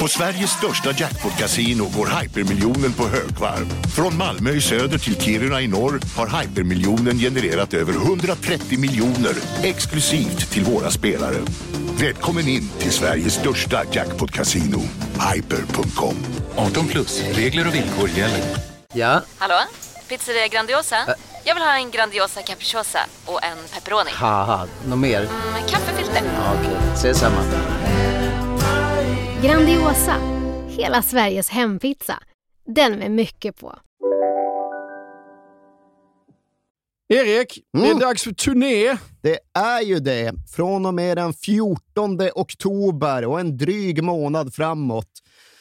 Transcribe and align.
På 0.00 0.08
Sveriges 0.08 0.50
största 0.50 0.90
jackpot-kasino 0.92 1.88
går 1.96 2.20
hypermiljonen 2.20 2.92
på 2.92 3.08
högvarv. 3.08 3.66
Från 3.96 4.16
Malmö 4.16 4.50
i 4.50 4.60
söder 4.60 4.98
till 4.98 5.20
Kiruna 5.20 5.60
i 5.60 5.66
norr 5.68 6.00
har 6.16 6.40
hypermiljonen 6.40 7.18
genererat 7.18 7.74
över 7.74 7.92
130 7.92 8.78
miljoner 8.78 9.34
exklusivt 9.62 10.50
till 10.50 10.64
våra 10.64 10.90
spelare. 10.90 11.36
Välkommen 12.00 12.48
in 12.48 12.70
till 12.78 12.92
Sveriges 12.92 13.34
största 13.34 13.82
jackpot-kasino, 13.92 14.80
hyper.com. 15.34 16.16
18 16.56 16.86
plus, 16.88 17.22
regler 17.32 17.66
och 17.68 17.74
villkor 17.74 18.08
gäller. 18.08 18.40
Ja, 18.92 19.20
Hallå? 19.38 19.60
Pizzeria 20.08 20.48
Grandiosa? 20.48 20.96
Jag 21.44 21.54
vill 21.54 21.64
ha 21.64 21.74
en 21.76 21.90
Grandiosa 21.90 22.42
capriciosa 22.42 22.98
och 23.24 23.44
en 23.44 23.58
pepperoni. 23.74 24.10
något 24.86 24.98
mer? 24.98 25.20
Med 25.52 25.70
kaffefilter. 25.70 26.22
Ja, 26.24 26.54
Okej, 26.60 26.76
ses 26.94 27.18
samma. 27.18 27.40
Grandiosa, 29.44 30.16
hela 30.68 31.02
Sveriges 31.02 31.48
hempizza. 31.48 32.22
Den 32.66 32.98
med 32.98 33.10
mycket 33.10 33.56
på. 33.60 33.78
Erik, 37.08 37.58
det 37.72 37.78
är 37.78 37.84
Mm. 37.86 37.98
dags 37.98 38.22
för 38.22 38.32
turné. 38.32 38.96
Det 39.22 39.38
är 39.54 39.80
ju 39.82 39.98
det. 40.00 40.32
Från 40.56 40.86
och 40.86 40.94
med 40.94 41.16
den 41.16 41.32
14 41.32 42.18
oktober 42.34 43.24
och 43.24 43.40
en 43.40 43.56
dryg 43.56 44.02
månad 44.02 44.54
framåt 44.54 45.10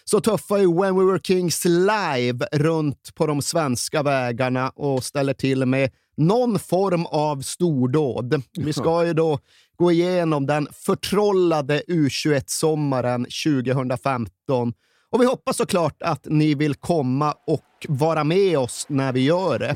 så 0.04 0.22
tuffar 0.22 0.58
ju 0.58 0.82
When 0.82 0.98
We 1.00 1.04
Were 1.12 1.20
Kings 1.24 1.66
live 1.66 2.46
runt 2.52 3.16
på 3.16 3.28
de 3.28 3.42
svenska 3.42 4.04
vägarna 4.04 4.70
och 4.70 5.04
ställer 5.04 5.34
till 5.34 5.66
med 5.66 5.92
någon 6.18 6.60
form 6.60 7.06
av 7.06 7.42
stordåd. 7.42 8.42
Vi 8.58 8.74
ska 8.74 9.06
ju 9.06 9.14
då 9.14 9.40
gå 9.80 9.92
igenom 9.92 10.46
den 10.46 10.68
förtrollade 10.74 11.82
U21-sommaren 11.88 13.26
2015 13.26 14.74
och 15.12 15.22
vi 15.22 15.26
hoppas 15.26 15.58
såklart 15.58 16.02
att 16.02 16.26
ni 16.26 16.56
vill 16.56 16.76
komma 16.76 17.34
och 17.48 17.86
vara 17.88 18.24
med 18.24 18.58
oss 18.58 18.86
när 18.90 19.14
vi 19.14 19.20
gör 19.20 19.60
det. 19.60 19.76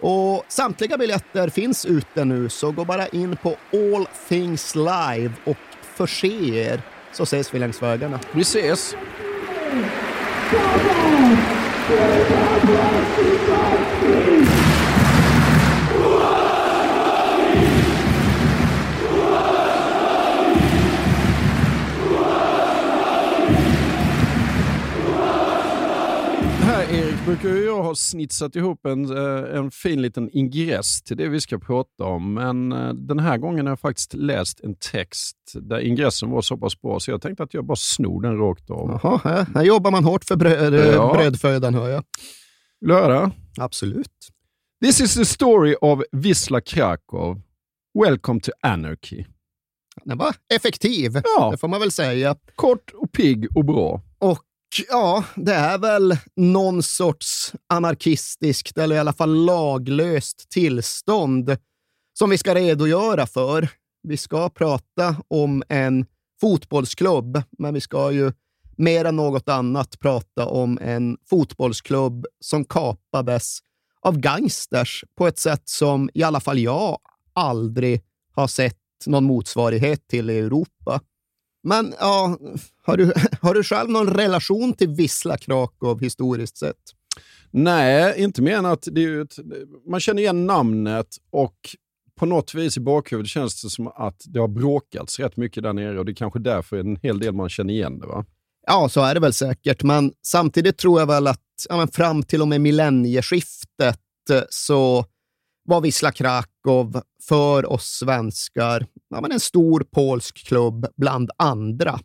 Och 0.00 0.44
samtliga 0.48 0.98
biljetter 0.98 1.48
finns 1.48 1.86
ute 1.86 2.24
nu, 2.24 2.48
så 2.48 2.72
gå 2.72 2.84
bara 2.84 3.08
in 3.08 3.36
på 3.36 3.56
All 3.72 4.06
Things 4.28 4.74
Live 4.74 5.32
och 5.44 5.56
förse 5.82 6.26
er, 6.54 6.82
så 7.12 7.22
ses 7.22 7.54
vi 7.54 7.58
längs 7.58 7.82
vägarna. 7.82 8.20
Vi 8.32 8.40
ses. 8.40 8.94
Brukar 27.28 27.48
ju 27.48 27.64
jag 27.64 27.82
ha 27.82 27.94
snitsat 27.94 28.56
ihop 28.56 28.86
en, 28.86 29.16
eh, 29.16 29.56
en 29.58 29.70
fin 29.70 30.02
liten 30.02 30.30
ingress 30.32 31.02
till 31.02 31.16
det 31.16 31.28
vi 31.28 31.40
ska 31.40 31.58
prata 31.58 32.04
om. 32.04 32.34
Men 32.34 32.72
eh, 32.72 32.92
den 32.94 33.18
här 33.18 33.38
gången 33.38 33.66
har 33.66 33.70
jag 33.70 33.80
faktiskt 33.80 34.14
läst 34.14 34.60
en 34.60 34.74
text 34.74 35.36
där 35.54 35.78
ingressen 35.80 36.30
var 36.30 36.42
så 36.42 36.56
pass 36.56 36.80
bra 36.80 37.00
så 37.00 37.10
jag 37.10 37.22
tänkte 37.22 37.42
att 37.42 37.54
jag 37.54 37.64
bara 37.64 37.76
snor 37.76 38.22
den 38.22 38.38
rakt 38.38 38.70
av. 38.70 39.00
Jaha, 39.02 39.20
här, 39.24 39.46
här 39.54 39.62
jobbar 39.62 39.90
man 39.90 40.04
hårt 40.04 40.24
för 40.24 40.36
bröd, 40.36 40.74
Ja. 40.74 41.12
brödfödan, 41.14 41.74
hör 41.74 41.88
jag. 41.88 42.04
Vill 42.80 42.88
du 42.88 42.94
höra? 42.94 43.30
Absolut. 43.58 44.12
This 44.84 45.00
is 45.00 45.14
the 45.14 45.24
story 45.24 45.74
of 45.80 46.00
Wisla 46.12 46.60
Krakow. 46.60 47.40
Welcome 48.04 48.40
to 48.40 48.50
anarchy. 48.62 49.24
Den 50.04 50.18
var 50.18 50.34
effektiv, 50.54 51.20
Ja. 51.38 51.50
det 51.50 51.58
får 51.58 51.68
man 51.68 51.80
väl 51.80 51.90
säga. 51.92 52.36
Kort 52.54 52.90
och 52.94 53.12
pigg 53.12 53.56
och 53.56 53.64
bra. 53.64 54.02
Och 54.18 54.38
ja, 54.88 55.24
det 55.34 55.54
är 55.54 55.78
väl 55.78 56.16
någon 56.36 56.82
sorts 56.82 57.52
anarkistiskt, 57.66 58.78
eller 58.78 58.96
i 58.96 58.98
alla 58.98 59.12
fall 59.12 59.44
laglöst 59.44 60.50
tillstånd 60.50 61.56
som 62.18 62.30
vi 62.30 62.38
ska 62.38 62.54
redogöra 62.54 63.26
för. 63.26 63.68
Vi 64.02 64.16
ska 64.16 64.48
prata 64.48 65.16
om 65.28 65.62
en 65.68 66.06
fotbollsklubb, 66.40 67.42
men 67.58 67.74
vi 67.74 67.80
ska 67.80 68.12
ju 68.12 68.32
mer 68.76 69.04
än 69.04 69.16
något 69.16 69.48
annat 69.48 69.98
prata 69.98 70.46
om 70.46 70.78
en 70.82 71.16
fotbollsklubb 71.30 72.26
som 72.40 72.64
kapades 72.64 73.58
av 74.00 74.18
gangsters 74.18 75.04
på 75.16 75.26
ett 75.26 75.38
sätt 75.38 75.62
som 75.64 76.10
i 76.14 76.22
alla 76.22 76.40
fall 76.40 76.58
jag 76.58 76.98
aldrig 77.32 78.02
har 78.32 78.46
sett 78.46 78.76
någon 79.06 79.24
motsvarighet 79.24 80.08
till 80.08 80.30
i 80.30 80.38
Europa. 80.38 81.00
Men 81.62 81.94
ja, 82.00 82.38
har 82.82 82.96
du, 82.96 83.12
har 83.40 83.54
du 83.54 83.64
själv 83.64 83.90
någon 83.90 84.08
relation 84.08 84.72
till 84.72 84.88
Wisla 84.88 85.36
Krakow 85.36 86.00
historiskt 86.00 86.58
sett? 86.58 86.76
Nej, 87.50 88.14
inte 88.16 88.42
mer 88.42 88.56
än 88.56 88.66
att 88.66 88.88
det 88.92 89.04
är 89.04 89.20
ett, 89.20 89.36
man 89.90 90.00
känner 90.00 90.22
igen 90.22 90.46
namnet 90.46 91.16
och 91.30 91.56
på 92.18 92.26
något 92.26 92.54
vis 92.54 92.76
i 92.76 92.80
bakhuvudet 92.80 93.30
känns 93.30 93.62
det 93.62 93.70
som 93.70 93.88
att 93.88 94.22
det 94.26 94.40
har 94.40 94.48
bråkats 94.48 95.18
rätt 95.18 95.36
mycket 95.36 95.62
där 95.62 95.72
nere 95.72 95.98
och 95.98 96.04
det 96.04 96.12
är 96.12 96.14
kanske 96.14 96.38
därför 96.38 96.76
en 96.76 96.96
hel 96.96 97.18
del 97.18 97.34
man 97.34 97.48
känner 97.48 97.74
igen 97.74 97.98
det. 97.98 98.06
va? 98.06 98.24
Ja, 98.66 98.88
så 98.88 99.00
är 99.00 99.14
det 99.14 99.20
väl 99.20 99.32
säkert, 99.32 99.82
men 99.82 100.12
samtidigt 100.22 100.78
tror 100.78 101.00
jag 101.00 101.06
väl 101.06 101.26
att 101.26 101.40
ja, 101.68 101.86
fram 101.86 102.22
till 102.22 102.42
och 102.42 102.48
med 102.48 102.60
millennieskiftet 102.60 104.00
eh, 104.30 104.42
så 104.50 105.04
var 105.68 105.80
Wisla 105.80 106.12
Krakow 106.12 107.02
för 107.28 107.72
oss 107.72 107.84
svenskar 107.84 108.86
ja, 109.10 109.20
men 109.20 109.32
en 109.32 109.40
stor 109.40 109.80
polsk 109.80 110.46
klubb 110.46 110.86
bland 110.96 111.30
andra. 111.36 112.00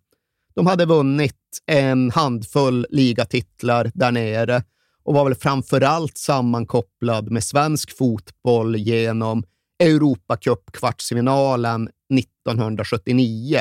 De 0.56 0.68
hade 0.68 0.86
vunnit 0.86 1.36
en 1.66 2.12
handfull 2.12 2.88
ligatitlar 2.90 3.92
där 3.94 4.12
nere 4.12 4.64
och 5.04 5.14
var 5.14 5.24
väl 5.24 5.36
framför 5.36 5.82
allt 5.82 6.18
sammankopplad 6.18 7.32
med 7.32 7.44
svensk 7.44 7.98
fotboll 7.98 8.76
genom 8.76 9.44
Europacup-kvartsfinalen 9.84 11.90
1979. 12.20 13.60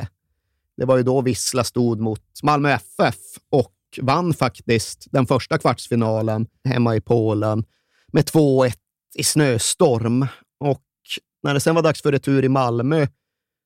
Det 0.77 0.85
var 0.85 0.97
ju 0.97 1.03
då 1.03 1.21
Vissla 1.21 1.65
stod 1.65 2.01
mot 2.01 2.23
Malmö 2.43 2.71
FF 2.71 3.17
och 3.51 3.75
vann 4.01 4.35
faktiskt 4.35 5.07
den 5.11 5.27
första 5.27 5.59
kvartsfinalen 5.59 6.47
hemma 6.65 6.97
i 6.97 7.01
Polen 7.01 7.65
med 8.13 8.25
2-1 8.25 8.73
i 9.15 9.25
snöstorm. 9.25 10.27
Och 10.61 10.83
när 11.43 11.55
det 11.55 11.61
sen 11.61 11.75
var 11.75 11.83
dags 11.83 12.03
för 12.03 12.13
retur 12.13 12.45
i 12.45 12.49
Malmö 12.49 13.07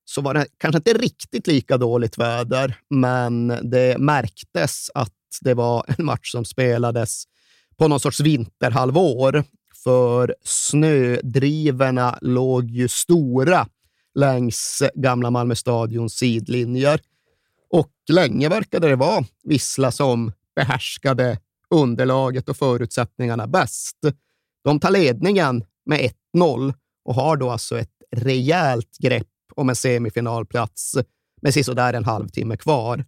så 0.05 0.21
var 0.21 0.35
det 0.35 0.47
kanske 0.59 0.77
inte 0.77 0.93
riktigt 0.93 1.47
lika 1.47 1.77
dåligt 1.77 2.19
väder, 2.19 2.79
men 2.91 3.49
det 3.63 3.99
märktes 3.99 4.91
att 4.95 5.13
det 5.41 5.55
var 5.55 5.85
en 5.99 6.05
match 6.05 6.33
som 6.33 6.45
spelades 6.45 7.25
på 7.77 7.89
någon 7.89 8.01
sorts 8.01 8.21
vinterhalvår. 8.21 9.45
För 9.85 10.35
snödrivorna 10.45 12.19
låg 12.21 12.71
ju 12.71 12.89
stora 12.89 13.69
längs 14.15 14.83
gamla 14.95 15.31
Malmö 15.31 15.55
stadions 15.55 16.15
sidlinjer. 16.15 17.01
Och 17.71 17.93
länge 18.09 18.49
verkade 18.49 18.89
det 18.89 18.97
vara 18.97 19.25
Vissla 19.45 19.93
som 19.93 20.33
behärskade 20.57 21.39
underlaget 21.71 22.49
och 22.49 22.57
förutsättningarna 22.57 23.47
bäst. 23.47 23.97
De 24.67 24.81
tar 24.81 24.91
ledningen 24.91 25.65
med 25.85 26.11
1-0 26.37 26.75
och 27.05 27.15
har 27.15 27.37
då 27.37 27.51
alltså 27.51 27.79
ett 27.79 27.91
rejält 28.17 28.99
grepp 28.99 29.29
om 29.55 29.69
en 29.69 29.77
semifinalplats 29.77 30.97
med 31.43 31.55
sisådär 31.55 31.93
en 31.93 32.05
halvtimme 32.05 32.57
kvar. 32.57 33.05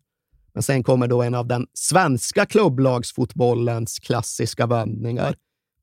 Men 0.54 0.62
sen 0.62 0.82
kommer 0.82 1.06
då 1.06 1.22
en 1.22 1.34
av 1.34 1.46
den 1.46 1.66
svenska 1.74 2.46
klubblagsfotbollens 2.46 3.98
klassiska 3.98 4.66
vändningar. 4.66 5.36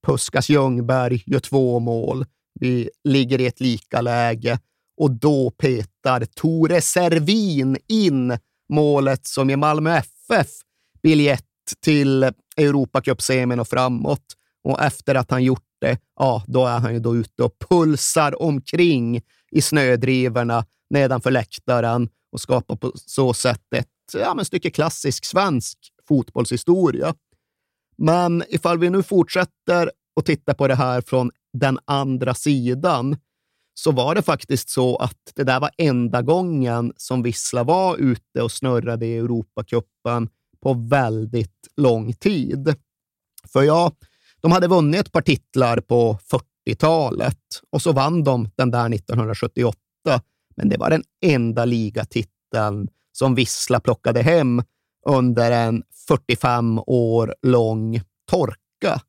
Puskas 0.06 0.50
Ljungberg 0.50 1.24
gör 1.26 1.40
två 1.40 1.80
mål. 1.80 2.26
Vi 2.60 2.90
ligger 3.04 3.42
i 3.42 3.46
ett 3.46 3.62
lika 3.62 4.02
läge 4.02 4.60
och 4.98 5.12
då 5.12 5.52
petar 5.52 6.26
Tore 6.26 6.82
Servin 6.82 7.78
in 7.88 8.38
målet 8.70 9.28
som 9.28 9.50
ger 9.50 9.58
Malmö 9.58 9.98
FF 9.98 10.48
biljett 11.04 11.46
till 11.84 12.24
Europacup-semin 12.58 13.60
och 13.60 13.68
framåt. 13.68 14.26
Och 14.64 14.82
efter 14.82 15.16
att 15.16 15.32
han 15.32 15.44
gjort 15.44 15.65
det, 15.82 16.00
ja, 16.20 16.44
då 16.48 16.66
är 16.66 16.80
han 16.80 16.94
ju 16.94 17.00
då 17.00 17.16
ute 17.16 17.44
och 17.44 17.60
pulsar 17.70 18.42
omkring 18.42 19.22
i 19.52 19.62
snödrivorna 19.62 20.66
nedanför 20.90 21.32
läktaren 21.32 22.10
och 22.32 22.42
skapar 22.42 22.76
på 22.76 22.92
så 22.96 23.34
sätt 23.34 23.74
ett 23.76 23.88
ja, 24.14 24.34
men 24.34 24.46
stycke 24.46 24.70
klassisk 24.70 25.26
svensk 25.26 25.78
fotbollshistoria. 26.08 27.16
Men 27.98 28.44
ifall 28.50 28.80
vi 28.80 28.90
nu 28.90 29.04
fortsätter 29.04 29.92
och 30.16 30.26
tittar 30.26 30.54
på 30.54 30.68
det 30.68 30.76
här 30.76 31.02
från 31.02 31.32
den 31.54 31.80
andra 31.86 32.34
sidan 32.34 33.18
så 33.74 33.92
var 33.92 34.16
det 34.16 34.22
faktiskt 34.22 34.70
så 34.70 34.96
att 34.96 35.32
det 35.36 35.44
där 35.44 35.60
var 35.60 35.72
enda 35.78 36.22
gången 36.22 36.94
som 36.98 37.24
Vissla 37.24 37.64
var 37.64 37.98
ute 37.98 38.42
och 38.42 38.52
snurrade 38.52 39.06
i 39.06 39.18
Europacupen 39.18 40.30
på 40.62 40.74
väldigt 40.74 41.68
lång 41.78 42.14
tid. 42.14 42.76
För 43.54 43.64
ja, 43.64 43.92
de 44.46 44.52
hade 44.52 44.68
vunnit 44.68 45.00
ett 45.00 45.12
par 45.12 45.22
titlar 45.22 45.78
på 45.80 46.20
40-talet 46.68 47.40
och 47.72 47.82
så 47.82 47.92
vann 47.92 48.24
de 48.24 48.50
den 48.56 48.72
där 48.72 48.94
1978. 48.94 49.80
Men 50.56 50.70
det 50.70 50.78
var 50.78 50.90
den 50.90 51.04
enda 51.26 51.66
ligatiteln 51.66 52.88
som 53.12 53.36
Vissla 53.36 53.80
plockade 53.80 54.22
hem 54.22 54.62
under 55.08 55.52
en 55.52 55.84
45 56.08 56.80
år 56.80 57.36
lång 57.42 58.02
torka. 58.32 59.02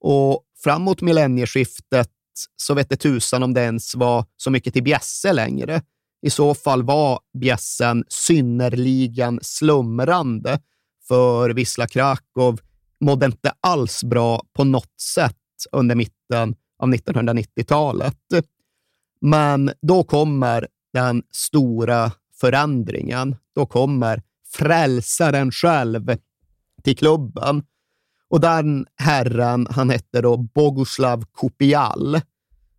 Och 0.00 0.42
framåt 0.64 1.00
millennieskiftet 1.00 2.10
så 2.56 2.74
vet 2.74 2.88
det 2.88 2.96
tusan 2.96 3.42
om 3.42 3.54
det 3.54 3.62
ens 3.62 3.94
var 3.94 4.24
så 4.36 4.50
mycket 4.50 4.72
till 4.72 4.82
bjässe 4.82 5.32
längre. 5.32 5.82
I 6.26 6.30
så 6.30 6.54
fall 6.54 6.82
var 6.82 7.20
bjässen 7.38 8.04
synnerligen 8.08 9.38
slumrande, 9.42 10.60
för 11.08 11.50
Wisla 11.50 11.86
Krakow 11.86 12.58
mådde 13.00 13.26
inte 13.26 13.52
alls 13.60 14.04
bra 14.04 14.42
på 14.52 14.64
något 14.64 15.00
sätt 15.00 15.36
under 15.72 15.94
mitten 15.94 16.54
av 16.78 16.88
1990-talet. 16.88 18.16
Men 19.20 19.70
då 19.82 20.04
kommer 20.04 20.68
den 20.92 21.22
stora 21.30 22.12
förändringen. 22.40 23.36
Då 23.54 23.66
kommer 23.66 24.22
frälsaren 24.52 25.50
själv 25.50 26.16
till 26.82 26.96
klubben. 26.96 27.62
Och 28.30 28.40
den 28.40 28.86
herren, 28.96 29.66
han 29.70 29.90
hette 29.90 30.20
då 30.20 30.36
Boguslav 30.36 31.24
Kupial. 31.34 32.20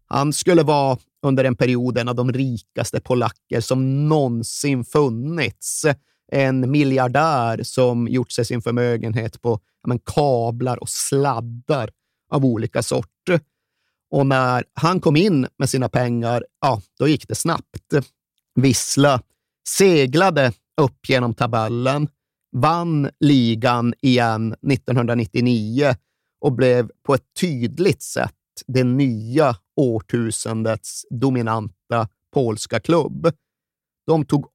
Han 0.05 0.33
skulle 0.33 0.63
vara 0.63 0.97
under 1.23 1.43
en 1.43 1.55
period 1.55 1.97
en 1.97 2.07
av 2.07 2.15
de 2.15 2.31
rikaste 2.31 2.99
polacker 2.99 3.61
som 3.61 4.09
någonsin 4.09 4.85
funnits. 4.85 5.85
En 6.31 6.71
miljardär 6.71 7.63
som 7.63 8.07
gjort 8.07 8.31
sig 8.31 8.45
sin 8.45 8.61
förmögenhet 8.61 9.41
på 9.41 9.59
men, 9.87 9.99
kablar 9.99 10.77
och 10.77 10.89
sladdar 10.89 11.89
av 12.31 12.45
olika 12.45 12.83
sorter. 12.83 13.39
Och 14.11 14.25
när 14.25 14.63
han 14.73 14.99
kom 14.99 15.15
in 15.15 15.47
med 15.57 15.69
sina 15.69 15.89
pengar, 15.89 16.45
ja, 16.61 16.81
då 16.99 17.07
gick 17.07 17.27
det 17.27 17.35
snabbt. 17.35 17.93
Vissla 18.55 19.21
seglade 19.67 20.53
upp 20.81 21.09
genom 21.09 21.33
tabellen, 21.33 22.07
vann 22.51 23.09
ligan 23.19 23.93
igen 24.01 24.53
1999 24.53 25.95
och 26.41 26.51
blev 26.53 26.91
på 27.03 27.13
ett 27.13 27.25
tydligt 27.39 28.01
sätt 28.01 28.33
det 28.67 28.83
nya 28.83 29.55
årtusendets 29.75 31.05
dominanta 31.09 32.07
polska 32.33 32.79
klubb. 32.79 33.31
De 34.07 34.25
tog 34.25 34.45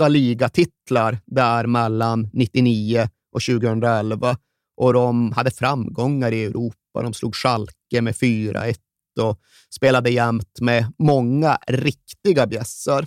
åtta 0.00 0.08
ligatitlar 0.08 1.18
där 1.26 1.66
mellan 1.66 2.30
99 2.32 3.08
och 3.32 3.42
2011 3.42 4.36
och 4.76 4.92
de 4.92 5.32
hade 5.32 5.50
framgångar 5.50 6.32
i 6.32 6.44
Europa. 6.44 7.02
De 7.02 7.14
slog 7.14 7.34
Schalke 7.34 8.00
med 8.00 8.14
4-1 8.14 8.74
och 9.20 9.40
spelade 9.74 10.10
jämt 10.10 10.60
med 10.60 10.92
många 10.98 11.58
riktiga 11.66 12.46
bjässar. 12.46 13.06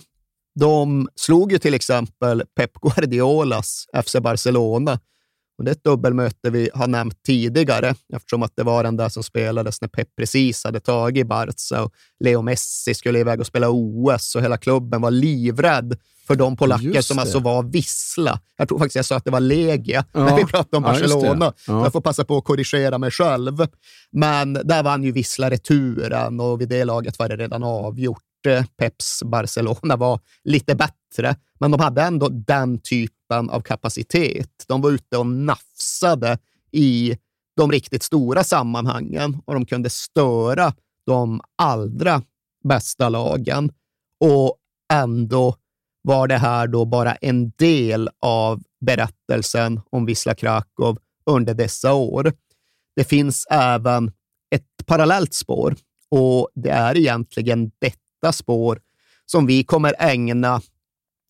De 0.54 1.08
slog 1.14 1.52
ju 1.52 1.58
till 1.58 1.74
exempel 1.74 2.42
Pep 2.56 2.72
Guardiolas 2.72 3.86
FC 4.04 4.16
Barcelona. 4.20 5.00
Och 5.58 5.64
det 5.64 5.70
är 5.70 5.72
ett 5.72 5.84
dubbelmöte 5.84 6.50
vi 6.50 6.70
har 6.74 6.86
nämnt 6.86 7.22
tidigare, 7.22 7.94
eftersom 8.14 8.42
att 8.42 8.52
det 8.56 8.62
var 8.62 8.84
den 8.84 8.96
där 8.96 9.08
som 9.08 9.22
spelades 9.22 9.80
när 9.80 9.88
Pep 9.88 10.08
precis 10.16 10.64
hade 10.64 10.80
tagit 10.80 11.26
Barca 11.26 11.82
och 11.82 11.92
Leo 12.20 12.42
Messi 12.42 12.94
skulle 12.94 13.18
iväg 13.18 13.40
och 13.40 13.46
spela 13.46 13.68
OS 13.70 14.34
och 14.34 14.42
hela 14.42 14.56
klubben 14.56 15.00
var 15.00 15.10
livrädd 15.10 15.98
för 16.26 16.34
de 16.34 16.56
polacker 16.56 17.00
som 17.00 17.18
alltså 17.18 17.38
var 17.38 17.62
vissla. 17.62 18.40
Jag 18.56 18.68
tror 18.68 18.78
faktiskt 18.78 18.96
jag 18.96 19.04
sa 19.04 19.16
att 19.16 19.24
det 19.24 19.30
var 19.30 19.40
Legia 19.40 20.04
ja. 20.12 20.24
när 20.24 20.36
vi 20.36 20.44
pratade 20.44 20.76
om 20.76 20.82
Barcelona. 20.82 21.52
Ja, 21.66 21.82
jag 21.82 21.92
får 21.92 22.00
passa 22.00 22.24
på 22.24 22.38
att 22.38 22.44
korrigera 22.44 22.98
mig 22.98 23.10
själv. 23.10 23.66
Men 24.12 24.52
där 24.52 24.82
vann 24.82 25.04
ju 25.04 25.12
Vissla 25.12 25.50
returen 25.50 26.40
och 26.40 26.60
vid 26.60 26.68
det 26.68 26.84
laget 26.84 27.18
var 27.18 27.28
det 27.28 27.36
redan 27.36 27.64
avgjort. 27.64 28.22
Peps 28.76 29.22
Barcelona 29.24 29.96
var 29.96 30.20
lite 30.44 30.74
bättre, 30.74 31.36
men 31.60 31.70
de 31.70 31.80
hade 31.80 32.02
ändå 32.02 32.28
den 32.28 32.78
typen 32.78 33.50
av 33.50 33.60
kapacitet. 33.60 34.64
De 34.68 34.80
var 34.80 34.90
ute 34.90 35.18
och 35.18 35.26
nafsade 35.26 36.38
i 36.72 37.16
de 37.56 37.72
riktigt 37.72 38.02
stora 38.02 38.44
sammanhangen 38.44 39.40
och 39.44 39.54
de 39.54 39.66
kunde 39.66 39.90
störa 39.90 40.72
de 41.06 41.40
allra 41.58 42.22
bästa 42.64 43.08
lagen. 43.08 43.72
Och 44.20 44.56
ändå 44.92 45.56
var 46.02 46.28
det 46.28 46.38
här 46.38 46.66
då 46.66 46.84
bara 46.84 47.14
en 47.14 47.50
del 47.50 48.08
av 48.20 48.62
berättelsen 48.80 49.80
om 49.90 50.06
Wisla 50.06 50.34
Krakow 50.34 50.98
under 51.26 51.54
dessa 51.54 51.94
år. 51.94 52.32
Det 52.96 53.04
finns 53.04 53.46
även 53.50 54.12
ett 54.54 54.86
parallellt 54.86 55.34
spår 55.34 55.76
och 56.10 56.48
det 56.54 56.70
är 56.70 56.96
egentligen 56.96 57.70
detta 57.78 58.03
spår 58.32 58.80
som 59.26 59.46
vi 59.46 59.64
kommer 59.64 59.94
ägna 59.98 60.60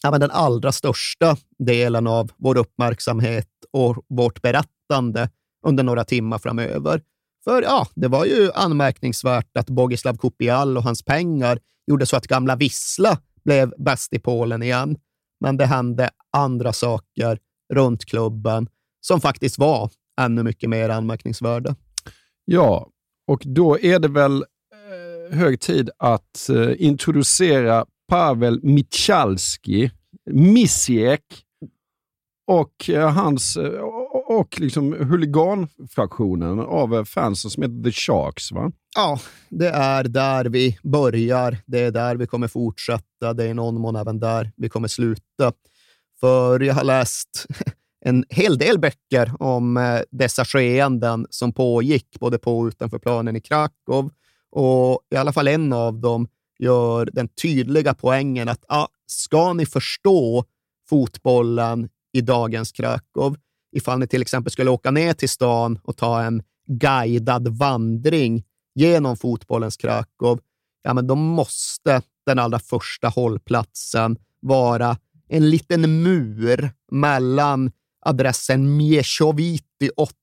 ja, 0.03 0.19
den 0.19 0.31
allra 0.31 0.73
största 0.73 1.37
delen 1.59 2.07
av 2.07 2.31
vår 2.37 2.59
uppmärksamhet 2.59 3.49
och 3.71 4.05
vårt 4.09 4.43
berättande 4.43 5.31
under 5.67 5.85
några 5.85 6.05
timmar 6.05 6.39
framöver. 6.39 7.03
För 7.45 7.63
ja, 7.63 7.87
det 7.95 8.09
var 8.09 8.25
ju 8.25 8.53
anmärkningsvärt 8.53 9.57
att 9.57 9.71
Bogislav 9.71 10.17
Kupial 10.17 10.77
och 10.77 10.83
hans 10.83 11.03
pengar 11.03 11.59
gjorde 11.87 12.07
så 12.07 12.17
att 12.17 12.27
gamla 12.27 12.57
Vissla 12.57 13.19
blev 13.45 13.75
bäst 13.79 14.13
i 14.13 14.19
Polen 14.19 14.63
igen. 14.63 14.97
Men 15.41 15.57
det 15.57 15.67
hände 15.67 16.11
andra 16.33 16.73
saker 16.73 17.39
runt 17.75 18.05
klubben 18.05 18.69
som 19.01 19.21
faktiskt 19.21 19.59
var 19.59 19.91
ännu 20.21 20.43
mycket 20.43 20.71
mer 20.71 20.89
anmärkningsvärda. 20.89 21.77
Ja, 22.45 22.89
och 23.27 23.43
då 23.45 23.79
är 23.79 23.99
det 23.99 24.09
väl 24.09 24.45
hög 25.31 25.61
tid 25.61 25.91
att 25.99 26.49
eh, 26.49 26.73
introducera 26.79 27.87
Pavel 28.09 28.61
Michalski, 28.63 29.91
Misiek 30.31 31.45
och 32.47 32.91
eh, 32.91 33.11
hans 33.11 33.57
eh, 33.57 33.81
och 34.29 34.61
liksom 34.61 34.93
huliganfraktionen 34.93 36.61
av 36.61 36.95
eh, 36.95 37.05
fansen 37.05 37.51
som 37.51 37.63
heter 37.63 37.85
The 37.85 37.93
Sharks. 37.93 38.53
va? 38.53 38.73
Ja, 38.97 39.21
det 39.49 39.69
är 39.69 40.05
där 40.05 40.45
vi 40.45 40.79
börjar. 40.83 41.59
Det 41.67 41.81
är 41.81 41.91
där 41.91 42.17
vi 42.17 42.27
kommer 42.27 42.49
fortsätta. 42.49 43.35
Det 43.35 43.45
är 43.45 43.49
i 43.49 43.55
någon 43.55 43.81
mån 43.81 43.97
även 43.97 44.21
där 44.21 44.53
vi 44.57 44.69
kommer 44.69 44.89
sluta. 44.89 45.53
För 46.21 46.61
jag 46.61 46.75
har 46.75 46.85
läst 46.85 47.47
en 48.05 48.25
hel 48.29 48.59
del 48.59 48.79
böcker 48.79 49.33
om 49.43 49.99
dessa 50.11 50.45
skeenden 50.45 51.27
som 51.31 51.53
pågick 51.53 52.21
både 52.21 52.39
på 52.39 52.59
och 52.59 52.67
utanför 52.67 52.99
planen 52.99 53.37
i 53.37 53.41
Krakow. 53.41 54.11
Och 54.55 55.01
i 55.11 55.17
alla 55.17 55.33
fall 55.33 55.49
en 55.49 55.73
av 55.73 56.01
dem 56.01 56.29
gör 56.59 57.09
den 57.13 57.29
tydliga 57.29 57.95
poängen 57.95 58.49
att 58.49 58.65
ah, 58.69 58.87
ska 59.07 59.53
ni 59.53 59.67
förstå 59.67 60.45
fotbollen 60.89 61.89
i 62.13 62.21
dagens 62.21 62.73
Krakow, 62.73 63.37
ifall 63.77 63.99
ni 63.99 64.07
till 64.07 64.23
exempel 64.23 64.53
skulle 64.53 64.71
åka 64.71 64.91
ner 64.91 65.13
till 65.13 65.29
stan 65.29 65.79
och 65.83 65.97
ta 65.97 66.23
en 66.23 66.43
guidad 66.67 67.49
vandring 67.49 68.45
genom 68.75 69.17
fotbollens 69.17 69.77
Krakow, 69.77 70.41
ja, 70.83 70.95
men 70.95 71.07
då 71.07 71.15
måste 71.15 72.03
den 72.27 72.39
allra 72.39 72.59
första 72.59 73.09
hållplatsen 73.09 74.17
vara 74.41 74.97
en 75.29 75.51
liten 75.51 76.03
mur 76.03 76.71
mellan 76.91 77.73
adressen 78.07 78.77
Mieshoviti 78.77 79.91
8 79.97 80.15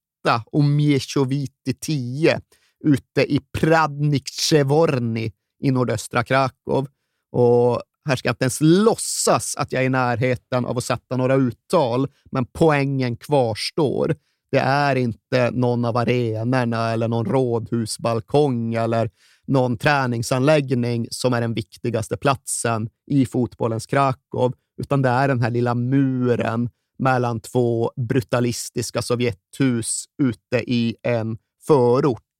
och 0.46 0.64
Mieshoviti 0.64 1.74
10 1.74 2.42
ute 2.84 3.34
i 3.34 3.40
Pradnicevorni 3.60 5.32
i 5.64 5.72
nordöstra 5.72 6.24
Krakow. 6.24 6.88
Och 7.32 7.82
här 8.06 8.16
ska 8.16 8.28
jag 8.28 8.34
inte 8.34 8.44
ens 8.44 8.62
låtsas 8.62 9.56
att 9.56 9.72
jag 9.72 9.82
är 9.82 9.86
i 9.86 9.90
närheten 9.90 10.66
av 10.66 10.78
att 10.78 10.84
sätta 10.84 11.18
några 11.18 11.36
uttal, 11.36 12.08
men 12.32 12.46
poängen 12.46 13.18
kvarstår. 13.18 14.16
Det 14.52 14.60
är 14.60 14.96
inte 14.96 15.52
någon 15.52 15.86
av 15.86 15.98
arenorna 15.98 16.92
eller 16.92 17.08
någon 17.08 17.26
rådhusbalkong 17.26 18.74
eller 18.74 19.10
någon 19.48 19.78
träningsanläggning 19.78 21.08
som 21.12 21.34
är 21.34 21.42
den 21.42 21.54
viktigaste 21.54 22.18
platsen 22.18 22.90
i 23.12 23.26
fotbollens 23.26 23.86
Krakow, 23.86 24.54
utan 24.82 25.02
det 25.02 25.10
är 25.10 25.28
den 25.28 25.42
här 25.42 25.50
lilla 25.50 25.76
muren 25.76 26.70
mellan 27.00 27.40
två 27.40 27.92
brutalistiska 27.96 29.02
Sovjethus 29.02 30.06
ute 30.24 30.72
i 30.72 30.96
en 31.04 31.38
förort. 31.68 32.31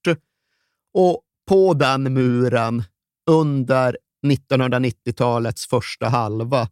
Och 0.94 1.22
på 1.48 1.74
den 1.74 2.14
muren, 2.14 2.84
under 3.30 3.98
1990-talets 4.28 5.68
första 5.68 6.10
halva, 6.10 6.70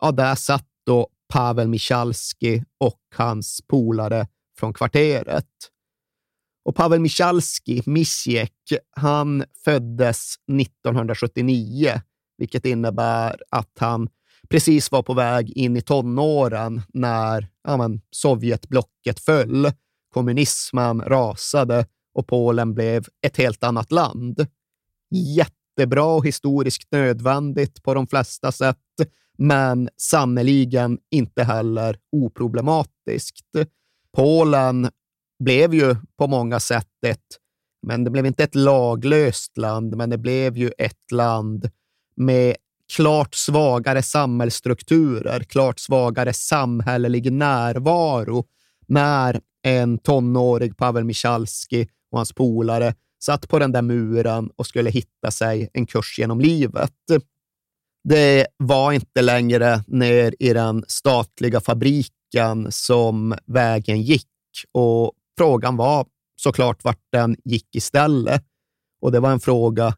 ja, 0.00 0.12
där 0.12 0.34
satt 0.34 0.68
då 0.86 1.08
Pavel 1.32 1.68
Michalski 1.68 2.64
och 2.80 3.00
hans 3.14 3.60
polare 3.68 4.26
från 4.58 4.72
kvarteret. 4.72 5.46
Och 6.64 6.76
Pavel 6.76 7.00
Michalski, 7.00 7.82
Misiek, 7.86 8.72
han 8.96 9.44
föddes 9.64 10.34
1979, 10.60 12.00
vilket 12.38 12.66
innebär 12.66 13.42
att 13.50 13.78
han 13.78 14.08
precis 14.48 14.90
var 14.90 15.02
på 15.02 15.14
väg 15.14 15.50
in 15.50 15.76
i 15.76 15.80
tonåren 15.80 16.82
när 16.88 17.48
ja, 17.64 17.76
men, 17.76 18.00
Sovjetblocket 18.10 19.20
föll, 19.20 19.72
kommunismen 20.14 21.00
rasade 21.00 21.86
och 22.14 22.26
Polen 22.26 22.74
blev 22.74 23.04
ett 23.26 23.36
helt 23.36 23.64
annat 23.64 23.92
land. 23.92 24.46
Jättebra 25.10 26.04
och 26.04 26.26
historiskt 26.26 26.92
nödvändigt 26.92 27.82
på 27.82 27.94
de 27.94 28.06
flesta 28.06 28.52
sätt. 28.52 28.76
men 29.38 29.88
sannoliken 29.96 30.98
inte 31.10 31.44
heller 31.44 31.96
oproblematiskt. 32.12 33.46
Polen 34.16 34.90
blev 35.44 35.74
ju 35.74 35.96
på 36.18 36.26
många 36.26 36.60
sätt 36.60 37.04
ett, 37.06 37.38
men 37.86 38.04
det 38.04 38.10
blev 38.10 38.26
inte 38.26 38.44
ett 38.44 38.54
laglöst 38.54 39.56
land, 39.56 39.96
men 39.96 40.10
det 40.10 40.18
blev 40.18 40.56
ju 40.56 40.70
ett 40.78 41.10
land 41.12 41.70
med 42.16 42.56
klart 42.96 43.34
svagare 43.34 44.02
samhällsstrukturer, 44.02 45.40
klart 45.40 45.78
svagare 45.78 46.32
samhällelig 46.32 47.32
närvaro 47.32 48.44
när 48.86 49.40
en 49.62 49.98
tonårig 49.98 50.76
Pavel 50.76 51.04
Michalski 51.04 51.88
och 52.12 52.18
hans 52.18 52.32
polare 52.32 52.94
satt 53.24 53.48
på 53.48 53.58
den 53.58 53.72
där 53.72 53.82
muren 53.82 54.50
och 54.56 54.66
skulle 54.66 54.90
hitta 54.90 55.30
sig 55.30 55.70
en 55.72 55.86
kurs 55.86 56.18
genom 56.18 56.40
livet. 56.40 56.92
Det 58.08 58.46
var 58.56 58.92
inte 58.92 59.22
längre 59.22 59.84
ner 59.86 60.34
i 60.38 60.52
den 60.52 60.84
statliga 60.88 61.60
fabriken 61.60 62.72
som 62.72 63.34
vägen 63.46 64.02
gick 64.02 64.28
och 64.72 65.12
frågan 65.38 65.76
var 65.76 66.06
såklart 66.36 66.84
vart 66.84 67.02
den 67.12 67.36
gick 67.44 67.76
istället. 67.76 68.44
Och 69.00 69.12
det 69.12 69.20
var 69.20 69.30
en 69.30 69.40
fråga 69.40 69.96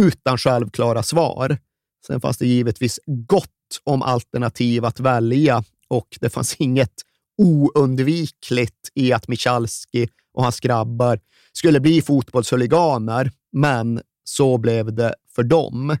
utan 0.00 0.38
självklara 0.38 1.02
svar. 1.02 1.58
Sen 2.06 2.20
fanns 2.20 2.38
det 2.38 2.46
givetvis 2.46 3.00
gott 3.06 3.50
om 3.84 4.02
alternativ 4.02 4.84
att 4.84 5.00
välja 5.00 5.64
och 5.88 6.18
det 6.20 6.30
fanns 6.30 6.56
inget 6.58 6.94
oundvikligt 7.38 8.88
i 8.94 9.12
att 9.12 9.28
Michalski 9.28 10.08
och 10.34 10.42
hans 10.42 10.60
grabbar 10.60 11.20
skulle 11.56 11.80
bli 11.80 12.02
fotbollshuliganer, 12.02 13.30
men 13.52 14.00
så 14.24 14.58
blev 14.58 14.94
det 14.94 15.14
för 15.34 15.42
dem. 15.42 15.96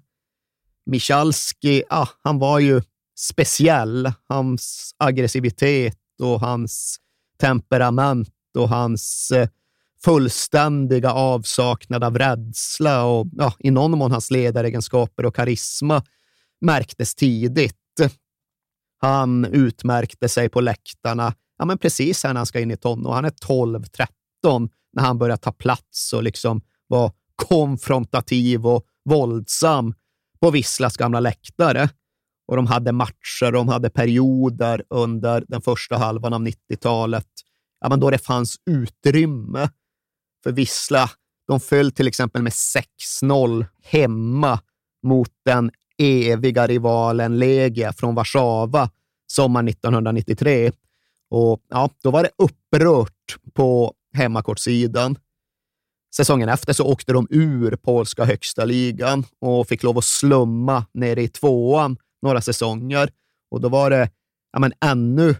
Michalski, 0.86 1.82
ah, 1.88 2.08
han 2.22 2.38
var 2.38 2.58
ju 2.58 2.82
speciell. 3.18 4.12
Hans 4.28 4.94
aggressivitet 4.98 5.98
och 6.22 6.40
hans 6.40 6.96
temperament 7.40 8.28
och 8.58 8.68
hans 8.68 9.30
eh, 9.30 9.48
fullständiga 10.04 11.12
avsaknad 11.12 12.04
av 12.04 12.18
rädsla 12.18 13.04
och 13.04 13.26
ja, 13.32 13.52
i 13.58 13.70
någon 13.70 13.98
mån 13.98 14.10
hans 14.10 14.30
ledaregenskaper 14.30 15.26
och 15.26 15.36
karisma 15.36 16.02
märktes 16.60 17.14
tidigt. 17.14 17.76
Han 18.98 19.44
utmärkte 19.44 20.28
sig 20.28 20.48
på 20.48 20.60
läktarna 20.60 21.34
ja, 21.58 21.64
men 21.64 21.78
precis 21.78 22.24
när 22.24 22.34
han 22.34 22.46
ska 22.46 22.60
in 22.60 22.70
i 22.70 22.76
tonåren. 22.76 23.14
Han 23.14 23.24
är 23.24 23.30
12-13 23.30 24.68
när 24.94 25.02
han 25.02 25.18
börjar 25.18 25.36
ta 25.36 25.52
plats 25.52 26.12
och 26.12 26.22
liksom 26.22 26.60
vara 26.86 27.12
konfrontativ 27.34 28.66
och 28.66 28.84
våldsam 29.04 29.94
på 30.40 30.50
Visslas 30.50 30.96
gamla 30.96 31.20
läktare. 31.20 31.88
Och 32.46 32.56
de 32.56 32.66
hade 32.66 32.92
matcher, 32.92 33.52
de 33.52 33.68
hade 33.68 33.90
perioder 33.90 34.84
under 34.90 35.44
den 35.48 35.62
första 35.62 35.96
halvan 35.96 36.32
av 36.32 36.40
90-talet 36.40 37.26
ja, 37.84 37.88
men 37.88 38.00
då 38.00 38.10
det 38.10 38.18
fanns 38.18 38.56
utrymme 38.70 39.68
för 40.42 40.52
Vissla. 40.52 41.10
De 41.46 41.60
föll 41.60 41.92
till 41.92 42.08
exempel 42.08 42.42
med 42.42 42.52
6-0 43.22 43.66
hemma 43.82 44.60
mot 45.02 45.30
den 45.44 45.70
eviga 45.98 46.66
rivalen 46.66 47.38
Legia 47.38 47.92
från 47.92 48.14
Warszawa 48.14 48.90
sommaren 49.26 49.68
1993. 49.68 50.72
Och 51.30 51.60
ja, 51.68 51.90
då 52.02 52.10
var 52.10 52.22
det 52.22 52.30
upprört 52.38 53.36
på 53.54 53.94
hemmakortsidan. 54.14 55.18
Säsongen 56.16 56.48
efter 56.48 56.72
så 56.72 56.84
åkte 56.86 57.12
de 57.12 57.26
ur 57.30 57.76
polska 57.76 58.24
högsta 58.24 58.64
ligan 58.64 59.24
och 59.40 59.68
fick 59.68 59.82
lov 59.82 59.98
att 59.98 60.04
slumma 60.04 60.86
nere 60.94 61.22
i 61.22 61.28
tvåan 61.28 61.96
några 62.22 62.40
säsonger. 62.40 63.10
Och 63.50 63.60
då 63.60 63.68
var 63.68 63.90
det 63.90 64.10
ja, 64.52 64.58
men 64.58 64.72
ännu 64.84 65.34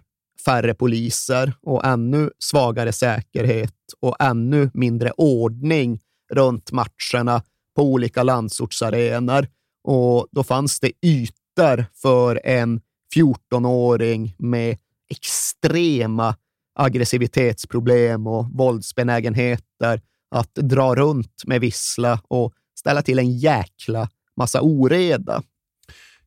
färre 0.44 0.74
poliser 0.74 1.52
och 1.62 1.84
ännu 1.84 2.30
svagare 2.38 2.92
säkerhet 2.92 3.74
och 4.00 4.16
ännu 4.20 4.70
mindre 4.74 5.10
ordning 5.10 6.00
runt 6.32 6.72
matcherna 6.72 7.42
på 7.76 7.82
olika 7.82 8.22
landsortsarenor. 8.22 9.48
Och 9.84 10.28
då 10.30 10.44
fanns 10.44 10.80
det 10.80 10.92
ytor 11.02 11.86
för 11.94 12.40
en 12.44 12.80
14-åring 13.14 14.34
med 14.38 14.78
extrema 15.10 16.36
aggressivitetsproblem 16.74 18.26
och 18.26 18.46
våldsbenägenheter 18.52 20.00
att 20.30 20.54
dra 20.54 20.94
runt 20.94 21.42
med 21.46 21.60
vissla 21.60 22.20
och 22.28 22.52
ställa 22.78 23.02
till 23.02 23.18
en 23.18 23.38
jäkla 23.38 24.08
massa 24.36 24.60
oreda. 24.62 25.42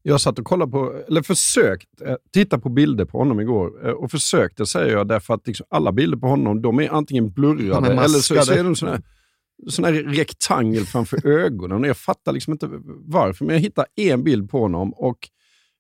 Jag 0.01 0.21
satt 0.21 0.39
och 0.39 0.45
kollade 0.45 0.71
på, 0.71 1.01
eller 1.07 1.21
försökt 1.21 2.01
eh, 2.01 2.15
titta 2.33 2.59
på 2.59 2.69
bilder 2.69 3.05
på 3.05 3.17
honom 3.17 3.39
igår. 3.39 3.87
Eh, 3.87 3.91
och 3.91 4.11
försökte 4.11 4.65
säger 4.65 4.93
jag 4.93 5.07
därför 5.07 5.33
att 5.33 5.47
liksom 5.47 5.65
alla 5.69 5.91
bilder 5.91 6.17
på 6.17 6.27
honom 6.27 6.61
de 6.61 6.79
är 6.79 6.89
antingen 6.89 7.31
blurrade 7.31 7.87
eller 7.87 8.07
så, 8.07 8.41
så 8.41 8.53
är 8.53 8.63
de 8.63 8.75
sådana 8.75 9.01
sån 9.67 9.85
här 9.85 9.93
rektangel 9.93 10.85
framför 10.85 11.27
ögonen. 11.45 11.81
Och 11.81 11.87
jag 11.87 11.97
fattar 11.97 12.31
liksom 12.31 12.53
inte 12.53 12.69
varför, 13.05 13.45
men 13.45 13.55
jag 13.55 13.61
hittar 13.61 13.85
en 13.95 14.23
bild 14.23 14.49
på 14.49 14.59
honom 14.59 14.93
och 14.93 15.29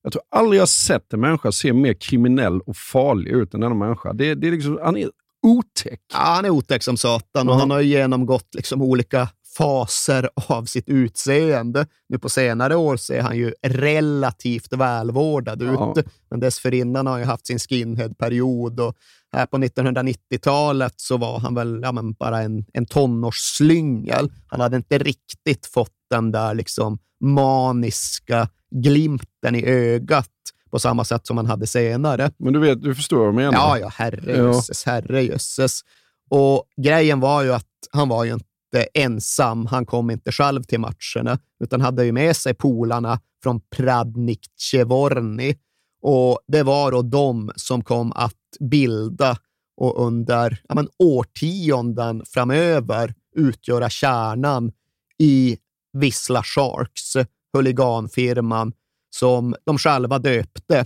jag 0.07 0.11
tror 0.11 0.23
aldrig 0.29 0.61
jag 0.61 0.69
sett 0.69 1.13
en 1.13 1.19
människa 1.19 1.51
se 1.51 1.73
mer 1.73 1.93
kriminell 1.93 2.59
och 2.61 2.77
farlig 2.77 3.31
ut 3.31 3.53
än 3.53 3.59
denna 3.59 3.75
människa. 3.75 4.13
Det, 4.13 4.35
det 4.35 4.47
är 4.47 4.51
liksom, 4.51 4.79
han 4.83 4.97
är 4.97 5.09
otäck. 5.41 6.01
Ja, 6.13 6.19
han 6.19 6.45
är 6.45 6.49
otäck 6.49 6.83
som 6.83 6.97
satan 6.97 7.49
och 7.49 7.55
han 7.55 7.71
har 7.71 7.81
genomgått 7.81 8.55
liksom 8.55 8.81
olika 8.81 9.29
faser 9.57 10.29
av 10.35 10.65
sitt 10.65 10.89
utseende. 10.89 11.85
Nu 12.09 12.19
på 12.19 12.29
senare 12.29 12.75
år 12.75 12.97
ser 12.97 13.21
han 13.21 13.37
ju 13.37 13.53
relativt 13.61 14.73
välvårdad 14.73 15.61
ja. 15.61 15.93
ut, 15.97 16.05
men 16.29 16.39
dessförinnan 16.39 17.07
har 17.07 17.19
han 17.19 17.27
haft 17.27 17.47
sin 17.47 17.59
skinhead-period 17.59 18.79
och 18.79 18.95
här 19.31 19.45
på 19.45 19.57
1990-talet 19.57 20.93
så 20.95 21.17
var 21.17 21.39
han 21.39 21.55
väl 21.55 21.79
ja, 21.83 21.93
bara 22.19 22.41
en, 22.41 22.65
en 22.73 22.85
tonårsslyngel. 22.85 24.31
Han 24.47 24.59
hade 24.59 24.77
inte 24.77 24.97
riktigt 24.97 25.65
fått 25.65 25.93
den 26.09 26.31
där 26.31 26.53
liksom 26.53 26.99
maniska 27.19 28.49
glimten 28.71 29.55
i 29.55 29.65
ögat 29.65 30.29
på 30.71 30.79
samma 30.79 31.03
sätt 31.03 31.27
som 31.27 31.37
han 31.37 31.45
hade 31.45 31.67
senare. 31.67 32.31
Men 32.37 32.53
du 32.53 32.59
vet, 32.59 32.83
du 32.83 32.95
förstår 32.95 33.17
vad 33.17 33.27
jag 33.27 33.35
menar? 33.35 33.53
Ja, 33.53 33.79
ja, 33.79 33.91
herrejösses, 33.95 34.83
ja. 34.85 34.91
herrejösses. 34.91 35.81
Och 36.29 36.63
grejen 36.81 37.19
var 37.19 37.43
ju 37.43 37.53
att 37.53 37.65
han 37.91 38.09
var 38.09 38.23
ju 38.25 38.33
inte 38.33 38.87
ensam. 38.93 39.65
Han 39.65 39.85
kom 39.85 40.11
inte 40.11 40.31
själv 40.31 40.63
till 40.63 40.79
matcherna, 40.79 41.39
utan 41.63 41.81
hade 41.81 42.05
ju 42.05 42.11
med 42.11 42.35
sig 42.35 42.53
polarna 42.53 43.19
från 43.43 43.61
Pradnik 43.75 44.41
Chevorny. 44.71 45.55
Och 46.01 46.39
det 46.47 46.63
var 46.63 46.91
då 46.91 47.01
de 47.01 47.51
som 47.55 47.83
kom 47.83 48.11
att 48.15 48.33
bilda 48.59 49.37
och 49.77 50.05
under 50.05 50.61
ja, 50.69 50.75
men, 50.75 50.87
årtionden 50.99 52.23
framöver 52.25 53.13
utgöra 53.35 53.89
kärnan 53.89 54.71
i 55.19 55.57
Vissla 55.93 56.43
Sharks, 56.43 57.13
huliganfirman 57.57 58.73
som 59.09 59.55
de 59.65 59.77
själva 59.77 60.19
döpte. 60.19 60.85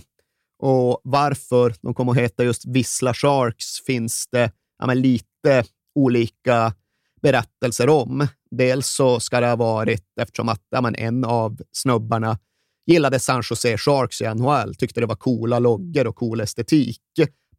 Och 0.58 1.00
varför 1.04 1.74
de 1.82 1.94
kom 1.94 2.08
att 2.08 2.16
heta 2.16 2.44
just 2.44 2.64
Vissla 2.66 3.14
Sharks 3.14 3.84
finns 3.86 4.26
det 4.30 4.52
ja, 4.78 4.86
men, 4.86 5.00
lite 5.00 5.64
olika 5.94 6.74
berättelser 7.22 7.88
om. 7.88 8.26
Dels 8.50 8.88
så 8.88 9.20
ska 9.20 9.40
det 9.40 9.46
ha 9.46 9.56
varit 9.56 10.04
eftersom 10.20 10.48
att 10.48 10.62
ja, 10.70 10.80
men, 10.80 10.94
en 10.94 11.24
av 11.24 11.60
snubbarna 11.72 12.38
gillade 12.86 13.20
San 13.20 13.42
Jose 13.50 13.78
Sharks 13.78 14.20
i 14.20 14.34
NHL, 14.34 14.74
tyckte 14.74 15.00
det 15.00 15.06
var 15.06 15.16
coola 15.16 15.58
loggor 15.58 16.06
och 16.06 16.16
cool 16.16 16.40
estetik. 16.40 17.00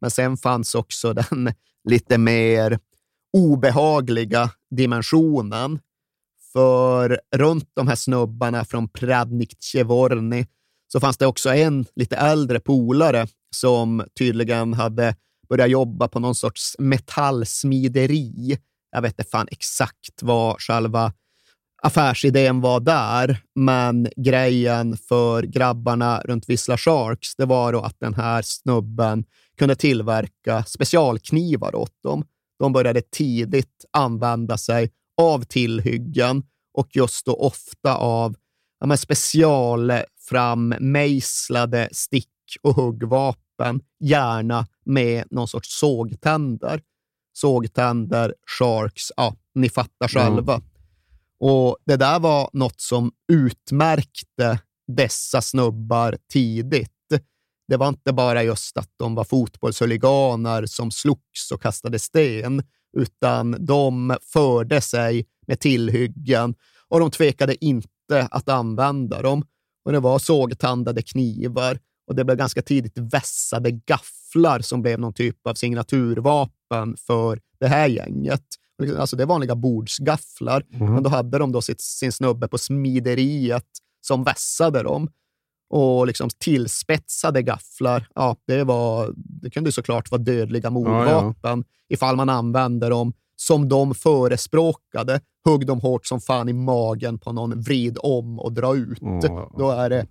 Men 0.00 0.10
sen 0.10 0.36
fanns 0.36 0.74
också 0.74 1.12
den 1.12 1.52
lite 1.88 2.18
mer 2.18 2.78
obehagliga 3.32 4.50
dimensionen. 4.70 5.78
För 6.54 7.20
runt 7.36 7.70
de 7.74 7.88
här 7.88 7.94
snubbarna 7.94 8.64
från 8.64 8.88
Pradnik 8.88 9.56
Chevorny 9.60 10.46
så 10.92 11.00
fanns 11.00 11.16
det 11.16 11.26
också 11.26 11.54
en 11.54 11.86
lite 11.96 12.16
äldre 12.16 12.60
polare 12.60 13.26
som 13.56 14.04
tydligen 14.18 14.74
hade 14.74 15.16
börjat 15.48 15.70
jobba 15.70 16.08
på 16.08 16.20
någon 16.20 16.34
sorts 16.34 16.76
metallsmideri. 16.78 18.58
Jag 18.90 19.02
vet 19.02 19.12
inte 19.12 19.30
fan 19.30 19.48
exakt 19.50 20.22
vad 20.22 20.60
själva 20.60 21.12
affärsidén 21.82 22.60
var 22.60 22.80
där, 22.80 23.42
men 23.54 24.08
grejen 24.16 24.96
för 24.96 25.42
grabbarna 25.42 26.20
runt 26.20 26.48
Vissla 26.48 26.76
Sharks, 26.76 27.36
det 27.36 27.44
var 27.44 27.72
då 27.72 27.80
att 27.80 28.00
den 28.00 28.14
här 28.14 28.42
snubben 28.42 29.24
kunde 29.58 29.76
tillverka 29.76 30.64
specialknivar 30.64 31.74
åt 31.74 32.02
dem. 32.02 32.24
De 32.58 32.72
började 32.72 33.02
tidigt 33.02 33.84
använda 33.92 34.58
sig 34.58 34.90
av 35.22 35.44
tillhyggen 35.44 36.42
och 36.74 36.96
just 36.96 37.26
då 37.26 37.34
ofta 37.34 37.96
av 37.96 38.36
ja, 38.80 38.96
specialframmejslade 38.96 41.88
stick 41.92 42.28
och 42.62 42.74
huggvapen, 42.74 43.80
gärna 44.00 44.66
med 44.84 45.24
någon 45.30 45.48
sorts 45.48 45.78
sågtänder. 45.78 46.82
Sågtänder, 47.32 48.34
sharks, 48.58 49.12
ja, 49.16 49.36
ni 49.54 49.68
fattar 49.68 50.08
själva. 50.08 50.54
Mm. 50.54 50.66
Och 51.38 51.76
Det 51.84 51.96
där 51.96 52.20
var 52.20 52.50
något 52.52 52.80
som 52.80 53.12
utmärkte 53.32 54.58
dessa 54.86 55.42
snubbar 55.42 56.16
tidigt. 56.32 56.90
Det 57.68 57.76
var 57.76 57.88
inte 57.88 58.12
bara 58.12 58.42
just 58.42 58.76
att 58.76 58.90
de 58.96 59.14
var 59.14 59.24
fotbollshuliganer 59.24 60.66
som 60.66 60.90
slogs 60.90 61.52
och 61.52 61.62
kastade 61.62 61.98
sten, 61.98 62.62
utan 62.96 63.56
de 63.66 64.16
förde 64.22 64.80
sig 64.80 65.26
med 65.46 65.60
tillhyggen 65.60 66.54
och 66.88 67.00
de 67.00 67.10
tvekade 67.10 67.64
inte 67.64 68.28
att 68.30 68.48
använda 68.48 69.22
dem. 69.22 69.44
Och 69.84 69.92
det 69.92 70.00
var 70.00 70.18
sågtandade 70.18 71.02
knivar 71.02 71.78
och 72.06 72.14
det 72.14 72.24
blev 72.24 72.36
ganska 72.36 72.62
tidigt 72.62 72.98
vässade 72.98 73.70
gafflar 73.70 74.60
som 74.60 74.82
blev 74.82 75.00
någon 75.00 75.14
typ 75.14 75.46
av 75.46 75.54
signaturvapen 75.54 76.96
för 77.06 77.40
det 77.60 77.68
här 77.68 77.88
gänget. 77.88 78.44
Alltså 78.98 79.16
det 79.16 79.22
är 79.22 79.26
vanliga 79.26 79.54
bordsgafflar, 79.54 80.64
mm. 80.72 80.94
men 80.94 81.02
då 81.02 81.10
hade 81.10 81.38
de 81.38 81.52
då 81.52 81.62
sitt, 81.62 81.80
sin 81.80 82.12
snubbe 82.12 82.48
på 82.48 82.58
smideriet 82.58 83.66
som 84.00 84.24
vässade 84.24 84.82
dem. 84.82 85.08
Och 85.70 86.06
liksom 86.06 86.30
tillspetsade 86.38 87.42
gafflar, 87.42 88.08
ja, 88.14 88.36
det, 88.46 88.64
var, 88.64 89.14
det 89.16 89.50
kunde 89.50 89.72
såklart 89.72 90.10
vara 90.10 90.22
dödliga 90.22 90.70
mordvapen 90.70 91.34
ja, 91.42 91.56
ja. 91.56 91.62
ifall 91.88 92.16
man 92.16 92.28
använde 92.28 92.88
dem 92.88 93.12
som 93.36 93.68
de 93.68 93.94
förespråkade. 93.94 95.20
Hugg 95.44 95.66
dem 95.66 95.80
hårt 95.80 96.06
som 96.06 96.20
fan 96.20 96.48
i 96.48 96.52
magen 96.52 97.18
på 97.18 97.32
någon, 97.32 97.60
vrid 97.60 97.98
om 98.00 98.38
och 98.38 98.52
dra 98.52 98.76
ut. 98.76 99.02
Mm. 99.02 99.20
Då 99.58 99.70
är 99.70 99.90
det 99.90 100.06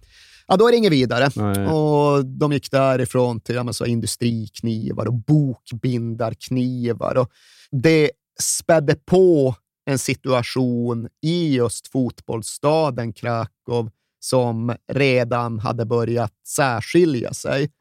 ja, 0.47 0.57
då 0.57 0.67
är 0.67 0.71
det 0.71 0.77
inget 0.77 0.91
vidare. 0.91 1.29
Nej. 1.35 1.67
Och 1.67 2.25
de 2.25 2.53
gick 2.53 2.71
därifrån 2.71 3.39
till 3.39 3.55
ja, 3.55 3.73
så 3.73 3.85
industriknivar 3.85 5.07
och 5.07 5.13
bokbindarknivar. 5.13 7.17
Och 7.17 7.29
det 7.71 8.11
spädde 8.39 8.95
på 8.95 9.55
en 9.85 9.99
situation 9.99 11.07
i 11.21 11.55
just 11.55 11.87
fotbollsstaden 11.87 13.13
Krakow 13.13 13.89
som 14.23 14.75
redan 14.93 15.59
hade 15.59 15.85
börjat 15.85 16.33
särskilja 16.47 17.33
sig. 17.33 17.71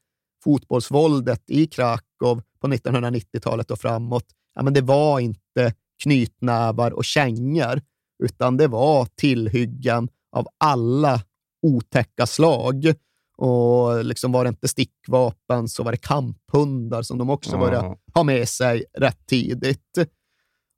Fotbollsvåldet 0.45 1.43
i 1.51 1.67
Krakow 1.67 2.43
på 2.61 2.69
1990-talet 2.69 3.71
och 3.71 3.79
framåt, 3.79 4.25
ja, 4.55 4.63
men 4.63 4.75
det 4.75 4.81
var 4.81 5.21
inte 5.21 5.75
knytnävar 6.03 6.91
och 6.91 7.05
kängor, 7.05 7.81
utan 8.25 8.57
det 8.57 8.69
var 8.69 9.09
tillhyggen 9.15 10.09
av 10.37 10.49
alla 10.59 11.21
otäcka 11.63 12.27
slag. 12.27 12.95
Och 13.37 14.05
liksom 14.05 14.33
var 14.33 14.45
det 14.45 14.49
inte 14.49 14.69
stickvapen 14.69 15.69
så 15.69 15.83
var 15.83 15.93
det 15.93 15.99
kamphundar 15.99 17.03
som 17.03 17.19
de 17.19 17.31
också 17.31 17.59
började 17.59 17.97
ha 18.15 18.23
med 18.23 18.49
sig 18.49 18.85
rätt 18.99 19.27
tidigt. 19.27 19.99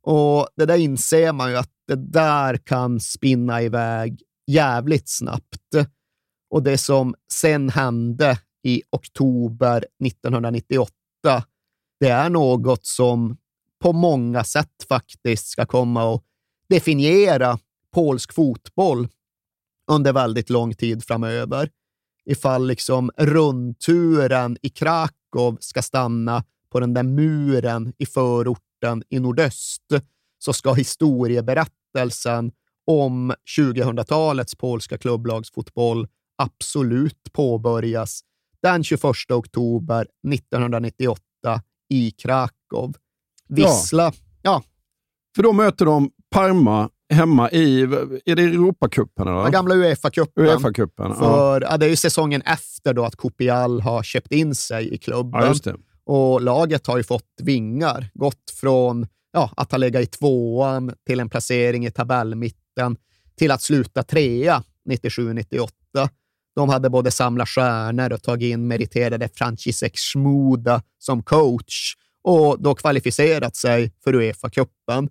Och 0.02 0.48
det 0.56 0.66
där 0.66 0.76
inser 0.76 1.32
man 1.32 1.50
ju 1.50 1.56
att 1.56 1.70
det 1.86 1.96
där 1.96 2.56
kan 2.56 3.00
spinna 3.00 3.62
iväg 3.62 4.22
jävligt 4.46 5.08
snabbt. 5.08 5.74
Och 6.50 6.62
det 6.62 6.78
som 6.78 7.14
sen 7.32 7.70
hände 7.70 8.38
i 8.62 8.82
oktober 8.90 9.84
1998, 10.04 10.92
det 12.00 12.08
är 12.08 12.30
något 12.30 12.86
som 12.86 13.36
på 13.82 13.92
många 13.92 14.44
sätt 14.44 14.86
faktiskt 14.88 15.46
ska 15.46 15.66
komma 15.66 16.14
att 16.14 16.22
definiera 16.68 17.58
polsk 17.94 18.32
fotboll 18.32 19.08
under 19.90 20.12
väldigt 20.12 20.50
lång 20.50 20.74
tid 20.74 21.04
framöver. 21.04 21.70
Ifall 22.24 22.66
liksom 22.66 23.10
rundturen 23.16 24.56
i 24.62 24.68
Krakow 24.68 25.56
ska 25.60 25.82
stanna 25.82 26.44
på 26.70 26.80
den 26.80 26.94
där 26.94 27.02
muren 27.02 27.92
i 27.98 28.06
förorten 28.06 29.02
i 29.08 29.20
nordöst, 29.20 29.82
så 30.38 30.52
ska 30.52 30.72
historieberättelsen 30.72 32.52
om 32.86 33.32
2000-talets 33.58 34.54
polska 34.54 34.98
klubblagsfotboll 34.98 36.08
absolut 36.42 37.32
påbörjas 37.32 38.20
den 38.62 38.84
21 38.84 39.04
oktober 39.30 40.06
1998 40.32 41.20
i 41.90 42.10
Krakow. 42.10 42.94
Vissla, 43.48 44.04
ja. 44.04 44.12
ja. 44.42 44.62
För 45.36 45.42
då 45.42 45.52
möter 45.52 45.84
de 45.84 46.10
Parma 46.30 46.90
hemma 47.12 47.50
i, 47.50 47.82
är 48.24 48.36
det 48.36 48.42
Europacupen? 48.42 49.26
Den 49.26 49.52
gamla 49.52 49.74
Uefa-cupen. 49.74 50.42
UEFA 50.42 50.72
För, 51.14 51.60
ja. 51.60 51.68
ja. 51.70 51.76
det 51.76 51.86
är 51.86 51.90
ju 51.90 51.96
säsongen 51.96 52.42
efter 52.42 52.94
då 52.94 53.04
att 53.04 53.16
Kopial 53.16 53.80
har 53.80 54.02
köpt 54.02 54.32
in 54.32 54.54
sig 54.54 54.94
i 54.94 54.98
klubben. 54.98 55.54
Ja, 55.64 55.72
och 56.06 56.42
laget 56.42 56.86
har 56.86 56.96
ju 56.96 57.02
fått 57.04 57.32
vingar, 57.42 58.10
gått 58.14 58.50
från 58.60 59.06
ja, 59.34 59.50
att 59.56 59.70
ha 59.70 59.78
legat 59.78 60.02
i 60.02 60.06
tvåan 60.06 60.92
till 61.06 61.20
en 61.20 61.28
placering 61.28 61.86
i 61.86 61.90
tabellmitten 61.90 62.96
till 63.38 63.50
att 63.50 63.62
sluta 63.62 64.02
trea 64.02 64.62
97-98. 64.88 65.68
De 66.54 66.68
hade 66.68 66.90
både 66.90 67.10
samlat 67.10 67.48
stjärnor 67.48 68.12
och 68.12 68.22
tagit 68.22 68.52
in 68.52 68.66
meriterade 68.66 69.28
Franciszek 69.28 69.96
Schmuda 69.96 70.82
som 70.98 71.22
coach 71.22 71.94
och 72.22 72.62
då 72.62 72.74
kvalificerat 72.74 73.56
sig 73.56 73.92
för 74.04 74.12
Uefa-cupen. 74.12 75.08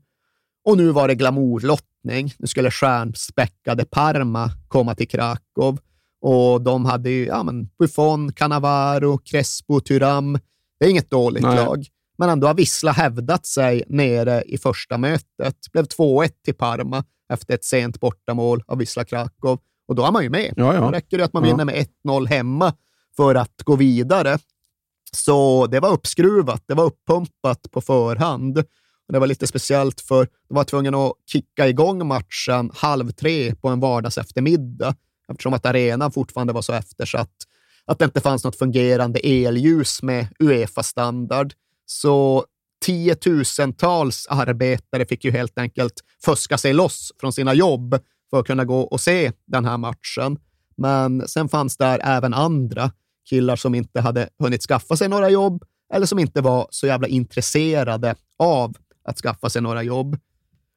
Och 0.66 0.78
nu 0.78 0.92
var 0.92 1.08
det 1.08 1.16
glamourlottning. 1.16 2.34
Nu 2.38 2.48
skulle 2.48 2.72
stjärnspäckade 2.72 3.86
Parma 3.86 4.52
komma 4.68 4.96
till 4.96 5.08
Krakow 5.08 5.78
och 6.22 6.62
de 6.62 6.86
hade 6.86 7.10
ju 7.10 7.26
ja, 7.26 7.44
men 7.44 7.70
Buffon, 7.80 8.34
Cannavaro, 8.34 9.18
Crespo, 9.18 9.80
Tyram. 9.80 10.40
Det 10.80 10.86
är 10.86 10.90
inget 10.90 11.10
dåligt 11.10 11.44
Nej. 11.44 11.56
lag. 11.56 11.86
Men 12.18 12.30
ändå 12.30 12.48
har 12.48 12.54
Vissla 12.54 12.92
hävdat 12.92 13.46
sig 13.46 13.84
nere 13.88 14.42
i 14.42 14.58
första 14.58 14.98
mötet. 14.98 15.72
Blev 15.72 15.86
2-1 15.86 16.30
till 16.46 16.54
Parma 16.54 17.04
efter 17.34 17.54
ett 17.54 17.66
sent 17.66 18.00
bortamål 18.00 18.64
av 18.68 18.78
Vissla 18.78 19.04
Krakow. 19.04 19.60
Och 19.88 19.96
då 19.96 20.06
är 20.06 20.12
man 20.12 20.24
ju 20.24 20.30
med. 20.30 20.54
Ja, 20.58 20.74
ja. 20.74 20.80
Då 20.80 20.92
räcker 20.92 21.18
det 21.18 21.26
att 21.26 21.34
man 21.34 21.44
vinner 21.44 21.66
med 21.66 21.88
1-0 22.06 22.28
hemma 22.28 22.74
för 23.16 23.36
att 23.36 23.64
gå 23.64 23.76
vidare. 23.76 24.38
Så 25.12 25.68
det 25.68 25.80
var 25.80 25.92
uppskruvat, 25.92 26.64
det 26.68 26.74
var 26.74 26.86
uppumpat 26.86 27.72
på 27.72 27.82
förhand. 27.82 28.64
Det 29.08 29.20
var 29.20 29.28
lite 29.28 29.48
speciellt 29.48 30.02
för 30.02 30.28
de 30.48 30.56
var 30.56 30.64
tvungna 30.64 30.98
att 30.98 31.14
kicka 31.26 31.68
igång 31.68 32.08
matchen 32.08 32.72
halv 32.74 33.12
tre 33.12 33.56
på 33.56 33.68
en 33.68 33.80
vardags 33.80 34.18
eftermiddag 34.18 34.96
eftersom 35.32 35.54
att 35.54 35.66
arenan 35.66 36.12
fortfarande 36.12 36.54
var 36.54 36.62
så 36.62 36.74
eftersatt 36.74 37.36
att 37.86 38.00
det 38.00 38.06
inte 38.06 38.22
fanns 38.22 38.44
något 38.44 38.56
fungerande 38.56 39.20
elljus 39.20 40.04
med 40.04 40.28
Uefa-standard. 40.40 41.54
Så 41.86 42.46
tiotusentals 42.86 44.28
arbetare 44.30 45.06
fick 45.06 45.26
ju 45.26 45.32
helt 45.32 45.60
enkelt 45.60 45.94
fuska 46.26 46.58
sig 46.58 46.74
loss 46.74 47.12
från 47.20 47.34
sina 47.34 47.54
jobb 47.54 48.00
för 48.30 48.40
att 48.40 48.48
kunna 48.48 48.66
gå 48.66 48.82
och 48.82 49.02
se 49.02 49.32
den 49.46 49.66
här 49.66 49.78
matchen. 49.78 50.38
Men 50.78 51.28
sen 51.28 51.50
fanns 51.50 51.78
där 51.78 52.00
även 52.04 52.34
andra 52.34 52.92
killar 53.30 53.56
som 53.56 53.76
inte 53.76 54.02
hade 54.02 54.30
hunnit 54.40 54.62
skaffa 54.62 54.98
sig 54.98 55.10
några 55.10 55.30
jobb 55.30 55.64
eller 55.94 56.06
som 56.06 56.20
inte 56.20 56.42
var 56.42 56.68
så 56.70 56.88
jävla 56.88 57.08
intresserade 57.08 58.16
av 58.40 58.76
att 59.04 59.18
skaffa 59.18 59.50
sig 59.50 59.62
några 59.62 59.84
jobb. 59.84 60.18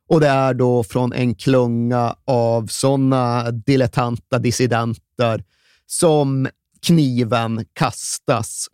Och 0.09 0.21
det 0.21 0.29
är 0.29 0.55
då 0.55 0.85
från 0.85 1.13
en 1.13 1.35
klunga 1.35 2.17
av 2.25 2.67
sådana 2.67 3.51
dilettanta 3.51 4.39
dissidenter 4.39 5.45
som 5.87 6.49
kniven 6.87 7.65
kastas. 7.73 8.67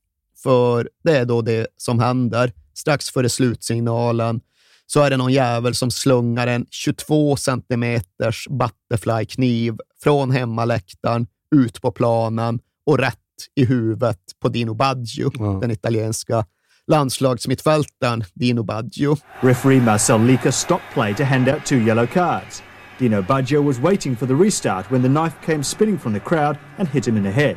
För 0.43 0.89
det 1.05 1.17
är 1.17 1.25
då 1.25 1.43
det 1.43 1.67
som 1.77 1.99
händer. 1.99 2.53
Strax 2.75 3.11
före 3.11 3.29
slutsignalen 3.29 4.41
så 4.87 5.01
är 5.01 5.11
det 5.11 5.17
någon 5.17 5.33
jävel 5.33 5.75
som 5.75 5.91
slungar 5.91 6.47
en 6.47 6.67
22 6.71 7.37
centimeters 7.37 8.49
butterfly-kniv 8.49 9.77
från 10.03 10.31
hemmaläktaren 10.31 11.27
ut 11.55 11.83
på 11.83 11.93
planen 11.93 12.61
och 12.87 12.99
rätt 12.99 13.19
i 13.55 13.65
huvudet 13.65 14.19
på 14.41 14.49
Dino 14.49 14.75
Baggio, 14.75 15.31
ja. 15.39 15.59
den 15.61 15.71
italienska 15.71 16.45
landslagsmittfältaren 16.87 18.25
Dino 18.35 18.63
Baggio. 18.63 19.17
Referee 19.41 19.81
Marcel 19.81 20.21
Lika 20.21 20.53
stopped 20.53 20.95
play 20.95 21.15
to 21.15 21.23
hand 21.23 21.49
out 21.49 21.65
two 21.65 21.77
yellow 21.77 22.07
cards. 22.07 22.63
Dino 22.99 23.23
Baggio 23.23 23.63
was 23.67 23.79
waiting 23.79 24.17
for 24.17 24.27
the 24.27 24.35
restart 24.35 24.91
when 24.91 25.03
the 25.03 25.09
knife 25.09 25.37
came 25.47 25.65
spinning 25.65 25.99
from 25.99 26.13
the 26.13 26.21
crowd 26.21 26.57
and 26.79 26.89
hit 26.89 27.09
him 27.09 27.17
in 27.17 27.23
the 27.23 27.31
head. 27.31 27.57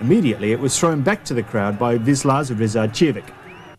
Immediately, 0.00 0.52
it 0.52 0.58
was 0.58 0.78
thrown 0.78 1.02
back 1.02 1.24
to 1.26 1.34
the 1.34 1.42
crowd 1.42 1.78
by 1.78 1.98
Wislas 1.98 2.50
Rizarchevik. 2.50 3.34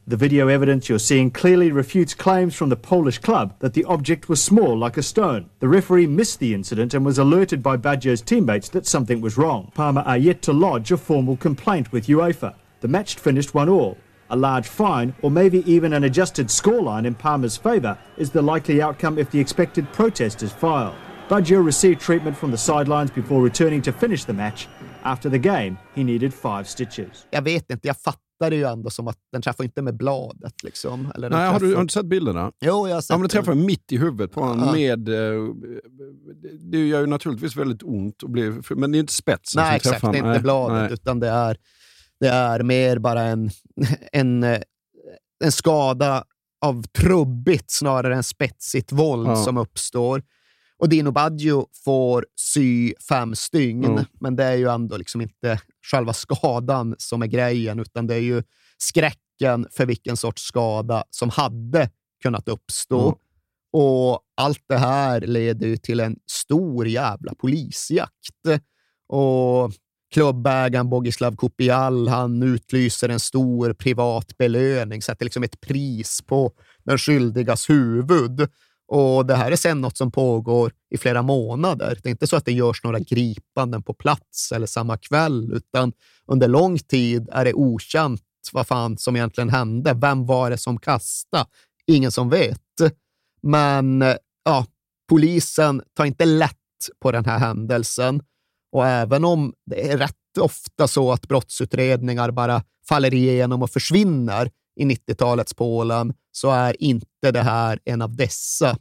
The 0.06 0.18
video 0.18 0.50
evidence 0.50 0.88
you're 0.88 1.00
seeing 1.00 1.32
clearly 1.32 1.72
refutes 1.72 2.14
claims 2.14 2.54
from 2.54 2.70
the 2.70 2.76
Polish 2.76 3.18
club 3.18 3.56
that 3.58 3.74
the 3.74 3.86
object 3.86 4.30
was 4.30 4.44
small 4.44 4.78
like 4.78 4.98
a 4.98 5.04
stone. 5.04 5.50
The 5.60 5.68
referee 5.68 6.06
missed 6.06 6.40
the 6.40 6.54
incident 6.54 6.94
and 6.94 7.04
was 7.04 7.18
alerted 7.18 7.64
by 7.64 7.78
Baggio's 7.78 8.22
teammates 8.22 8.70
that 8.70 8.86
something 8.86 9.20
was 9.20 9.36
wrong. 9.36 9.72
Parma 9.74 10.02
are 10.02 10.18
yet 10.18 10.44
to 10.44 10.54
lodge 10.54 10.92
a 10.92 10.98
formal 10.98 11.38
complaint 11.38 11.92
with 11.92 12.06
UEFA. 12.06 12.54
The 12.82 12.88
match 12.88 13.16
finished 13.16 13.56
one 13.56 13.70
all, 13.70 13.98
a 14.30 14.36
large 14.36 14.68
fine, 14.68 15.16
or 15.24 15.32
maybe 15.32 15.64
even 15.72 15.94
an 15.94 16.04
adjusted 16.04 16.48
scoreline 16.48 17.06
in 17.06 17.16
Parma's 17.16 17.58
favour 17.58 17.98
is 18.18 18.30
the 18.30 18.44
likely 18.44 18.80
outcome 18.80 19.18
if 19.18 19.32
the 19.32 19.40
expected 19.40 19.92
protest 19.92 20.44
is 20.44 20.52
filed. 20.52 20.96
Baggio 21.30 21.66
received 21.66 22.00
treatment 22.00 22.38
from 22.38 22.52
the 22.52 22.58
sidelines 22.58 23.10
before 23.10 23.42
returning 23.42 23.82
to 23.82 23.92
finish 23.92 24.26
the 24.26 24.34
match. 24.34 24.68
After 25.04 25.30
the 25.30 25.38
game, 25.38 25.76
he 25.96 26.04
needed 26.04 26.34
five 26.34 26.64
stitches. 26.66 27.28
Jag 27.30 27.42
vet 27.42 27.72
inte, 27.72 27.88
jag 27.88 27.98
fattar 27.98 28.50
det 28.50 28.56
ju 28.56 28.64
ändå 28.64 28.90
som 28.90 29.08
att 29.08 29.18
den 29.32 29.42
träffar 29.42 29.64
inte 29.64 29.82
med 29.82 29.98
bladet. 29.98 30.64
Liksom. 30.64 31.12
Eller 31.16 31.30
Nej, 31.30 31.48
har, 31.48 31.60
du, 31.60 31.66
träffar- 31.68 31.76
har 31.76 31.84
du 31.84 31.90
sett 31.90 32.06
bilderna? 32.06 32.52
Jo, 32.62 32.88
jag 32.88 32.96
har 32.96 33.02
sett 33.02 33.10
Ja, 33.10 33.18
men 33.18 33.28
det 33.28 33.34
den. 33.34 33.44
träffar 33.44 33.56
mitt 33.56 33.92
i 33.92 33.98
huvudet 33.98 34.32
på 34.32 34.42
honom 34.42 34.66
Ja. 34.66 34.72
med... 34.74 35.10
eh, 35.10 35.42
Det 36.60 36.88
gör 36.88 37.00
ju 37.02 37.08
naturligtvis 37.08 37.56
väldigt 37.56 37.84
ont, 37.84 38.24
och 38.24 38.30
blir, 38.30 38.76
men 38.76 38.92
det 38.92 38.98
är 38.98 39.00
inte 39.00 39.14
spetsen 39.14 39.62
Nej, 39.62 39.70
som 39.70 39.76
exakt. 39.76 39.94
träffar 40.02 40.14
Det 40.14 40.20
är 40.20 40.30
inte 40.32 40.42
bladet, 40.44 40.78
Nej. 40.82 40.94
utan 40.94 41.20
det 41.20 41.30
är, 41.30 41.58
det 42.20 42.28
är 42.28 42.64
mer 42.64 43.00
bara 43.00 43.22
en, 43.22 43.50
en, 44.12 44.44
eh, 44.44 44.60
en 45.44 45.52
skada 45.52 46.24
av 46.66 46.84
trubbigt 46.84 47.72
snarare 47.72 48.16
än 48.16 48.24
spetsigt 48.24 48.92
våld 48.92 49.28
Ja. 49.28 49.36
som 49.36 49.58
uppstår. 49.58 50.24
Och 50.82 50.90
Dino 50.90 51.12
Baggio 51.12 51.68
får 51.86 52.26
sy 52.36 52.94
fem 53.10 53.36
stygn, 53.36 53.86
Mm. 53.86 54.06
men 54.20 54.36
det 54.36 54.44
är 54.44 54.56
ju 54.56 54.70
ändå 54.70 54.98
liksom 54.98 55.22
inte 55.22 55.60
själva 55.92 56.14
skadan 56.14 56.96
som 56.98 57.22
är 57.22 57.28
grejen, 57.28 57.80
utan 57.80 58.08
det 58.08 58.16
är 58.16 58.20
ju 58.20 58.44
skräcken 58.78 59.68
för 59.72 59.86
vilken 59.86 60.18
sorts 60.18 60.44
skada 60.44 61.04
som 61.10 61.30
hade 61.30 61.90
kunnat 62.24 62.48
uppstå. 62.48 63.02
Mm. 63.02 63.16
Och 63.74 64.20
allt 64.38 64.64
det 64.70 64.78
här 64.78 65.22
leder 65.22 65.68
ju 65.68 65.78
till 65.78 66.00
en 66.00 66.16
stor 66.32 66.88
jävla 66.88 67.36
polisjakt. 67.36 68.62
Och 69.08 69.72
klubbägaren 70.14 70.90
Bogislav 70.90 71.36
Kupial, 71.36 72.08
han 72.08 72.44
utlyser 72.44 73.10
en 73.10 73.20
stor 73.20 73.74
privat 73.74 74.38
belöning, 74.38 75.02
sätter 75.02 75.26
liksom 75.26 75.44
ett 75.44 75.62
pris 75.62 76.22
på 76.22 76.52
den 76.84 76.98
skyldigas 76.98 77.70
huvud. 77.70 78.50
Och 78.94 79.26
det 79.26 79.36
här 79.36 79.52
är 79.52 79.56
sen 79.56 79.82
något 79.82 79.98
som 79.98 80.12
pågår 80.12 80.72
i 80.90 80.98
flera 80.98 81.22
månader. 81.22 82.00
Det 82.04 82.10
är 82.10 82.12
inte 82.12 82.28
så 82.28 82.36
att 82.36 82.46
det 82.46 82.52
görs 82.52 82.84
några 82.84 83.00
gripanden 83.00 83.84
på 83.84 83.94
plats 83.94 84.52
eller 84.52 84.68
samma 84.68 84.98
kväll, 84.98 85.54
utan 85.54 85.94
under 86.28 86.48
lång 86.48 86.78
tid 86.78 87.30
är 87.32 87.46
det 87.46 87.54
okänt 87.54 88.22
vad 88.52 88.68
fan 88.68 88.98
som 88.98 89.16
egentligen 89.16 89.50
hände. 89.50 89.94
Vem 89.94 90.26
var 90.26 90.50
det 90.50 90.58
som 90.58 90.78
kastade? 90.78 91.46
Ingen 91.88 92.12
som 92.12 92.30
vet. 92.30 92.62
Men 93.42 94.04
ja, 94.46 94.66
polisen 95.10 95.82
tar 95.96 96.06
inte 96.06 96.26
lätt 96.26 96.58
på 97.02 97.12
den 97.12 97.26
här 97.26 97.40
händelsen. 97.40 98.22
Och 98.72 98.88
även 98.88 99.26
om 99.26 99.54
det 99.66 99.92
är 99.92 99.98
rätt 99.98 100.38
ofta 100.40 100.88
så 100.88 101.12
att 101.12 101.28
brottsutredningar 101.28 102.32
bara 102.32 102.64
faller 102.88 103.14
igenom 103.14 103.62
och 103.64 103.70
försvinner 103.70 104.52
i 104.82 104.86
90-talets 104.86 105.54
Polen, 105.54 106.14
så 106.32 106.52
är 106.52 106.84
inte 106.84 107.32
det 107.32 107.42
här 107.42 107.80
en 107.86 108.02
av 108.02 108.16
dessa. 108.16 108.78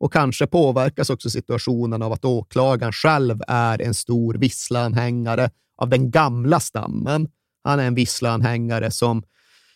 Och 0.00 0.12
kanske 0.12 0.46
påverkas 0.46 1.10
också 1.10 1.30
situationen 1.30 2.02
av 2.02 2.12
att 2.12 2.24
åklagaren 2.24 2.92
själv 2.92 3.42
är 3.48 3.82
en 3.82 3.94
stor 3.94 4.34
visslanhängare 4.34 5.50
av 5.76 5.88
den 5.88 6.10
gamla 6.10 6.60
stammen. 6.60 7.28
Han 7.64 7.80
är 7.80 7.86
en 7.86 7.94
visslanhängare 7.94 8.90
som 8.90 9.22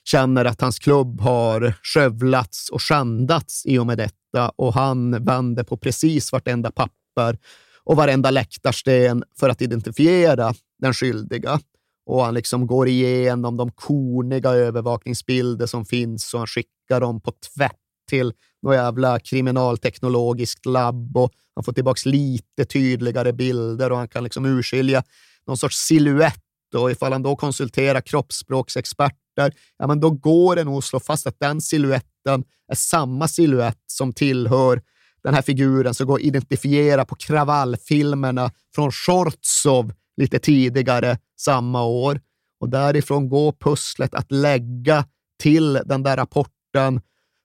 känner 0.04 0.44
att 0.44 0.60
hans 0.60 0.78
klubb 0.78 1.20
har 1.20 1.74
skövlats 1.82 2.68
och 2.68 2.82
skändats 2.82 3.66
i 3.66 3.78
och 3.78 3.86
med 3.86 3.98
detta 3.98 4.52
och 4.56 4.74
han 4.74 5.24
vänder 5.24 5.64
på 5.64 5.76
precis 5.76 6.32
vartenda 6.32 6.70
papper 6.70 7.38
och 7.84 7.96
varenda 7.96 8.30
läktarsten 8.30 9.24
för 9.40 9.48
att 9.48 9.62
identifiera 9.62 10.54
den 10.78 10.94
skyldiga. 10.94 11.60
Och 12.08 12.24
han 12.24 12.34
liksom 12.34 12.66
går 12.66 12.88
igenom 12.88 13.56
de 13.56 13.70
korniga 13.70 14.50
övervakningsbilder 14.50 15.66
som 15.66 15.84
finns 15.84 16.34
och 16.34 16.40
han 16.40 16.46
skickar 16.46 17.00
dem 17.00 17.20
på 17.20 17.32
tvätt 17.32 17.72
till 18.08 18.32
något 18.62 18.74
jävla 18.74 19.18
kriminalteknologiskt 19.20 20.66
labb 20.66 21.16
och 21.16 21.32
han 21.54 21.64
får 21.64 21.72
tillbaka 21.72 22.00
lite 22.04 22.64
tydligare 22.64 23.32
bilder 23.32 23.92
och 23.92 23.98
han 23.98 24.08
kan 24.08 24.24
liksom 24.24 24.46
urskilja 24.46 25.02
någon 25.46 25.56
sorts 25.56 25.76
silhuett 25.76 26.42
och 26.76 26.90
ifall 26.90 27.12
han 27.12 27.22
då 27.22 27.36
konsulterar 27.36 28.00
kroppsspråksexperter, 28.00 29.52
ja, 29.78 29.86
men 29.86 30.00
då 30.00 30.10
går 30.10 30.56
det 30.56 30.64
nog 30.64 30.78
att 30.78 30.84
slå 30.84 31.00
fast 31.00 31.26
att 31.26 31.40
den 31.40 31.60
siluetten 31.60 32.44
är 32.72 32.76
samma 32.76 33.28
siluett 33.28 33.82
som 33.86 34.12
tillhör 34.12 34.82
den 35.22 35.34
här 35.34 35.42
figuren 35.42 35.94
som 35.94 36.06
går 36.06 36.14
att 36.14 36.24
identifiera 36.24 37.04
på 37.04 37.14
kravallfilmerna 37.14 38.50
från 38.74 38.92
Shortsov 38.92 39.92
lite 40.18 40.38
tidigare 40.38 41.18
samma 41.40 41.84
år. 41.84 42.20
Och 42.60 42.68
därifrån 42.68 43.28
går 43.28 43.52
pusslet 43.52 44.14
att 44.14 44.32
lägga 44.32 45.04
till 45.42 45.72
den 45.72 46.02
där 46.02 46.16
rapporten 46.16 47.00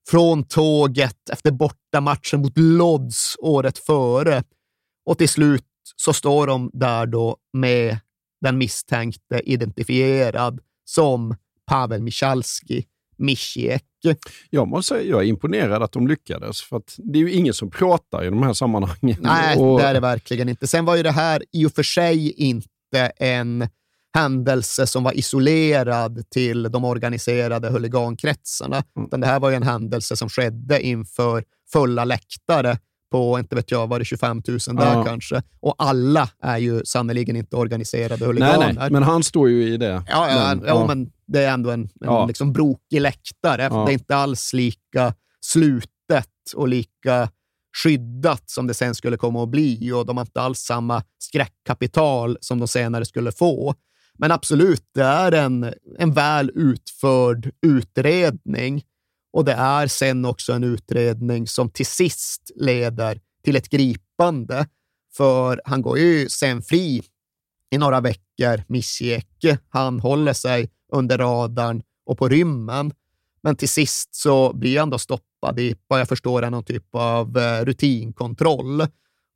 från 0.10 0.44
tåget 0.44 1.30
efter 1.30 1.52
bortamatchen 1.52 2.42
mot 2.42 2.58
Lodz 2.58 3.36
året 3.40 3.78
före. 3.78 4.44
Och 5.06 5.18
till 5.18 5.30
slut 5.30 5.66
så 5.96 6.14
står 6.14 6.48
de 6.48 6.70
där 6.74 7.06
då 7.06 7.38
med 7.54 7.98
den 8.42 8.58
misstänkte 8.58 9.40
identifierad 9.40 10.60
som 10.86 11.36
Pavel 11.66 12.02
Michalski, 12.02 12.86
Mischiek. 13.18 13.86
Jag 14.50 14.68
måste 14.68 14.96
säga 14.96 15.04
jag 15.10 15.22
är 15.24 15.26
imponerad 15.28 15.84
att 15.84 15.92
de 15.92 16.08
lyckades, 16.08 16.62
för 16.62 16.82
det 16.98 17.20
är 17.20 17.24
ju 17.24 17.32
ingen 17.32 17.54
som 17.54 17.70
pratar 17.72 18.24
i 18.24 18.30
de 18.30 18.44
här 18.44 18.54
sammanhangen. 18.54 19.18
Nej, 19.20 19.58
Och- 19.58 19.80
det 19.80 19.86
är 19.86 19.94
det 19.94 20.00
verkligen 20.00 20.50
inte. 20.50 20.68
Sen 20.68 20.86
var 20.86 20.96
ju 20.96 21.04
det 21.04 21.12
här 21.12 21.44
i 21.52 21.66
och 21.66 21.72
för 21.72 21.84
sig 21.84 22.32
inte 22.32 23.12
en 23.18 23.68
händelse 24.16 24.88
som 24.88 25.04
var 25.04 25.18
isolerad 25.18 26.30
till 26.30 26.64
de 26.64 26.86
organiserade 26.86 27.70
huligankretsarna, 27.70 28.84
Mm. 28.96 29.08
utan 29.08 29.20
det 29.20 29.28
här 29.28 29.40
var 29.40 29.50
ju 29.50 29.56
en 29.56 29.64
händelse 29.64 30.16
som 30.16 30.30
skedde 30.30 30.82
inför 30.82 31.44
fulla 31.74 32.06
läktare 32.06 32.78
på, 33.14 33.40
inte 33.40 33.56
vet 33.56 33.72
jag, 33.72 33.88
var 33.88 34.00
det 34.00 34.06
25 34.06 34.42
000 34.48 34.60
där 34.76 34.94
Ja. 34.94 35.04
kanske? 35.06 35.44
Och 35.60 35.76
alla 35.78 36.30
är 36.42 36.58
ju 36.58 36.82
sannerligen 36.86 37.36
inte 37.36 37.56
organiserade 37.56 38.16
nej, 38.20 38.28
huliganer. 38.28 38.74
nej, 38.74 38.92
men 38.92 39.04
han 39.04 39.24
står 39.24 39.50
ju 39.50 39.74
i 39.74 39.78
det. 39.78 40.04
Ja, 40.08 40.30
ja, 40.30 40.56
Men, 40.56 40.64
ja, 40.68 40.88
men 40.88 41.12
det 41.28 41.44
är 41.44 41.54
ändå 41.54 41.72
en, 41.72 41.82
en 41.82 41.90
Ja. 42.00 42.26
liksom 42.26 42.54
brokig 42.54 43.02
läktare. 43.02 43.70
Det 43.70 43.76
är 43.76 43.90
inte 43.92 44.16
alls 44.16 44.54
lika 44.54 45.14
slutet 45.46 46.28
och 46.56 46.68
lika 46.68 47.30
skyddat 47.84 48.50
som 48.50 48.68
det 48.68 48.74
sen 48.74 48.96
skulle 48.96 49.18
komma 49.18 49.44
att 49.44 49.50
bli 49.50 49.92
och 49.92 50.06
de 50.06 50.18
har 50.18 50.24
inte 50.26 50.42
alls 50.42 50.60
samma 50.60 51.04
skräckkapital 51.20 52.38
som 52.42 52.60
de 52.60 52.68
senare 52.68 53.06
skulle 53.06 53.32
få. 53.32 53.76
Men 54.18 54.32
absolut, 54.32 54.84
det 54.94 55.04
är 55.04 55.32
en, 55.32 55.74
en 56.00 56.12
väl 56.14 56.52
utförd 56.56 57.50
utredning 57.66 58.84
och 59.34 59.46
det 59.46 59.54
är 59.54 59.88
sen 59.88 60.26
också 60.26 60.54
en 60.54 60.64
utredning 60.64 61.48
som 61.48 61.70
till 61.70 61.86
sist 61.86 62.52
leder 62.56 63.22
till 63.44 63.56
ett 63.56 63.70
gripande. 63.70 64.68
För 65.18 65.62
han 65.66 65.82
går 65.82 65.98
ju 65.98 66.30
sen 66.30 66.62
fri 66.62 67.04
i 67.72 67.78
några 67.78 68.02
veckor, 68.02 68.64
Mischiek. 68.68 69.46
Han 69.70 70.00
håller 70.00 70.34
sig 70.34 70.70
under 70.92 71.18
radarn 71.18 71.84
och 72.06 72.18
på 72.18 72.30
rymmen. 72.30 72.94
Men 73.42 73.56
till 73.56 73.70
sist 73.70 74.16
så 74.16 74.54
blir 74.54 74.80
han 74.80 74.90
då 74.90 74.98
stoppad 74.98 75.60
i, 75.60 75.76
vad 75.88 76.00
jag 76.00 76.08
förstår, 76.08 76.44
är 76.44 76.50
någon 76.50 76.64
typ 76.64 76.96
av 76.96 77.38
eh, 77.38 77.66
rutinkontroll. 77.66 78.82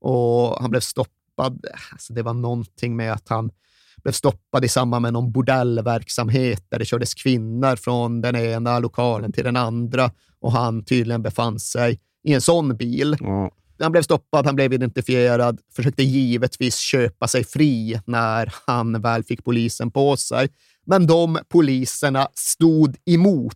Och 0.02 0.62
han 0.62 0.70
blev 0.72 0.80
stoppad, 0.80 1.66
alltså 1.92 2.14
det 2.14 2.24
var 2.24 2.34
någonting 2.34 2.96
med 2.96 3.14
att 3.14 3.30
han 3.30 3.52
blev 4.04 4.14
stoppad 4.14 4.66
i 4.66 4.68
samband 4.68 5.02
med 5.02 5.14
någon 5.14 5.32
bordellverksamhet 5.32 6.66
där 6.70 6.80
det 6.80 6.86
kördes 6.86 7.14
kvinnor 7.14 7.76
från 7.76 8.22
den 8.22 8.36
ena 8.36 8.80
lokalen 8.80 9.32
till 9.32 9.44
den 9.44 9.56
andra 9.56 10.12
och 10.40 10.52
han 10.52 10.86
tydligen 10.86 11.22
befann 11.22 11.60
sig 11.60 12.00
i 12.24 12.34
en 12.34 12.42
sån 12.42 12.78
bil. 12.78 13.18
Ja. 13.20 13.52
Han 13.80 13.92
blev 13.92 14.02
stoppad, 14.02 14.46
han 14.46 14.56
blev 14.56 14.74
identifierad, 14.74 15.60
försökte 15.76 16.04
givetvis 16.04 16.78
köpa 16.78 17.28
sig 17.28 17.44
fri 17.44 18.00
när 18.06 18.54
han 18.66 19.02
väl 19.02 19.24
fick 19.24 19.44
polisen 19.44 19.92
på 19.92 20.18
sig. 20.18 20.50
Men 20.86 21.08
de 21.08 21.40
poliserna 21.50 22.28
stod 22.34 22.96
emot. 23.06 23.54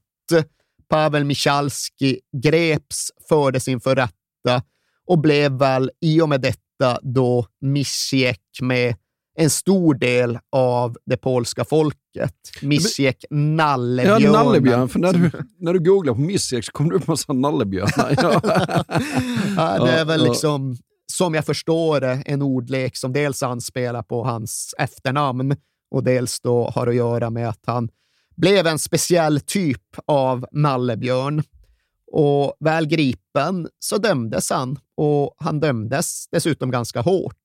Pavel 0.90 1.26
Michalski 1.26 2.20
greps, 2.44 3.12
fördes 3.30 3.68
inför 3.68 3.96
rätta 3.96 4.64
och 5.08 5.20
blev 5.20 5.52
väl 5.52 5.92
i 6.02 6.22
och 6.22 6.30
med 6.30 6.42
detta 6.42 7.00
då 7.02 7.46
Mischiek 7.62 8.42
med 8.62 8.96
en 9.36 9.50
stor 9.50 9.94
del 9.94 10.40
av 10.52 10.98
det 11.06 11.18
polska 11.18 11.66
folket. 11.66 12.36
Mischiek 12.62 13.26
nallebjörnen. 13.30 14.22
Ja, 14.22 14.32
nallebjörn. 14.32 14.90
För 14.90 15.00
när 15.00 15.14
du, 15.14 15.32
när 15.58 15.74
du 15.74 15.80
googlar 15.80 16.14
på 16.14 16.20
Missex 16.20 16.66
så 16.66 16.72
kommer 16.72 16.90
det 16.90 16.96
upp 16.96 17.08
massa 17.08 17.34
nallebjörnar. 17.34 18.16
Ja. 19.56 19.78
Ja, 19.78 19.86
det 19.86 19.92
är 19.92 20.06
väl 20.06 20.24
liksom, 20.24 20.78
som 21.14 21.34
jag 21.34 21.46
förstår 21.46 22.00
det, 22.00 22.24
en 22.26 22.42
ordlek 22.42 22.98
som 22.98 23.14
dels 23.14 23.44
anspelar 23.44 24.04
på 24.04 24.24
hans 24.24 24.76
efternamn 24.78 25.56
och 25.92 26.04
dels 26.04 26.40
då 26.40 26.70
har 26.70 26.88
att 26.88 26.96
göra 26.96 27.30
med 27.30 27.50
att 27.50 27.64
han 27.66 27.90
blev 28.36 28.68
en 28.68 28.80
speciell 28.80 29.40
typ 29.40 29.84
av 30.06 30.46
nallebjörn. 30.52 31.44
Och 32.12 32.56
väl 32.60 32.86
gripen 32.86 33.68
så 33.80 33.98
dömdes 33.98 34.50
han 34.50 34.80
och 34.98 35.36
han 35.38 35.60
dömdes 35.60 36.28
dessutom 36.32 36.72
ganska 36.72 37.02
hårt. 37.02 37.41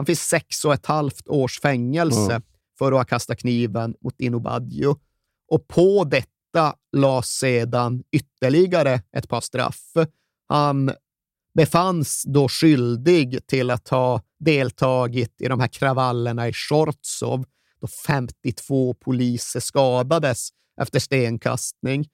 Han 0.00 0.06
fick 0.06 0.18
sex 0.18 0.64
och 0.64 0.74
ett 0.74 0.86
halvt 0.86 1.28
års 1.28 1.60
fängelse 1.60 2.32
Ja. 2.32 2.40
för 2.78 2.92
att 2.92 2.98
ha 2.98 3.04
kastat 3.04 3.38
kniven 3.38 3.94
mot 4.00 4.18
Dino 4.18 4.38
Baggio. 4.40 4.96
Och 5.48 5.68
på 5.68 6.04
detta 6.04 6.74
lades 6.96 7.26
sedan 7.26 8.02
ytterligare 8.12 9.02
ett 9.16 9.28
par 9.28 9.40
straff. 9.40 9.80
Han 10.48 10.92
befanns 11.54 12.22
då 12.26 12.48
skyldig 12.48 13.46
till 13.46 13.70
att 13.70 13.88
ha 13.88 14.22
deltagit 14.38 15.40
i 15.40 15.48
de 15.48 15.60
här 15.60 15.68
kravallerna 15.68 16.48
i 16.48 16.52
Shortsov 16.52 17.44
då 17.80 17.86
52 18.06 18.94
poliser 18.94 19.60
skadades 19.60 20.48
efter 20.80 20.98
stenkastning. 20.98 22.08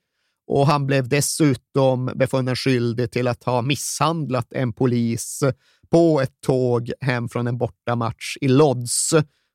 Och 0.46 0.66
han 0.66 0.86
blev 0.86 1.08
dessutom 1.08 2.06
befunnen 2.14 2.56
skyldig 2.56 3.10
till 3.10 3.28
att 3.28 3.44
ha 3.44 3.62
misshandlat 3.62 4.52
en 4.52 4.72
polis 4.72 5.42
på 5.90 6.20
ett 6.20 6.40
tåg 6.46 6.92
hem 7.00 7.28
från 7.28 7.46
en 7.46 7.58
bortamatch 7.58 8.36
i 8.40 8.48
Lodz. 8.48 9.12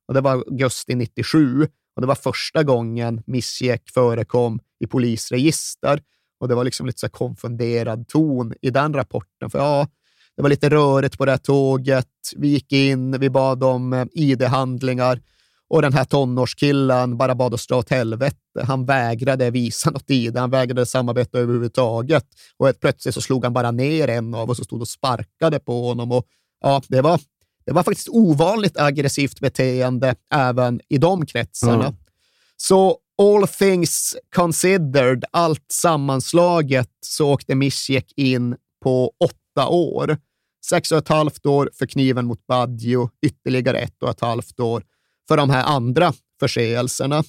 Och 0.08 0.13
det 0.13 0.22
var 0.22 0.32
augusti 0.32 0.96
97 0.96 1.67
och 1.96 2.02
det 2.02 2.08
var 2.08 2.15
första 2.15 2.63
gången 2.63 3.24
Misjek 3.28 3.89
förekom 3.94 4.60
i 4.80 4.88
polisregister. 4.88 6.02
Och 6.39 6.48
det 6.48 6.56
var 6.56 6.63
liksom 6.63 6.86
lite 6.86 7.00
så 7.00 7.10
konfunderad 7.10 8.08
ton 8.08 8.54
i 8.62 8.70
den 8.70 8.94
rapporten. 8.94 9.50
För 9.50 9.60
ja, 9.60 9.88
det 10.36 10.41
var 10.41 10.50
lite 10.50 10.70
rörigt 10.70 11.17
på 11.17 11.26
det 11.26 11.32
här 11.32 11.38
tåget. 11.38 12.08
Vi 12.36 12.48
gick 12.48 12.72
in, 12.72 13.20
vi 13.20 13.30
bad 13.30 13.63
om 13.63 13.94
eh, 13.94 14.06
ID-handlingar 14.12 15.22
och 15.71 15.81
den 15.81 15.93
här 15.93 16.03
tonårskillen 16.03 17.17
bara 17.17 17.36
bad 17.36 17.53
oss 17.53 17.67
dra 17.67 17.77
åt 17.77 17.89
helvete. 17.89 18.38
Han 18.63 18.86
vägrade 18.86 19.51
visa 19.51 19.89
något 19.89 20.10
ID, 20.10 20.38
han 20.38 20.49
vägrade 20.49 20.86
samarbeta 20.86 21.39
överhuvudtaget. 21.39 22.25
Och 22.57 22.65
helt 22.65 22.79
plötsligt 22.79 23.15
så 23.15 23.21
slog 23.21 23.43
han 23.43 23.53
bara 23.53 23.71
ner 23.71 24.07
en 24.07 24.36
av 24.36 24.49
oss 24.49 24.60
och 24.60 24.65
stod 24.65 24.81
och 24.81 24.88
sparkade 24.88 25.60
på 25.60 25.88
honom. 25.88 26.12
Och 26.12 26.25
ja, 26.62 26.81
det 26.88 27.01
var, 27.01 27.19
det 27.65 27.71
var 27.71 27.84
faktiskt 27.84 28.10
ovanligt 28.10 28.79
aggressivt 28.79 29.39
beteende 29.39 30.15
även 30.34 30.81
i 30.89 30.97
de 30.97 31.25
kretsarna. 31.25 31.86
Mm. 31.86 31.95
Så 32.57 32.97
all 33.21 33.47
things 33.47 34.15
considered, 34.36 35.25
allt 35.31 35.71
sammanslaget, 35.71 36.89
så 37.05 37.29
åkte 37.34 37.55
Misjek 37.55 38.13
in 38.15 38.55
på 38.84 39.12
åtta 39.23 39.67
år. 39.67 40.17
Sex 40.69 40.91
och 40.91 40.97
ett 40.97 41.07
halvt 41.07 41.45
år 41.45 41.69
för 41.73 41.86
kniven 41.86 42.25
mot 42.25 42.47
Baggio, 42.47 43.10
ytterligare 43.25 43.77
ett 43.79 44.03
och 44.03 44.10
ett 44.10 44.21
halvt 44.21 44.60
år 44.60 44.84
för 45.32 45.38
de 45.38 45.50
här 45.50 45.63
andra 45.63 46.13
förseelserna. 46.39 47.24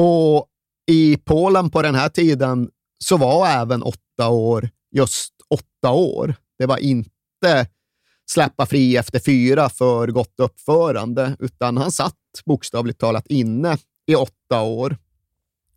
Och 0.00 0.46
i 0.86 1.16
Polen 1.16 1.70
på 1.70 1.82
den 1.82 1.94
här 1.94 2.08
tiden 2.08 2.70
så 3.04 3.16
var 3.16 3.48
även 3.48 3.82
åtta 3.82 4.28
år 4.28 4.68
just 4.90 5.32
åtta 5.48 5.92
år. 5.92 6.34
Det 6.58 6.66
var 6.66 6.78
inte 6.78 7.66
släppa 8.30 8.66
fri 8.66 8.96
efter 8.96 9.18
fyra 9.18 9.68
för 9.68 10.08
gott 10.08 10.34
uppförande, 10.40 11.36
utan 11.38 11.76
han 11.76 11.92
satt 11.92 12.14
bokstavligt 12.46 13.00
talat 13.00 13.26
inne 13.26 13.78
i 14.06 14.14
åtta 14.14 14.62
år. 14.62 14.96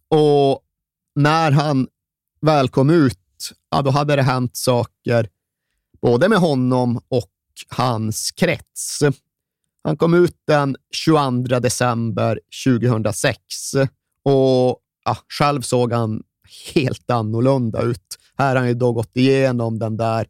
Och 0.09 0.61
när 1.15 1.51
han 1.51 1.87
väl 2.41 2.69
kom 2.69 2.89
ut, 2.89 3.51
ja, 3.69 3.81
då 3.81 3.89
hade 3.89 4.15
det 4.15 4.23
hänt 4.23 4.57
saker 4.57 5.29
både 6.01 6.29
med 6.29 6.39
honom 6.39 7.01
och 7.07 7.31
hans 7.69 8.31
krets. 8.31 8.99
Han 9.83 9.97
kom 9.97 10.13
ut 10.13 10.35
den 10.47 10.75
22 10.91 11.59
december 11.59 12.39
2006 12.65 13.39
och 14.23 14.79
ja, 15.05 15.17
själv 15.39 15.61
såg 15.61 15.93
han 15.93 16.23
helt 16.73 17.09
annorlunda 17.09 17.81
ut. 17.81 18.17
Här 18.37 18.47
har 18.47 18.55
han 18.55 18.67
ju 18.67 18.73
då 18.73 18.91
gått 18.91 19.17
igenom 19.17 19.79
den 19.79 19.97
där 19.97 20.27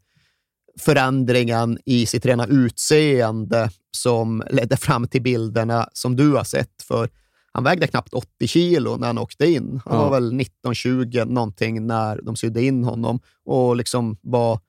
förändringen 0.80 1.78
i 1.86 2.06
sitt 2.06 2.26
rena 2.26 2.46
utseende 2.46 3.70
som 3.92 4.44
ledde 4.50 4.78
fram 4.78 5.08
till 5.08 5.22
bilderna 5.22 5.90
som 5.94 6.16
du 6.16 6.34
har 6.34 6.44
sett. 6.44 6.82
För 6.88 7.10
han 7.52 7.64
vägde 7.64 7.88
knappt 7.88 8.14
80 8.14 8.48
kilo 8.48 8.98
när 8.98 9.08
han 9.08 9.18
åkte 9.18 9.46
in. 9.46 9.82
Han 9.86 9.98
ja. 9.98 10.04
var 10.04 10.20
väl 10.20 10.34
19-20 10.66 11.26
någonting 11.26 11.88
när 11.88 12.22
de 12.22 12.36
sydde 12.36 12.64
in 12.64 12.84
honom 12.84 13.20
och 13.46 13.76
liksom 13.76 14.18
var, 14.22 14.60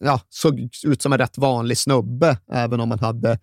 ja, 0.00 0.20
såg 0.28 0.68
ut 0.84 1.02
som 1.02 1.12
en 1.12 1.18
rätt 1.18 1.38
vanlig 1.38 1.78
snubbe, 1.78 2.38
även 2.52 2.80
om 2.80 2.90
han 2.90 3.00
hade 3.00 3.38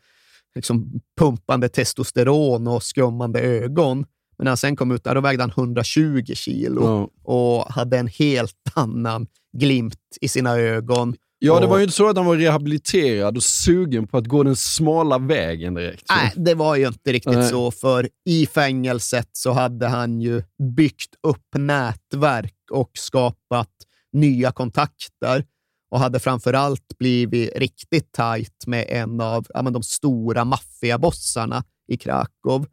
liksom 0.55 1.01
pumpande 1.19 1.69
testosteron 1.69 2.67
och 2.67 2.83
skummande 2.83 3.41
ögon. 3.41 3.97
Men 4.37 4.43
när 4.43 4.49
han 4.49 4.57
sen 4.57 4.75
kom 4.75 4.91
ut 4.91 5.03
där, 5.03 5.15
då 5.15 5.21
vägde 5.21 5.43
han 5.43 5.49
120 5.49 6.23
kilo 6.33 6.83
ja. 6.83 7.09
och 7.33 7.73
hade 7.73 7.97
en 7.97 8.07
helt 8.07 8.55
annan 8.73 9.27
glimt 9.57 10.17
i 10.21 10.27
sina 10.27 10.57
ögon. 10.57 11.15
Ja, 11.41 11.59
det 11.59 11.67
var 11.67 11.77
ju 11.77 11.83
inte 11.83 11.95
så 11.95 12.09
att 12.09 12.17
han 12.17 12.25
var 12.25 12.37
rehabiliterad 12.37 13.37
och 13.37 13.43
sugen 13.43 14.07
på 14.07 14.17
att 14.17 14.27
gå 14.27 14.43
den 14.43 14.55
smala 14.55 15.17
vägen 15.17 15.73
direkt. 15.73 16.05
Nej, 16.09 16.33
det 16.35 16.53
var 16.53 16.75
ju 16.75 16.87
inte 16.87 17.11
riktigt 17.11 17.33
Nej. 17.33 17.49
så, 17.49 17.71
för 17.71 18.09
i 18.25 18.45
fängelset 18.45 19.29
så 19.31 19.51
hade 19.51 19.87
han 19.87 20.21
ju 20.21 20.43
byggt 20.75 21.15
upp 21.27 21.55
nätverk 21.57 22.55
och 22.71 22.91
skapat 22.93 23.69
nya 24.13 24.51
kontakter 24.51 25.45
och 25.89 25.99
hade 25.99 26.19
framför 26.19 26.53
allt 26.53 26.97
blivit 26.97 27.51
riktigt 27.55 28.11
tajt 28.11 28.67
med 28.67 28.85
en 28.89 29.21
av 29.21 29.45
ja, 29.53 29.61
de 29.61 29.83
stora 29.83 30.45
maffiabossarna 30.45 31.63
i 31.87 31.97
Krakow. 31.97 32.65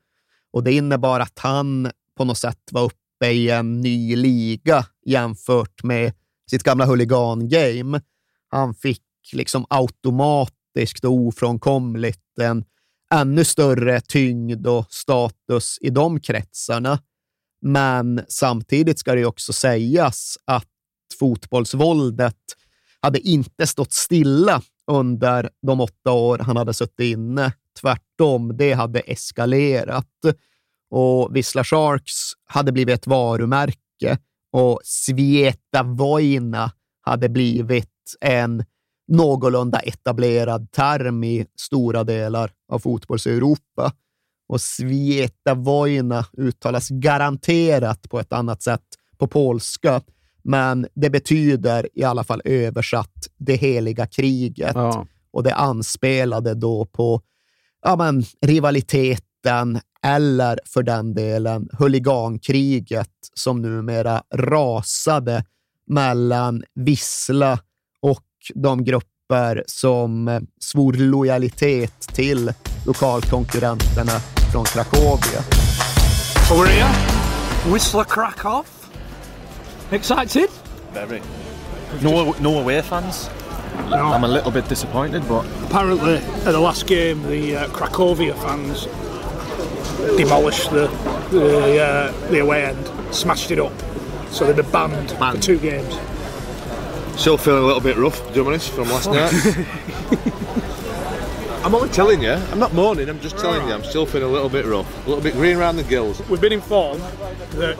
Och 0.52 0.64
det 0.64 0.72
innebar 0.72 1.20
att 1.20 1.38
han 1.38 1.90
på 2.16 2.24
något 2.24 2.38
sätt 2.38 2.62
var 2.72 2.84
uppe 2.84 3.26
i 3.30 3.50
en 3.50 3.80
ny 3.80 4.16
liga 4.16 4.86
jämfört 5.06 5.82
med 5.82 6.12
sitt 6.50 6.62
gamla 6.62 6.84
huligan-game. 6.86 8.00
Han 8.48 8.74
fick 8.74 9.02
liksom 9.32 9.66
automatiskt 9.70 11.04
och 11.04 11.12
ofrånkomligt 11.12 12.38
en 12.40 12.64
ännu 13.14 13.44
större 13.44 14.00
tyngd 14.00 14.66
och 14.66 14.86
status 14.90 15.78
i 15.80 15.90
de 15.90 16.20
kretsarna. 16.20 16.98
Men 17.62 18.20
samtidigt 18.28 18.98
ska 18.98 19.14
det 19.14 19.24
också 19.24 19.52
sägas 19.52 20.38
att 20.44 20.68
fotbollsvåldet 21.18 22.36
hade 23.06 23.28
inte 23.28 23.66
stått 23.66 23.92
stilla 23.92 24.62
under 24.90 25.50
de 25.62 25.80
åtta 25.80 26.12
år 26.12 26.38
han 26.38 26.56
hade 26.56 26.74
suttit 26.74 27.00
inne. 27.00 27.52
Tvärtom, 27.80 28.56
det 28.56 28.72
hade 28.72 29.00
eskalerat 29.00 30.06
och 30.90 31.36
Vissla 31.36 31.64
Sharks 31.64 32.32
hade 32.44 32.72
blivit 32.72 32.94
ett 32.94 33.06
varumärke 33.06 34.18
och 34.52 34.80
Svieta 34.84 35.82
Vojna 35.82 36.72
hade 37.00 37.28
blivit 37.28 38.16
en 38.20 38.64
någorlunda 39.08 39.78
etablerad 39.78 40.72
term 40.72 41.24
i 41.24 41.46
stora 41.60 42.04
delar 42.04 42.52
av 42.72 42.78
fotbolls-Europa. 42.78 43.92
Och 44.48 44.60
Svieta 44.60 45.54
Vojna 45.54 46.24
uttalas 46.38 46.88
garanterat 46.88 48.10
på 48.10 48.20
ett 48.20 48.32
annat 48.32 48.62
sätt 48.62 48.86
på 49.18 49.26
polska 49.26 50.00
men 50.46 50.86
det 50.94 51.10
betyder 51.10 51.88
i 51.94 52.04
alla 52.04 52.24
fall 52.24 52.42
översatt 52.44 53.26
det 53.38 53.56
heliga 53.56 54.06
kriget. 54.06 54.74
Ja. 54.74 55.06
Och 55.32 55.42
det 55.42 55.54
anspelade 55.54 56.54
då 56.54 56.84
på 56.84 57.20
ja, 57.82 57.96
men, 57.96 58.24
rivaliteten 58.46 59.80
eller 60.02 60.58
för 60.64 60.82
den 60.82 61.14
delen 61.14 61.68
huligankriget 61.78 63.10
som 63.34 63.62
numera 63.62 64.22
rasade 64.34 65.44
mellan 65.86 66.62
Vissla 66.74 67.58
och 68.00 68.24
de 68.54 68.84
grupper 68.84 69.64
som 69.66 70.40
svor 70.60 70.92
lojalitet 70.92 72.00
till 72.00 72.52
lokalkonkurrenterna 72.86 74.20
från 74.52 74.64
Krakowia. 74.64 75.42
Korea, 76.48 76.88
Wisla 77.72 78.04
Krakow. 78.04 78.75
Excited? 79.92 80.50
Very. 80.92 81.22
No, 82.02 82.32
no 82.32 82.58
away 82.58 82.82
fans. 82.82 83.28
No. 83.90 83.96
I'm 83.96 84.24
a 84.24 84.28
little 84.28 84.50
bit 84.50 84.68
disappointed, 84.68 85.26
but 85.28 85.44
apparently 85.64 86.16
at 86.16 86.52
the 86.52 86.58
last 86.58 86.86
game, 86.86 87.22
the 87.24 87.56
uh, 87.56 87.66
Cracovia 87.68 88.34
fans 88.34 88.86
demolished 90.16 90.70
the 90.70 90.86
the, 91.30 91.80
uh, 91.80 92.28
the 92.30 92.40
away 92.40 92.64
end, 92.64 93.14
smashed 93.14 93.50
it 93.50 93.58
up, 93.58 93.72
so 94.30 94.46
they've 94.46 94.56
been 94.56 94.70
banned 94.70 95.18
Man. 95.20 95.36
for 95.36 95.42
two 95.42 95.58
games. 95.58 95.94
Still 97.20 97.36
feeling 97.38 97.62
a 97.62 97.66
little 97.66 97.80
bit 97.80 97.96
rough, 97.96 98.26
to 98.28 98.32
be 98.32 98.40
honest, 98.40 98.70
from 98.70 98.88
last 98.90 99.10
night. 99.10 99.32
I'm 101.64 101.74
only 101.74 101.88
telling 101.88 102.22
you. 102.22 102.32
I'm 102.32 102.58
not 102.60 102.72
mourning. 102.74 103.08
I'm 103.08 103.20
just 103.20 103.38
telling 103.38 103.66
you. 103.66 103.74
I'm 103.74 103.82
still 103.84 104.06
feeling 104.06 104.28
a 104.28 104.32
little 104.32 104.48
bit 104.48 104.66
rough, 104.66 105.06
a 105.06 105.08
little 105.08 105.22
bit 105.22 105.32
green 105.34 105.56
around 105.56 105.76
the 105.76 105.82
gills. 105.82 106.20
We've 106.28 106.40
been 106.40 106.52
informed 106.52 107.00
that 107.52 107.76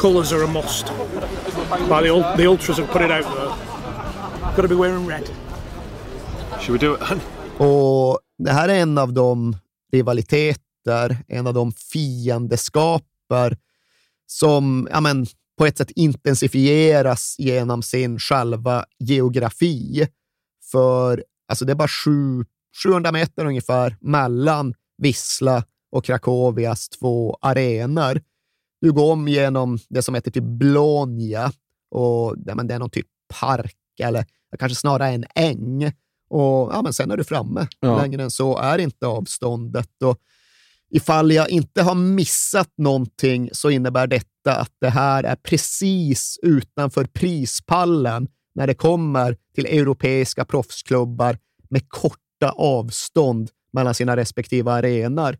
colours 0.00 0.32
are 0.32 0.44
a 0.44 0.46
must. 0.46 0.86
Like 1.90 2.04
the, 2.04 2.34
the 2.36 2.46
ultras 2.46 2.78
have 2.78 2.88
put 2.92 3.02
it 3.02 3.10
out 3.10 3.24
there. 3.34 3.50
Got 4.54 4.62
to 4.62 4.68
be 4.68 4.76
wearing 4.76 5.06
red. 5.06 5.28
Should 6.60 6.72
we 6.72 6.78
do 6.78 6.94
it 6.94 7.00
then? 7.00 7.20
Och 7.58 8.20
det 8.38 8.50
här 8.50 8.68
är 8.68 8.74
en 8.74 8.98
av 8.98 9.12
de 9.12 9.56
rivaliteter, 9.92 11.24
en 11.28 11.46
av 11.46 11.54
de 11.54 11.72
fiendeskaper 11.72 13.56
som 14.26 14.88
ja, 14.90 15.00
men, 15.00 15.26
på 15.58 15.66
ett 15.66 15.78
sätt 15.78 15.90
intensifieras 15.90 17.36
genom 17.38 17.82
sin 17.82 18.18
själva 18.18 18.84
geografi. 18.98 20.08
För 20.70 21.24
alltså, 21.48 21.64
det 21.64 21.72
är 21.72 21.76
bara 21.76 21.88
sju, 21.88 22.44
700 22.84 23.12
meter 23.12 23.44
ungefär 23.44 23.96
mellan 24.00 24.74
Vissla 24.98 25.64
och 25.92 26.04
Krakowias 26.04 26.88
två 26.88 27.38
arenor. 27.40 28.20
Du 28.80 28.92
går 28.92 29.12
om 29.12 29.28
genom 29.28 29.78
det 29.88 30.02
som 30.02 30.14
heter 30.14 30.30
typ 30.30 30.44
Blånja 30.44 31.52
och 31.90 32.36
ja, 32.46 32.54
men 32.54 32.66
det 32.66 32.74
är 32.74 32.78
någon 32.78 32.90
typ 32.90 33.06
park 33.40 33.76
eller 34.00 34.24
kanske 34.58 34.76
snarare 34.76 35.08
en 35.08 35.24
äng. 35.34 35.92
Och 36.30 36.72
ja, 36.72 36.80
men 36.82 36.92
sen 36.92 37.10
är 37.10 37.16
du 37.16 37.24
framme. 37.24 37.66
Ja. 37.80 38.02
Längre 38.02 38.22
än 38.22 38.30
så 38.30 38.58
är 38.58 38.78
inte 38.78 39.06
avståndet. 39.06 40.02
Och 40.04 40.18
ifall 40.90 41.32
jag 41.32 41.50
inte 41.50 41.82
har 41.82 41.94
missat 41.94 42.70
någonting 42.76 43.50
så 43.52 43.70
innebär 43.70 44.06
detta 44.06 44.54
att 44.56 44.72
det 44.80 44.90
här 44.90 45.24
är 45.24 45.36
precis 45.36 46.38
utanför 46.42 47.04
prispallen 47.04 48.28
när 48.54 48.66
det 48.66 48.74
kommer 48.74 49.36
till 49.54 49.66
europeiska 49.66 50.44
proffsklubbar 50.44 51.38
med 51.70 51.88
korta 51.88 52.50
avstånd 52.56 53.50
mellan 53.72 53.94
sina 53.94 54.16
respektive 54.16 54.72
arenor. 54.72 55.36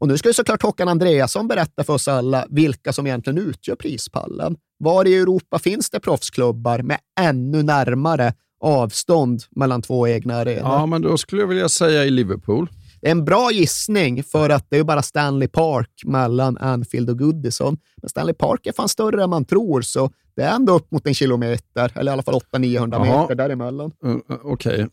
Och 0.00 0.08
nu 0.08 0.18
ska 0.18 0.28
ju 0.28 0.32
såklart 0.32 0.62
Håkan 0.62 0.88
Andreasson 0.88 1.48
berätta 1.48 1.84
för 1.84 1.92
oss 1.92 2.08
alla 2.08 2.46
vilka 2.50 2.92
som 2.92 3.06
egentligen 3.06 3.38
utgör 3.38 3.76
prispallen. 3.76 4.56
Var 4.78 5.06
i 5.06 5.16
Europa 5.16 5.58
finns 5.58 5.90
det 5.90 6.00
proffsklubbar 6.00 6.82
med 6.82 6.98
ännu 7.20 7.62
närmare 7.62 8.34
avstånd 8.60 9.42
mellan 9.50 9.82
två 9.82 10.08
egna 10.08 10.36
arenor? 10.36 10.70
Ja, 10.70 10.86
men 10.86 11.02
då 11.02 11.18
skulle 11.18 11.42
jag 11.42 11.48
vilja 11.48 11.68
säga 11.68 12.04
i 12.04 12.10
Liverpool. 12.10 12.70
Det 13.00 13.06
är 13.06 13.10
en 13.10 13.24
bra 13.24 13.50
gissning 13.52 14.24
för 14.24 14.50
att 14.50 14.66
det 14.68 14.78
är 14.78 14.84
bara 14.84 15.02
Stanley 15.02 15.48
Park 15.48 15.90
mellan 16.04 16.58
Anfield 16.58 17.10
och 17.10 17.18
Goodison. 17.18 17.78
Men 18.02 18.08
Stanley 18.08 18.34
Park 18.34 18.66
är 18.66 18.72
fan 18.72 18.88
större 18.88 19.22
än 19.22 19.30
man 19.30 19.44
tror, 19.44 19.82
så 19.82 20.10
det 20.36 20.42
är 20.42 20.54
ändå 20.54 20.72
upp 20.72 20.90
mot 20.90 21.06
en 21.06 21.14
kilometer, 21.14 21.92
eller 21.94 22.12
i 22.12 22.12
alla 22.12 22.22
fall 22.22 22.34
800-900 22.34 23.02
meter 23.02 23.34
däremellan. 23.34 23.92
Uh, 24.04 24.10
uh, 24.10 24.20
Okej. 24.28 24.72
Okay. 24.74 24.86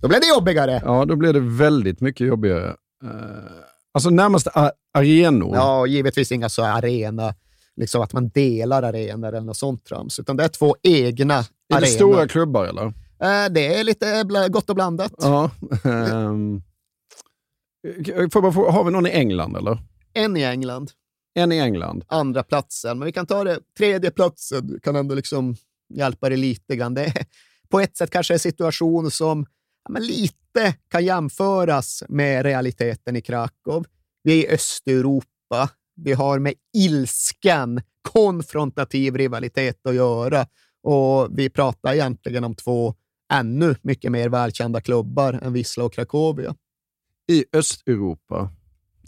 Då 0.00 0.08
blev 0.08 0.20
det 0.20 0.28
jobbigare. 0.28 0.82
Ja, 0.84 1.04
då 1.04 1.16
blev 1.16 1.34
det 1.34 1.40
väldigt 1.40 2.00
mycket 2.00 2.26
jobbigare. 2.26 2.74
Uh, 3.04 3.10
alltså 3.96 4.10
närmaste 4.10 4.70
arenor. 4.94 5.56
Ja, 5.56 5.86
givetvis 5.86 6.32
inga 6.32 6.48
så 6.48 6.64
arena, 6.64 7.34
liksom 7.76 8.02
att 8.02 8.12
man 8.12 8.28
delar 8.28 8.82
arenor 8.82 9.28
eller 9.28 9.40
något 9.40 9.56
sånt 9.56 9.84
trams, 9.84 10.18
utan 10.18 10.36
det 10.36 10.44
är 10.44 10.48
två 10.48 10.76
egna 10.82 11.34
är 11.34 11.38
arenor. 11.38 11.76
Är 11.76 11.80
det 11.80 11.86
stora 11.86 12.28
klubbar 12.28 12.64
eller? 12.64 12.84
Uh, 12.84 13.52
det 13.52 13.74
är 13.74 13.84
lite 13.84 14.24
gott 14.50 14.70
och 14.70 14.74
blandat. 14.76 15.12
Ja. 15.18 15.50
Um, 15.84 16.62
har 18.52 18.84
vi 18.84 18.90
någon 18.90 19.06
i 19.06 19.10
England 19.10 19.56
eller? 19.56 19.78
En 20.12 20.36
i 20.36 20.42
England. 20.42 20.90
En 21.34 21.52
i 21.52 21.58
England. 21.58 22.04
Andra 22.08 22.42
platsen. 22.42 22.98
Men 22.98 23.06
vi 23.06 23.12
kan 23.12 23.26
ta 23.26 23.44
det. 23.44 23.58
Tredje 23.78 24.10
platsen 24.10 24.80
kan 24.82 24.96
ändå 24.96 25.14
liksom 25.14 25.56
hjälpa 25.94 26.28
dig 26.28 26.38
lite 26.38 26.76
grann. 26.76 26.94
Det 26.94 27.04
är 27.04 27.26
på 27.68 27.80
ett 27.80 27.96
sätt 27.96 28.10
kanske 28.10 28.34
en 28.34 28.38
situation 28.38 29.10
som 29.10 29.46
ja, 29.88 30.00
lite 30.00 30.74
kan 30.88 31.04
jämföras 31.04 32.02
med 32.08 32.42
realiteten 32.42 33.16
i 33.16 33.20
Krakow. 33.20 33.84
Vi 34.22 34.44
är 34.44 34.50
i 34.50 34.54
Östeuropa. 34.54 35.70
Vi 35.94 36.12
har 36.12 36.38
med 36.38 36.54
ilsken, 36.76 37.82
konfrontativ 38.02 39.16
rivalitet 39.16 39.86
att 39.86 39.94
göra. 39.94 40.46
Och 40.82 41.28
vi 41.38 41.50
pratar 41.50 41.94
egentligen 41.94 42.44
om 42.44 42.54
två 42.54 42.94
ännu 43.32 43.76
mycket 43.82 44.12
mer 44.12 44.28
välkända 44.28 44.80
klubbar 44.80 45.40
än 45.42 45.52
Wisla 45.52 45.84
och 45.84 45.92
Krakowia. 45.92 46.54
I 47.28 47.44
Östeuropa? 47.52 48.50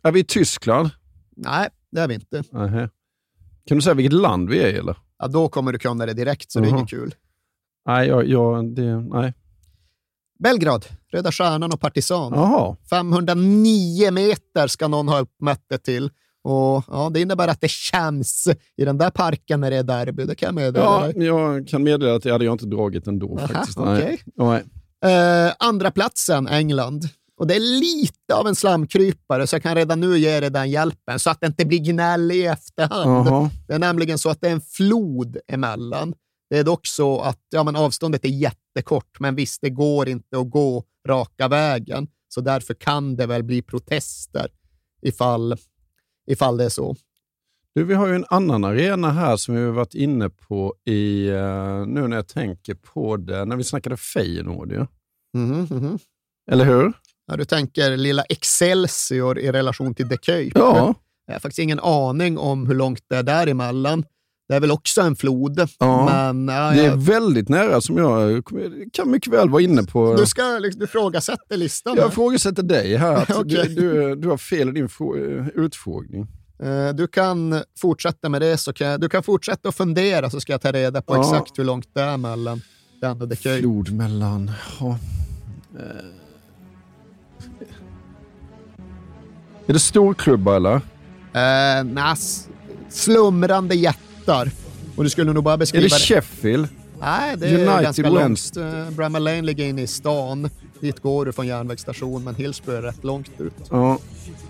Är 0.03 0.13
vi 0.13 0.21
i 0.21 0.25
Tyskland? 0.25 0.91
Nej, 1.37 1.69
det 1.91 2.01
är 2.01 2.09
vi 2.09 2.15
inte. 2.15 2.43
Aha. 2.53 2.89
Kan 3.67 3.79
du 3.79 3.83
säga 3.83 3.95
vilket 3.95 4.13
land 4.13 4.51
vi 4.51 4.59
är 4.59 4.69
i? 4.69 4.79
Eller? 4.79 4.97
Ja, 5.19 5.29
då 5.29 5.49
kommer 5.49 5.73
du 5.73 5.79
kunna 5.79 6.07
det 6.07 6.15
direkt, 6.15 6.51
så 6.51 6.59
uh 6.59 6.63
-huh. 6.63 6.69
det 6.69 6.75
är 6.75 6.79
inget 6.79 6.91
kul. 6.91 7.15
Nej, 7.87 8.09
jag, 8.09 8.27
jag, 8.27 8.75
det, 8.75 9.01
nej. 9.01 9.35
Belgrad, 10.43 10.87
Röda 11.13 11.33
Stjärnan 11.33 11.73
och 11.73 11.81
Partisan. 11.81 12.35
Aha. 12.35 12.77
509 12.91 14.11
meter 14.11 14.67
ska 14.67 14.89
någon 14.89 15.09
ha 15.09 15.21
uppmätt 15.21 15.63
det 15.71 15.79
till. 15.79 16.11
Och, 16.45 16.85
ja, 16.89 17.11
det 17.15 17.21
innebär 17.21 17.49
att 17.49 17.61
det 17.61 17.71
känns 17.71 18.49
i 18.77 18.85
den 18.85 18.99
där 18.99 19.11
parken 19.11 19.61
när 19.61 19.71
det 19.71 19.77
är 19.77 19.83
derby. 19.83 20.25
Det 20.25 20.35
kan 20.35 20.47
jag 20.47 20.55
meddela 20.55 20.85
Ja, 21.15 21.23
jag 21.25 21.69
kan 21.69 21.83
meddela 21.83 22.15
att 22.15 22.23
det 22.23 22.33
hade 22.33 22.45
jag 22.45 22.55
inte 22.55 22.67
dragit 22.67 23.07
ändå. 23.07 23.39
Aha, 23.39 23.49
faktiskt. 23.49 23.79
okej. 23.79 24.21
Nej. 24.37 24.65
Eh, 25.05 25.53
andra 25.59 25.91
platsen 25.91 26.49
England. 26.49 27.09
Och 27.41 27.47
Det 27.47 27.57
är 27.57 27.81
lite 27.81 28.35
av 28.35 28.47
en 28.47 28.55
slamkrypare, 28.55 29.47
så 29.47 29.55
jag 29.55 29.63
kan 29.63 29.75
redan 29.75 30.01
nu 30.01 30.19
ge 30.19 30.41
dig 30.41 30.51
den 30.51 30.71
hjälpen, 30.71 31.19
så 31.19 31.31
att 31.31 31.41
det 31.41 31.47
inte 31.47 31.65
blir 31.67 31.79
gnäll 31.79 32.33
i 32.33 32.47
efterhand. 32.47 33.29
Aha. 33.29 33.51
Det 33.69 33.75
är 33.75 33.79
nämligen 33.79 34.19
så 34.19 34.31
att 34.31 34.41
det 34.41 34.49
är 34.49 34.53
en 34.53 34.61
flod 34.61 35.37
emellan. 35.49 36.15
Det 36.51 36.59
är 36.59 36.65
dock 36.65 36.87
så 36.87 37.21
att 37.21 37.39
ja, 37.51 37.63
men 37.63 37.77
avståndet 37.77 38.25
är 38.25 38.29
jättekort, 38.79 39.21
men 39.21 39.35
visst, 39.35 39.61
det 39.61 39.71
går 39.71 40.09
inte 40.09 40.39
att 40.39 40.51
gå 40.51 40.85
raka 41.09 41.49
vägen. 41.49 42.09
Så 42.29 42.41
därför 42.41 42.75
kan 42.75 43.17
det 43.17 43.27
väl 43.27 43.43
bli 43.43 43.63
protester 43.63 44.49
ifall, 45.03 45.57
ifall 46.31 46.57
det 46.57 46.65
är 46.65 46.69
så. 46.69 46.97
Du, 47.75 47.85
vi 47.85 47.95
har 47.95 48.07
ju 48.07 48.15
en 48.15 48.25
annan 48.29 48.65
arena 48.65 49.11
här 49.11 49.37
som 49.37 49.55
vi 49.55 49.63
har 49.63 49.73
varit 49.73 49.95
inne 49.95 50.31
på 50.31 50.75
i, 50.85 51.31
uh, 51.31 51.87
nu 51.87 52.09
när 52.09 52.17
jag 52.17 52.29
tänker 52.29 52.75
på 52.75 53.17
det, 53.17 53.45
när 53.45 53.57
vi 53.57 53.65
snackade 53.65 53.97
Feyenoord. 53.97 54.73
Ja. 54.73 54.87
Mhm, 55.35 55.67
mhm. 55.71 55.99
Eller 56.51 56.65
hur? 56.65 56.93
Ja, 57.27 57.37
du 57.37 57.45
tänker 57.45 57.97
lilla 57.97 58.23
Excelsior 58.23 59.39
i 59.39 59.53
relation 59.53 59.95
till 59.95 60.09
De 60.09 60.17
Kuip. 60.17 60.53
Ja. 60.55 60.95
Jag 61.27 61.35
har 61.35 61.41
faktiskt 61.41 61.59
ingen 61.59 61.81
aning 61.81 62.39
om 62.39 62.67
hur 62.67 62.75
långt 62.75 63.05
det 63.09 63.17
är 63.17 63.23
däremellan. 63.23 64.05
Det 64.49 64.55
är 64.55 64.61
väl 64.61 64.71
också 64.71 65.01
en 65.01 65.17
flod. 65.17 65.69
Ja. 65.79 66.05
Men, 66.33 66.55
ja, 66.57 66.71
Det 66.71 66.81
är 66.81 66.87
jag, 66.87 66.97
väldigt 66.97 67.49
nära 67.49 67.81
som 67.81 67.97
jag 67.97 68.43
kan 68.93 69.11
mycket 69.11 69.33
väl 69.33 69.51
vara 69.51 69.63
inne 69.63 69.83
på. 69.83 70.15
du, 70.17 70.27
ska, 70.27 70.43
liksom- 70.59 70.79
du 70.79 70.85
ifrågasätter 70.85 71.57
listan. 71.57 71.97
Jag 71.97 72.09
ifrågasätter 72.09 72.63
dig 72.63 72.97
här. 72.97 73.27
Okej. 73.39 73.69
du, 73.69 73.75
du, 73.75 74.15
du 74.17 74.29
har 74.29 74.37
fel 74.37 74.69
i 74.69 74.73
din 74.73 74.89
frå- 74.89 75.51
utfrågning. 75.55 76.27
Eh, 76.63 76.95
Du 76.95 77.07
kan 77.09 77.63
fortsätta 77.79 78.29
med 78.29 78.43
det, 78.43 78.59
så 78.59 78.73
kan 78.73 79.01
du 79.01 79.09
kan 79.09 79.23
fortsätta 79.23 79.69
att 79.69 79.75
fundera 79.75 80.31
så 80.31 80.41
ska 80.41 80.53
jag 80.53 80.61
ta 80.61 80.73
reda 80.73 81.03
på 81.03 81.15
Ja. 81.15 81.21
exakt 81.21 81.59
hur 81.59 81.65
långt 81.65 81.89
det 81.95 82.01
är 82.03 82.17
mellan 82.17 82.61
den 83.01 83.23
och 83.23 83.29
De 83.29 83.37
Kuip. 83.37 83.61
Flod 83.61 83.93
mellan... 83.93 84.51
Ja. 84.81 84.99
Eh. 85.79 86.07
Är 89.67 89.73
det 89.73 89.79
storklubbar 89.79 90.57
eller? 90.57 90.75
Eh, 91.33 91.85
nas, 91.85 92.49
slumrande 92.89 93.75
jättar. 94.29 94.51
Och 94.97 95.05
du 95.05 95.11
skulle 95.11 95.33
nog 95.33 95.45
bara 95.45 95.55
Är 95.55 95.59
beskriva 95.59 95.83
det 95.97 96.03
Sheffield? 96.03 96.69
Nej, 97.01 97.37
det 97.37 97.47
är 97.49 97.55
United 97.55 97.83
ganska 97.83 98.11
West? 98.11 98.57
långt. 98.57 98.75
Uh, 98.75 98.91
Bramall 98.91 99.25
Lane 99.25 99.43
ligger 99.43 99.65
inne 99.65 99.83
i 99.83 99.87
stan. 99.87 100.51
Dit 100.81 101.03
går 101.03 101.25
du 101.27 101.33
från 101.33 101.47
järnvägsstation, 101.47 102.25
men 102.25 102.35
Hillsborough 102.35 102.79
är 102.79 102.83
rätt 102.83 103.05
långt 103.05 103.31
ut. 103.39 103.53
Ja. 103.71 103.99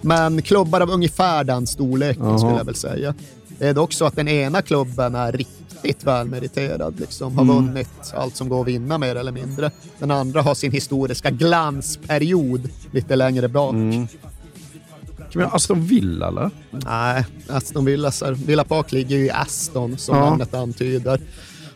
Men 0.01 0.43
klubbar 0.43 0.81
av 0.81 0.91
ungefär 0.91 1.45
den 1.45 1.67
storleken 1.67 2.25
Jaha. 2.25 2.39
skulle 2.39 2.57
jag 2.57 2.65
väl 2.65 2.75
säga. 2.75 3.15
Det 3.59 3.67
är 3.69 3.75
dock 3.75 3.93
så 3.93 4.05
att 4.05 4.17
den 4.17 4.29
ena 4.29 4.63
klubben 4.63 5.15
är 5.15 5.33
riktigt 5.33 6.05
välmeriterad, 6.05 7.01
liksom, 7.01 7.37
har 7.39 7.43
Mm. 7.45 7.57
vunnit 7.57 7.89
allt 8.15 8.37
som 8.37 8.49
går 8.49 8.61
att 8.61 8.69
vinna 8.69 8.99
mer 8.99 9.17
eller 9.17 9.33
mindre. 9.33 9.71
Den 9.99 10.11
andra 10.11 10.43
har 10.43 10.55
sin 10.55 10.73
historiska 10.73 11.31
glansperiod 11.31 12.69
lite 12.93 13.17
längre 13.17 13.49
bak. 13.49 13.73
Mm. 13.73 14.07
Ha 15.35 15.45
Aston 15.45 15.85
Villa 15.87 16.29
eller? 16.29 16.51
Nej, 16.71 17.25
Aston 17.49 17.85
Villa, 17.85 18.13
Villa 18.47 18.65
Park 18.65 18.93
ligger 18.93 19.17
ju 19.17 19.25
i 19.27 19.31
Aston 19.31 19.99
som 19.99 20.17
Ja. 20.17 20.25
namnet 20.31 20.55
antyder. 20.55 21.21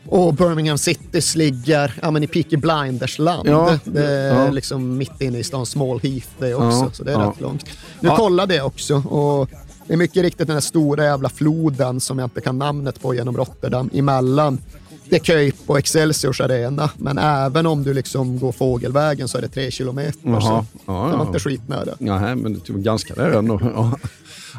Och 0.08 0.34
Birmingham 0.34 0.78
Citys 0.78 1.34
ligger 1.34 1.94
ja, 2.02 2.10
men 2.10 2.22
i 2.22 2.26
Peaky 2.26 2.56
Blinders-land. 2.56 3.48
Ja, 3.48 3.78
Det 3.84 4.06
är 4.06 4.44
ja. 4.44 4.50
liksom 4.50 4.96
mitt 4.96 5.20
inne 5.20 5.38
i 5.38 5.44
stan 5.44 5.66
Small 5.66 6.00
Heath 6.02 6.26
det 6.38 6.54
också, 6.54 6.78
Ja, 6.78 6.90
så 6.92 7.04
det 7.04 7.12
är 7.12 7.20
ja. 7.20 7.28
rätt 7.30 7.40
långt. 7.40 7.64
Nu 8.00 8.08
Ja. 8.08 8.16
kollade 8.16 8.54
jag 8.54 8.66
också 8.66 8.94
och 8.96 9.50
det 9.86 9.92
är 9.92 9.96
mycket 9.96 10.22
riktigt 10.22 10.46
den 10.46 10.56
här 10.56 10.60
stora 10.60 11.04
jävla 11.04 11.28
floden 11.28 12.00
som 12.00 12.18
jag 12.18 12.26
inte 12.26 12.40
kan 12.40 12.58
namnet 12.58 13.02
på 13.02 13.14
genom 13.14 13.36
Rotterdam 13.36 13.90
emellan 13.92 14.58
De 15.12 15.20
Kuip 15.20 15.54
och 15.66 15.78
Excelsiors 15.78 16.40
arena. 16.40 16.90
Men 16.96 17.18
även 17.18 17.66
om 17.66 17.82
du 17.82 17.94
liksom 17.94 18.38
går 18.38 18.52
fågelvägen 18.52 19.28
så 19.28 19.38
är 19.38 19.42
det 19.42 19.48
tre 19.48 19.70
kilometer. 19.70 20.20
Jaha. 20.24 20.40
Så 20.40 20.66
Ja, 20.86 21.08
det 21.10 21.16
var 21.16 21.26
inte 21.26 21.40
skitnära. 21.40 21.94
Nej, 21.98 22.36
men 22.36 22.52
det 22.52 22.70
var 22.70 22.78
ganska 22.78 23.14
nära 23.14 23.38
ändå. 23.38 23.60
Ja. 23.74 23.98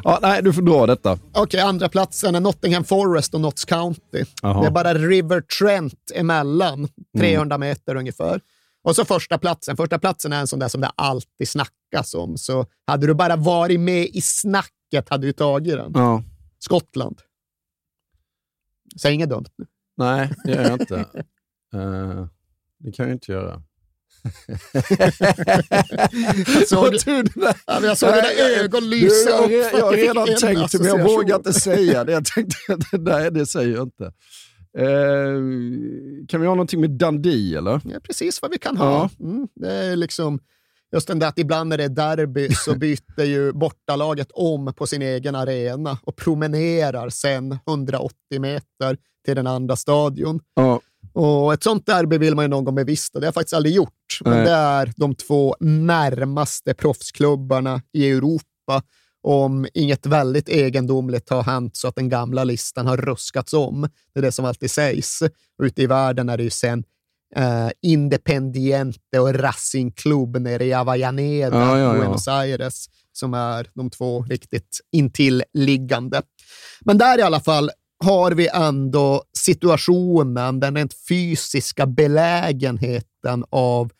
Ja, 0.04 0.18
nej, 0.22 0.42
du 0.42 0.52
får 0.52 0.62
dra 0.62 0.86
detta. 0.86 1.18
Okej, 1.32 1.60
andra 1.60 1.88
platsen 1.88 2.34
är 2.34 2.40
Nottingham 2.40 2.84
Forest 2.84 3.34
och 3.34 3.40
Notts 3.40 3.64
County. 3.64 4.24
Jaha. 4.42 4.60
Det 4.60 4.66
är 4.66 4.70
bara 4.70 4.94
River 4.94 5.40
Trent 5.40 6.10
emellan, 6.14 6.88
300 7.18 7.58
meter 7.58 7.96
ungefär. 7.96 8.40
Och 8.84 8.96
så 8.96 9.04
första 9.04 9.38
platsen. 9.38 9.76
Första 9.76 9.98
platsen 9.98 10.32
är 10.32 10.40
en 10.40 10.46
sån 10.46 10.58
där 10.58 10.68
som 10.68 10.80
det 10.80 10.90
alltid 10.94 11.48
snackas 11.48 12.14
om. 12.14 12.36
Så 12.36 12.66
hade 12.86 13.06
du 13.06 13.14
bara 13.14 13.36
varit 13.36 13.80
med 13.80 14.04
i 14.12 14.20
snacket 14.20 15.08
hade 15.08 15.26
du 15.26 15.32
tagit 15.32 15.74
den. 15.76 15.92
Ja. 15.94 16.22
Skottland. 16.58 17.20
Säg 19.00 19.14
inget 19.14 19.28
dumt 19.30 19.46
nu. 19.58 19.66
Nej, 19.96 20.30
det 20.44 20.52
gör 20.52 20.62
jag 20.62 20.72
inte. 20.80 20.98
Eh, 21.74 22.26
det 22.78 22.92
kan 22.92 23.06
jag 23.06 23.14
inte 23.14 23.32
göra. 23.32 23.62
Jag 26.46 26.68
såg, 26.68 26.92
det 26.92 27.24
ja, 27.66 27.80
jag 27.82 27.98
såg 27.98 28.12
dina 28.14 28.62
ögon 28.64 28.90
lysa 28.90 29.30
jag, 29.30 29.44
upp. 29.44 29.72
jag, 29.72 29.84
har 29.84 29.92
redan 29.92 30.26
tänkt 30.26 30.74
men 30.80 30.88
jag 30.88 31.04
vågar 31.04 31.36
inte 31.36 31.52
säga 31.52 32.04
det. 32.04 32.12
Jag 32.12 32.24
tänkte 32.24 32.56
nej, 32.98 33.30
det 33.30 33.46
säger 33.46 33.74
jag 33.74 33.82
inte. 33.82 34.04
Eh, 34.78 35.34
kan 36.28 36.40
vi 36.40 36.46
ha 36.46 36.54
någonting 36.54 36.80
med 36.80 36.90
Dundee 36.90 37.58
eller? 37.58 37.80
Ja, 37.84 38.00
precis 38.02 38.42
vad 38.42 38.50
vi 38.50 38.58
kan 38.58 38.76
ha. 38.76 39.10
Mm, 39.20 39.48
det 39.54 39.72
är 39.72 39.96
liksom 39.96 40.40
just 40.92 41.08
den 41.08 41.18
där 41.18 41.28
att 41.28 41.38
ibland 41.38 41.68
när 41.68 41.78
det 41.78 41.84
är 41.84 41.88
derby 41.88 42.48
så 42.50 42.74
byter 42.78 43.22
ju 43.24 43.52
bortalaget 43.52 44.28
om 44.32 44.74
på 44.74 44.86
sin 44.86 45.02
egen 45.02 45.34
arena 45.34 45.98
och 46.02 46.16
promenerar 46.16 47.08
sen 47.08 47.58
180 47.66 48.16
meter 48.40 48.98
till 49.24 49.36
den 49.36 49.46
andra 49.46 49.76
stadion. 49.76 50.40
Ja. 50.54 50.80
Och 51.12 51.52
ett 51.52 51.62
sånt 51.62 51.86
derby 51.86 52.18
vill 52.18 52.34
man 52.34 52.44
ju 52.44 52.48
någon 52.48 52.64
gång 52.64 52.74
bevista. 52.74 53.18
Det 53.20 53.24
har 53.24 53.28
jag 53.28 53.34
faktiskt 53.34 53.54
aldrig 53.54 53.74
gjort. 53.74 54.18
Men 54.24 54.32
Nej. 54.32 54.44
det 54.44 54.50
är 54.50 54.92
de 54.96 55.14
två 55.14 55.56
närmaste 55.60 56.74
proffsklubbarna 56.74 57.82
i 57.92 58.10
Europa. 58.10 58.82
om 59.26 59.66
inget 59.74 60.06
väldigt 60.06 60.48
egendomligt 60.48 61.30
har 61.30 61.42
hänt 61.42 61.76
så 61.76 61.88
att 61.88 61.96
den 61.96 62.08
gamla 62.08 62.44
listan 62.44 62.86
har 62.86 62.96
ruskats 62.96 63.52
om. 63.52 63.88
Det 64.14 64.20
är 64.20 64.22
det 64.22 64.32
som 64.32 64.44
alltid 64.44 64.70
sägs. 64.70 65.22
Ute 65.62 65.82
i 65.82 65.86
världen 65.86 66.28
är 66.28 66.36
det 66.36 66.42
ju 66.42 66.50
sen 66.50 66.84
eh, 67.36 67.68
Independiente 67.82 69.20
och 69.20 69.34
Racing 69.34 69.94
Club 69.96 70.36
nere 70.40 70.64
i 70.64 70.74
Avellaneda, 70.74 71.58
Ja, 71.58 71.78
ja, 71.78 71.94
ja. 71.96 72.00
Buenos 72.00 72.28
Aires, 72.28 72.86
som 73.12 73.34
är 73.34 73.70
de 73.74 73.90
två 73.90 74.22
riktigt 74.22 74.80
intilliggande. 74.92 76.22
Men 76.80 76.98
där 76.98 77.18
i 77.18 77.22
alla 77.22 77.40
fall 77.40 77.70
har 78.04 78.32
vi 78.32 78.48
ändå 78.48 79.22
situationen, 79.32 80.60
den 80.60 80.76
rent 80.76 80.94
fysiska 81.08 81.86
belägenheten 81.86 83.44
av 83.50 83.92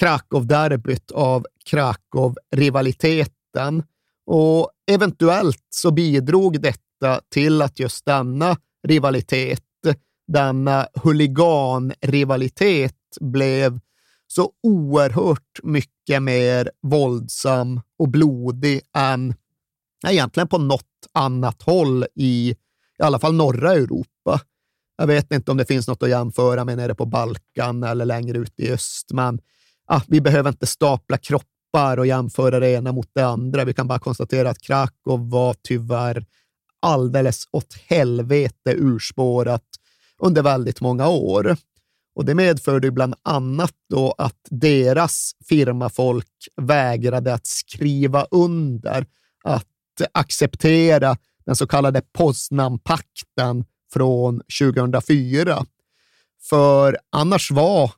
Krakow-derbyt, 0.00 1.10
av 1.10 1.46
Krakow-rivaliteten. 1.70 3.82
Och 4.26 4.70
eventuellt 4.90 5.66
så 5.70 5.90
bidrog 5.90 6.60
detta 6.60 7.20
till 7.28 7.62
att 7.62 7.78
just 7.78 8.06
denna 8.06 8.56
rivalitet, 8.88 9.62
denna 10.32 10.86
huliganrivalitet 10.94 12.96
blev 13.20 13.80
så 14.26 14.50
oerhört 14.62 15.60
mycket 15.62 16.22
mer 16.22 16.70
våldsam 16.82 17.80
och 17.98 18.08
blodig 18.08 18.80
än 18.96 19.34
egentligen 20.08 20.48
på 20.48 20.58
något 20.58 20.82
annat 21.12 21.62
håll 21.62 22.04
i 22.14 22.56
i 22.98 23.02
alla 23.02 23.18
fall 23.18 23.34
norra 23.34 23.72
Europa. 23.72 24.40
Jag 24.96 25.06
vet 25.06 25.32
inte 25.32 25.50
om 25.50 25.56
det 25.56 25.64
finns 25.64 25.88
något 25.88 26.02
att 26.02 26.08
jämföra 26.08 26.64
med 26.64 26.76
nere 26.76 26.94
på 26.94 27.06
Balkan 27.06 27.82
eller 27.82 28.04
längre 28.04 28.38
ut 28.38 28.60
i 28.60 28.72
öst, 28.72 29.12
men 29.12 29.40
ah, 29.86 30.00
vi 30.08 30.20
behöver 30.20 30.50
inte 30.50 30.66
stapla 30.66 31.16
kroppar 31.16 31.96
och 31.98 32.06
jämföra 32.06 32.60
det 32.60 32.70
ena 32.70 32.92
mot 32.92 33.10
det 33.14 33.26
andra. 33.26 33.64
Vi 33.64 33.74
kan 33.74 33.88
bara 33.88 33.98
konstatera 33.98 34.50
att 34.50 34.62
Krakow 34.62 35.30
var 35.30 35.56
tyvärr 35.62 36.26
alldeles 36.82 37.44
åt 37.50 37.74
helvete 37.86 38.74
urspårat 38.76 39.64
under 40.18 40.42
väldigt 40.42 40.80
många 40.80 41.08
år. 41.08 41.56
Och 42.14 42.24
det 42.24 42.34
medförde 42.34 42.90
bland 42.90 43.14
annat 43.22 43.74
då 43.90 44.14
att 44.18 44.38
deras 44.50 45.32
firmafolk 45.48 46.48
vägrade 46.56 47.34
att 47.34 47.46
skriva 47.46 48.26
under, 48.30 49.06
att 49.44 49.66
acceptera 50.12 51.16
den 51.44 51.56
så 51.56 51.66
kallade 51.66 52.02
Poznanpakten 52.12 53.64
från 53.92 54.40
2004. 54.60 55.64
För 56.42 56.98
annars 57.10 57.50
var 57.50 57.92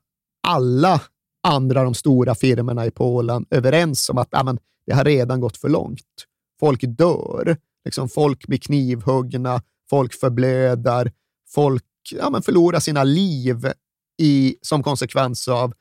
alla 0.47 1.01
andra 1.43 1.85
de 1.85 1.95
stora 1.95 2.35
firmorna 2.35 2.87
i 2.87 2.91
Polen 2.91 3.47
överens 3.51 4.11
om 4.11 4.19
att 4.19 4.35
amen, 4.35 4.59
det 4.87 4.95
har 4.95 5.05
redan 5.05 5.41
gått 5.41 5.57
för 5.57 5.69
långt. 5.69 6.27
Folk 6.61 6.81
dör, 6.83 7.57
liksom, 7.85 8.09
folk 8.09 8.47
blir 8.47 8.59
knivhuggna, 8.59 9.63
folk 9.91 10.15
förblöder, 10.15 11.13
folk 11.49 11.85
ja, 12.11 12.31
men, 12.31 12.43
förlorar 12.43 12.81
sina 12.81 13.05
liv 13.05 13.73
i, 14.19 14.57
som 14.63 14.83
konsekvens 14.83 15.49
av 15.49 15.73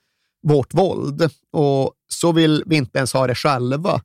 vårt 0.43 0.73
våld. 0.73 1.29
Och 1.51 1.93
så 2.07 2.31
vill 2.31 2.63
vi 2.65 2.75
inte 2.75 2.97
ens 2.97 3.13
ha 3.13 3.27
det 3.27 3.35
själva. 3.35 4.01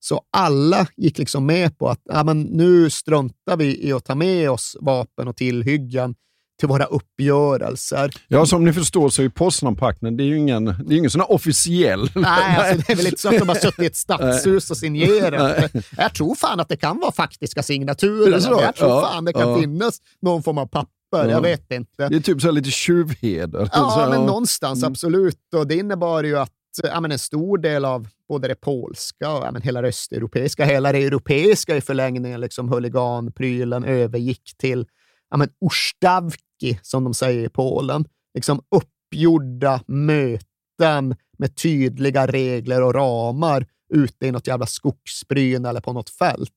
Så 0.00 0.22
alla 0.32 0.86
gick 0.96 1.18
liksom 1.18 1.46
med 1.46 1.78
på 1.78 1.88
att 1.88 2.00
ja, 2.04 2.24
men 2.24 2.42
nu 2.42 2.90
struntar 2.90 3.56
vi 3.56 3.88
i 3.88 3.92
att 3.92 4.04
ta 4.04 4.14
med 4.14 4.50
oss 4.50 4.76
vapen 4.80 5.28
och 5.28 5.36
tillhyggen 5.36 6.14
till 6.58 6.68
våra 6.68 6.84
uppgörelser. 6.84 8.10
Ja, 8.28 8.46
som 8.46 8.64
ni 8.64 8.72
förstår 8.72 9.08
så 9.08 9.22
är 9.22 9.28
Poznanpakten, 9.28 10.16
det 10.16 10.22
är 10.22 10.26
ju 10.26 10.38
ingen, 10.38 10.64
det 10.64 10.94
är 10.94 10.98
ingen 10.98 11.10
sån 11.10 11.20
officiell. 11.20 12.10
Nej, 12.14 12.24
alltså, 12.56 12.84
det 12.86 12.92
är 12.92 12.96
väl 12.96 13.06
inte 13.06 13.20
så 13.20 13.28
att 13.28 13.38
de 13.38 13.48
har 13.48 13.56
suttit 13.56 13.78
i 13.78 13.86
ett 13.86 13.96
stadshus 14.06 14.70
och 14.70 14.76
signerat. 14.76 15.70
Jag 15.96 16.14
tror 16.14 16.34
fan 16.34 16.60
att 16.60 16.68
det 16.68 16.76
kan 16.76 16.98
vara 17.00 17.12
faktiska 17.12 17.62
signaturer. 17.62 18.32
Jag 18.32 18.42
tror 18.76 18.90
Ja, 18.90 19.00
fan 19.02 19.24
det 19.24 19.32
kan 19.32 19.48
ja. 19.48 19.58
finnas 19.58 19.98
någon 20.22 20.42
form 20.42 20.58
av 20.58 20.66
papper. 20.66 20.88
Ja. 21.10 21.26
Jag 21.30 21.40
vet 21.40 21.72
inte. 21.72 22.08
Det 22.08 22.16
är 22.16 22.20
typ 22.20 22.40
så 22.40 22.50
lite 22.50 22.70
tjuvheder. 22.70 23.68
Ja, 23.72 24.06
men 24.10 24.26
någonstans 24.26 24.78
Mm. 24.82 24.92
absolut. 24.92 25.38
Och 25.56 25.66
det 25.66 25.74
innebar 25.76 26.24
ju 26.24 26.38
att 26.38 26.50
Eh, 26.84 26.90
ja, 26.90 27.00
men 27.00 27.12
en 27.12 27.18
stor 27.18 27.58
del 27.58 27.84
av 27.84 28.08
både 28.28 28.48
det 28.48 28.54
polska 28.54 29.32
och 29.32 29.46
ja, 29.46 29.50
men 29.50 29.62
hela 29.62 29.82
det 29.82 29.88
östeuropeiska, 29.88 30.64
hela 30.64 30.92
det 30.92 31.04
europeiska 31.04 31.76
i 31.76 31.80
förlängningen, 31.80 32.40
liksom 32.40 32.68
huliganprylen 32.68 33.84
övergick 33.84 34.54
till 34.56 34.86
ja, 35.30 35.36
men 35.36 35.48
Ustavki, 35.66 36.78
som 36.82 37.04
de 37.04 37.14
säger 37.14 37.44
i 37.44 37.48
Polen. 37.48 38.04
Liksom 38.34 38.60
uppgjorda 38.70 39.80
möten 39.86 41.16
med 41.38 41.56
tydliga 41.56 42.26
regler 42.26 42.82
och 42.82 42.94
ramar 42.94 43.66
ute 43.94 44.26
i 44.26 44.30
något 44.30 44.46
jävla 44.46 44.66
skogsbryn 44.66 45.64
eller 45.64 45.80
på 45.80 45.92
något 45.92 46.10
fält. 46.10 46.52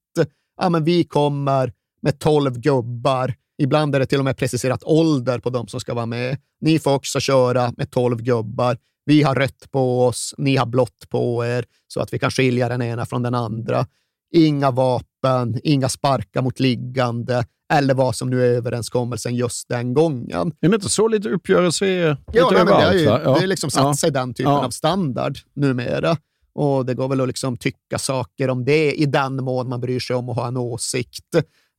Ja, 0.62 0.70
men 0.70 0.84
vi 0.84 1.04
kommer 1.04 1.74
med 2.02 2.20
tolv 2.20 2.60
gubbar. 2.60 3.34
Ibland 3.62 3.96
är 3.96 4.00
det 4.00 4.06
till 4.06 4.20
och 4.20 4.26
med 4.26 4.38
preciserat 4.38 4.84
ålder 4.84 5.40
på 5.40 5.50
de 5.50 5.68
som 5.68 5.80
ska 5.80 5.94
vara 5.94 6.06
med. 6.06 6.38
Ni 6.62 6.80
får 6.80 6.94
också 6.94 7.20
köra 7.20 7.74
med 7.78 7.92
tolv 7.92 8.22
gubbar. 8.22 8.78
Vi 9.06 9.22
har 9.24 9.36
rött 9.36 9.72
på 9.72 10.06
oss, 10.06 10.34
ni 10.38 10.56
har 10.56 10.66
blått 10.66 11.10
på 11.10 11.46
er, 11.46 11.66
så 11.88 12.00
att 12.02 12.14
vi 12.14 12.20
kan 12.20 12.32
skilja 12.32 12.70
den 12.70 12.82
ena 12.82 13.06
från 13.06 13.24
den 13.24 13.36
andra. 13.36 13.86
Inga 14.34 14.72
vapen, 14.72 15.60
inga 15.64 15.90
sparkar 15.90 16.42
mot 16.42 16.60
liggande 16.60 17.46
eller 17.74 17.94
vad 17.94 18.16
som 18.16 18.30
nu 18.30 18.42
är 18.46 18.50
överenskommelsen 18.56 19.36
just 19.36 19.70
den 19.70 19.94
gången. 19.94 20.52
Är 20.62 20.70
det 20.70 20.76
inte 20.76 20.90
så 20.90 21.08
lite 21.08 21.30
uppgörelse 21.30 21.86
är 21.88 22.10
lite 22.10 22.22
Ja, 22.34 22.50
nej, 22.52 22.66
men 22.66 22.66
det, 22.66 22.72
är 22.74 22.76
överallt? 22.94 22.96
ju? 23.00 23.30
Ja. 23.30 23.36
det 23.40 23.44
är 23.44 23.48
liksom 23.48 23.72
satt 23.72 23.84
Ja. 23.84 23.94
sig 23.96 24.12
den 24.12 24.34
typen 24.34 24.52
Ja. 24.52 24.66
av 24.66 24.70
standard 24.70 25.38
numera. 25.56 26.18
Och 26.54 26.86
det 26.86 26.94
går 26.94 27.08
väl 27.08 27.22
att 27.22 27.28
liksom 27.28 27.58
tycka 27.58 28.00
saker 28.00 28.50
om 28.50 28.66
det 28.66 28.94
i 28.94 29.06
den 29.06 29.36
mån 29.44 29.70
man 29.70 29.82
bryr 29.82 30.00
sig 30.00 30.16
om 30.16 30.30
att 30.30 30.36
ha 30.36 30.48
en 30.48 30.58
åsikt. 30.58 31.26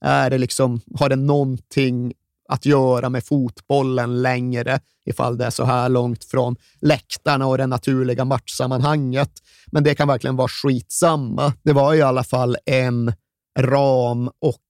Är 0.04 0.30
det 0.30 0.38
liksom, 0.38 0.80
har 0.94 1.08
det 1.08 1.16
någonting 1.16 2.12
att 2.48 2.66
göra 2.66 3.08
med 3.08 3.24
fotbollen 3.24 4.22
längre, 4.22 4.80
ifall 5.06 5.38
det 5.38 5.44
är 5.44 5.50
så 5.50 5.64
här 5.64 5.88
långt 5.88 6.24
från 6.24 6.56
läktarna 6.80 7.46
och 7.46 7.58
det 7.58 7.66
naturliga 7.66 8.24
matchsammanhanget. 8.24 9.30
Men 9.66 9.84
det 9.84 9.94
kan 9.94 10.08
verkligen 10.08 10.36
vara 10.36 10.48
skitsamma. 10.48 11.52
Det 11.62 11.72
var 11.72 11.94
i 11.94 12.02
alla 12.02 12.24
fall 12.24 12.56
en 12.64 13.12
ram 13.58 14.28
och 14.28 14.62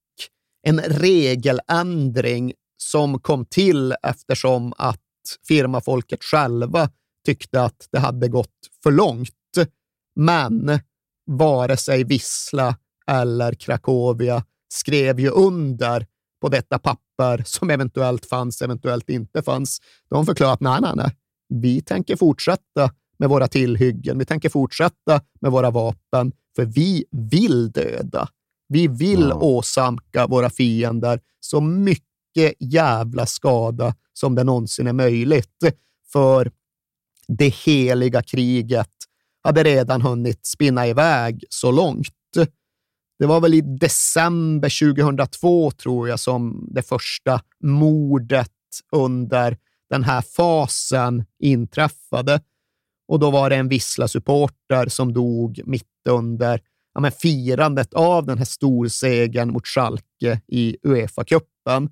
en 0.67 0.79
regeländring 0.79 2.53
som 2.77 3.19
kom 3.19 3.45
till 3.45 3.95
eftersom 4.03 4.73
att 4.77 4.99
firmafolket 5.47 6.23
själva 6.23 6.89
tyckte 7.25 7.61
att 7.61 7.87
det 7.91 7.99
hade 7.99 8.27
gått 8.27 8.49
för 8.83 8.91
långt. 8.91 9.29
Men 10.15 10.79
vare 11.25 11.77
sig 11.77 12.03
Vissla 12.03 12.75
eller 13.07 13.53
Krakowia 13.53 14.43
skrev 14.73 15.19
ju 15.19 15.29
under 15.29 16.05
på 16.41 16.49
detta 16.49 16.79
papper 16.79 17.43
som 17.45 17.69
eventuellt 17.69 18.25
fanns, 18.25 18.61
eventuellt 18.61 19.09
inte 19.09 19.43
fanns. 19.43 19.79
De 20.09 20.25
förklarade 20.25 20.53
att 20.53 20.61
nej, 20.61 20.81
nej, 20.81 20.93
nej, 20.95 21.11
vi 21.49 21.81
tänker 21.81 22.15
fortsätta 22.15 22.91
med 23.19 23.29
våra 23.29 23.47
tillhyggen. 23.47 24.17
Vi 24.19 24.25
tänker 24.25 24.49
fortsätta 24.49 25.21
med 25.41 25.51
våra 25.51 25.71
vapen, 25.71 26.31
för 26.55 26.65
vi 26.65 27.05
vill 27.11 27.71
döda. 27.71 28.27
Vi 28.67 28.87
vill 28.87 29.27
Ja. 29.29 29.35
åsamka 29.35 30.27
våra 30.27 30.49
fiender 30.49 31.19
så 31.39 31.61
mycket 31.61 32.53
jävla 32.59 33.25
skada 33.25 33.95
som 34.13 34.35
det 34.35 34.43
någonsin 34.43 34.87
är 34.87 34.93
möjligt. 34.93 35.57
För 36.11 36.51
det 37.27 37.47
heliga 37.53 38.21
kriget 38.23 38.89
hade 39.43 39.63
redan 39.63 40.01
hunnit 40.01 40.45
spinna 40.45 40.87
iväg 40.87 41.43
så 41.49 41.71
långt. 41.71 42.07
Det 43.23 43.27
var 43.27 43.41
väl 43.41 43.53
i 43.53 43.61
december 43.61 44.95
2002, 44.95 45.71
tror 45.71 46.09
jag, 46.09 46.19
som 46.19 46.67
det 46.71 46.81
första 46.81 47.41
mordet 47.63 48.51
under 48.91 49.57
den 49.89 50.03
här 50.03 50.21
fasen 50.21 51.25
inträffade. 51.39 52.41
Och 53.07 53.19
då 53.19 53.31
var 53.31 53.49
det 53.49 53.55
en 53.55 53.69
Vissla-supporter 53.69 54.89
som 54.89 55.13
dog 55.13 55.61
mitt 55.65 56.07
under 56.09 56.61
ja, 56.93 57.01
men 57.01 57.11
firandet 57.11 57.93
av 57.93 58.25
den 58.25 58.37
här 58.37 58.45
storsegern 58.45 59.51
mot 59.51 59.67
Schalke 59.67 60.41
i 60.47 60.77
Uefa-cupen. 60.83 61.89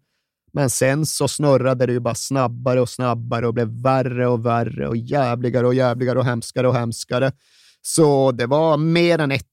Men 0.53 0.69
sen 0.69 1.05
så 1.05 1.27
snurrade 1.27 1.85
det 1.85 1.93
ju 1.93 1.99
bara 1.99 2.15
snabbare 2.15 2.81
och 2.81 2.89
snabbare 2.89 3.47
och 3.47 3.53
blev 3.53 3.81
värre 3.81 4.27
och 4.27 4.45
värre 4.45 4.87
och 4.87 4.97
jävligare 4.97 5.67
och 5.67 5.73
jävligare 5.73 6.19
och 6.19 6.25
hemskare 6.25 6.67
och 6.67 6.75
hemskare. 6.75 7.31
Så 7.81 8.31
det 8.31 8.45
var 8.45 8.77
mer 8.77 9.19
än 9.19 9.31
ett 9.31 9.47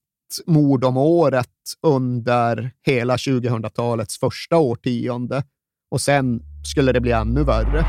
mord 0.45 0.83
om 0.83 0.97
året 0.97 1.47
under 1.87 2.71
hela 2.85 3.15
2000-talets 3.15 4.19
första 4.19 4.57
årtionde. 4.57 5.43
Och 5.91 6.01
sen 6.01 6.41
skulle 6.63 6.91
det 6.91 7.01
bli 7.01 7.11
ännu 7.11 7.43
värre. 7.43 7.85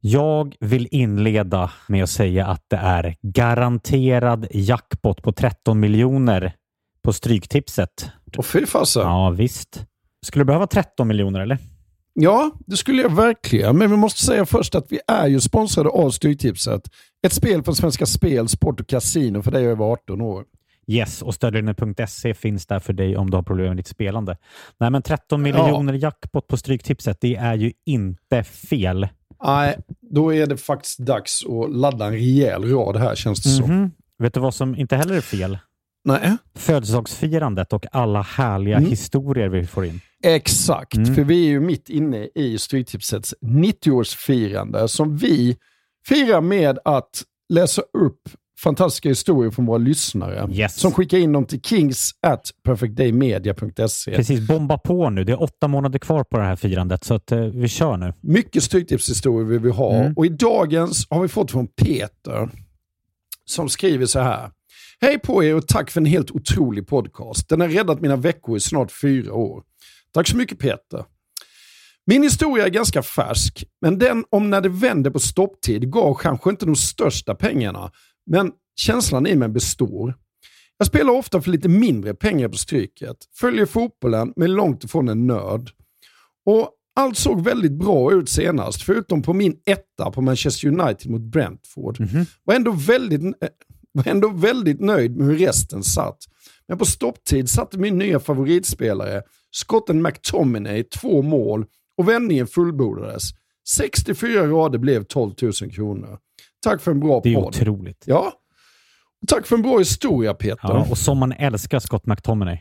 Jag 0.00 0.56
vill 0.60 0.88
inleda 0.90 1.70
med 1.88 2.02
att 2.02 2.10
säga 2.10 2.46
att 2.46 2.64
det 2.68 2.76
är 2.76 3.16
garanterad 3.22 4.46
jackpot 4.50 5.22
på 5.22 5.32
13 5.32 5.80
miljoner 5.80 6.52
på 7.02 7.12
Stryktipset. 7.12 8.10
Och 8.36 8.46
fy 8.46 8.66
fasen. 8.66 9.02
Ja, 9.02 9.30
visst. 9.30 9.84
Skulle 10.26 10.40
du 10.40 10.46
behöva 10.46 10.66
13 10.66 11.08
miljoner 11.08 11.40
eller? 11.40 11.58
Ja, 12.20 12.50
det 12.66 12.76
skulle 12.76 13.02
jag 13.02 13.16
verkligen. 13.16 13.78
Men 13.78 13.90
vi 13.90 13.96
måste 13.96 14.20
säga 14.20 14.46
först 14.46 14.74
att 14.74 14.86
vi 14.88 15.00
är 15.06 15.26
ju 15.26 15.40
sponsrade 15.40 15.88
av 15.88 16.10
Stryktipset. 16.10 16.82
Ett 17.26 17.32
spel 17.32 17.62
från 17.62 17.74
Svenska 17.74 18.06
Spel, 18.06 18.48
Sport 18.48 18.80
och 18.80 18.86
Casino 18.86 19.42
för 19.42 19.50
dig 19.50 19.66
över 19.66 19.84
18 19.84 20.20
år. 20.20 20.44
Yes, 20.86 21.22
och 21.22 21.34
stödlinjen.se 21.34 22.34
finns 22.34 22.66
där 22.66 22.78
för 22.78 22.92
dig 22.92 23.16
om 23.16 23.30
du 23.30 23.36
har 23.36 23.42
problem 23.42 23.66
med 23.66 23.76
ditt 23.76 23.86
spelande. 23.86 24.36
Nej, 24.80 24.90
men 24.90 25.02
13 25.02 25.42
miljoner 25.42 25.92
jackpot 25.92 26.46
på 26.46 26.56
Stryktipset, 26.56 27.20
det 27.20 27.36
är 27.36 27.54
ju 27.54 27.72
inte 27.86 28.44
fel. 28.44 29.08
Nej, 29.44 29.78
då 30.00 30.34
är 30.34 30.46
det 30.46 30.56
faktiskt 30.56 30.98
dags 30.98 31.42
att 31.46 31.76
ladda 31.76 32.06
en 32.06 32.12
rejäl 32.12 32.64
rad 32.64 32.96
här 32.96 33.14
känns 33.14 33.42
det 33.42 33.48
som. 33.48 33.70
Mhm. 33.70 33.90
Vet 34.18 34.34
du 34.34 34.40
vad 34.40 34.54
som 34.54 34.76
inte 34.76 34.96
heller 34.96 35.16
är 35.16 35.20
fel? 35.20 35.58
Nej. 36.06 36.36
Födelsedagsfirandet 36.54 37.72
och 37.72 37.86
alla 37.92 38.22
härliga 38.22 38.76
Mm. 38.76 38.90
historier 38.90 39.48
vi 39.48 39.66
får 39.66 39.84
in. 39.84 40.00
Exakt, 40.22 40.94
Mm. 40.96 41.14
för 41.14 41.24
vi 41.24 41.44
är 41.44 41.48
ju 41.48 41.60
mitt 41.60 41.88
inne 41.88 42.28
i 42.34 42.58
Stryktipsets 42.58 43.34
90-årsfirande 43.42 44.86
som 44.86 45.16
vi 45.16 45.56
firar 46.08 46.40
med 46.40 46.78
att 46.84 47.22
läsa 47.48 47.82
upp 47.82 48.20
fantastiska 48.62 49.08
historier 49.08 49.50
från 49.50 49.66
våra 49.66 49.78
lyssnare 49.78 50.68
som 50.68 50.92
skickar 50.92 51.18
in 51.18 51.32
dem 51.32 51.44
till 51.44 51.60
kings 51.60 52.10
at 52.22 52.50
perfectdaymedia.se. 52.64 54.16
Precis, 54.16 54.40
bomba 54.48 54.78
på 54.78 55.10
nu. 55.10 55.24
Det 55.24 55.32
är 55.32 55.42
åtta 55.42 55.68
månader 55.68 55.98
kvar 55.98 56.24
på 56.24 56.36
det 56.38 56.44
här 56.44 56.56
firandet, 56.56 57.04
så 57.04 57.14
att, 57.14 57.32
eh, 57.32 57.38
vi 57.40 57.68
kör 57.68 57.96
nu. 57.96 58.12
Mycket 58.20 58.62
Stryktipshistorier 58.62 59.44
vill 59.48 59.58
vi 59.60 59.70
ha 59.70 59.94
Mm. 59.94 60.12
och 60.16 60.26
i 60.26 60.28
dagens 60.28 61.06
har 61.10 61.22
vi 61.22 61.28
fått 61.28 61.50
från 61.50 61.66
Peter 61.66 62.48
som 63.44 63.68
skriver 63.68 64.06
så 64.06 64.20
här. 64.20 64.50
Hej 65.00 65.18
på 65.18 65.44
er 65.44 65.54
och 65.54 65.68
tack 65.68 65.90
för 65.90 66.00
en 66.00 66.06
helt 66.06 66.30
otrolig 66.30 66.86
podcast. 66.86 67.48
Den 67.48 67.60
har 67.60 67.68
räddat 67.68 68.00
mina 68.00 68.16
veckor 68.16 68.56
i 68.56 68.60
snart 68.60 68.92
fyra 68.92 69.34
år. 69.34 69.62
Tack 70.12 70.28
så 70.28 70.36
mycket 70.36 70.58
Peter. 70.58 71.04
Min 72.06 72.22
historia 72.22 72.66
är 72.66 72.70
ganska 72.70 73.02
färsk, 73.02 73.64
men 73.80 73.98
den 73.98 74.24
om 74.30 74.50
när 74.50 74.60
det 74.60 74.68
vände 74.68 75.10
på 75.10 75.18
stopptid 75.18 75.90
gav 75.90 76.14
kanske 76.14 76.50
inte 76.50 76.66
de 76.66 76.76
största 76.76 77.34
pengarna, 77.34 77.90
men 78.30 78.52
känslan 78.76 79.26
i 79.26 79.34
mig 79.34 79.48
består. 79.48 80.14
Jag 80.78 80.86
spelar 80.86 81.12
ofta 81.12 81.40
för 81.42 81.50
lite 81.50 81.68
mindre 81.68 82.14
pengar 82.14 82.48
på 82.48 82.56
Stryket, 82.56 83.16
följer 83.34 83.66
fotbollen 83.66 84.32
men 84.36 84.52
långt 84.54 84.84
ifrån 84.84 85.08
en 85.08 85.26
nörd. 85.26 85.70
Och 86.46 86.70
allt 86.96 87.18
såg 87.18 87.44
väldigt 87.44 87.72
bra 87.72 88.12
ut 88.12 88.28
senast, 88.28 88.82
förutom 88.82 89.22
på 89.22 89.32
min 89.32 89.56
etta 89.66 90.10
på 90.10 90.22
Manchester 90.22 90.68
United 90.68 91.10
mot 91.10 91.22
Brentford. 91.22 91.98
Var 92.44 92.54
ändå 92.54 92.70
väldigt, 92.70 93.22
eh, 93.22 93.48
var 93.96 94.08
ändå 94.08 94.28
väldigt 94.28 94.80
nöjd 94.80 95.16
med 95.16 95.26
hur 95.26 95.36
resten 95.38 95.82
satt. 95.82 96.18
Men 96.68 96.78
på 96.78 96.84
stopptid 96.84 97.48
satte 97.50 97.78
min 97.78 97.98
nya 97.98 98.20
favoritspelare, 98.20 99.22
skotten 99.50 100.02
McTominay, 100.02 100.82
två 100.84 101.22
mål 101.22 101.64
och 101.98 102.08
vändningen 102.08 102.46
fullbordades. 102.46 103.22
64 103.68 104.46
rader 104.46 104.78
blev 104.78 105.04
12 105.04 105.32
000 105.42 105.52
kronor. 105.52 106.18
Tack 106.64 106.80
för 106.82 106.90
en 106.90 107.00
bra 107.00 107.20
Det 107.24 107.30
är 107.30 107.34
podd. 107.34 107.44
otroligt. 107.44 108.04
Ja. 108.06 108.32
Tack 109.26 109.46
för 109.46 109.56
en 109.56 109.62
bra 109.62 109.78
historia 109.78 110.34
Peter. 110.34 110.58
Ja, 110.62 110.86
och 110.90 110.98
som 110.98 111.18
man 111.18 111.32
älskar 111.32 111.78
Scott 111.78 112.06
McTominay. 112.06 112.58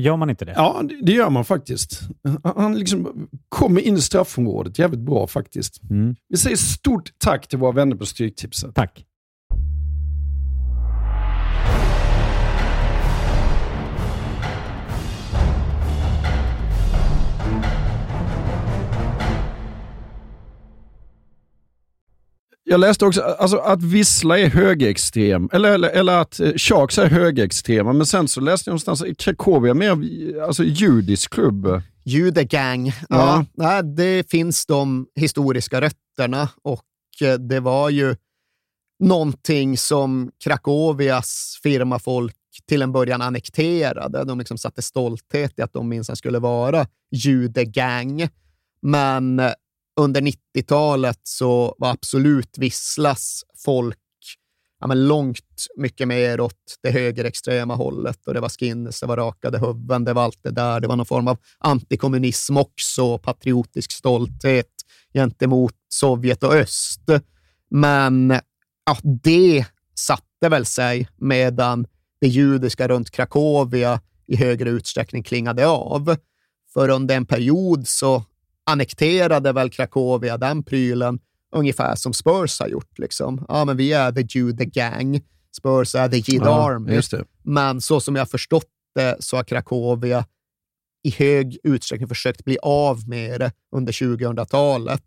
Gör 0.00 0.16
man 0.16 0.30
inte 0.30 0.44
det? 0.44 0.52
Ja, 0.56 0.82
det- 1.02 1.12
gör 1.12 1.30
man 1.30 1.44
faktiskt. 1.44 2.00
Han- 2.44 2.52
Han 2.56 2.78
liksom 2.78 3.28
kommer 3.48 3.80
in 3.80 3.96
i 3.96 4.00
straffområdet 4.00 4.78
jävligt 4.78 5.00
bra 5.00 5.26
faktiskt. 5.26 5.82
Mm. 5.90 6.16
Vi 6.28 6.36
säger 6.36 6.56
stort 6.56 7.10
tack 7.18 7.48
till 7.48 7.58
våra 7.58 7.72
vänner 7.72 7.96
på 7.96 8.06
Stryktipset. 8.06 8.74
Tack. 8.74 9.04
Jag 22.68 22.80
läste 22.80 23.06
också 23.06 23.22
alltså, 23.22 23.56
att 23.56 23.82
Vissla 23.82 24.38
är 24.38 24.48
högerextrem, 24.48 25.48
eller, 25.52 25.72
eller, 25.72 25.88
eller 25.88 26.18
att 26.18 26.40
eh, 26.40 26.52
Sharks 26.56 26.98
är 26.98 27.06
högerextrema, 27.06 27.92
men 27.92 28.06
sen 28.06 28.28
så 28.28 28.40
läste 28.40 28.70
jag 28.70 28.72
någonstans 28.72 29.02
att 29.02 29.18
Krakowia 29.18 29.70
är 29.70 29.74
mer 29.74 30.42
alltså, 30.42 30.64
judisk 30.64 31.32
klubb. 31.32 31.82
Judegang. 32.04 32.92
Ja. 33.08 33.44
Ja. 33.54 33.82
det 33.82 34.30
finns 34.30 34.66
de 34.66 35.06
historiska 35.14 35.80
rötterna 35.80 36.48
och 36.62 36.82
eh, 37.22 37.34
det 37.34 37.60
var 37.60 37.90
ju 37.90 38.16
någonting 38.98 39.78
som 39.78 40.30
Krakowias 40.44 41.60
firmafolk 41.62 42.36
till 42.68 42.82
en 42.82 42.92
början 42.92 43.22
annekterade. 43.22 44.24
De 44.24 44.38
liksom 44.38 44.58
satte 44.58 44.82
stolthet 44.82 45.58
i 45.58 45.62
att 45.62 45.72
de 45.72 45.88
minsann 45.88 46.16
skulle 46.16 46.38
vara 46.38 46.86
judegang. 47.12 48.28
Men 48.82 49.40
under 49.96 50.20
90-talet 50.20 51.20
så 51.22 51.74
var 51.78 51.90
absolut 51.90 52.58
Visslas 52.58 53.44
folk 53.64 53.98
ja, 54.80 54.86
men 54.86 55.08
långt 55.08 55.66
mycket 55.76 56.08
mer 56.08 56.40
åt 56.40 56.76
det 56.82 56.90
högerextrema 56.90 57.74
hållet. 57.74 58.26
Och 58.26 58.34
det 58.34 58.40
var 58.40 58.48
skinnes, 58.48 59.00
det 59.00 59.06
var 59.06 59.16
rakade 59.16 59.58
huvuden, 59.58 60.04
det 60.04 60.12
var 60.12 60.22
allt 60.22 60.42
det 60.42 60.50
där. 60.50 60.80
Det 60.80 60.88
var 60.88 60.96
någon 60.96 61.06
form 61.06 61.28
av 61.28 61.38
antikommunism 61.58 62.56
också, 62.56 63.18
patriotisk 63.18 63.92
stolthet 63.92 64.70
gentemot 65.14 65.74
Sovjet 65.88 66.42
och 66.42 66.54
öst. 66.54 67.02
Men 67.70 68.40
ja, 68.86 68.96
det 69.02 69.66
satte 69.94 70.48
väl 70.48 70.66
sig 70.66 71.08
medan 71.16 71.86
det 72.20 72.28
judiska 72.28 72.88
runt 72.88 73.10
Krakowia 73.10 74.00
i 74.26 74.36
högre 74.36 74.70
utsträckning 74.70 75.22
klingade 75.22 75.66
av. 75.66 76.16
För 76.72 76.88
under 76.88 77.16
en 77.16 77.26
period 77.26 77.88
så 77.88 78.24
annekterade 78.66 79.52
väl 79.52 79.70
Krakowia 79.70 80.36
den 80.36 80.62
prylen 80.62 81.18
ungefär 81.54 81.94
som 81.94 82.12
Spurs 82.12 82.60
har 82.60 82.68
gjort. 82.68 82.98
Liksom. 82.98 83.44
Ja, 83.48 83.64
men 83.64 83.76
vi 83.76 83.92
är 83.92 84.12
the 84.12 84.38
Jude 84.38 84.64
gang. 84.64 85.20
Spurs 85.56 85.94
är 85.94 86.08
the 86.08 86.16
Jid 86.16 86.42
Ja, 86.44 86.70
Army. 86.70 87.00
Men 87.42 87.80
så 87.80 88.00
som 88.00 88.16
jag 88.16 88.20
har 88.20 88.26
förstått 88.26 88.70
det 88.94 89.16
så 89.20 89.36
har 89.36 89.44
Krakowia 89.44 90.24
i 91.02 91.10
hög 91.10 91.58
utsträckning 91.62 92.08
försökt 92.08 92.44
bli 92.44 92.58
av 92.62 93.08
med 93.08 93.40
det 93.40 93.52
under 93.76 93.92
2000-talet. 93.92 95.02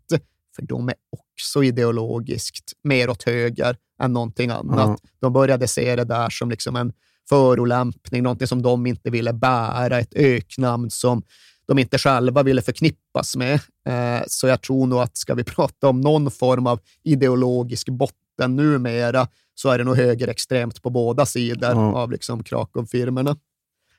För 0.56 0.62
de 0.62 0.88
är 0.88 0.94
också 1.10 1.64
ideologiskt 1.64 2.72
mer 2.82 3.10
åt 3.10 3.22
höger 3.22 3.76
än 4.02 4.12
någonting 4.12 4.50
annat. 4.50 5.00
De 5.20 5.32
började 5.32 5.68
se 5.68 5.96
det 5.96 6.04
där 6.04 6.30
som 6.30 6.50
liksom 6.50 6.76
en 6.76 6.92
förolämpning, 7.28 8.22
någonting 8.22 8.46
som 8.46 8.62
de 8.62 8.86
inte 8.86 9.10
ville 9.10 9.32
bära, 9.32 9.98
ett 9.98 10.14
öknamn 10.14 10.90
som 10.90 11.22
de 11.70 11.78
inte 11.78 11.98
själva 11.98 12.42
ville 12.42 12.62
förknippas 12.62 13.36
med. 13.36 13.54
Eh, 13.86 14.20
Så 14.26 14.46
jag 14.46 14.62
tror 14.62 14.86
nog 14.86 15.00
att 15.00 15.16
ska 15.16 15.34
vi 15.34 15.44
prata 15.44 15.88
om 15.88 16.00
någon 16.00 16.30
form 16.30 16.66
av 16.66 16.80
ideologisk 17.02 17.88
botten 17.88 18.56
numera 18.56 19.28
så 19.54 19.70
är 19.70 19.78
det 19.78 19.84
nog 19.84 19.96
högerextremt 19.96 20.82
på 20.82 20.90
båda 20.90 21.26
sidor 21.26 21.70
Ja. 21.70 21.94
av 21.94 22.10
liksom 22.12 22.44
Krakow-firmorna. 22.44 23.36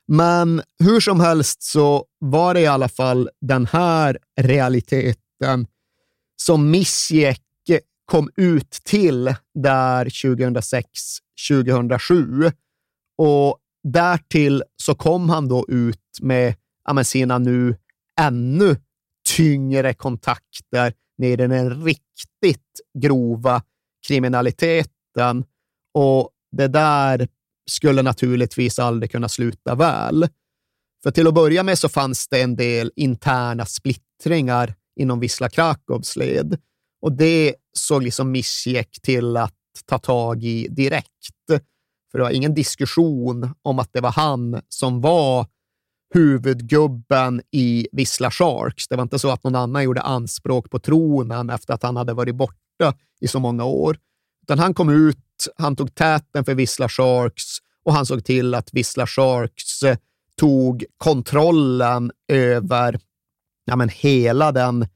Men 0.07 0.61
hur 0.79 0.99
som 0.99 1.19
helst 1.19 1.63
så 1.63 2.05
var 2.19 2.53
det 2.53 2.61
i 2.61 2.67
alla 2.67 2.89
fall 2.89 3.29
den 3.41 3.65
här 3.65 4.17
realiteten 4.41 5.67
som 6.35 6.71
Missjek 6.71 7.41
kom 8.05 8.29
ut 8.35 8.71
till 8.71 9.35
där 9.53 10.05
2006-2007. 10.05 12.51
Och 13.17 13.57
därtill 13.83 14.63
så 14.77 14.95
kom 14.95 15.29
han 15.29 15.47
då 15.47 15.65
ut 15.67 15.97
med 16.21 16.55
ja, 16.85 16.93
men 16.93 17.05
sina 17.05 17.37
nu 17.37 17.75
ännu 18.19 18.75
tyngre 19.37 19.93
kontakter 19.93 20.93
ner 21.17 21.31
i 21.31 21.35
den 21.35 21.83
riktigt 21.83 22.81
grova 22.99 23.63
kriminaliteten. 24.07 25.45
Och 25.93 26.29
det 26.51 26.67
där 26.67 27.27
skulle 27.69 28.01
naturligtvis 28.01 28.79
aldrig 28.79 29.11
kunna 29.11 29.29
sluta 29.29 29.75
väl. 29.75 30.27
För 31.03 31.11
till 31.11 31.27
att 31.27 31.33
börja 31.33 31.63
med 31.63 31.79
så 31.79 31.89
fanns 31.89 32.27
det 32.27 32.41
en 32.41 32.55
del 32.55 32.91
interna 32.95 33.65
splittringar 33.65 34.75
inom 34.95 35.19
Wisla 35.19 35.49
Krakows 35.49 36.15
led. 36.15 36.59
Och 37.01 37.11
det 37.11 37.55
såg 37.73 38.03
liksom 38.03 38.31
Misjek 38.31 39.01
till 39.01 39.37
att 39.37 39.55
ta 39.85 39.99
tag 39.99 40.43
i 40.43 40.67
direkt. 40.67 41.07
För 42.11 42.17
det 42.17 42.23
var 42.23 42.31
ingen 42.31 42.53
diskussion 42.53 43.53
om 43.61 43.79
att 43.79 43.93
det 43.93 44.01
var 44.01 44.11
han 44.11 44.61
som 44.69 45.01
var 45.01 45.47
huvudgubben 46.13 47.41
i 47.51 47.87
Vissla 47.91 48.31
Sharks. 48.31 48.87
Det 48.87 48.95
var 48.95 49.03
inte 49.03 49.19
så 49.19 49.29
att 49.29 49.43
någon 49.43 49.55
annan 49.55 49.83
gjorde 49.83 50.01
anspråk 50.01 50.69
på 50.69 50.79
tronen 50.79 51.49
efter 51.49 51.73
att 51.73 51.83
han 51.83 51.97
hade 51.97 52.13
varit 52.13 52.35
borta 52.35 52.93
i 53.21 53.27
så 53.27 53.39
många 53.39 53.65
år. 53.65 53.97
Utan 54.43 54.59
han 54.59 54.73
kom 54.73 54.89
ut, 54.89 55.47
han 55.55 55.75
tog 55.75 55.95
täten 55.95 56.45
för 56.45 56.53
Vissla 56.53 56.89
Sharks 56.89 57.43
och 57.83 57.93
han 57.93 58.05
såg 58.05 58.25
till 58.25 58.55
att 58.55 58.73
Vissla 58.73 59.07
Sharks 59.07 59.83
eh, 59.83 59.97
tog 60.35 60.85
kontrollen 60.97 62.11
över 62.27 62.99
ja, 63.65 63.75
men 63.75 63.89
hela, 63.89 64.51
den, 64.51 64.87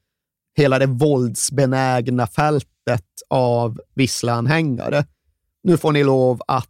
hela 0.57 0.79
det 0.79 0.85
våldsbenägna 0.85 2.27
fältet 2.27 3.05
av 3.29 3.79
Vissla-anhängare. 3.93 5.05
Nu 5.63 5.77
får 5.77 5.91
ni 5.91 6.03
lov 6.03 6.41
att 6.47 6.69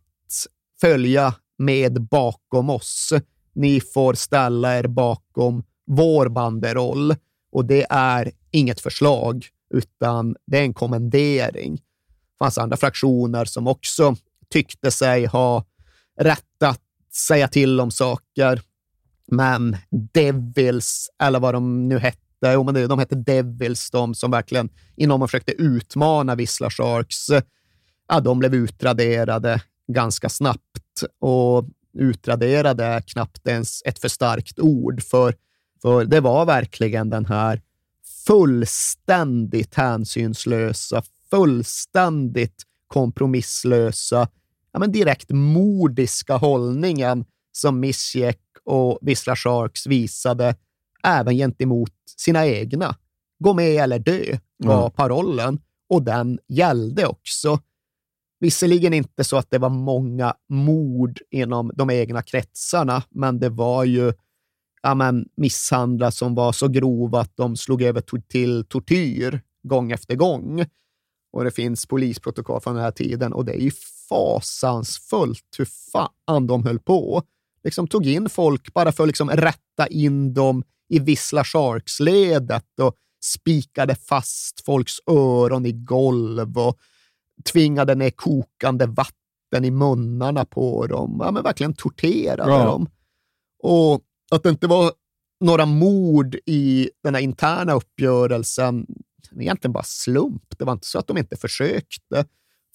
följa 0.81 1.33
med 1.57 2.01
bakom 2.01 2.69
oss. 2.69 3.13
Ni 3.55 3.81
får 3.81 4.13
ställa 4.13 4.77
er 4.77 4.87
bakom 4.87 5.63
vår 5.87 6.29
banderoll. 6.29 7.15
Och 7.51 7.65
det 7.65 7.85
är 7.89 8.31
inget 8.51 8.81
förslag, 8.81 9.47
utan 9.73 10.35
det 10.47 10.57
är 10.57 10.63
en 10.63 10.73
kommendering. 10.73 11.75
Det 11.75 12.37
fanns 12.39 12.57
andra 12.57 12.77
fraktioner 12.77 13.45
som 13.45 13.67
också 13.67 14.15
tyckte 14.49 14.91
sig 14.91 15.25
ha 15.25 15.65
rätt 16.19 16.63
att 16.63 16.81
säga 17.13 17.47
till 17.47 17.79
om 17.79 17.91
saker. 17.91 18.61
Men 19.27 19.77
Devils, 20.13 21.09
eller 21.23 21.39
vad 21.39 21.53
de 21.53 21.87
nu 21.87 21.99
hette, 21.99 22.19
jo, 22.41 22.63
men 22.63 22.87
de 22.87 22.99
hette 22.99 23.15
Devils, 23.15 23.91
de 23.91 24.15
som 24.15 24.31
verkligen 24.31 24.69
inom 24.95 25.21
och 25.21 25.29
försökte 25.29 25.51
utmana 25.51 26.35
Vissla 26.35 26.69
Sharks, 26.69 27.27
ja, 28.07 28.19
de 28.19 28.39
blev 28.39 28.55
utraderade 28.55 29.61
ganska 29.87 30.29
snabbt. 30.29 31.03
Och 31.19 31.65
utraderade 31.95 32.83
är 32.85 33.01
knappt 33.01 33.47
ens 33.47 33.81
ett 33.85 33.99
för 33.99 34.07
starkt 34.07 34.59
ord, 34.59 35.03
för, 35.03 35.35
för 35.81 36.05
det 36.05 36.19
var 36.19 36.45
verkligen 36.45 37.09
den 37.09 37.25
här 37.25 37.61
fullständigt 38.27 39.75
hänsynslösa, 39.75 41.03
fullständigt 41.29 42.63
kompromisslösa, 42.87 44.27
ja, 44.71 44.79
men 44.79 44.91
direkt 44.91 45.29
mordiska 45.31 46.37
hållningen 46.37 47.25
som 47.51 47.79
Misjek 47.79 48.41
och 48.63 48.99
Vissla 49.01 49.35
Sharks 49.35 49.87
visade 49.87 50.55
även 51.03 51.35
gentemot 51.35 51.91
sina 52.17 52.47
egna. 52.47 52.95
Gå 53.39 53.53
med 53.53 53.83
eller 53.83 53.99
dö 53.99 54.37
var 54.57 54.79
mm. 54.79 54.91
parollen 54.91 55.59
och 55.89 56.03
den 56.03 56.39
gällde 56.47 57.05
också. 57.05 57.59
Visserligen 58.45 58.93
inte 58.93 59.23
så 59.23 59.37
att 59.37 59.51
det 59.51 59.57
var 59.57 59.69
många 59.69 60.33
mord 60.49 61.19
inom 61.31 61.71
de 61.75 61.89
egna 61.89 62.21
kretsarna, 62.21 63.03
men 63.09 63.39
det 63.39 63.49
var 63.49 63.83
ju 63.83 64.13
ja, 64.83 64.95
men, 64.95 65.29
misshandlar 65.37 66.11
som 66.11 66.35
var 66.35 66.51
så 66.51 66.67
grova 66.67 67.19
att 67.19 67.37
de 67.37 67.55
slog 67.55 67.81
över 67.81 68.01
till 68.21 68.65
tortyr 68.65 69.41
gång 69.63 69.91
efter 69.91 70.15
gång. 70.15 70.65
Och 71.33 71.43
det 71.43 71.51
finns 71.51 71.85
polisprotokoll 71.85 72.61
från 72.61 72.75
den 72.75 72.83
här 72.83 72.91
tiden 72.91 73.33
och 73.33 73.45
det 73.45 73.53
är 73.53 73.59
ju 73.59 73.71
fasansfullt 74.09 75.55
hur 75.57 75.67
fan 75.91 76.47
de 76.47 76.63
höll 76.63 76.79
på. 76.79 77.23
Liksom 77.63 77.87
tog 77.87 78.05
in 78.05 78.29
folk 78.29 78.73
bara 78.73 78.91
för 78.91 79.03
att 79.03 79.07
liksom 79.07 79.29
rätta 79.29 79.87
in 79.89 80.33
dem 80.33 80.63
i 80.89 80.99
Vissla 80.99 81.43
Sharks-ledet 81.43 82.79
och 82.81 82.95
spikade 83.23 83.95
fast 83.95 84.65
folks 84.65 84.93
öron 85.07 85.65
i 85.65 85.71
golv 85.71 86.57
och 86.57 86.79
tvingade 87.43 87.95
ner 87.95 88.09
kokande 88.09 88.85
vatten 88.85 89.65
i 89.65 89.71
munnarna 89.71 90.45
på 90.45 90.87
dem. 90.87 91.17
Ja, 91.19 91.31
men 91.31 91.43
verkligen 91.43 91.73
torterade 91.73 92.51
ja. 92.51 92.65
dem. 92.65 92.89
Och 93.63 94.01
att 94.31 94.43
det 94.43 94.49
inte 94.49 94.67
var 94.67 94.91
några 95.39 95.65
mord 95.65 96.35
i 96.45 96.89
den 97.03 97.15
här 97.15 97.21
interna 97.21 97.73
uppgörelsen, 97.73 98.85
egentligen 99.39 99.73
bara 99.73 99.83
slump. 99.83 100.57
Det 100.57 100.65
var 100.65 100.73
inte 100.73 100.87
så 100.87 100.99
att 100.99 101.07
de 101.07 101.17
inte 101.17 101.35
försökte. 101.35 102.25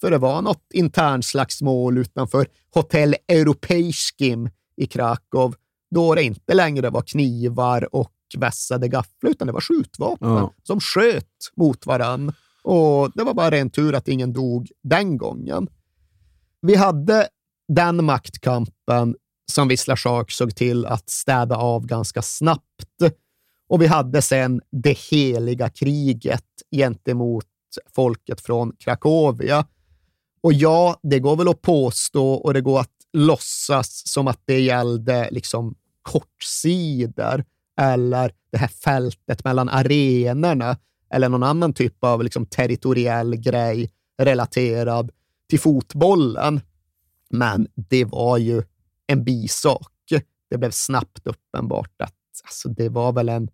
För 0.01 0.11
det 0.11 0.17
var 0.17 0.41
något 0.41 0.65
internslagsmål 0.73 1.97
utanför 1.97 2.47
Hotell 2.73 3.15
Europeiskim 3.27 4.49
i 4.75 4.85
Krakow, 4.87 5.55
då 5.91 6.15
det 6.15 6.23
inte 6.23 6.53
längre 6.53 6.89
var 6.89 7.01
knivar 7.01 7.95
och 7.95 8.11
vässade 8.37 8.87
gafflar, 8.87 9.31
utan 9.31 9.47
det 9.47 9.53
var 9.53 9.61
skjutvapen 9.61 10.29
ja. 10.29 10.53
som 10.63 10.79
sköt 10.79 11.51
mot 11.55 11.85
varann. 11.85 12.33
Och 12.63 13.11
det 13.15 13.23
var 13.23 13.33
bara 13.33 13.51
ren 13.51 13.69
tur 13.69 13.95
att 13.95 14.07
ingen 14.07 14.33
dog 14.33 14.71
den 14.83 15.17
gången. 15.17 15.67
Vi 16.61 16.75
hade 16.75 17.27
den 17.67 18.05
maktkampen 18.05 19.15
som 19.51 19.67
Wisla 19.67 19.95
Shark 19.95 20.31
såg 20.31 20.55
till 20.55 20.85
att 20.85 21.09
städa 21.09 21.55
av 21.55 21.85
ganska 21.85 22.21
snabbt. 22.21 23.13
Och 23.69 23.81
vi 23.81 23.87
hade 23.87 24.21
sen 24.21 24.61
det 24.71 24.97
heliga 24.97 25.69
kriget 25.69 26.45
gentemot 26.75 27.45
folket 27.95 28.41
från 28.41 28.75
Krakowia. 28.79 29.65
Och 30.41 30.53
ja, 30.53 30.99
det 31.03 31.19
går 31.19 31.35
väl 31.35 31.47
att 31.47 31.61
påstå 31.61 32.33
och 32.33 32.53
det 32.53 32.61
går 32.61 32.79
att 32.79 32.89
låtsas 33.13 34.07
som 34.07 34.27
att 34.27 34.41
det 34.45 34.59
gällde 34.59 35.29
liksom 35.31 35.75
kortsidor 36.01 37.43
eller 37.81 38.31
det 38.51 38.57
här 38.57 38.67
fältet 38.67 39.43
mellan 39.43 39.69
arenorna 39.69 40.77
eller 41.13 41.29
någon 41.29 41.43
annan 41.43 41.73
typ 41.73 42.03
av 42.03 42.23
liksom 42.23 42.45
territoriell 42.45 43.35
grej 43.35 43.91
relaterad 44.17 45.11
till 45.49 45.59
fotbollen. 45.59 46.61
Men 47.29 47.67
det 47.75 48.05
var 48.05 48.37
ju 48.37 48.63
en 49.07 49.23
bisak. 49.23 49.91
Det 50.49 50.57
blev 50.57 50.71
snabbt 50.71 51.27
uppenbart 51.27 52.01
att 52.01 52.15
alltså, 52.43 52.69
det 52.69 52.89
var 52.89 53.11
väl 53.11 53.29
en 53.29 53.49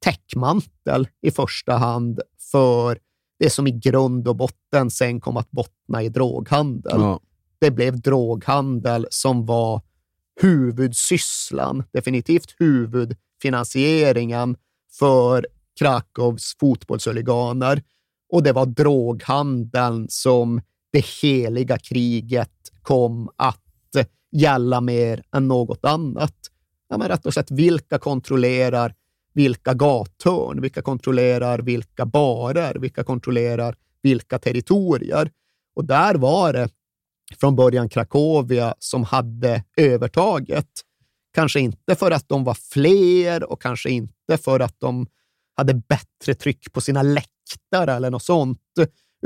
täckmantel 0.00 1.08
i 1.22 1.30
första 1.30 1.76
hand 1.76 2.20
för 2.52 2.98
det 3.38 3.50
som 3.50 3.66
i 3.66 3.70
grund 3.70 4.28
och 4.28 4.36
botten 4.36 4.90
sen 4.90 5.20
kom 5.20 5.36
att 5.36 5.50
bottna 5.50 6.02
i 6.02 6.08
droghandel. 6.08 7.00
Ja. 7.00 7.20
Det 7.58 7.70
blev 7.70 8.00
droghandel 8.00 9.06
som 9.10 9.46
var 9.46 9.82
huvudsysslan, 10.40 11.84
definitivt 11.92 12.54
huvudfinansieringen 12.58 14.56
för 14.98 15.46
Krakows 15.78 16.56
fotbollshuliganer. 16.60 17.82
Och 18.32 18.42
det 18.42 18.52
var 18.52 18.66
droghandeln 18.66 20.06
som 20.08 20.60
det 20.92 21.04
heliga 21.22 21.78
kriget 21.78 22.50
kom 22.82 23.30
att 23.36 23.64
gälla 24.32 24.80
mer 24.80 25.22
än 25.32 25.48
något 25.48 25.84
annat. 25.84 26.34
Ja, 26.88 26.98
men 26.98 27.08
rätt 27.08 27.26
och 27.26 27.32
slett, 27.32 27.50
vilka 27.50 27.98
kontrollerar 27.98 28.94
vilka 29.32 29.74
gathörn? 29.74 30.60
Vilka 30.60 30.82
kontrollerar 30.82 31.58
vilka 31.58 32.06
barer? 32.06 32.74
Vilka 32.74 33.04
kontrollerar 33.04 33.76
vilka 34.02 34.38
territorier? 34.38 35.30
Och 35.74 35.84
där 35.84 36.14
var 36.14 36.52
det 36.52 36.68
från 37.40 37.56
början 37.56 37.88
Krakowia 37.88 38.74
som 38.78 39.04
hade 39.04 39.64
övertaget. 39.76 40.68
Kanske 41.34 41.60
inte 41.60 41.94
för 41.94 42.10
att 42.10 42.28
de 42.28 42.44
var 42.44 42.54
fler 42.54 43.52
och 43.52 43.62
kanske 43.62 43.90
inte 43.90 44.38
för 44.38 44.60
att 44.60 44.80
de 44.80 45.06
hade 45.58 45.74
bättre 45.74 46.34
tryck 46.34 46.72
på 46.72 46.80
sina 46.80 47.02
läktare 47.02 47.92
eller 47.92 48.10
något 48.10 48.22
sånt, 48.22 48.60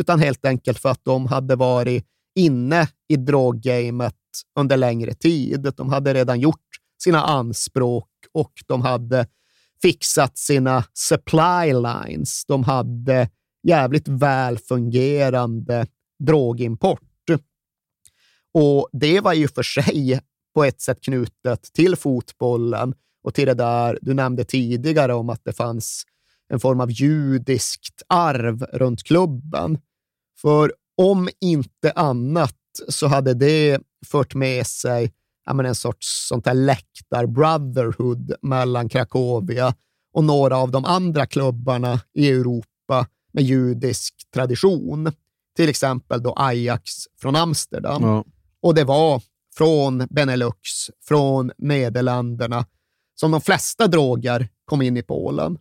utan 0.00 0.20
helt 0.20 0.44
enkelt 0.44 0.78
för 0.78 0.88
att 0.88 1.04
de 1.04 1.26
hade 1.26 1.56
varit 1.56 2.06
inne 2.34 2.88
i 3.08 3.16
droggamet 3.16 4.14
under 4.58 4.76
längre 4.76 5.14
tid. 5.14 5.72
De 5.76 5.88
hade 5.88 6.14
redan 6.14 6.40
gjort 6.40 6.66
sina 7.02 7.22
anspråk 7.22 8.08
och 8.32 8.52
de 8.66 8.82
hade 8.82 9.26
fixat 9.82 10.38
sina 10.38 10.84
supply 10.92 11.72
lines. 11.72 12.44
De 12.46 12.64
hade 12.64 13.28
jävligt 13.68 14.08
väl 14.08 14.58
fungerande 14.58 15.86
drogimport. 16.18 17.00
Och 18.54 18.88
det 18.92 19.20
var 19.20 19.32
ju 19.32 19.48
för 19.48 19.62
sig 19.62 20.20
på 20.54 20.64
ett 20.64 20.80
sätt 20.80 21.00
knutet 21.00 21.62
till 21.74 21.96
fotbollen 21.96 22.94
och 23.22 23.34
till 23.34 23.46
det 23.46 23.54
där 23.54 23.98
du 24.02 24.14
nämnde 24.14 24.44
tidigare 24.44 25.14
om 25.14 25.30
att 25.30 25.44
det 25.44 25.52
fanns 25.52 26.04
en 26.52 26.60
form 26.60 26.80
av 26.80 26.90
judiskt 26.90 28.02
arv 28.06 28.62
runt 28.72 29.02
klubben. 29.02 29.78
För 30.40 30.72
om 30.96 31.28
inte 31.40 31.92
annat 31.92 32.56
så 32.88 33.06
hade 33.06 33.34
det 33.34 33.78
fört 34.06 34.34
med 34.34 34.66
sig 34.66 35.12
ja, 35.46 35.64
en 35.64 35.74
sorts 35.74 36.28
sånt 36.28 36.46
här 36.46 36.54
läktar-brotherhood 36.54 38.34
mellan 38.42 38.88
Krakowia 38.88 39.74
och 40.12 40.24
några 40.24 40.56
av 40.56 40.70
de 40.70 40.84
andra 40.84 41.26
klubbarna 41.26 42.00
i 42.14 42.28
Europa 42.28 43.06
med 43.32 43.44
judisk 43.44 44.14
tradition. 44.34 45.12
Till 45.56 45.68
exempel 45.68 46.22
då 46.22 46.34
Ajax 46.36 46.92
från 47.20 47.36
Amsterdam. 47.36 48.02
Ja. 48.02 48.24
Och 48.62 48.74
det 48.74 48.84
var 48.84 49.22
från 49.56 50.06
Benelux, 50.10 50.70
från 51.04 51.50
Nederländerna, 51.58 52.66
som 53.14 53.30
de 53.30 53.40
flesta 53.40 53.86
droger 53.86 54.48
kom 54.64 54.82
in 54.82 54.96
i 54.96 55.02
Polen. 55.02 55.58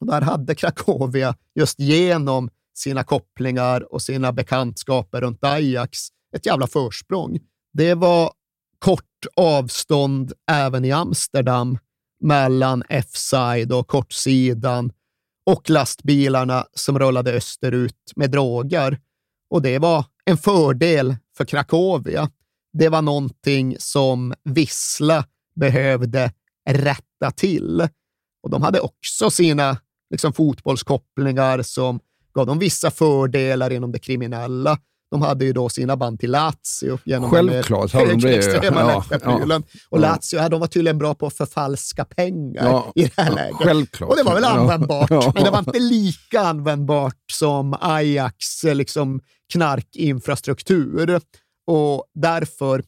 Och 0.00 0.06
där 0.06 0.20
hade 0.20 0.54
Krakowia 0.54 1.34
just 1.54 1.80
genom 1.80 2.50
sina 2.74 3.04
kopplingar 3.04 3.92
och 3.92 4.02
sina 4.02 4.32
bekantskaper 4.32 5.20
runt 5.20 5.44
Ajax 5.44 5.98
ett 6.36 6.46
jävla 6.46 6.66
försprång. 6.66 7.38
Det 7.72 7.94
var 7.94 8.32
kort 8.78 9.26
avstånd 9.36 10.32
även 10.50 10.84
i 10.84 10.92
Amsterdam 10.92 11.78
mellan 12.20 12.82
F-side 12.88 13.72
och 13.72 13.88
kortsidan 13.88 14.92
och 15.46 15.70
lastbilarna 15.70 16.66
som 16.74 16.98
rullade 16.98 17.32
österut 17.32 18.12
med 18.16 18.30
droger. 18.30 19.00
Och 19.50 19.62
det 19.62 19.78
var 19.78 20.04
en 20.24 20.36
fördel 20.36 21.16
för 21.36 21.44
Krakowia. 21.44 22.30
Det 22.72 22.88
var 22.88 23.02
någonting 23.02 23.76
som 23.78 24.34
Vissla 24.44 25.24
behövde 25.54 26.32
rätta 26.68 27.30
till. 27.36 27.88
Och 28.42 28.50
de 28.50 28.62
hade 28.62 28.80
också 28.80 29.30
sina 29.30 29.76
liksom, 30.10 30.32
fotbollskopplingar 30.32 31.62
som 31.62 32.00
gav 32.34 32.46
dem 32.46 32.58
vissa 32.58 32.90
fördelar 32.90 33.72
inom 33.72 33.92
det 33.92 33.98
kriminella. 33.98 34.78
de 35.10 35.22
hade 35.22 35.44
ju 35.44 35.52
då 35.52 35.68
sina 35.68 35.96
band 35.96 36.20
till 36.20 36.30
Lazio. 36.30 36.98
Genom 37.04 37.30
Självklart 37.30 37.92
hade 37.92 38.06
de 38.10 38.20
det. 38.20 38.36
extrema 38.36 38.80
Ja, 38.80 39.04
ja, 39.24 39.60
Och. 39.88 40.00
Lazio, 40.00 40.36
ja, 40.36 40.48
de 40.48 40.60
var 40.60 40.66
tydligen 40.66 40.98
bra 40.98 41.14
på 41.14 41.26
att 41.26 41.34
förfalska 41.34 42.04
pengar 42.04 42.64
Ja, 42.64 42.92
i 42.94 43.02
det 43.04 43.22
här 43.22 43.34
läget. 43.34 43.56
självklart. 43.56 44.10
Och 44.10 44.16
det 44.16 44.22
var 44.22 44.34
väl 44.34 44.44
användbart, 44.44 45.10
men 45.34 45.44
det 45.44 45.50
var 45.50 45.58
inte 45.58 45.78
lika 45.78 46.40
användbart 46.40 47.16
som 47.32 47.76
Ajax 47.80 48.62
liksom, 48.64 49.20
knarkinfrastruktur. 49.52 51.20
Och 51.66 52.04
därför 52.14 52.82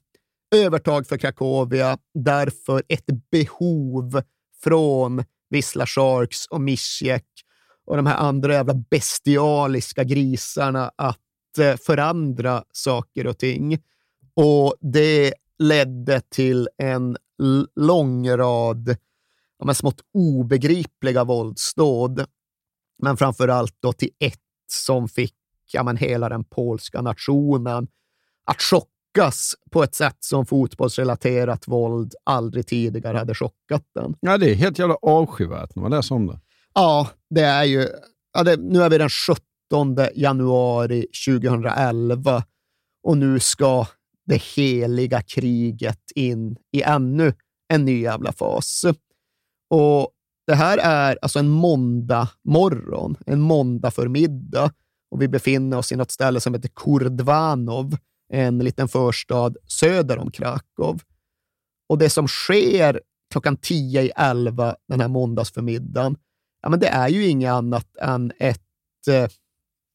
övertag 0.55 1.07
för 1.07 1.17
Cracovia, 1.19 1.99
därför 2.15 2.83
ett 2.89 3.07
behov 3.31 4.23
från 4.65 5.25
vissla 5.53 5.87
Sharks 5.87 6.47
och 6.47 6.61
Misjek 6.61 7.27
och 7.85 7.97
de 7.97 8.07
här 8.07 8.17
andra 8.17 8.53
jävla 8.53 8.75
bestialiska 8.75 10.05
grisarna 10.05 10.91
att 10.97 11.59
eh, 11.59 11.77
förändra 11.77 12.65
saker 12.73 13.27
och 13.27 13.39
ting. 13.39 13.79
Och 14.35 14.75
det 14.81 15.35
ledde 15.59 16.21
till 16.21 16.69
en 16.79 17.17
lång 17.77 18.31
rad 18.31 18.97
ja, 19.59 19.75
smått 19.75 20.01
obegripliga 20.15 21.25
våldsdåd. 21.25 22.27
Men 22.99 23.17
framför 23.17 23.49
allt 23.49 23.77
då 23.81 23.93
till 23.93 24.11
ett 24.19 24.39
som 24.67 25.09
fick 25.09 25.35
ja, 25.73 25.83
men 25.83 25.97
hela 25.97 26.29
den 26.29 26.45
polska 26.45 27.03
nationen 27.03 27.89
att 28.45 28.61
chockas 29.13 29.55
på 29.71 29.83
ett 29.83 29.95
sätt 29.95 30.17
som 30.21 30.47
fotbollsrelaterat 30.47 31.69
våld 31.69 32.15
aldrig 32.25 32.67
tidigare 32.67 33.19
hade 33.19 33.35
chockat 33.35 33.83
den. 33.95 34.15
Ja, 34.21 34.39
det 34.39 34.51
är 34.51 34.55
helt 34.55 34.79
jävla 34.79 34.95
avskyvärt 34.95 35.77
när 35.77 35.83
man 35.83 35.91
läser 35.91 36.15
om 36.15 36.27
det. 36.27 36.41
Ja, 36.75 37.09
det 37.31 37.41
är 37.41 37.65
ju... 37.65 37.89
Ja, 38.33 38.43
det, 38.43 38.57
nu 38.57 38.83
är 38.83 38.91
vi 38.91 38.99
den 38.99 39.09
17 39.09 40.07
januari 40.15 41.07
2011 41.29 42.45
och 43.03 43.17
nu 43.17 43.41
ska 43.41 43.87
det 44.27 44.43
heliga 44.43 45.23
kriget 45.23 46.13
in 46.15 46.57
i 46.73 46.83
ännu 46.83 47.35
en 47.69 47.85
ny 47.85 48.03
jävla 48.03 48.33
fas. 48.33 48.85
Och 49.71 50.11
det 50.47 50.55
här 50.55 50.79
är 50.79 51.19
alltså 51.23 51.39
en 51.39 51.49
måndag 51.49 52.29
morgon, 52.45 53.17
en 53.27 53.41
måndag 53.41 53.91
förmiddag 53.91 54.73
och 55.11 55.23
vi 55.23 55.29
befinner 55.29 55.79
oss 55.79 55.93
i 55.93 55.97
något 55.97 56.11
ställe 56.11 56.41
som 56.41 56.55
heter 56.55 56.69
Kurdvanov, 56.69 57.97
en 58.33 58.59
liten 58.59 58.89
förstad 58.89 59.55
söder 59.67 60.19
om 60.19 60.31
Krakow. 60.31 61.01
Och 61.89 61.99
det 61.99 62.11
som 62.11 62.29
sker 62.29 63.01
klockan 63.31 63.57
10 63.57 64.03
i 64.03 64.13
11 64.17 64.77
den 64.89 65.01
här 65.01 65.09
måndagsförmiddagen, 65.09 66.17
ja, 66.63 66.69
men 66.69 66.81
det 66.81 66.89
är 66.89 67.09
ju 67.09 67.27
inget 67.27 67.53
annat 67.53 67.97
än 67.97 68.33
ett 68.39 69.09
eh, 69.09 69.29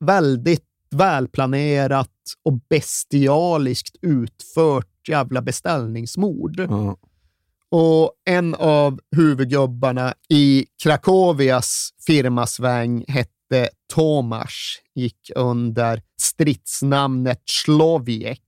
väldigt 0.05 0.65
välplanerat 0.89 2.11
och 2.43 2.53
bestialiskt 2.69 3.95
utfört 4.01 5.07
jävla 5.07 5.41
beställningsmord. 5.41 6.59
Och 7.69 8.11
en 8.25 8.55
av 8.55 8.99
huvudgubbarna 9.15 10.13
i 10.29 10.65
Krakowias 10.83 11.89
firmasväng 12.07 13.05
hette 13.07 13.31
Tomasz, 13.93 14.81
gick 14.95 15.31
under 15.35 16.01
stridsnamnet 16.21 17.41
Sloviek. 17.45 18.41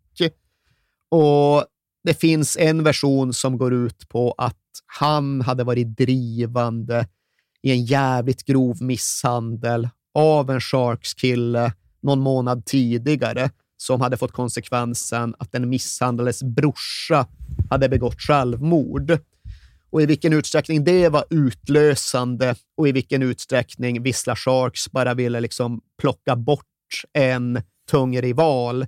Och 1.11 1.65
det 2.03 2.13
finns 2.13 2.57
en 2.57 2.83
version 2.83 3.33
som 3.33 3.57
går 3.57 3.73
ut 3.73 4.09
på 4.09 4.35
att 4.37 4.55
han 4.85 5.41
hade 5.41 5.63
varit 5.63 5.97
drivande 5.97 7.07
i 7.61 7.71
en 7.71 7.85
jävligt 7.85 8.43
grov 8.43 8.81
misshandel 8.81 9.89
av 10.13 10.49
en 10.49 10.61
Sharks-kille 10.61 11.73
någon 12.01 12.19
månad 12.19 12.65
tidigare 12.65 13.49
som 13.77 14.01
hade 14.01 14.17
fått 14.17 14.31
konsekvensen 14.31 15.35
att 15.39 15.51
den 15.51 15.69
misshandlades 15.69 16.43
brorsa 16.43 17.27
hade 17.69 17.89
begått 17.89 18.21
självmord. 18.21 19.19
Och 19.89 20.01
i 20.01 20.05
vilken 20.05 20.33
utsträckning 20.33 20.83
det 20.83 21.09
var 21.09 21.25
utlösande 21.29 22.55
och 22.77 22.87
i 22.87 22.91
vilken 22.91 23.21
utsträckning 23.21 24.03
Vissla 24.03 24.35
Sharks 24.35 24.91
bara 24.91 25.13
ville 25.13 25.39
liksom 25.39 25.81
plocka 26.01 26.35
bort 26.35 26.65
en 27.13 27.61
tung 27.91 28.21
rival, 28.21 28.85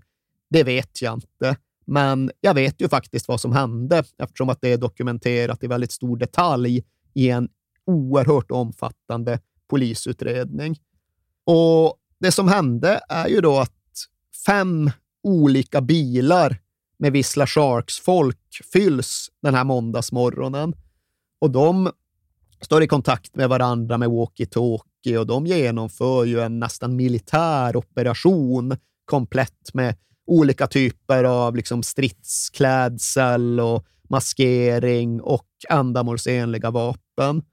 det 0.50 0.64
vet 0.64 1.02
jag 1.02 1.14
inte. 1.14 1.58
Men 1.86 2.32
jag 2.42 2.54
vet 2.54 2.82
ju 2.82 2.90
faktiskt 2.90 3.28
vad 3.28 3.42
som 3.42 3.52
hände 3.52 4.04
eftersom 4.18 4.50
att 4.50 4.62
det 4.62 4.74
är 4.74 4.78
dokumenterat 4.78 5.64
i 5.64 5.68
väldigt 5.68 5.92
stor 5.92 6.18
detalj 6.18 6.84
i 7.14 7.30
en 7.30 7.50
oerhört 7.86 8.52
omfattande 8.52 9.40
polisutredning. 9.70 10.80
Och 11.46 11.98
det 12.20 12.32
som 12.32 12.48
hände 12.48 13.00
är 13.10 13.28
ju 13.28 13.42
då 13.42 13.60
att 13.60 13.72
fem 14.46 14.92
olika 15.24 15.82
bilar 15.82 16.58
med 16.98 17.12
Vissla 17.12 17.48
Sharks-folk 17.48 18.62
fylls 18.74 19.30
den 19.42 19.56
här 19.56 19.64
måndagsmorgonen. 19.64 20.74
Och 21.42 21.52
de 21.52 21.92
står 22.62 22.84
i 22.84 22.88
kontakt 22.88 23.36
med 23.36 23.50
varandra 23.50 23.98
med 23.98 24.10
walkie-talkie 24.10 25.18
och 25.18 25.28
de 25.28 25.46
genomför 25.46 26.26
ju 26.26 26.40
en 26.40 26.60
nästan 26.60 26.96
militär 26.96 27.76
operation 27.76 28.78
komplett 29.06 29.74
med 29.74 29.96
olika 30.28 30.68
typer 30.68 31.24
av 31.24 31.56
liksom 31.56 31.84
stridsklädsel 31.84 33.60
och 33.60 33.86
maskering 34.10 35.22
och 35.22 35.48
ändamålsenliga 35.70 36.72
vapen. 36.72 37.44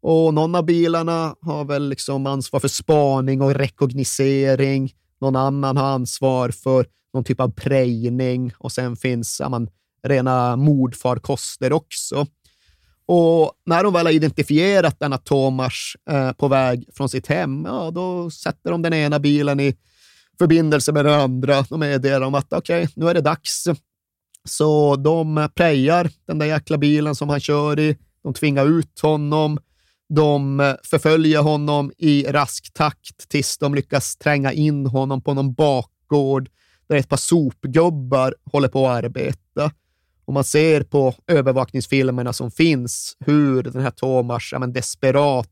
Och 0.00 0.34
någon 0.34 0.54
av 0.54 0.64
bilarna 0.64 1.36
har 1.40 1.64
väl 1.64 1.88
liksom 1.88 2.26
ansvar 2.26 2.60
för 2.60 2.68
spaning 2.68 3.42
och 3.42 3.54
rekognosering. 3.54 4.92
Någon 5.20 5.36
annan 5.36 5.76
har 5.76 5.86
ansvar 5.86 6.48
för 6.48 6.86
någon 7.14 7.24
typ 7.24 7.40
av 7.40 7.48
prejning 7.48 8.52
och 8.58 8.72
sen 8.72 8.96
finns 8.96 9.40
ja, 9.40 9.48
man, 9.48 9.68
rena 10.02 10.56
mordfarkoster 10.56 11.72
också. 11.72 12.26
Och 13.06 13.52
när 13.66 13.84
de 13.84 13.92
väl 13.92 14.06
har 14.06 14.12
identifierat 14.12 15.00
denna 15.00 15.18
Tomas 15.18 15.92
eh, 16.10 16.32
på 16.32 16.48
väg 16.48 16.84
från 16.92 17.08
sitt 17.08 17.26
hem, 17.26 17.64
ja, 17.64 17.90
då 17.90 18.30
sätter 18.30 18.70
de 18.70 18.82
den 18.82 18.94
ena 18.94 19.18
bilen 19.18 19.60
i 19.60 19.76
förbindelse 20.38 20.92
med 20.92 21.04
den 21.04 21.20
andra. 21.20 21.62
De 21.62 21.80
meddelar 21.80 22.26
om 22.26 22.34
att 22.34 22.52
okej, 22.52 22.88
nu 22.96 23.08
är 23.08 23.14
det 23.14 23.20
dags. 23.20 23.64
Så 24.44 24.96
de 24.96 25.48
prejar 25.54 26.10
den 26.26 26.38
där 26.38 26.46
jäkla 26.46 26.78
bilen 26.78 27.14
som 27.14 27.28
han 27.28 27.40
kör 27.40 27.78
i. 27.78 27.96
De 28.22 28.34
tvingar 28.34 28.66
ut 28.66 29.00
honom. 29.00 29.58
De 30.08 30.60
eh, 30.60 30.74
förföljer 30.84 31.40
honom 31.40 31.92
i 31.98 32.24
rask 32.24 32.72
takt 32.74 33.28
tills 33.28 33.58
de 33.58 33.74
lyckas 33.74 34.16
tränga 34.16 34.52
in 34.52 34.86
honom 34.86 35.22
på 35.22 35.34
någon 35.34 35.54
bakgård 35.54 36.48
där 36.88 36.96
ett 36.96 37.08
par 37.08 37.16
sopgubbar 37.16 38.34
håller 38.52 38.68
på 38.68 38.88
att 38.88 39.04
arbeta. 39.04 39.70
Och 40.24 40.34
man 40.34 40.44
ser 40.44 40.82
på 40.82 41.14
övervakningsfilmerna 41.26 42.32
som 42.32 42.50
finns 42.50 43.16
hur 43.20 43.62
den 43.62 43.82
här 43.82 43.90
Tomas 43.90 44.48
ja, 44.52 44.58
men 44.58 44.72
desperat 44.72 45.48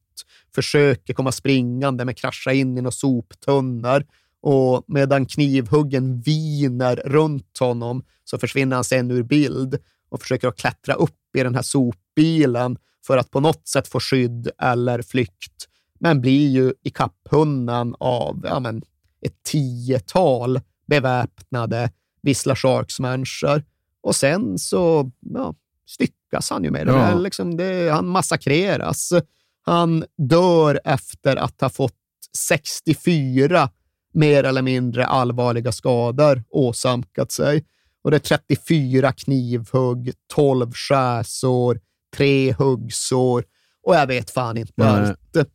försöker 0.55 1.15
komma 1.15 1.33
springande 1.33 2.05
men 2.05 2.15
kraschar 2.15 2.53
in 2.53 2.79
i 2.79 2.81
några 2.81 2.91
soptunnor. 2.91 4.05
Och 4.43 4.85
medan 4.89 5.27
knivhuggen 5.27 6.21
viner 6.21 6.97
runt 6.97 7.59
honom 7.59 8.05
så 8.25 8.39
försvinner 8.39 8.77
han 8.77 8.85
sen 8.85 9.11
ur 9.11 9.23
bild 9.23 9.79
och 10.11 10.21
försöker 10.21 10.49
att 10.49 10.57
klättra 10.57 10.95
upp 10.95 11.37
i 11.37 11.43
den 11.43 11.55
här 11.55 11.63
sopbilen 11.63 12.79
för 13.07 13.19
att 13.19 13.31
på 13.31 13.41
något 13.41 13.69
sätt 13.69 13.89
få 13.89 14.01
skydd 14.01 14.51
eller 14.63 15.03
flykt. 15.03 15.69
Men 16.01 16.21
blir 16.21 16.49
ju 16.49 16.75
i 16.83 16.93
av 17.99 18.41
ja, 18.45 18.61
men, 18.61 18.83
ett 19.27 19.43
tiotal 19.43 20.61
beväpnade 20.87 21.91
Vissla 22.23 22.57
Sharks-människor. 22.57 23.65
Och 24.03 24.17
sen 24.17 24.59
så 24.59 25.11
ja, 25.21 25.55
styckas 25.87 26.51
han 26.51 26.65
ju 26.65 26.71
med 26.71 26.87
det. 26.87 26.93
Ja. 26.93 27.15
Liksom 27.15 27.57
det. 27.57 27.93
Han 27.93 28.07
massakreras. 28.07 29.13
Han 29.63 30.05
dör 30.19 30.81
efter 30.85 31.37
att 31.37 31.61
ha 31.61 31.69
fått 31.69 31.95
64 32.49 33.71
mer 34.15 34.45
eller 34.45 34.63
mindre 34.63 35.07
allvarliga 35.07 35.73
skador 35.73 36.45
åsamkat 36.51 37.33
sig. 37.33 37.65
Och 38.05 38.11
det 38.11 38.17
är 38.17 38.39
34 38.39 39.13
knivhugg, 39.13 40.13
12 40.35 40.73
skärsår, 40.73 41.81
tre 42.17 42.53
huggsår 42.53 43.45
och 43.83 43.95
jag 43.95 44.07
vet 44.07 44.31
fan 44.31 44.57
inte 44.57 44.73
Nej. 44.77 44.89
allt. 44.89 45.49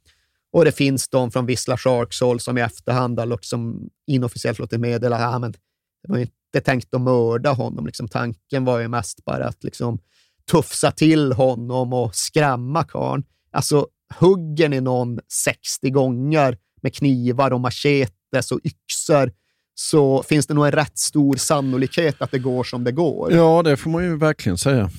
Och 0.51 0.65
det 0.65 0.71
finns 0.71 1.09
de 1.09 1.31
från 1.31 1.45
Vissla 1.45 1.77
Sharks 1.77 2.21
håll 2.21 2.39
som 2.39 2.57
i 2.57 2.61
efterhand 2.61 3.19
har 3.19 3.25
liksom 3.25 3.89
inofficiellt 4.07 4.59
låtit 4.59 4.79
meddela 4.79 5.27
att 5.27 5.41
men 5.41 5.51
det 5.51 6.11
var 6.11 6.17
ju 6.17 6.27
inte 6.57 6.65
tänkt 6.65 6.93
att 6.93 7.01
mörda 7.01 7.51
honom. 7.51 7.85
Liksom, 7.85 8.07
tanken 8.07 8.65
var 8.65 8.79
ju 8.79 8.87
mest 8.87 9.25
bara 9.25 9.47
att 9.47 9.63
liksom, 9.63 9.99
tufsa 10.51 10.91
till 10.91 11.33
honom 11.33 11.93
och 11.93 12.15
skrämma 12.15 12.83
karln. 12.83 13.23
Alltså, 13.51 13.87
hugger 14.19 14.69
ni 14.69 14.81
någon 14.81 15.19
60 15.27 15.89
gånger 15.89 16.57
med 16.81 16.95
knivar 16.95 17.53
och 17.53 17.61
machetes 17.61 18.51
och 18.51 18.59
yxor 18.63 19.31
så 19.75 20.23
finns 20.23 20.47
det 20.47 20.53
nog 20.53 20.65
en 20.65 20.71
rätt 20.71 20.97
stor 20.97 21.35
sannolikhet 21.35 22.21
att 22.21 22.31
det 22.31 22.39
går 22.39 22.63
som 22.63 22.83
det 22.83 22.91
går. 22.91 23.33
Ja, 23.33 23.63
det 23.63 23.77
får 23.77 23.89
man 23.89 24.03
ju 24.03 24.17
verkligen 24.17 24.57
säga. 24.57 24.89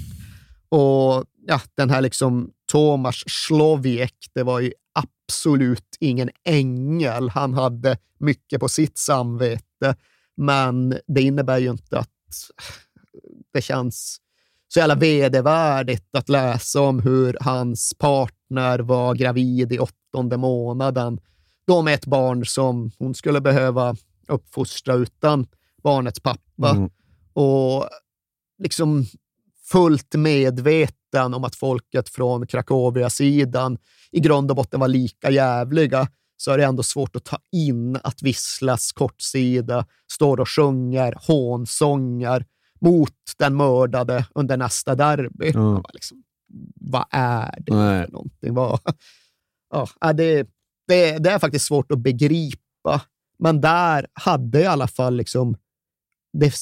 Och 0.69 1.25
ja, 1.47 1.61
den 1.75 1.91
här 1.91 2.01
liksom 2.01 2.51
Tomas 2.73 3.25
Sloviek, 3.27 4.15
det 4.35 4.43
var 4.43 4.61
ju 4.61 4.73
absolut 4.93 5.97
ingen 6.01 6.31
ängel. 6.45 7.29
Han 7.29 7.55
hade 7.55 7.99
mycket 8.19 8.61
på 8.61 8.69
sitt 8.69 8.99
samvete. 8.99 9.97
Men 10.39 10.99
det 11.07 11.23
innebär 11.23 11.59
ju 11.59 11.71
inte 11.71 11.99
att 11.99 12.11
det 13.53 13.63
känns 13.63 14.21
så 14.69 14.79
jävla 14.79 14.95
vedervärdigt 14.95 16.15
att 16.17 16.29
läsa 16.29 16.81
om 16.81 17.01
hur 17.01 17.37
hans 17.41 17.95
partner 17.99 18.79
var 18.79 19.15
gravid 19.15 19.73
i 19.73 19.79
åttonde 19.79 20.37
månaden. 20.37 21.21
Då 21.67 21.83
med 21.83 21.95
ett 21.95 22.07
barn 22.07 22.47
som 22.47 22.91
hon 22.99 23.15
skulle 23.15 23.41
behöva 23.41 23.97
uppfostra 24.29 24.95
utan 24.95 25.47
barnets 25.83 26.21
pappa. 26.21 26.71
Mm. 26.71 26.91
Och 27.33 27.89
liksom 28.63 29.07
fullt 29.71 30.15
medveten 30.15 31.35
om 31.35 31.45
att 31.45 31.57
folket 31.57 32.09
från 32.09 32.47
Krakowia-sidan 32.47 33.79
i 34.11 34.21
grund 34.21 34.51
och 34.51 34.57
botten 34.57 34.81
var 34.81 34.89
lika 34.89 35.31
jävliga, 35.31 36.09
så 36.41 36.51
är 36.51 36.59
det 36.59 36.65
ändå 36.65 36.83
svårt 36.83 37.17
att 37.17 37.25
ta 37.25 37.39
in 37.53 37.99
att 38.05 38.23
Visslas 38.23 38.93
kortsida 38.93 39.87
står 40.13 40.41
och 40.41 40.49
sjunger 40.49 41.15
hånsånger 41.27 42.45
mot 42.81 43.15
den 43.39 43.57
mördade 43.57 44.27
under 44.35 44.57
nästa 44.57 44.95
derby. 44.95 45.51
Mm. 45.51 45.65
Man 45.65 45.85
Liksom, 45.93 46.23
vad 46.75 47.05
är 47.11 47.55
det 47.61 47.75
Nej. 47.75 48.05
för 48.05 48.13
någonting? 48.13 48.55
Vad, 48.55 48.81
ja, 50.01 50.13
det, 50.13 50.49
det, 50.87 51.19
det 51.19 51.31
är 51.31 51.39
faktiskt 51.39 51.67
svårt 51.67 51.93
att 51.93 51.99
begripa, 51.99 53.01
men 53.39 53.61
där 53.61 54.07
hade 54.13 54.61
i 54.61 54.67
alla 54.67 54.89
fall 54.89 55.17
liksom 55.17 55.57
det 56.33 56.53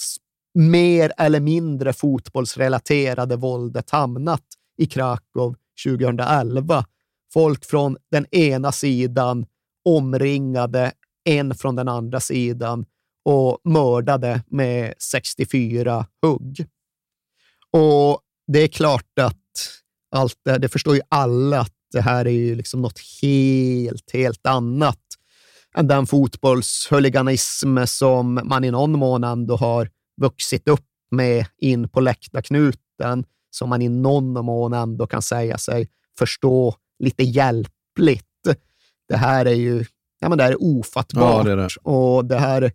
mer 0.54 1.12
eller 1.16 1.40
mindre 1.40 1.92
fotbollsrelaterade 1.92 3.36
våldet 3.36 3.90
hamnat 3.90 4.44
i 4.76 4.86
Krakow 4.86 5.56
2011. 5.84 6.84
Folk 7.32 7.64
från 7.64 7.96
den 8.10 8.26
ena 8.34 8.72
sidan 8.72 9.46
omringade 9.86 10.92
en 11.24 11.54
från 11.54 11.76
den 11.76 11.88
andra 11.88 12.20
sidan 12.20 12.84
och 13.24 13.58
mördade 13.64 14.42
med 14.46 14.94
64 14.98 16.06
hugg. 16.22 16.66
Och 17.70 18.20
det 18.52 18.58
är 18.58 18.68
klart 18.68 19.18
att 19.20 19.36
allt 20.16 20.40
det, 20.44 20.58
det 20.58 20.68
förstår 20.68 20.94
ju 20.94 21.00
alla 21.08 21.60
att 21.60 21.72
det 21.92 22.00
här 22.00 22.24
är 22.24 22.30
ju 22.30 22.54
liksom 22.54 22.82
något 22.82 23.00
helt, 23.22 24.10
helt 24.12 24.46
annat 24.46 25.00
än 25.76 25.86
den 25.86 26.06
fotbollshuliganism 26.06 27.84
som 27.86 28.40
man 28.44 28.64
i 28.64 28.70
någon 28.70 28.92
mån 28.92 29.24
ändå 29.24 29.56
har 29.56 29.90
vuxit 30.20 30.68
upp 30.68 30.86
med 31.10 31.46
in 31.58 31.88
på 31.88 32.00
läktarknuten, 32.00 33.24
som 33.50 33.68
man 33.68 33.82
i 33.82 33.88
någon 33.88 34.44
mån 34.44 34.72
ändå 34.72 35.06
kan 35.06 35.22
säga 35.22 35.58
sig 35.58 35.88
förstå 36.18 36.74
lite 36.98 37.22
hjälpligt. 37.22 38.24
Det 39.08 39.16
här 39.16 39.46
är 39.46 39.54
ju 39.54 39.84
ja, 40.20 40.28
men 40.28 40.38
det 40.38 40.44
här 40.44 40.52
är 40.52 40.62
ofattbart. 40.62 41.36
Ja, 41.36 41.42
det 41.42 41.52
är 41.52 41.56
det. 41.56 41.68
Och 41.82 42.24
det 42.24 42.38
här 42.38 42.72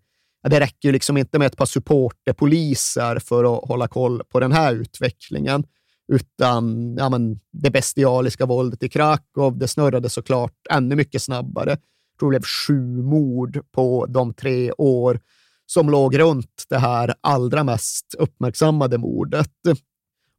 det 0.50 0.60
räcker 0.60 0.90
ju 0.90 0.92
liksom 0.92 1.18
inte 1.18 1.40
med 1.40 1.46
ett 1.46 1.58
par 1.58 1.66
supporterpoliser 1.66 3.20
för 3.20 3.58
att 3.58 3.68
hålla 3.68 3.88
koll 3.88 4.24
på 4.24 4.40
den 4.40 4.52
här 4.52 4.74
utvecklingen, 4.74 5.64
utan 6.12 6.96
ja, 6.98 7.10
men 7.10 7.40
det 7.52 7.72
bestialiska 7.72 8.46
våldet 8.46 8.84
i 8.84 8.90
Krakow, 8.90 9.58
det 9.58 9.68
snurrade 9.68 10.10
såklart 10.10 10.56
ännu 10.72 10.96
mycket 10.96 11.22
snabbare. 11.22 11.70
Jag 11.70 12.20
tror 12.20 12.32
det 12.32 12.40
blev 12.40 12.48
sju 12.68 13.02
mord 13.02 13.60
på 13.72 14.06
de 14.06 14.34
tre 14.34 14.72
år 14.72 15.20
som 15.66 15.90
låg 15.90 16.20
runt 16.20 16.64
det 16.70 16.78
här 16.78 17.14
allra 17.22 17.64
mest 17.64 18.16
uppmärksammade 18.18 18.98
mordet. 18.98 19.52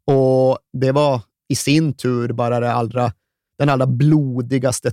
Och 0.07 0.59
det 0.72 0.93
var 0.93 1.20
i 1.49 1.55
sin 1.55 1.95
tur 1.95 2.32
bara 2.32 2.61
det 2.61 2.72
allra, 2.72 3.12
den 3.59 3.68
allra 3.68 3.86
blodigaste 3.86 4.90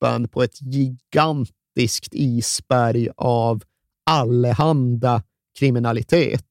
toppen 0.00 0.28
på 0.28 0.42
ett 0.42 0.62
gigantiskt 0.62 2.14
isberg 2.14 3.08
av 3.16 3.62
allehanda 4.06 5.22
kriminalitet. 5.58 6.42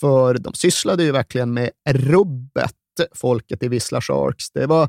För 0.00 0.34
de 0.34 0.54
sysslade 0.54 1.04
ju 1.04 1.12
verkligen 1.12 1.54
med 1.54 1.70
rubbet, 1.86 2.74
folket 3.14 3.62
i 3.62 3.68
Vissla 3.68 4.00
Sharks. 4.00 4.50
Det 4.50 4.66
var 4.66 4.88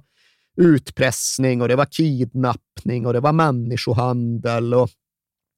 utpressning 0.57 1.61
och 1.61 1.67
det 1.67 1.75
var 1.75 1.85
kidnappning 1.85 3.05
och 3.05 3.13
det 3.13 3.19
var 3.19 3.33
människohandel. 3.33 4.73
Och 4.73 4.89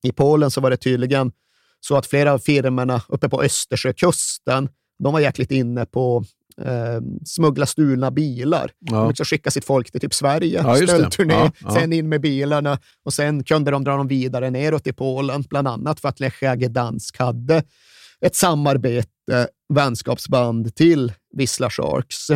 I 0.03 0.11
Polen 0.11 0.51
så 0.51 0.61
var 0.61 0.69
det 0.69 0.77
tydligen 0.77 1.31
så 1.79 1.95
att 1.97 2.05
flera 2.05 2.33
av 2.33 2.39
firmorna 2.39 3.01
uppe 3.07 3.29
på 3.29 3.43
Östersjökusten, 3.43 4.69
de 5.03 5.13
var 5.13 5.19
jäkligt 5.19 5.51
inne 5.51 5.85
på 5.85 6.23
eh, 6.61 7.01
smuggla 7.25 7.65
stulna 7.65 8.11
bilar. 8.11 8.71
Ja. 8.79 8.95
De 8.95 9.07
liksom 9.07 9.25
skickade 9.25 9.51
sitt 9.51 9.65
folk 9.65 9.91
till 9.91 10.01
typ 10.01 10.13
Sverige, 10.13 10.61
Ja, 10.63 10.75
stöldturné, 10.75 11.33
Ja, 11.33 11.51
ja. 11.59 11.71
sen 11.71 11.93
in 11.93 12.09
med 12.09 12.21
bilarna 12.21 12.79
och 13.05 13.13
sen 13.13 13.43
kunde 13.43 13.71
de 13.71 13.83
dra 13.83 13.97
dem 13.97 14.07
vidare 14.07 14.49
neråt 14.49 14.87
i 14.87 14.93
Polen, 14.93 15.41
bland 15.49 15.67
annat 15.67 15.99
för 15.99 16.09
att 16.09 16.19
Lech 16.19 16.39
Gdansk 16.57 17.19
hade 17.19 17.63
ett 18.25 18.35
samarbete, 18.35 19.47
vänskapsband 19.73 20.75
till 20.75 21.13
Vissla 21.33 21.69
Sharks. 21.69 22.27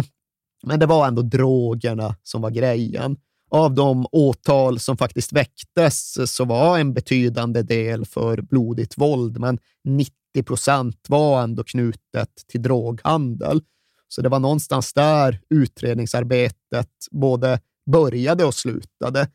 Men 0.63 0.79
det 0.79 0.85
var 0.85 1.07
ändå 1.07 1.21
drogerna 1.21 2.15
som 2.23 2.41
var 2.41 2.49
grejen. 2.49 3.17
Av 3.51 3.73
de 3.73 4.05
åtal 4.11 4.79
som 4.79 4.97
faktiskt 4.97 5.33
väcktes 5.33 6.31
så 6.35 6.45
var 6.45 6.79
en 6.79 6.93
betydande 6.93 7.61
del 7.61 8.05
för 8.05 8.41
blodigt 8.41 8.97
våld, 8.97 9.39
men 9.39 9.59
90 9.83 10.13
procent 10.45 11.05
var 11.07 11.43
ändå 11.43 11.63
knutet 11.63 12.29
till 12.47 12.61
droghandel. 12.61 13.61
Så 14.07 14.21
det 14.21 14.29
var 14.29 14.39
någonstans 14.39 14.93
där 14.93 15.39
utredningsarbetet 15.49 16.89
både 17.11 17.59
började 17.91 18.45
och 18.45 18.53
slutade. 18.53 19.27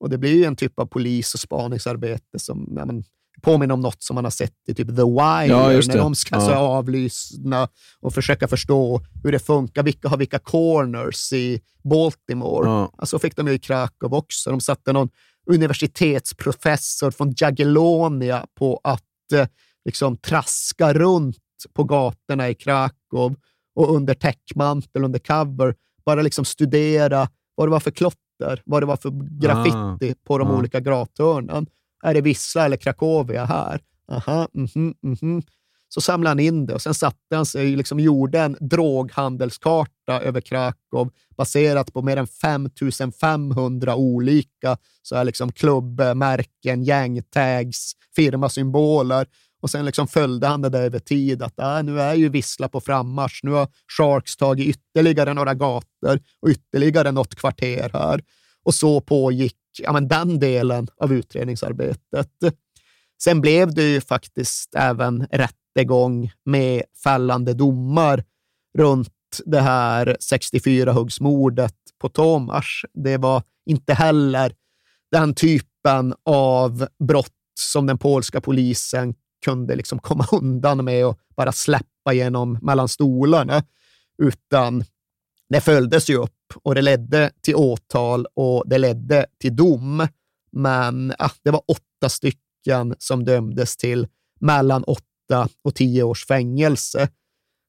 Och 0.00 0.10
det 0.10 0.18
blir 0.18 0.34
ju 0.34 0.44
en 0.44 0.56
typ 0.56 0.78
av 0.78 0.86
polis 0.86 1.34
och 1.34 1.40
spaningsarbete 1.40 2.38
som 2.38 2.72
ja, 2.76 2.84
men, 2.84 3.04
påminner 3.42 3.74
om 3.74 3.80
något 3.80 4.02
som 4.02 4.14
man 4.14 4.24
har 4.24 4.30
sett 4.30 4.54
i 4.68 4.74
typ 4.74 4.88
The 4.88 5.02
Wire, 5.02 5.46
Ja, 5.46 5.68
när 5.68 5.96
de 5.96 6.14
ska 6.14 6.34
Ja. 6.34 6.40
så 6.40 6.52
avlyssna 6.52 7.68
och 8.00 8.14
försöka 8.14 8.48
förstå 8.48 9.00
hur 9.24 9.32
det 9.32 9.38
funkar. 9.38 9.82
Vilka 9.82 10.08
har 10.08 10.16
vilka 10.16 10.38
corners 10.38 11.32
i 11.32 11.60
Baltimore? 11.84 12.68
Ja. 12.68 12.92
Alltså 12.98 13.18
fick 13.18 13.36
de 13.36 13.48
ju 13.48 13.54
i 13.54 13.58
Krakow 13.58 14.14
också. 14.14 14.50
De 14.50 14.60
satte 14.60 14.92
någon 14.92 15.08
universitetsprofessor 15.46 17.10
från 17.10 17.34
Jagiellonia 17.36 18.46
på 18.58 18.80
att 18.84 19.32
eh, 19.34 19.46
liksom 19.84 20.16
traska 20.16 20.92
runt 20.92 21.36
på 21.74 21.84
gatorna 21.84 22.48
i 22.50 22.54
Krakow 22.54 23.34
och 23.74 23.94
under 23.96 24.14
täckmantel, 24.14 25.04
under 25.04 25.18
cover, 25.18 25.74
bara 26.04 26.22
liksom 26.22 26.44
studera 26.44 27.28
vad 27.54 27.66
det 27.68 27.70
var 27.70 27.80
för 27.80 27.90
klotter, 27.90 28.62
vad 28.64 28.82
det 28.82 28.86
var 28.86 28.96
för 28.96 29.10
graffiti 29.40 30.14
på 30.24 30.38
de 30.38 30.48
Ah. 30.50 30.58
olika 30.58 30.80
gathörnen. 30.80 31.66
Är 32.04 32.14
det 32.14 32.20
Vissla 32.20 32.64
eller 32.64 32.76
Krakowia 32.76 33.44
här? 33.44 33.80
Aha, 34.12 34.48
mhm, 34.52 34.94
mhm. 35.02 35.42
Så 35.88 36.00
samlade 36.00 36.30
han 36.30 36.40
in 36.40 36.66
det 36.66 36.74
och 36.74 36.82
sen 36.82 36.94
satte 36.94 37.36
han 37.36 37.46
sig 37.46 37.76
liksom 37.76 38.00
gjorde 38.00 38.40
en 38.40 38.56
droghandelskarta 38.60 40.20
över 40.20 40.40
Krakow 40.40 41.10
baserat 41.36 41.92
på 41.92 42.02
mer 42.02 42.16
än 42.16 42.26
5500 42.26 43.94
olika 43.96 44.76
så 45.02 45.16
här 45.16 45.24
liksom 45.24 45.52
klubbmärken, 45.52 46.82
gängtags, 46.84 47.92
firmasymboler. 48.16 49.26
Och 49.62 49.70
sen 49.70 49.84
liksom 49.84 50.08
följde 50.08 50.46
han 50.46 50.62
det 50.62 50.68
där 50.68 50.82
över 50.82 50.98
tid 50.98 51.42
att 51.42 51.58
äh, 51.58 51.82
nu 51.82 52.00
är 52.00 52.14
ju 52.14 52.28
Vissla 52.28 52.68
på 52.68 52.80
frammarsch. 52.80 53.40
Nu 53.42 53.50
har 53.50 53.68
Sharks 53.96 54.36
tagit 54.36 54.66
ytterligare 54.66 55.34
några 55.34 55.54
gator 55.54 56.20
och 56.40 56.48
ytterligare 56.48 57.12
något 57.12 57.34
kvarter 57.34 57.90
här. 57.92 58.20
Och 58.64 58.74
så 58.74 59.00
pågick 59.00 59.56
ja, 59.78 59.92
men 59.92 60.08
den 60.08 60.38
delen 60.38 60.88
av 60.96 61.12
utredningsarbetet. 61.12 62.28
Sen 63.22 63.40
blev 63.40 63.74
det 63.74 63.82
ju 63.82 64.00
faktiskt 64.00 64.74
även 64.74 65.26
rättegång 65.30 66.32
med 66.44 66.82
fällande 67.04 67.54
domar 67.54 68.24
runt 68.78 69.08
det 69.44 69.60
här 69.60 70.16
64-huggsmordet 70.32 71.74
på 72.00 72.08
Tomas. 72.08 72.64
Det 72.94 73.16
var 73.16 73.42
inte 73.66 73.94
heller 73.94 74.52
den 75.12 75.34
typen 75.34 76.14
av 76.24 76.86
brott 77.08 77.32
som 77.60 77.86
den 77.86 77.98
polska 77.98 78.40
polisen 78.40 79.14
kunde 79.44 79.76
liksom 79.76 79.98
komma 79.98 80.26
undan 80.32 80.84
med 80.84 81.06
och 81.06 81.18
bara 81.36 81.52
släppa 81.52 82.12
genom 82.12 82.58
mellan 82.62 82.88
stolarna, 82.88 83.64
utan 84.22 84.84
det 85.48 85.60
följdes 85.60 86.10
ju 86.10 86.16
upp 86.16 86.30
och 86.62 86.74
det 86.74 86.82
ledde 86.82 87.30
till 87.42 87.54
åtal 87.54 88.26
och 88.34 88.64
det 88.66 88.78
ledde 88.78 89.26
till 89.40 89.56
dom. 89.56 90.06
Men 90.52 91.14
ja, 91.18 91.30
det 91.42 91.50
var 91.50 91.62
åtta 91.68 92.08
stycken 92.08 92.94
som 92.98 93.24
dömdes 93.24 93.76
till 93.76 94.06
mellan 94.40 94.84
åtta 94.84 95.48
och 95.64 95.74
tio 95.74 96.02
års 96.02 96.26
fängelse. 96.26 97.08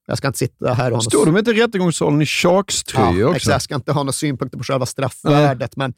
Jag 0.06 0.18
ska 0.18 0.26
inte 0.26 0.38
sitta 0.38 0.72
här 0.72 0.92
och 0.92 1.04
Står 1.04 1.26
de 1.26 1.36
inte 1.36 1.50
i 1.50 1.54
rättegångssalen 1.54 2.22
i 2.22 2.26
Sharks-tröjor 2.26 3.20
ja, 3.20 3.26
också? 3.26 3.36
exakt, 3.36 3.52
jag 3.52 3.62
ska 3.62 3.74
inte 3.74 3.92
ha 3.92 4.02
några 4.02 4.12
synpunkter 4.12 4.58
på 4.58 4.64
själva 4.64 4.86
straffvärdet, 4.86 5.76
men 5.76 5.94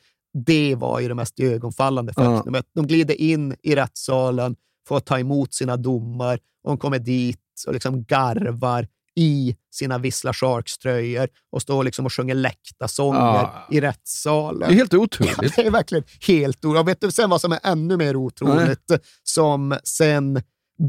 det 0.46 0.74
var 0.74 1.00
ju 1.00 1.08
det 1.08 1.14
mest 1.14 1.40
ögonfallande 1.40 2.12
faktumet. 2.12 2.66
De 2.74 2.86
glider 2.86 3.20
in 3.20 3.56
i 3.62 3.76
rättssalen, 3.76 4.56
får 4.86 5.00
ta 5.00 5.18
emot 5.18 5.54
sina 5.54 5.76
domar 5.76 6.38
och 6.64 6.70
de 6.70 6.78
kommer 6.78 6.98
dit 6.98 7.40
och 7.66 7.72
liksom 7.72 8.04
garvar 8.04 8.88
i 9.18 9.56
sina 9.74 9.98
Vissla 9.98 10.32
Sharks-tröjor 10.32 11.28
och 11.52 11.62
står 11.62 11.84
liksom 11.84 12.06
och 12.06 12.12
sjunger 12.12 12.34
läktarsånger 12.34 13.18
Ja. 13.20 13.66
i 13.70 13.80
rättssalen. 13.80 14.68
Det 14.68 14.74
är 14.74 14.76
helt 14.76 14.94
otroligt. 14.94 15.36
Ja, 15.42 15.48
det 15.56 15.66
är 15.66 15.70
verkligen 15.70 16.04
helt 16.26 16.56
otroligt. 16.64 16.80
Och 16.80 16.88
vet 16.88 17.00
du 17.00 17.10
sen 17.10 17.30
vad 17.30 17.40
som 17.40 17.52
är 17.52 17.60
ännu 17.62 17.96
mer 17.96 18.16
otroligt? 18.16 18.90
Som 19.22 19.78
sen 19.84 20.42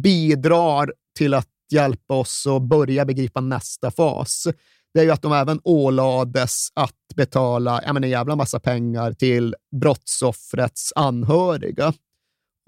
bidrar 0.03 0.93
till 1.17 1.33
att 1.33 1.47
hjälpa 1.71 2.13
oss 2.13 2.47
att 2.47 2.61
börja 2.61 3.05
begripa 3.05 3.41
nästa 3.41 3.91
fas, 3.91 4.47
det 4.93 4.99
är 4.99 5.03
ju 5.03 5.11
att 5.11 5.21
de 5.21 5.33
även 5.33 5.59
ålades 5.63 6.67
att 6.73 6.93
betala 7.15 7.81
ja, 7.85 7.93
men 7.93 8.03
en 8.03 8.09
jävla 8.09 8.35
massa 8.35 8.59
pengar 8.59 9.13
till 9.13 9.55
brottsoffrets 9.81 10.93
anhöriga. 10.95 11.93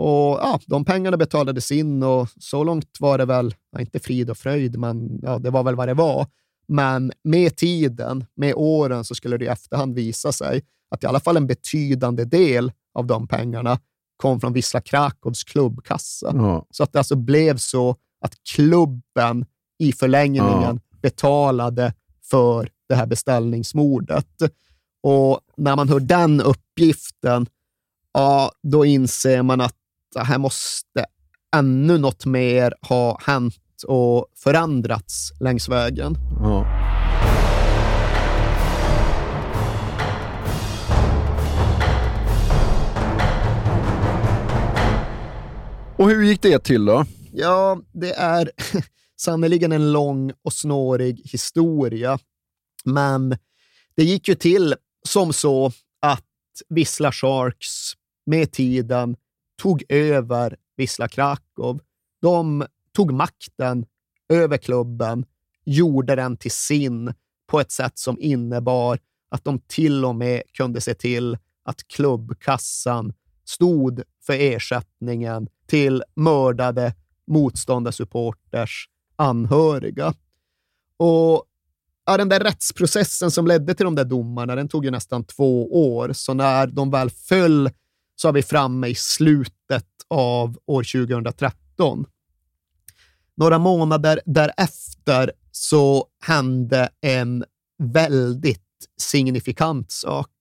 Och 0.02 0.40
ja, 0.42 0.60
De 0.66 0.86
pengarna 0.86 1.18
betalades 1.18 1.72
in 1.72 2.04
och 2.04 2.30
så 2.40 2.64
långt 2.64 2.98
var 3.00 3.18
det 3.18 3.26
väl, 3.26 3.56
ja, 3.72 3.80
inte 3.80 4.00
frid 4.00 4.30
och 4.30 4.38
fröjd, 4.38 4.80
men 4.80 5.20
ja, 5.22 5.40
det 5.40 5.50
var 5.50 5.64
väl 5.64 5.76
vad 5.76 5.88
det 5.88 5.94
var. 5.94 6.28
Men 6.68 7.12
med 7.24 7.56
tiden, 7.56 8.26
med 8.36 8.54
åren, 8.56 9.04
så 9.04 9.16
skulle 9.16 9.38
det 9.38 9.46
i 9.46 9.48
efterhand 9.48 9.96
visa 9.96 10.32
sig 10.32 10.62
att 10.90 11.04
i 11.04 11.08
alla 11.08 11.20
fall 11.20 11.38
en 11.38 11.48
betydande 11.48 12.26
del 12.26 12.72
av 12.94 13.08
de 13.08 13.28
pengarna 13.28 13.80
kom 14.18 14.40
från 14.40 14.54
Wisla 14.54 14.82
Krakows 14.82 15.44
klubbkassa. 15.44 16.32
Ja. 16.36 16.66
Så 16.72 16.84
att 16.84 16.94
det 16.94 17.00
alltså 17.00 17.16
blev 17.16 17.58
så 17.58 17.96
att 18.26 18.34
klubben 18.56 19.46
i 19.80 19.92
förlängningen 19.92 20.80
betalade 21.02 21.94
för 22.24 22.70
det 22.90 22.96
här 22.96 23.06
beställningsmordet. 23.06 24.42
Och 25.04 25.40
när 25.58 25.76
man 25.76 25.90
hör 25.90 26.00
den 26.00 26.42
uppgiften, 26.42 27.48
ja, 28.14 28.52
då 28.64 28.86
inser 28.86 29.42
man 29.42 29.62
att 29.62 29.76
här 30.16 30.38
måste 30.38 31.06
ännu 31.56 31.98
något 31.98 32.26
mer 32.26 32.74
ha 32.82 33.20
hänt 33.22 33.84
och 33.88 34.28
förändrats 34.36 35.32
längs 35.40 35.70
vägen. 35.70 36.18
Ja. 36.42 36.66
Och 45.98 46.10
hur 46.10 46.24
gick 46.24 46.42
det 46.42 46.60
till 46.60 46.86
då? 46.86 47.06
Ja, 47.34 47.82
det 47.94 48.14
är 48.14 48.52
sannerligen 49.22 49.72
en 49.72 49.92
lång 49.92 50.32
och 50.44 50.54
snårig 50.54 51.22
historia. 51.26 52.20
Men 52.84 53.38
det 53.96 54.04
gick 54.04 54.28
ju 54.28 54.36
till 54.36 54.76
som 55.08 55.34
så 55.34 55.72
att 56.02 56.26
Wisla 56.70 57.12
Sharks 57.12 57.94
med 58.26 58.52
tiden 58.52 59.16
tog 59.60 59.84
över 59.90 60.56
Wisla 60.78 61.08
Krakow. 61.08 61.80
De 62.22 62.66
tog 62.96 63.14
makten 63.14 63.86
över 64.30 64.58
klubben, 64.58 65.26
gjorde 65.66 66.16
den 66.16 66.38
till 66.38 66.52
sin 66.52 67.14
på 67.48 67.60
ett 67.60 67.72
sätt 67.72 68.00
som 68.00 68.18
innebar 68.20 69.00
att 69.30 69.44
de 69.44 69.60
till 69.60 70.06
och 70.06 70.16
med 70.16 70.42
kunde 70.54 70.82
se 70.82 70.94
till 70.94 71.38
att 71.64 71.88
klubbkassan 71.88 73.14
stod 73.46 74.02
för 74.26 74.34
ersättningen 74.34 75.48
till 75.68 76.04
mördade 76.16 76.94
motståndarsupporters 77.28 78.90
anhöriga. 79.16 80.14
Och 80.98 81.46
ja, 82.06 82.18
den 82.18 82.30
där 82.30 82.40
rättsprocessen 82.40 83.32
som 83.32 83.48
ledde 83.48 83.74
till 83.74 83.84
de 83.84 83.96
där 83.96 84.06
domarna, 84.06 84.56
den 84.56 84.68
tog 84.68 84.86
ju 84.86 84.92
nästan 84.92 85.24
två 85.24 85.74
år. 85.96 86.14
Så 86.14 86.34
när 86.34 86.68
de 86.68 86.92
väl 86.92 87.10
föll 87.10 87.70
så 88.22 88.28
är 88.28 88.32
vi 88.32 88.44
framme 88.44 88.88
i 88.88 88.96
slutet 88.96 89.86
av 90.08 90.58
år 90.66 91.08
2013. 91.08 92.06
Några 93.38 93.60
månader 93.60 94.22
därefter 94.26 95.32
så 95.52 96.08
hände 96.22 96.90
en 97.02 97.46
väldigt 97.84 98.62
signifikant 99.02 99.92
sak. 99.92 100.32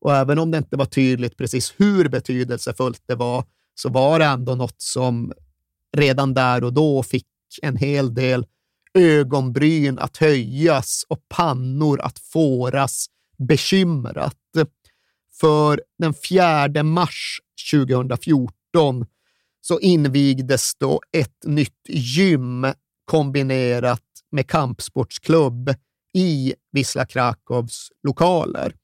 Och 0.00 0.14
även 0.14 0.38
om 0.38 0.50
det 0.50 0.58
inte 0.58 0.76
var 0.76 0.84
tydligt 0.84 1.36
precis 1.36 1.74
hur 1.76 2.08
betydelsefullt 2.08 3.02
det 3.06 3.14
var, 3.14 3.44
så 3.74 3.88
var 3.88 4.18
det 4.18 4.24
ändå 4.24 4.54
något 4.54 4.82
som 4.82 5.32
redan 5.96 6.34
där 6.34 6.64
och 6.64 6.72
då 6.72 7.02
fick 7.02 7.26
en 7.62 7.76
hel 7.76 8.14
del 8.14 8.46
ögonbryn 8.94 9.98
att 9.98 10.16
höjas 10.16 11.04
och 11.08 11.28
pannor 11.28 12.00
att 12.00 12.18
fåras 12.18 13.06
bekymrat. 13.38 14.36
För 15.42 15.80
den 15.98 16.14
4 16.14 16.82
mars 16.82 17.40
2014 17.72 19.06
så 19.60 19.80
invigdes 19.80 20.74
då 20.74 21.00
ett 21.12 21.44
nytt 21.44 21.88
gym 21.88 22.66
kombinerat 23.04 24.02
med 24.30 24.46
kampsportsklubb 24.46 25.74
i 26.14 26.54
Wisla 26.72 27.06
Krakows 27.06 27.88
lokaler. 28.02 28.74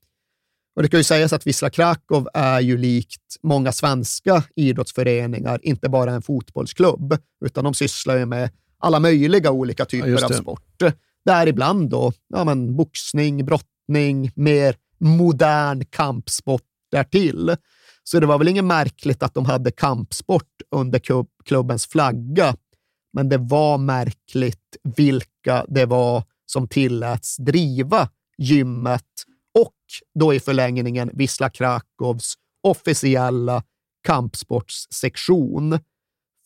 Och 0.77 0.83
det 0.83 0.89
kan 0.89 1.01
ju 1.01 1.05
sägas 1.05 1.33
att 1.33 1.47
Wisla 1.47 1.71
Krakow 1.71 2.29
är 2.35 2.61
ju 2.61 2.79
likt 2.79 3.37
många 3.43 3.73
svenska 3.73 4.45
idrottsföreningar, 4.57 5.61
inte 5.63 5.89
bara 5.89 6.13
en 6.13 6.23
fotbollsklubb, 6.23 7.19
utan 7.45 7.65
de 7.65 7.75
sysslar 7.75 8.17
ju 8.17 8.27
med 8.27 8.51
alla 8.79 9.01
möjliga 9.01 9.51
olika 9.51 9.85
typer 9.85 10.09
Ja, 10.09 10.25
av 10.25 10.31
sport. 10.31 10.83
Däribland 11.25 11.91
då 11.91 12.13
ja, 12.29 12.45
men 12.45 12.77
boxning, 12.77 13.45
brottning, 13.45 14.33
mer 14.35 14.77
modern 15.01 15.85
kampsport 15.85 16.63
därtill. 16.91 17.57
Så 18.05 18.21
det 18.21 18.27
var 18.27 18.39
väl 18.39 18.49
inget 18.49 18.65
märkligt 18.65 19.23
att 19.23 19.35
de 19.35 19.45
hade 19.47 19.71
kampsport 19.71 20.63
under 20.71 21.01
klubbens 21.45 21.87
flagga, 21.87 22.57
men 23.13 23.29
det 23.29 23.39
var 23.39 23.79
märkligt 23.79 24.77
vilka 24.97 25.65
det 25.69 25.87
var 25.87 26.25
som 26.47 26.69
tilläts 26.69 27.37
driva 27.37 28.09
gymmet 28.39 29.05
och 29.59 29.75
då 30.15 30.35
i 30.35 30.41
förlängningen 30.41 31.11
Wisla 31.15 31.51
Krakows 31.51 32.35
officiella 32.63 33.63
kampsportssektion. 34.07 35.79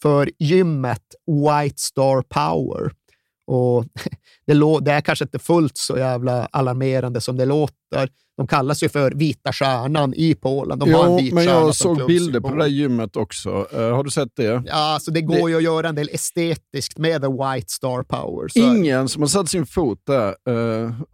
För 0.03 0.31
gymmet 0.39 1.15
White 1.27 1.79
Star 1.79 2.23
Power, 2.23 2.93
och 3.53 3.85
det, 4.47 4.55
det 4.85 4.93
är 4.93 5.01
kanske 5.01 5.25
inte 5.25 5.39
fullt 5.39 5.77
så 5.77 5.99
jävla 5.99 6.47
alarmerande 6.53 7.21
som 7.21 7.37
det 7.37 7.45
låter. 7.45 8.09
De 8.37 8.47
kallas 8.47 8.83
ju 8.83 8.89
för 8.89 9.11
Vita 9.11 9.53
Stjärnan 9.53 10.15
i 10.15 10.35
Polen. 10.35 10.79
De 10.79 10.93
har 10.93 11.05
en 11.05 11.11
Jo, 11.11 11.17
vit 11.19 11.35
men 11.35 11.45
jag 11.45 11.75
såg 11.75 12.07
bilder 12.07 12.41
på 12.41 12.49
det 12.49 12.59
där 12.59 12.67
gymmet 12.67 13.17
också. 13.17 13.67
Eh, 13.73 13.95
har 13.97 14.05
du 14.05 14.11
sett 14.11 14.29
det? 14.37 14.63
Ja, 14.67 14.75
alltså 14.95 15.11
det 15.11 15.21
går 15.21 15.51
ju 15.51 15.57
att 15.57 15.63
göra 15.63 15.89
en 15.89 15.95
del 15.95 16.09
estetiskt 16.13 16.99
med 16.99 17.23
the 17.23 17.29
White 17.29 17.69
Star 17.73 18.03
Power. 18.03 18.49
Ingen 18.55 19.09
som 19.09 19.23
har 19.23 19.29
satt 19.29 19.49
sin 19.49 19.67
fot 19.67 19.99
där, 20.07 20.35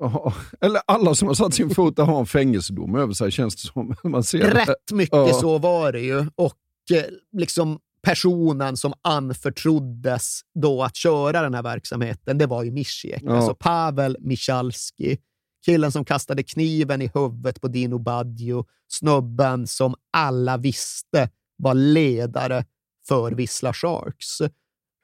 har- 0.08 0.34
eller 0.60 0.80
alla 0.86 1.14
som 1.14 1.28
har 1.28 1.34
satt 1.34 1.54
sin 1.54 1.70
fot 1.70 1.96
där 1.96 2.04
har 2.04 2.20
en 2.20 2.26
fängelsedom 2.26 2.94
över 2.94 3.12
sig 3.12 3.30
känns 3.30 3.56
det 3.56 3.68
som. 3.72 3.94
Man 4.10 4.24
ser 4.24 4.38
det. 4.38 4.50
Rätt 4.50 4.92
mycket 4.92 5.34
så 5.36 5.58
var 5.58 5.92
det 5.92 6.00
ju. 6.00 6.18
Och 6.18 6.54
eh, 6.96 7.02
liksom 7.38 7.78
personen 8.08 8.76
som 8.76 8.92
anförtroddes 9.02 10.40
då 10.54 10.82
att 10.82 10.96
köra 10.96 11.42
den 11.42 11.54
här 11.54 11.62
verksamheten, 11.62 12.38
det 12.38 12.46
var 12.46 12.62
ju 12.62 12.70
Mischiek. 12.70 13.22
Ja. 13.22 13.36
Alltså 13.36 13.54
Pavel 13.54 14.16
Michalski. 14.20 15.18
Killen 15.64 15.92
som 15.92 16.04
kastade 16.04 16.42
kniven 16.42 17.02
i 17.02 17.10
huvudet 17.14 17.60
på 17.60 17.68
Dino 17.68 17.98
Baggio. 17.98 18.64
Snubben 18.88 19.66
som 19.66 19.94
alla 20.12 20.56
visste 20.56 21.30
var 21.56 21.74
ledare 21.74 22.64
för 23.08 23.32
Wisla 23.32 23.72
Sharks. 23.72 24.38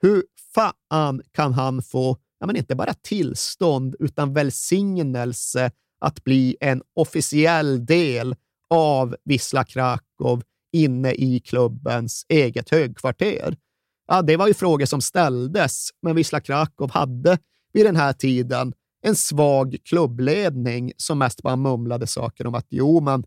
Hur 0.01 0.23
fan 0.55 1.21
kan 1.31 1.53
han 1.53 1.81
få, 1.81 2.17
ja, 2.39 2.47
men 2.47 2.55
inte 2.55 2.75
bara 2.75 2.93
tillstånd, 2.93 3.95
utan 3.99 4.33
välsignelse 4.33 5.71
att 5.99 6.23
bli 6.23 6.57
en 6.59 6.81
officiell 6.95 7.85
del 7.85 8.35
av 8.69 9.15
Wisla 9.25 9.63
Krakow 9.63 10.41
inne 10.75 11.13
i 11.13 11.39
klubbens 11.39 12.25
eget 12.29 12.69
högkvarter? 12.69 13.57
Ja, 14.07 14.21
det 14.21 14.37
var 14.37 14.47
ju 14.47 14.53
frågor 14.53 14.85
som 14.85 15.01
ställdes, 15.01 15.89
men 16.01 16.15
Wisla 16.15 16.39
Krakow 16.39 16.91
hade 16.91 17.37
vid 17.73 17.85
den 17.85 17.95
här 17.95 18.13
tiden 18.13 18.73
en 19.01 19.15
svag 19.15 19.77
klubbledning 19.83 20.91
som 20.97 21.19
mest 21.19 21.41
bara 21.41 21.55
mumlade 21.55 22.07
saker 22.07 22.47
om 22.47 22.55
att 22.55 22.67
jo, 22.69 23.01
men 23.01 23.23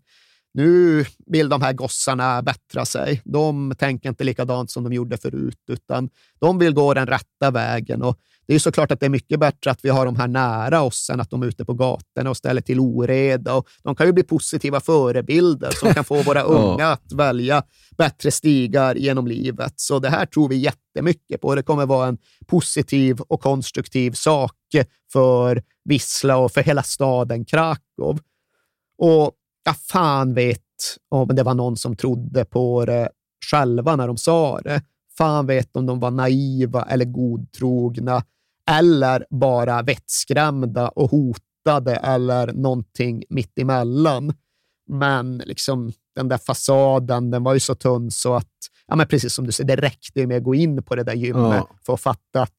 nu 0.58 1.04
vill 1.26 1.48
de 1.48 1.62
här 1.62 1.72
gossarna 1.72 2.42
bättra 2.42 2.84
sig. 2.84 3.22
De 3.24 3.74
tänker 3.78 4.08
inte 4.08 4.24
likadant 4.24 4.70
som 4.70 4.84
de 4.84 4.92
gjorde 4.92 5.16
förut, 5.16 5.62
utan 5.68 6.08
de 6.40 6.58
vill 6.58 6.74
gå 6.74 6.94
den 6.94 7.06
rätta 7.06 7.50
vägen. 7.50 8.02
Och 8.02 8.18
det 8.46 8.54
är 8.54 8.58
såklart 8.58 8.90
att 8.90 9.00
det 9.00 9.06
är 9.06 9.10
mycket 9.10 9.40
bättre 9.40 9.70
att 9.70 9.84
vi 9.84 9.88
har 9.88 10.06
de 10.06 10.16
här 10.16 10.28
nära 10.28 10.82
oss 10.82 11.10
än 11.10 11.20
att 11.20 11.30
de 11.30 11.42
är 11.42 11.46
ute 11.46 11.64
på 11.64 11.74
gatorna 11.74 12.30
och 12.30 12.36
ställer 12.36 12.60
till 12.60 12.80
oreda. 12.80 13.54
Och 13.54 13.68
de 13.82 13.94
kan 13.94 14.06
ju 14.06 14.12
bli 14.12 14.22
positiva 14.22 14.80
förebilder 14.80 15.70
som 15.70 15.94
kan 15.94 16.04
få 16.04 16.22
våra 16.22 16.42
unga 16.58 16.86
att 16.86 17.12
välja 17.12 17.62
bättre 17.98 18.30
stigar 18.30 18.94
genom 18.94 19.26
livet. 19.26 19.72
Så 19.76 19.98
det 19.98 20.10
här 20.10 20.26
tror 20.26 20.48
vi 20.48 20.56
jättemycket 20.56 21.40
på. 21.40 21.54
Det 21.54 21.62
kommer 21.62 21.86
vara 21.86 22.08
en 22.08 22.18
positiv 22.46 23.20
och 23.20 23.40
konstruktiv 23.40 24.12
sak 24.12 24.52
för 25.12 25.62
Vissla 25.84 26.36
och 26.36 26.52
för 26.52 26.62
hela 26.62 26.82
staden 26.82 27.44
Krakow. 27.44 28.18
Och 28.98 29.32
jag 29.68 29.76
fan 29.76 30.34
vet 30.34 30.60
om 31.08 31.28
det 31.28 31.42
var 31.42 31.54
någon 31.54 31.76
som 31.76 31.96
trodde 31.96 32.44
på 32.44 32.84
det 32.84 33.08
själva 33.50 33.96
när 33.96 34.06
de 34.06 34.16
sa 34.16 34.60
det. 34.60 34.82
Fan 35.18 35.46
vet 35.46 35.76
om 35.76 35.86
de 35.86 36.00
var 36.00 36.10
naiva 36.10 36.82
eller 36.82 37.04
godtrogna 37.04 38.22
eller 38.70 39.26
bara 39.30 39.82
vettskrämda 39.82 40.88
och 40.88 41.10
hotade 41.10 41.96
eller 41.96 42.52
någonting 42.52 43.24
mittemellan. 43.28 44.34
Men 44.90 45.38
liksom, 45.38 45.92
den 46.16 46.28
där 46.28 46.38
fasaden, 46.38 47.30
den 47.30 47.44
var 47.44 47.54
ju 47.54 47.60
så 47.60 47.74
tunn 47.74 48.10
så 48.10 48.34
att, 48.34 48.52
ja 48.86 48.96
men 48.96 49.06
precis 49.06 49.34
som 49.34 49.46
du 49.46 49.52
säger, 49.52 49.76
det 49.76 49.82
räckte 49.82 50.26
med 50.26 50.36
att 50.36 50.44
gå 50.44 50.54
in 50.54 50.82
på 50.82 50.94
det 50.96 51.02
där 51.02 51.14
gymmet 51.14 51.64
Ja. 51.68 51.68
för 51.86 51.94
att 51.94 52.00
fatta 52.00 52.42
att 52.42 52.52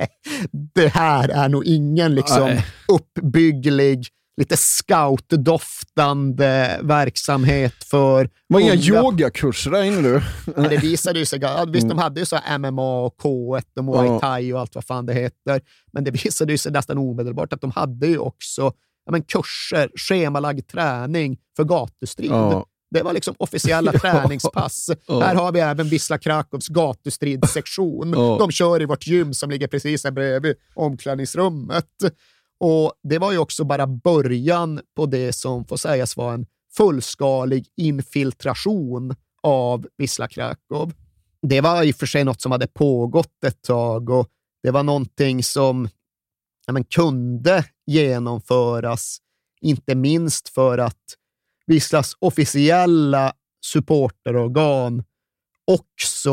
det 0.74 0.88
här 0.88 1.28
är 1.28 1.48
nog 1.48 1.64
ingen 1.64 2.14
liksom 2.14 2.50
uppbygglig, 2.92 4.06
lite 4.38 4.56
scoutdoftande 4.56 6.78
verksamhet 6.82 7.84
för 7.84 8.30
var 8.46 8.60
inga 8.60 8.74
yogakurser 8.74 9.70
där 9.70 9.82
inne 9.82 10.00
du. 10.02 10.22
men 10.56 10.70
det 10.70 10.76
visade 10.76 11.18
ju 11.18 11.26
sig, 11.26 11.38
ja, 11.42 11.64
visst 11.68 11.88
de 11.88 11.98
hade 11.98 12.20
ju 12.20 12.26
så 12.26 12.38
MMA 12.58 13.00
och 13.00 13.16
K1 13.22 13.62
och 13.76 13.84
Muay 13.84 14.06
Ja. 14.06 14.20
Thai 14.20 14.52
och 14.52 14.60
allt 14.60 14.74
vad 14.74 14.84
fan 14.84 15.06
det 15.06 15.14
heter, 15.14 15.60
men 15.92 16.04
det 16.04 16.10
visade 16.24 16.52
ju 16.52 16.58
sig 16.58 16.72
nästan 16.72 16.98
omedelbart 16.98 17.52
att 17.52 17.60
de 17.60 17.70
hade 17.70 18.06
ju 18.06 18.18
också 18.18 18.62
ja, 19.04 19.12
men 19.12 19.22
kurser, 19.22 19.90
schemalagd 20.08 20.68
träning 20.68 21.38
för 21.56 21.64
gatustrid. 21.64 22.30
Ja. 22.30 22.66
Det 22.90 23.02
var 23.02 23.12
liksom 23.12 23.34
officiella 23.38 23.90
Ja. 23.94 23.98
träningspass. 24.00 24.90
Ja. 25.06 25.20
Här 25.20 25.34
har 25.34 25.52
vi 25.52 25.60
även 25.60 25.88
Wisla 25.88 26.18
Krakows 26.18 26.68
gatustridssektion. 26.68 28.10
Ja. 28.16 28.36
De 28.38 28.50
kör 28.50 28.82
i 28.82 28.84
vårt 28.84 29.06
gym 29.06 29.34
som 29.34 29.50
ligger 29.50 29.66
precis 29.66 30.04
här 30.04 30.10
bredvid 30.10 30.54
omklädningsrummet. 30.74 31.84
Och 32.60 32.92
Det 33.02 33.18
var 33.18 33.32
ju 33.32 33.38
också 33.38 33.64
bara 33.64 33.86
början 33.86 34.80
på 34.96 35.06
det 35.06 35.32
som 35.32 35.64
får 35.64 35.76
sägas 35.76 36.16
vara 36.16 36.34
en 36.34 36.46
fullskalig 36.76 37.66
infiltration 37.76 39.14
av 39.42 39.86
Wisla 39.96 40.28
Krakow. 40.28 40.92
Det 41.42 41.60
var 41.60 41.82
i 41.82 41.92
och 41.92 41.96
för 41.96 42.06
sig 42.06 42.24
något 42.24 42.40
som 42.40 42.52
hade 42.52 42.66
pågått 42.66 43.44
ett 43.46 43.62
tag 43.62 44.10
och 44.10 44.28
det 44.62 44.70
var 44.70 44.82
någonting 44.82 45.42
som 45.42 45.88
ja, 46.66 46.72
men, 46.72 46.84
kunde 46.84 47.64
genomföras, 47.86 49.18
inte 49.60 49.94
minst 49.94 50.48
för 50.48 50.78
att 50.78 51.04
Wislas 51.66 52.16
officiella 52.18 53.32
supporterorgan 53.64 55.04
också 55.64 56.30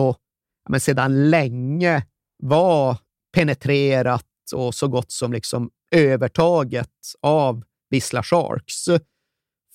ja, 0.63 0.69
men 0.69 0.79
sedan 0.79 1.29
länge 1.29 2.05
var 2.43 2.97
penetrerat 3.33 4.25
och 4.53 4.75
så 4.75 4.87
gott 4.87 5.11
som 5.11 5.33
liksom 5.33 5.69
övertaget 5.91 6.91
av 7.21 7.63
Wisla 7.89 8.23
Sharks. 8.23 8.85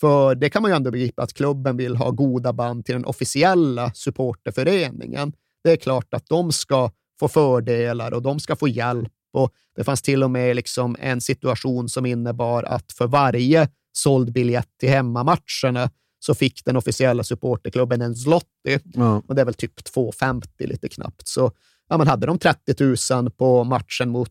För 0.00 0.34
det 0.34 0.50
kan 0.50 0.62
man 0.62 0.70
ju 0.70 0.74
ändå 0.74 0.90
begripa 0.90 1.22
att 1.22 1.32
klubben 1.32 1.76
vill 1.76 1.96
ha 1.96 2.10
goda 2.10 2.52
band 2.52 2.84
till 2.84 2.94
den 2.94 3.04
officiella 3.04 3.92
supporterföreningen. 3.94 5.32
Det 5.64 5.72
är 5.72 5.76
klart 5.76 6.14
att 6.14 6.28
de 6.28 6.52
ska 6.52 6.90
få 7.20 7.28
fördelar 7.28 8.14
och 8.14 8.22
de 8.22 8.40
ska 8.40 8.56
få 8.56 8.68
hjälp. 8.68 9.12
Och 9.32 9.52
Det 9.76 9.84
fanns 9.84 10.02
till 10.02 10.22
och 10.22 10.30
med 10.30 10.56
liksom 10.56 10.96
en 11.00 11.20
situation 11.20 11.88
som 11.88 12.06
innebar 12.06 12.62
att 12.62 12.92
för 12.92 13.06
varje 13.06 13.68
såld 13.92 14.32
biljett 14.32 14.68
till 14.78 14.88
hemmamatcherna 14.88 15.90
så 16.18 16.34
fick 16.34 16.64
den 16.64 16.76
officiella 16.76 17.24
supporterklubben 17.24 18.02
en 18.02 18.16
zloty. 18.16 18.78
Ja. 18.84 19.22
Och 19.28 19.34
det 19.34 19.40
är 19.40 19.44
väl 19.44 19.54
typ 19.54 19.80
2,50 19.80 20.66
lite 20.66 20.88
knappt. 20.88 21.28
Så 21.28 21.52
ja, 21.88 21.98
man 21.98 22.08
hade 22.08 22.26
de 22.26 22.38
30 22.38 22.96
000 23.14 23.30
på 23.30 23.64
matchen 23.64 24.10
mot 24.10 24.30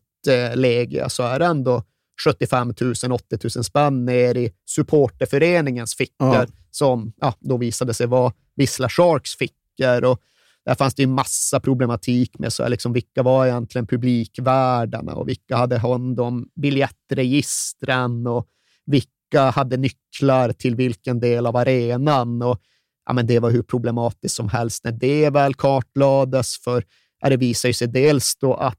Legia 0.54 1.08
så 1.08 1.22
är 1.22 1.38
det 1.38 1.46
ändå 1.46 1.82
75 2.24 2.74
000, 2.80 3.12
80 3.12 3.38
000 3.56 3.64
spänn 3.64 4.04
ner 4.04 4.36
i 4.36 4.50
supporterföreningens 4.66 5.94
fickor 5.94 6.34
Ja. 6.34 6.46
som 6.70 7.12
ja, 7.20 7.34
då 7.40 7.56
visade 7.56 7.94
sig 7.94 8.06
vara 8.06 8.32
Wisla 8.56 8.88
Sharks 8.88 9.36
fickor. 9.36 10.04
Och 10.04 10.20
där 10.64 10.74
fanns 10.74 10.94
det 10.94 11.02
ju 11.02 11.06
massa 11.06 11.60
problematik 11.60 12.38
med 12.38 12.52
så 12.52 12.62
här, 12.62 12.70
liksom, 12.70 12.92
vilka 12.92 13.22
var 13.22 13.46
egentligen 13.46 13.86
publikvärdarna 13.86 15.14
och 15.14 15.28
vilka 15.28 15.56
hade 15.56 15.78
hand 15.78 16.20
om 16.20 16.48
biljettregistren 16.62 18.26
och 18.26 18.46
vilka 18.86 19.50
hade 19.54 19.76
nycklar 19.76 20.52
till 20.52 20.74
vilken 20.76 21.20
del 21.20 21.46
av 21.46 21.56
arenan. 21.56 22.42
Och, 22.42 22.60
ja, 23.06 23.12
men 23.12 23.26
det 23.26 23.38
var 23.38 23.50
hur 23.50 23.62
problematiskt 23.62 24.34
som 24.34 24.48
helst 24.48 24.84
när 24.84 24.92
det 24.92 25.30
väl 25.30 25.54
kartlades. 25.54 26.58
För 26.58 26.84
ja, 27.20 27.28
det 27.28 27.36
visar 27.36 27.68
ju 27.68 27.72
sig 27.72 27.88
dels 27.88 28.36
då 28.36 28.54
att 28.54 28.78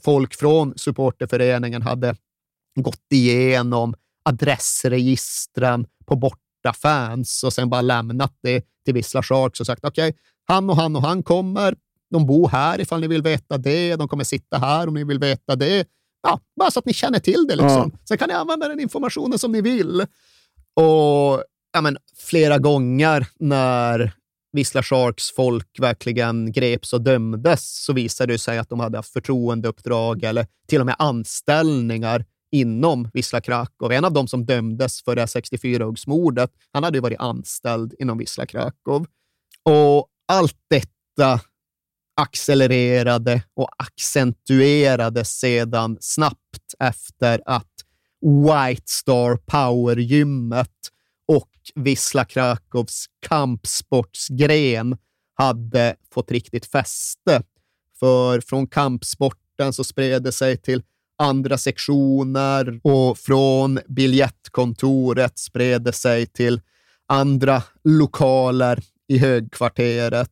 folk 0.00 0.34
från 0.34 0.72
supporterföreningen 0.76 1.82
hade 1.82 2.16
gått 2.80 3.06
igenom 3.12 3.94
adressregistren 4.24 5.86
på 6.06 6.16
borta 6.16 6.72
fans 6.82 7.44
och 7.44 7.52
sen 7.52 7.70
bara 7.70 7.80
lämnat 7.80 8.34
det 8.42 8.64
till 8.84 8.94
Wisla 8.94 9.22
Sharks 9.22 9.60
och 9.60 9.66
sagt 9.66 9.84
okej, 9.84 10.16
han 10.44 10.70
och 10.70 10.76
han 10.76 10.96
och 10.96 11.02
han 11.02 11.22
kommer. 11.22 11.76
De 12.10 12.26
bor 12.26 12.48
här 12.48 12.80
ifall 12.80 13.00
ni 13.00 13.06
vill 13.06 13.22
veta 13.22 13.58
det. 13.58 13.96
De 13.96 14.08
kommer 14.08 14.24
sitta 14.24 14.58
här 14.58 14.88
om 14.88 14.94
ni 14.94 15.04
vill 15.04 15.18
veta 15.18 15.56
det. 15.56 15.86
Ja, 16.22 16.40
bara 16.56 16.70
så 16.70 16.78
att 16.78 16.86
ni 16.86 16.92
känner 16.92 17.18
till 17.18 17.46
det. 17.48 17.56
Liksom. 17.56 17.92
Sen 18.08 18.18
kan 18.18 18.28
ni 18.28 18.34
använda 18.34 18.68
den 18.68 18.80
informationen 18.80 19.38
som 19.38 19.52
ni 19.52 19.60
vill. 19.60 20.00
Och 20.74 21.44
ja, 21.72 21.80
men, 21.82 21.96
flera 22.16 22.58
gånger 22.58 23.26
när 23.38 24.12
Wisla 24.52 24.82
Sharks 24.82 25.30
folk 25.30 25.78
verkligen 25.78 26.52
greps 26.52 26.92
och 26.92 27.00
dömdes 27.00 27.84
så 27.84 27.92
visade 27.92 28.32
det 28.32 28.38
sig 28.38 28.58
att 28.58 28.68
de 28.68 28.80
hade 28.80 28.98
haft 28.98 29.12
förtroendeuppdrag 29.12 30.24
eller 30.24 30.46
till 30.68 30.80
och 30.80 30.86
med 30.86 30.96
anställningar 30.98 32.24
inom 32.52 33.10
Wisla 33.14 33.40
Krakow. 33.40 33.92
En 33.92 34.04
av 34.04 34.12
dem 34.12 34.28
som 34.28 34.46
dömdes 34.46 35.02
för 35.02 35.14
det 35.14 35.20
här 35.22 35.26
64-huggsmordet, 35.26 36.48
han 36.72 36.84
hade 36.84 36.96
ju 36.96 37.02
varit 37.02 37.20
anställd 37.20 37.94
inom 37.98 38.18
Wisla 38.18 38.46
Krakow. 38.46 39.06
Och 39.62 40.08
allt 40.28 40.56
detta 40.70 41.40
accelererade 42.16 43.42
och 43.56 43.68
accentuerades 43.78 45.38
sedan 45.38 45.98
snabbt 46.00 46.74
efter 46.78 47.42
att 47.46 47.72
White 48.22 48.82
Star 48.84 49.36
Power-gymmet 49.36 50.68
Wisla 51.74 52.24
Krakows 52.24 53.06
kampsportsgren 53.28 54.96
hade 55.34 55.96
fått 56.14 56.30
riktigt 56.30 56.66
fäste. 56.66 57.42
För 58.00 58.40
från 58.40 58.66
kampsporten 58.66 59.72
så 59.72 59.84
spred 59.84 60.22
det 60.22 60.32
sig 60.32 60.56
till 60.56 60.82
andra 61.18 61.58
sektioner 61.58 62.80
och 62.82 63.18
från 63.18 63.78
biljettkontoret 63.88 65.38
spred 65.38 65.82
det 65.82 65.92
sig 65.92 66.26
till 66.26 66.60
andra 67.06 67.62
lokaler 67.84 68.82
i 69.08 69.18
högkvarteret. 69.18 70.30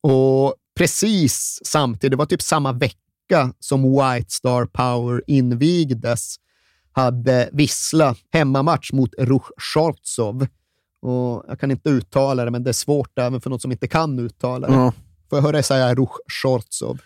Och 0.00 0.54
precis 0.78 1.60
samtidigt, 1.64 2.10
det 2.10 2.16
var 2.16 2.26
typ 2.26 2.42
samma 2.42 2.72
vecka 2.72 3.54
som 3.58 3.82
White 3.82 4.30
Star 4.30 4.66
Power 4.66 5.22
invigdes, 5.26 6.36
hade 6.92 7.50
Vissla 7.52 8.16
hemmamatch 8.32 8.92
mot 8.92 9.14
Ruch 9.18 9.50
Shortsov. 9.56 10.46
Och 11.02 11.44
jag 11.48 11.60
kan 11.60 11.70
inte 11.70 11.88
uttala 11.88 12.44
det, 12.44 12.50
men 12.50 12.64
det 12.64 12.70
är 12.70 12.72
svårt 12.72 13.18
även 13.18 13.40
för 13.40 13.50
någon 13.50 13.60
som 13.60 13.72
inte 13.72 13.88
kan 13.88 14.18
uttala 14.18 14.68
det. 14.68 14.74
Ja. 14.74 14.92
Får 15.30 15.38
jag 15.38 15.42
höra 15.42 15.52
dig 15.52 15.62
säga 15.62 15.94
Ruch 15.94 16.18
Shortsov? 16.42 17.00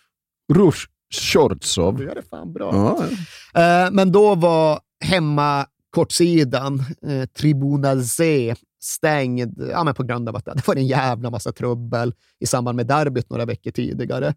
Rush 0.53 0.86
Shortsov. 1.14 1.97
Du 1.97 2.05
gör 2.05 2.14
det 2.14 2.22
fan 2.22 2.53
bra. 2.53 2.70
Ja, 2.74 3.07
Eh, 3.55 3.90
men 3.90 4.12
då 4.12 4.34
var 4.34 4.80
hemmakortsidan, 5.05 6.84
eh, 7.07 7.26
Tribuna 7.26 8.03
Z, 8.03 8.55
stängd 8.82 9.62
ja, 9.70 9.84
men 9.84 9.95
på 9.95 10.03
grund 10.03 10.28
av 10.28 10.36
att 10.36 10.45
det 10.45 10.66
var 10.66 10.76
en 10.76 10.86
jävla 10.86 11.30
massa 11.30 11.53
trubbel 11.53 12.14
i 12.40 12.47
samband 12.47 12.76
med 12.76 12.86
derbyt 12.86 13.30
några 13.30 13.45
veckor 13.45 13.70
tidigare. 13.70 14.34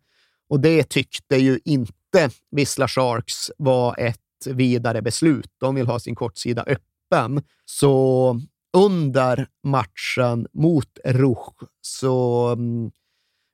Och 0.50 0.60
det 0.60 0.84
tyckte 0.90 1.36
ju 1.36 1.60
inte 1.66 2.30
Wisla 2.52 2.88
Sharks 2.88 3.52
var 3.58 4.00
ett 4.00 4.20
vidare 4.46 5.02
beslut. 5.02 5.52
De 5.60 5.76
vill 5.76 5.88
ha 5.88 6.00
sin 6.00 6.16
kortsida 6.16 6.64
öppen. 6.64 7.44
Så 7.66 8.42
under 8.76 9.48
matchen 9.64 10.48
mot 10.54 10.98
Ruch 11.06 11.54
så 11.82 12.48
mm, 12.58 12.92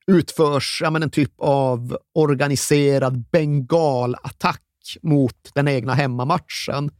utförs 0.07 0.79
ja, 0.83 0.89
men 0.89 1.03
en 1.03 1.09
typ 1.09 1.33
av 1.37 1.97
organiserad 2.15 3.25
bengalattack 3.31 4.61
mot 5.01 5.51
den 5.53 5.67
egna 5.67 5.93
hemmamatchen. 5.93 6.91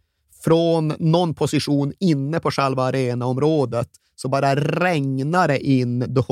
Från 0.44 0.88
någon 1.00 1.34
position 1.34 1.94
inne 2.00 2.40
på 2.40 2.52
själva 2.52 2.84
arenaområdet 2.84 3.90
så 4.16 4.30
bara 4.30 4.56
regnar 4.56 5.48
det 5.48 5.60
in 5.60 6.06
då, 6.08 6.26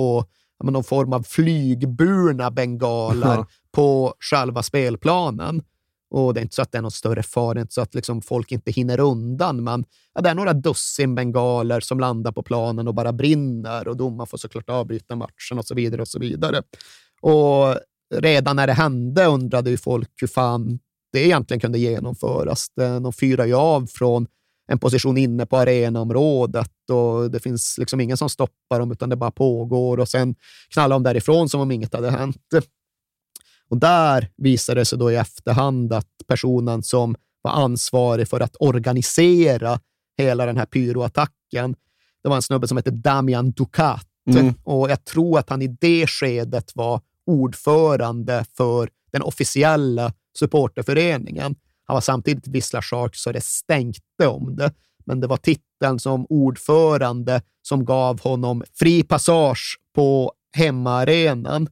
ja, 0.57 0.63
men 0.63 0.73
någon 0.73 0.83
form 0.83 1.13
av 1.13 1.23
flygburna 1.23 2.51
bengaler 2.51 3.35
Ja. 3.35 3.47
på 3.71 4.13
själva 4.19 4.63
spelplanen. 4.63 5.61
Och 6.11 6.33
Det 6.33 6.39
är 6.39 6.41
inte 6.41 6.55
så 6.55 6.61
att 6.61 6.71
det 6.71 6.77
är 6.77 6.81
någon 6.81 6.91
större 6.91 7.23
fara, 7.23 7.53
det 7.53 7.59
är 7.59 7.61
inte 7.61 7.73
så 7.73 7.81
att 7.81 7.95
liksom 7.95 8.21
folk 8.21 8.51
inte 8.51 8.71
hinner 8.71 8.99
undan, 8.99 9.63
men 9.63 9.85
ja, 10.13 10.21
det 10.21 10.29
är 10.29 10.35
några 10.35 10.53
dussin 10.53 11.15
bengaler 11.15 11.79
som 11.79 11.99
landar 11.99 12.31
på 12.31 12.43
planen 12.43 12.87
och 12.87 12.93
bara 12.93 13.13
brinner 13.13 13.87
och 13.87 13.97
domaren 13.97 14.27
får 14.27 14.37
såklart 14.37 14.69
avbryta 14.69 15.15
matchen 15.15 15.59
och 15.59 15.65
så 15.65 15.75
vidare. 15.75 16.01
och 16.01 16.07
så 16.07 16.19
vidare. 16.19 16.63
Och 17.21 17.75
Redan 18.15 18.55
när 18.55 18.67
det 18.67 18.73
hände 18.73 19.25
undrade 19.25 19.69
ju 19.69 19.77
folk 19.77 20.09
hur 20.21 20.27
fan 20.27 20.79
det 21.13 21.25
egentligen 21.25 21.59
kunde 21.59 21.79
genomföras. 21.79 22.67
De 22.75 23.13
fyrar 23.13 23.45
ju 23.45 23.53
av 23.53 23.87
från 23.87 24.27
en 24.67 24.79
position 24.79 25.17
inne 25.17 25.45
på 25.45 25.57
arenaområdet 25.57 26.71
och 26.91 27.31
det 27.31 27.39
finns 27.39 27.77
liksom 27.77 28.01
ingen 28.01 28.17
som 28.17 28.29
stoppar 28.29 28.79
dem, 28.79 28.91
utan 28.91 29.09
det 29.09 29.15
bara 29.15 29.31
pågår 29.31 29.99
och 29.99 30.09
sen 30.09 30.35
knallar 30.73 30.95
de 30.95 31.03
därifrån 31.03 31.49
som 31.49 31.61
om 31.61 31.71
inget 31.71 31.93
hade 31.93 32.11
hänt. 32.11 32.37
Och 33.69 33.77
där 33.77 34.29
visade 34.37 34.81
det 34.81 34.85
sig 34.85 34.97
då 34.97 35.11
i 35.11 35.15
efterhand 35.15 35.93
att 35.93 36.07
personen 36.27 36.83
som 36.83 37.15
var 37.41 37.51
ansvarig 37.51 38.27
för 38.27 38.39
att 38.39 38.55
organisera 38.59 39.79
hela 40.17 40.45
den 40.45 40.57
här 40.57 40.65
pyroattacken, 40.65 41.75
Det 42.23 42.29
var 42.29 42.35
en 42.35 42.41
snubbe 42.41 42.67
som 42.67 42.77
hette 42.77 42.91
Damian 42.91 43.51
Ducat 43.51 44.05
Mm. 44.29 44.53
och 44.63 44.89
jag 44.89 45.05
tror 45.05 45.39
att 45.39 45.49
han 45.49 45.61
i 45.61 45.67
det 45.67 46.07
skedet 46.07 46.71
var 46.75 47.01
ordförande 47.25 48.45
för 48.57 48.89
den 49.11 49.21
officiella 49.21 50.13
supporterföreningen. 50.39 51.55
Han 51.85 51.93
var 51.93 52.01
samtidigt 52.01 52.47
Vissla 52.47 52.81
Sharks 52.81 53.21
så 53.21 53.31
det 53.31 53.43
stänkte 53.43 54.27
om 54.27 54.55
det, 54.55 54.73
men 55.05 55.19
det 55.19 55.27
var 55.27 55.37
titeln 55.37 55.99
som 55.99 56.25
ordförande 56.29 57.41
som 57.61 57.85
gav 57.85 58.21
honom 58.21 58.63
fri 58.73 59.03
passage 59.03 59.77
på 59.95 60.33
hemmaarenan. 60.53 61.67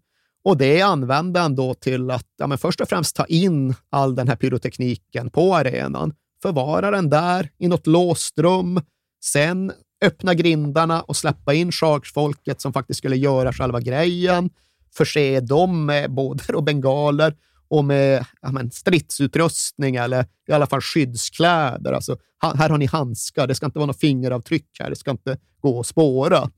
Och 0.47 0.57
det 0.57 0.81
använde 0.81 1.39
han 1.39 1.55
då 1.55 1.73
till 1.73 2.11
att 2.11 2.27
ja, 2.37 2.47
men 2.47 2.57
först 2.57 2.81
och 2.81 2.89
främst 2.89 3.15
ta 3.15 3.25
in 3.25 3.75
all 3.89 4.15
den 4.15 4.27
här 4.27 4.35
pyrotekniken 4.35 5.29
på 5.29 5.55
arenan, 5.55 6.13
förvara 6.41 6.91
den 6.91 7.09
där 7.09 7.49
i 7.57 7.67
något 7.67 7.87
låst 7.87 8.39
rum, 8.39 8.81
sen 9.23 9.71
öppna 10.05 10.33
grindarna 10.33 11.01
och 11.01 11.15
släppa 11.15 11.53
in 11.53 11.71
chargefolket 11.71 12.61
som 12.61 12.73
faktiskt 12.73 12.97
skulle 12.97 13.15
göra 13.15 13.53
själva 13.53 13.79
grejen, 13.79 14.49
förse 14.97 15.39
dem 15.39 15.85
med 15.85 16.11
både 16.11 16.53
och 16.53 16.63
bengaler 16.63 17.35
och 17.67 17.85
med 17.85 18.25
ja, 18.41 18.51
men, 18.51 18.71
stridsutrustning 18.71 19.95
eller 19.95 20.25
i 20.47 20.51
alla 20.51 20.67
fall 20.67 20.81
skyddskläder. 20.81 21.93
Alltså, 21.93 22.17
här 22.41 22.69
har 22.69 22.77
ni 22.77 22.85
handskar, 22.85 23.47
det 23.47 23.55
ska 23.55 23.65
inte 23.65 23.79
vara 23.79 23.87
något 23.87 23.99
fingeravtryck 23.99 24.79
här, 24.79 24.89
det 24.89 24.95
ska 24.95 25.11
inte 25.11 25.37
gå 25.61 25.79
att 25.79 25.87
spåra. 25.87 26.49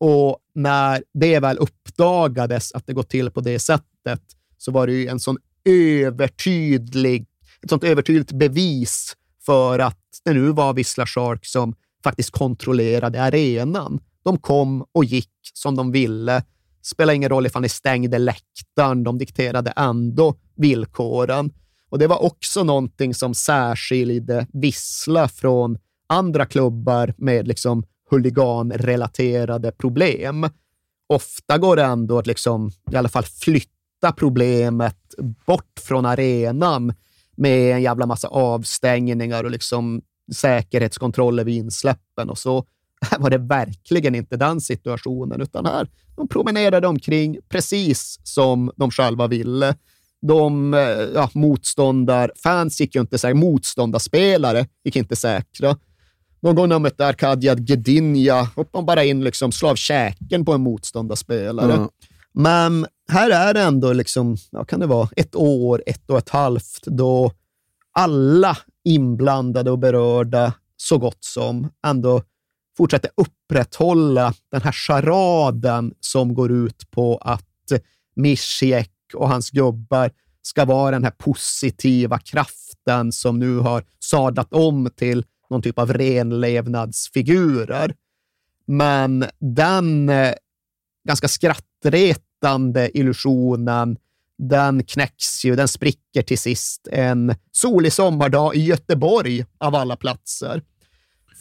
Och 0.00 0.38
när 0.54 1.04
det 1.14 1.40
väl 1.40 1.58
uppdagades 1.58 2.72
att 2.72 2.86
det 2.86 2.92
gått 2.92 3.08
till 3.08 3.30
på 3.30 3.40
det 3.40 3.58
sättet 3.58 4.22
så 4.58 4.72
var 4.72 4.86
det 4.86 4.92
ju 4.92 5.08
en 5.08 5.20
sån 5.20 5.38
övertydlig, 5.64 7.26
ett 7.62 7.70
sånt 7.70 7.84
övertydligt 7.84 8.32
bevis 8.32 9.16
för 9.46 9.78
att 9.78 9.98
det 10.24 10.32
nu 10.32 10.52
var 10.52 10.74
Vissla 10.74 11.06
Shark 11.06 11.46
som 11.46 11.74
faktiskt 12.04 12.30
kontrollerade 12.30 13.22
arenan. 13.22 14.00
De 14.24 14.38
kom 14.38 14.84
och 14.92 15.04
gick 15.04 15.30
som 15.54 15.76
de 15.76 15.92
ville. 15.92 16.42
Spelar 16.82 17.14
ingen 17.14 17.28
roll 17.28 17.46
ifall 17.46 17.62
ni 17.62 17.68
stängde 17.68 18.18
läktaren, 18.18 19.04
de 19.04 19.18
dikterade 19.18 19.72
ändå 19.76 20.34
villkoren. 20.56 21.50
Och 21.90 21.98
det 21.98 22.06
var 22.06 22.22
också 22.22 22.64
någonting 22.64 23.14
som 23.14 23.34
särskilde 23.34 24.46
Vissla 24.52 25.28
från 25.28 25.78
andra 26.06 26.46
klubbar 26.46 27.14
med 27.18 27.48
liksom 27.48 27.84
huliganrelaterade 28.10 29.72
problem. 29.72 30.48
Ofta 31.08 31.58
går 31.58 31.76
det 31.76 31.84
ändå 31.84 32.18
att 32.18 32.26
liksom, 32.26 32.70
i 32.92 32.96
alla 32.96 33.08
fall 33.08 33.24
flytta 33.24 34.12
problemet 34.16 35.14
bort 35.46 35.80
från 35.80 36.06
arenan 36.06 36.94
med 37.36 37.74
en 37.74 37.82
jävla 37.82 38.06
massa 38.06 38.28
avstängningar 38.28 39.44
och 39.44 39.50
liksom 39.50 40.02
säkerhetskontroller 40.32 41.44
vid 41.44 41.54
insläppen 41.54 42.30
och 42.30 42.38
så 42.38 42.64
här 43.10 43.18
var 43.18 43.30
det 43.30 43.38
verkligen 43.38 44.14
inte 44.14 44.36
den 44.36 44.60
situationen, 44.60 45.40
utan 45.40 45.66
här 45.66 45.88
de 46.16 46.28
promenerade 46.28 46.86
omkring 46.86 47.38
precis 47.48 48.20
som 48.22 48.72
de 48.76 48.90
själva 48.90 49.26
ville. 49.26 49.74
De 50.22 50.74
eh, 50.74 50.80
ja, 51.14 51.30
motståndar, 51.34 52.32
fans 52.42 52.80
gick 52.80 52.94
ju 52.94 53.00
inte 53.00 53.18
säkra, 53.18 53.34
motståndarspelare 53.34 54.66
gick 54.84 54.96
inte 54.96 55.16
säkra. 55.16 55.76
Någon 56.42 56.54
gång 56.54 56.68
när 56.68 56.74
de 56.74 56.82
mötte 56.82 57.06
Arkadija 57.06 57.56
Gedinja 57.56 58.42
hoppade 58.42 58.68
de 58.72 58.86
bara 58.86 59.04
in 59.04 59.24
liksom, 59.24 59.52
slå 59.52 59.68
av 59.68 59.76
käken 59.76 60.44
på 60.44 60.52
en 60.52 60.60
motståndarspelare. 60.60 61.72
Mm. 61.72 61.88
Men 62.32 62.86
här 63.12 63.30
är 63.30 63.54
det 63.54 63.60
ändå, 63.60 63.92
liksom, 63.92 64.36
ja, 64.50 64.64
kan 64.64 64.80
det 64.80 64.86
vara 64.86 65.08
ett 65.16 65.34
år, 65.34 65.82
ett 65.86 66.10
och 66.10 66.18
ett 66.18 66.28
halvt, 66.28 66.82
då 66.84 67.32
alla 67.92 68.58
inblandade 68.84 69.70
och 69.70 69.78
berörda 69.78 70.52
så 70.76 70.98
gott 70.98 71.24
som 71.24 71.68
ändå 71.86 72.22
fortsätter 72.76 73.10
upprätthålla 73.14 74.34
den 74.50 74.62
här 74.62 74.72
charaden 74.72 75.94
som 76.00 76.34
går 76.34 76.52
ut 76.52 76.90
på 76.90 77.16
att 77.16 77.46
Mischiek 78.16 78.90
och 79.14 79.28
hans 79.28 79.50
gubbar 79.50 80.10
ska 80.42 80.64
vara 80.64 80.90
den 80.90 81.04
här 81.04 81.10
positiva 81.10 82.18
kraften 82.18 83.12
som 83.12 83.38
nu 83.38 83.58
har 83.58 83.84
sadlat 84.00 84.52
om 84.52 84.90
till 84.96 85.24
någon 85.50 85.62
typ 85.62 85.78
av 85.78 85.92
renlevnadsfigurer. 85.92 87.94
Men 88.66 89.24
den 89.38 90.08
eh, 90.08 90.32
ganska 91.08 91.28
skrattretande 91.28 92.98
illusionen 92.98 93.96
den 94.38 94.84
knäcks 94.84 95.44
ju, 95.44 95.56
den 95.56 95.68
spricker 95.68 96.22
till 96.22 96.38
sist 96.38 96.88
en 96.92 97.34
solig 97.52 97.92
sommardag 97.92 98.56
i 98.56 98.60
Göteborg 98.60 99.44
av 99.58 99.74
alla 99.74 99.96
platser. 99.96 100.62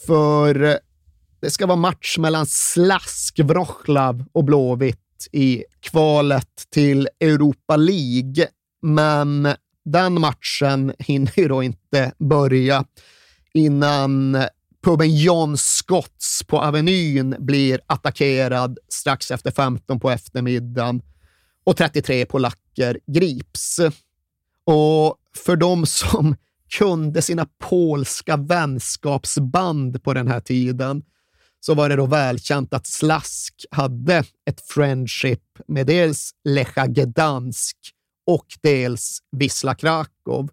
För 0.05 0.63
eh, 0.63 0.75
det 1.41 1.49
ska 1.49 1.65
vara 1.65 1.77
match 1.77 2.17
mellan 2.17 2.45
Slask 2.45 3.39
Wroclaw 3.39 4.25
och 4.31 4.43
Blåvitt 4.43 5.27
i 5.31 5.63
kvalet 5.79 6.65
till 6.69 7.07
Europa 7.19 7.75
League. 7.75 8.47
Men 8.81 9.47
den 9.85 10.21
matchen 10.21 10.93
hinner 10.99 11.39
ju 11.39 11.47
då 11.47 11.63
inte 11.63 12.11
börja 12.17 12.85
innan 13.53 14.37
puben 14.83 15.15
John 15.15 15.57
Scotts 15.57 16.43
på 16.43 16.61
Avenyn 16.61 17.35
blir 17.39 17.81
attackerad 17.87 18.77
strax 18.89 19.31
efter 19.31 19.51
15 19.51 19.99
på 19.99 20.09
eftermiddagen 20.09 21.01
och 21.63 21.77
33 21.77 22.25
polacker 22.25 22.99
grips. 23.07 23.79
Och 24.63 25.15
för 25.35 25.55
de 25.55 25.85
som 25.85 26.35
kunde 26.77 27.21
sina 27.21 27.47
polska 27.57 28.37
vänskapsband 28.37 30.03
på 30.03 30.13
den 30.13 30.27
här 30.27 30.39
tiden 30.39 31.03
så 31.59 31.73
var 31.73 31.89
det 31.89 31.95
då 31.95 32.05
välkänt 32.05 32.73
att 32.73 32.87
Slask 32.87 33.65
hade 33.71 34.23
ett 34.45 34.61
friendship 34.61 35.43
med 35.67 35.87
dels 35.87 36.31
Lecha 36.43 36.87
Gdansk 36.87 37.77
och 38.25 38.45
dels 38.61 39.19
Wisla 39.31 39.75
Krakow. 39.75 40.49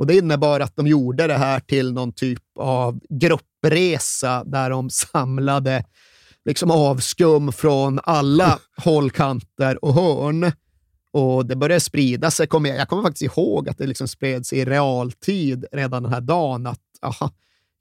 Och 0.00 0.06
det 0.06 0.16
innebar 0.16 0.60
att 0.60 0.76
de 0.76 0.86
gjorde 0.86 1.26
det 1.26 1.34
här 1.34 1.60
till 1.60 1.92
någon 1.92 2.12
typ 2.12 2.42
av 2.58 3.00
gruppresa 3.08 4.44
där 4.44 4.70
de 4.70 4.90
samlade 4.90 5.84
liksom 6.44 6.70
avskum 6.70 7.52
från 7.52 8.00
alla 8.02 8.58
hållkanter 8.76 9.84
och 9.84 9.94
hörn. 9.94 10.52
Och 11.12 11.46
det 11.46 11.56
började 11.56 11.80
sprida 11.80 12.30
sig. 12.30 12.46
Kom 12.46 12.66
jag, 12.66 12.76
jag 12.76 12.88
kommer 12.88 13.02
faktiskt 13.02 13.36
ihåg 13.36 13.68
att 13.68 13.78
det 13.78 13.86
liksom 13.86 14.08
spreds 14.08 14.52
i 14.52 14.64
realtid 14.64 15.64
redan 15.72 16.02
den 16.02 16.12
här 16.12 16.20
dagen 16.20 16.66
att 16.66 16.80
aha, 17.02 17.30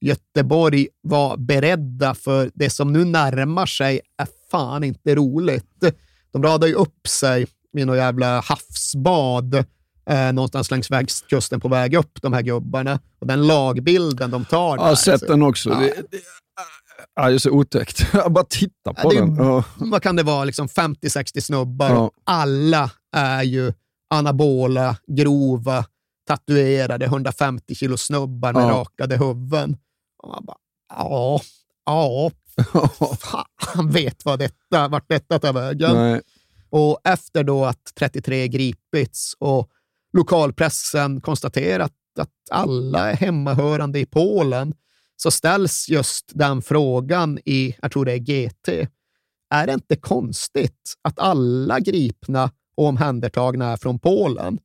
Göteborg 0.02 0.88
var 1.02 1.38
beredda 1.38 2.16
för 2.16 2.52
det 2.54 2.70
som 2.70 2.94
nu 2.94 3.06
närmar 3.06 3.66
sig 3.66 4.02
är 4.18 4.28
fan 4.52 4.84
inte 4.84 5.16
roligt. 5.16 5.84
De 6.32 6.44
radar 6.44 6.68
ju 6.68 6.74
upp 6.74 7.08
sig 7.08 7.48
vid 7.72 7.88
något 7.88 7.98
jävla 7.98 8.40
havsbad 8.40 9.66
eh, 10.10 10.34
någonstans 10.34 10.72
längs 10.72 10.92
västkusten 10.92 11.60
på 11.60 11.68
väg 11.68 11.94
upp, 11.96 12.22
de 12.22 12.34
här 12.34 12.42
gubbarna. 12.42 13.00
Och 13.20 13.28
den 13.28 13.48
lagbilden 13.48 14.32
de 14.32 14.46
tar 14.46 14.78
Jag 14.78 14.84
har 14.84 14.96
sett 14.96 15.20
så- 15.20 15.26
den 15.26 15.44
också. 15.44 15.70
Ja. 15.70 15.80
Det, 15.80 15.94
det, 16.12 16.22
ja, 17.16 17.30
det 17.30 17.34
är 17.34 17.38
så 17.38 17.50
otäckt. 17.52 18.08
Jag 18.14 18.32
bara 18.32 18.46
tittar 18.46 18.94
på 18.94 19.14
Ja, 19.14 19.20
den. 19.22 19.36
Ja. 19.36 19.64
vad 19.78 20.04
kan 20.04 20.16
det 20.16 20.24
vara, 20.24 20.44
liksom 20.44 20.68
50-60 20.68 21.42
snubbar 21.42 21.90
Ja. 21.90 22.12
alla 22.24 22.92
är 23.16 23.44
ju 23.44 23.74
anabola, 24.14 24.96
grova, 25.08 25.86
tatuerade 26.28 27.06
150 27.06 27.76
kilo 27.76 27.98
snubbar 27.98 28.54
med 28.54 28.64
rakade 28.70 29.18
huvuden. 29.18 29.78
Och 30.24 30.30
man 30.30 30.46
bara, 30.46 30.58
ja, 30.90 31.42
ja, 31.86 32.32
fan, 33.20 33.46
han 33.56 33.92
vet 33.92 34.26
vad 34.26 34.40
detta, 34.40 34.88
vart 34.88 35.10
detta 35.10 35.40
tar 35.40 35.54
vägen. 35.54 35.96
Nej. 35.96 36.22
Och 36.70 37.00
efter 37.04 37.44
då 37.44 37.66
att 37.66 37.92
33 38.00 38.48
gripits 38.48 39.34
och 39.40 39.70
lokalpressen 40.14 41.22
konstaterat 41.22 41.94
att 42.20 42.30
alla 42.52 43.12
är 43.12 43.16
hemmahörande 43.16 44.00
i 44.00 44.06
Polen 44.06 44.74
så 45.16 45.32
ställs 45.32 45.90
just 45.90 46.32
den 46.34 46.62
frågan 46.62 47.40
i, 47.46 47.76
jag 47.82 47.92
tror 47.92 48.06
det 48.06 48.14
är 48.14 48.18
GT. 48.18 48.90
Är 49.50 49.68
det 49.68 49.74
inte 49.74 49.96
konstigt 49.96 50.94
att 51.02 51.20
alla 51.20 51.80
gripna 51.80 52.52
och 52.76 52.86
omhändertagna 52.86 53.72
är 53.72 53.78
från 53.78 54.00
Polen? 54.00 54.60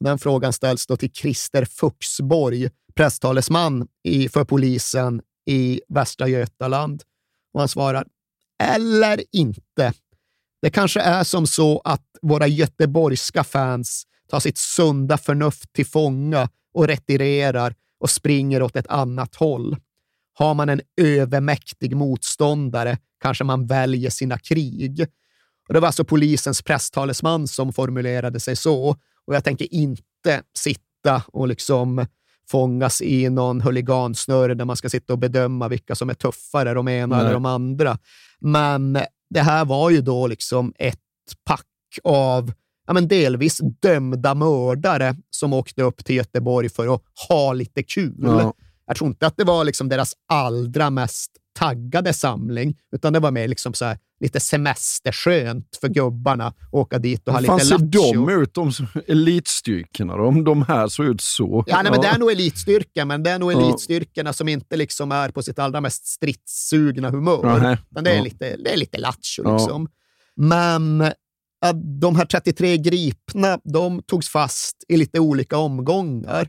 Den 0.00 0.18
frågan 0.18 0.52
ställs 0.52 0.86
då 0.86 0.96
till 0.96 1.12
Christer 1.12 1.64
Fuxborg, 1.64 2.68
presstalesman 2.94 3.88
i, 4.02 4.28
för 4.28 4.44
polisen 4.44 5.22
i 5.46 5.80
Västra 5.88 6.28
Götaland. 6.28 7.02
Och 7.52 7.60
han 7.60 7.68
svarar, 7.68 8.06
eller 8.62 9.24
inte. 9.32 9.92
Det 10.62 10.70
kanske 10.70 11.00
är 11.00 11.24
som 11.24 11.46
så 11.46 11.80
att 11.84 12.06
våra 12.22 12.46
göteborgska 12.46 13.44
fans 13.44 14.06
tar 14.28 14.40
sitt 14.40 14.58
sunda 14.58 15.18
förnuft 15.18 15.72
till 15.72 15.86
fånga 15.86 16.48
och 16.74 16.86
retirerar 16.86 17.74
och 18.00 18.10
springer 18.10 18.62
åt 18.62 18.76
ett 18.76 18.86
annat 18.86 19.34
håll. 19.34 19.76
Har 20.34 20.54
man 20.54 20.68
en 20.68 20.80
övermäktig 21.00 21.96
motståndare 21.96 22.98
kanske 23.24 23.44
man 23.44 23.66
väljer 23.66 24.10
sina 24.10 24.38
krig. 24.38 25.06
Och 25.68 25.74
det 25.74 25.80
var 25.80 25.86
alltså 25.86 26.04
polisens 26.04 26.62
presstalesman 26.62 27.48
som 27.48 27.72
formulerade 27.72 28.40
sig 28.40 28.56
så. 28.56 28.96
Och 29.26 29.34
jag 29.34 29.44
tänker 29.44 29.74
inte 29.74 30.42
sitta 30.58 31.22
och 31.26 31.48
liksom 31.48 32.06
fångas 32.50 33.02
i 33.02 33.30
någon 33.30 33.60
huligansnöre 33.60 34.54
där 34.54 34.64
man 34.64 34.76
ska 34.76 34.90
sitta 34.90 35.12
och 35.12 35.18
bedöma 35.18 35.68
vilka 35.68 35.94
som 35.94 36.10
är 36.10 36.14
tuffare, 36.14 36.74
de 36.74 36.88
ena 36.88 37.16
Nej. 37.16 37.24
eller 37.24 37.34
de 37.34 37.46
andra. 37.46 37.98
Men 38.40 38.98
det 39.30 39.40
här 39.40 39.64
var 39.64 39.90
ju 39.90 40.00
då 40.00 40.26
liksom 40.26 40.72
ett 40.78 41.00
pack 41.44 41.98
av 42.04 42.52
ja, 42.86 42.92
men 42.92 43.08
delvis 43.08 43.58
dömda 43.82 44.34
mördare 44.34 45.16
som 45.30 45.52
åkte 45.52 45.82
upp 45.82 46.04
till 46.04 46.16
Göteborg 46.16 46.68
för 46.68 46.94
att 46.94 47.02
ha 47.28 47.52
lite 47.52 47.82
kul. 47.82 48.14
Ja. 48.22 48.54
Jag 48.86 48.96
tror 48.96 49.08
inte 49.10 49.26
att 49.26 49.36
det 49.36 49.44
var 49.44 49.64
liksom 49.64 49.88
deras 49.88 50.12
allra 50.28 50.90
mest 50.90 51.30
taggade 51.58 52.12
samling, 52.12 52.76
utan 52.96 53.12
det 53.12 53.20
var 53.20 53.30
mer 53.30 53.48
liksom 53.48 53.74
så 53.74 53.84
här, 53.84 53.98
lite 54.20 54.40
semesterskönt 54.40 55.78
för 55.80 55.88
gubbarna 55.88 56.46
att 56.46 56.56
åka 56.72 56.98
dit 56.98 57.28
och 57.28 57.34
ha 57.34 57.42
fan 57.42 57.56
lite 57.56 57.66
ser 57.66 57.78
lattjo. 57.78 58.12
de 58.26 58.28
ut, 58.42 58.54
de 58.54 58.72
elitstyrkorna? 59.06 60.14
Om 60.14 60.44
de 60.44 60.62
här 60.62 60.88
ser 60.88 61.02
ut 61.10 61.20
så. 61.20 61.64
Ja, 61.66 61.82
nej, 61.82 61.92
men 61.92 62.00
det 62.00 62.06
är 62.06 62.18
nog 62.18 62.30
elitstyrka, 62.32 63.04
men 63.04 63.22
det 63.22 63.30
är 63.30 63.38
nog 63.38 63.52
Ja. 63.52 63.60
elitstyrkorna 63.68 64.32
som 64.32 64.48
inte 64.48 64.76
liksom 64.76 65.12
är 65.12 65.28
på 65.28 65.42
sitt 65.42 65.58
allra 65.58 65.80
mest 65.80 66.06
stridssugna 66.06 67.10
humör. 67.10 67.60
Nej. 67.62 67.78
Men 67.88 68.04
det 68.04 68.10
är 68.10 68.16
Ja. 68.16 68.22
lite, 68.22 68.56
det 68.56 68.72
är 68.72 68.76
lite 68.76 68.98
lattjo 68.98 69.52
liksom. 69.52 69.88
Men 70.36 71.12
att 71.64 72.00
de 72.00 72.16
här 72.16 72.24
33 72.24 72.76
gripna, 72.76 73.60
de 73.64 74.02
togs 74.02 74.28
fast 74.28 74.84
i 74.88 74.96
lite 74.96 75.20
olika 75.20 75.56
omgångar. 75.56 76.48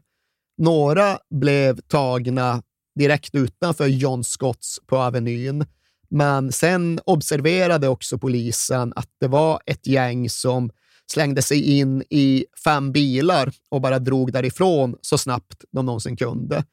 Några 0.57 1.17
blev 1.29 1.81
tagna 1.81 2.63
direkt 2.99 3.35
utanför 3.35 3.87
John 3.87 4.23
Scotts 4.23 4.79
på 4.87 4.97
Avenyn. 4.97 5.65
Men 6.09 6.51
sen 6.51 6.99
observerade 7.05 7.87
också 7.87 8.17
polisen 8.17 8.93
att 8.95 9.09
det 9.19 9.27
var 9.27 9.59
ett 9.65 9.87
gäng 9.87 10.29
som 10.29 10.69
slängde 11.11 11.41
sig 11.41 11.79
in 11.79 12.03
i 12.09 12.45
fem 12.63 12.91
bilar 12.91 13.51
och 13.69 13.81
bara 13.81 13.99
drog 13.99 14.31
därifrån 14.31 14.95
så 15.01 15.17
snabbt 15.17 15.63
de 15.71 15.85
någonsin 15.85 16.17
kunde. 16.17 16.63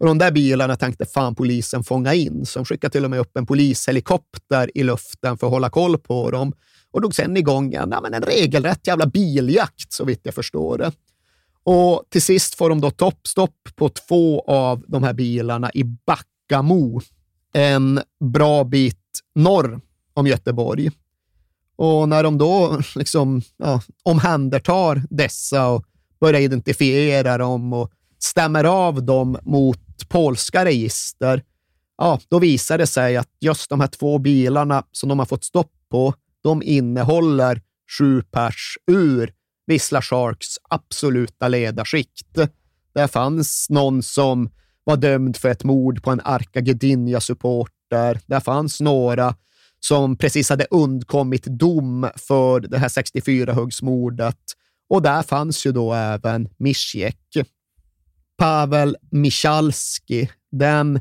Och 0.00 0.06
de 0.06 0.18
där 0.18 0.30
bilarna 0.30 0.76
tänkte 0.76 1.06
fan 1.06 1.34
polisen 1.34 1.84
fånga 1.84 2.14
in, 2.14 2.46
så 2.46 2.58
de 2.58 2.64
skickade 2.64 2.92
till 2.92 3.04
och 3.04 3.10
med 3.10 3.20
upp 3.20 3.36
en 3.36 3.46
polishelikopter 3.46 4.70
i 4.78 4.82
luften 4.82 5.38
för 5.38 5.46
att 5.46 5.52
hålla 5.52 5.70
koll 5.70 5.98
på 5.98 6.30
dem 6.30 6.52
och 6.92 7.00
drog 7.00 7.14
sen 7.14 7.36
igång 7.36 7.74
en, 7.74 7.90
ja, 7.90 8.00
men 8.00 8.14
en 8.14 8.22
regelrätt 8.22 8.86
jävla 8.86 9.06
biljakt, 9.06 9.92
så 9.92 10.04
vitt 10.04 10.20
jag 10.22 10.34
förstår 10.34 10.78
det. 10.78 10.92
Och 11.62 12.04
till 12.08 12.22
sist 12.22 12.54
får 12.54 12.68
de 12.68 12.80
då 12.80 12.90
toppstopp 12.90 13.56
på 13.76 13.88
två 13.88 14.40
av 14.46 14.84
de 14.88 15.02
här 15.02 15.12
bilarna 15.12 15.70
i 15.74 15.84
Backamo, 15.84 17.00
en 17.52 18.00
bra 18.20 18.64
bit 18.64 19.20
norr 19.34 19.80
om 20.14 20.26
Göteborg. 20.26 20.90
Och 21.76 22.08
när 22.08 22.22
de 22.22 22.38
då 22.38 22.80
liksom, 22.94 23.42
ja, 23.56 23.82
omhändertar 24.02 25.02
dessa 25.10 25.68
och 25.68 25.84
börjar 26.20 26.40
identifiera 26.40 27.38
dem 27.38 27.72
och 27.72 27.90
stämmer 28.18 28.64
av 28.64 29.02
dem 29.02 29.38
mot 29.42 30.08
polska 30.08 30.64
register, 30.64 31.42
ja, 31.98 32.20
då 32.28 32.38
visar 32.38 32.78
det 32.78 32.86
sig 32.86 33.16
att 33.16 33.28
just 33.40 33.70
de 33.70 33.80
här 33.80 33.88
två 33.88 34.18
bilarna 34.18 34.84
som 34.92 35.08
de 35.08 35.18
har 35.18 35.26
fått 35.26 35.44
stopp 35.44 35.72
på, 35.90 36.14
de 36.42 36.62
innehåller 36.62 37.62
sju 37.98 38.22
pers 38.22 38.78
ur 38.86 39.32
Vissla 39.66 40.02
Sharks 40.02 40.56
absoluta 40.70 41.48
ledarskikt. 41.48 42.38
Där 42.94 43.06
fanns 43.06 43.70
någon 43.70 44.02
som 44.02 44.50
var 44.84 44.96
dömd 44.96 45.36
för 45.36 45.48
ett 45.48 45.64
mord 45.64 46.02
på 46.02 46.10
en 46.10 46.20
Arka 46.24 46.60
Gdynia-supporter. 46.60 48.20
Där 48.26 48.40
fanns 48.40 48.80
några 48.80 49.34
som 49.80 50.16
precis 50.16 50.50
hade 50.50 50.66
undkommit 50.70 51.44
dom 51.44 52.08
för 52.16 52.60
det 52.60 52.78
här 52.78 52.88
64-huggsmordet. 52.88 54.36
Och 54.88 55.02
där 55.02 55.22
fanns 55.22 55.66
ju 55.66 55.72
då 55.72 55.94
även 55.94 56.48
Misjek. 56.56 57.36
Pavel 58.38 58.96
Michalski, 59.10 60.30
den 60.50 61.00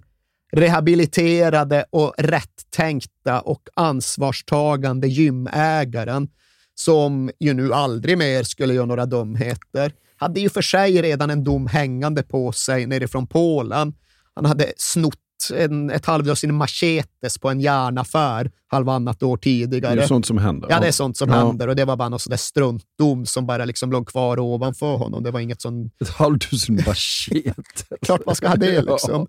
rehabiliterade 0.52 1.86
och 1.90 2.14
rättänkta 2.18 3.42
och 3.42 3.70
ansvarstagande 3.74 5.08
gymägaren 5.08 6.28
som 6.76 7.32
ju 7.40 7.54
nu 7.54 7.74
aldrig 7.74 8.18
mer 8.18 8.44
skulle 8.44 8.74
göra 8.74 8.86
några 8.86 9.06
dumheter. 9.06 9.94
Hade 10.18 10.40
ju 10.40 10.50
för 10.50 10.62
sig 10.62 11.02
redan 11.02 11.30
en 11.30 11.44
dom 11.44 11.68
hängande 11.68 12.24
på 12.24 12.52
sig 12.52 12.86
nerifrån 12.86 13.28
Polen. 13.28 13.94
Han 14.34 14.46
hade 14.46 14.74
snott 14.78 15.20
en, 15.56 15.90
ett 15.90 16.06
halvdussin 16.06 16.56
machetes 16.56 17.38
på 17.38 17.50
en 17.50 17.60
järnaffär 17.62 18.52
halvannat 18.68 19.24
år 19.24 19.38
tidigare. 19.38 19.96
Det 19.96 20.04
är 20.04 20.08
sånt 20.08 20.26
som 20.26 20.38
händer. 20.38 20.70
Ja, 20.70 20.80
det 20.80 20.88
är 20.88 20.92
sånt 20.92 21.18
som 21.18 21.30
Ja. 21.30 21.36
händer 21.36 21.68
och 21.68 21.76
det 21.76 21.86
var 21.86 21.96
bara 21.96 22.10
någon 22.10 22.20
sån 22.20 22.30
där 22.32 22.38
struntdom 22.38 23.26
som 23.26 23.46
bara 23.46 23.66
liksom 23.66 23.92
låg 23.92 24.08
kvar 24.08 24.40
ovanför 24.40 24.98
honom. 24.98 25.24
Det 25.24 25.32
var 25.32 25.40
inget 25.40 25.62
som... 25.62 25.90
Ett 26.02 26.10
halvdussin 26.10 26.84
machete. 26.88 27.96
Klart 28.02 28.26
man 28.26 28.36
ska 28.36 28.48
ha 28.48 28.56
det 28.56 28.82
liksom. 28.82 29.28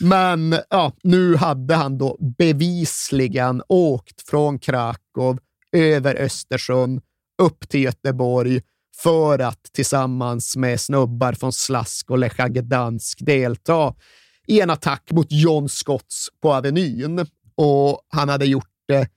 Men 0.00 0.56
ja, 0.70 0.92
nu 1.02 1.36
hade 1.36 1.74
han 1.74 1.98
då 1.98 2.16
bevisligen 2.38 3.62
åkt 3.68 4.28
från 4.28 4.58
Krakow 4.58 5.38
över 5.72 6.14
Östersjön 6.14 7.00
upp 7.42 7.68
till 7.68 7.80
Göteborg 7.82 8.60
för 9.02 9.38
att 9.38 9.62
tillsammans 9.72 10.56
med 10.56 10.80
snubbar 10.80 11.32
från 11.32 11.52
Slask 11.52 12.10
och 12.10 12.18
Lecha 12.18 12.48
Gdansk 12.48 13.18
delta 13.26 13.94
i 14.50 14.60
en 14.60 14.70
attack 14.70 15.12
mot 15.12 15.26
John 15.30 15.68
Scotts 15.68 16.28
på 16.42 16.52
Avenyn. 16.54 17.26
Och 17.54 18.00
han 18.08 18.28
hade 18.28 18.46
gjort 18.46 18.70
det 18.88 19.08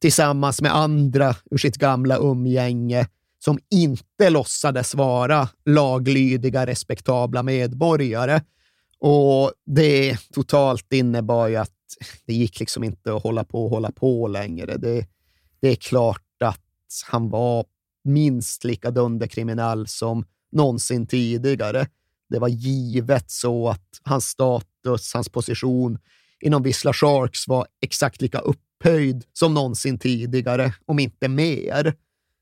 tillsammans 0.00 0.62
med 0.62 0.76
andra 0.76 1.36
ur 1.50 1.58
sitt 1.58 1.76
gamla 1.76 2.18
umgänge 2.18 3.08
som 3.38 3.58
inte 3.70 4.30
låtsades 4.30 4.94
vara 4.94 5.48
laglydiga, 5.64 6.66
respektabla 6.66 7.42
medborgare. 7.42 8.40
Och 9.00 9.52
det 9.66 10.16
totalt 10.32 10.92
innebar 10.92 11.48
ju 11.48 11.56
att 11.56 11.70
det 12.26 12.34
gick 12.34 12.60
liksom 12.60 12.84
inte 12.84 13.16
att 13.16 13.22
hålla 13.22 13.44
på 13.44 13.64
och 13.64 13.70
hålla 13.70 13.92
på 13.92 14.28
längre. 14.28 14.76
Det, 14.76 15.06
det 15.60 15.68
är 15.68 15.76
klart 15.76 16.42
att 16.44 16.60
han 17.06 17.28
var 17.30 17.64
minst 18.04 18.64
lika 18.64 18.90
dunderkriminell 18.90 19.86
som 19.86 20.24
någonsin 20.52 21.06
tidigare. 21.06 21.86
Det 22.30 22.38
var 22.38 22.48
givet 22.48 23.30
så 23.30 23.68
att 23.68 24.00
hans 24.02 24.24
status, 24.26 25.14
hans 25.14 25.28
position 25.28 25.98
inom 26.40 26.62
Vissla 26.62 26.92
Sharks 26.92 27.48
var 27.48 27.66
exakt 27.82 28.22
lika 28.22 28.38
upphöjd 28.38 29.24
som 29.32 29.54
någonsin 29.54 29.98
tidigare, 29.98 30.74
om 30.86 30.98
inte 30.98 31.28
mer. 31.28 31.94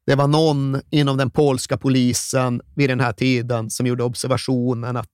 Det 0.06 0.14
var 0.14 0.28
någon 0.28 0.80
inom 0.90 1.16
den 1.16 1.30
polska 1.30 1.76
polisen 1.78 2.60
vid 2.76 2.90
den 2.90 3.00
här 3.00 3.12
tiden 3.12 3.70
som 3.70 3.86
gjorde 3.86 4.04
observationen 4.04 4.96
att 4.96 5.10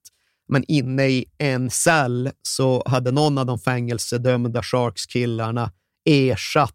men 0.48 0.64
inne 0.68 1.06
i 1.08 1.24
en 1.38 1.70
cell 1.70 2.30
så 2.42 2.82
hade 2.86 3.10
någon 3.10 3.38
av 3.38 3.46
de 3.46 3.58
fängelsedömda 3.58 4.62
Sharks-killarna 4.62 5.72
ersatt 6.04 6.74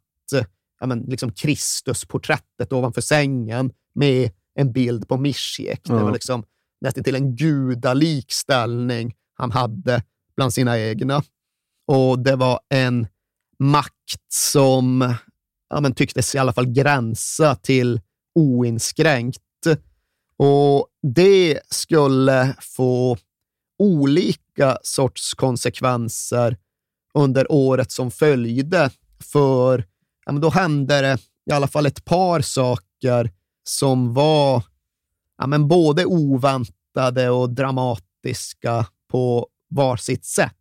ja, 0.80 0.88
men 0.88 1.00
liksom 1.00 1.32
Kristusporträttet 1.32 2.74
ovanför 2.74 3.02
sängen 3.02 3.72
med 3.96 4.32
en 4.56 4.72
bild 4.72 5.08
på 5.08 5.18
Misjek. 5.18 5.82
Det 5.84 5.94
Ja. 5.94 6.04
var 6.04 6.12
liksom 6.12 6.44
nästan 6.86 7.04
till 7.04 7.16
en 7.16 7.36
gudalik 7.36 8.32
ställning 8.32 9.14
han 9.34 9.52
hade 9.52 10.04
bland 10.36 10.54
sina 10.54 10.80
egna. 10.80 11.24
Och 11.88 12.20
det 12.20 12.36
var 12.36 12.60
en 12.70 13.08
makt 13.60 14.34
som 14.34 15.16
ja, 15.70 15.82
men 15.82 15.94
tycktes 15.94 16.36
i 16.36 16.38
alla 16.38 16.54
fall 16.54 16.66
gränsa 16.66 17.56
till 17.56 18.02
oinskränkt. 18.36 19.42
Och 20.38 20.88
det 21.14 21.60
skulle 21.70 22.56
få 22.62 23.18
olika 23.80 24.78
sorts 24.84 25.34
konsekvenser 25.34 26.58
under 27.14 27.52
året 27.52 27.92
som 27.92 28.12
följde. 28.12 28.90
För 29.24 29.86
ja, 30.26 30.32
men 30.32 30.42
då 30.42 30.50
hände 30.50 31.02
det 31.02 31.18
i 31.50 31.54
alla 31.54 31.68
fall 31.68 31.86
ett 31.86 32.06
par 32.06 32.42
saker 32.42 33.32
som 33.64 34.14
var 34.14 34.64
ja, 35.38 35.48
men 35.48 35.68
både 35.68 36.06
oväntade 36.06 36.75
och 37.32 37.50
dramatiska 37.50 38.86
på 39.08 39.48
var 39.68 39.98
sitt 39.98 40.26
sätt. 40.26 40.54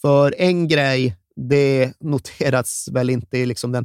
För 0.00 0.34
en 0.38 0.68
grej, 0.68 1.16
det 1.36 1.92
noterats 2.00 2.88
väl 2.88 3.10
inte 3.10 3.38
i 3.38 3.46
liksom 3.46 3.72
den 3.72 3.84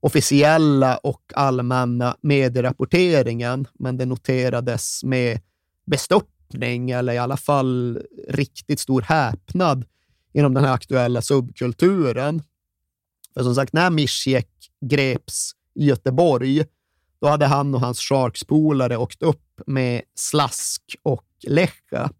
officiella 0.00 0.96
och 0.96 1.22
allmänna 1.34 2.16
medierapporteringen, 2.20 3.68
men 3.74 3.96
det 3.96 4.06
noterades 4.06 5.04
med 5.04 5.40
bestörtning 5.86 6.90
eller 6.90 7.12
i 7.12 7.18
alla 7.18 7.36
fall 7.36 8.02
riktigt 8.28 8.80
stor 8.80 9.02
häpnad 9.02 9.84
inom 10.32 10.54
den 10.54 10.64
här 10.64 10.72
aktuella 10.72 11.22
subkulturen. 11.22 12.42
För 13.34 13.42
som 13.42 13.54
sagt, 13.54 13.72
när 13.72 13.90
Misjek 13.90 14.48
greps 14.80 15.52
i 15.74 15.84
Göteborg, 15.86 16.64
då 17.22 17.28
hade 17.28 17.46
han 17.46 17.74
och 17.74 17.80
hans 17.80 18.00
Sharks-polare 18.00 18.96
åkt 18.96 19.22
upp 19.22 19.60
med 19.66 20.02
Slask 20.14 20.96
och 21.02 21.26
Lecha. 21.46 22.10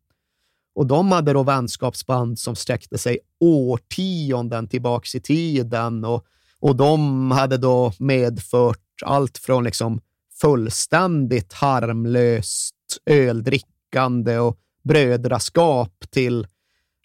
Och 0.74 0.86
de 0.86 1.12
hade 1.12 1.32
då 1.32 1.42
vänskapsband 1.42 2.38
som 2.38 2.56
sträckte 2.56 2.98
sig 2.98 3.18
årtionden 3.40 4.68
tillbaks 4.68 5.14
i 5.14 5.20
tiden 5.20 6.04
och, 6.04 6.24
och 6.60 6.76
de 6.76 7.30
hade 7.30 7.56
då 7.56 7.92
medfört 7.98 9.02
allt 9.04 9.38
från 9.38 9.64
liksom 9.64 10.00
fullständigt 10.40 11.52
harmlöst 11.52 12.74
öldrickande 13.06 14.38
och 14.38 14.58
brödraskap 14.84 16.04
till 16.10 16.46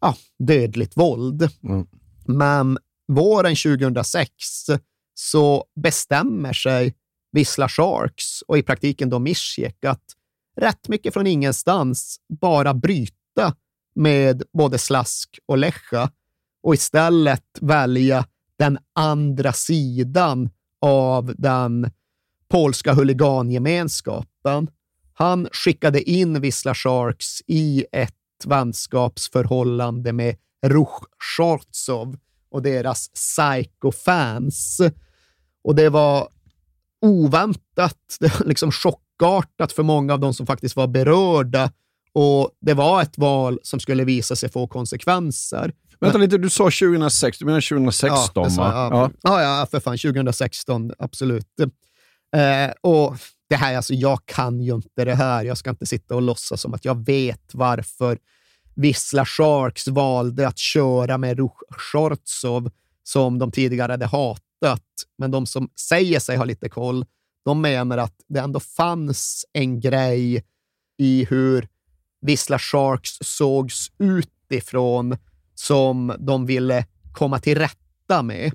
ja, 0.02 0.16
dödligt 0.40 0.98
våld. 0.98 1.50
Mm. 1.64 1.88
Men 2.26 2.78
våren 3.08 3.56
2006 3.56 4.32
så 5.14 5.66
bestämmer 5.76 6.54
sig 6.54 6.94
Wisla 7.32 7.70
Sharks 7.70 8.42
och 8.42 8.58
i 8.58 8.64
praktiken 8.64 9.10
då 9.10 9.20
Mischiek 9.20 9.86
att 9.86 10.04
rätt 10.56 10.88
mycket 10.88 11.14
från 11.14 11.28
ingenstans 11.28 12.20
bara 12.30 12.74
bryta 12.74 13.56
med 13.96 14.44
både 14.54 14.78
Slask 14.78 15.40
och 15.46 15.58
Lecha 15.58 16.12
och 16.64 16.74
istället 16.74 17.58
välja 17.62 18.26
den 18.58 18.78
andra 18.94 19.54
sidan 19.54 20.50
av 20.82 21.34
den 21.38 21.92
polska 22.48 22.94
huligangemenskapen. 22.94 24.70
Han 25.14 25.48
skickade 25.52 26.10
in 26.10 26.42
Vissla 26.42 26.76
Sharks 26.76 27.42
i 27.48 27.86
ett 27.92 28.14
vänskapsförhållande 28.46 30.14
med 30.14 30.36
Ruch 30.66 31.04
Shortsov 31.38 32.18
och 32.50 32.62
deras 32.62 33.10
psycho-fans. 33.10 34.82
Och 35.64 35.76
det 35.76 35.90
var 35.90 36.30
oväntat, 37.02 37.98
det 38.20 38.40
var 38.40 38.46
liksom 38.46 38.72
chockartat 38.72 39.72
för 39.72 39.84
många 39.84 40.14
av 40.14 40.20
de 40.20 40.34
som 40.34 40.46
faktiskt 40.46 40.76
var 40.76 40.88
berörda. 40.88 41.72
Och 42.14 42.50
det 42.62 42.74
var 42.74 43.02
ett 43.02 43.18
val 43.18 43.60
som 43.64 43.80
skulle 43.80 44.04
visa 44.04 44.36
sig 44.36 44.50
få 44.52 44.68
konsekvenser. 44.68 45.74
Vänta 46.00 46.18
lite, 46.18 46.38
du 46.38 46.50
sa 46.50 46.64
2006, 46.64 47.38
du 47.38 47.46
menar 47.46 47.70
2016 47.70 48.48
ja, 48.50 48.64
va? 48.64 48.90
Ja. 48.92 49.12
Ja. 49.22 49.42
ja, 49.42 49.68
för 49.72 49.80
fan. 49.80 49.98
2016, 49.98 50.92
absolut. 51.00 51.60
Eh, 52.36 52.72
och 52.82 53.18
det 53.50 53.56
här, 53.56 53.76
alltså, 53.76 53.94
jag 53.94 54.20
kan 54.26 54.62
ju 54.62 54.76
inte 54.76 55.06
det 55.06 55.16
här. 55.16 55.44
Jag 55.44 55.58
ska 55.58 55.70
inte 55.70 55.86
sitta 55.86 56.16
och 56.16 56.22
låtsas 56.22 56.62
som 56.62 56.74
att 56.74 56.86
jag 56.86 57.06
vet 57.06 57.50
varför 57.54 58.18
Vissla 58.76 59.26
Sharks 59.26 59.88
valde 59.88 60.48
att 60.48 60.58
köra 60.58 61.18
med 61.18 61.40
Shortsov 61.70 62.72
som 63.04 63.40
de 63.40 63.52
tidigare 63.52 63.92
hade 63.92 64.06
hatat. 64.06 64.44
Men 65.18 65.32
de 65.32 65.46
som 65.46 65.70
säger 65.90 66.20
sig 66.20 66.38
ha 66.38 66.46
lite 66.46 66.70
koll, 66.70 67.06
de 67.46 67.62
menar 67.62 67.98
att 67.98 68.16
det 68.28 68.40
ändå 68.40 68.60
fanns 68.60 69.46
en 69.54 69.80
grej 69.80 70.44
i 70.98 71.26
hur 71.30 71.68
Vissla 72.22 72.60
Sharks 72.60 73.18
sågs 73.22 73.92
utifrån 74.00 75.18
som 75.56 76.16
de 76.20 76.46
ville 76.46 76.86
komma 77.14 77.40
till 77.40 77.58
rätta 77.58 78.24
med. 78.24 78.52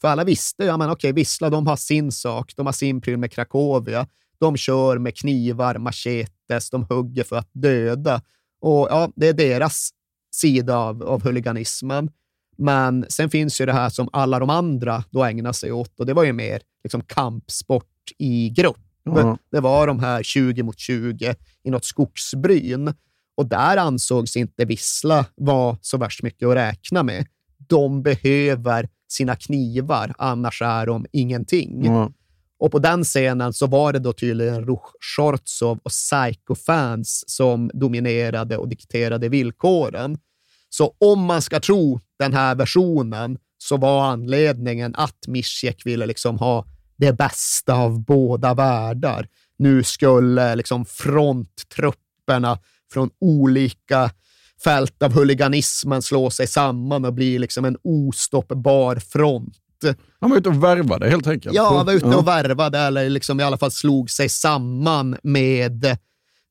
För 0.00 0.08
alla 0.08 0.24
visste 0.24 0.62
ju, 0.62 0.68
ja, 0.68 0.76
men 0.76 0.90
okej, 0.90 1.12
Vissla, 1.12 1.50
de 1.50 1.66
har 1.66 1.76
sin 1.76 2.12
sak, 2.12 2.52
de 2.56 2.66
har 2.66 2.72
sin 2.72 3.00
pryl 3.00 3.16
med 3.16 3.32
Krakowia. 3.32 4.06
De 4.38 4.56
kör 4.56 4.98
med 4.98 5.16
knivar, 5.16 5.78
machetes, 5.78 6.70
de 6.70 6.82
hugger 6.84 7.24
för 7.24 7.36
att 7.36 7.50
döda. 7.52 8.22
Och 8.60 8.88
ja, 8.90 9.10
det 9.16 9.28
är 9.28 9.32
deras 9.32 9.90
sida 10.30 10.76
av, 10.76 11.02
av 11.02 11.24
huliganismen. 11.24 12.10
Men 12.58 13.06
sen 13.08 13.30
finns 13.30 13.60
ju 13.60 13.66
det 13.66 13.72
här 13.72 13.88
som 13.88 14.08
alla 14.12 14.38
de 14.38 14.50
andra 14.50 15.04
då 15.10 15.24
ägnar 15.24 15.52
sig 15.52 15.72
åt 15.72 16.00
och 16.00 16.06
det 16.06 16.14
var 16.14 16.24
ju 16.24 16.32
mer 16.32 16.60
liksom 16.84 17.02
kampsport 17.02 17.84
i 18.18 18.50
grupp. 18.50 18.76
Ja. 19.04 19.38
Det 19.50 19.60
var 19.60 19.86
de 19.86 20.00
här 20.00 20.22
20 20.22 20.62
mot 20.62 20.78
20 20.78 21.34
i 21.64 21.70
något 21.70 21.84
skogsbryn 21.84 22.94
och 23.36 23.46
där 23.46 23.76
ansågs 23.76 24.36
inte 24.36 24.64
Vissla 24.64 25.26
vara 25.36 25.76
så 25.80 25.98
värst 25.98 26.22
mycket 26.22 26.48
att 26.48 26.56
räkna 26.56 27.02
med. 27.02 27.26
De 27.68 28.02
behöver 28.02 28.88
sina 29.08 29.36
knivar, 29.36 30.14
annars 30.18 30.62
är 30.62 30.86
de 30.86 31.06
ingenting. 31.12 31.84
Ja. 31.84 32.12
Och 32.58 32.72
på 32.72 32.78
den 32.78 33.04
scenen 33.04 33.52
så 33.52 33.66
var 33.66 33.92
det 33.92 33.98
då 33.98 34.12
tydligen 34.12 34.64
Ruch 34.64 34.92
Shortsov 35.16 35.78
och 35.82 35.90
Psycho-fans 35.90 37.24
som 37.26 37.70
dominerade 37.74 38.56
och 38.56 38.68
dikterade 38.68 39.28
villkoren. 39.28 40.18
Så 40.68 40.94
om 40.98 41.24
man 41.24 41.42
ska 41.42 41.60
tro 41.60 42.00
den 42.18 42.32
här 42.32 42.54
versionen 42.54 43.38
så 43.58 43.76
var 43.76 44.04
anledningen 44.04 44.94
att 44.94 45.26
Mischiek 45.26 45.86
ville 45.86 46.06
liksom 46.06 46.38
ha 46.38 46.64
det 46.96 47.12
bästa 47.12 47.74
av 47.74 48.04
båda 48.04 48.54
världar. 48.54 49.28
Nu 49.58 49.82
skulle 49.82 50.56
liksom 50.56 50.84
fronttrupperna 50.84 52.58
från 52.92 53.10
olika 53.20 54.10
fält 54.64 55.02
av 55.02 55.12
huliganismen 55.12 56.02
slå 56.02 56.30
sig 56.30 56.46
samman 56.46 57.04
och 57.04 57.12
bli 57.12 57.38
liksom 57.38 57.64
en 57.64 57.76
ostoppbar 57.82 58.96
front. 58.96 59.54
Han 60.20 60.30
var 60.30 60.36
ute 60.36 60.48
och 60.48 60.64
värvade 60.64 61.10
helt 61.10 61.26
enkelt. 61.26 61.54
Ja, 61.54 61.76
han 61.76 61.86
var 61.86 61.92
ute 61.92 62.06
och 62.06 62.28
värvade 62.28 62.78
eller 62.78 63.10
liksom 63.10 63.40
i 63.40 63.42
alla 63.42 63.58
fall 63.58 63.70
slog 63.70 64.10
sig 64.10 64.28
samman 64.28 65.16
med 65.22 65.98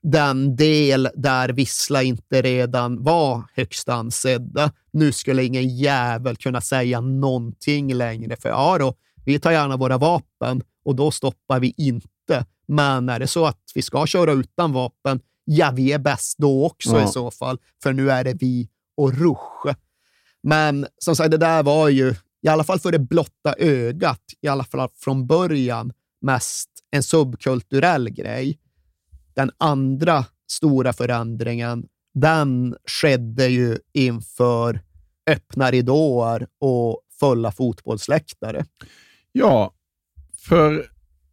den 0.03 0.55
del 0.55 1.09
där 1.15 1.49
Vissla 1.49 2.03
inte 2.03 2.41
redan 2.41 3.03
var 3.03 3.43
högst 3.55 3.89
ansedda. 3.89 4.71
Nu 4.91 5.11
skulle 5.11 5.43
ingen 5.43 5.77
jävel 5.77 6.35
kunna 6.35 6.61
säga 6.61 7.01
någonting 7.01 7.93
längre, 7.93 8.35
för 8.35 8.49
ja 8.49 8.77
då, 8.77 8.93
vi 9.25 9.39
tar 9.39 9.51
gärna 9.51 9.77
våra 9.77 9.97
vapen 9.97 10.63
och 10.85 10.95
då 10.95 11.11
stoppar 11.11 11.59
vi 11.59 11.73
inte. 11.77 12.45
Men 12.67 13.09
är 13.09 13.19
det 13.19 13.27
så 13.27 13.45
att 13.45 13.61
vi 13.75 13.81
ska 13.81 14.05
köra 14.05 14.31
utan 14.31 14.73
vapen, 14.73 15.19
ja, 15.45 15.71
vi 15.75 15.91
är 15.91 15.99
bäst 15.99 16.37
då 16.37 16.65
också 16.65 16.89
Ja. 16.89 17.03
i 17.03 17.07
så 17.07 17.31
fall, 17.31 17.57
för 17.83 17.93
nu 17.93 18.11
är 18.11 18.23
det 18.23 18.33
vi 18.33 18.69
och 18.97 19.13
Rush. 19.13 19.75
Men 20.43 20.87
som 20.97 21.15
sagt, 21.15 21.31
det 21.31 21.37
där 21.37 21.63
var 21.63 21.89
ju, 21.89 22.15
i 22.41 22.47
alla 22.47 22.63
fall 22.63 22.79
för 22.79 22.91
det 22.91 22.99
blotta 22.99 23.55
ögat, 23.57 24.21
i 24.41 24.47
alla 24.47 24.63
fall 24.63 24.89
från 24.95 25.27
början, 25.27 25.91
mest 26.21 26.69
en 26.91 27.03
subkulturell 27.03 28.09
grej. 28.09 28.59
Den 29.37 29.51
andra 29.57 30.25
stora 30.51 30.93
förändringen, 30.93 31.85
den 32.13 32.75
skedde 32.87 33.47
ju 33.47 33.77
inför 33.93 34.81
öppna 35.29 35.71
ridåer 35.71 36.47
och 36.61 37.01
fulla 37.19 37.51
fotbollsläktare. 37.51 38.65
Ja, 39.31 39.73
för 40.37 40.85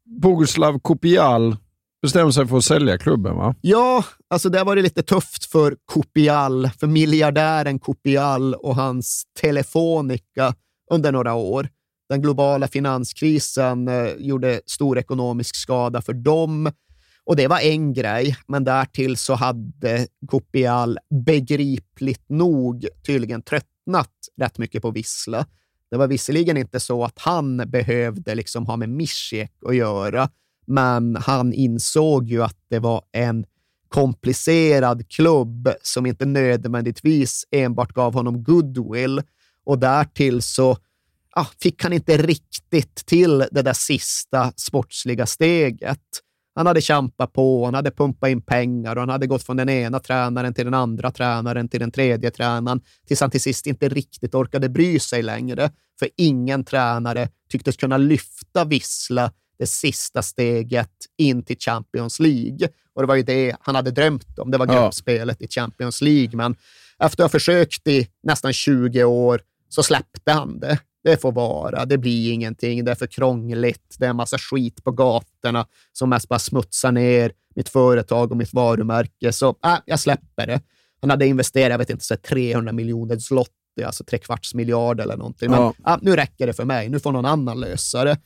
Boguslav 0.04 0.78
Kopial 0.78 1.56
bestämde 2.02 2.32
sig 2.32 2.46
för 2.46 2.56
att 2.56 2.64
sälja 2.64 2.98
klubben 2.98 3.36
va? 3.36 3.54
Ja, 3.60 4.04
alltså 4.28 4.48
det 4.48 4.64
var 4.64 4.76
det 4.76 4.82
lite 4.82 5.02
tufft 5.02 5.44
för 5.44 5.76
Kopial, 5.84 6.70
för 6.78 6.86
miljardären 6.86 7.78
Kopial 7.78 8.54
och 8.54 8.76
hans 8.76 9.24
Telefonica 9.40 10.54
under 10.90 11.12
några 11.12 11.34
år. 11.34 11.68
Den 12.08 12.22
globala 12.22 12.68
finanskrisen 12.68 13.88
eh, 13.88 14.08
gjorde 14.18 14.60
stor 14.66 14.98
ekonomisk 14.98 15.56
skada 15.56 16.02
för 16.02 16.12
dem 16.12 16.70
och 17.26 17.36
det 17.36 17.48
var 17.48 17.60
en 17.60 17.92
grej, 17.92 18.36
men 18.46 18.64
därtill 18.64 19.16
så 19.16 19.34
hade 19.34 20.06
Kopial 20.26 20.98
begripligt 21.26 22.28
nog 22.28 22.86
tydligen 23.06 23.42
tröttnat 23.42 24.12
rätt 24.40 24.58
mycket 24.58 24.82
på 24.82 24.90
Vissla. 24.90 25.46
Det 25.90 25.96
var 25.96 26.06
visserligen 26.06 26.56
inte 26.56 26.80
så 26.80 27.04
att 27.04 27.18
han 27.18 27.56
behövde 27.56 28.34
liksom 28.34 28.66
ha 28.66 28.76
med 28.76 28.88
Mischek 28.88 29.52
att 29.66 29.76
göra, 29.76 30.28
men 30.66 31.16
han 31.16 31.52
insåg 31.52 32.28
ju 32.28 32.42
att 32.42 32.56
det 32.68 32.78
var 32.78 33.02
en 33.12 33.44
komplicerad 33.88 35.08
klubb 35.08 35.68
som 35.82 36.06
inte 36.06 36.26
nödvändigtvis 36.26 37.44
enbart 37.50 37.92
gav 37.92 38.14
honom 38.14 38.44
goodwill 38.44 39.22
och 39.64 39.78
därtill 39.78 40.42
så 40.42 40.76
ah, 41.30 41.46
fick 41.60 41.82
han 41.82 41.92
inte 41.92 42.16
riktigt 42.16 42.94
till 42.94 43.38
det 43.50 43.62
där 43.62 43.72
sista 43.72 44.52
sportsliga 44.56 45.26
steget. 45.26 46.00
Han 46.54 46.66
hade 46.66 46.80
kämpat 46.80 47.32
på, 47.32 47.64
han 47.64 47.74
hade 47.74 47.90
pumpat 47.90 48.30
in 48.30 48.42
pengar 48.42 48.96
och 48.96 49.02
han 49.02 49.08
hade 49.08 49.26
gått 49.26 49.42
från 49.42 49.56
den 49.56 49.68
ena 49.68 50.00
tränaren 50.00 50.54
till 50.54 50.64
den 50.64 50.74
andra 50.74 51.10
tränaren 51.10 51.68
till 51.68 51.80
den 51.80 51.90
tredje 51.90 52.30
tränaren 52.30 52.80
tills 53.06 53.20
han 53.20 53.30
till 53.30 53.40
sist 53.40 53.66
inte 53.66 53.88
riktigt 53.88 54.34
orkade 54.34 54.68
bry 54.68 54.98
sig 54.98 55.22
längre. 55.22 55.70
För 55.98 56.08
ingen 56.16 56.64
tränare 56.64 57.28
tycktes 57.50 57.76
kunna 57.76 57.96
lyfta 57.96 58.64
Vissla 58.64 59.32
det 59.58 59.66
sista 59.66 60.22
steget 60.22 60.90
in 61.18 61.42
till 61.42 61.56
Champions 61.58 62.20
League. 62.20 62.68
Och 62.94 63.02
det 63.02 63.06
var 63.06 63.14
ju 63.14 63.22
det 63.22 63.56
han 63.60 63.74
hade 63.74 63.90
drömt 63.90 64.38
om. 64.38 64.50
Det 64.50 64.58
var 64.58 64.66
Ja. 64.66 64.82
gruppspelet 64.82 65.42
i 65.42 65.48
Champions 65.48 66.00
League. 66.00 66.36
Men 66.36 66.56
efter 66.98 67.24
att 67.24 67.32
ha 67.32 67.38
försökt 67.38 67.88
i 67.88 68.08
nästan 68.22 68.52
20 68.52 69.04
år 69.04 69.40
så 69.68 69.82
släppte 69.82 70.32
han 70.32 70.60
det. 70.60 70.78
Det 71.04 71.20
får 71.20 71.32
vara, 71.32 71.84
det 71.84 71.98
blir 71.98 72.32
ingenting, 72.32 72.84
det 72.84 72.90
är 72.90 72.94
för 72.94 73.06
krångligt, 73.06 73.96
det 73.98 74.04
är 74.06 74.10
en 74.10 74.16
massa 74.16 74.38
skit 74.38 74.84
på 74.84 74.90
gatorna 74.90 75.66
som 75.92 76.10
mest 76.10 76.28
bara 76.28 76.38
smutsar 76.38 76.92
ner 76.92 77.32
mitt 77.54 77.68
företag 77.68 78.30
och 78.30 78.36
mitt 78.36 78.52
varumärke. 78.52 79.32
Så 79.32 79.48
äh, 79.64 79.76
jag 79.86 80.00
släpper 80.00 80.46
det. 80.46 80.60
Han 81.00 81.10
hade 81.10 81.26
investerat, 81.26 81.70
jag 81.70 81.78
vet 81.78 81.90
inte, 81.90 82.04
så 82.04 82.14
här 82.14 82.18
300 82.20 82.72
miljoner 82.72 83.18
zloty, 83.18 83.82
alltså 83.86 84.04
tre 84.04 84.18
kvarts 84.18 84.54
miljard 84.54 85.00
eller 85.00 85.16
någonting. 85.16 85.50
Men 85.50 85.60
Ja. 85.60 85.74
äh, 85.86 85.98
nu 86.02 86.16
räcker 86.16 86.46
det 86.46 86.52
för 86.52 86.64
mig, 86.64 86.88
nu 86.88 87.00
får 87.00 87.12
någon 87.12 87.26
annan 87.26 87.60
lösa 87.60 88.04
det. 88.04 88.18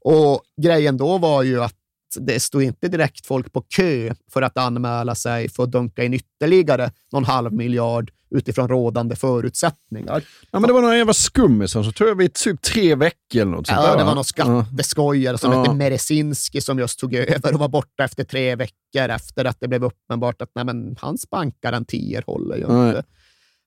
Och 0.00 0.42
grejen 0.62 0.96
då 0.96 1.18
var 1.18 1.42
ju 1.42 1.62
att 1.62 1.74
det 2.20 2.40
stod 2.40 2.62
inte 2.62 2.88
direkt 2.88 3.26
folk 3.26 3.52
på 3.52 3.60
kö 3.60 4.14
för 4.32 4.42
att 4.42 4.58
anmäla 4.58 5.14
sig 5.14 5.48
för 5.48 5.62
att 5.62 5.72
dunka 5.72 6.04
in 6.04 6.14
ytterligare 6.14 6.90
någon 7.12 7.24
halv 7.24 7.52
miljard 7.52 8.10
utifrån 8.30 8.68
rådande 8.68 9.16
förutsättningar. 9.16 10.22
Ja, 10.50 10.60
men 10.60 10.68
det 10.68 10.72
var 10.72 10.82
några 10.82 10.96
jävla 10.96 11.12
skummisar 11.14 11.82
som 11.82 11.92
tog 11.92 12.08
över 12.08 12.24
i 12.24 12.28
typ 12.28 12.62
tre 12.62 12.94
veckor 12.94 13.40
eller 13.40 13.44
något 13.52 13.66
sånt 13.66 13.80
Ja, 13.82 13.86
där, 13.86 13.96
det 13.96 14.02
va? 14.04 14.08
var 14.08 14.14
någon 14.14 14.24
skatteskojare 14.24 15.38
som 15.38 15.52
Ja. 15.52 15.58
hette 15.62 15.74
Meresinski 15.74 16.60
som 16.60 16.78
just 16.78 16.98
tog 16.98 17.14
över 17.14 17.52
och 17.54 17.60
var 17.60 17.68
borta 17.68 18.04
efter 18.04 18.24
tre 18.24 18.56
veckor 18.56 19.08
efter 19.10 19.44
att 19.44 19.56
det 19.60 19.68
blev 19.68 19.84
uppenbart 19.84 20.42
att 20.42 20.50
nej, 20.54 20.64
men, 20.64 20.96
hans 21.00 21.30
bankgarantier 21.30 22.24
håller 22.26 22.56
ju 22.56 22.66
Nej. 22.68 22.88
inte. 22.88 23.04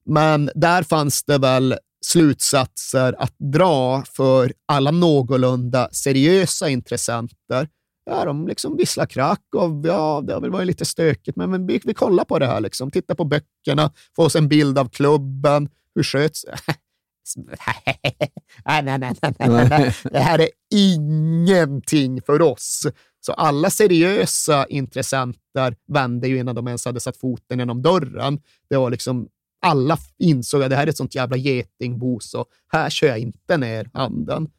Men 0.05 0.49
där 0.55 0.83
fanns 0.83 1.23
det 1.23 1.37
väl 1.37 1.75
slutsatser 2.05 3.15
att 3.19 3.33
dra 3.53 4.03
för 4.13 4.53
alla 4.65 4.91
någorlunda 4.91 5.89
seriösa 5.91 6.69
intressenter. 6.69 7.67
Ja, 8.09 8.25
de 8.25 8.47
liksom 8.47 8.77
visslar 8.77 9.05
Krakow, 9.05 9.87
ja, 9.87 10.23
det 10.27 10.33
har 10.33 10.41
väl 10.41 10.51
varit 10.51 10.67
lite 10.67 10.85
stökigt, 10.85 11.37
men, 11.37 11.51
men 11.51 11.67
vi, 11.67 11.81
vi 11.83 11.93
kollar 11.93 12.23
på 12.23 12.39
det 12.39 12.45
här. 12.45 12.61
Liksom. 12.61 12.91
Titta 12.91 13.15
på 13.15 13.25
böckerna, 13.25 13.91
få 14.15 14.23
oss 14.23 14.35
en 14.35 14.47
bild 14.47 14.79
av 14.79 14.89
klubben. 14.89 15.69
Hur 15.95 16.03
sköts... 16.03 16.45
nej, 17.35 18.83
nej, 18.83 18.83
nej, 18.83 18.99
nej, 18.99 19.33
nej, 19.39 19.67
nej. 19.69 19.95
Det 20.03 20.19
här 20.19 20.39
är 20.39 20.49
ingenting 20.71 22.21
för 22.21 22.41
oss. 22.41 22.87
Så 23.19 23.33
alla 23.33 23.69
seriösa 23.69 24.65
intressenter 24.65 25.75
vände 25.87 26.27
ju 26.27 26.39
innan 26.39 26.55
de 26.55 26.67
ens 26.67 26.85
hade 26.85 26.99
satt 26.99 27.17
foten 27.17 27.59
genom 27.59 27.81
dörren. 27.81 28.39
Det 28.69 28.77
var 28.77 28.89
liksom 28.89 29.27
alla 29.61 29.97
insåg 30.19 30.63
att 30.63 30.69
det 30.69 30.75
här 30.75 30.83
är 30.83 30.87
ett 30.87 30.97
sånt 30.97 31.15
jävla 31.15 31.37
getingbo, 31.37 32.19
så 32.19 32.45
här 32.71 32.89
kör 32.89 33.07
jag 33.07 33.19
inte 33.19 33.57
ner 33.57 33.89
handen. 33.93 34.49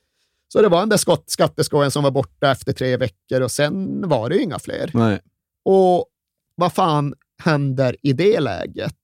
Så 0.52 0.62
det 0.62 0.68
var 0.68 0.80
den 0.80 0.88
där 0.88 0.96
skott- 0.96 1.30
skatteskojen 1.30 1.90
som 1.90 2.02
var 2.04 2.10
borta 2.10 2.50
efter 2.50 2.72
tre 2.72 2.96
veckor 2.96 3.40
och 3.40 3.50
sen 3.50 4.08
var 4.08 4.28
det 4.28 4.36
ju 4.36 4.42
inga 4.42 4.58
fler. 4.58 4.90
Nej. 4.94 5.20
Och 5.64 6.06
vad 6.54 6.72
fan 6.72 7.14
händer 7.42 7.96
i 8.02 8.12
det 8.12 8.40
läget? 8.40 8.94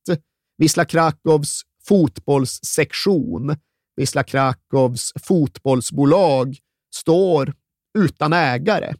Wisla 0.58 0.84
Krakows 0.84 1.62
fotbollssektion, 1.88 3.56
Wisla 3.96 4.22
Krakows 4.22 5.12
fotbollsbolag 5.22 6.58
står 6.94 7.54
utan 7.98 8.32
ägare. 8.32 8.94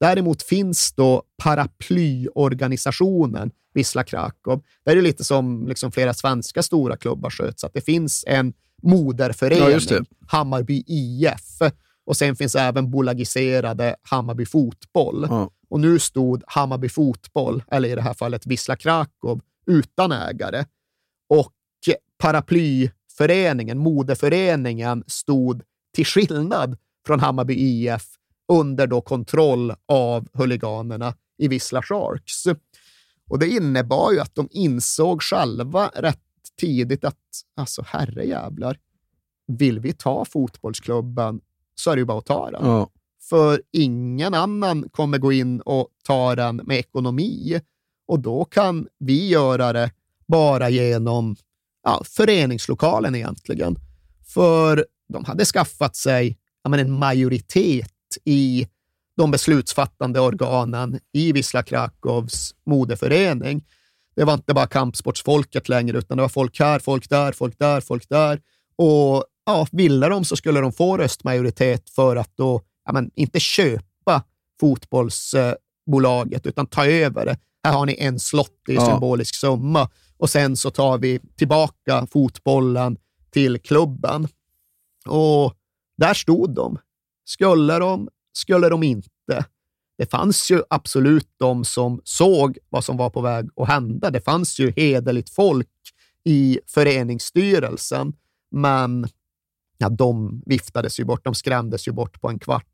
Däremot 0.00 0.42
finns 0.42 0.92
då 0.92 1.22
paraplyorganisationen 1.42 3.50
Wisla 3.74 4.04
Krakow. 4.04 4.62
Det 4.84 4.90
är 4.90 5.02
lite 5.02 5.24
som 5.24 5.68
liksom 5.68 5.92
flera 5.92 6.14
svenska 6.14 6.62
stora 6.62 6.96
klubbar 6.96 7.30
sköts, 7.30 7.64
att 7.64 7.74
det 7.74 7.80
finns 7.80 8.24
en 8.26 8.52
moderförening, 8.82 9.80
Ja. 9.90 10.00
Hammarby 10.26 10.84
IF, 10.86 11.58
och 12.06 12.16
sen 12.16 12.36
finns 12.36 12.54
även 12.54 12.90
bolagiserade 12.90 13.96
Hammarby 14.02 14.46
Fotboll. 14.46 15.26
Ja. 15.30 15.50
Och 15.70 15.80
nu 15.80 15.98
stod 15.98 16.42
Hammarby 16.46 16.88
Fotboll, 16.88 17.62
eller 17.70 17.88
i 17.88 17.94
det 17.94 18.02
här 18.02 18.14
fallet 18.14 18.46
Wisla 18.46 18.76
Krakow, 18.76 19.40
utan 19.66 20.12
ägare. 20.12 20.64
Och 21.28 21.52
paraplyföreningen, 22.18 23.78
moderföreningen, 23.78 25.04
stod 25.06 25.62
till 25.94 26.06
skillnad 26.06 26.76
från 27.06 27.20
Hammarby 27.20 27.54
IF 27.54 28.04
under 28.52 28.86
då 28.86 29.00
kontroll 29.00 29.74
av 29.88 30.28
huliganerna 30.32 31.14
i 31.38 31.48
Wisla 31.48 31.82
Sharks. 31.82 32.44
Och 33.30 33.38
det 33.38 33.48
innebar 33.48 34.12
ju 34.12 34.20
att 34.20 34.34
de 34.34 34.48
insåg 34.50 35.22
själva 35.22 35.90
rätt 35.94 36.22
tidigt 36.58 37.04
att, 37.04 37.16
alltså 37.56 37.84
herrejävlar, 37.86 38.78
vill 39.46 39.80
vi 39.80 39.92
ta 39.92 40.24
fotbollsklubben 40.24 41.40
så 41.74 41.90
är 41.90 41.96
det 41.96 42.00
ju 42.00 42.04
bara 42.04 42.18
att 42.18 42.26
ta 42.26 42.50
den. 42.50 42.66
Ja. 42.66 42.90
För 43.28 43.62
ingen 43.72 44.34
annan 44.34 44.88
kommer 44.88 45.18
gå 45.18 45.32
in 45.32 45.60
och 45.60 45.88
ta 46.04 46.34
den 46.34 46.56
med 46.56 46.78
ekonomi. 46.78 47.60
Och 48.06 48.20
då 48.20 48.44
kan 48.44 48.88
vi 48.98 49.28
göra 49.28 49.72
det 49.72 49.90
bara 50.26 50.70
genom 50.70 51.36
ja, 51.84 52.02
föreningslokalen 52.04 53.14
egentligen. 53.14 53.76
För 54.26 54.86
de 55.08 55.24
hade 55.24 55.44
skaffat 55.44 55.96
sig 55.96 56.38
ja, 56.62 56.70
men 56.70 56.80
en 56.80 56.92
majoritet 56.92 57.92
i 58.24 58.68
de 59.16 59.30
beslutsfattande 59.30 60.20
organen 60.20 61.00
i 61.12 61.32
Wisla 61.32 61.62
Krakows 61.62 62.54
moderförening. 62.66 63.64
Det 64.18 64.24
var 64.24 64.34
inte 64.34 64.54
bara 64.54 64.66
kampsportsfolket 64.66 65.68
längre, 65.68 65.98
utan 65.98 66.16
det 66.16 66.22
var 66.22 66.28
folk 66.28 66.60
här, 66.60 66.78
folk 66.78 67.08
där, 67.08 67.32
folk 67.32 67.58
där, 67.58 67.80
folk 67.80 68.08
där. 68.08 68.40
Och 68.76 69.24
ja, 69.46 69.66
ville 69.72 70.08
de 70.08 70.24
så 70.24 70.36
skulle 70.36 70.60
de 70.60 70.72
få 70.72 70.96
röstmajoritet 70.96 71.90
för 71.90 72.16
att 72.16 72.30
då, 72.36 72.62
ja, 72.84 72.92
men, 72.92 73.10
inte 73.14 73.40
köpa 73.40 74.22
fotbollsbolaget, 74.60 76.46
utan 76.46 76.66
ta 76.66 76.86
över 76.86 77.24
det. 77.26 77.36
Här 77.64 77.72
har 77.72 77.86
ni 77.86 77.96
en 77.98 78.20
slott 78.20 78.62
i 78.68 78.74
Ja. 78.74 78.86
symbolisk 78.86 79.34
summa 79.34 79.90
och 80.16 80.30
sen 80.30 80.56
så 80.56 80.70
tar 80.70 80.98
vi 80.98 81.20
tillbaka 81.36 82.06
fotbollen 82.12 82.96
till 83.30 83.58
klubben. 83.60 84.28
Och 85.06 85.54
där 85.98 86.14
stod 86.14 86.54
de. 86.54 86.78
Skulle 87.24 87.78
de, 87.78 88.08
skulle 88.32 88.68
de 88.68 88.82
inte? 88.82 89.44
Det 89.98 90.10
fanns 90.10 90.50
ju 90.50 90.62
absolut 90.70 91.28
de 91.36 91.64
som 91.64 92.00
såg 92.04 92.58
vad 92.68 92.84
som 92.84 92.96
var 92.96 93.10
på 93.10 93.20
väg 93.20 93.48
att 93.56 93.68
hända. 93.68 94.10
Det 94.10 94.20
fanns 94.20 94.60
ju 94.60 94.72
hederligt 94.76 95.30
folk 95.30 95.68
i 96.24 96.60
föreningsstyrelsen, 96.66 98.12
men 98.50 99.08
ja, 99.78 99.88
de 99.88 100.42
viftades 100.46 101.00
ju 101.00 101.04
bort. 101.04 101.24
De 101.24 101.34
skrämdes 101.34 101.88
ju 101.88 101.92
bort 101.92 102.20
på 102.20 102.28
en 102.28 102.38
kvart. 102.38 102.64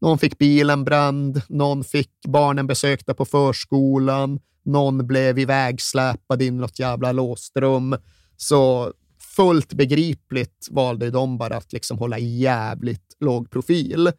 Någon 0.00 0.18
fick 0.18 0.38
bilen 0.38 0.84
bränd, 0.84 1.42
någon 1.48 1.84
fick 1.84 2.12
barnen 2.26 2.66
besökta 2.66 3.14
på 3.14 3.24
förskolan, 3.24 4.40
någon 4.64 5.06
blev 5.06 5.38
ivägsläpad 5.38 6.42
in 6.42 6.54
i 6.54 6.60
något 6.60 6.78
jävla 6.78 7.12
låst 7.12 7.56
rum. 7.56 7.96
Så 8.36 8.92
fullt 9.36 9.72
begripligt 9.72 10.68
valde 10.70 11.10
de 11.10 11.38
bara 11.38 11.56
att 11.56 11.72
liksom 11.72 11.98
hålla 11.98 12.18
jävligt 12.18 13.16
låg 13.20 13.50
profil. 13.50 14.10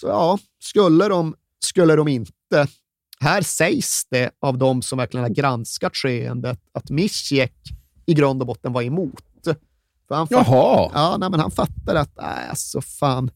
Så 0.00 0.06
ja, 0.06 0.38
skulle 0.62 1.08
de, 1.08 1.34
skulle 1.64 1.96
de 1.96 2.08
inte. 2.08 2.66
Här 3.20 3.42
sägs 3.42 4.06
det 4.10 4.30
av 4.40 4.58
de 4.58 4.82
som 4.82 4.98
verkligen 4.98 5.24
har 5.24 5.30
granskat 5.34 5.96
skeendet 5.96 6.58
att 6.72 6.90
Mischek 6.90 7.52
i 8.06 8.14
grund 8.14 8.40
och 8.42 8.46
botten 8.46 8.72
var 8.72 8.82
emot. 8.82 9.22
För 10.08 10.14
han 10.14 10.28
fatt- 10.28 10.46
Jaha. 10.48 10.90
Ja, 10.94 11.16
nej, 11.20 11.30
men 11.30 11.40
han 11.40 11.50
fattade 11.50 12.00
att, 12.00 12.16
nej, 12.16 12.48
alltså 12.48 12.80
fan, 12.80 13.30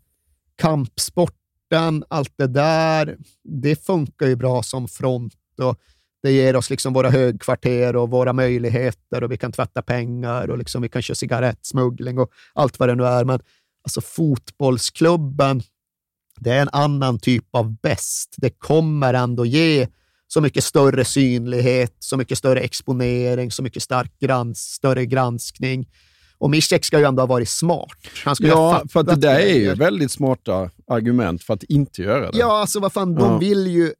kampsporten, 0.57 2.05
allt 2.09 2.33
det 2.37 2.47
där, 2.47 3.17
det 3.45 3.87
funkar 3.87 4.27
ju 4.27 4.37
bra 4.37 4.63
som 4.63 4.89
front 4.89 5.35
och 5.63 5.77
det 6.23 6.33
ger 6.33 6.57
oss 6.57 6.71
liksom 6.71 6.93
våra 6.93 7.11
högkvarter 7.11 7.97
och 7.97 8.11
våra 8.11 8.33
möjligheter 8.33 9.25
och 9.25 9.33
vi 9.33 9.37
kan 9.37 9.53
tvätta 9.53 9.83
pengar 9.83 10.49
och 10.51 10.59
liksom 10.59 10.83
vi 10.83 10.89
kan 10.89 11.03
köra 11.03 11.15
cigarettsmuggling 11.15 12.19
och 12.19 12.31
allt 12.53 12.79
vad 12.79 12.89
det 12.89 12.95
nu 12.95 13.05
är. 13.05 13.25
Men 13.25 13.41
alltså 13.85 14.01
fotbollsklubben, 14.01 15.63
det 16.41 16.51
är 16.53 16.63
en 16.63 16.69
annan 16.73 17.19
typ 17.19 17.45
av 17.51 17.77
bäst. 17.81 18.35
Det 18.37 18.51
kommer 18.51 19.15
ändå 19.15 19.45
ge 19.47 19.89
så 20.29 20.41
mycket 20.41 20.65
större 20.65 21.05
synlighet, 21.05 21.97
så 21.99 22.17
mycket 22.17 22.39
större 22.39 22.61
exponering, 22.61 23.51
så 23.51 23.63
mycket 23.63 23.83
stark 23.83 24.13
grans, 24.21 24.59
större 24.59 25.07
granskning. 25.07 25.89
Och 26.39 26.51
Mischek 26.51 26.85
ska 26.85 26.99
ju 26.99 27.05
ändå 27.05 27.23
ha 27.23 27.27
varit 27.27 27.49
smart. 27.49 27.89
Han 28.25 28.37
ska 28.37 28.47
Ja, 28.47 28.83
för 28.93 29.03
det 29.03 29.17
där 29.17 29.39
är 29.39 29.55
ju 29.59 29.75
väldigt 29.75 30.11
smarta 30.13 30.71
argument 30.91 31.43
för 31.43 31.55
att 31.55 31.63
inte 31.63 32.03
göra 32.03 32.31
det. 32.31 32.39
Ja, 32.39 32.61
alltså 32.61 32.81
vad 32.81 32.93
fan, 32.93 33.15
de 33.15 33.31
Ja. 33.33 33.39
vill 33.39 33.67
ju 33.67 33.93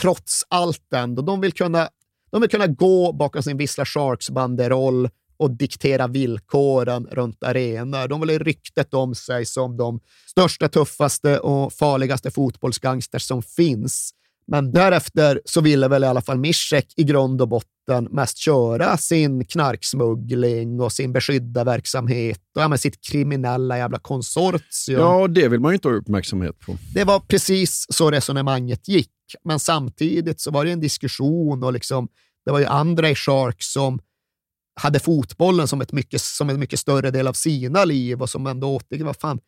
trots 0.00 0.44
allt 0.48 0.92
ändå, 0.94 1.22
de 1.22 1.40
vill 1.40 1.52
kunna, 1.52 1.88
de 2.30 2.40
vill 2.40 2.50
kunna 2.50 2.66
gå 2.66 3.12
bakom 3.12 3.42
sin 3.42 3.56
Vissla 3.56 3.84
Sharks-banderoll 3.84 5.10
och 5.38 5.50
diktera 5.50 6.06
villkoren 6.06 7.06
runt 7.10 7.44
arenor. 7.44 8.08
De 8.08 8.20
vill 8.20 8.38
ryktet 8.38 8.94
om 8.94 9.14
sig 9.14 9.46
som 9.46 9.76
de 9.76 10.00
största, 10.30 10.68
tuffaste 10.68 11.38
och 11.38 11.72
farligaste 11.72 12.30
fotbollsgangsters 12.30 13.22
som 13.22 13.42
finns. 13.42 14.14
Men 14.50 14.72
därefter 14.72 15.40
så 15.44 15.60
ville 15.60 15.88
väl 15.88 16.04
i 16.04 16.06
alla 16.06 16.20
fall 16.20 16.38
Mischek 16.38 16.92
i 16.96 17.04
grund 17.04 17.42
och 17.42 17.48
botten 17.48 18.04
mest 18.10 18.38
köra 18.38 18.96
sin 18.96 19.44
knarksmuggling 19.44 20.80
och 20.80 20.92
sin 20.92 21.12
beskydda 21.12 21.64
verksamhet 21.64 22.40
och 22.56 22.62
ja, 22.62 22.76
sitt 22.76 23.00
kriminella 23.00 23.78
jävla 23.78 23.98
konsortium. 23.98 25.00
Ja, 25.00 25.28
det 25.28 25.48
vill 25.48 25.60
man 25.60 25.70
ju 25.70 25.74
inte 25.74 25.88
ha 25.88 25.94
uppmärksamhet 25.94 26.58
på. 26.58 26.76
Det 26.94 27.04
var 27.04 27.20
precis 27.20 27.86
så 27.88 28.10
resonemanget 28.10 28.88
gick, 28.88 29.10
men 29.44 29.58
samtidigt 29.58 30.40
så 30.40 30.50
var 30.50 30.64
det 30.64 30.70
en 30.70 30.80
diskussion 30.80 31.64
och 31.64 31.72
liksom, 31.72 32.08
det 32.44 32.52
var 32.52 32.58
ju 32.58 32.66
andra 32.66 33.10
i 33.10 33.14
Sharks 33.14 33.72
som 33.72 34.00
hade 34.78 35.00
fotbollen 35.00 35.68
som, 35.68 35.80
ett 35.80 35.92
mycket, 35.92 36.20
som 36.20 36.50
en 36.50 36.60
mycket 36.60 36.80
större 36.80 37.10
del 37.10 37.26
av 37.26 37.32
sina 37.32 37.84
liv 37.84 38.22
och 38.22 38.30
som 38.30 38.46
ändå 38.46 38.68
återgick, 38.68 39.06
vad 39.06 39.16
fan, 39.16 39.40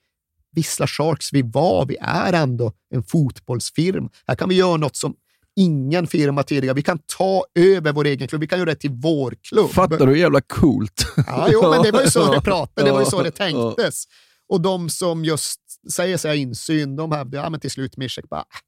Vissla 0.53 0.87
Sharks, 0.87 1.33
vi 1.33 1.43
var, 1.43 1.87
vi 1.87 1.97
är 2.01 2.33
ändå 2.33 2.73
en 2.95 3.03
fotbollsfirma. 3.03 4.09
Här 4.27 4.35
kan 4.35 4.49
vi 4.49 4.55
göra 4.55 4.77
något 4.77 4.97
som 4.97 5.15
ingen 5.57 6.07
firma 6.07 6.43
tidigare. 6.43 6.75
Vi 6.75 6.83
kan 6.83 6.99
ta 7.19 7.45
över 7.55 7.93
vår 7.93 8.05
egen 8.05 8.29
klubb, 8.29 8.41
vi 8.41 8.47
kan 8.47 8.59
göra 8.59 8.71
det 8.71 8.77
till 8.77 8.91
vår 8.91 9.35
klubb. 9.43 9.71
Fattar 9.71 9.99
du 9.99 10.07
hur 10.07 10.17
jävla 10.17 10.41
coolt? 10.41 11.07
Ja, 11.27 11.49
jo, 11.53 11.71
men 11.71 11.83
det 11.83 11.91
var 11.91 12.03
ju 12.03 12.11
så 12.11 12.33
det 12.35 12.41
pratade, 12.41 12.87
det 12.87 12.93
var 12.93 13.01
ju 13.01 13.07
så 13.07 13.23
det 13.23 13.31
tänktes. 13.31 14.05
Och 14.49 14.61
de 14.61 14.91
som 14.91 15.25
just 15.25 15.61
säger 15.93 16.17
sig 16.17 16.31
ha 16.31 16.37
insyn, 16.37 16.97
de 16.97 17.13
hävdade 17.13 17.45
ja, 17.45 17.51
men 17.51 17.61
till 17.61 17.71
slut 17.71 17.97
Mischek 17.97 18.29
bara, 18.29 18.41
"Ah, 18.41 18.59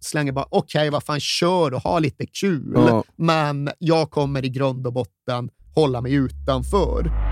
slänger 0.00 0.32
bara 0.32 0.46
okej, 0.50 0.80
okay, 0.80 0.90
vad 0.90 1.02
fan, 1.02 1.20
kör 1.20 1.74
och 1.74 1.82
ha 1.82 1.98
lite 1.98 2.26
kul. 2.26 2.76
Men 3.16 3.70
jag 3.78 4.10
kommer 4.10 4.44
i 4.44 4.48
grund 4.48 4.86
och 4.86 4.92
botten 4.92 5.50
hålla 5.74 6.00
mig 6.00 6.14
utanför. 6.14 7.31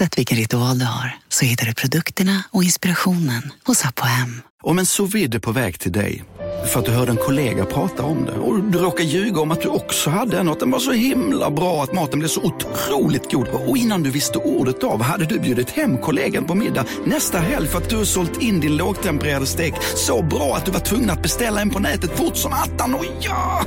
Oavsett 0.00 0.18
vilken 0.18 0.36
ritual 0.36 0.78
du 0.78 0.84
har 0.84 1.16
så 1.28 1.44
hittar 1.44 1.66
du 1.66 1.74
produkterna 1.74 2.44
och 2.50 2.64
inspirationen 2.64 3.52
hos 3.64 3.84
Apohem. 3.84 4.42
Om 4.62 4.78
en 4.78 4.86
sous 4.86 5.14
vide 5.14 5.36
är 5.36 5.40
på 5.40 5.52
väg 5.52 5.78
till 5.78 5.92
dig 5.92 6.24
för 6.72 6.80
att 6.80 6.86
du 6.86 6.92
hörde 6.92 7.10
en 7.10 7.16
kollega 7.16 7.64
prata 7.64 8.02
om 8.02 8.24
det 8.24 8.32
och 8.32 8.64
du 8.64 8.78
råkar 8.78 9.04
ljuga 9.04 9.40
om 9.40 9.50
att 9.50 9.60
du 9.60 9.68
också 9.68 10.10
hade 10.10 10.38
en 10.38 10.48
och 10.48 10.52
att 10.52 10.60
den 10.60 10.70
var 10.70 10.78
så 10.78 10.92
himla 10.92 11.50
bra 11.50 11.82
att 11.82 11.92
maten 11.92 12.18
blev 12.18 12.28
så 12.28 12.40
otroligt 12.42 13.32
god 13.32 13.48
och 13.48 13.76
innan 13.76 14.02
du 14.02 14.10
visste 14.10 14.38
ordet 14.38 14.84
av 14.84 15.02
hade 15.02 15.24
du 15.24 15.38
bjudit 15.38 15.70
hem 15.70 15.98
kollegan 15.98 16.44
på 16.44 16.54
middag 16.54 16.84
nästa 17.04 17.38
helg 17.38 17.68
för 17.68 17.78
att 17.78 17.90
du 17.90 18.06
sålt 18.06 18.42
in 18.42 18.60
din 18.60 18.76
lågtempererade 18.76 19.46
stek 19.46 19.74
så 19.96 20.22
bra 20.22 20.56
att 20.56 20.64
du 20.64 20.70
var 20.70 20.80
tvungen 20.80 21.10
att 21.10 21.22
beställa 21.22 21.60
en 21.60 21.70
på 21.70 21.78
nätet 21.78 22.16
fort 22.16 22.36
som 22.36 22.52
attan. 22.52 22.94
Och 22.94 23.04
ja! 23.20 23.64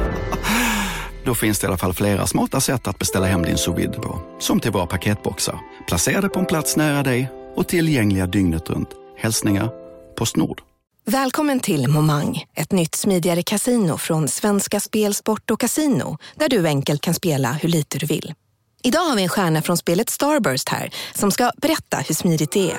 Då 1.26 1.36
finns 1.36 1.60
det 1.60 1.66
i 1.66 1.68
alla 1.68 1.78
fall 1.78 1.94
flera 1.94 2.28
smarta 2.28 2.62
sätt 2.62 2.88
att 2.88 3.00
beställa 3.00 3.26
hem 3.26 3.44
din 3.44 3.58
sous 3.58 3.78
vide 3.78 3.98
på. 4.00 4.22
Som 4.40 4.60
till 4.60 4.72
våra 4.72 4.86
paketboxar, 4.86 5.60
placerade 5.88 6.30
på 6.30 6.40
en 6.40 6.46
plats 6.46 6.76
nära 6.76 7.04
dig 7.04 7.32
och 7.56 7.68
tillgängliga 7.68 8.28
dygnet 8.28 8.70
runt. 8.70 8.90
Hälsningar 9.18 9.70
Postnord. 10.16 10.62
Välkommen 11.06 11.60
till 11.60 11.88
Momang, 11.88 12.46
ett 12.56 12.72
nytt 12.72 12.96
smidigare 12.96 13.44
kasino 13.44 13.98
från 13.98 14.28
Svenska 14.28 14.80
Spel, 14.80 15.14
Sport 15.14 15.52
och 15.52 15.60
Casino 15.60 16.18
där 16.36 16.50
du 16.50 16.68
enkelt 16.68 17.02
kan 17.02 17.14
spela 17.14 17.52
hur 17.52 17.70
lite 17.70 17.98
du 18.00 18.06
vill. 18.06 18.34
Idag 18.84 19.00
har 19.00 19.16
vi 19.16 19.24
en 19.24 19.30
stjärna 19.30 19.62
från 19.62 19.78
spelet 19.78 20.10
Starburst 20.10 20.70
här 20.70 20.94
som 21.14 21.32
ska 21.32 21.52
berätta 21.58 21.98
hur 21.98 22.16
smidigt 22.16 22.52
det 22.52 22.72
är. 22.72 22.78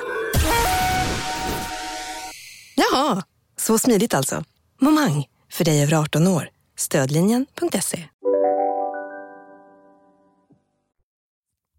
Jaha, 2.75 3.23
så 3.57 3.77
smidigt 3.77 4.13
alltså. 4.13 4.43
Momang, 4.81 5.25
för 5.51 5.65
dig 5.65 5.83
över 5.83 5.93
18 5.93 6.27
år. 6.27 6.49
Stödlinjen.se. 6.77 8.03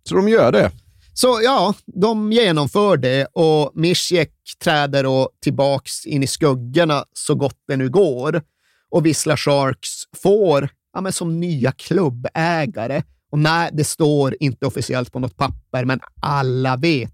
Så 0.08 0.14
de 0.14 0.28
gör 0.28 0.52
det? 0.52 0.70
Så 1.14 1.40
ja, 1.42 1.74
de 1.86 2.32
genomför 2.32 2.96
det 2.96 3.26
och 3.32 3.72
Mischek 3.74 4.32
träder 4.64 5.04
då 5.04 5.30
tillbaks 5.42 6.06
in 6.06 6.22
i 6.22 6.26
skuggorna 6.26 7.04
så 7.12 7.34
gott 7.34 7.58
det 7.68 7.76
nu 7.76 7.90
går. 7.90 8.42
Och 8.90 9.06
Vissla 9.06 9.36
Sharks 9.36 9.90
får, 10.22 10.68
ja, 10.92 11.00
men 11.00 11.12
som 11.12 11.40
nya 11.40 11.72
klubbägare, 11.72 13.02
och 13.30 13.38
nej, 13.38 13.70
det 13.72 13.84
står 13.84 14.36
inte 14.40 14.66
officiellt 14.66 15.12
på 15.12 15.18
något 15.18 15.36
papper, 15.36 15.84
men 15.84 16.00
alla 16.22 16.76
vet 16.76 17.12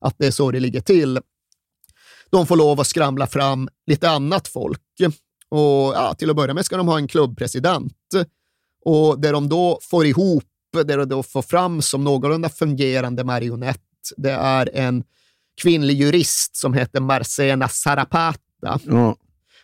att 0.00 0.14
det 0.18 0.26
är 0.26 0.30
så 0.30 0.50
det 0.50 0.60
ligger 0.60 0.80
till. 0.80 1.20
De 2.30 2.46
får 2.46 2.56
lov 2.56 2.80
att 2.80 2.86
skramla 2.86 3.26
fram 3.26 3.68
lite 3.86 4.10
annat 4.10 4.48
folk. 4.48 4.80
Och 5.48 5.94
ja, 5.94 6.14
till 6.18 6.30
att 6.30 6.36
börja 6.36 6.54
med 6.54 6.64
ska 6.64 6.76
de 6.76 6.88
ha 6.88 6.98
en 6.98 7.08
klubbpresident. 7.08 7.96
Och 8.84 9.20
det 9.20 9.30
de 9.30 9.48
då 9.48 9.78
får 9.82 10.06
ihop 10.06 10.44
det 10.82 10.96
de 10.96 11.04
då 11.04 11.22
får 11.22 11.42
fram 11.42 11.82
som 11.82 12.04
någorlunda 12.04 12.48
fungerande 12.48 13.24
marionett, 13.24 13.80
det 14.16 14.30
är 14.30 14.70
en 14.74 15.04
kvinnlig 15.62 15.94
jurist 15.94 16.56
som 16.56 16.74
heter 16.74 17.00
Marcena 17.00 17.68
Sarapata. 17.68 18.80
Ja. 18.84 19.16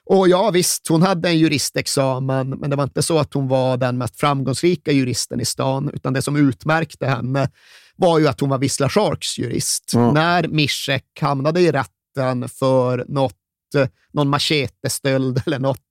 Och 0.05 0.29
ja, 0.29 0.51
visst, 0.51 0.89
hon 0.89 1.03
hade 1.03 1.29
en 1.29 1.39
juristexamen, 1.39 2.51
men 2.51 2.71
det 2.71 2.77
var 2.77 2.85
inte 2.85 3.03
så 3.03 3.19
att 3.19 3.35
hon 3.35 3.49
var 3.49 3.77
den 3.77 3.99
mest 3.99 4.21
framgångsrika 4.21 4.93
juristen 4.93 5.41
i 5.41 5.45
stan, 5.45 5.91
utan 5.95 6.13
det 6.13 6.23
som 6.23 6.37
utmärkte 6.37 7.07
henne 7.07 7.51
var 7.97 8.19
ju 8.19 8.29
att 8.29 8.41
hon 8.41 8.49
var 8.49 8.59
Vissla 8.59 8.89
Sharks 8.89 9.39
jurist. 9.39 9.91
Ja. 9.95 10.13
När 10.13 10.49
Mischek 10.49 11.05
hamnade 11.21 11.61
i 11.61 11.73
rätten 11.73 12.49
för 12.49 13.05
något, 13.09 13.37
någon 14.13 14.29
machetestöld 14.29 15.43
eller 15.47 15.59
något, 15.59 15.83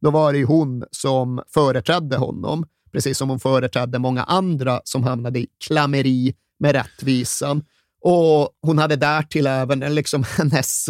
då 0.00 0.10
var 0.10 0.32
det 0.32 0.38
ju 0.38 0.44
hon 0.44 0.84
som 0.90 1.42
företrädde 1.48 2.16
honom 2.16 2.66
precis 2.92 3.18
som 3.18 3.28
hon 3.28 3.40
företrädde 3.40 3.98
många 3.98 4.22
andra 4.24 4.80
som 4.84 5.02
hamnade 5.02 5.38
i 5.38 5.46
klammeri 5.64 6.34
med 6.58 6.72
rättvisan. 6.72 7.64
Och 8.00 8.50
hon 8.62 8.78
hade 8.78 8.96
därtill 8.96 9.46
även 9.46 9.94
liksom 9.94 10.24
hennes, 10.38 10.88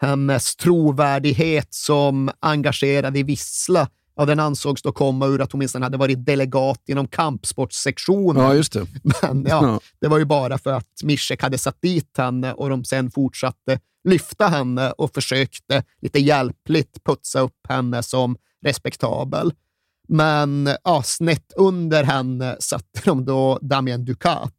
hennes 0.00 0.56
trovärdighet 0.56 1.74
som 1.74 2.30
engagerad 2.40 3.16
i 3.16 3.22
Vissla. 3.22 3.88
Ja, 4.16 4.24
den 4.24 4.40
ansågs 4.40 4.82
då 4.82 4.92
komma 4.92 5.26
ur 5.26 5.40
att 5.40 5.52
hon 5.52 5.58
minst 5.58 5.78
hade 5.78 5.96
varit 5.96 6.26
delegat 6.26 6.82
inom 6.88 7.08
kampsportssektionen. 7.08 8.42
Ja, 8.42 8.54
just 8.54 8.72
det. 8.72 8.86
Men 9.22 9.46
ja, 9.48 9.66
Ja. 9.66 9.80
det 10.00 10.08
var 10.08 10.18
ju 10.18 10.24
bara 10.24 10.58
för 10.58 10.72
att 10.72 11.02
Mischek 11.02 11.42
hade 11.42 11.58
satt 11.58 11.82
dit 11.82 12.18
henne 12.18 12.52
och 12.52 12.70
de 12.70 12.84
sen 12.84 13.10
fortsatte 13.10 13.78
lyfta 14.08 14.46
henne 14.48 14.90
och 14.90 15.14
försökte 15.14 15.84
lite 16.02 16.18
hjälpligt 16.18 17.04
putsa 17.04 17.40
upp 17.40 17.66
henne 17.68 18.02
som 18.02 18.36
respektabel. 18.64 19.52
Men 20.12 20.70
ja, 20.84 21.02
snett 21.02 21.52
under 21.56 22.04
henne 22.04 22.56
satte 22.60 23.00
de 23.04 23.24
då 23.24 23.58
Damien 23.62 24.04
Ducat. 24.04 24.52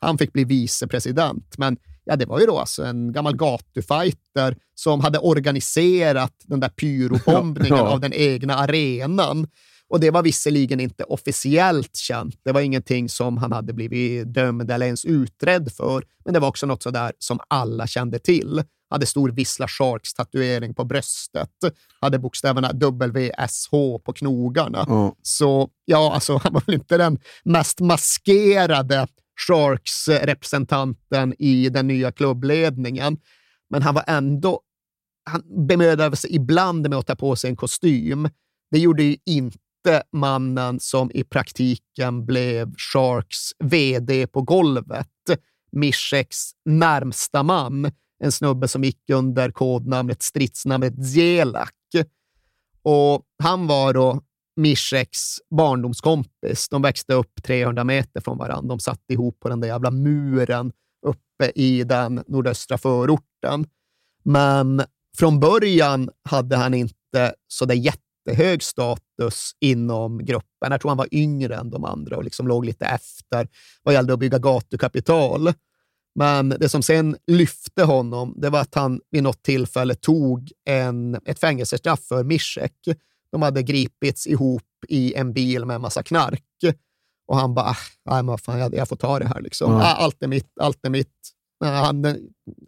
Han 0.00 0.18
fick 0.18 0.32
bli 0.32 0.44
vicepresident, 0.44 1.58
men 1.58 1.76
ja, 2.04 2.16
det 2.16 2.26
var 2.26 2.40
ju 2.40 2.46
då 2.46 2.58
alltså 2.58 2.84
en 2.84 3.12
gammal 3.12 3.36
gatufighter 3.36 4.56
som 4.74 5.00
hade 5.00 5.18
organiserat 5.18 6.32
den 6.44 6.60
där 6.60 6.68
pyrobombningen 6.68 7.76
Ja, 7.78 7.84
ja. 7.84 7.92
av 7.92 8.00
den 8.00 8.12
egna 8.12 8.54
arenan. 8.54 9.46
Och 9.88 10.00
det 10.00 10.10
var 10.10 10.22
visserligen 10.22 10.80
inte 10.80 11.04
officiellt 11.04 11.96
känt. 11.96 12.40
Det 12.44 12.52
var 12.52 12.60
ingenting 12.60 13.08
som 13.08 13.36
han 13.36 13.52
hade 13.52 13.72
blivit 13.72 14.34
dömd 14.34 14.70
eller 14.70 14.86
ens 14.86 15.04
utredd 15.04 15.72
för, 15.72 16.04
men 16.24 16.34
det 16.34 16.40
var 16.40 16.48
också 16.48 16.66
något 16.66 16.82
sådär 16.82 17.12
som 17.18 17.38
alla 17.48 17.86
kände 17.86 18.18
till. 18.18 18.62
Hade 18.94 19.06
stor 19.06 19.28
Vissla 19.28 19.66
Sharks-tatuering 19.66 20.74
på 20.74 20.84
bröstet. 20.84 21.50
Hade 22.00 22.18
bokstäverna 22.18 22.70
WSH 22.72 23.70
på 24.04 24.12
knogarna. 24.12 24.84
Ja. 24.88 25.16
Så 25.22 25.68
ja, 25.84 26.14
alltså, 26.14 26.36
han 26.36 26.52
var 26.52 26.62
väl 26.66 26.74
inte 26.74 26.96
den 26.96 27.18
mest 27.44 27.80
maskerade 27.80 29.06
Sharks-representanten 29.48 31.34
i 31.38 31.68
den 31.68 31.86
nya 31.86 32.12
klubbledningen, 32.12 33.16
men 33.70 33.82
han 33.82 33.94
var 33.94 34.04
ändå 34.06 34.60
han 35.30 35.66
bemödade 35.66 36.16
sig 36.16 36.34
ibland 36.34 36.88
med 36.88 36.98
att 36.98 37.06
ta 37.06 37.14
på 37.14 37.36
sig 37.36 37.50
en 37.50 37.56
kostym. 37.56 38.28
Det 38.70 38.78
gjorde 38.78 39.02
ju 39.02 39.16
inte 39.26 40.02
mannen 40.12 40.80
som 40.80 41.10
i 41.14 41.24
praktiken 41.24 42.26
blev 42.26 42.74
Sharks 42.76 43.50
vd 43.64 44.26
på 44.26 44.42
golvet. 44.42 45.08
Mischeks 45.72 46.50
närmsta 46.64 47.42
man, 47.42 47.92
en 48.18 48.32
snubbe 48.32 48.68
som 48.68 48.84
gick 48.84 49.10
under 49.10 49.50
kodnamnet, 49.50 50.22
stridsnamnet 50.22 51.06
Zelak. 51.06 51.74
Och 52.82 53.22
han 53.42 53.66
var 53.66 53.94
då 53.94 54.20
Mischeks 54.56 55.38
barndomskompis. 55.50 56.68
De 56.68 56.82
växte 56.82 57.14
upp 57.14 57.42
300 57.42 57.84
meter 57.84 58.20
från 58.20 58.38
varandra. 58.38 58.68
De 58.68 58.80
satt 58.80 59.00
ihop 59.08 59.40
på 59.40 59.48
den 59.48 59.60
där 59.60 59.68
jävla 59.68 59.90
muren 59.90 60.72
uppe 61.06 61.52
i 61.54 61.84
den 61.84 62.24
nordöstra 62.26 62.78
förorten. 62.78 63.66
Men 64.22 64.82
från 65.16 65.40
början 65.40 66.10
hade 66.22 66.56
han 66.56 66.74
inte 66.74 67.34
så 67.48 67.64
där 67.64 67.74
jättehög 67.74 68.62
status 68.62 69.52
inom 69.60 70.24
gruppen. 70.24 70.72
Jag 70.72 70.80
tror 70.80 70.88
han 70.88 70.98
var 70.98 71.14
yngre 71.14 71.56
än 71.56 71.70
de 71.70 71.84
andra 71.84 72.16
och 72.16 72.24
liksom 72.24 72.48
låg 72.48 72.64
lite 72.64 72.86
efter 72.86 73.48
vad 73.82 73.94
gällde 73.94 74.12
att 74.12 74.18
bygga 74.18 74.38
gatukapital. 74.38 75.52
Men 76.14 76.48
det 76.48 76.68
som 76.68 76.82
sen 76.82 77.16
lyfte 77.26 77.82
honom, 77.84 78.34
det 78.36 78.50
var 78.50 78.60
att 78.60 78.74
han 78.74 79.00
vid 79.10 79.22
något 79.22 79.42
tillfälle 79.42 79.94
tog 79.94 80.52
en, 80.64 81.14
ett 81.24 81.38
fängelsestraff 81.40 82.00
för 82.00 82.24
Mischek. 82.24 82.72
De 83.32 83.42
hade 83.42 83.62
gripits 83.62 84.26
ihop 84.26 84.62
i 84.88 85.14
en 85.14 85.32
bil 85.32 85.64
med 85.64 85.74
en 85.74 85.80
massa 85.80 86.02
knark. 86.02 86.42
Och 87.26 87.36
han 87.36 87.54
bara, 87.54 87.66
"Ah, 87.66 87.76
nej 88.10 88.22
men 88.22 88.38
fan, 88.38 88.58
jag, 88.58 88.74
jag 88.74 88.88
får 88.88 88.96
ta 88.96 89.18
det 89.18 89.26
här 89.26 89.40
liksom. 89.40 89.72
Ah, 89.72 89.94
Allt 89.94 90.22
är 90.22 90.26
mitt, 90.28 90.58
allt 90.60 90.86
är 90.86 90.90
mitt. 90.90 91.30
Han, 91.60 92.16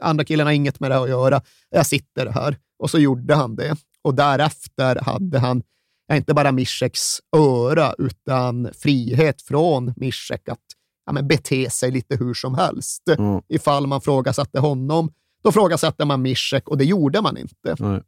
andra 0.00 0.24
killen 0.24 0.46
har 0.46 0.52
inget 0.52 0.80
med 0.80 0.90
det 0.90 0.98
att 0.98 1.08
göra. 1.08 1.42
Jag 1.70 1.86
sitter 1.86 2.26
här. 2.26 2.56
Och 2.78 2.90
så 2.90 2.98
gjorde 2.98 3.34
han 3.34 3.56
det. 3.56 3.76
Och 4.02 4.14
därefter 4.14 4.98
hade 5.02 5.38
han 5.38 5.62
inte 6.12 6.34
bara 6.34 6.52
Mischeks 6.52 7.18
öra, 7.36 7.94
utan 7.98 8.68
frihet 8.74 9.42
från 9.42 9.94
Mischek 9.96 10.48
att 10.48 10.60
ja, 11.06 11.12
men 11.12 11.28
bete 11.28 11.70
sig 11.70 11.90
lite 11.90 12.16
hur 12.16 12.34
som 12.34 12.54
helst. 12.54 13.08
Mm. 13.08 13.42
Ifall 13.48 13.86
man 13.86 14.00
frågasatte 14.00 14.58
honom, 14.58 15.12
då 15.42 15.52
frågasatte 15.52 16.04
man 16.04 16.22
Mischek 16.22 16.68
och 16.68 16.78
det 16.78 16.84
gjorde 16.84 17.20
man 17.20 17.36
inte. 17.36 17.76
Nej. 17.78 18.02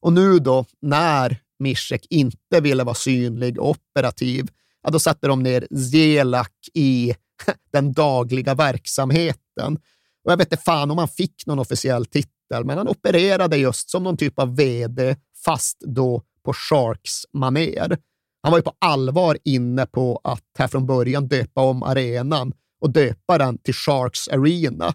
Och 0.00 0.12
nu 0.12 0.38
då, 0.38 0.64
när 0.82 1.38
Mischek 1.58 2.06
inte 2.10 2.60
ville 2.60 2.84
vara 2.84 2.94
synlig 2.94 3.60
och 3.60 3.70
operativ, 3.70 4.48
ja, 4.82 4.90
då 4.90 4.98
satte 4.98 5.26
de 5.26 5.42
ner 5.42 5.66
Zelak 5.92 6.52
i 6.74 7.14
den 7.72 7.92
dagliga 7.92 8.54
verksamheten. 8.54 9.78
Och 10.24 10.32
jag 10.32 10.36
vet 10.36 10.52
inte 10.52 10.64
fan 10.64 10.90
om 10.90 10.98
han 10.98 11.08
fick 11.08 11.46
någon 11.46 11.58
officiell 11.58 12.06
titel, 12.06 12.64
men 12.64 12.78
han 12.78 12.88
opererade 12.88 13.56
just 13.56 13.90
som 13.90 14.02
någon 14.02 14.16
typ 14.16 14.38
av 14.38 14.56
vd, 14.56 15.16
fast 15.44 15.80
då 15.80 16.22
på 16.44 16.52
Sharks 16.52 17.22
maner. 17.32 17.98
Han 18.46 18.50
var 18.50 18.58
ju 18.58 18.62
på 18.62 18.74
allvar 18.78 19.38
inne 19.44 19.86
på 19.86 20.20
att 20.24 20.44
här 20.58 20.68
från 20.68 20.86
början 20.86 21.28
döpa 21.28 21.60
om 21.60 21.82
arenan 21.82 22.52
och 22.80 22.90
döpa 22.90 23.38
den 23.38 23.58
till 23.58 23.74
Sharks 23.74 24.28
Arena. 24.28 24.94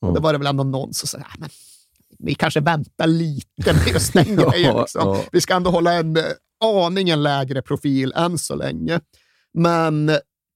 Och 0.00 0.14
då 0.14 0.20
var 0.20 0.32
det 0.32 0.38
väl 0.38 0.46
ändå 0.46 0.64
någon 0.64 0.94
som 0.94 1.08
sa, 1.08 1.18
ja, 1.18 1.26
men 1.38 1.48
vi 2.18 2.34
kanske 2.34 2.60
väntar 2.60 3.06
lite 3.06 3.72
med 3.72 3.88
just 3.88 4.12
den 4.12 4.36
grejen. 4.36 4.76
Liksom. 4.76 5.18
Vi 5.32 5.40
ska 5.40 5.54
ändå 5.54 5.70
hålla 5.70 5.92
en 5.92 6.16
eh, 6.16 6.24
aningen 6.64 7.22
lägre 7.22 7.62
profil 7.62 8.12
än 8.16 8.38
så 8.38 8.54
länge. 8.54 9.00
Men 9.54 10.10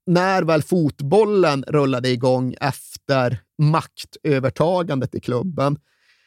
när 0.06 0.42
väl 0.42 0.62
fotbollen 0.62 1.64
rullade 1.68 2.08
igång 2.08 2.54
efter 2.60 3.38
maktövertagandet 3.58 5.14
i 5.14 5.20
klubben, 5.20 5.78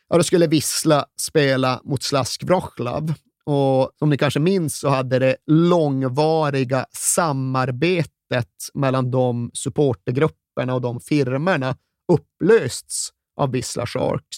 ja, 0.09 0.17
då 0.17 0.23
skulle 0.23 0.47
Vissla 0.47 1.05
spela 1.21 1.81
mot 1.83 2.03
Slask 2.03 2.43
Wroclaw. 2.43 3.13
Och 3.51 3.91
som 3.99 4.09
ni 4.09 4.17
kanske 4.17 4.39
minns 4.39 4.79
så 4.79 4.89
hade 4.89 5.19
det 5.19 5.35
långvariga 5.45 6.85
samarbetet 6.91 8.49
mellan 8.73 9.11
de 9.11 9.51
supportergrupperna 9.53 10.73
och 10.73 10.81
de 10.81 10.99
firmorna 10.99 11.75
upplösts 12.11 13.09
av 13.35 13.51
Vissla 13.51 13.85
Sharks. 13.85 14.37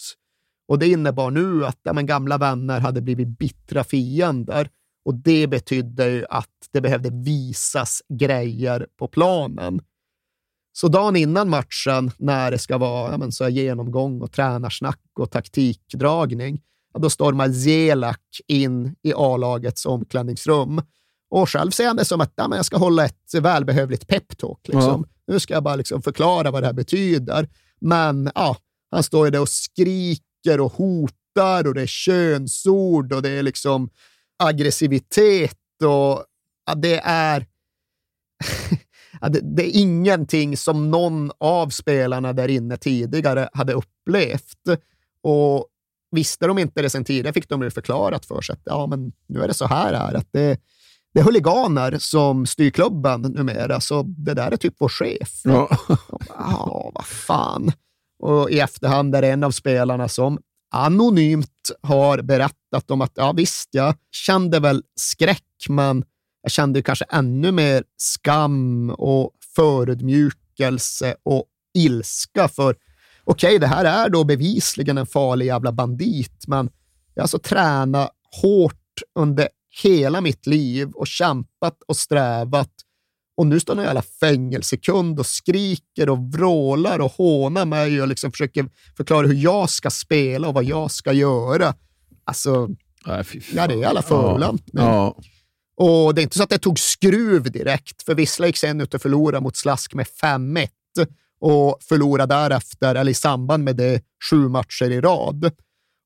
Och 0.68 0.80
det 0.80 0.88
innebar 0.88 1.32
nu 1.32 1.66
att 1.66 1.80
ja, 1.84 1.94
men 1.94 2.06
gamla 2.06 2.38
vänner 2.38 2.80
hade 2.80 3.02
blivit 3.02 3.28
bittra 3.28 3.84
fiender 3.84 4.70
och 5.06 5.16
det 5.16 5.48
betydde 5.48 6.10
ju 6.10 6.26
att 6.30 6.70
det 6.72 6.82
behövde 6.82 7.10
visas 7.10 8.02
grejer 8.10 8.88
på 8.98 9.08
planen. 9.08 9.82
Så 10.74 10.88
dagen 10.88 11.16
innan 11.16 11.50
matchen, 11.50 12.12
när 12.18 12.52
det 12.52 12.60
ska 12.60 12.78
vara 12.78 13.12
ja, 13.12 13.18
men 13.18 13.32
så 13.32 13.50
genomgång 13.50 14.22
och 14.22 14.32
tränarsnack 14.32 15.02
och 15.20 15.32
taktikdragning, 15.32 16.62
då 17.00 17.10
stormar 17.10 17.50
Zelak 17.50 18.22
in 18.48 18.96
i 19.04 19.14
A-lagets 19.16 19.86
omklädningsrum. 19.86 20.82
Och 21.30 21.50
själv 21.50 21.72
ser 21.72 21.88
han 21.88 21.96
det 21.96 22.06
som 22.06 22.22
att 22.22 22.34
ja, 22.36 22.48
men 22.48 22.56
jag 22.56 22.66
ska 22.66 22.78
hålla 22.78 23.06
ett 23.06 23.34
välbehövligt 23.34 24.08
peptalk. 24.08 24.60
Liksom. 24.68 25.06
Ja. 25.08 25.34
Nu 25.34 25.40
ska 25.40 25.54
jag 25.54 25.64
bara 25.64 25.76
liksom 25.76 26.02
förklara 26.02 26.52
vad 26.52 26.64
det 26.64 26.68
här 26.68 26.74
betyder. 26.74 27.50
Men 27.82 28.32
ja, 28.36 28.58
han 28.92 29.04
står 29.04 29.28
ju 29.28 29.32
där 29.32 29.42
och 29.42 29.50
skriker 29.50 30.60
och 30.60 30.74
hotar 30.74 31.68
och 31.68 31.74
det 31.74 31.82
är 31.82 31.88
könsord 31.88 33.14
och 33.14 33.22
det 33.22 33.30
är 33.30 33.44
liksom 33.44 33.90
aggressivitet 34.44 35.58
och 35.84 36.26
ja, 36.66 36.76
det 36.76 37.00
är 37.04 37.46
ja, 39.22 39.30
det, 39.30 39.40
det, 39.56 39.64
är 39.64 39.82
ingenting 39.82 40.58
som 40.58 40.92
någon 40.92 41.32
av 41.38 41.70
spelarna 41.70 42.34
där 42.34 42.48
inne 42.48 42.78
tidigare 42.78 43.50
hade 43.54 43.74
upplevt. 43.74 44.80
Och 45.24 45.68
visste 46.12 46.48
de 46.48 46.58
inte 46.58 46.82
det 46.82 46.90
sen 46.90 47.04
tidigare 47.04 47.34
fick 47.34 47.50
de 47.50 47.62
ju 47.62 47.72
förklarat 47.72 48.26
för 48.26 48.42
sig 48.42 48.54
att 48.54 48.62
ja, 48.66 48.88
men 48.88 49.12
nu 49.28 49.44
är 49.44 49.48
det 49.48 49.54
så 49.54 49.66
här, 49.66 49.94
här 49.94 50.14
att 50.14 50.28
det, 50.32 50.60
det 51.14 51.20
är 51.20 51.24
huliganer 51.24 51.98
som 52.00 52.46
styr 52.46 52.70
klubben 52.70 53.22
numera, 53.22 53.82
så 53.82 54.04
det 54.04 54.34
där 54.34 54.52
är 54.52 54.58
typ 54.58 54.76
vår 54.80 54.90
chef. 54.90 55.42
Ja, 55.44 55.78
ja 56.30 56.92
vad 56.96 57.06
fan. 57.06 57.72
Och 58.20 58.52
i 58.52 58.60
efterhand 58.60 59.16
är 59.16 59.22
det 59.22 59.28
en 59.28 59.44
av 59.44 59.52
spelarna 59.52 60.08
som 60.08 60.40
anonymt 60.72 61.72
har 61.82 62.22
berättat 62.22 62.92
om 62.92 63.02
att 63.02 63.12
ja, 63.16 63.32
visst, 63.32 63.70
jag 63.72 63.96
kände 64.12 64.60
väl 64.60 64.84
skräck, 64.96 65.66
men 65.70 66.04
jag 66.42 66.52
kände 66.52 66.82
kanske 66.82 67.06
ännu 67.10 67.52
mer 67.52 67.84
skam 67.98 68.90
och 68.90 69.32
förödmjukelse 69.56 71.16
och 71.24 71.46
ilska. 71.78 72.48
För 72.48 72.76
okej, 73.24 73.48
okay, 73.48 73.58
det 73.58 73.68
här 73.68 73.86
är 73.86 74.10
då 74.10 74.24
bevisligen 74.24 74.98
en 74.98 75.06
farlig 75.06 75.46
jävla 75.46 75.72
bandit, 75.72 76.48
men 76.48 76.70
jag 77.14 77.22
har 77.22 77.24
alltså 77.24 77.40
tränat 77.40 78.12
hårt 78.42 79.02
under 79.16 79.48
hela 79.84 80.22
mitt 80.22 80.48
liv 80.48 80.92
och 80.92 81.08
kämpat 81.08 81.84
och 81.88 81.98
strävat 81.98 82.72
och 83.38 83.48
nu 83.48 83.60
står 83.60 83.76
någon 83.76 83.86
jävla 83.86 84.02
fängelsekund 84.02 85.20
och 85.20 85.26
skriker 85.26 86.10
och 86.10 86.18
vrålar 86.18 87.00
och 87.00 87.12
hånar 87.12 87.66
mig 87.66 88.02
och 88.02 88.08
liksom 88.08 88.32
försöker 88.32 88.70
förklara 88.98 89.28
hur 89.28 89.36
jag 89.36 89.70
ska 89.70 89.90
spela 89.90 90.48
och 90.48 90.54
vad 90.54 90.64
jag 90.64 90.92
ska 90.92 91.14
göra. 91.14 91.74
Alltså, 92.24 92.70
Nej, 93.06 93.26
ja, 93.54 93.68
det 93.68 93.74
är 93.74 93.88
alla 93.88 94.02
förolämpning. 94.02 94.86
Ja. 94.86 95.18
Och 95.78 96.16
det 96.16 96.22
är 96.22 96.24
inte 96.24 96.38
så 96.38 96.44
att 96.44 96.50
det 96.50 96.60
tog 96.60 96.80
skruv 96.80 97.52
direkt, 97.52 98.02
för 98.02 98.16
Vissla 98.16 98.48
gick 98.48 98.58
sen 98.58 98.82
ut 98.82 98.94
och 98.94 99.02
förlorade 99.02 99.44
mot 99.44 99.58
Slask 99.58 99.94
med 99.94 100.06
5-1 100.22 100.68
och 101.42 101.78
förlorade 101.82 102.36
därefter, 102.36 102.96
eller 102.96 103.12
i 103.12 103.14
samband 103.14 103.64
med 103.64 103.76
det, 103.76 104.02
sju 104.30 104.50
matcher 104.50 104.92
i 104.92 105.02
rad. 105.02 105.52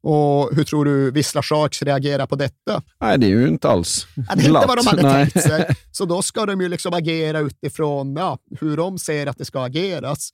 Och 0.04 0.56
hur 0.56 0.64
tror 0.64 0.86
du 0.86 1.12
Vissla 1.12 1.42
Sharks 1.44 1.82
reagerar 1.82 2.28
på 2.28 2.36
detta? 2.36 2.84
Nej, 3.00 3.20
det 3.20 3.26
är 3.26 3.30
ju 3.30 3.48
inte 3.48 3.70
alls 3.70 4.08
ja, 4.16 4.36
Det 4.36 4.42
är 4.42 4.48
inte 4.48 4.68
vad 4.68 4.78
de 4.78 4.88
hade 4.88 5.04
Nej. 5.04 5.32
tänkt 5.32 5.48
sig. 5.48 5.76
Så 5.92 6.06
då 6.06 6.22
ska 6.22 6.46
de 6.46 6.62
ju 6.62 6.70
liksom 6.70 6.94
agera 6.94 7.40
utifrån 7.40 8.16
ja, 8.16 8.40
hur 8.60 8.78
de 8.78 9.00
ser 9.00 9.28
att 9.28 9.38
det 9.38 9.46
ska 9.46 9.66
ageras. 9.66 10.30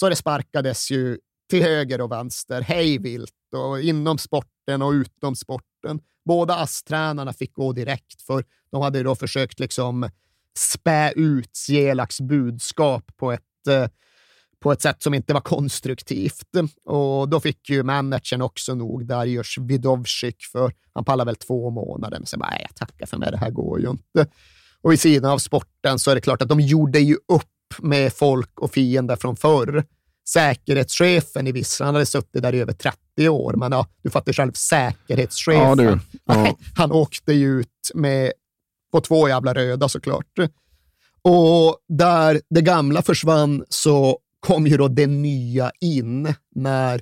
Så 0.00 0.08
det 0.08 0.16
sparkades 0.16 0.90
ju 0.90 1.18
till 1.50 1.62
höger 1.62 2.00
och 2.00 2.12
vänster, 2.12 2.60
hej 2.60 2.98
vilt, 2.98 3.32
och 3.54 3.80
inom 3.80 4.18
sporten 4.18 4.82
och 4.82 4.90
utom 4.90 5.36
sporten. 5.36 6.00
Båda 6.24 6.54
ASS-tränarna 6.56 7.32
fick 7.32 7.54
gå 7.54 7.72
direkt, 7.72 8.22
för 8.22 8.44
de 8.70 8.82
hade 8.82 9.02
då 9.02 9.14
försökt 9.14 9.60
liksom 9.60 10.10
spä 10.58 11.12
ut 11.16 11.66
Jelaks 11.68 12.20
budskap 12.20 13.04
på 13.16 13.32
ett 13.32 13.66
eh, 13.68 13.88
på 14.62 14.72
ett 14.72 14.82
sätt 14.82 15.02
som 15.02 15.14
inte 15.14 15.34
var 15.34 15.40
konstruktivt. 15.40 16.48
Och 16.84 17.28
då 17.28 17.40
fick 17.40 17.70
ju 17.70 17.82
managern 17.82 18.42
också 18.42 18.74
nog 18.74 19.06
Darius 19.06 19.58
Vidovcik 19.58 20.36
för 20.52 20.72
han 20.94 21.04
pallar 21.04 21.24
väl 21.24 21.36
två 21.36 21.70
månader. 21.70 22.18
Men 22.18 22.26
sen 22.26 22.40
bara, 22.40 22.60
jag 22.60 22.74
tackar 22.74 23.06
för 23.06 23.16
mig, 23.16 23.30
det 23.30 23.36
här 23.36 23.50
går 23.50 23.80
ju 23.80 23.90
inte. 23.90 24.26
Och 24.82 24.94
i 24.94 24.96
sidan 24.96 25.30
av 25.30 25.38
sporten 25.38 25.98
så 25.98 26.10
är 26.10 26.14
det 26.14 26.20
klart 26.20 26.42
att 26.42 26.48
de 26.48 26.60
gjorde 26.60 27.00
ju 27.00 27.14
upp 27.14 27.48
med 27.78 28.12
folk 28.12 28.60
och 28.60 28.72
fiender 28.72 29.16
från 29.16 29.36
förr. 29.36 29.84
Säkerhetschefen 30.28 31.46
i 31.46 31.52
Vissla, 31.52 31.86
han 31.86 31.94
hade 31.94 32.06
suttit 32.06 32.42
där 32.42 32.54
i 32.54 32.60
över 32.60 32.72
30 32.72 33.28
år, 33.28 33.52
men 33.56 33.72
ja, 33.72 33.86
du 34.02 34.10
fattar 34.10 34.32
själv, 34.32 34.52
säkerhetschefen. 34.52 35.62
Ja, 35.62 35.74
du. 35.74 35.98
Ja. 36.24 36.56
Han 36.76 36.92
åkte 36.92 37.32
ju 37.32 37.60
ut 37.60 37.90
med, 37.94 38.32
på 38.92 39.00
två 39.00 39.28
jävla 39.28 39.54
röda 39.54 39.88
såklart. 39.88 40.38
Och 41.22 41.78
där 41.88 42.40
det 42.50 42.62
gamla 42.62 43.02
försvann 43.02 43.64
så 43.68 44.18
kom 44.46 44.66
ju 44.66 44.76
då 44.76 44.88
det 44.88 45.06
nya 45.06 45.72
in 45.80 46.34
när 46.54 47.00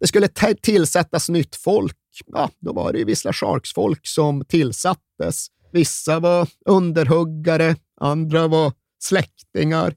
det 0.00 0.06
skulle 0.06 0.28
tillsättas 0.62 1.28
nytt 1.28 1.56
folk. 1.56 1.96
Ja, 2.26 2.50
då 2.60 2.72
var 2.72 2.92
det 2.92 2.98
ju 2.98 3.04
Vissla 3.04 3.32
Sharks-folk 3.32 4.06
som 4.06 4.44
tillsattes. 4.44 5.46
Vissa 5.72 6.20
var 6.20 6.48
underhuggare, 6.66 7.76
andra 8.00 8.48
var 8.48 8.72
släktingar, 9.02 9.94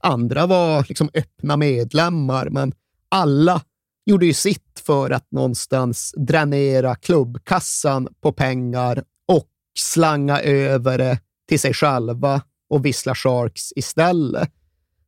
andra 0.00 0.46
var 0.46 0.86
liksom 0.88 1.10
öppna 1.14 1.56
medlemmar, 1.56 2.48
men 2.50 2.72
alla 3.08 3.62
gjorde 4.06 4.26
ju 4.26 4.32
sitt 4.32 4.82
för 4.86 5.10
att 5.10 5.30
någonstans 5.30 6.14
dränera 6.16 6.94
klubbkassan 6.94 8.08
på 8.20 8.32
pengar 8.32 9.04
och 9.28 9.48
slanga 9.78 10.40
över 10.40 10.98
det 10.98 11.18
till 11.48 11.60
sig 11.60 11.74
själva 11.74 12.42
och 12.70 12.84
Vissla 12.84 13.14
Sharks 13.14 13.72
istället. 13.76 14.52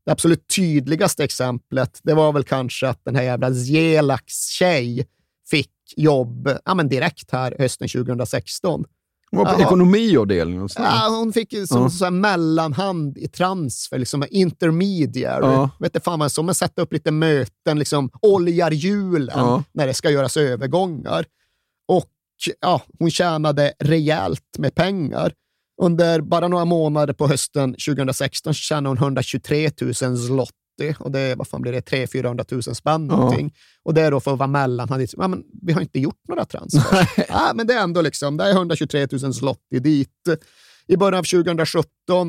Det 0.09 0.13
absolut 0.13 0.49
tydligaste 0.57 1.25
exemplet, 1.25 2.01
det 2.03 2.15
var 2.15 2.33
väl 2.33 2.45
kanske 2.45 2.89
att 2.89 3.05
den 3.05 3.17
här 3.17 3.23
jävla 3.23 3.55
Zelaks 3.55 4.49
tjej 4.49 5.07
fick 5.51 5.71
jobb 5.97 6.51
ja, 6.65 6.75
men 6.75 6.89
direkt 6.89 7.31
här 7.31 7.57
hösten 7.59 7.89
2016. 7.89 8.85
Hon 9.31 9.45
var 9.45 9.55
på 9.55 9.61
ekonomiavdelningen? 9.61 10.69
Ja, 10.77 11.07
hon 11.11 11.33
fick 11.33 11.55
som 11.69 11.83
ja. 11.83 11.91
så 11.91 12.11
mellanhand 12.11 13.19
i 13.19 13.29
transfer, 13.29 13.99
liksom 13.99 14.25
intermediary. 14.31 15.47
Ja. 15.47 15.71
Vet 15.79 15.93
du 15.93 16.01
fan 16.01 16.19
vad 16.19 16.33
som 16.33 16.49
att 16.49 16.57
sätta 16.57 16.83
upp 16.83 16.93
lite 16.93 17.11
möten, 17.11 17.79
liksom 17.79 18.11
oljar 18.23 18.71
hjulen 18.71 19.39
ja. 19.39 19.65
när 19.73 19.87
det 19.87 19.95
ska 19.95 20.11
göras 20.11 20.37
övergångar. 20.37 21.25
Och 21.89 22.11
ja, 22.61 22.83
hon 22.99 23.11
tjänade 23.11 23.73
rejält 23.79 24.59
med 24.59 24.75
pengar. 24.75 25.33
Under 25.83 26.21
bara 26.21 26.49
några 26.49 26.65
månader 26.65 27.15
på 27.15 27.29
hösten 27.29 27.73
2016 27.73 28.55
tjänade 28.55 28.89
hon 28.89 28.99
123 28.99 29.71
000 29.81 29.95
zloty 29.95 30.95
och 30.99 31.11
det 31.11 31.35
vad 31.35 31.49
fan 31.49 31.63
blir 31.63 31.73
det, 31.73 31.81
300 31.81 32.45
000 32.51 32.63
spänn 32.63 33.07
någonting. 33.07 33.51
Ja. 33.55 33.61
Och 33.85 33.95
det 33.95 34.03
är 34.03 34.11
då 34.11 34.21
för 34.21 34.33
att 34.33 34.39
vara 34.39 34.47
mellan. 34.47 34.89
Han 34.89 35.07
ja, 35.17 35.29
men 35.29 35.45
vi 35.63 35.73
har 35.73 35.81
inte 35.81 35.99
gjort 36.01 36.21
några 36.29 36.45
transfer. 36.45 37.09
ja, 37.29 37.53
men 37.55 37.67
det 37.67 37.75
är 37.75 37.83
ändå 37.83 38.01
liksom, 38.01 38.37
det 38.37 38.45
är 38.45 38.51
123 38.51 39.07
000 39.13 39.35
zloty 39.35 39.79
dit. 39.79 40.11
I 40.87 40.97
början 40.97 41.19
av 41.19 41.23
2017 41.23 41.89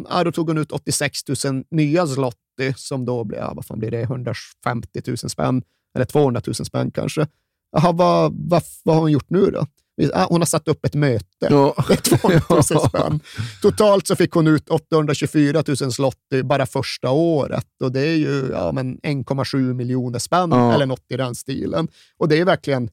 ja, 0.10 0.24
då 0.24 0.32
tog 0.32 0.48
hon 0.48 0.58
ut 0.58 0.72
86 0.72 1.20
000 1.46 1.64
nya 1.72 2.08
zloty 2.08 2.74
som 2.76 3.06
då 3.06 3.24
blir, 3.24 3.40
ja, 3.40 3.54
vad 3.56 3.66
fan 3.66 3.80
blir 3.80 3.92
det, 3.92 4.02
150 4.02 5.02
000 5.08 5.18
spänn 5.18 5.62
eller 5.96 6.06
200 6.06 6.42
000 6.46 6.56
spänn 6.56 6.92
kanske. 6.92 7.28
Jaha, 7.72 7.92
vad, 7.92 8.34
vad, 8.50 8.64
vad 8.84 8.96
har 8.96 9.02
hon 9.02 9.12
gjort 9.12 9.30
nu 9.30 9.46
då? 9.46 9.68
Ah, 10.14 10.26
Hon 10.30 10.42
har 10.42 10.46
satt 10.46 10.68
upp 10.68 10.86
ett 10.86 10.94
möte. 10.96 11.26
Ja. 11.40 11.76
Det 11.88 11.94
är 11.94 12.18
200 12.18 12.42
000 12.50 12.64
spänn. 12.64 13.20
Totalt 13.62 14.08
så 14.08 14.16
fick 14.16 14.32
hon 14.32 14.48
ut 14.48 14.70
824 14.70 15.64
000 15.82 15.92
slotty 15.94 16.44
bara 16.44 16.66
första 16.66 17.10
året 17.12 17.68
och 17.84 17.92
det 17.92 18.02
är 18.08 18.16
ju 18.16 18.50
ja, 18.52 18.72
men 18.72 18.98
1,7 19.00 19.74
miljoner 19.74 20.20
spänn 20.20 20.50
Ja. 20.52 20.74
eller 20.74 20.86
något 20.86 21.06
i 21.10 21.18
den 21.18 21.36
stilen. 21.36 21.88
Och 22.18 22.28
det 22.30 22.40
är 22.40 22.46
verkligen, 22.46 22.90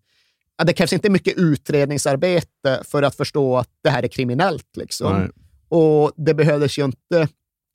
ja, 0.59 0.65
det 0.65 0.73
krävs 0.73 0.93
inte 0.93 1.11
mycket 1.11 1.35
utredningsarbete 1.37 2.83
för 2.85 3.03
att 3.03 3.15
förstå 3.17 3.57
att 3.57 3.69
det 3.83 3.91
här 3.91 4.03
är 4.03 4.09
kriminellt. 4.09 4.77
Liksom. 4.77 5.19
Nej. 5.21 5.29
Och 5.69 6.13
det 6.17 6.35
behövdes 6.35 6.79
ju 6.79 6.85
inte, 6.85 7.29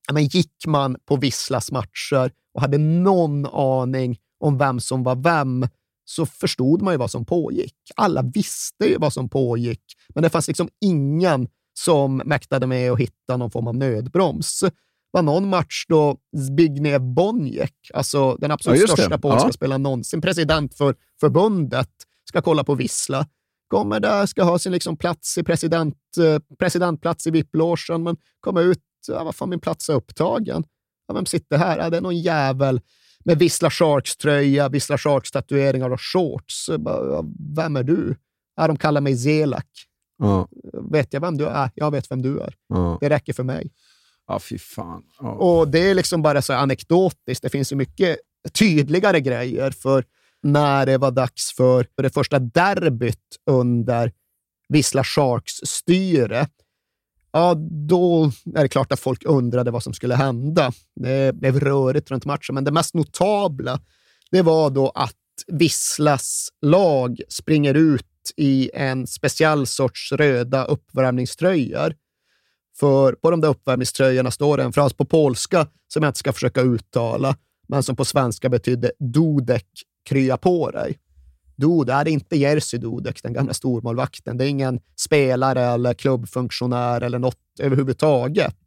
ja, 0.07 0.13
men 0.13 0.25
gick 0.25 0.65
man 0.67 0.97
på 1.05 1.15
Visslas 1.15 1.71
matcher 1.71 2.31
och 2.53 2.61
hade 2.61 2.77
någon 2.77 3.45
aning 3.45 4.17
om 4.39 4.57
vem 4.57 4.79
som 4.79 5.03
var 5.03 5.15
vem, 5.15 5.67
så 6.15 6.25
förstod 6.25 6.81
man 6.81 6.93
ju 6.93 6.97
vad 6.97 7.11
som 7.11 7.25
pågick. 7.25 7.75
Alla 7.95 8.21
visste 8.21 8.85
ju 8.85 8.97
vad 8.97 9.13
som 9.13 9.29
pågick, 9.29 9.81
men 10.15 10.23
det 10.23 10.29
fanns 10.29 10.47
liksom 10.47 10.69
ingen 10.81 11.47
som 11.73 12.17
mäktade 12.17 12.67
med 12.67 12.91
att 12.91 12.99
hitta 12.99 13.37
någon 13.37 13.51
form 13.51 13.67
av 13.67 13.75
nödbroms. 13.75 14.59
Det 14.59 14.71
var 15.11 15.21
någon 15.21 15.49
match 15.49 15.85
då 15.87 16.17
Zbigniew 16.37 16.99
Boniek, 17.13 17.75
alltså 17.93 18.35
den 18.35 18.51
absolut 18.51 18.81
Ja, 18.81 18.87
största 18.87 19.17
polska 19.17 19.47
Ja. 19.47 19.51
spelaren 19.53 19.83
någonsin, 19.83 20.21
president 20.21 20.77
för 20.77 20.95
förbundet, 21.19 21.89
ska 22.29 22.41
kolla 22.41 22.63
på 22.63 22.75
Vissla. 22.75 23.27
Kommer 23.67 23.99
där, 23.99 24.25
ska 24.25 24.43
ha 24.43 24.59
sin 24.59 24.71
liksom 24.71 24.97
plats 24.97 25.37
i 25.37 25.43
president, 25.43 25.95
eh, 26.19 26.39
presidentplats 26.59 27.27
i 27.27 27.31
VIP-logen, 27.31 28.03
men 28.03 28.17
kommer 28.39 28.61
ut, 28.61 28.83
ja, 29.07 29.23
vad 29.23 29.35
fan, 29.35 29.49
min 29.49 29.59
plats 29.59 29.89
är 29.89 29.93
upptagen. 29.93 30.63
Ja, 31.07 31.13
vem 31.13 31.25
sitter 31.25 31.57
här? 31.57 31.77
Ja, 31.77 31.89
det 31.89 31.97
är 31.97 32.01
någon 32.01 32.17
jävel 32.17 32.81
med 33.23 33.39
Vissla 33.39 33.69
Sharks-tröja, 33.69 34.69
Vissla 34.69 34.97
Sharks-tatueringar 34.97 35.89
och 35.89 36.01
shorts. 36.01 36.69
Vem 37.55 37.75
är 37.75 37.83
du? 37.83 38.15
Ja, 38.55 38.67
de 38.67 38.77
kallar 38.77 39.01
mig 39.01 39.17
Zelak. 39.17 39.67
Ja. 40.17 40.47
Vet 40.91 41.13
jag 41.13 41.21
vem 41.21 41.37
du 41.37 41.45
är? 41.45 41.69
Jag 41.75 41.91
vet 41.91 42.11
vem 42.11 42.21
du 42.21 42.39
är. 42.39 42.55
Ja. 42.67 42.97
Det 43.01 43.09
räcker 43.09 43.33
för 43.33 43.43
mig. 43.43 43.71
Ja, 44.27 44.39
fy 44.39 44.57
fan. 44.57 45.03
Ja. 45.19 45.31
Och 45.31 45.67
det 45.67 45.79
är 45.79 45.95
liksom 45.95 46.21
bara 46.21 46.41
så 46.41 46.53
anekdotiskt. 46.53 47.43
Det 47.43 47.49
finns 47.49 47.71
ju 47.71 47.75
mycket 47.75 48.17
tydligare 48.53 49.19
grejer 49.19 49.71
för 49.71 50.05
när 50.43 50.85
det 50.85 50.97
var 50.97 51.11
dags 51.11 51.53
för 51.53 51.87
för 51.95 52.03
det 52.03 52.09
första 52.09 52.39
derbyt 52.39 53.17
under 53.49 54.11
Vissla 54.69 55.03
Sharks 55.03 55.53
styre. 55.53 56.47
Ja, 57.33 57.55
då 57.87 58.31
är 58.55 58.61
det 58.61 58.69
klart 58.69 58.91
att 58.91 58.99
folk 58.99 59.25
undrade 59.25 59.71
vad 59.71 59.83
som 59.83 59.93
skulle 59.93 60.15
hända. 60.15 60.71
Det 60.95 61.35
blev 61.35 61.59
rörigt 61.59 62.11
runt 62.11 62.25
matchen, 62.25 62.55
men 62.55 62.63
det 62.63 62.71
mest 62.71 62.93
notabla 62.93 63.79
det 64.31 64.41
var 64.41 64.69
då 64.69 64.89
att 64.89 65.15
Visslas 65.47 66.49
lag 66.61 67.21
springer 67.29 67.73
ut 67.73 68.05
i 68.37 68.71
en 68.73 69.07
speciell 69.07 69.67
sorts 69.67 70.11
röda 70.11 70.65
uppvärmningströjor. 70.65 71.95
För 72.79 73.13
på 73.13 73.31
de 73.31 73.41
där 73.41 73.49
uppvärmningströjorna 73.49 74.31
står 74.31 74.57
det 74.57 74.63
en 74.63 74.73
fras 74.73 74.93
på 74.93 75.05
polska 75.05 75.67
som 75.93 76.03
jag 76.03 76.09
inte 76.09 76.19
ska 76.19 76.33
försöka 76.33 76.61
uttala, 76.61 77.35
men 77.67 77.83
som 77.83 77.95
på 77.95 78.05
svenska 78.05 78.49
betydde 78.49 78.91
Dudek, 78.99 79.67
krya 80.09 80.37
på 80.37 80.71
dig. 80.71 80.97
Dudek, 81.61 81.95
är 81.95 82.03
det 82.03 82.11
inte 82.11 82.37
Jerzy 82.37 82.77
Dudek, 82.77 83.23
den 83.23 83.33
gamla 83.33 83.53
stormålvakten. 83.53 84.37
Det 84.37 84.45
är 84.45 84.49
ingen 84.49 84.79
spelare 84.95 85.61
eller 85.61 85.93
klubbfunktionär 85.93 87.01
eller 87.01 87.19
något 87.19 87.59
överhuvudtaget. 87.59 88.57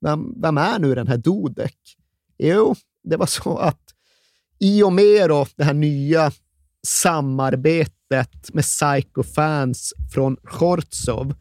Vem, 0.00 0.40
vem 0.42 0.58
är 0.58 0.78
nu 0.78 0.94
den 0.94 1.08
här 1.08 1.16
Dudek? 1.16 1.76
Jo, 2.38 2.74
det 3.04 3.16
var 3.16 3.26
så 3.26 3.56
att 3.56 3.94
i 4.58 4.82
och 4.82 4.92
med 4.92 5.28
då 5.28 5.46
det 5.56 5.64
här 5.64 5.74
nya 5.74 6.32
samarbetet 6.86 8.54
med 8.54 8.64
psycho-fans 8.64 9.94
från 10.14 10.36
Chortsov 10.44 11.34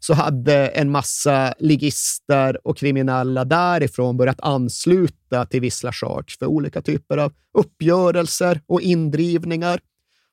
så 0.00 0.14
hade 0.14 0.68
en 0.68 0.90
massa 0.90 1.54
ligister 1.58 2.66
och 2.66 2.76
kriminella 2.76 3.44
därifrån 3.44 4.16
börjat 4.16 4.40
ansluta 4.40 5.46
till 5.46 5.60
Vissla 5.60 5.92
Sharks 5.92 6.38
för 6.38 6.46
olika 6.46 6.82
typer 6.82 7.18
av 7.18 7.32
uppgörelser 7.58 8.60
och 8.66 8.80
indrivningar. 8.80 9.80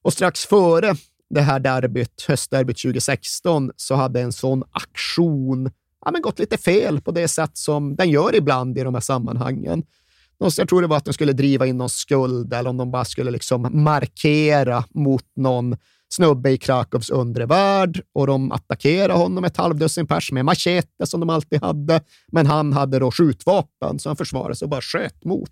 Och 0.01 0.13
strax 0.13 0.45
före 0.45 0.95
det 1.29 1.41
här 1.41 1.59
derbyt, 1.59 2.25
höstderbyt 2.27 2.81
2016, 2.81 3.71
så 3.75 3.95
hade 3.95 4.21
en 4.21 4.33
sån 4.33 4.63
aktion 4.71 5.71
ja, 6.05 6.11
men 6.11 6.21
gått 6.21 6.39
lite 6.39 6.57
fel 6.57 7.01
på 7.01 7.11
det 7.11 7.27
sätt 7.27 7.57
som 7.57 7.95
den 7.95 8.09
gör 8.09 8.35
ibland 8.35 8.77
i 8.77 8.83
de 8.83 8.93
här 8.93 9.01
sammanhangen. 9.01 9.83
Jag 10.57 10.69
tror 10.69 10.81
det 10.81 10.87
var 10.87 10.97
att 10.97 11.05
de 11.05 11.13
skulle 11.13 11.33
driva 11.33 11.65
in 11.65 11.77
någon 11.77 11.89
skuld 11.89 12.53
eller 12.53 12.69
om 12.69 12.77
de 12.77 12.91
bara 12.91 13.05
skulle 13.05 13.31
liksom 13.31 13.83
markera 13.83 14.83
mot 14.89 15.25
någon 15.35 15.77
snubbe 16.09 16.49
i 16.49 16.57
Krakows 16.57 17.09
undre 17.09 17.45
värld 17.45 18.01
och 18.13 18.27
de 18.27 18.51
attackerade 18.51 19.13
honom 19.13 19.43
ett 19.43 19.57
halvdussin 19.57 20.07
pers 20.07 20.31
med 20.31 20.45
machete 20.45 21.05
som 21.05 21.19
de 21.19 21.29
alltid 21.29 21.61
hade. 21.61 22.01
Men 22.31 22.45
han 22.45 22.73
hade 22.73 22.99
då 22.99 23.11
skjutvapen 23.11 23.99
så 23.99 24.09
han 24.09 24.15
försvarade 24.15 24.55
sig 24.55 24.65
och 24.65 24.69
bara 24.69 24.81
sköt 24.81 25.25
mot. 25.25 25.51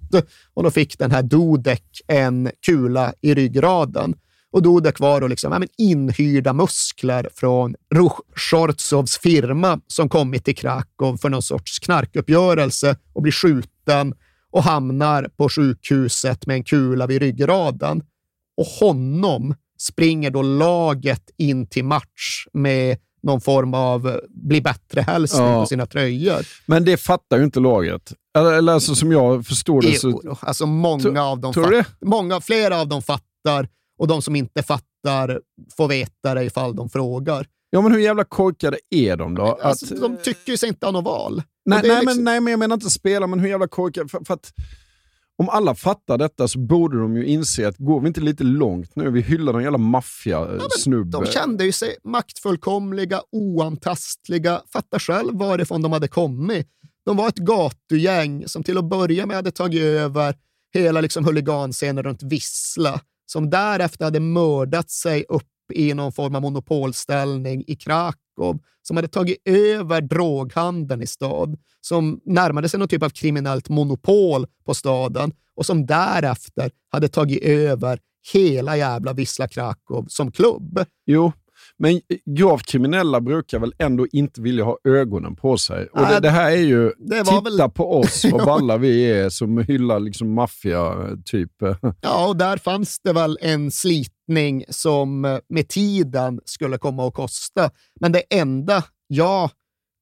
Och 0.53 0.63
då 0.63 0.71
fick 0.71 0.99
den 0.99 1.11
här 1.11 1.23
Dudek 1.23 2.01
en 2.07 2.51
kula 2.65 3.13
i 3.21 3.33
ryggraden. 3.33 4.15
Och 4.55 4.61
Dudek 4.61 4.99
var 4.99 5.21
då 5.21 5.27
liksom, 5.27 5.51
ja, 5.51 5.59
men 5.59 5.67
inhyrda 5.77 6.53
muskler 6.53 7.29
från 7.35 7.75
Ruch 7.95 8.19
Shortsovs 8.35 9.17
firma 9.17 9.79
som 9.87 10.09
kommit 10.09 10.45
till 10.45 10.55
Krakow 10.55 11.17
för 11.17 11.29
någon 11.29 11.41
sorts 11.41 11.79
knarkuppgörelse 11.79 12.97
och 13.13 13.21
blir 13.21 13.31
skjuten 13.31 14.13
och 14.51 14.63
hamnar 14.63 15.29
på 15.37 15.49
sjukhuset 15.49 16.45
med 16.45 16.55
en 16.55 16.63
kula 16.63 17.07
vid 17.07 17.21
ryggraden. 17.21 18.01
Och 18.57 18.65
honom 18.65 19.55
springer 19.79 20.31
då 20.31 20.41
laget 20.41 21.23
in 21.37 21.67
till 21.67 21.85
match 21.85 22.47
med 22.53 22.97
någon 23.23 23.41
form 23.41 23.73
av 23.73 24.07
eh, 24.07 24.15
bli 24.29 24.61
bättre-hälsning 24.61 25.47
Ja. 25.47 25.61
på 25.61 25.65
sina 25.67 25.85
tröjor. 25.85 26.45
Men 26.65 26.85
det 26.85 26.97
fattar 26.97 27.37
ju 27.37 27.43
inte 27.43 27.59
laget. 27.59 28.13
Eller, 28.37 28.73
alltså, 28.73 28.95
som 28.95 29.11
jag 29.11 29.45
förstår 29.45 29.81
det 29.81 29.99
så... 29.99 30.21
Jo, 30.23 30.37
alltså 30.39 30.65
många 30.65 31.23
av 31.23 31.39
dem 31.39 31.53
tror 31.53 31.71
du 31.71 31.83
många, 32.01 32.41
flera 32.41 32.81
av 32.81 32.87
dem 32.87 33.01
fattar 33.01 33.69
och 33.97 34.07
de 34.07 34.21
som 34.21 34.35
inte 34.35 34.63
fattar 34.63 35.41
får 35.77 35.87
veta 35.87 36.33
det 36.33 36.43
ifall 36.43 36.75
de 36.75 36.89
frågar. 36.89 37.47
Ja, 37.69 37.81
men 37.81 37.91
hur 37.91 37.99
jävla 37.99 38.23
korkade 38.23 38.77
är 38.89 39.17
de 39.17 39.35
då? 39.35 39.59
Alltså, 39.61 39.95
att, 39.95 40.01
de 40.01 40.17
tycker 40.17 40.51
ju 40.51 40.57
sig 40.57 40.69
inte 40.69 40.85
ha 40.85 40.91
något 40.91 41.05
val. 41.05 41.43
nej, 41.65 41.79
nej, 41.83 41.89
liksom- 41.89 42.05
men, 42.05 42.23
nej, 42.23 42.41
men 42.41 42.51
jag 42.51 42.59
menar 42.59 42.73
inte 42.73 42.89
spela, 42.89 43.27
men 43.27 43.39
hur 43.39 43.49
jävla 43.49 43.67
korkade... 43.67 44.09
För, 44.09 44.25
för 44.25 44.33
att, 44.33 44.53
om 45.37 45.49
alla 45.49 45.75
fattar 45.75 46.17
detta 46.17 46.47
så 46.47 46.59
borde 46.59 46.99
de 46.99 47.15
ju 47.17 47.25
inse 47.25 47.67
att 47.67 47.77
går 47.77 48.01
vi 48.01 48.07
inte 48.07 48.21
lite 48.21 48.43
långt 48.43 48.95
nu? 48.95 49.11
Vi 49.11 49.21
hyllar 49.21 49.53
någon 49.53 49.63
jävla 49.63 49.77
maffiasnubbe. 49.77 51.17
De 51.17 51.25
kände 51.25 51.65
ju 51.65 51.71
sig 51.71 51.95
maktfullkomliga, 52.03 53.21
oantastliga. 53.31 54.61
Fatta 54.73 54.99
själv 54.99 55.37
varifrån 55.37 55.81
de 55.81 55.91
hade 55.91 56.07
kommit. 56.07 56.67
De 57.05 57.17
var 57.17 57.27
ett 57.27 57.37
gatugäng 57.37 58.47
som 58.47 58.63
till 58.63 58.77
att 58.77 58.89
börja 58.89 59.25
med 59.25 59.35
hade 59.35 59.51
tagit 59.51 59.81
över 59.81 60.35
hela 60.73 61.01
liksom 61.01 61.25
huliganscenen 61.25 62.03
runt 62.03 62.23
Vissla, 62.23 63.01
som 63.25 63.49
därefter 63.49 64.05
hade 64.05 64.19
mördat 64.19 64.89
sig 64.89 65.25
upp 65.29 65.43
i 65.73 65.93
någon 65.93 66.11
form 66.11 66.35
av 66.35 66.41
monopolställning 66.41 67.63
i 67.67 67.75
Krakow, 67.75 68.59
som 68.81 68.95
hade 68.95 69.07
tagit 69.07 69.37
över 69.45 70.01
droghandeln 70.01 71.01
i 71.01 71.07
stad, 71.07 71.57
som 71.81 72.21
närmade 72.25 72.69
sig 72.69 72.79
någon 72.79 72.87
typ 72.87 73.03
av 73.03 73.09
kriminellt 73.09 73.69
monopol 73.69 74.47
på 74.65 74.73
staden 74.73 75.31
och 75.55 75.65
som 75.65 75.85
därefter 75.85 76.71
hade 76.89 77.07
tagit 77.07 77.43
över 77.43 77.99
hela 78.33 78.77
jävla 78.77 79.13
Vissla 79.13 79.47
Krakow 79.47 80.05
som 80.07 80.31
klubb. 80.31 80.85
Jo, 81.05 81.31
men 81.79 82.01
gravt 82.37 82.65
kriminella 82.65 83.21
brukar 83.21 83.59
väl 83.59 83.73
ändå 83.77 84.07
inte 84.11 84.41
vilja 84.41 84.63
ha 84.63 84.77
ögonen 84.83 85.35
på 85.35 85.57
sig. 85.57 85.87
Och 85.87 85.99
det, 86.01 86.19
det 86.19 86.29
här 86.29 86.51
är 86.51 86.55
ju, 86.55 86.91
titta 87.09 87.41
väl- 87.41 87.69
på 87.71 87.99
oss, 87.99 88.25
vad 88.31 88.45
balla 88.45 88.77
vi 88.77 89.11
är 89.11 89.29
som 89.29 89.57
hyllar 89.57 89.99
liksom 89.99 90.33
maffia-typ. 90.33 91.51
Ja, 92.01 92.27
och 92.27 92.37
där 92.37 92.57
fanns 92.57 92.99
det 92.99 93.13
väl 93.13 93.37
en 93.41 93.71
slitning 93.71 94.63
som 94.69 95.25
eh, 95.25 95.37
med 95.49 95.67
tiden 95.67 96.39
skulle 96.45 96.77
komma 96.77 97.07
att 97.07 97.13
kosta. 97.13 97.69
Men 97.99 98.11
det 98.11 98.23
enda 98.29 98.83
jag 99.07 99.49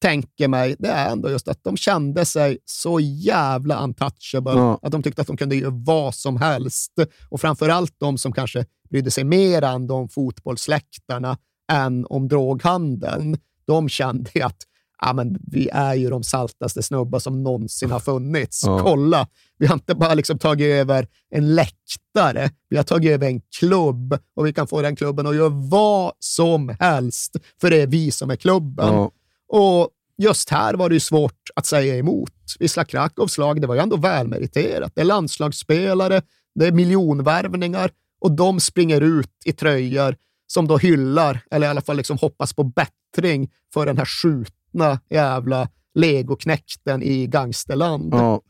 tänker 0.01 0.47
mig, 0.47 0.75
det 0.79 0.87
är 0.87 1.11
ändå 1.11 1.29
just 1.29 1.47
att 1.47 1.63
de 1.63 1.77
kände 1.77 2.25
sig 2.25 2.57
så 2.65 2.99
jävla 2.99 3.83
untouchable 3.83 4.51
Ja. 4.51 4.79
att 4.81 4.91
de 4.91 5.03
tyckte 5.03 5.21
att 5.21 5.27
de 5.27 5.37
kunde 5.37 5.55
göra 5.55 5.71
vad 5.73 6.15
som 6.15 6.37
helst. 6.37 6.91
Och 7.29 7.41
framför 7.41 7.69
allt 7.69 7.95
de 7.97 8.17
som 8.17 8.33
kanske 8.33 8.65
brydde 8.89 9.11
sig 9.11 9.23
mer 9.23 9.61
än 9.61 9.91
om 9.91 10.09
fotbollsläktarna 10.09 11.37
än 11.71 12.05
om 12.09 12.27
droghandeln. 12.27 13.37
De 13.65 13.89
kände 13.89 14.45
att 14.45 14.57
ja, 15.01 15.13
men 15.13 15.37
vi 15.47 15.69
är 15.69 15.93
ju 15.93 16.09
de 16.09 16.23
saltaste 16.23 16.83
snubbar 16.83 17.19
som 17.19 17.43
någonsin 17.43 17.91
har 17.91 17.99
funnits. 17.99 18.63
Ja. 18.65 18.79
Kolla, 18.79 19.27
vi 19.57 19.65
har 19.65 19.73
inte 19.73 19.95
bara 19.95 20.13
liksom 20.13 20.39
tagit 20.39 20.65
över 20.65 21.07
en 21.29 21.55
läktare, 21.55 22.51
vi 22.69 22.77
har 22.77 22.83
tagit 22.83 23.11
över 23.11 23.27
en 23.27 23.41
klubb 23.59 24.17
och 24.35 24.45
vi 24.45 24.53
kan 24.53 24.67
få 24.67 24.81
den 24.81 24.95
klubben 24.95 25.27
att 25.27 25.35
göra 25.35 25.49
vad 25.49 26.13
som 26.19 26.75
helst, 26.79 27.35
för 27.61 27.69
det 27.69 27.81
är 27.81 27.87
vi 27.87 28.11
som 28.11 28.29
är 28.29 28.35
klubben. 28.35 28.93
Ja. 28.93 29.11
Och 29.47 29.89
just 30.17 30.49
här 30.49 30.73
var 30.73 30.89
det 30.89 30.95
ju 30.95 30.99
svårt 30.99 31.49
att 31.55 31.65
säga 31.65 31.97
emot. 31.97 32.31
Wisla 32.59 32.85
Krakows 32.85 33.37
lag, 33.37 33.61
det 33.61 33.67
var 33.67 33.75
ju 33.75 33.81
ändå 33.81 33.97
välmeriterat. 33.97 34.91
Det 34.95 35.01
är 35.01 35.05
landslagsspelare, 35.05 36.21
det 36.55 36.67
är 36.67 36.71
miljonvärvningar 36.71 37.91
och 38.21 38.31
de 38.31 38.59
springer 38.59 39.01
ut 39.01 39.31
i 39.45 39.51
tröjor 39.51 40.15
som 40.53 40.67
då 40.67 40.77
hyllar, 40.77 41.41
eller 41.51 41.67
i 41.67 41.69
alla 41.69 41.81
fall 41.81 41.97
liksom 41.97 42.17
hoppas 42.17 42.53
på 42.53 42.63
bättring 42.63 43.51
för 43.73 43.85
den 43.85 43.97
här 43.97 44.05
skjutna 44.05 44.99
jävla 45.09 45.69
legoknäkten 45.93 47.03
i 47.03 47.27
gangsterland. 47.27 48.13
Ja. 48.13 48.41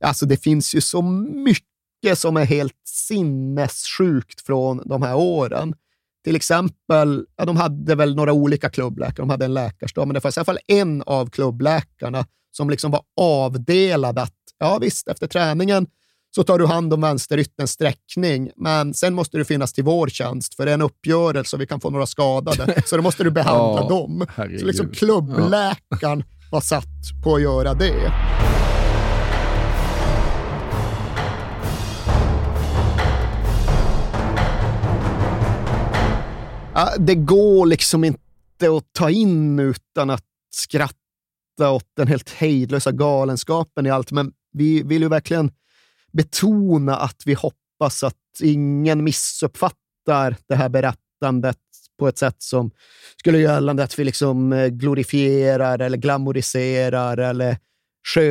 Alltså 0.00 0.26
det 0.26 0.36
finns 0.36 0.74
ju 0.74 0.80
så 0.80 1.02
mycket 1.02 2.18
som 2.18 2.36
är 2.36 2.44
helt 2.44 2.80
sinnessjukt 2.84 4.40
från 4.40 4.82
de 4.84 5.02
här 5.02 5.16
åren. 5.16 5.74
Till 6.24 6.36
exempel, 6.36 7.26
ja, 7.36 7.44
de 7.44 7.56
hade 7.56 7.94
väl 7.94 8.14
några 8.14 8.32
olika 8.32 8.70
klubbläkare, 8.70 9.22
de 9.22 9.30
hade 9.30 9.44
en 9.44 9.54
läkarstab, 9.54 10.08
men 10.08 10.14
det 10.14 10.20
fanns 10.20 10.36
i 10.36 10.40
alla 10.40 10.44
fall 10.44 10.58
en 10.66 11.02
av 11.02 11.30
klubbläkarna 11.30 12.26
som 12.50 12.70
liksom 12.70 12.90
var 12.90 13.02
avdelad 13.16 14.18
att, 14.18 14.34
ja 14.58 14.78
visst, 14.78 15.08
efter 15.08 15.26
träningen 15.26 15.86
så 16.34 16.42
tar 16.44 16.58
du 16.58 16.66
hand 16.66 16.92
om 16.94 17.00
vänsteryttens 17.00 17.70
sträckning, 17.70 18.50
men 18.56 18.94
sen 18.94 19.14
måste 19.14 19.36
du 19.38 19.44
finnas 19.44 19.72
till 19.72 19.84
vår 19.84 20.06
tjänst, 20.08 20.54
för 20.54 20.64
det 20.64 20.70
är 20.70 20.74
en 20.74 20.82
uppgörelse 20.82 21.56
och 21.56 21.62
vi 21.62 21.66
kan 21.66 21.80
få 21.80 21.90
några 21.90 22.06
skadade, 22.06 22.82
så 22.86 22.96
då 22.96 23.02
måste 23.02 23.24
du 23.24 23.30
behandla 23.30 23.80
Ja, 23.82 23.88
dem. 23.88 24.26
herregud. 24.36 24.60
Så 24.60 24.66
liksom 24.66 24.88
klubbläkaren 24.90 26.24
var 26.50 26.60
satt 26.60 26.84
på 27.24 27.34
att 27.34 27.42
göra 27.42 27.74
det. 27.74 28.12
Ja, 36.74 36.92
det 36.98 37.14
går 37.14 37.66
liksom 37.66 38.04
inte 38.04 38.20
att 38.76 38.84
ta 38.92 39.10
in 39.10 39.58
utan 39.58 40.10
att 40.10 40.24
skratta 40.54 41.70
åt 41.70 41.84
den 41.96 42.08
helt 42.08 42.30
hejdlösa 42.30 42.92
galenskapen 42.92 43.86
i 43.86 43.90
allt, 43.90 44.12
men 44.12 44.32
vi 44.52 44.82
vill 44.82 45.02
ju 45.02 45.08
verkligen 45.08 45.50
betona 46.16 46.96
att 46.96 47.22
vi 47.26 47.34
hoppas 47.34 48.02
att 48.04 48.14
ingen 48.42 49.04
missuppfattar 49.04 50.36
det 50.48 50.54
här 50.54 50.68
berättandet 50.68 51.56
på 51.98 52.08
ett 52.08 52.18
sätt 52.18 52.36
som 52.38 52.70
skulle 53.16 53.38
göra 53.38 53.54
gällande 53.54 53.82
att 53.84 53.98
vi 53.98 54.04
liksom 54.04 54.52
eh, 54.52 54.66
glorifierar 54.66 55.78
eller 55.78 55.96
glamoriserar 55.98 57.16
eller 57.18 57.56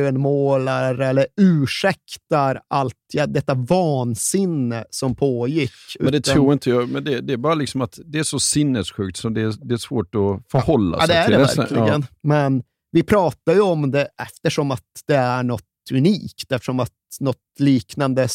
skönmålar 0.04 0.98
eller 0.98 1.26
ursäktar 1.40 2.60
allt 2.68 2.94
ja, 3.12 3.26
detta 3.26 3.54
vansinne 3.54 4.84
som 4.90 5.14
pågick. 5.14 5.70
Men 6.00 6.12
det 6.12 6.18
Utan- 6.18 6.34
tror 6.34 6.52
inte 6.52 6.70
jag. 6.70 6.88
Men 6.88 7.04
det, 7.04 7.20
det 7.20 7.32
är 7.32 7.36
bara 7.36 7.54
liksom 7.54 7.80
att 7.80 7.98
det 8.04 8.18
är 8.18 8.22
så 8.22 8.38
sinnessjukt 8.38 9.16
så 9.16 9.28
det 9.28 9.40
är, 9.40 9.54
det 9.68 9.74
är 9.74 9.78
svårt 9.78 10.14
att 10.14 10.50
förhålla 10.52 10.96
Ja, 11.00 11.06
sig 11.06 11.14
det 11.14 11.20
är 11.20 11.24
till. 11.26 11.32
det 11.34 11.38
Nästan- 11.42 11.64
verkligen. 11.64 12.00
Ja. 12.00 12.06
Men 12.22 12.62
vi 12.90 13.02
pratar 13.02 13.52
ju 13.54 13.60
om 13.60 13.90
det 13.90 14.08
eftersom 14.22 14.70
att 14.70 14.84
det 15.06 15.14
är 15.16 15.42
något 15.42 15.62
unikt, 15.92 16.52
eftersom 16.52 16.80
att 16.80 16.92
något 17.20 17.36
liknande 17.58 18.28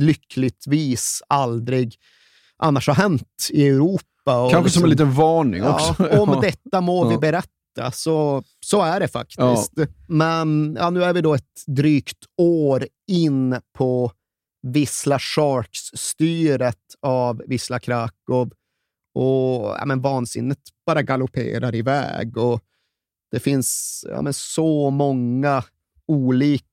lyckligtvis 0.00 1.22
aldrig 1.28 1.96
annars 2.56 2.88
har 2.88 2.94
hänt 2.94 3.48
i 3.50 3.68
Europa. 3.68 4.48
Kanske 4.50 4.70
som 4.70 4.84
en 4.84 4.90
liten 4.90 5.12
varning 5.12 5.60
ja, 5.62 5.74
också. 5.90 6.18
Om 6.20 6.40
detta 6.42 6.80
må 6.80 7.08
vi 7.08 7.14
Ja. 7.14 7.20
berätta, 7.20 7.90
så, 7.92 8.42
så 8.60 8.82
är 8.82 9.00
det 9.00 9.08
faktiskt. 9.08 9.72
Men 10.08 10.76
ja, 10.80 10.90
nu 10.90 11.04
är 11.04 11.12
vi 11.12 11.20
då 11.20 11.34
ett 11.34 11.64
drygt 11.66 12.24
år 12.36 12.86
in 13.06 13.56
på 13.78 14.12
Wisla 14.62 15.18
Sharks-styret 15.18 16.76
av 17.00 17.42
Wisla 17.46 17.78
Krakow 17.78 18.50
och 19.14 19.76
ja, 19.78 19.82
men 19.86 20.00
vansinnet 20.00 20.58
bara 20.86 21.02
galopperar 21.02 21.74
iväg. 21.74 22.36
Och 22.36 22.60
det 23.30 23.40
finns 23.40 24.00
ja, 24.08 24.22
men 24.22 24.32
så 24.34 24.90
många 24.90 25.64
olika 26.06 26.64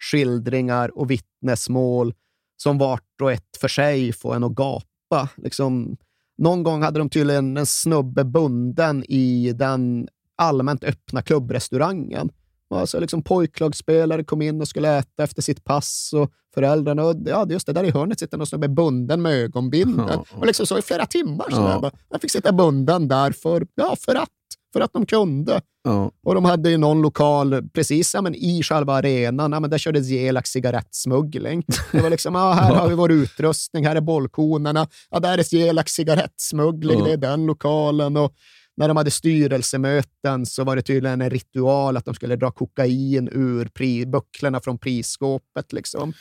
skildringar 0.00 0.98
och 0.98 1.10
vittnesmål 1.10 2.14
som 2.56 2.78
vart 2.78 3.20
och 3.22 3.32
ett 3.32 3.56
för 3.60 3.68
sig 3.68 4.12
får 4.12 4.34
en 4.34 4.44
att 4.44 4.52
gapa. 4.54 5.28
Liksom, 5.36 5.96
någon 6.38 6.62
gång 6.62 6.82
hade 6.82 6.98
de 6.98 7.10
tydligen 7.10 7.56
en 7.56 7.66
snubbe 7.66 8.24
bunden 8.24 9.04
i 9.08 9.52
den 9.52 10.08
allmänt 10.36 10.84
öppna 10.84 11.22
klubbrestaurangen. 11.22 12.30
Alltså 12.74 13.00
liksom 13.00 13.22
pojklagsspelare 13.22 14.24
kom 14.24 14.42
in 14.42 14.60
och 14.60 14.68
skulle 14.68 14.98
äta 14.98 15.22
efter 15.24 15.42
sitt 15.42 15.64
pass 15.64 16.10
och 16.14 16.30
föräldrarna, 16.54 17.04
och, 17.04 17.16
ja, 17.26 17.46
just 17.50 17.66
det, 17.66 17.72
där 17.72 17.84
i 17.84 17.90
hörnet 17.90 18.18
sitter 18.20 18.38
någon 18.38 18.46
snubbe 18.46 18.68
bunden 18.68 19.22
med 19.22 19.32
ögonbindel. 19.32 20.06
Ja. 20.08 20.24
Och 20.38 20.46
liksom 20.46 20.66
så 20.66 20.78
i 20.78 20.82
flera 20.82 21.06
timmar. 21.06 21.46
Så 21.50 21.56
Ja. 21.56 21.68
där. 21.68 21.80
Bara, 21.80 21.92
Han 22.10 22.20
fick 22.20 22.30
sitta 22.30 22.52
bunden 22.52 23.08
där 23.08 23.32
för, 23.32 23.66
ja, 23.74 23.96
för 24.00 24.14
att. 24.14 24.28
För 24.72 24.80
att 24.80 24.92
de 24.92 25.06
kunde. 25.06 25.60
Ja. 25.84 26.10
Och 26.24 26.34
de 26.34 26.44
hade 26.44 26.70
ju 26.70 26.76
någon 26.76 27.02
lokal 27.02 27.68
precis 27.74 28.14
ja, 28.14 28.22
men 28.22 28.34
i 28.34 28.62
själva 28.62 28.92
arenan. 28.94 29.52
Ja, 29.52 29.60
men 29.60 29.70
där 29.70 29.78
kördes 29.78 30.08
Gelax 30.08 30.50
cigarettsmuggling. 30.50 31.62
Det 31.92 32.00
var 32.02 32.10
liksom, 32.10 32.34
ja, 32.34 32.52
här 32.52 32.74
har 32.74 32.88
vi 32.88 32.94
vår 32.94 33.12
utrustning, 33.12 33.86
här 33.86 33.96
är 33.96 34.00
bollkonerna. 34.00 34.88
Ja, 35.10 35.20
där 35.20 35.38
är 35.38 35.54
Gelax 35.54 35.92
cigarettsmuggling, 35.92 36.98
Ja. 36.98 37.04
det 37.04 37.12
är 37.12 37.16
den 37.16 37.46
lokalen. 37.46 38.16
Och 38.16 38.32
när 38.76 38.88
de 38.88 38.96
hade 38.96 39.10
styrelsemöten 39.10 40.46
så 40.46 40.64
var 40.64 40.76
det 40.76 40.82
tydligen 40.82 41.20
en 41.20 41.30
ritual 41.30 41.96
att 41.96 42.04
de 42.04 42.14
skulle 42.14 42.36
dra 42.36 42.50
kokain 42.50 43.28
ur 43.32 43.64
pri- 43.64 44.10
bucklorna 44.10 44.60
från 44.60 44.78
prisskåpet. 44.78 45.72
Liksom. 45.72 46.12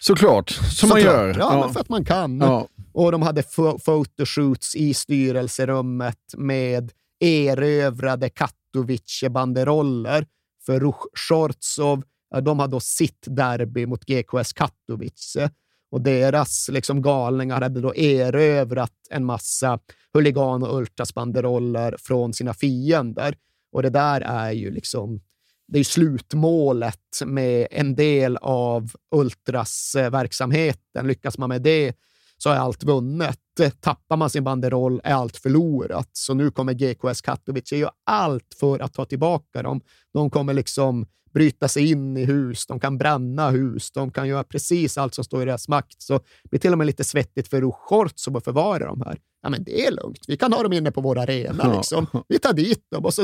Såklart, 0.00 0.50
som 0.50 0.88
man 0.88 0.98
Såklart. 0.98 1.14
gör. 1.16 1.36
Ja, 1.38 1.60
Men 1.60 1.72
för 1.72 1.80
att 1.80 1.88
man 1.88 2.04
kan. 2.04 2.38
Ja. 2.38 2.66
Och 2.92 3.12
de 3.12 3.22
hade 3.22 3.42
photoshoots 3.84 4.74
i 4.74 4.94
styrelserummet 4.94 6.18
med 6.36 6.90
erövrade 7.24 8.28
Katowice-banderoller. 8.28 10.26
För 10.66 10.80
Ruch 10.80 11.06
Shortsov, 11.14 12.02
de 12.42 12.58
hade 12.58 12.70
då 12.70 12.80
sitt 12.80 13.24
derby 13.26 13.86
mot 13.86 14.04
GKS 14.04 14.52
Katowice. 14.52 15.50
Och 15.90 16.00
deras 16.00 16.68
liksom, 16.72 17.02
galningar 17.02 17.60
hade 17.60 17.80
då 17.80 17.94
erövrat 17.94 18.92
en 19.10 19.24
massa 19.24 19.78
huligan 20.12 20.62
och 20.62 20.78
ultrasbanderoller 20.78 21.96
från 21.98 22.32
sina 22.32 22.54
fiender. 22.54 23.36
Och 23.72 23.82
det 23.82 23.90
där 23.90 24.20
är 24.20 24.52
ju 24.52 24.70
liksom 24.70 25.20
det 25.66 25.76
är 25.76 25.80
ju 25.80 25.84
slutmålet 25.84 27.22
med 27.26 27.68
en 27.70 27.94
del 27.94 28.36
av 28.36 28.90
ultrasverksamheten. 29.14 30.80
Eh, 30.96 31.04
Lyckas 31.04 31.38
man 31.38 31.48
med 31.48 31.62
det 31.62 31.96
så 32.44 32.50
är 32.50 32.56
allt 32.56 32.84
vunnet. 32.84 33.38
Tappar 33.80 34.16
man 34.16 34.30
sin 34.30 34.44
banderoll 34.44 35.00
är 35.04 35.14
allt 35.14 35.36
förlorat. 35.36 36.08
Så 36.12 36.34
nu 36.34 36.50
kommer 36.50 36.72
GKS 36.72 37.20
Katowice 37.20 37.76
göra 37.76 37.90
allt 38.04 38.56
för 38.60 38.78
att 38.78 38.94
ta 38.94 39.04
tillbaka 39.04 39.62
dem. 39.62 39.80
De 40.12 40.30
kommer 40.30 40.54
liksom 40.54 41.06
bryta 41.32 41.68
sig 41.68 41.90
in 41.90 42.16
i 42.16 42.24
hus, 42.24 42.66
de 42.66 42.80
kan 42.80 42.98
bränna 42.98 43.50
hus, 43.50 43.90
de 43.90 44.10
kan 44.10 44.28
göra 44.28 44.44
precis 44.44 44.98
allt 44.98 45.14
som 45.14 45.24
står 45.24 45.42
i 45.42 45.44
deras 45.44 45.68
makt. 45.68 46.02
Så 46.02 46.12
det 46.12 46.50
blir 46.50 46.60
till 46.60 46.72
och 46.72 46.78
med 46.78 46.86
lite 46.86 47.04
svettigt 47.04 47.48
för 47.48 47.60
Ruchort 47.60 48.36
att 48.36 48.44
förvara 48.44 48.86
de 48.86 49.00
här. 49.00 49.18
Ja, 49.42 49.50
men 49.50 49.64
det 49.64 49.86
är 49.86 49.90
lugnt. 49.90 50.24
Vi 50.28 50.36
kan 50.36 50.52
ha 50.52 50.62
dem 50.62 50.72
inne 50.72 50.90
på 50.90 51.00
vår 51.00 51.18
arena. 51.18 51.64
Ja. 51.64 51.76
Liksom. 51.76 52.06
Vi 52.28 52.38
tar 52.38 52.52
dit 52.52 52.86
dem 52.90 53.04
och 53.04 53.14
så 53.14 53.22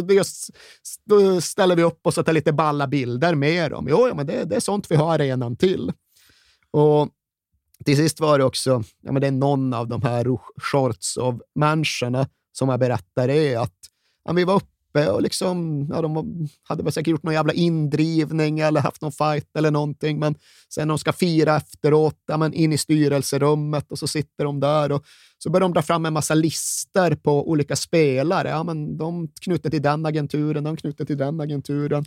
ställer 1.41 1.77
vi 1.77 1.83
upp 1.83 2.01
och 2.03 2.15
tar 2.15 2.33
lite 2.33 2.53
balla 2.53 2.87
bilder 2.87 3.35
med 3.35 3.71
dem. 3.71 3.87
Jo, 3.91 4.09
ja, 4.09 4.15
men 4.15 4.27
det, 4.27 4.45
det 4.45 4.57
är 4.57 4.61
sånt 4.61 4.91
vi 4.91 4.97
har 4.97 5.15
arenan 5.15 5.57
till. 5.57 5.93
Och 6.71 7.09
till 7.85 7.97
sist 7.97 8.21
var 8.21 8.39
det 8.39 8.45
också, 8.45 8.83
ja, 9.01 9.13
men 9.13 9.21
det 9.21 9.27
är 9.27 9.33
någon 9.33 9.75
av 9.75 9.89
de 9.89 10.03
här 10.03 10.27
shorts 10.57 11.17
av 11.17 11.43
människorna 11.55 12.27
som 12.53 12.69
jag 12.69 12.81
berättade 12.81 13.61
att 13.61 13.79
ja, 14.25 14.33
vi 14.33 14.45
var 14.45 14.55
uppe 14.55 15.11
och 15.11 15.23
liksom, 15.23 15.87
ja, 15.91 16.03
de 16.03 16.49
hade 16.63 16.83
väl 16.83 16.93
säkert 16.93 17.11
gjort 17.11 17.23
någon 17.23 17.35
jävla 17.35 17.53
indrivning 17.53 18.59
eller 18.59 18.81
haft 18.81 19.03
någon 19.03 19.13
fight 19.13 19.57
eller 19.57 19.71
någonting, 19.71 20.19
men 20.19 20.35
sen 20.75 20.89
när 20.89 20.93
de 20.93 20.99
ska 20.99 21.13
fira 21.13 21.57
efteråt, 21.57 22.19
ja, 22.27 22.37
men 22.37 22.55
in 22.55 22.73
i 22.73 22.79
styrelserummet 22.79 23.93
och 23.93 23.99
så 23.99 24.09
sitter 24.09 24.45
de 24.45 24.61
där 24.61 24.93
och 24.93 25.05
så 25.39 25.51
börjar 25.51 25.61
de 25.61 25.73
dra 25.73 25.83
fram 25.83 26.07
en 26.07 26.13
massa 26.13 26.35
listor 26.35 27.15
på 27.15 27.51
olika 27.51 27.77
spelare. 27.77 28.49
Ja, 28.49 28.63
men 28.63 28.97
de 28.97 29.29
knutet 29.41 29.73
till 29.73 29.83
den 29.83 30.07
agenturen, 30.07 30.65
de 30.65 30.77
knutet 30.77 31.07
till 31.07 31.19
den 31.19 31.41
agenturen. 31.41 32.05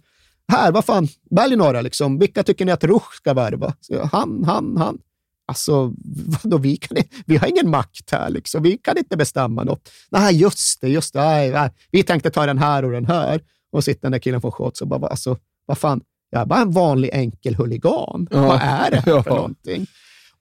Här, 0.47 0.71
vad 0.71 0.85
fan, 0.85 1.07
välj 1.29 1.55
några 1.55 1.81
liksom. 1.81 2.19
Vilka 2.19 2.43
tycker 2.43 2.65
ni 2.65 2.71
att 2.71 2.83
Ruch 2.83 3.13
ska 3.13 3.33
värva? 3.33 3.73
Så, 3.81 4.09
han, 4.11 4.43
han, 4.43 4.77
han. 4.77 4.99
Alltså, 5.45 5.93
vadå, 6.43 6.57
vi, 6.57 6.77
kan, 6.77 6.97
vi 7.25 7.37
har 7.37 7.47
ingen 7.47 7.69
makt 7.69 8.11
här, 8.11 8.29
liksom. 8.29 8.63
vi 8.63 8.77
kan 8.77 8.97
inte 8.97 9.17
bestämma 9.17 9.63
något. 9.63 9.89
Nej, 10.11 10.35
just 10.35 10.81
det, 10.81 10.89
just 10.89 11.13
det. 11.13 11.19
Nej, 11.19 11.51
nej. 11.51 11.69
Vi 11.91 12.03
tänkte 12.03 12.29
ta 12.29 12.45
den 12.45 12.57
här 12.57 12.85
och 12.85 12.91
den 12.91 13.05
här. 13.05 13.41
Och 13.71 13.83
sitter 13.83 14.01
den 14.01 14.11
där 14.11 14.19
killen 14.19 14.41
från 14.41 14.51
Shots 14.51 14.81
och 14.81 14.87
bara, 14.87 15.07
alltså, 15.07 15.37
vad 15.65 15.77
fan, 15.77 16.01
jag 16.29 16.41
är 16.41 16.45
bara 16.45 16.61
en 16.61 16.71
vanlig 16.71 17.09
enkel 17.13 17.55
huligan. 17.55 18.27
Ja. 18.31 18.41
Vad 18.41 18.61
är 18.61 18.91
det 18.91 18.99
här 19.05 19.21
för 19.21 19.29
Ja. 19.29 19.35
någonting? 19.35 19.87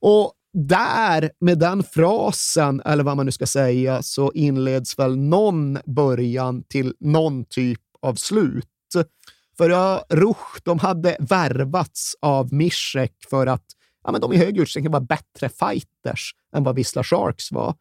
Och 0.01 0.33
där, 0.53 1.31
med 1.41 1.59
den 1.59 1.83
frasen, 1.83 2.83
eller 2.85 3.05
vad 3.05 3.17
man 3.17 3.27
nu 3.27 3.33
ska 3.33 3.47
säga, 3.47 4.03
så 4.03 4.33
inleds 4.33 4.99
väl 4.99 5.17
någon 5.17 5.79
början 5.85 6.63
till 6.69 6.95
någon 7.01 7.45
typ 7.45 7.81
av 8.03 8.15
slut. 8.15 8.67
För 9.59 9.71
ja, 9.71 10.05
Ruch, 10.09 10.61
de 10.65 10.79
hade 10.79 11.17
värvats 11.21 12.17
av 12.21 12.53
Mischek 12.53 13.13
för 13.31 13.47
att 13.47 13.65
ja, 14.05 14.13
men 14.13 14.21
de 14.21 14.33
i 14.33 14.37
hög 14.37 14.59
utsträckning 14.59 14.93
var 14.93 15.01
bättre 15.01 15.49
fighters 15.49 16.35
än 16.57 16.65
vad 16.65 16.77
Wisla 16.77 17.05
Sharks 17.05 17.53
var. 17.53 17.75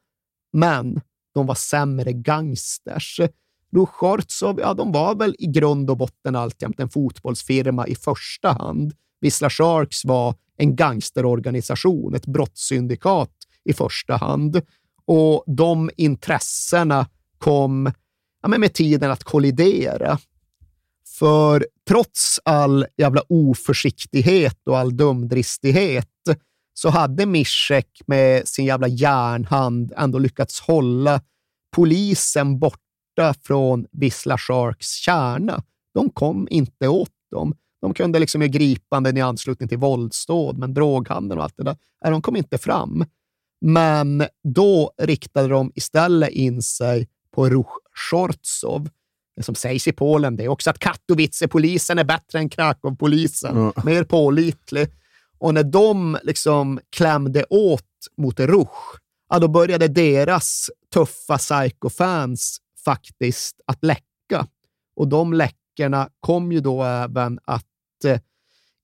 Men 0.54 1.02
de 1.34 1.46
var 1.46 1.56
sämre 1.56 2.14
gangsters. 2.14 3.20
Ruchortsov, 3.76 4.60
ja, 4.60 4.74
de 4.74 4.92
var 4.92 5.16
väl 5.16 5.36
i 5.40 5.48
grund 5.48 5.90
och 5.90 5.98
botten 5.98 6.36
alltjämt 6.36 6.80
en 6.80 6.90
fotbollsfirma 6.90 7.88
i 7.88 7.96
första 7.96 8.52
hand. 8.52 8.94
Wisla 9.22 9.50
Sharks 9.50 10.06
var 10.06 10.36
en 10.58 10.76
gangsterorganisation, 10.76 12.16
ett 12.16 12.26
brottssyndikat 12.26 13.32
i 13.64 13.74
första 13.74 14.16
hand. 14.16 14.62
Och 15.06 15.44
de 15.48 15.90
intressena 15.98 17.08
kom 17.38 17.92
ja, 18.42 18.48
men 18.48 18.62
med 18.62 18.74
tiden 18.74 19.12
att 19.12 19.24
kollidera. 19.24 20.20
För 21.22 21.66
trots 21.88 22.40
all 22.46 22.86
jävla 22.98 23.22
oförsiktighet 23.30 24.58
och 24.66 24.78
all 24.78 24.98
dumdristighet 24.98 26.08
så 26.74 26.90
hade 26.90 27.26
Mischek 27.26 28.02
med 28.06 28.48
sin 28.48 28.66
jävla 28.66 28.88
järnhand 28.88 29.94
ändå 29.98 30.20
lyckats 30.20 30.62
hålla 30.62 31.22
polisen 31.76 32.60
borta 32.60 33.34
från 33.44 33.86
Vissla 33.92 34.38
Sharks 34.38 34.92
kärna. 34.92 35.64
De 35.94 36.10
kom 36.10 36.48
inte 36.52 36.88
åt 36.88 37.10
dem. 37.32 37.56
De 37.82 37.94
kunde 37.94 38.20
liksom 38.20 38.42
göra 38.42 38.52
gripanden 38.52 39.18
i 39.18 39.22
anslutning 39.22 39.70
till 39.70 39.78
våldsdåd, 39.78 40.58
men 40.58 40.74
droghandeln 40.74 41.40
och 41.40 41.44
allt 41.44 41.58
det 41.58 41.64
där, 41.64 41.78
de 42.02 42.22
kom 42.22 42.36
inte 42.36 42.58
fram. 42.58 43.06
Men 43.66 44.24
då 44.44 44.92
riktade 44.98 45.48
de 45.48 45.72
istället 45.76 46.30
in 46.30 46.62
sig 46.62 47.08
på 47.32 47.50
Ruch 47.50 47.80
Shortsov. 47.94 48.90
Det 49.36 49.44
som 49.44 49.56
sägs 49.56 49.88
i 49.88 49.92
Polen 49.92 50.36
det 50.36 50.44
är 50.44 50.48
också 50.48 50.70
att 50.70 50.80
Katowice-polisen 50.80 52.00
är 52.00 52.04
bättre 52.04 52.40
än 52.40 52.50
Krakow-polisen. 52.50 53.58
Mm. 53.58 53.74
Mer 53.86 54.04
pålitlig. 54.04 54.88
Och 55.38 55.54
när 55.54 55.64
de 55.64 56.18
liksom 56.24 56.80
klämde 56.90 57.46
åt 57.50 57.84
mot 58.18 58.40
Ruch, 58.40 59.00
ja, 59.30 59.40
då 59.40 59.48
började 59.48 59.88
deras 59.88 60.70
tuffa 60.94 61.38
psycho-fans 61.38 62.58
faktiskt 62.86 63.62
att 63.66 63.84
läcka. 63.84 64.48
Och 64.96 65.08
de 65.08 65.34
läckorna 65.34 66.10
kom 66.20 66.52
ju 66.52 66.60
då 66.60 66.84
även 66.84 67.40
att 67.46 67.66
eh, 68.06 68.20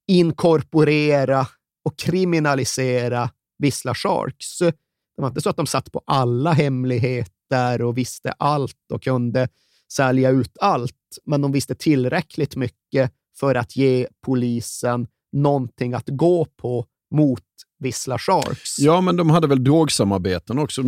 inkorporera 0.07 1.47
och 1.85 1.97
kriminalisera 1.97 3.29
Vissla 3.57 3.95
Sharks. 3.95 4.59
Det 4.59 5.21
var 5.21 5.27
inte 5.27 5.41
så 5.41 5.49
att 5.49 5.57
de 5.57 5.67
satt 5.67 5.91
på 5.91 6.01
alla 6.05 6.51
hemligheter 6.51 7.81
och 7.81 7.97
visste 7.97 8.31
allt 8.31 8.91
och 8.93 9.03
kunde 9.03 9.47
sälja 9.93 10.29
ut 10.29 10.57
allt, 10.61 10.93
men 11.25 11.41
de 11.41 11.51
visste 11.51 11.75
tillräckligt 11.75 12.55
mycket 12.55 13.11
för 13.39 13.55
att 13.55 13.75
ge 13.75 14.07
polisen 14.25 15.07
någonting 15.31 15.93
att 15.93 16.07
gå 16.07 16.45
på 16.45 16.85
mot 17.15 17.43
Vissla 17.79 18.17
Sharks. 18.19 18.79
Ja, 18.79 19.01
men 19.01 19.15
de 19.15 19.29
hade 19.29 19.47
väl 19.47 19.63
drogsamarbeten 19.63 20.59
också. 20.59 20.81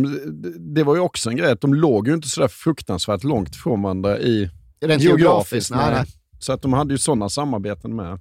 Det 0.74 0.82
var 0.82 0.94
ju 0.94 1.00
också 1.00 1.30
en 1.30 1.36
grej 1.36 1.52
att 1.52 1.60
de 1.60 1.74
låg 1.74 2.08
ju 2.08 2.14
inte 2.14 2.28
så 2.28 2.40
där 2.40 2.48
fruktansvärt 2.48 3.24
långt 3.24 3.56
från 3.56 3.82
varandra 3.82 4.18
i 4.18 4.50
Rent 4.80 5.02
geografiskt. 5.02 5.70
Nej, 5.70 5.90
nej. 5.90 6.06
Så 6.38 6.52
att 6.52 6.62
de 6.62 6.72
hade 6.72 6.94
ju 6.94 6.98
sådana 6.98 7.28
samarbeten 7.28 7.96
med. 7.96 8.20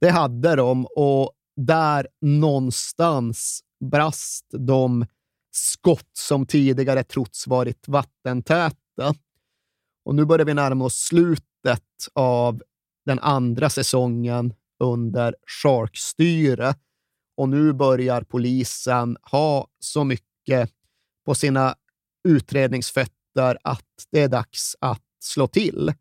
Det 0.00 0.10
hade 0.10 0.56
de 0.56 0.86
och 0.96 1.32
där 1.56 2.08
någonstans 2.20 3.60
brast 3.90 4.46
de 4.58 5.06
skott 5.50 6.10
som 6.18 6.46
tidigare 6.46 7.04
trots 7.04 7.46
varit 7.46 7.88
vattentäta. 7.88 9.14
Och 10.04 10.14
nu 10.14 10.24
börjar 10.24 10.46
vi 10.46 10.54
närma 10.54 10.84
oss 10.84 10.96
slutet 10.96 11.82
av 12.12 12.62
den 13.06 13.18
andra 13.18 13.70
säsongen 13.70 14.54
under 14.82 15.34
Shark-styre. 15.62 16.74
Och 17.36 17.48
nu 17.48 17.72
börjar 17.72 18.22
polisen 18.22 19.16
ha 19.22 19.68
så 19.78 20.04
mycket 20.04 20.70
på 21.26 21.34
sina 21.34 21.74
utredningsfötter 22.28 23.58
att 23.62 23.86
det 24.10 24.20
är 24.20 24.28
dags 24.28 24.76
att 24.80 25.02
slå 25.24 25.46
till. 25.46 25.92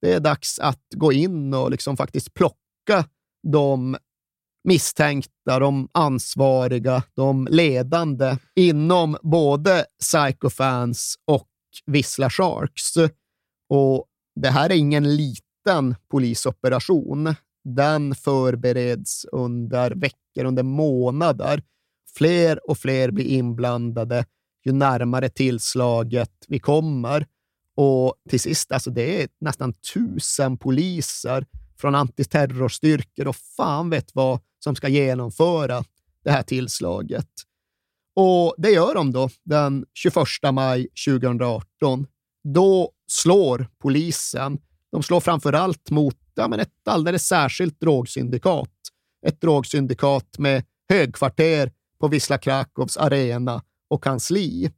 Det 0.00 0.12
är 0.12 0.20
dags 0.20 0.58
att 0.58 0.84
gå 0.94 1.12
in 1.12 1.54
och 1.54 1.70
liksom 1.70 1.96
faktiskt 1.96 2.34
plocka 2.34 3.04
de 3.52 3.96
misstänkta, 4.64 5.58
de 5.58 5.88
ansvariga, 5.92 7.02
de 7.14 7.48
ledande 7.50 8.36
inom 8.56 9.16
både 9.22 9.84
Psychofans 10.00 11.14
och 11.24 11.48
Vissla 11.86 12.30
Sharks. 12.30 12.94
Och 13.68 14.06
det 14.40 14.48
här 14.48 14.70
är 14.70 14.74
ingen 14.74 15.16
liten 15.16 15.94
polisoperation. 16.10 17.34
Den 17.64 18.14
förbereds 18.14 19.26
under 19.32 19.90
veckor, 19.90 20.44
under 20.44 20.62
månader. 20.62 21.62
Fler 22.16 22.70
och 22.70 22.78
fler 22.78 23.10
blir 23.10 23.24
inblandade 23.24 24.24
ju 24.64 24.72
närmare 24.72 25.28
tillslaget 25.28 26.30
vi 26.48 26.58
kommer. 26.58 27.26
Och 27.76 28.14
till 28.28 28.40
sist, 28.40 28.72
alltså 28.72 28.90
det 28.90 29.22
är 29.22 29.28
nästan 29.40 29.72
tusen 29.72 30.58
poliser 30.58 31.46
från 31.80 31.94
antiterrorstyrkor 31.94 33.28
och 33.28 33.36
fan 33.36 33.90
vet 33.90 34.14
vad 34.14 34.40
som 34.64 34.76
ska 34.76 34.88
genomföra 34.88 35.84
det 36.24 36.30
här 36.30 36.42
tillslaget. 36.42 37.28
Och 38.16 38.54
det 38.58 38.70
gör 38.70 38.94
de 38.94 39.12
då 39.12 39.30
den 39.44 39.86
21 39.94 40.16
maj 40.52 40.88
2018. 41.06 42.06
Då 42.44 42.90
slår 43.06 43.68
polisen. 43.78 44.58
De 44.92 45.02
slår 45.02 45.20
framför 45.20 45.52
allt 45.52 45.90
mot 45.90 46.16
ja, 46.34 46.48
men 46.48 46.60
ett 46.60 46.88
alldeles 46.88 47.26
särskilt 47.26 47.80
drogsyndikat. 47.80 48.70
Ett 49.26 49.40
drogsyndikat 49.40 50.38
med 50.38 50.64
högkvarter 50.88 51.72
på 52.00 52.08
Wisla 52.08 52.38
Krakows 52.38 52.96
arena 52.96 53.62
och 53.88 54.04
kansli. 54.04 54.70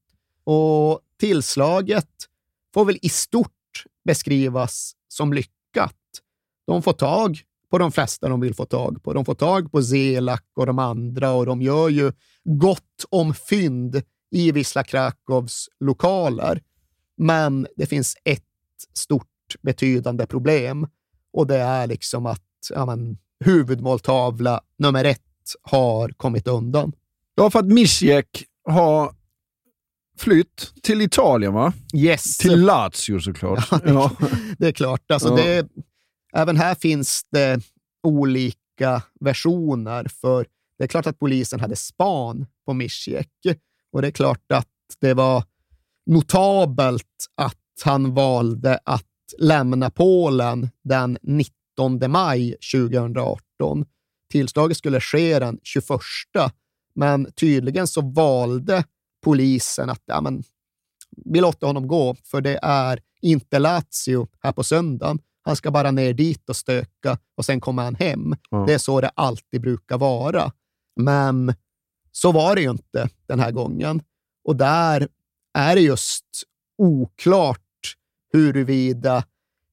Och 0.45 1.01
tillslaget 1.19 2.09
får 2.74 2.85
väl 2.85 2.99
i 3.03 3.09
stort 3.09 3.85
beskrivas 4.05 4.93
som 5.09 5.32
lyckat. 5.32 5.97
De 6.66 6.82
får 6.82 6.93
tag 6.93 7.43
på 7.70 7.78
de 7.78 7.93
flesta 7.93 8.28
de 8.28 8.41
vill 8.41 8.55
få 8.55 8.65
tag 8.65 9.03
på. 9.03 9.12
De 9.12 9.24
får 9.24 9.35
tag 9.35 9.73
på 9.73 9.82
Zelak 9.82 10.45
och 10.55 10.66
de 10.66 10.78
andra 10.78 11.32
och 11.32 11.47
de 11.47 11.62
gör 11.62 11.89
ju 11.89 12.12
gott 12.45 13.05
om 13.11 13.35
fynd 13.35 14.03
i 14.31 14.53
Wisla 14.53 14.85
Krakows 14.85 15.69
lokaler. 15.81 16.62
Men 17.21 17.67
det 17.77 17.87
finns 17.87 18.17
ett 18.25 18.43
stort 18.95 19.27
betydande 19.63 20.27
problem 20.27 20.87
och 21.33 21.47
det 21.47 21.57
är 21.59 21.87
liksom 21.87 22.27
att 22.27 22.41
ja, 22.71 22.87
men, 22.87 23.19
huvudmåltavla 23.45 24.61
nummer 24.79 25.05
ett 25.05 25.21
har 25.63 26.09
kommit 26.09 26.49
undan. 26.49 26.93
Ja, 27.35 27.51
för 27.51 27.59
att 27.59 27.67
Misjek 27.67 28.45
har 28.65 29.15
flytt 30.19 30.73
till 30.83 31.01
Italien, 31.01 31.53
va? 31.53 31.73
Yes. 31.95 32.37
Till 32.37 32.61
Lazio 32.61 33.21
såklart. 33.21 33.69
Ja, 33.71 33.79
det, 33.79 33.91
ja. 33.91 34.13
det 34.59 34.67
är 34.67 34.73
klart. 34.73 35.11
Alltså, 35.11 35.29
ja. 35.29 35.37
det, 35.37 35.69
även 36.33 36.57
här 36.57 36.75
finns 36.75 37.23
det 37.31 37.61
olika 38.03 39.03
versioner, 39.21 40.09
för 40.21 40.47
det 40.79 40.85
är 40.85 40.89
klart 40.89 41.07
att 41.07 41.19
polisen 41.19 41.61
hade 41.61 41.77
span 41.77 42.47
på 42.67 42.75
Misjek 42.75 43.31
och 43.93 44.03
det 44.03 44.09
är 44.09 44.13
klart 44.13 44.53
att 44.53 44.67
det 45.01 45.15
var 45.15 45.45
notabelt 46.06 47.27
att 47.35 47.56
han 47.85 48.14
valde 48.14 48.78
att 48.85 49.06
lämna 49.39 49.90
Polen 49.90 50.70
den 50.85 51.18
19 51.22 52.10
maj 52.10 52.56
2018. 52.74 53.85
Tillslaget 54.31 54.77
skulle 54.77 55.01
ske 55.01 55.39
den 55.39 55.59
21, 55.62 55.85
men 56.94 57.32
tydligen 57.32 57.86
så 57.86 58.01
valde 58.01 58.85
polisen 59.24 59.90
att 59.90 60.02
ja, 60.05 60.20
men, 60.20 60.43
vi 61.24 61.40
låter 61.40 61.66
honom 61.66 61.89
gå, 61.89 62.16
för 62.24 62.40
det 62.40 62.59
är 62.62 63.01
inte 63.20 63.59
Lazio 63.59 64.28
här 64.43 64.52
på 64.52 64.62
söndagen. 64.62 65.18
Han 65.43 65.56
ska 65.56 65.70
bara 65.70 65.90
ner 65.90 66.12
dit 66.12 66.48
och 66.48 66.56
stöka 66.56 67.18
och 67.36 67.44
sen 67.44 67.60
kommer 67.60 67.82
han 67.82 67.94
hem. 67.94 68.35
Mm. 68.52 68.66
Det 68.66 68.74
är 68.74 68.78
så 68.78 69.01
det 69.01 69.10
alltid 69.14 69.60
brukar 69.60 69.98
vara. 69.98 70.52
Men 70.97 71.55
så 72.12 72.32
var 72.32 72.55
det 72.55 72.62
ju 72.62 72.70
inte 72.70 73.09
den 73.27 73.40
här 73.40 73.51
gången. 73.51 74.02
Och 74.44 74.56
där 74.56 75.09
är 75.55 75.74
det 75.74 75.81
just 75.81 76.24
oklart 76.78 77.60
huruvida 78.32 79.24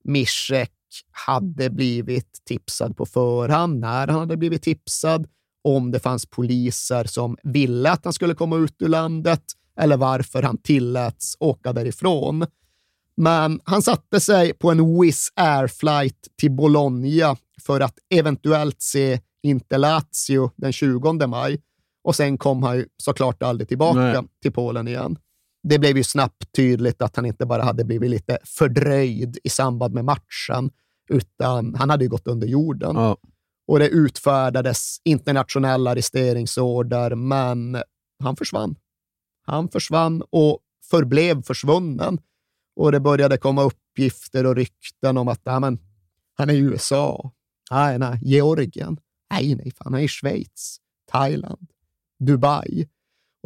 Mischek 0.04 0.72
hade 1.12 1.70
blivit 1.70 2.42
tipsad 2.46 2.98
på 2.98 3.06
förhand, 3.06 3.80
när 3.80 4.08
han 4.08 4.20
hade 4.20 4.38
blivit 4.38 4.62
tipsad, 4.62 5.28
om 5.64 5.92
det 5.92 6.00
fanns 6.00 6.26
poliser 6.26 7.04
som 7.04 7.38
ville 7.44 7.92
att 7.92 8.04
han 8.04 8.14
skulle 8.14 8.36
komma 8.36 8.58
ut 8.58 8.82
ur 8.82 8.88
landet 8.88 9.44
eller 9.80 9.98
varför 9.98 10.44
han 10.44 10.58
tilläts 10.58 11.38
åka 11.40 11.74
därifrån. 11.74 12.46
Men 13.18 13.62
han 13.64 13.82
satte 13.82 14.20
sig 14.20 14.54
på 14.54 14.72
en 14.72 15.02
Wizz 15.02 15.32
Air 15.36 15.68
flight 15.68 16.28
till 16.36 16.52
Bologna 16.52 17.36
för 17.62 17.82
att 17.82 18.00
eventuellt 18.10 18.82
se 18.82 19.20
Inter 19.44 19.78
Lazio 19.78 20.52
den 20.56 20.74
20 20.74 21.28
maj 21.28 21.62
och 22.04 22.16
sen 22.16 22.38
kom 22.38 22.64
han 22.64 22.78
ju 22.78 22.86
såklart 22.98 23.44
aldrig 23.44 23.68
tillbaka 23.68 24.00
Nej. 24.00 24.24
till 24.42 24.52
Polen 24.52 24.88
igen. 24.88 25.18
Det 25.64 25.80
blev 25.80 25.98
ju 25.98 26.04
snabbt 26.04 26.52
tydligt 26.56 27.02
att 27.02 27.16
han 27.16 27.26
inte 27.26 27.46
bara 27.46 27.64
hade 27.64 27.84
blivit 27.84 28.10
lite 28.10 28.38
fördröjd 28.44 29.38
i 29.44 29.50
samband 29.50 29.94
med 29.94 30.06
matchen, 30.06 30.72
utan 31.10 31.76
han 31.76 31.90
hade 31.90 32.08
gått 32.08 32.28
under 32.28 32.48
jorden. 32.48 32.96
Ja. 32.96 33.18
Och 33.68 33.80
det 33.80 33.88
utfärdades 33.88 34.98
internationella 35.04 35.92
arresteringsorder, 35.92 37.16
men 37.16 37.78
han 38.24 38.36
försvann. 38.36 38.76
Han 39.42 39.70
försvann 39.70 40.24
och 40.30 40.60
förblev 40.90 41.44
försvunnen. 41.44 42.20
Och 42.76 42.92
det 42.92 43.00
började 43.00 43.38
komma 43.38 43.64
uppgifter 43.64 44.46
och 44.46 44.56
rykten 44.56 45.18
om 45.18 45.28
att 45.28 45.42
men, 45.46 45.80
han 46.34 46.50
är 46.50 46.54
i 46.54 46.58
USA. 46.58 47.32
Nej, 47.72 48.00
nej, 48.00 48.20
Georgien. 48.22 49.00
Nej, 49.32 49.56
nej, 49.56 49.72
fan, 49.72 49.94
han 49.94 50.02
är 50.02 50.04
i 50.04 50.08
Schweiz, 50.08 50.78
Thailand, 51.12 51.72
Dubai 52.20 52.88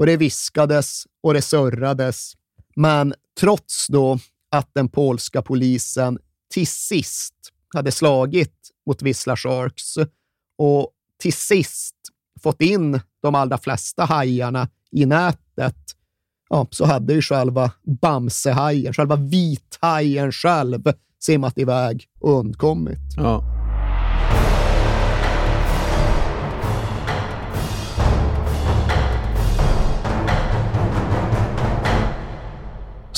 och 0.02 0.08
det 0.08 0.18
viskades 0.18 1.04
och 1.24 1.34
det 1.34 1.42
surrades. 1.42 2.34
Men 2.76 3.14
trots 3.40 3.88
då 3.88 4.20
att 4.52 4.70
den 4.74 4.90
polska 4.90 5.42
polisen 5.42 6.20
till 6.54 6.68
sist 6.68 7.34
hade 7.74 7.92
slagit 7.92 8.56
mot 8.86 9.02
Vissla 9.02 9.36
Sharks 9.36 9.98
och 10.58 10.92
till 11.20 11.34
sist 11.34 11.96
fått 12.44 12.62
in 12.62 13.00
de 13.22 13.36
allra 13.36 13.58
flesta 13.58 14.06
hajarna 14.06 14.68
i 14.92 15.06
nätet, 15.06 15.78
ja, 16.50 16.68
så 16.72 16.86
hade 16.86 17.14
ju 17.14 17.22
själva 17.22 17.72
Bamsehajen, 18.02 18.94
själva 18.94 19.16
vithajen 19.16 20.32
själv 20.32 20.84
simmat 21.20 21.58
iväg 21.58 22.08
och 22.20 22.40
undkommit. 22.40 23.00
Ja. 23.18 23.61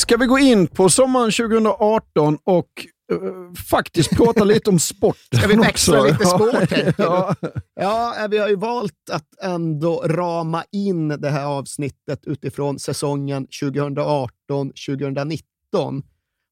Ska 0.03 0.17
vi 0.17 0.25
gå 0.25 0.39
in 0.39 0.67
på 0.67 0.89
sommaren 0.89 1.31
2018 1.31 2.37
och 2.43 2.87
uh, 3.13 3.53
faktiskt 3.69 4.09
prata 4.09 4.43
lite 4.43 4.69
om 4.69 4.79
sport? 4.79 5.17
Ska 5.35 5.47
vi 5.47 5.55
växla 5.55 6.01
lite 6.01 6.25
spår, 6.25 6.65
tänker 6.65 6.95
ja. 7.01 7.35
Ja, 7.75 8.27
vi 8.31 8.37
har 8.37 8.49
ju 8.49 8.55
valt 8.55 9.09
att 9.11 9.27
ändå 9.41 10.03
rama 10.05 10.63
in 10.71 11.07
det 11.07 11.29
här 11.29 11.45
avsnittet 11.45 12.19
utifrån 12.25 12.79
säsongen 12.79 13.47
2018-2019. 13.47 15.33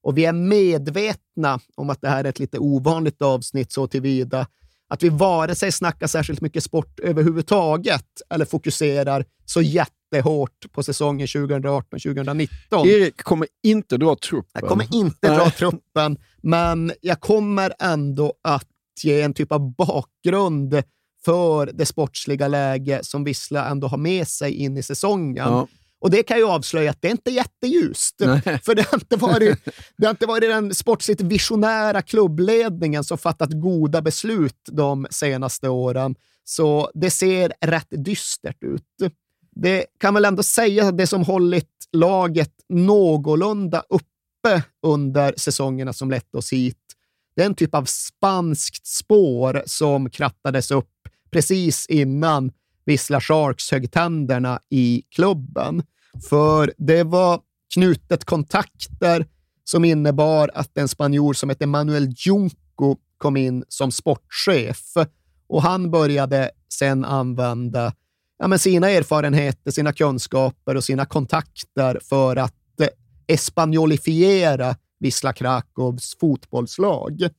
Och 0.03 0.17
vi 0.17 0.25
är 0.25 0.33
medvetna 0.33 1.59
om 1.75 1.89
att 1.89 2.01
det 2.01 2.09
här 2.09 2.23
är 2.23 2.29
ett 2.29 2.39
lite 2.39 2.59
ovanligt 2.59 3.21
avsnitt 3.21 3.71
så 3.71 3.87
tillvida 3.87 4.47
att 4.89 5.03
vi 5.03 5.09
vare 5.09 5.55
sig 5.55 5.71
snackar 5.71 6.07
särskilt 6.07 6.41
mycket 6.41 6.63
sport 6.63 6.99
överhuvudtaget 6.99 8.05
eller 8.29 8.45
fokuserar 8.45 9.25
så 9.45 9.61
jättehårt 10.11 10.71
på 10.71 10.83
säsongen 10.83 11.27
2018-2019. 11.27 12.47
Erik 12.87 13.23
kommer 13.23 13.47
inte 13.63 13.97
dra 13.97 14.15
truppen. 14.15 14.51
Jag 14.61 14.69
kommer 14.69 14.95
inte 14.95 15.35
dra 15.35 15.49
truppen, 15.49 16.17
men 16.41 16.91
jag 17.01 17.19
kommer 17.19 17.73
ändå 17.79 18.33
att 18.43 18.67
ge 19.03 19.21
en 19.21 19.33
typ 19.33 19.51
av 19.51 19.75
bakgrund 19.75 20.83
för 21.25 21.71
det 21.73 21.85
sportsliga 21.85 22.47
läge 22.47 22.99
som 23.03 23.23
Vissla 23.23 23.69
ändå 23.69 23.87
har 23.87 23.97
med 23.97 24.27
sig 24.27 24.53
in 24.53 24.77
i 24.77 24.83
säsongen. 24.83 25.47
Ja. 25.47 25.67
Och 25.99 26.09
det 26.11 26.23
kan 26.23 26.37
ju 26.37 26.45
avslöja 26.45 26.91
att 26.91 27.01
det 27.01 27.09
inte 27.09 27.31
är 27.31 27.33
jätteljust. 27.33 28.15
Nej. 28.19 28.59
För 28.65 28.75
det 28.75 28.87
har, 28.91 28.97
inte 28.97 29.15
varit, 29.15 29.59
det 29.97 30.05
har 30.05 30.11
inte 30.11 30.25
varit 30.25 30.49
den 30.49 30.73
sportsligt 30.73 31.21
visionära 31.21 32.01
klubbledningen 32.01 33.03
som 33.03 33.17
fattat 33.17 33.49
goda 33.51 34.01
beslut 34.01 34.59
de 34.71 35.07
senaste 35.09 35.69
åren. 35.69 36.15
Så 36.43 36.91
det 36.93 37.11
ser 37.11 37.53
rätt 37.61 38.05
dystert 38.05 38.63
ut. 38.63 39.13
Det 39.55 39.85
kan 39.97 40.13
väl 40.13 40.25
ändå 40.25 40.43
sägas 40.43 40.87
att 40.87 40.97
det 40.97 41.07
som 41.07 41.23
hållit 41.23 41.69
laget 41.91 42.53
någorlunda 42.69 43.83
uppe 43.89 44.63
under 44.83 45.33
säsongerna 45.37 45.93
som 45.93 46.11
lett 46.11 46.35
oss 46.35 46.53
hit, 46.53 46.77
det 47.35 47.41
är 47.41 47.45
en 47.45 47.55
typ 47.55 47.75
av 47.75 47.85
spanskt 47.85 48.87
spår 48.87 49.63
som 49.65 50.09
krattades 50.09 50.71
upp 50.71 50.89
precis 51.31 51.85
innan 51.89 52.51
Vissla 52.85 53.21
Sharks 53.21 53.71
högg 53.71 53.91
tänderna 53.91 54.59
i 54.69 55.03
klubben. 55.15 55.83
För 56.29 56.73
det 56.77 57.03
var 57.03 57.41
knutet 57.73 58.25
kontakter 58.25 59.27
som 59.63 59.85
innebar 59.85 60.51
att 60.53 60.77
en 60.77 60.87
spanjor 60.87 61.33
som 61.33 61.49
hette 61.49 61.65
Manuel 61.65 62.13
Junco 62.17 62.97
kom 63.17 63.37
in 63.37 63.63
som 63.67 63.91
sportchef 63.91 64.79
och 65.47 65.61
han 65.61 65.91
började 65.91 66.51
sedan 66.69 67.05
använda 67.05 67.93
ja, 68.41 68.47
men 68.47 68.59
sina 68.59 68.89
erfarenheter, 68.89 69.71
sina 69.71 69.93
kunskaper 69.93 70.77
och 70.77 70.83
sina 70.83 71.05
kontakter 71.05 71.99
för 72.09 72.35
att 72.35 72.79
eh, 72.81 72.87
espanjolifiera 73.27 74.75
Wisla 74.99 75.33
Krakows 75.33 76.15
fotbollslag. 76.19 77.29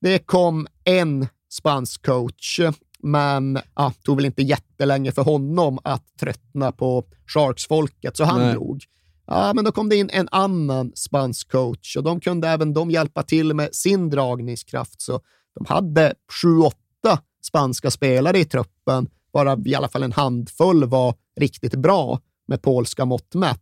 Det 0.00 0.18
kom 0.18 0.66
en 0.84 1.26
spansk 1.52 2.06
coach, 2.06 2.60
men 2.98 3.58
ja, 3.74 3.92
tog 4.02 4.16
väl 4.16 4.24
inte 4.24 4.42
jättelänge 4.42 5.12
för 5.12 5.22
honom 5.22 5.78
att 5.84 6.04
tröttna 6.20 6.72
på 6.72 7.04
Sharks-folket, 7.26 8.16
så 8.16 8.24
han 8.24 8.40
Nej. 8.40 8.52
drog. 8.52 8.84
Ja, 9.26 9.52
men 9.54 9.64
då 9.64 9.72
kom 9.72 9.88
det 9.88 9.96
in 9.96 10.10
en 10.12 10.28
annan 10.30 10.92
spansk 10.94 11.50
coach 11.50 11.96
och 11.96 12.02
de 12.02 12.20
kunde 12.20 12.48
även 12.48 12.74
de 12.74 12.90
hjälpa 12.90 13.22
till 13.22 13.54
med 13.54 13.74
sin 13.74 14.10
dragningskraft. 14.10 15.00
Så 15.00 15.20
de 15.54 15.66
hade 15.66 16.14
sju, 16.42 16.58
åtta 16.58 17.18
spanska 17.42 17.90
spelare 17.90 18.38
i 18.38 18.44
truppen, 18.44 19.08
bara 19.32 19.58
i 19.64 19.74
alla 19.74 19.88
fall 19.88 20.02
en 20.02 20.12
handfull 20.12 20.84
var 20.84 21.14
riktigt 21.40 21.74
bra 21.74 22.20
med 22.48 22.62
polska 22.62 23.04
mått 23.04 23.34
mätt. 23.34 23.60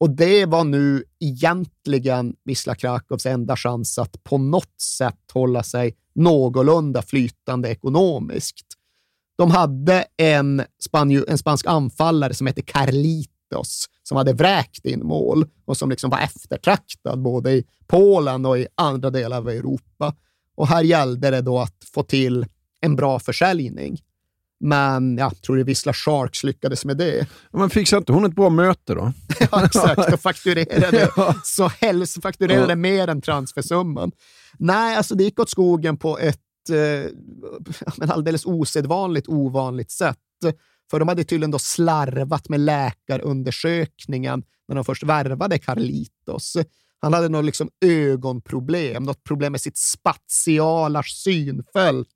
Och 0.00 0.10
det 0.10 0.46
var 0.46 0.64
nu 0.64 1.04
egentligen 1.20 2.36
Wisla 2.44 2.74
Krakows 2.74 3.26
enda 3.26 3.56
chans 3.56 3.98
att 3.98 4.24
på 4.24 4.38
något 4.38 4.80
sätt 4.80 5.30
hålla 5.32 5.62
sig 5.62 5.94
någorlunda 6.14 7.02
flytande 7.02 7.68
ekonomiskt. 7.68 8.66
De 9.36 9.50
hade 9.50 10.04
en, 10.16 10.62
spanj- 10.90 11.24
en 11.28 11.38
spansk 11.38 11.66
anfallare 11.66 12.34
som 12.34 12.46
hette 12.46 12.62
Carlitos 12.62 13.88
som 14.02 14.16
hade 14.16 14.32
vräkt 14.32 14.84
in 14.84 15.06
mål 15.06 15.46
och 15.64 15.76
som 15.76 15.90
liksom 15.90 16.10
var 16.10 16.18
eftertraktad 16.18 17.22
både 17.22 17.52
i 17.52 17.64
Polen 17.86 18.46
och 18.46 18.58
i 18.58 18.66
andra 18.74 19.10
delar 19.10 19.36
av 19.36 19.48
Europa. 19.48 20.14
Och 20.56 20.68
här 20.68 20.82
gällde 20.82 21.30
det 21.30 21.40
då 21.40 21.58
att 21.58 21.84
få 21.94 22.02
till 22.02 22.46
en 22.80 22.96
bra 22.96 23.18
försäljning. 23.18 24.00
Men 24.64 25.16
jag 25.18 25.42
tror 25.42 25.56
det 25.56 25.64
Vissla 25.64 25.92
Sharks 25.92 26.44
lyckades 26.44 26.84
med 26.84 26.96
det. 26.96 27.26
Men 27.52 27.70
fixade 27.70 27.98
inte 27.98 28.12
hon 28.12 28.24
ett 28.24 28.34
bra 28.34 28.50
möte 28.50 28.94
då? 28.94 29.12
Ja, 29.52 29.64
exakt. 29.64 30.12
Och 30.12 30.20
fakturerade, 30.20 31.10
Ja. 31.16 31.34
så 31.44 31.68
helst 31.68 32.22
fakturerade 32.22 32.72
Ja. 32.72 32.76
mer 32.76 33.08
än 33.08 33.20
transfersumman. 33.22 34.12
Nej, 34.58 34.96
alltså 34.96 35.14
det 35.14 35.24
gick 35.24 35.40
åt 35.40 35.50
skogen 35.50 35.96
på 35.96 36.18
ett 36.18 36.38
eh, 36.70 37.10
men 37.96 38.10
alldeles 38.10 38.46
osedvanligt 38.46 39.28
ovanligt 39.28 39.90
sätt. 39.90 40.18
För 40.90 40.98
de 40.98 41.08
hade 41.08 41.24
tydligen 41.24 41.50
då 41.50 41.58
slarvat 41.58 42.48
med 42.48 42.60
läkarundersökningen 42.60 44.42
när 44.68 44.74
de 44.74 44.84
först 44.84 45.02
värvade 45.02 45.58
Carlitos. 45.58 46.56
Han 47.00 47.12
hade 47.14 47.28
något 47.28 47.44
liksom 47.44 47.68
ögonproblem, 47.84 49.02
något 49.02 49.24
problem 49.24 49.52
med 49.52 49.60
sitt 49.60 49.76
spatiala 49.78 51.02
synfält 51.02 52.08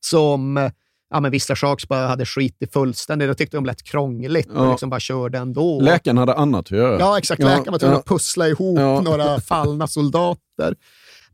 som 0.00 0.70
ja, 1.14 1.20
men 1.20 1.30
Vissla 1.30 1.56
Sharks 1.56 1.88
bara 1.88 2.06
hade 2.06 2.26
skit 2.26 2.56
i 2.60 2.66
fullständigt. 2.66 3.28
De 3.28 3.34
tyckte 3.34 3.56
de 3.56 3.64
lät 3.66 3.82
krångligt 3.82 4.50
och 4.50 4.64
Ja. 4.66 4.70
liksom 4.70 4.90
bara 4.90 5.00
körde 5.00 5.38
ändå. 5.38 5.80
Läkaren 5.80 6.18
hade 6.18 6.34
annat 6.34 6.60
att 6.64 6.70
göra. 6.70 6.98
Ja, 6.98 7.18
exakt. 7.18 7.42
Läkaren 7.42 7.72
var 7.72 7.78
tvungen 7.78 7.96
att 7.98 8.04
pussla 8.06 8.48
ihop 8.48 8.78
Ja. 8.78 9.00
några 9.00 9.40
fallna 9.40 9.86
soldater. 9.86 10.74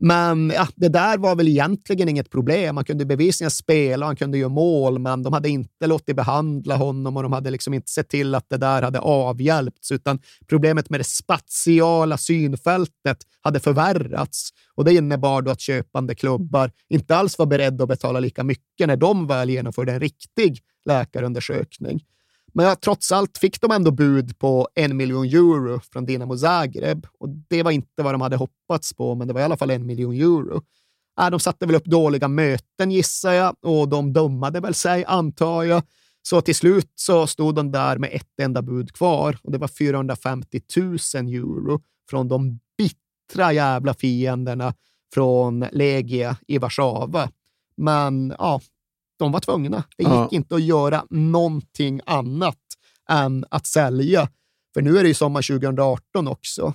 Men 0.03 0.51
ja, 0.55 0.67
det 0.75 0.89
där 0.89 1.17
var 1.17 1.35
väl 1.35 1.47
egentligen 1.47 2.09
inget 2.09 2.29
problem. 2.29 2.77
Han 2.77 2.85
kunde 2.85 3.05
bevisligen 3.05 3.51
spela 3.51 4.05
han 4.05 4.15
kunde 4.15 4.37
göra 4.37 4.49
mål, 4.49 4.99
men 4.99 5.23
de 5.23 5.33
hade 5.33 5.49
inte 5.49 5.87
låtit 5.87 6.15
behandla 6.15 6.75
honom 6.75 7.17
och 7.17 7.23
de 7.23 7.33
hade 7.33 7.51
liksom 7.51 7.73
inte 7.73 7.91
sett 7.91 8.09
till 8.09 8.35
att 8.35 8.49
det 8.49 8.57
där 8.57 8.81
hade 8.81 8.99
avhjälpts, 8.99 9.91
utan 9.91 10.19
problemet 10.47 10.89
med 10.89 10.99
det 10.99 11.03
spatiala 11.03 12.17
synfältet 12.17 13.17
hade 13.41 13.59
förvärrats. 13.59 14.49
Och 14.75 14.85
det 14.85 14.93
innebar 14.93 15.41
då 15.41 15.51
att 15.51 15.59
köpande 15.59 16.15
klubbar 16.15 16.71
inte 16.89 17.15
alls 17.15 17.37
var 17.37 17.45
beredda 17.45 17.83
att 17.83 17.89
betala 17.89 18.19
lika 18.19 18.43
mycket 18.43 18.87
när 18.87 18.97
de 18.97 19.27
väl 19.27 19.49
genomförde 19.49 19.91
en 19.91 19.99
riktig 19.99 20.59
läkarundersökning. 20.85 22.03
Men 22.53 22.65
ja, 22.65 22.75
trots 22.75 23.11
allt 23.11 23.37
fick 23.37 23.61
de 23.61 23.71
ändå 23.71 23.91
bud 23.91 24.39
på 24.39 24.67
en 24.75 24.97
miljon 24.97 25.25
euro 25.25 25.79
från 25.93 26.05
Dinamo 26.05 26.37
Zagreb. 26.37 27.07
Och 27.19 27.29
det 27.29 27.63
var 27.63 27.71
inte 27.71 28.03
vad 28.03 28.13
de 28.13 28.21
hade 28.21 28.35
hoppats 28.35 28.93
på, 28.93 29.15
men 29.15 29.27
det 29.27 29.33
var 29.33 29.41
i 29.41 29.43
alla 29.43 29.57
fall 29.57 29.71
en 29.71 29.85
miljon 29.85 30.13
euro. 30.13 30.61
Äh, 31.21 31.29
de 31.29 31.39
satte 31.39 31.65
väl 31.65 31.75
upp 31.75 31.85
dåliga 31.85 32.27
möten 32.27 32.91
gissar 32.91 33.33
jag 33.33 33.55
och 33.61 33.89
de 33.89 34.13
dummade 34.13 34.59
väl 34.59 34.73
sig 34.73 35.05
antar 35.05 35.63
jag. 35.63 35.83
Så 36.23 36.41
till 36.41 36.55
slut 36.55 36.91
så 36.95 37.27
stod 37.27 37.55
de 37.55 37.71
där 37.71 37.97
med 37.97 38.09
ett 38.13 38.39
enda 38.41 38.61
bud 38.61 38.93
kvar 38.93 39.37
och 39.43 39.51
det 39.51 39.57
var 39.57 39.67
450 39.67 40.61
000 40.77 40.97
euro 41.27 41.81
från 42.09 42.27
de 42.27 42.59
bittra 42.77 43.53
jävla 43.53 43.93
fienderna 43.93 44.73
från 45.13 45.65
Legia 45.71 46.37
i 46.47 46.57
Warszawa. 46.57 47.29
Men 47.77 48.35
ja, 48.37 48.61
de 49.25 49.31
var 49.31 49.39
tvungna. 49.39 49.83
Det 49.97 50.03
gick 50.03 50.11
Ja. 50.11 50.27
inte 50.31 50.55
att 50.55 50.61
göra 50.63 51.05
någonting 51.09 52.01
annat 52.05 52.57
än 53.09 53.45
att 53.49 53.67
sälja. 53.67 54.29
För 54.73 54.81
nu 54.81 54.97
är 54.97 55.01
det 55.03 55.07
ju 55.07 55.13
sommar 55.13 55.41
2018 55.41 56.27
också. 56.27 56.73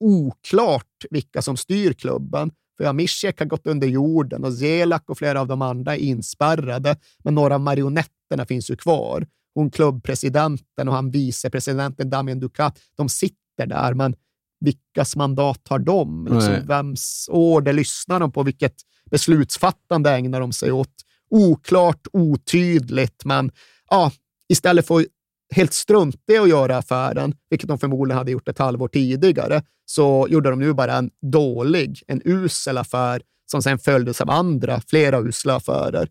Oklart 0.00 1.04
vilka 1.10 1.42
som 1.42 1.56
styr 1.56 1.92
klubben. 1.92 2.50
För 2.76 2.84
ja, 2.84 2.92
Mischek 2.92 3.38
har 3.38 3.46
gått 3.46 3.66
under 3.66 3.86
jorden 3.86 4.44
och 4.44 4.52
Zelak 4.52 5.10
och 5.10 5.18
flera 5.18 5.40
av 5.40 5.46
de 5.48 5.62
andra 5.62 5.96
är 5.96 6.00
inspärrade, 6.00 6.96
men 7.24 7.34
några 7.34 7.54
av 7.54 7.60
marionetterna 7.60 8.46
finns 8.48 8.70
ju 8.70 8.76
kvar. 8.76 9.26
Hon 9.54 9.70
klubbpresidenten 9.70 10.88
och 10.88 10.94
han 10.94 11.10
vicepresidenten 11.10 12.10
Damien 12.10 12.40
Ducat, 12.40 12.78
de 12.96 13.08
sitter 13.08 13.66
där, 13.66 13.94
men 13.94 14.14
vilkas 14.60 15.16
mandat 15.16 15.60
har 15.68 15.78
de? 15.78 16.26
Liksom, 16.30 16.66
vems 16.66 17.28
order 17.32 17.72
lyssnar 17.72 18.20
de 18.20 18.32
på? 18.32 18.42
Vilket 18.42 18.74
beslutsfattande 19.10 20.10
ägnar 20.10 20.40
de 20.40 20.52
sig 20.52 20.72
åt? 20.72 20.94
Oklart, 21.34 22.06
otydligt, 22.12 23.24
men 23.24 23.50
ja, 23.90 24.12
istället 24.48 24.86
för 24.86 25.00
att 25.00 25.06
helt 25.54 25.72
struntiga 25.72 26.42
att 26.42 26.48
göra 26.48 26.76
affären, 26.76 27.34
vilket 27.50 27.68
de 27.68 27.78
förmodligen 27.78 28.18
hade 28.18 28.30
gjort 28.30 28.48
ett 28.48 28.58
halvår 28.58 28.88
tidigare, 28.88 29.62
så 29.86 30.26
gjorde 30.30 30.50
de 30.50 30.58
nu 30.58 30.72
bara 30.72 30.96
en 30.96 31.10
dålig, 31.32 32.02
en 32.06 32.22
usel 32.24 32.78
affär 32.78 33.22
som 33.50 33.62
sen 33.62 33.78
följdes 33.78 34.20
av 34.20 34.30
andra, 34.30 34.80
flera 34.86 35.20
usla 35.20 35.56
affärer. 35.56 36.08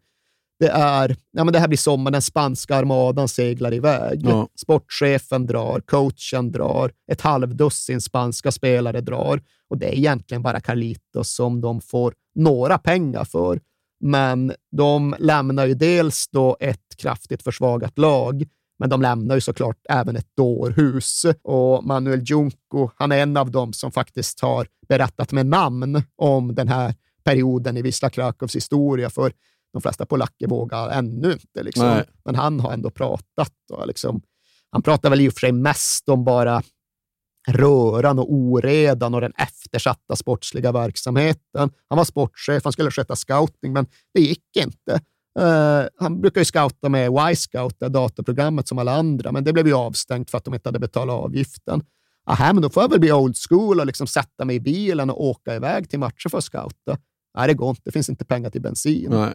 Det, 0.60 0.68
är, 0.68 1.16
ja, 1.32 1.44
men 1.44 1.54
det 1.54 1.60
här 1.60 1.68
blir 1.68 1.78
sommar, 1.78 2.12
den 2.12 2.22
spanska 2.22 2.76
armadan 2.76 3.28
seglar 3.28 3.74
iväg. 3.74 4.22
Ja. 4.24 4.48
Sportchefen 4.56 5.46
drar, 5.46 5.80
coachen 5.80 6.52
drar, 6.52 6.92
ett 7.12 7.22
halvdussin 7.22 8.02
spanska 8.02 8.52
spelare 8.52 9.02
drar 9.02 9.42
och 9.70 9.78
det 9.78 9.86
är 9.86 9.98
egentligen 9.98 10.44
bara 10.44 10.60
Carlitos 10.60 11.36
som 11.36 11.62
de 11.62 11.82
får 11.82 12.14
några 12.36 12.78
pengar 12.78 13.26
för. 13.26 13.60
Men 14.06 14.54
de 14.72 15.16
lämnar 15.20 15.66
ju 15.66 15.74
dels 15.74 16.28
då 16.28 16.58
ett 16.60 16.98
kraftigt 16.98 17.44
försvagat 17.44 17.98
lag, 17.98 18.46
men 18.80 18.90
de 18.90 19.02
lämnar 19.02 19.36
ju 19.36 19.42
såklart 19.42 19.78
även 19.90 20.16
ett 20.16 20.36
dårhus. 20.38 21.26
Och 21.44 21.84
Manuel 21.84 22.24
Junco, 22.26 22.90
han 22.96 23.12
är 23.12 23.18
en 23.18 23.38
av 23.38 23.52
dem 23.52 23.74
som 23.74 23.92
faktiskt 23.92 24.40
har 24.40 24.68
berättat 24.88 25.32
med 25.32 25.46
namn 25.46 26.04
om 26.16 26.56
den 26.56 26.68
här 26.68 26.96
perioden 27.24 27.78
i 27.78 27.82
Wisla 27.82 28.10
Krakows 28.10 28.56
historia, 28.56 29.10
för 29.10 29.34
de 29.74 29.82
flesta 29.82 30.06
polacker 30.06 30.48
vågar 30.48 30.90
ännu 30.90 31.32
inte. 31.32 31.64
Liksom. 31.64 32.02
Men 32.26 32.36
han 32.36 32.60
har 32.60 32.72
ändå 32.72 32.90
pratat. 32.90 33.54
Och 33.72 33.88
liksom, 33.88 34.22
han 34.72 34.82
pratar 34.82 35.10
väl 35.10 35.22
i 35.22 35.30
och 35.30 35.34
för 35.34 35.40
sig 35.40 35.52
mest 35.52 36.10
om 36.10 36.24
bara 36.24 36.62
röran 37.48 38.20
och 38.20 38.34
oredan 38.34 39.14
och 39.14 39.22
den 39.22 39.34
eftersatta 39.38 40.16
sportsliga 40.16 40.72
verksamheten. 40.72 41.72
Han 41.90 41.98
var 41.98 42.06
sportchef, 42.06 42.64
han 42.64 42.74
skulle 42.74 42.92
sköta 42.92 43.16
scouting, 43.16 43.74
men 43.74 43.86
det 44.14 44.22
gick 44.22 44.58
inte. 44.58 45.02
Uh, 45.40 45.88
han 46.00 46.22
brukar 46.22 46.42
ju 46.42 46.46
scouta 46.46 46.90
med 46.90 47.12
Y-scout, 47.32 47.76
det 47.80 47.90
datorprogrammet 47.90 48.68
som 48.68 48.78
alla 48.78 48.94
andra, 48.94 49.32
men 49.32 49.44
det 49.44 49.54
blev 49.54 49.68
ju 49.68 49.74
avstängt 49.74 50.32
för 50.32 50.38
att 50.38 50.46
de 50.46 50.54
inte 50.54 50.70
hade 50.70 50.80
betalat 50.80 51.14
avgiften. 51.14 51.84
Aha, 52.26 52.54
men 52.54 52.62
då 52.62 52.70
får 52.70 52.84
jag 52.84 52.90
väl 52.90 53.00
bli 53.00 53.12
old 53.12 53.36
school 53.50 53.80
och 53.80 53.86
liksom 53.86 54.08
sätta 54.08 54.46
mig 54.46 54.56
i 54.56 54.60
bilen 54.60 55.10
och 55.10 55.24
åka 55.24 55.56
iväg 55.56 55.90
till 55.90 56.00
matcher 56.00 56.30
för 56.30 56.38
att 56.38 56.44
scouta. 56.44 56.98
Nej, 57.38 57.48
det 57.48 57.54
går 57.54 57.70
inte. 57.70 57.82
Det 57.86 57.92
finns 57.92 58.10
inte 58.10 58.26
pengar 58.26 58.50
till 58.50 58.62
bensin. 58.62 59.08
Nej. 59.10 59.34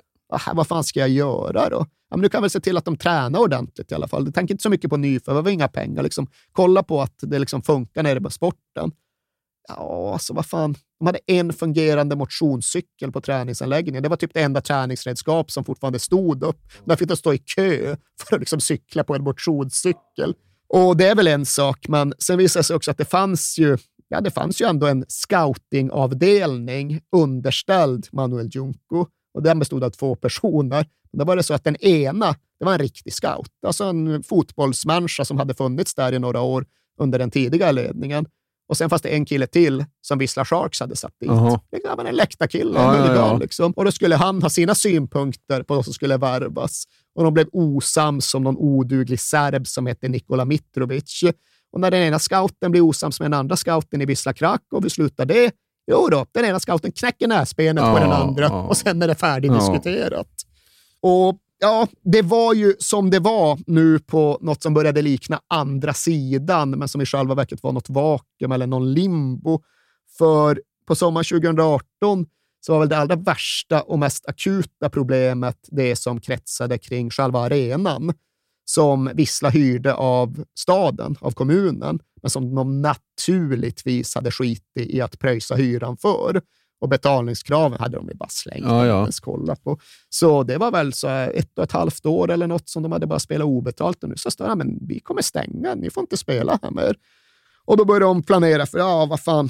Vad 0.54 0.66
fan 0.66 0.84
ska 0.84 1.00
jag 1.00 1.08
göra 1.08 1.68
då? 1.68 1.86
Ja, 2.10 2.16
men 2.16 2.20
du 2.20 2.28
kan 2.28 2.42
väl 2.42 2.50
se 2.50 2.60
till 2.60 2.76
att 2.76 2.84
de 2.84 2.96
tränar 2.96 3.40
ordentligt 3.40 3.92
i 3.92 3.94
alla 3.94 4.08
fall. 4.08 4.32
Tänk 4.34 4.50
inte 4.50 4.62
så 4.62 4.70
mycket 4.70 4.90
på 4.90 4.96
nyförvärv, 4.96 5.48
inga 5.48 5.68
pengar. 5.68 6.02
Liksom, 6.02 6.26
kolla 6.52 6.82
på 6.82 7.02
att 7.02 7.14
det 7.20 7.38
liksom 7.38 7.62
funkar 7.62 8.02
nere 8.02 8.20
på 8.20 8.30
sporten. 8.30 8.92
Ja, 9.68 10.12
alltså 10.12 10.34
vad 10.34 10.46
fan. 10.46 10.74
De 10.98 11.06
hade 11.06 11.18
en 11.26 11.52
fungerande 11.52 12.16
motionscykel 12.16 13.12
på 13.12 13.20
träningsanläggningen. 13.20 14.02
Det 14.02 14.08
var 14.08 14.16
typ 14.16 14.34
det 14.34 14.42
enda 14.42 14.60
träningsredskap 14.60 15.50
som 15.50 15.64
fortfarande 15.64 15.98
stod 15.98 16.42
upp. 16.42 16.60
Där 16.84 16.96
fick 16.96 17.08
de 17.08 17.16
stå 17.16 17.34
i 17.34 17.38
kö 17.38 17.96
för 18.20 18.36
att 18.36 18.40
liksom 18.40 18.60
cykla 18.60 19.04
på 19.04 19.14
en 19.14 19.22
motionscykel. 19.22 20.34
Och 20.68 20.96
det 20.96 21.06
är 21.06 21.14
väl 21.14 21.28
en 21.28 21.46
sak, 21.46 21.88
men 21.88 22.14
sen 22.18 22.38
visade 22.38 22.60
det 22.60 22.64
sig 22.64 22.76
också 22.76 22.90
att 22.90 22.98
det 22.98 23.04
fanns 23.04 23.58
ju 23.58 23.78
Ja, 24.10 24.20
det 24.20 24.30
fanns 24.30 24.60
ju 24.60 24.66
ändå 24.66 24.86
en 24.86 25.04
scoutingavdelning 25.08 27.00
underställd 27.16 28.06
Manuel 28.12 28.48
Junco 28.52 29.06
och 29.34 29.42
den 29.42 29.58
bestod 29.58 29.84
av 29.84 29.90
två 29.90 30.14
personer. 30.14 30.86
Då 31.12 31.24
var 31.24 31.36
det 31.36 31.42
så 31.42 31.54
att 31.54 31.64
den 31.64 31.76
ena, 31.76 32.34
det 32.58 32.64
var 32.64 32.72
en 32.72 32.78
riktig 32.78 33.12
scout, 33.12 33.50
alltså 33.66 33.84
en 33.84 34.22
fotbollsmänniska 34.22 35.24
som 35.24 35.38
hade 35.38 35.54
funnits 35.54 35.94
där 35.94 36.12
i 36.12 36.18
några 36.18 36.40
år 36.40 36.66
under 37.00 37.18
den 37.18 37.30
tidiga 37.30 37.72
ledningen. 37.72 38.26
Och 38.68 38.76
sen 38.76 38.90
fanns 38.90 39.02
det 39.02 39.08
en 39.08 39.24
kille 39.24 39.46
till 39.46 39.84
som 40.00 40.18
Vissla 40.18 40.44
Sharks 40.44 40.80
hade 40.80 40.96
satt 40.96 41.12
dit. 41.20 41.28
Jaha. 41.28 41.60
Liksom, 41.72 41.94
men 41.96 42.06
en 42.06 42.14
läktarkille, 42.14 42.72
Ja, 42.74 42.94
en 42.94 43.00
ja, 43.00 43.02
huligan, 43.02 43.28
ja. 43.28 43.38
liksom. 43.38 43.72
Och 43.72 43.84
då 43.84 43.92
skulle 43.92 44.16
han 44.16 44.42
ha 44.42 44.50
sina 44.50 44.74
synpunkter 44.74 45.62
på 45.62 45.74
vad 45.74 45.84
som 45.84 45.94
skulle 45.94 46.16
värvas. 46.16 46.84
Och 47.14 47.24
de 47.24 47.34
blev 47.34 47.48
osams 47.52 48.34
om 48.34 48.42
någon 48.42 48.56
oduglig 48.56 49.20
serb 49.20 49.66
som 49.66 49.86
hette 49.86 50.08
Nikola 50.08 50.44
Mitrovic. 50.44 51.22
Och 51.72 51.80
när 51.80 51.90
den 51.90 52.02
ena 52.02 52.18
scouten 52.18 52.70
blir 52.70 52.80
osams 52.80 53.20
med 53.20 53.30
den 53.30 53.38
andra 53.38 53.56
scouten 53.56 54.02
i 54.02 54.04
Wisla 54.06 54.32
Krakow, 54.32 54.82
hur 54.82 54.88
slutar 54.88 55.26
det? 55.26 55.52
Jo 55.90 56.08
då, 56.10 56.26
den 56.32 56.44
ena 56.44 56.60
scouten 56.60 56.92
knäcker 56.92 57.28
näsbenet 57.28 57.84
på 57.84 57.90
Ja, 57.90 58.00
den 58.00 58.12
andra 58.12 58.44
ja. 58.44 58.62
och 58.62 58.76
sen 58.76 59.02
är 59.02 59.08
det 59.08 59.14
färdigdiskuterat. 59.14 60.28
Och 61.00 61.38
ja, 61.58 61.86
det 62.04 62.22
var 62.22 62.54
ju 62.54 62.74
som 62.78 63.10
det 63.10 63.18
var 63.18 63.58
nu 63.66 63.98
på 63.98 64.38
något 64.40 64.62
som 64.62 64.74
började 64.74 65.02
likna 65.02 65.40
andra 65.48 65.94
sidan, 65.94 66.70
men 66.70 66.88
som 66.88 67.00
i 67.00 67.06
själva 67.06 67.34
verket 67.34 67.62
var 67.62 67.72
något 67.72 67.90
vakuum 67.90 68.52
eller 68.52 68.66
någon 68.66 68.92
limbo. 68.92 69.60
För 70.18 70.62
på 70.86 70.94
sommaren 70.94 71.24
2018 71.24 72.26
så 72.60 72.72
var 72.72 72.80
väl 72.80 72.88
det 72.88 72.98
allra 72.98 73.16
värsta 73.16 73.82
och 73.82 73.98
mest 73.98 74.28
akuta 74.28 74.90
problemet 74.90 75.56
det 75.66 75.96
som 75.96 76.20
kretsade 76.20 76.78
kring 76.78 77.10
själva 77.10 77.40
arenan 77.40 78.12
som 78.70 79.10
Vissla 79.14 79.48
hyrde 79.48 79.94
av 79.94 80.44
staden, 80.58 81.16
av 81.20 81.30
kommunen, 81.30 81.98
men 82.22 82.30
som 82.30 82.54
de 82.54 82.82
naturligtvis 82.82 84.14
hade 84.14 84.30
skitit 84.30 84.76
i 84.76 85.00
att 85.00 85.18
pröjsa 85.18 85.54
hyran 85.54 85.96
för. 85.96 86.40
Och 86.80 86.88
betalningskraven 86.88 87.80
hade 87.80 87.96
de 87.96 88.08
ju 88.08 88.14
bara 88.14 88.28
slängt 88.28 88.66
Ja, 88.66 88.86
ja. 88.86 89.00
ens 89.00 89.20
kolla 89.20 89.56
på. 89.56 89.78
Så 90.08 90.42
det 90.42 90.58
var 90.58 90.70
väl 90.70 90.92
så 90.92 91.08
ett 91.08 91.58
och 91.58 91.64
ett 91.64 91.72
halvt 91.72 92.06
år 92.06 92.30
eller 92.30 92.46
något 92.46 92.68
som 92.68 92.82
de 92.82 92.92
hade 92.92 93.06
bara 93.06 93.18
spelat 93.18 93.46
obetalt. 93.46 94.02
Och 94.02 94.08
nu 94.08 94.16
sa 94.16 94.30
staden, 94.30 94.58
men 94.58 94.78
vi 94.88 95.00
kommer 95.00 95.22
stänga, 95.22 95.74
ni 95.74 95.90
får 95.90 96.00
inte 96.00 96.16
spela 96.16 96.58
här 96.62 96.70
mer. 96.70 96.96
Och 97.64 97.76
då 97.76 97.84
började 97.84 98.04
de 98.04 98.22
planera 98.22 98.66
för, 98.66 98.78
ja 98.78 99.06
vad 99.06 99.20
fan, 99.20 99.48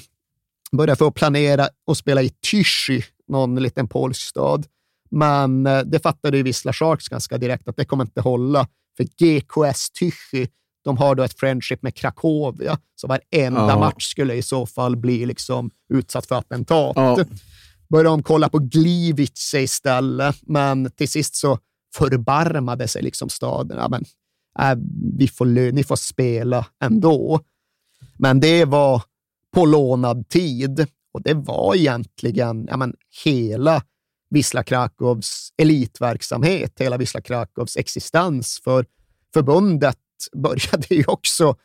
började 0.73 0.97
få 0.97 1.11
planera 1.11 1.69
och 1.87 1.97
spela 1.97 2.23
i 2.23 2.29
Tychy, 2.51 3.03
någon 3.29 3.63
liten 3.63 3.89
polsk 3.89 4.23
stad. 4.23 4.67
Men 5.11 5.67
eh, 5.67 5.81
det 5.81 5.99
fattade 5.99 6.37
ju 6.37 6.43
Wisla 6.43 6.73
Sharks 6.73 7.09
ganska 7.09 7.39
direkt 7.39 7.69
att 7.69 7.77
det 7.77 7.85
kommer 7.85 8.05
inte 8.05 8.21
hålla. 8.21 8.69
För 8.97 9.05
GKS 9.05 9.91
Tychy, 9.91 10.47
de 10.85 10.97
har 10.97 11.15
då 11.15 11.23
ett 11.23 11.39
friendship 11.41 11.83
med 11.83 11.95
Krakowia, 11.95 12.79
så 12.95 13.07
varenda 13.07 13.69
Ja. 13.69 13.79
match 13.79 14.05
skulle 14.11 14.35
i 14.35 14.43
så 14.43 14.67
fall 14.67 14.97
bli 14.97 15.27
liksom 15.27 15.71
utsatt 15.95 16.27
för 16.27 16.35
attentat. 16.35 16.93
Ja. 16.97 17.19
Började 17.89 18.09
de 18.09 18.23
kolla 18.23 18.49
på 18.49 18.59
Gliwice 18.59 19.61
istället, 19.63 20.37
men 20.43 20.91
till 20.91 21.09
sist 21.09 21.35
så 21.37 21.59
förbarmade 21.95 22.89
sig 22.89 23.03
liksom 23.03 23.29
staden. 23.29 23.79
Ja, 23.79 23.89
men, 23.89 24.05
äh, 24.59 24.79
vi 25.19 25.29
får, 25.29 25.47
ni 25.73 25.85
får 25.85 25.97
spela 25.97 26.67
ändå. 26.85 27.41
Men 28.17 28.41
det 28.41 28.65
var 28.65 29.03
på 29.55 29.67
lånad 29.67 30.29
tid 30.29 30.87
och 31.13 31.23
det 31.23 31.35
var 31.35 31.75
egentligen 31.75 32.67
ja, 32.71 32.77
men, 32.77 32.95
hela 33.25 33.83
Wisla 34.31 34.63
Krakows 34.63 35.53
elitverksamhet, 35.57 36.73
hela 36.81 36.97
Wisla 36.97 37.21
Krakows 37.21 37.77
existens. 37.77 38.61
För 38.65 38.87
förbundet 39.35 39.99
började 40.33 40.95
ju 40.95 41.05
också 41.07 41.57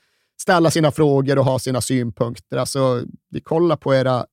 ställa 0.42 0.72
sina 0.72 0.92
frågor 0.92 1.40
och 1.40 1.46
ha 1.46 1.60
sina 1.60 1.82
synpunkter. 1.82 2.58
Alltså, 2.58 3.04
vi 3.30 3.42
kollar 3.42 3.76
på 3.76 3.96
era 3.96 4.26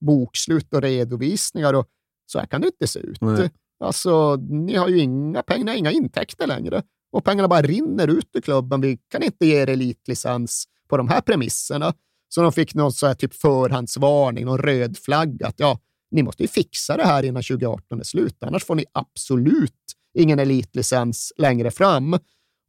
bokslut 0.00 0.74
och 0.74 0.82
redovisningar 0.82 1.74
och 1.74 1.86
så 2.26 2.38
här 2.38 2.46
kan 2.46 2.60
det 2.60 2.66
inte 2.66 2.86
se 2.86 2.98
ut. 2.98 3.20
Nej. 3.20 3.50
Alltså, 3.80 4.36
ni 4.36 4.76
har 4.76 4.88
ju 4.88 4.98
inga 4.98 5.42
pengar, 5.42 5.74
inga 5.74 5.90
intäkter 5.90 6.46
längre 6.46 6.82
och 7.10 7.24
pengarna 7.24 7.48
bara 7.48 7.62
rinner 7.62 8.08
ut 8.08 8.30
ur 8.32 8.40
klubben. 8.40 8.80
Vi 8.80 8.98
kan 9.08 9.22
inte 9.22 9.46
ge 9.46 9.62
er 9.62 9.68
elitlicens 9.68 10.64
på 10.88 10.96
de 10.96 11.08
här 11.08 11.20
premisserna. 11.20 11.94
Så 12.28 12.42
de 12.42 12.52
fick 12.52 12.74
någon 12.74 12.92
så 12.92 13.06
här 13.06 13.14
typ 13.14 13.34
förhandsvarning, 13.34 14.44
någon 14.44 14.58
röd 14.58 14.98
flagg 14.98 15.42
att 15.42 15.54
ja, 15.60 15.78
ni 16.10 16.22
måste 16.22 16.42
ju 16.42 16.48
fixa 16.48 16.96
det 16.96 17.04
här 17.04 17.22
innan 17.22 17.42
2018 17.42 18.00
är 18.00 18.04
slut, 18.04 18.36
annars 18.40 18.64
får 18.64 18.74
ni 18.74 18.84
absolut 18.92 19.74
ingen 20.14 20.38
elitlicens 20.38 21.32
längre 21.36 21.70
fram. 21.70 22.18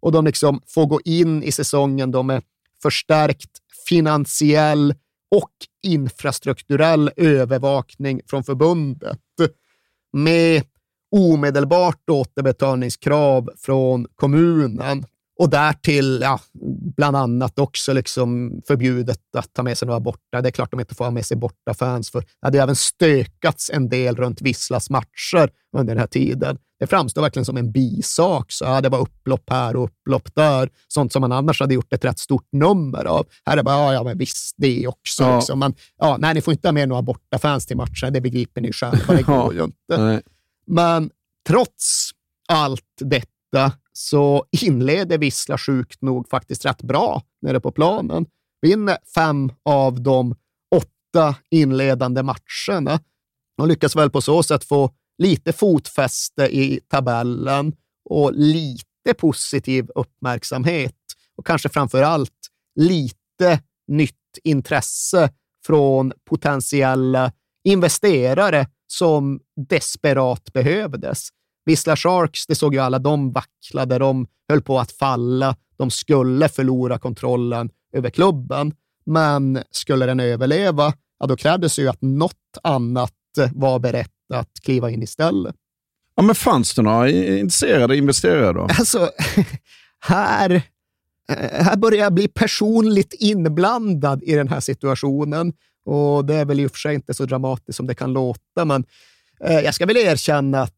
Och 0.02 0.12
de 0.12 0.26
liksom 0.26 0.62
får 0.68 0.86
gå 0.86 1.00
in 1.06 1.44
i 1.44 1.52
säsongen 1.52 2.12
då 2.12 2.24
med 2.24 2.44
förstärkt 2.82 3.52
finansiell 3.90 4.94
och 5.36 5.52
infrastrukturell 5.84 7.12
övervakning 7.16 8.22
från 8.28 8.44
förbundet 8.44 9.20
med 10.14 10.64
omedelbart 11.12 12.10
återbetalningskrav 12.10 13.50
från 13.58 14.08
kommunen 14.16 15.06
och 15.40 15.50
därtill 15.50 16.20
ja, 16.22 16.40
bland 16.96 17.18
annat 17.18 17.60
också 17.60 17.94
liksom 17.94 18.62
förbjudet 18.68 19.20
att 19.38 19.54
ta 19.54 19.64
med 19.64 19.78
sig 19.78 19.86
några 19.86 20.00
borta. 20.00 20.42
Det 20.42 20.50
är 20.50 20.52
klart 20.52 20.72
de 20.72 20.80
inte 20.80 20.96
får 20.96 21.06
ha 21.06 21.12
med 21.12 21.26
sig 21.26 21.38
borta 21.38 21.74
fans 21.74 22.12
för 22.12 22.20
det 22.20 22.48
hade 22.48 22.62
även 22.62 22.76
stökats 22.76 23.70
en 23.70 23.90
del 23.90 24.16
runt 24.16 24.42
Visslas 24.42 24.90
matcher 24.90 25.50
under 25.78 25.96
den 25.96 26.00
här 26.00 26.08
tiden. 26.08 26.58
Det 26.80 26.88
framstår 26.88 27.22
verkligen 27.22 27.46
som 27.46 27.58
en 27.58 27.72
bisak. 27.72 28.52
Så, 28.52 28.66
ja, 28.66 28.82
det 28.82 28.90
var 28.90 29.00
upplopp 29.00 29.50
här 29.50 29.76
och 29.76 29.84
upplopp 29.84 30.36
där. 30.36 30.70
Sånt 30.88 31.14
som 31.14 31.22
man 31.22 31.32
annars 31.32 31.60
hade 31.60 31.74
gjort 31.74 31.94
ett 31.94 32.06
rätt 32.06 32.20
stort 32.20 32.48
nummer 32.52 33.06
av. 33.06 33.28
Här 33.46 33.54
är 33.54 33.58
det 33.58 33.64
bara, 33.64 33.76
ja, 33.76 33.94
ja 33.94 34.04
men 34.04 34.18
visst, 34.18 34.56
det 34.58 34.88
också. 34.88 35.24
Ja. 35.24 35.36
Liksom. 35.36 35.60
Men, 35.60 35.74
ja, 35.98 36.18
nej, 36.20 36.34
ni 36.34 36.42
får 36.42 36.52
inte 36.52 36.68
ha 36.68 36.74
med 36.74 36.90
några 36.90 37.02
borta 37.02 37.40
fans 37.40 37.66
till 37.66 37.78
matchen. 37.78 38.14
Det 38.14 38.22
begriper 38.22 38.62
ni 38.62 38.74
själva. 38.74 39.14
Det 39.16 39.24
går 39.26 39.54
ju 39.54 39.64
inte. 39.64 39.98
Nej. 39.98 40.22
Men 40.68 41.10
trots 41.48 42.10
allt 42.48 42.82
detta 43.00 43.72
så 44.00 44.46
inleder 44.52 45.18
Vissla 45.18 45.58
sjukt 45.58 46.02
nog 46.02 46.30
faktiskt 46.30 46.66
rätt 46.66 46.82
bra 46.82 47.24
nere 47.42 47.60
på 47.60 47.72
planen. 47.72 48.26
Vinner 48.62 48.98
fem 49.16 49.52
av 49.66 50.02
de 50.02 50.36
åtta 50.76 51.36
inledande 51.52 52.24
matcherna 52.24 53.00
och 53.62 53.68
lyckas 53.68 53.96
väl 53.96 54.10
på 54.10 54.22
så 54.22 54.44
sätt 54.44 54.64
få 54.64 54.92
lite 55.18 55.54
fotfäste 55.54 56.44
i 56.44 56.80
tabellen 56.90 57.74
och 58.10 58.34
lite 58.34 59.14
positiv 59.18 59.90
uppmärksamhet. 59.96 60.96
och 61.36 61.46
kanske 61.46 61.70
framför 61.70 62.02
allt 62.02 62.50
lite 62.76 63.62
nytt 63.88 64.16
intresse 64.44 65.30
från 65.66 66.14
potentiella 66.30 67.32
investerare 67.64 68.68
som 68.88 69.40
desperat 69.70 70.54
behövdes. 70.54 71.30
Vissla 71.70 71.96
Sharks, 71.96 72.48
det 72.48 72.56
såg 72.56 72.74
ju 72.74 72.80
alla, 72.80 73.00
de 73.00 73.32
vacklade, 73.32 73.98
de 73.98 74.28
höll 74.50 74.62
på 74.62 74.80
att 74.80 74.92
falla, 74.92 75.56
de 75.78 75.92
skulle 75.92 76.50
förlora 76.50 77.00
kontrollen 77.00 77.70
över 77.94 78.10
klubben. 78.10 78.74
Men 79.06 79.64
skulle 79.72 80.06
den 80.06 80.20
överleva, 80.20 80.94
ja, 81.20 81.28
då 81.28 81.36
krävdes 81.36 81.80
ju 81.80 81.88
att 81.88 82.02
något 82.02 82.58
annat 82.64 83.14
var 83.54 83.80
berett 83.80 84.12
att 84.34 84.50
kliva 84.64 84.90
in 84.90 85.04
istället. 85.04 85.56
Ja, 86.16 86.24
men 86.24 86.36
fanns 86.36 86.76
det 86.76 86.82
några 86.82 87.10
intresserade 87.10 87.98
investerare 87.98 88.54
då? 88.54 88.68
Alltså, 88.80 89.10
här, 90.00 90.62
här 91.52 91.78
börjar 91.78 92.00
jag 92.04 92.14
bli 92.14 92.28
personligt 92.28 93.14
inblandad 93.20 94.24
i 94.24 94.36
den 94.36 94.48
här 94.48 94.60
situationen. 94.60 95.54
Och 95.86 96.26
det 96.26 96.36
är 96.36 96.46
väl 96.46 96.60
i 96.60 96.68
och 96.68 96.72
för 96.72 96.78
sig 96.78 96.96
inte 96.96 97.14
så 97.14 97.26
dramatiskt 97.26 97.78
som 97.78 97.88
det 97.88 97.96
kan 97.96 98.14
låta, 98.14 98.66
men 98.66 98.86
eh, 99.44 99.60
jag 99.60 99.76
ska 99.76 99.86
väl 99.86 99.98
erkänna 99.98 100.62
att 100.62 100.76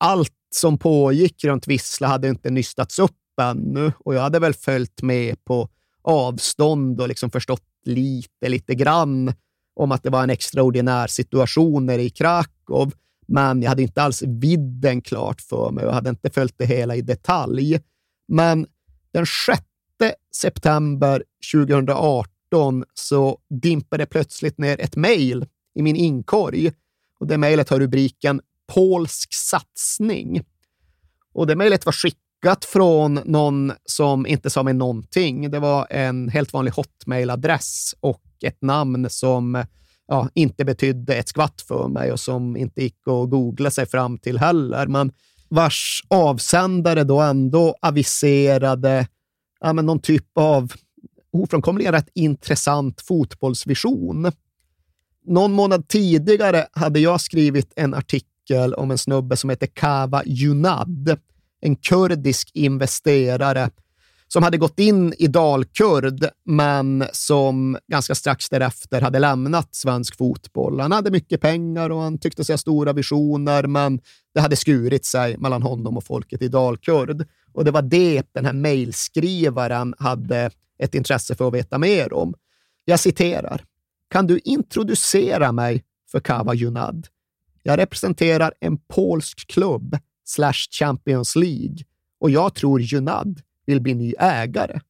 allt 0.00 0.32
som 0.54 0.78
pågick 0.78 1.44
runt 1.44 1.68
Vissla 1.68 2.06
hade 2.06 2.28
inte 2.28 2.50
nystats 2.50 2.98
upp 2.98 3.16
ännu 3.42 3.92
och 3.98 4.14
jag 4.14 4.20
hade 4.20 4.38
väl 4.38 4.54
följt 4.54 5.02
med 5.02 5.44
på 5.44 5.68
avstånd 6.02 7.00
och 7.00 7.08
liksom 7.08 7.30
förstått 7.30 7.62
lite, 7.84 8.48
lite 8.48 8.74
grann 8.74 9.32
om 9.76 9.92
att 9.92 10.02
det 10.02 10.10
var 10.10 10.22
en 10.22 10.30
extraordinär 10.30 11.06
situation 11.06 11.86
nere 11.86 12.02
i 12.02 12.10
Krakow. 12.10 12.92
Men 13.26 13.62
jag 13.62 13.68
hade 13.68 13.82
inte 13.82 14.02
alls 14.02 14.22
vidden 14.22 15.02
klart 15.02 15.40
för 15.40 15.70
mig 15.70 15.86
och 15.86 15.94
hade 15.94 16.10
inte 16.10 16.30
följt 16.30 16.54
det 16.58 16.66
hela 16.66 16.96
i 16.96 17.02
detalj. 17.02 17.80
Men 18.28 18.66
den 19.12 19.26
6 19.46 19.62
september 20.36 21.24
2018 21.54 22.84
så 22.94 23.38
dimper 23.62 23.98
det 23.98 24.06
plötsligt 24.06 24.58
ner 24.58 24.80
ett 24.80 24.96
mejl 24.96 25.46
i 25.74 25.82
min 25.82 25.96
inkorg. 25.96 26.72
Och 27.20 27.26
det 27.26 27.38
mejlet 27.38 27.68
har 27.68 27.80
rubriken 27.80 28.40
Polsk 28.74 29.34
satsning. 29.34 30.42
Och 31.34 31.46
det 31.46 31.56
mejlet 31.56 31.86
var 31.86 31.92
skickat 31.92 32.64
från 32.64 33.14
någon 33.24 33.72
som 33.84 34.26
inte 34.26 34.50
sa 34.50 34.62
mig 34.62 34.74
någonting. 34.74 35.50
Det 35.50 35.58
var 35.58 35.86
en 35.90 36.28
helt 36.28 36.52
vanlig 36.52 36.72
hotmail-adress 36.72 37.94
och 38.00 38.22
ett 38.44 38.62
namn 38.62 39.10
som 39.10 39.64
ja, 40.08 40.28
inte 40.34 40.64
betydde 40.64 41.14
ett 41.14 41.28
skvatt 41.28 41.64
för 41.68 41.88
mig 41.88 42.12
och 42.12 42.20
som 42.20 42.56
inte 42.56 42.82
gick 42.82 42.98
att 43.06 43.30
googla 43.30 43.70
sig 43.70 43.86
fram 43.86 44.18
till 44.18 44.38
heller, 44.38 44.86
men 44.86 45.12
vars 45.48 46.04
avsändare 46.08 47.04
då 47.04 47.20
ändå 47.20 47.76
aviserade 47.82 49.08
ja, 49.60 49.72
men 49.72 49.86
någon 49.86 50.00
typ 50.00 50.26
av 50.34 50.72
ofrånkomligen 51.32 51.92
rätt 51.92 52.08
intressant 52.14 53.00
fotbollsvision. 53.00 54.32
Någon 55.26 55.52
månad 55.52 55.88
tidigare 55.88 56.66
hade 56.72 57.00
jag 57.00 57.20
skrivit 57.20 57.72
en 57.76 57.94
artikel 57.94 58.29
om 58.58 58.90
en 58.90 58.98
snubbe 58.98 59.36
som 59.36 59.50
heter 59.50 59.66
Kava 59.66 60.22
Junad, 60.26 61.18
en 61.60 61.76
kurdisk 61.76 62.50
investerare 62.54 63.70
som 64.32 64.42
hade 64.42 64.58
gått 64.58 64.78
in 64.78 65.14
i 65.18 65.26
Dalkurd, 65.26 66.28
men 66.44 67.04
som 67.12 67.78
ganska 67.88 68.14
strax 68.14 68.48
därefter 68.48 69.00
hade 69.00 69.18
lämnat 69.18 69.74
svensk 69.74 70.16
fotboll. 70.16 70.80
Han 70.80 70.92
hade 70.92 71.10
mycket 71.10 71.40
pengar 71.40 71.90
och 71.90 72.00
han 72.00 72.18
tyckte 72.18 72.44
sig 72.44 72.52
ha 72.52 72.58
stora 72.58 72.92
visioner, 72.92 73.66
men 73.66 74.00
det 74.34 74.40
hade 74.40 74.56
skurit 74.56 75.04
sig 75.04 75.36
mellan 75.38 75.62
honom 75.62 75.96
och 75.96 76.04
folket 76.04 76.42
i 76.42 76.48
Dalkurd. 76.48 77.26
Och 77.52 77.64
det 77.64 77.70
var 77.70 77.82
det 77.82 78.22
den 78.32 78.44
här 78.44 78.52
mejlskrivaren 78.52 79.94
hade 79.98 80.50
ett 80.78 80.94
intresse 80.94 81.34
för 81.34 81.48
att 81.48 81.54
veta 81.54 81.78
mer 81.78 82.12
om. 82.12 82.34
Jag 82.84 83.00
citerar. 83.00 83.64
Kan 84.10 84.26
du 84.26 84.38
introducera 84.44 85.52
mig 85.52 85.84
för 86.10 86.20
Kava 86.20 86.54
Junad? 86.54 87.06
Jag 87.62 87.78
representerar 87.78 88.54
en 88.60 88.76
polsk 88.76 89.46
klubb 89.46 89.98
slash 90.24 90.68
Champions 90.78 91.36
League 91.36 91.76
och 92.20 92.30
jag 92.30 92.54
tror 92.54 92.80
Junad 92.80 93.40
vill 93.66 93.80
bli 93.80 93.94
ny 93.94 94.14
ägare. 94.18 94.80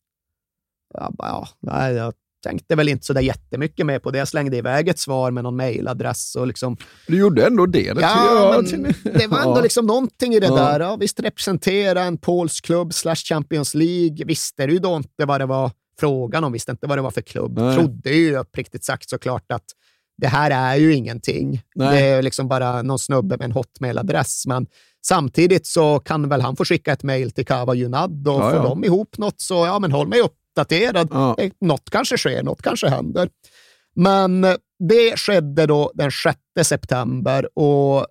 Jag, 0.95 1.15
bara, 1.15 1.29
ja, 1.29 1.49
nej, 1.61 1.95
jag 1.95 2.15
tänkte 2.43 2.77
väl 2.77 2.89
inte 2.89 3.07
så 3.07 3.13
där 3.13 3.21
jättemycket 3.21 3.87
mer 3.87 3.99
på 3.99 4.11
det. 4.11 4.19
Jag 4.19 4.29
slängde 4.29 4.57
iväg 4.57 4.89
ett 4.89 4.99
svar 4.99 5.31
med 5.31 5.45
någon 5.45 5.57
mejladress. 5.57 6.37
liksom... 6.47 6.77
Du 7.07 7.19
gjorde 7.19 7.47
ändå 7.47 7.67
det. 7.67 7.93
det 7.93 8.01
ja, 8.01 8.63
men 8.73 8.83
det 9.03 9.27
var 9.27 9.39
ändå 9.39 9.61
liksom 9.61 9.87
någonting 9.87 10.35
i 10.35 10.41
det 10.41 10.47
ja. 10.47 10.55
där. 10.55 10.81
Ja, 10.81 10.97
visst, 10.97 11.21
representera 11.21 12.03
en 12.03 12.19
polsk 12.19 12.65
klubb 12.65 12.95
slash 12.95 13.15
Champions 13.15 13.75
League. 13.75 14.25
Visste 14.27 14.67
du 14.67 14.79
då 14.79 14.97
inte 14.97 15.25
vad 15.27 15.41
det 15.41 15.47
var 15.47 15.71
frågan 16.01 16.45
om, 16.45 16.53
visste 16.53 16.71
inte 16.71 16.87
vad 16.87 16.99
det 16.99 17.03
var 17.03 17.11
för 17.11 17.23
klubb. 17.23 17.59
Nej. 17.59 17.77
Trodde 17.77 18.11
ju 18.11 18.37
uppriktigt 18.37 18.85
sagt 18.85 19.11
såklart 19.11 19.53
att 19.53 19.65
det 20.21 20.29
här 20.29 20.51
är 20.51 20.77
ju 20.77 20.95
ingenting. 20.95 21.63
Nej. 21.75 22.03
Det 22.03 22.09
är 22.09 22.23
liksom 22.23 22.49
bara 22.49 22.83
någon 22.83 22.99
snubbe 22.99 23.37
med 23.37 23.45
en 23.45 23.53
hotmail-adress. 23.53 24.47
Men 24.47 24.67
Samtidigt 25.03 25.67
så 25.67 25.99
kan 25.99 26.29
väl 26.29 26.41
han 26.41 26.57
få 26.57 26.65
skicka 26.65 26.93
ett 26.93 27.03
mejl 27.03 27.31
till 27.31 27.47
Kava 27.47 27.75
Junad 27.75 28.29
och 28.29 28.35
ja, 28.35 28.51
får 28.51 28.59
ja. 28.59 28.63
de 28.63 28.85
ihop 28.85 29.19
något 29.19 29.41
så 29.41 29.55
ja, 29.55 29.79
men 29.79 29.93
håll 29.93 30.09
mig 30.09 30.21
uppdaterad. 30.21 31.09
Ja. 31.11 31.37
Eh, 31.39 31.51
något 31.61 31.91
kanske 31.91 32.19
sker, 32.19 32.43
något 32.43 32.63
kanske 32.63 32.89
händer. 32.89 33.29
Men 33.95 34.41
det 34.79 35.19
skedde 35.19 35.67
då 35.67 35.93
den 35.95 36.11
6 36.11 36.69
september 36.69 37.59
och 37.59 38.07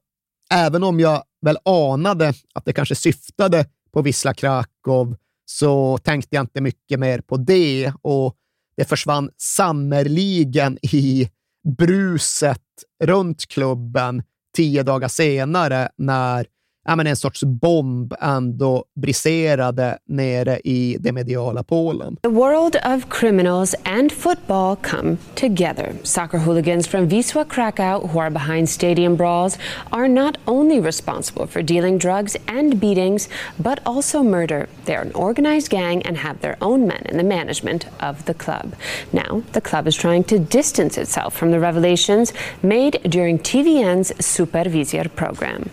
även 0.53 0.84
om 0.84 0.99
jag 0.99 1.23
väl 1.41 1.57
anade 1.65 2.34
att 2.53 2.65
det 2.65 2.73
kanske 2.73 2.95
syftade 2.95 3.65
på 3.94 4.02
Wisla 4.02 4.34
Krakow 4.34 5.15
så 5.45 5.98
tänkte 5.98 6.36
jag 6.36 6.44
inte 6.44 6.61
mycket 6.61 6.99
mer 6.99 7.22
på 7.22 7.38
det 7.38 7.94
och 8.02 8.36
det 8.77 8.86
försvann 8.86 9.30
sannerligen 9.38 10.77
i 10.81 11.30
bruset 11.64 12.61
runt 13.03 13.48
klubben 13.48 14.23
tio 14.56 14.84
dagar 14.84 15.07
senare 15.07 15.90
när 15.98 16.48
ja, 16.89 16.95
men 16.95 17.07
en 17.07 17.15
sorts 17.15 17.43
bomb 17.43 18.13
ändå 18.21 18.83
briserade 18.95 19.97
nere 20.05 20.59
i 20.63 20.97
det 20.99 21.11
mediala 21.11 21.63
Polen. 21.63 22.17
The 22.21 22.29
world 22.29 22.75
of 22.75 23.09
criminals 23.09 23.75
and 23.83 24.11
football 24.11 24.75
come 24.75 25.17
together. 25.35 25.93
Soccer 26.03 26.37
hooligans 26.37 26.87
from 26.87 27.09
Wisła 27.09 27.45
Krakow 27.45 28.07
who 28.07 28.19
are 28.19 28.29
behind 28.29 28.69
stadium 28.69 29.15
brawls 29.15 29.57
are 29.91 30.07
not 30.07 30.37
only 30.45 30.79
responsible 30.79 31.47
for 31.47 31.61
dealing 31.61 31.99
drugs 31.99 32.37
and 32.47 32.79
beatings, 32.79 33.29
but 33.59 33.79
also 33.85 34.23
murder. 34.23 34.67
They 34.85 34.95
are 34.95 35.05
an 35.05 35.13
organized 35.13 35.69
gang 35.69 36.01
and 36.07 36.17
have 36.17 36.39
their 36.41 36.57
own 36.61 36.87
men 36.87 37.01
in 37.05 37.17
the 37.17 37.23
management 37.23 37.85
of 37.99 38.25
the 38.25 38.33
club. 38.33 38.73
Now, 39.13 39.43
the 39.51 39.61
club 39.61 39.87
is 39.87 39.95
trying 39.95 40.23
to 40.23 40.39
distance 40.39 40.97
itself 40.97 41.35
from 41.35 41.51
the 41.51 41.59
revelations 41.59 42.33
made 42.63 42.99
during 43.03 43.39
TVN's 43.39 44.25
Supervisor 44.25 45.09
program. 45.09 45.69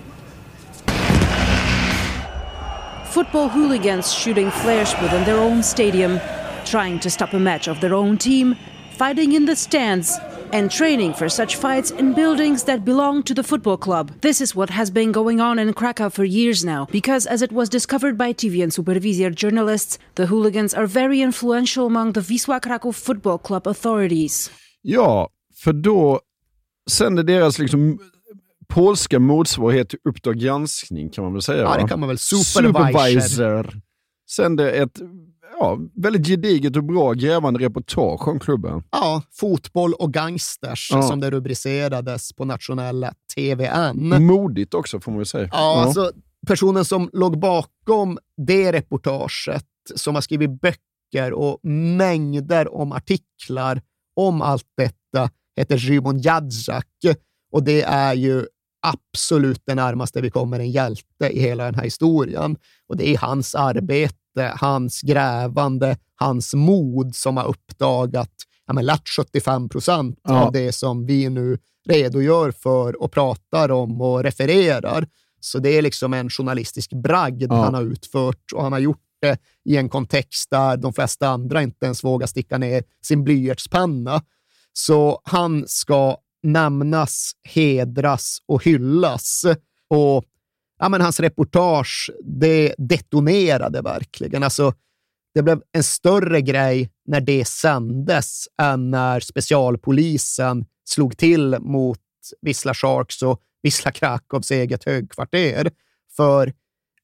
Football 3.16 3.48
hooligans 3.48 4.12
shooting 4.12 4.50
flares 4.50 4.94
within 5.00 5.24
their 5.24 5.38
own 5.38 5.62
stadium, 5.62 6.20
trying 6.66 7.00
to 7.00 7.08
stop 7.08 7.32
a 7.32 7.38
match 7.38 7.66
of 7.66 7.80
their 7.80 7.94
own 7.94 8.18
team, 8.18 8.54
fighting 8.98 9.32
in 9.32 9.46
the 9.46 9.56
stands, 9.56 10.18
and 10.52 10.70
training 10.70 11.14
for 11.14 11.26
such 11.26 11.56
fights 11.56 11.90
in 11.92 12.12
buildings 12.12 12.64
that 12.64 12.84
belong 12.84 13.22
to 13.22 13.32
the 13.32 13.42
football 13.42 13.78
club. 13.78 14.12
This 14.20 14.42
is 14.42 14.54
what 14.54 14.68
has 14.68 14.90
been 14.90 15.12
going 15.12 15.40
on 15.40 15.58
in 15.58 15.72
Krakow 15.72 16.10
for 16.10 16.24
years 16.26 16.62
now, 16.62 16.88
because 16.92 17.24
as 17.24 17.40
it 17.40 17.52
was 17.52 17.70
discovered 17.70 18.18
by 18.18 18.34
TV 18.34 18.62
and 18.62 18.70
Supervisor 18.70 19.30
journalists, 19.30 19.98
the 20.16 20.26
hooligans 20.26 20.74
are 20.74 20.86
very 20.86 21.22
influential 21.22 21.86
among 21.86 22.12
the 22.12 22.20
Wisła 22.20 22.60
Krakow 22.60 22.92
Football 22.92 23.38
Club 23.38 23.66
authorities. 23.66 24.50
Ja, 24.82 25.28
för 25.54 25.72
då 25.72 26.20
sänder 26.90 27.22
deras 27.22 27.58
liksom 27.58 27.98
polska 28.68 29.18
motsvarighet 29.18 29.88
till 29.88 29.98
Uppdrag 30.04 30.38
granskning 30.38 31.10
kan 31.10 31.24
man 31.24 31.32
väl 31.32 31.42
säga? 31.42 31.62
Ja, 31.62 31.76
det 31.82 31.88
kan 31.88 32.00
man 32.00 32.08
väl. 32.08 32.18
Supervisor. 32.18 33.20
Supervisor. 33.20 33.80
Sände 34.30 34.72
ett 34.72 35.00
ja, 35.58 35.78
väldigt 35.94 36.26
gediget 36.26 36.76
och 36.76 36.84
bra 36.84 37.12
grävande 37.12 37.60
reportage 37.60 38.28
om 38.28 38.38
klubben. 38.38 38.82
Ja, 38.90 39.22
fotboll 39.32 39.94
och 39.94 40.12
gangsters 40.12 40.88
ja. 40.92 41.02
som 41.02 41.20
det 41.20 41.30
rubricerades 41.30 42.32
på 42.32 42.44
nationella 42.44 43.12
TVN. 43.34 44.24
Modigt 44.26 44.74
också 44.74 45.00
får 45.00 45.12
man 45.12 45.18
väl 45.18 45.26
säga. 45.26 45.48
Ja, 45.52 45.58
ja. 45.58 45.82
Alltså, 45.82 46.12
personen 46.46 46.84
som 46.84 47.10
låg 47.12 47.38
bakom 47.38 48.18
det 48.46 48.72
reportaget, 48.72 49.64
som 49.94 50.14
har 50.14 50.22
skrivit 50.22 50.60
böcker 50.60 51.32
och 51.32 51.60
mängder 51.96 52.74
om 52.74 52.92
artiklar 52.92 53.82
om 54.16 54.42
allt 54.42 54.66
detta, 54.76 55.30
heter 55.56 55.78
Szymon 55.78 56.18
Jadzak. 56.18 56.86
Och 57.52 57.62
det 57.62 57.82
är 57.82 58.14
ju 58.14 58.46
absolut 58.86 59.62
det 59.66 59.74
närmaste 59.74 60.20
vi 60.20 60.30
kommer 60.30 60.60
en 60.60 60.70
hjälte 60.70 61.28
i 61.30 61.40
hela 61.40 61.64
den 61.64 61.74
här 61.74 61.84
historien. 61.84 62.56
Och 62.88 62.96
det 62.96 63.08
är 63.08 63.18
hans 63.18 63.54
arbete, 63.54 64.52
hans 64.60 65.00
grävande, 65.00 65.96
hans 66.14 66.54
mod 66.54 67.14
som 67.14 67.36
har 67.36 67.44
uppdagat 67.44 68.32
ja, 68.66 68.72
men 68.72 68.86
lätt 68.86 69.08
75 69.08 69.68
procent 69.68 70.20
ja. 70.22 70.44
av 70.44 70.52
det 70.52 70.72
som 70.72 71.06
vi 71.06 71.28
nu 71.28 71.58
redogör 71.88 72.50
för 72.50 73.02
och 73.02 73.12
pratar 73.12 73.70
om 73.70 74.00
och 74.00 74.22
refererar. 74.22 75.06
Så 75.40 75.58
det 75.58 75.78
är 75.78 75.82
liksom 75.82 76.14
en 76.14 76.30
journalistisk 76.30 76.90
bragd 76.90 77.52
ja. 77.52 77.64
han 77.64 77.74
har 77.74 77.82
utfört 77.82 78.52
och 78.54 78.62
han 78.62 78.72
har 78.72 78.78
gjort 78.78 79.02
det 79.20 79.38
i 79.64 79.76
en 79.76 79.88
kontext 79.88 80.50
där 80.50 80.76
de 80.76 80.92
flesta 80.92 81.28
andra 81.28 81.62
inte 81.62 81.86
ens 81.86 82.04
vågar 82.04 82.26
sticka 82.26 82.58
ner 82.58 82.84
sin 83.02 83.24
blyertspenna. 83.24 84.22
Så 84.72 85.20
han 85.24 85.64
ska 85.66 86.16
nämnas, 86.46 87.32
hedras 87.44 88.38
och 88.46 88.64
hyllas. 88.64 89.44
Och 89.88 90.24
ja, 90.78 90.88
men 90.88 91.00
hans 91.00 91.20
reportage, 91.20 92.10
det 92.24 92.74
detonerade 92.78 93.82
verkligen. 93.82 94.42
Alltså, 94.42 94.74
det 95.34 95.42
blev 95.42 95.62
en 95.72 95.82
större 95.82 96.40
grej 96.40 96.90
när 97.06 97.20
det 97.20 97.44
sändes 97.44 98.48
än 98.62 98.90
när 98.90 99.20
specialpolisen 99.20 100.64
slog 100.84 101.16
till 101.16 101.56
mot 101.60 102.00
Wisla 102.40 102.74
Sharks 102.74 103.22
och 103.22 103.40
Wisla 103.62 103.92
Krakows 103.92 104.50
eget 104.50 104.84
högkvarter. 104.84 105.70
För 106.16 106.52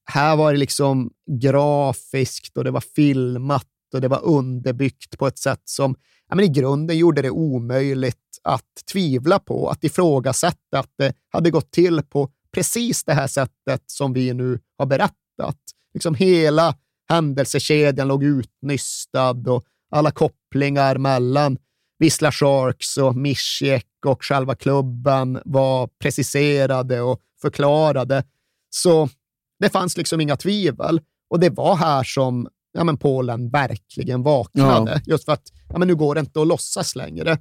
här 0.05 0.35
var 0.35 0.53
det 0.53 0.59
liksom 0.59 1.11
grafiskt 1.41 2.57
och 2.57 2.63
det 2.63 2.71
var 2.71 2.83
filmat 2.95 3.67
och 3.93 4.01
det 4.01 4.07
var 4.07 4.25
underbyggt 4.25 5.17
på 5.17 5.27
ett 5.27 5.39
sätt 5.39 5.61
som 5.65 5.95
ja, 6.29 6.35
men 6.35 6.45
i 6.45 6.47
grunden 6.47 6.97
gjorde 6.97 7.21
det 7.21 7.29
omöjligt 7.29 8.17
att 8.43 8.85
tvivla 8.91 9.39
på, 9.39 9.69
att 9.69 9.83
ifrågasätta 9.83 10.79
att 10.79 10.91
det 10.97 11.13
hade 11.29 11.51
gått 11.51 11.71
till 11.71 12.01
på 12.01 12.29
precis 12.53 13.03
det 13.03 13.13
här 13.13 13.27
sättet 13.27 13.83
som 13.87 14.13
vi 14.13 14.33
nu 14.33 14.59
har 14.77 14.85
berättat. 14.85 15.57
Liksom 15.93 16.15
hela 16.15 16.75
händelsekedjan 17.09 18.07
låg 18.07 18.23
utnystad 18.23 19.47
och 19.47 19.63
alla 19.91 20.11
kopplingar 20.11 20.97
mellan 20.97 21.57
Wisla 21.99 22.31
Sharks 22.31 22.97
och 22.97 23.15
Mischiek 23.15 23.87
och 24.05 24.23
själva 24.23 24.55
klubben 24.55 25.41
var 25.45 25.87
preciserade 25.87 27.01
och 27.01 27.21
förklarade. 27.41 28.23
Så 28.69 29.09
det 29.59 29.69
fanns 29.69 29.97
liksom 29.97 30.21
inga 30.21 30.37
tvivel. 30.37 31.01
Och 31.29 31.39
det 31.39 31.49
var 31.49 31.75
här 31.75 32.03
som 32.03 32.47
ja, 32.73 32.83
men 32.83 32.97
Polen 32.97 33.49
verkligen 33.49 34.23
vaknade. 34.23 34.91
Ja. 34.91 35.01
Just 35.05 35.25
för 35.25 35.31
att 35.31 35.51
ja, 35.69 35.77
men 35.77 35.87
nu 35.87 35.95
går 35.95 36.15
det 36.15 36.19
inte 36.19 36.41
att 36.41 36.47
låtsas 36.47 36.95
längre. 36.95 37.37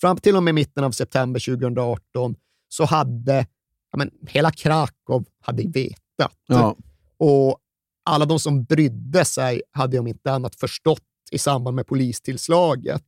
Fram 0.00 0.16
till 0.16 0.36
och 0.36 0.42
med 0.42 0.54
mitten 0.54 0.84
av 0.84 0.90
september 0.90 1.40
2018 1.40 2.34
så 2.68 2.84
hade 2.84 3.46
ja, 3.92 3.98
men 3.98 4.10
hela 4.28 4.50
Krakow 4.50 5.24
hade 5.40 5.62
vetat. 5.62 6.32
Ja. 6.46 6.76
Och 7.18 7.58
alla 8.04 8.24
de 8.24 8.40
som 8.40 8.64
brydde 8.64 9.24
sig 9.24 9.62
hade 9.72 9.98
om 9.98 10.06
inte 10.06 10.32
annat 10.32 10.56
förstått 10.56 11.02
i 11.30 11.38
samband 11.38 11.76
med 11.76 11.86
polistillslaget. 11.86 13.04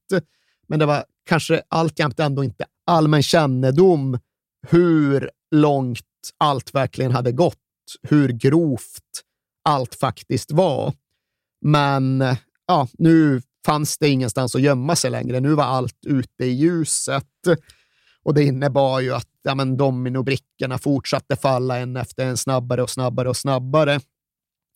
Men 0.67 0.79
det 0.79 0.87
var 0.87 1.05
kanske 1.27 1.63
alltjämt 1.69 2.21
ändå 2.21 2.45
inte 2.45 2.65
allmän 2.87 3.23
kännedom 3.23 4.19
hur 4.67 5.31
långt 5.51 6.01
allt 6.39 6.75
verkligen 6.75 7.13
hade 7.13 7.33
gått, 7.33 7.57
hur 8.03 8.29
grovt 8.29 9.25
allt 9.65 9.95
faktiskt 9.95 10.53
var. 10.53 10.95
Men 11.61 12.25
ja, 12.67 12.89
nu 12.99 13.43
fanns 13.67 13.99
det 13.99 14.09
ingenstans 14.09 14.55
att 14.55 14.63
gömma 14.63 14.97
sig 14.97 15.11
längre. 15.11 15.41
Nu 15.41 15.55
var 15.55 15.65
allt 15.65 16.07
ute 16.07 16.45
i 16.45 16.51
ljuset. 16.51 17.25
Och 18.23 18.35
det 18.35 18.45
innebar 18.45 19.01
ju 19.01 19.15
att 19.15 19.29
ja, 19.43 19.55
men 19.55 19.77
dominobrickorna 19.77 20.79
fortsatte 20.79 21.37
falla 21.37 21.79
en 21.79 21.97
efter 21.97 22.27
en 22.27 22.37
snabbare 22.37 22.83
och 22.83 22.91
snabbare 22.91 23.29
och 23.29 23.37
snabbare. 23.37 24.01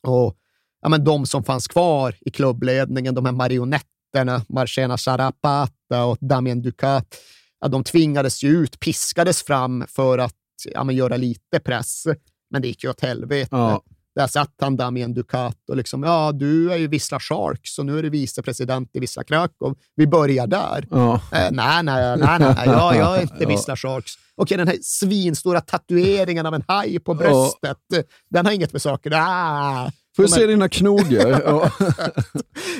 Och 0.03 0.37
ja, 0.83 0.89
men 0.89 1.05
de 1.05 1.27
som 1.27 1.45
fanns 1.45 1.69
kvar 1.69 2.15
i 2.21 2.31
klubbledningen, 2.31 3.15
de 3.15 3.25
här 3.25 3.33
marionetterna, 3.33 4.45
Marcena 4.49 4.99
Sarapata 4.99 6.05
och 6.05 6.19
Damien 6.21 6.63
Ducat, 6.63 7.17
ja, 7.61 7.69
de 7.69 7.85
tvingades 7.85 8.45
ju 8.45 8.49
ut, 8.49 8.81
piskades 8.81 9.43
fram 9.43 9.85
för 9.89 10.19
att 10.19 10.35
ja, 10.65 10.85
men 10.85 10.97
göra 10.97 11.17
lite 11.17 11.61
press. 11.61 12.05
Men 12.51 12.63
det 12.63 12.69
gick 12.69 12.85
ju 12.85 12.91
åt 12.91 13.01
helvete. 13.01 13.49
Ja. 13.51 13.83
Där 14.15 14.27
satt 14.27 14.55
han 14.61 14.77
Damien 14.77 15.15
Ducat 15.15 15.69
och 15.69 15.77
liksom, 15.77 16.03
ja, 16.03 16.33
du 16.33 16.73
är 16.73 16.77
ju 16.77 16.89
Vissla 16.89 17.21
Sharks 17.21 17.79
och 17.79 17.87
nu 17.87 17.99
är 17.99 18.03
du 18.03 18.11
vicepresident 18.11 18.91
i 18.93 19.01
Vissla 19.01 19.25
Krakow. 19.25 19.75
Vi 19.97 20.07
börjar 20.07 20.47
där. 20.47 20.87
Ja. 20.91 21.15
Eh, 21.15 21.49
nej, 21.51 21.83
nej, 21.83 22.17
nej, 22.17 22.39
nej, 22.39 22.55
jag, 22.67 22.97
jag 22.97 23.19
är 23.19 23.23
inte 23.23 23.47
Vissla 23.49 23.77
Sharks. 23.77 24.13
Okej, 24.35 24.57
den 24.57 24.69
här 24.69 24.79
svinstora 24.83 25.61
tatueringen 25.61 26.47
av 26.47 26.55
en 26.55 26.65
haj 26.69 26.99
på 26.99 27.15
bröstet, 27.15 27.79
ja. 27.89 28.03
den 28.31 28.47
har 28.47 28.53
inget 28.53 28.73
med 28.73 28.83
saker... 28.83 29.13
Ah, 29.15 29.91
Får 30.17 30.23
jag 30.23 30.31
se 30.31 30.47
dina 30.47 30.69
knogar? 30.69 31.73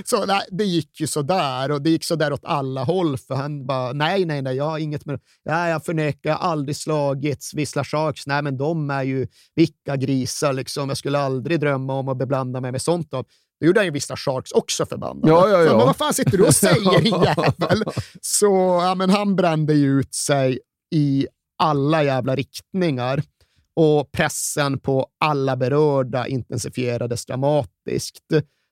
så 0.09 0.27
nej, 0.27 0.41
det 0.51 0.65
gick 0.65 1.01
ju 1.01 1.07
sådär 1.07 1.71
och 1.71 1.83
det 1.83 1.91
gick 1.91 2.05
sådär 2.05 2.33
åt 2.33 2.45
alla 2.45 2.85
håll 2.85 3.19
för 3.19 3.35
han 3.35 3.67
bara, 3.67 3.93
nej, 3.93 4.25
nej, 4.25 4.43
nej, 4.43 4.57
jag 4.57 4.65
har 4.65 4.79
inget 4.79 5.07
med 5.07 5.21
ja, 5.43 5.69
Jag 5.69 5.85
förnekar, 5.85 6.31
jag 6.31 6.37
har 6.37 6.51
aldrig 6.51 6.77
slagits. 6.77 7.55
Vissla 7.55 7.85
Sharks, 7.85 8.27
nej, 8.27 8.43
men 8.43 8.57
de 8.57 8.91
är 8.91 9.03
ju 9.03 9.27
vilka 9.55 9.97
grisar 9.97 10.53
liksom. 10.53 10.89
Jag 10.89 10.99
skulle 10.99 11.19
aldrig 11.19 11.61
drömma 11.61 11.95
om 11.95 12.09
att 12.09 12.19
beblanda 12.19 12.61
mig 12.61 12.73
med 12.73 12.83
sånt. 12.83 13.11
Då. 13.11 13.25
Det 13.61 13.67
gjorde 13.67 13.81
han 13.81 13.85
ju 13.85 13.91
Vissla 13.91 14.17
Sharks 14.17 14.53
också 14.53 14.87
förbannade. 14.87 15.29
Ja, 15.29 15.49
ja, 15.49 15.63
ja. 15.63 15.77
men 15.77 15.87
vad 15.87 15.97
fan 15.97 16.15
sitter 16.15 16.39
du 16.39 16.45
och 16.45 16.55
säger, 16.55 17.01
din 17.03 17.23
jävel? 17.23 17.85
Så 18.21 18.81
ja, 18.83 18.95
men 18.95 19.11
han 19.11 19.37
brände 19.37 19.75
ju 19.75 20.01
ut 20.01 20.15
sig 20.15 20.59
i 20.95 21.27
alla 21.59 22.03
jävla 22.03 22.37
riktningar 22.37 23.23
och 23.77 24.13
pressen 24.13 24.79
på 24.79 25.07
alla 25.21 25.57
berörda 25.57 26.27
intensifierades 26.27 27.27
dramatiskt. 27.27 28.25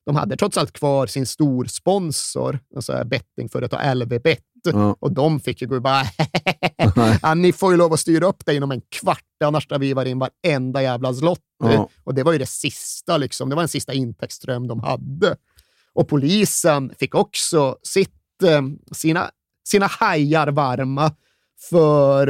De 0.06 0.16
hade 0.16 0.36
trots 0.36 0.58
allt 0.58 0.72
kvar 0.72 1.06
sin 1.06 1.26
storsponsor, 1.26 2.58
alltså 2.76 3.04
bettingföretag 3.04 3.96
LV-bet, 3.96 4.44
och 4.98 5.12
de 5.12 5.40
fick 5.40 5.62
ju 5.62 5.68
gå 5.68 5.80
bara 5.80 6.02
ja, 7.22 7.34
ni 7.34 7.52
får 7.52 7.72
ju 7.72 7.78
lov 7.78 7.92
att 7.92 8.00
styra 8.00 8.26
upp 8.26 8.46
det 8.46 8.54
inom 8.54 8.70
en 8.70 8.80
kvart, 8.80 9.24
annars 9.44 9.68
drar 9.68 9.78
vi 9.78 10.10
in 10.10 10.18
varenda 10.18 10.82
jävla 10.82 11.14
slott. 11.14 11.40
Ja. 11.64 11.88
Och 12.04 12.14
det 12.14 12.22
var 12.22 12.32
ju 12.32 12.38
det 12.38 12.48
sista, 12.48 13.16
liksom. 13.16 13.48
det 13.48 13.56
var 13.56 13.62
en 13.62 13.68
sista 13.68 13.92
intäktsström 13.92 14.68
de 14.68 14.80
hade. 14.80 15.36
Och 15.92 16.08
polisen 16.08 16.92
fick 16.98 17.14
också 17.14 17.76
sitt, 17.82 18.42
eh, 18.42 18.62
sina, 18.92 19.30
sina 19.64 19.86
hajar 19.86 20.48
varma 20.48 21.12
för 21.70 22.26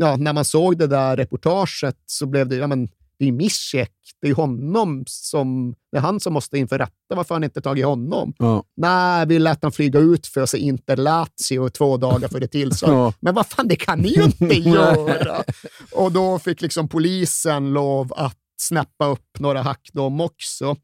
ja, 0.00 0.16
när 0.16 0.32
man 0.32 0.44
såg 0.44 0.78
det 0.78 0.86
där 0.86 1.16
reportaget 1.16 1.96
så 2.06 2.26
blev 2.26 2.48
det, 2.48 2.56
ja 2.56 2.66
men 2.66 2.88
det 3.18 3.28
är 3.28 3.32
Mischek, 3.32 3.92
det 4.20 4.28
är 4.28 4.34
honom 4.34 5.04
som, 5.06 5.74
det 5.92 5.98
är 5.98 6.00
han 6.00 6.20
som 6.20 6.32
måste 6.32 6.58
inför 6.58 6.78
rätta. 6.78 7.14
Varför 7.14 7.34
har 7.34 7.36
han 7.36 7.44
inte 7.44 7.60
tagit 7.60 7.84
honom? 7.84 8.34
Ja. 8.38 8.64
Nej, 8.76 9.26
vi 9.26 9.38
lät 9.38 9.62
han 9.62 9.72
flyga 9.72 9.98
ut 9.98 10.26
för 10.26 10.46
se 10.46 10.58
Inter 10.58 10.96
Lazio 10.96 11.68
två 11.68 11.96
dagar 11.96 12.28
före 12.28 12.46
tillstånd. 12.46 12.92
Ja. 12.94 13.12
Men 13.20 13.34
vad 13.34 13.46
fan, 13.46 13.68
det 13.68 13.76
kan 13.76 13.98
ni 13.98 14.08
ju 14.08 14.22
inte 14.22 14.54
göra! 14.70 15.44
Och 15.92 16.12
då 16.12 16.38
fick 16.38 16.60
liksom 16.60 16.88
polisen 16.88 17.72
lov 17.72 18.12
att 18.16 18.38
snäppa 18.56 19.06
upp 19.06 19.38
några 19.38 19.62
hack 19.62 19.90
de 19.92 20.20
också. 20.20 20.76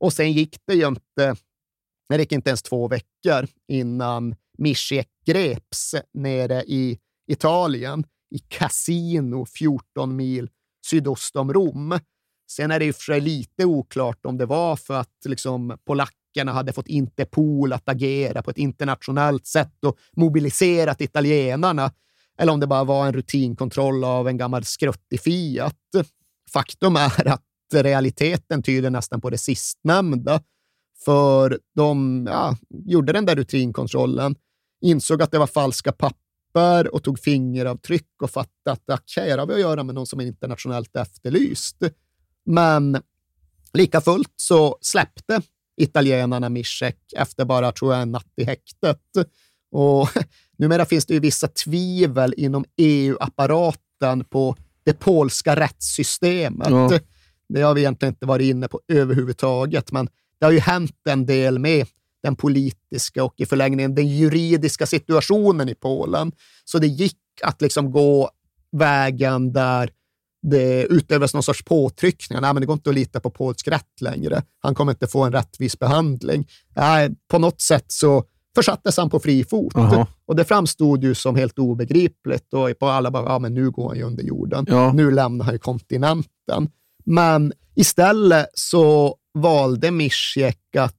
Och 0.00 0.12
sen 0.12 0.32
gick 0.32 0.56
det 0.66 0.74
ju 0.74 0.86
inte, 0.86 1.36
det 2.08 2.16
gick 2.18 2.32
inte 2.32 2.50
ens 2.50 2.62
två 2.62 2.88
veckor 2.88 3.46
innan 3.68 4.34
Mischek 4.58 5.08
greps 5.26 5.94
nere 6.14 6.62
i 6.62 6.98
Italien, 7.26 8.04
i 8.30 8.38
Casino, 8.38 9.46
14 9.46 10.16
mil 10.16 10.48
sydost 10.86 11.36
om 11.36 11.52
Rom. 11.52 11.98
Sen 12.50 12.70
är 12.70 12.78
det 12.78 12.84
ju 12.84 12.92
för 12.92 13.02
sig 13.02 13.20
lite 13.20 13.64
oklart 13.64 14.26
om 14.26 14.38
det 14.38 14.46
var 14.46 14.76
för 14.76 14.94
att 14.94 15.24
liksom, 15.24 15.78
polackerna 15.86 16.52
hade 16.52 16.72
fått 16.72 16.88
Interpol 16.88 17.72
att 17.72 17.88
agera 17.88 18.42
på 18.42 18.50
ett 18.50 18.58
internationellt 18.58 19.46
sätt 19.46 19.84
och 19.84 19.98
mobiliserat 20.16 21.00
italienarna, 21.00 21.92
eller 22.38 22.52
om 22.52 22.60
det 22.60 22.66
bara 22.66 22.84
var 22.84 23.06
en 23.06 23.12
rutinkontroll 23.12 24.04
av 24.04 24.28
en 24.28 24.36
gammal 24.36 24.64
skruttig 24.64 25.20
Fiat. 25.20 25.76
Faktum 26.52 26.96
är 26.96 27.28
att 27.28 27.42
realiteten 27.74 28.62
tyder 28.62 28.90
nästan 28.90 29.20
på 29.20 29.30
det 29.30 29.38
sistnämnda, 29.38 30.40
för 31.04 31.58
de 31.74 32.26
ja, 32.30 32.56
gjorde 32.70 33.12
den 33.12 33.26
där 33.26 33.36
rutinkontrollen, 33.36 34.36
insåg 34.80 35.22
att 35.22 35.30
det 35.30 35.38
var 35.38 35.46
falska 35.46 35.92
papper 35.92 36.25
papper 36.56 36.94
och 36.94 37.02
tog 37.02 37.18
fingeravtryck 37.18 38.22
och 38.22 38.30
fattade 38.30 38.74
att 38.88 39.00
okay, 39.00 39.30
här 39.30 39.38
har 39.38 39.46
vi 39.46 39.54
att 39.54 39.60
göra 39.60 39.82
med 39.82 39.94
någon 39.94 40.06
som 40.06 40.20
är 40.20 40.24
internationellt 40.24 40.96
efterlyst. 40.96 41.76
Men 42.46 43.02
lika 43.72 44.00
fullt 44.00 44.32
så 44.36 44.78
släppte 44.80 45.40
italienarna 45.76 46.48
Mischek 46.48 46.98
efter 47.16 47.44
bara, 47.44 47.72
tror 47.72 47.92
jag, 47.92 48.02
en 48.02 48.12
natt 48.12 48.32
i 48.36 48.44
häktet. 48.44 49.00
Och 49.70 50.08
numera 50.58 50.84
finns 50.84 51.06
det 51.06 51.14
ju 51.14 51.20
vissa 51.20 51.48
tvivel 51.48 52.34
inom 52.36 52.64
EU-apparaten 52.76 54.24
på 54.24 54.56
det 54.84 54.92
polska 54.92 55.56
rättssystemet. 55.56 56.70
Ja. 56.70 56.90
Det 57.48 57.62
har 57.62 57.74
vi 57.74 57.80
egentligen 57.80 58.12
inte 58.14 58.26
varit 58.26 58.44
inne 58.44 58.68
på 58.68 58.80
överhuvudtaget, 58.88 59.92
men 59.92 60.08
det 60.38 60.46
har 60.46 60.52
ju 60.52 60.60
hänt 60.60 61.00
en 61.08 61.26
del 61.26 61.58
med 61.58 61.86
den 62.26 62.36
politiska 62.36 63.24
och 63.24 63.34
i 63.36 63.46
förlängningen 63.46 63.94
den 63.94 64.08
juridiska 64.08 64.86
situationen 64.86 65.68
i 65.68 65.74
Polen. 65.74 66.32
Så 66.64 66.78
det 66.78 66.86
gick 66.86 67.18
att 67.42 67.62
liksom 67.62 67.92
gå 67.92 68.30
vägen 68.72 69.52
där 69.52 69.90
det 70.42 70.82
utövas 70.82 71.34
någon 71.34 71.42
sorts 71.42 71.64
påtryckningar. 71.64 72.40
Nej, 72.40 72.54
men 72.54 72.60
det 72.60 72.66
går 72.66 72.74
inte 72.74 72.90
att 72.90 72.94
lita 72.94 73.20
på 73.20 73.30
polsk 73.30 73.68
rätt 73.68 74.00
längre. 74.00 74.42
Han 74.60 74.74
kommer 74.74 74.92
inte 74.92 75.06
få 75.06 75.24
en 75.24 75.32
rättvis 75.32 75.78
behandling. 75.78 76.48
Nej, 76.76 77.10
på 77.28 77.38
något 77.38 77.60
sätt 77.60 77.84
så 77.88 78.24
försattes 78.54 78.96
han 78.96 79.10
på 79.10 79.20
fri 79.20 79.44
fot. 79.44 79.76
Aha. 79.76 80.06
Och 80.26 80.36
det 80.36 80.44
framstod 80.44 81.04
ju 81.04 81.14
som 81.14 81.36
helt 81.36 81.58
obegripligt 81.58 82.54
och 82.54 82.78
på 82.78 82.86
alla 82.86 83.10
bara, 83.10 83.24
ja 83.24 83.38
men 83.38 83.54
nu 83.54 83.70
går 83.70 83.88
han 83.88 83.96
ju 83.96 84.02
under 84.02 84.22
jorden. 84.22 84.66
Ja. 84.68 84.92
Nu 84.92 85.10
lämnar 85.10 85.44
han 85.44 85.54
ju 85.54 85.58
kontinenten. 85.58 86.68
Men 87.04 87.52
istället 87.74 88.46
så 88.54 89.16
valde 89.34 89.90
Mischek 89.90 90.76
att 90.78 90.94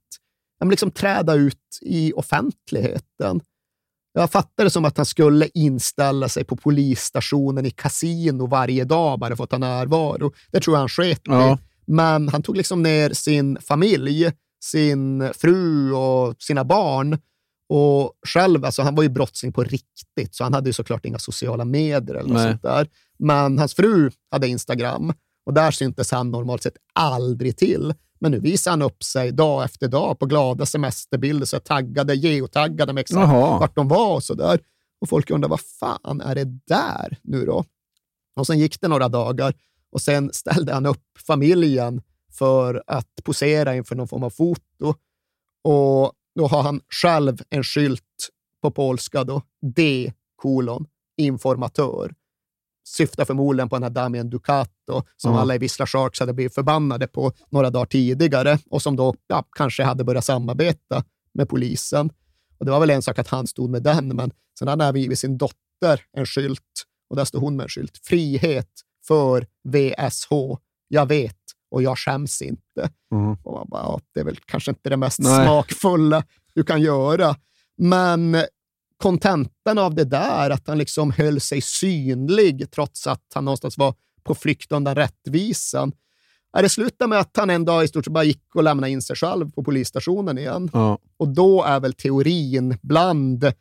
liksom 0.62 0.92
träda 0.92 1.34
ut 1.34 1.80
i 1.82 2.14
offentligheten. 2.14 3.42
Jag 4.14 4.32
fattade 4.32 4.66
det 4.66 4.70
som 4.70 4.86
att 4.86 4.98
han 4.98 5.06
skulle 5.06 5.50
inställa 5.54 6.30
sig 6.30 6.44
på 6.44 6.56
polisstationen 6.56 7.66
i 7.66 7.72
kasino 7.72 8.48
varje 8.48 8.84
dag 8.84 9.20
bara 9.20 9.36
för 9.36 9.44
att 9.44 9.52
ha 9.52 9.60
närvaro. 9.60 10.34
Det 10.52 10.60
tror 10.60 10.76
jag 10.76 10.80
han 10.80 10.90
sket 10.90 11.22
ja. 11.24 11.58
Men 11.88 12.30
han 12.30 12.44
tog 12.44 12.58
liksom 12.58 12.84
ner 12.84 13.14
sin 13.14 13.58
familj, 13.62 14.32
sin 14.64 15.34
fru 15.34 15.94
och 15.94 16.36
sina 16.40 16.64
barn. 16.64 17.18
Och 17.70 18.14
själv, 18.28 18.66
alltså 18.66 18.82
han 18.82 18.96
var 18.96 19.04
ju 19.04 19.10
brottsling 19.10 19.54
på 19.54 19.64
riktigt, 19.64 20.36
så 20.36 20.44
han 20.44 20.54
hade 20.54 20.70
ju 20.70 20.74
såklart 20.74 21.06
inga 21.06 21.20
sociala 21.20 21.66
medier 21.66 22.16
eller 22.16 22.30
något 22.30 22.42
sånt 22.42 22.62
där. 22.62 22.88
Men 23.20 23.60
hans 23.60 23.74
fru 23.74 24.12
hade 24.32 24.48
Instagram 24.48 25.14
och 25.46 25.54
där 25.54 25.72
syntes 25.72 26.12
han 26.12 26.32
normalt 26.32 26.64
sett 26.64 26.78
aldrig 26.94 27.58
till. 27.58 27.94
Men 28.20 28.32
nu 28.32 28.40
visar 28.40 28.72
han 28.72 28.82
upp 28.82 29.04
sig 29.04 29.32
dag 29.32 29.64
efter 29.64 29.88
dag 29.88 30.20
på 30.20 30.26
glada 30.26 30.66
semesterbilder, 30.66 31.46
så 31.46 31.60
taggade, 31.60 32.16
geotaggade 32.16 32.94
med 32.94 33.02
exakt 33.02 33.30
Jaha. 33.30 33.60
vart 33.60 33.76
de 33.76 33.88
var 33.88 34.16
och 34.16 34.24
så 34.24 34.34
där. 34.34 34.60
Och 35.02 35.10
folk 35.10 35.30
undrar, 35.32 35.50
vad 35.50 35.62
fan 35.62 36.22
är 36.22 36.36
det 36.36 36.46
där 36.68 37.18
nu 37.24 37.46
då? 37.46 37.66
Och 38.36 38.48
sen 38.48 38.60
gick 38.60 38.82
det 38.82 38.88
några 38.88 39.10
dagar 39.10 39.54
och 39.92 40.02
sen 40.02 40.34
ställde 40.34 40.74
han 40.74 40.86
upp 40.86 41.04
familjen 41.28 42.02
för 42.32 42.84
att 42.88 43.24
posera 43.24 43.76
inför 43.76 43.96
någon 43.96 44.08
form 44.08 44.24
av 44.24 44.30
foto. 44.30 44.94
Och 45.64 46.12
då 46.36 46.48
har 46.48 46.62
han 46.64 46.82
själv 46.90 47.42
en 47.50 47.64
skylt 47.64 48.30
på 48.62 48.72
polska, 48.72 49.24
då, 49.24 49.42
D 49.76 50.14
kolon 50.36 50.86
informatör 51.18 52.14
syftar 52.88 53.26
förmodligen 53.26 53.70
på 53.70 53.76
den 53.76 53.84
här 53.84 53.90
Damien 53.90 54.30
Ducato 54.30 55.04
som 55.18 55.32
mm. 55.32 55.42
alla 55.42 55.56
i 55.56 55.58
Vissla 55.58 55.86
Sharks 55.88 56.20
hade 56.20 56.34
blivit 56.34 56.54
förbannade 56.54 57.08
på 57.08 57.32
några 57.50 57.70
dagar 57.70 57.86
tidigare 57.86 58.60
och 58.70 58.82
som 58.82 58.96
då 58.96 59.16
ja, 59.28 59.44
kanske 59.58 59.84
hade 59.84 60.04
börjat 60.04 60.26
samarbeta 60.26 61.04
med 61.34 61.50
polisen. 61.50 62.10
Och 62.60 62.66
Det 62.66 62.72
var 62.72 62.80
väl 62.80 62.90
en 62.90 63.02
sak 63.02 63.20
att 63.20 63.28
han 63.28 63.48
stod 63.48 63.70
med 63.70 63.84
den, 63.84 64.08
men 64.08 64.32
sen 64.60 64.68
hade 64.68 64.84
han 64.84 64.96
givit 64.96 65.20
sin 65.20 65.38
dotter 65.38 66.02
en 66.14 66.26
skylt 66.26 66.62
och 67.10 67.16
där 67.16 67.26
stod 67.26 67.42
hon 67.42 67.56
med 67.56 67.64
en 67.64 67.70
skylt. 67.70 68.00
Frihet 68.04 68.70
för 69.08 69.48
VSH. 69.64 70.32
Jag 70.88 71.06
vet 71.06 71.38
och 71.72 71.84
jag 71.84 71.98
skäms 71.98 72.42
inte. 72.42 72.90
Mm. 73.12 73.38
Och 73.44 73.54
man 73.54 73.68
bara, 73.70 73.82
ja, 73.82 74.00
det 74.14 74.20
är 74.20 74.24
väl 74.24 74.38
kanske 74.46 74.72
inte 74.72 74.90
det 74.90 74.98
mest 74.98 75.20
Nej. 75.20 75.46
smakfulla 75.46 76.24
du 76.54 76.64
kan 76.64 76.82
göra. 76.82 77.36
Men 77.78 78.36
kontentan 78.98 79.78
av 79.78 79.96
det 79.96 80.04
där, 80.04 80.50
att 80.50 80.68
han 80.68 80.78
liksom 80.78 81.12
höll 81.12 81.40
sig 81.40 81.62
synlig 81.62 82.72
trots 82.72 83.08
att 83.08 83.24
han 83.34 83.46
någonstans 83.46 83.78
var 83.78 83.96
på 84.24 84.36
flykt 84.36 84.72
undan 84.72 84.96
rättvisan. 84.96 85.92
Det 86.54 86.70
slutade 86.70 87.10
med 87.10 87.20
att 87.20 87.38
han 87.38 87.50
en 87.50 87.66
dag 87.66 87.84
i 87.84 87.88
stort 87.88 88.06
sett 88.06 88.14
bara 88.14 88.24
gick 88.24 88.56
och 88.56 88.64
lämnade 88.64 88.92
in 88.92 89.02
sig 89.02 89.16
själv 89.16 89.52
på 89.52 89.64
polisstationen 89.64 90.38
igen. 90.38 90.70
Ja. 90.74 91.00
Och 91.18 91.28
då 91.28 91.64
är 91.64 91.80
väl 91.80 91.94
teorin 91.94 92.78
bland 92.82 93.52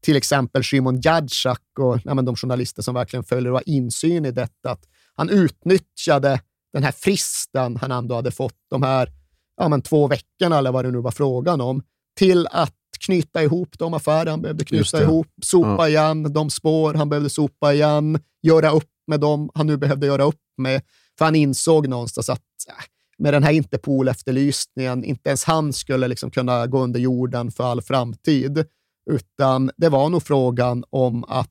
till 0.00 0.16
exempel 0.16 0.64
Szymon 0.64 1.00
Jadczak 1.00 1.62
och 1.78 1.98
ja, 2.04 2.14
de 2.14 2.36
journalister 2.36 2.82
som 2.82 2.94
verkligen 2.94 3.24
följer 3.24 3.50
och 3.50 3.56
har 3.56 3.68
insyn 3.68 4.24
i 4.24 4.30
detta, 4.30 4.70
att 4.70 4.84
han 5.14 5.30
utnyttjade 5.30 6.40
den 6.72 6.82
här 6.82 6.92
fristen 6.92 7.76
han 7.76 7.92
ändå 7.92 8.14
hade 8.14 8.30
fått, 8.30 8.56
de 8.70 8.82
här 8.82 9.12
ja, 9.56 9.68
men 9.68 9.82
två 9.82 10.06
veckorna 10.06 10.58
eller 10.58 10.72
vad 10.72 10.84
det 10.84 10.90
nu 10.90 10.98
var 10.98 11.10
frågan 11.10 11.60
om, 11.60 11.82
till 12.16 12.46
att 12.50 12.74
knyta 13.00 13.42
ihop 13.42 13.78
de 13.78 13.94
affärer 13.94 14.30
han 14.30 14.42
behövde 14.42 14.64
knyta 14.64 15.02
ihop, 15.02 15.26
sopa 15.42 15.68
ja. 15.78 15.88
igen 15.88 16.32
de 16.32 16.50
spår 16.50 16.94
han 16.94 17.08
behövde 17.08 17.30
sopa 17.30 17.74
igen, 17.74 18.18
göra 18.42 18.70
upp 18.70 18.90
med 19.06 19.20
dem 19.20 19.50
han 19.54 19.66
nu 19.66 19.76
behövde 19.76 20.06
göra 20.06 20.24
upp 20.24 20.40
med. 20.56 20.82
För 21.18 21.24
han 21.24 21.34
insåg 21.34 21.88
någonstans 21.88 22.28
att 22.28 22.42
äh, 22.68 22.74
med 23.18 23.34
den 23.34 23.42
här 23.42 23.52
Interpol-efterlysningen, 23.52 25.04
inte 25.04 25.28
ens 25.30 25.44
han 25.44 25.72
skulle 25.72 26.08
liksom 26.08 26.30
kunna 26.30 26.66
gå 26.66 26.80
under 26.80 27.00
jorden 27.00 27.50
för 27.50 27.64
all 27.64 27.82
framtid, 27.82 28.64
utan 29.10 29.70
det 29.76 29.88
var 29.88 30.08
nog 30.08 30.22
frågan 30.22 30.84
om 30.90 31.24
att 31.24 31.50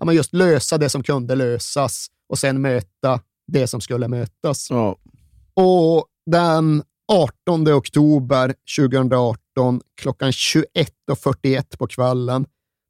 ja, 0.00 0.12
just 0.12 0.34
lösa 0.34 0.78
det 0.78 0.88
som 0.88 1.02
kunde 1.02 1.34
lösas 1.34 2.06
och 2.28 2.38
sen 2.38 2.60
möta 2.60 3.20
det 3.46 3.66
som 3.66 3.80
skulle 3.80 4.08
mötas. 4.08 4.70
Ja. 4.70 4.96
Och 5.54 6.06
den 6.26 6.82
18 7.12 7.68
oktober 7.68 8.54
2018 8.78 9.43
klockan 10.00 10.30
21.41 10.30 11.76
på 11.78 11.86
kvällen. 11.86 12.46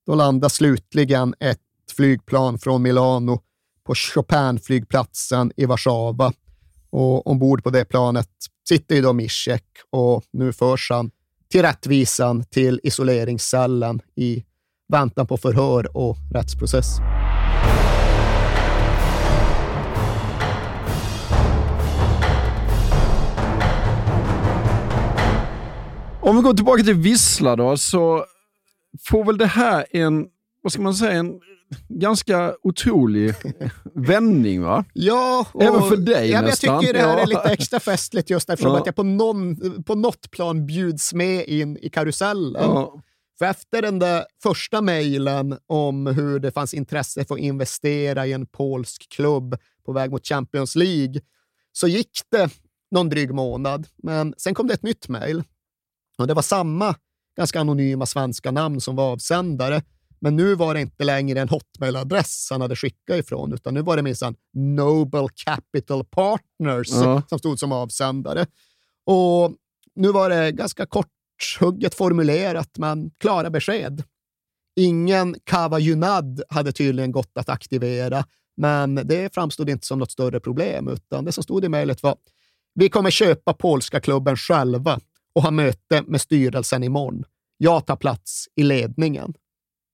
Då 0.07 0.15
landar 0.15 0.49
slutligen 0.49 1.35
ett 1.41 1.61
flygplan 1.97 2.59
från 2.59 2.83
Milano 2.83 3.41
på 3.87 3.95
Chopin-flygplatsen 3.95 5.53
i 5.57 5.67
Warszawa. 5.67 6.33
Och 6.91 7.27
ombord 7.27 7.65
på 7.65 7.71
det 7.71 7.85
planet 7.85 8.29
sitter 8.69 8.95
ju 8.95 9.03
då 9.03 9.13
Mischek 9.13 9.65
och 9.91 10.25
nu 10.33 10.53
förs 10.53 10.91
han 10.91 11.11
till 11.51 11.63
rättvisan, 11.63 12.45
till 12.45 12.81
isoleringscellen 12.83 14.01
i 14.17 14.45
väntan 14.89 15.27
på 15.27 15.37
förhör 15.37 15.97
och 15.97 16.17
rättsprocess. 16.35 16.99
Om 26.25 26.37
vi 26.37 26.43
går 26.43 26.55
tillbaka 26.55 26.83
till 26.83 26.95
Vissla 26.95 27.57
då, 27.57 27.77
så 27.77 28.25
får 29.01 29.25
väl 29.25 29.39
det 29.39 29.47
här 29.47 29.87
en, 29.91 30.27
vad 30.63 30.73
ska 30.73 30.83
man 30.83 30.95
säga, 30.95 31.13
en 31.13 31.41
ganska 31.89 32.55
otrolig 32.63 33.35
vändning 33.95 34.63
va? 34.63 34.85
Ja, 34.93 35.47
och, 35.53 35.63
Även 35.63 35.83
för 35.83 35.97
dig 35.97 36.31
ja, 36.31 36.41
nästan. 36.41 36.75
Jag 36.75 36.81
tycker 36.81 36.95
det 36.95 37.01
här 37.01 37.19
är 37.19 37.27
lite 37.27 37.49
extra 37.51 37.81
festligt 37.81 38.31
just 38.31 38.51
eftersom 38.51 38.73
ja. 38.73 38.79
att 38.79 38.87
jag 38.87 38.97
på, 38.97 39.03
någon, 39.03 39.57
på 39.83 39.95
något 39.95 40.31
plan 40.31 40.67
bjuds 40.67 41.15
med 41.15 41.49
in 41.49 41.79
i 41.83 41.91
karusellen. 41.91 42.63
Ja. 42.63 43.01
För 43.39 43.45
efter 43.45 43.83
den 43.83 43.99
där 43.99 44.25
första 44.43 44.81
mejlen 44.81 45.59
om 45.67 46.07
hur 46.07 46.39
det 46.39 46.51
fanns 46.51 46.75
intresse 46.75 47.25
för 47.25 47.35
att 47.35 47.41
investera 47.41 48.27
i 48.27 48.33
en 48.33 48.47
polsk 48.47 49.07
klubb 49.11 49.57
på 49.87 49.93
väg 49.93 50.11
mot 50.11 50.27
Champions 50.27 50.77
League 50.77 51.21
så 51.73 51.89
gick 51.89 52.21
det 52.31 52.51
någon 52.91 53.09
dryg 53.09 53.35
månad, 53.35 53.87
men 54.03 54.35
sen 54.37 54.55
kom 54.55 54.67
det 54.67 54.75
ett 54.75 54.83
nytt 54.83 55.09
mejl 55.09 55.43
och 56.19 56.27
det 56.27 56.35
var 56.35 56.43
samma 56.43 56.95
ganska 57.37 57.61
anonyma 57.61 58.07
svenska 58.07 58.51
namn 58.51 58.81
som 58.81 58.97
var 58.97 59.13
avsändare, 59.13 59.83
men 60.21 60.37
nu 60.37 60.55
var 60.55 60.75
det 60.75 60.81
inte 60.81 61.05
längre 61.05 61.41
en 61.41 61.49
hotmail-adress 61.49 62.49
han 62.51 62.61
hade 62.61 62.77
skickat 62.77 63.17
ifrån, 63.17 63.53
utan 63.53 63.75
nu 63.75 63.83
var 63.83 63.97
det 63.97 64.03
minsann 64.03 64.35
Noble 64.53 65.29
Capital 65.35 66.05
Partners 66.05 66.91
ja. 66.91 67.23
som 67.29 67.39
stod 67.39 67.59
som 67.59 67.73
avsändare. 67.73 68.47
Och 69.07 69.53
nu 69.95 70.13
var 70.13 70.31
det 70.31 70.53
ganska 70.53 70.87
korthugget 70.87 71.95
formulerat, 71.95 72.79
men 72.79 73.11
klara 73.19 73.51
besked. 73.51 74.03
Ingen 74.77 75.37
Kava 75.45 75.79
Junad 75.79 76.43
hade 76.49 76.73
tydligen 76.73 77.13
gått 77.13 77.39
att 77.39 77.49
aktivera, 77.49 78.25
men 78.57 78.95
det 78.95 79.35
framstod 79.35 79.71
inte 79.71 79.87
som 79.87 79.99
något 79.99 80.11
större 80.11 80.41
problem, 80.41 80.89
utan 80.89 81.25
det 81.25 81.33
som 81.33 81.43
stod 81.43 81.65
i 81.65 81.69
mejlet 81.69 82.03
var 82.03 82.17
vi 82.75 82.89
kommer 82.89 83.11
köpa 83.11 83.53
polska 83.53 84.01
klubben 84.01 84.37
själva 84.37 85.01
och 85.35 85.43
ha 85.43 85.51
möte 85.51 86.03
med 86.07 86.21
styrelsen 86.21 86.83
imorgon. 86.83 87.25
Jag 87.57 87.87
tar 87.87 87.97
plats 87.97 88.49
i 88.57 88.63
ledningen. 88.63 89.35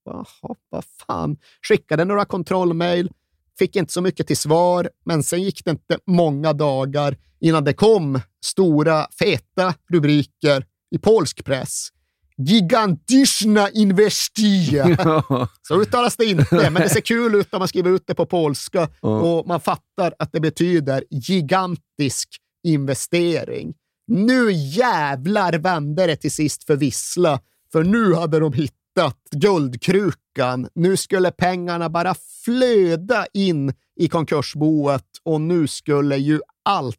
Jaha, 0.05 0.55
vad 0.69 0.85
fan. 1.07 1.36
Skickade 1.69 2.05
några 2.05 2.25
kontrollmail, 2.25 3.10
fick 3.59 3.77
inte 3.77 3.93
så 3.93 4.01
mycket 4.01 4.27
till 4.27 4.36
svar, 4.36 4.91
men 5.05 5.23
sen 5.23 5.43
gick 5.43 5.65
det 5.65 5.70
inte 5.70 5.99
många 6.07 6.52
dagar 6.52 7.17
innan 7.41 7.65
det 7.65 7.73
kom 7.73 8.20
stora, 8.44 9.07
feta 9.19 9.75
rubriker 9.91 10.67
i 10.91 10.99
polsk 10.99 11.44
press. 11.44 11.89
Gigantyschna 12.36 13.70
investia. 13.70 14.97
Så 15.69 15.81
uttalas 15.81 16.17
det 16.17 16.25
inte, 16.25 16.70
men 16.70 16.83
det 16.83 16.89
ser 16.89 17.01
kul 17.01 17.35
ut 17.35 17.52
när 17.52 17.59
man 17.59 17.69
skriver 17.69 17.91
ut 17.91 18.07
det 18.07 18.15
på 18.15 18.27
polska 18.27 18.89
och 19.01 19.47
man 19.47 19.60
fattar 19.60 20.15
att 20.19 20.33
det 20.33 20.41
betyder 20.41 21.05
gigantisk 21.10 22.28
investering. 22.67 23.75
Nu 24.12 24.52
jävlar 24.52 25.52
vände 25.52 26.06
det 26.06 26.16
till 26.16 26.32
sist 26.32 26.64
för 26.64 26.76
Vissla, 26.76 27.40
för 27.72 27.84
nu 27.84 28.14
hade 28.14 28.39
de 28.39 28.52
hittat 28.52 29.18
guldkrukan. 29.30 30.68
Nu 30.74 30.97
skulle 30.97 31.30
pengarna 31.30 31.89
bara 31.89 32.14
flöda 32.44 33.26
in 33.32 33.74
i 33.97 34.08
konkursboet 34.08 35.05
och 35.22 35.40
nu 35.40 35.66
skulle 35.66 36.16
ju 36.16 36.40
allt 36.62 36.97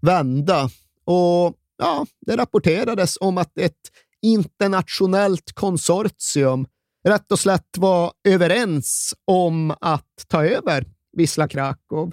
vända. 0.00 0.70
Och 1.04 1.54
ja, 1.78 2.06
det 2.26 2.36
rapporterades 2.36 3.18
om 3.20 3.38
att 3.38 3.58
ett 3.58 3.92
internationellt 4.22 5.52
konsortium 5.52 6.66
rätt 7.04 7.32
och 7.32 7.38
slätt 7.38 7.78
var 7.78 8.12
överens 8.28 9.14
om 9.24 9.74
att 9.80 10.24
ta 10.26 10.44
över 10.44 10.84
Wisla 11.16 11.48
Krakow. 11.48 12.12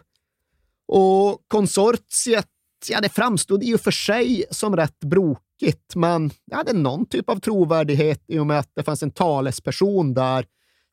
Och 0.88 1.42
konsortiet 1.48 2.48
ja, 2.90 3.02
det 3.02 3.10
framstod 3.10 3.64
i 3.64 3.76
och 3.76 3.82
för 3.82 3.92
sig 3.92 4.46
som 4.52 4.76
rätt 4.76 5.00
brokigt, 5.00 5.96
men 5.96 6.32
det 6.46 6.56
hade 6.56 6.74
någon 6.74 7.06
typ 7.06 7.30
av 7.30 7.40
trovärdighet 7.40 8.24
i 8.28 8.40
och 8.40 8.48
med 8.48 8.60
att 8.60 8.72
det 8.76 8.84
fanns 8.84 9.04
en 9.04 9.12
talesperson 9.12 10.14
där 10.14 10.46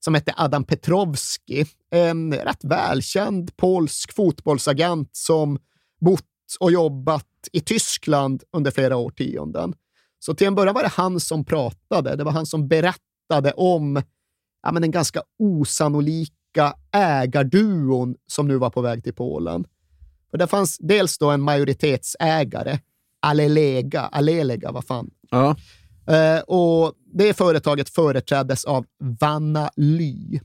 som 0.04 0.14
hette 0.14 0.34
Adam 0.36 0.64
Petrovski, 0.64 1.64
en 1.90 2.34
rätt 2.34 2.64
välkänd 2.64 3.56
polsk 3.56 4.12
fotbollsagent 4.12 5.16
som 5.16 5.58
bott 6.00 6.22
och 6.60 6.72
jobbat 6.72 7.28
i 7.52 7.60
Tyskland 7.60 8.42
under 8.52 8.70
flera 8.70 8.96
årtionden. 8.96 9.74
Så 10.18 10.34
till 10.34 10.46
en 10.46 10.54
början 10.54 10.74
var 10.74 10.82
det 10.82 10.88
han 10.88 11.20
som 11.20 11.44
pratade. 11.44 12.16
Det 12.16 12.24
var 12.24 12.32
han 12.32 12.46
som 12.46 12.68
berättade 12.68 13.52
om 13.56 14.02
ja, 14.62 14.72
men 14.72 14.82
den 14.82 14.90
ganska 14.90 15.22
osannolika 15.38 16.74
ägarduon 16.92 18.14
som 18.26 18.48
nu 18.48 18.56
var 18.56 18.70
på 18.70 18.80
väg 18.80 19.04
till 19.04 19.14
Polen. 19.14 19.64
För 20.32 20.38
det 20.38 20.46
fanns 20.46 20.78
dels 20.78 21.18
då 21.18 21.30
en 21.30 21.42
majoritetsägare, 21.42 22.78
Alelega, 23.20 24.00
Alelega, 24.00 24.72
vad 24.72 24.84
fan. 24.84 25.10
Ja. 25.30 25.56
Eh, 26.06 26.40
och 26.40 26.92
det 27.14 27.34
företaget 27.34 27.88
företräddes 27.88 28.64
av 28.64 28.84
Vanna 29.20 29.70
Ly, 29.76 30.40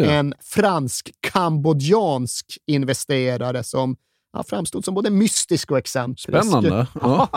en 0.00 0.34
fransk-kambodjansk 0.40 2.58
investerare 2.66 3.62
som 3.62 3.96
ja, 4.32 4.42
framstod 4.42 4.84
som 4.84 4.94
både 4.94 5.10
mystisk 5.10 5.70
och 5.70 5.78
excentrisk. 5.78 6.28
Spännande. 6.28 6.86
Ja. 7.00 7.28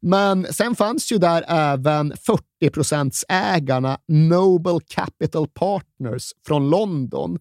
Men 0.00 0.52
sen 0.52 0.74
fanns 0.74 1.12
ju 1.12 1.18
där 1.18 1.44
även 1.48 2.12
40 2.16 3.24
ägarna 3.28 3.98
Noble 4.08 4.80
Capital 4.88 5.48
Partners 5.48 6.32
från 6.46 6.70
London. 6.70 7.38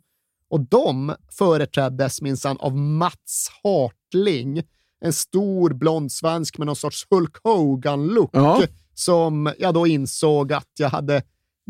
Och 0.49 0.59
de 0.59 1.15
företräddes 1.31 2.21
minsann 2.21 2.57
av 2.57 2.75
Mats 2.77 3.51
Hartling, 3.63 4.63
en 5.01 5.13
stor 5.13 5.73
blond 5.73 6.11
svensk 6.11 6.57
med 6.57 6.67
någon 6.67 6.75
sorts 6.75 7.07
Hulk 7.09 7.35
Hogan-look, 7.43 8.29
Ja. 8.33 8.61
som 8.93 9.53
jag 9.59 9.73
då 9.73 9.87
insåg 9.87 10.53
att 10.53 10.69
jag 10.79 10.89
hade 10.89 11.23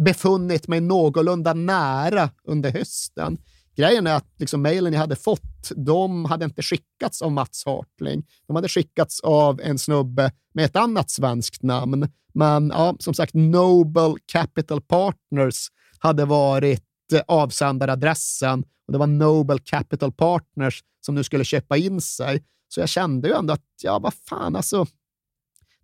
befunnit 0.05 0.67
mig 0.67 0.81
någorlunda 0.81 1.53
nära 1.53 2.29
under 2.43 2.71
hösten. 2.71 3.37
Grejen 3.75 4.07
är 4.07 4.15
att 4.15 4.27
liksom, 4.37 4.61
mejlen 4.61 4.93
jag 4.93 4.99
hade 4.99 5.15
fått, 5.15 5.71
de 5.75 6.25
hade 6.25 6.45
inte 6.45 6.61
skickats 6.63 7.21
av 7.21 7.31
Mats 7.31 7.65
Hartling. 7.65 8.23
De 8.47 8.55
hade 8.55 8.67
skickats 8.67 9.19
av 9.19 9.61
en 9.61 9.77
snubbe 9.79 10.31
med 10.53 10.65
ett 10.65 10.75
annat 10.75 11.09
svenskt 11.11 11.63
namn. 11.63 12.07
Men 12.33 12.69
ja, 12.69 12.95
som 12.99 13.13
sagt, 13.13 13.33
Noble 13.33 14.13
Capital 14.25 14.81
Partners 14.81 15.67
hade 15.99 16.25
varit 16.25 16.84
avsändaradressen 17.27 18.63
och 18.87 18.91
det 18.93 18.97
var 18.97 19.07
Noble 19.07 19.59
Capital 19.63 20.11
Partners 20.11 20.83
som 21.05 21.15
nu 21.15 21.23
skulle 21.23 21.43
köpa 21.45 21.77
in 21.77 22.01
sig. 22.01 22.43
Så 22.67 22.79
jag 22.79 22.89
kände 22.89 23.27
ju 23.27 23.33
ändå 23.33 23.53
att, 23.53 23.63
ja, 23.81 23.99
vad 23.99 24.13
fan 24.13 24.55
alltså, 24.55 24.85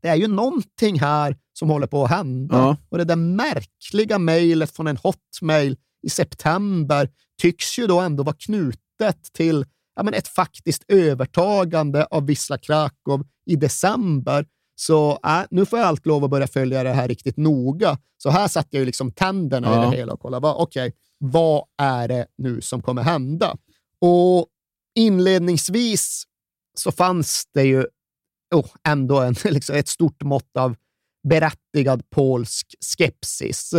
det 0.02 0.08
är 0.08 0.16
ju 0.16 0.28
någonting 0.28 1.00
här 1.00 1.38
som 1.54 1.70
håller 1.70 1.88
på 1.88 2.04
att 2.04 2.10
hända. 2.10 2.58
Ja. 2.58 2.78
Och 2.90 2.98
det 2.98 3.04
där 3.04 3.16
märkliga 3.16 4.20
mejlet 4.20 4.72
från 4.72 4.88
en 4.88 4.98
hotmail 4.98 5.78
i 6.04 6.10
september 6.10 7.10
tycks 7.42 7.80
ju 7.80 7.88
då 7.88 8.00
ändå 8.00 8.24
vara 8.24 8.36
knutet 8.40 9.34
till 9.34 9.66
ja, 9.96 10.04
men 10.04 10.14
ett 10.14 10.28
faktiskt 10.28 10.84
övertagande 10.88 12.06
av 12.06 12.26
Wisla 12.26 12.58
Krakow 12.58 13.26
i 13.46 13.56
december. 13.56 14.46
Så 14.76 15.20
äh, 15.26 15.42
nu 15.52 15.66
får 15.66 15.80
jag 15.80 15.88
allt 15.88 16.06
lov 16.06 16.24
att 16.24 16.30
börja 16.30 16.48
följa 16.48 16.84
det 16.84 16.90
här 16.94 17.08
riktigt 17.08 17.38
noga. 17.38 17.98
Så 18.18 18.30
här 18.30 18.48
satte 18.48 18.68
jag 18.72 18.80
ju 18.80 18.86
liksom 18.86 19.12
tänderna 19.12 19.68
i 19.68 19.76
Ja. 19.76 19.90
det 19.90 19.98
hela 19.98 20.14
och 20.14 20.20
kollade, 20.20 20.48
okej, 20.48 20.94
vad 21.24 21.64
är 21.78 22.08
det 22.08 22.26
nu 22.38 22.62
som 22.62 22.82
kommer 22.82 23.02
hända? 23.02 23.58
Och 24.02 24.48
inledningsvis 24.96 26.24
så 26.78 26.92
fanns 26.92 27.44
det 27.54 27.64
ju 27.64 27.86
oh, 28.56 28.68
ändå 28.88 29.20
en, 29.20 29.36
liksom 29.44 29.76
ett 29.76 29.88
stort 29.88 30.24
mått 30.24 30.58
av 30.58 30.76
berättigad 31.30 32.10
polsk 32.10 32.76
skepsis. 32.80 33.74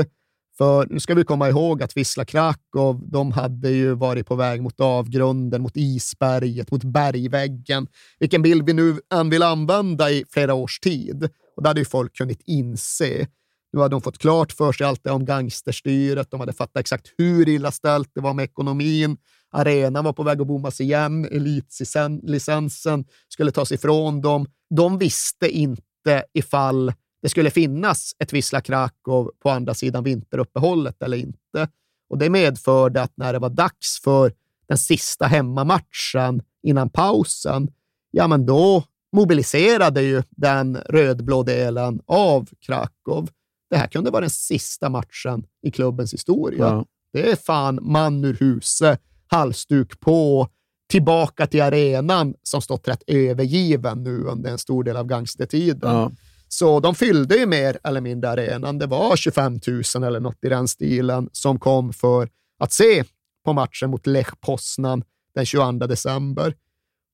För 0.58 0.86
nu 0.90 1.00
ska 1.00 1.14
vi 1.14 1.24
komma 1.24 1.48
ihåg 1.48 1.82
att 1.82 1.96
Wisla 1.96 2.24
Krakow, 2.24 3.00
de 3.10 3.32
hade 3.32 3.70
ju 3.70 3.94
varit 3.94 4.26
på 4.26 4.34
väg 4.34 4.62
mot 4.62 4.80
avgrunden, 4.80 5.62
mot 5.62 5.76
isberget, 5.76 6.70
mot 6.70 6.84
bergväggen. 6.84 7.86
Vilken 8.18 8.42
bild 8.42 8.66
vi 8.66 8.72
nu 8.72 9.00
än 9.14 9.30
vill 9.30 9.42
använda 9.42 10.10
i 10.10 10.24
flera 10.30 10.54
års 10.54 10.80
tid. 10.80 11.28
Och 11.56 11.62
det 11.62 11.68
hade 11.68 11.80
ju 11.80 11.84
folk 11.84 12.16
kunnat 12.16 12.40
inse. 12.44 13.26
Nu 13.72 13.80
hade 13.80 13.94
de 13.94 14.00
fått 14.00 14.18
klart 14.18 14.52
för 14.52 14.72
sig 14.72 14.86
allt 14.86 15.04
det 15.04 15.10
om 15.10 15.24
gangsterstyret. 15.24 16.30
De 16.30 16.40
hade 16.40 16.52
fattat 16.52 16.80
exakt 16.80 17.06
hur 17.18 17.48
illa 17.48 17.72
ställt 17.72 18.10
det 18.14 18.20
var 18.20 18.34
med 18.34 18.44
ekonomin. 18.44 19.16
Arenan 19.50 20.04
var 20.04 20.12
på 20.12 20.22
väg 20.22 20.40
att 20.40 20.46
bommas 20.46 20.80
igen. 20.80 21.24
Elitlicensen 21.24 23.04
skulle 23.28 23.52
tas 23.52 23.72
ifrån 23.72 24.20
dem. 24.20 24.46
De 24.76 24.98
visste 24.98 25.48
inte 25.48 26.24
ifall 26.34 26.92
det 27.22 27.28
skulle 27.28 27.50
finnas 27.50 28.12
ett 28.18 28.32
Wisla 28.32 28.60
Krakow 28.60 29.30
på 29.42 29.50
andra 29.50 29.74
sidan 29.74 30.04
vinteruppehållet 30.04 31.02
eller 31.02 31.16
inte. 31.16 31.68
Och 32.10 32.18
Det 32.18 32.30
medförde 32.30 33.02
att 33.02 33.12
när 33.16 33.32
det 33.32 33.38
var 33.38 33.50
dags 33.50 34.00
för 34.04 34.32
den 34.68 34.78
sista 34.78 35.26
hemmamatchen 35.26 36.42
innan 36.62 36.90
pausen, 36.90 37.68
ja 38.10 38.28
men 38.28 38.46
då 38.46 38.84
mobiliserade 39.12 40.02
ju 40.02 40.22
den 40.30 40.76
rödblå 40.76 41.42
delen 41.42 42.00
av 42.06 42.48
Krakow. 42.66 43.28
Det 43.72 43.78
här 43.78 43.86
kunde 43.86 44.10
vara 44.10 44.20
den 44.20 44.30
sista 44.30 44.88
matchen 44.88 45.44
i 45.62 45.70
klubbens 45.70 46.14
historia. 46.14 46.64
Ja. 46.64 46.86
Det 47.12 47.30
är 47.30 47.36
fan 47.36 47.78
man 47.82 48.24
ur 48.24 48.34
huset, 48.34 49.00
halsduk 49.26 50.00
på, 50.00 50.48
tillbaka 50.90 51.46
till 51.46 51.62
arenan 51.62 52.34
som 52.42 52.62
stått 52.62 52.88
rätt 52.88 53.02
övergiven 53.06 54.02
nu 54.02 54.24
under 54.24 54.50
en 54.50 54.58
stor 54.58 54.84
del 54.84 54.96
av 54.96 55.06
gangstertiden. 55.06 55.94
Ja. 55.94 56.10
Så 56.48 56.80
de 56.80 56.94
fyllde 56.94 57.36
ju 57.36 57.46
mer 57.46 57.78
eller 57.84 58.00
mindre 58.00 58.30
arenan. 58.30 58.78
Det 58.78 58.86
var 58.86 59.16
25 59.16 59.60
000 59.66 60.04
eller 60.04 60.20
något 60.20 60.44
i 60.44 60.48
den 60.48 60.68
stilen 60.68 61.28
som 61.32 61.58
kom 61.58 61.92
för 61.92 62.28
att 62.58 62.72
se 62.72 63.04
på 63.44 63.52
matchen 63.52 63.90
mot 63.90 64.06
Lech 64.06 64.40
Poznan 64.40 65.04
den 65.34 65.46
22 65.46 65.72
december. 65.72 66.54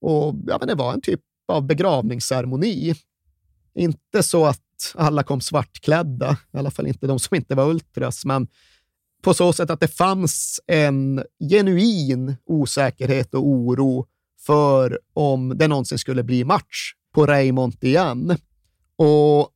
Och 0.01 0.35
ja, 0.47 0.57
men 0.59 0.69
Det 0.69 0.75
var 0.75 0.93
en 0.93 1.01
typ 1.01 1.21
av 1.49 1.67
begravningsceremoni. 1.67 2.95
Inte 3.75 4.23
så 4.23 4.47
att 4.47 4.61
alla 4.95 5.23
kom 5.23 5.41
svartklädda, 5.41 6.37
i 6.55 6.59
alla 6.59 6.71
fall 6.71 6.87
inte 6.87 7.07
de 7.07 7.19
som 7.19 7.35
inte 7.35 7.55
var 7.55 7.71
ultras, 7.71 8.25
men 8.25 8.49
på 9.23 9.35
så 9.35 9.53
sätt 9.53 9.71
att 9.71 9.81
det 9.81 9.89
fanns 9.89 10.61
en 10.67 11.25
genuin 11.51 12.37
osäkerhet 12.47 13.35
och 13.35 13.47
oro 13.47 14.07
för 14.41 14.99
om 15.15 15.59
det 15.59 15.69
någonsin 15.69 15.99
skulle 15.99 16.23
bli 16.23 16.45
match 16.45 16.93
på 17.15 17.27
Raymond 17.27 17.85
igen. 17.85 18.37
Och 18.97 19.49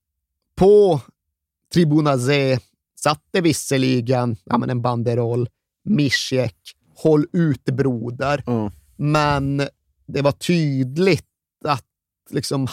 på 0.57 1.01
Tribuna 1.75 2.18
Z 2.18 2.60
satt 3.01 3.23
det 3.31 3.41
visserligen 3.41 4.36
ja, 4.44 4.59
men 4.59 4.70
en 4.70 4.83
banderoll, 4.83 5.49
Mischek, 5.84 6.57
håll 6.97 7.26
ut 7.33 7.65
broder. 7.65 8.42
Men 8.97 9.57
det 10.07 10.23
var 10.23 10.33
tydligt 10.33 11.26
att 11.65 11.84
liksom 12.31 12.67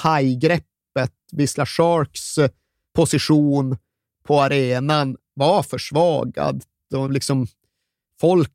loppet. 0.96 1.14
Wisla 1.32 1.66
Sharks 1.66 2.38
eh, 2.38 2.50
position 2.94 3.78
på 4.24 4.42
arenan 4.42 5.18
var 5.34 5.64
försvagad. 5.64 6.64
De 6.90 7.12
liksom, 7.12 7.48
folk 8.20 8.52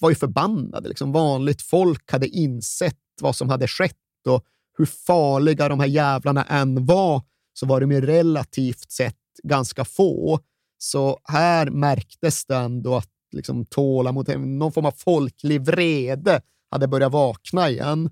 var 0.00 0.10
ju 0.10 0.16
förbannade. 0.16 0.88
Liksom 0.88 1.12
vanligt 1.12 1.62
folk 1.62 2.12
hade 2.12 2.28
insett 2.28 2.98
vad 3.20 3.36
som 3.36 3.48
hade 3.48 3.68
skett 3.68 3.96
och 4.28 4.44
hur 4.78 4.86
farliga 4.86 5.68
de 5.68 5.80
här 5.80 5.86
jävlarna 5.86 6.44
än 6.44 6.86
var 6.86 7.22
så 7.52 7.66
var 7.66 7.80
de 7.80 7.92
ju 7.92 8.00
relativt 8.00 8.90
sett 8.90 9.16
ganska 9.42 9.84
få. 9.84 10.40
Så 10.78 11.20
här 11.24 11.70
märktes 11.70 12.44
det 12.44 12.56
ändå 12.56 12.96
att 12.96 13.10
liksom 13.32 13.64
tålamod, 13.64 14.40
någon 14.40 14.72
form 14.72 14.86
av 14.86 14.94
folklig 14.96 15.60
vrede 15.60 16.40
hade 16.70 16.88
börjat 16.88 17.12
vakna 17.12 17.70
igen. 17.70 18.10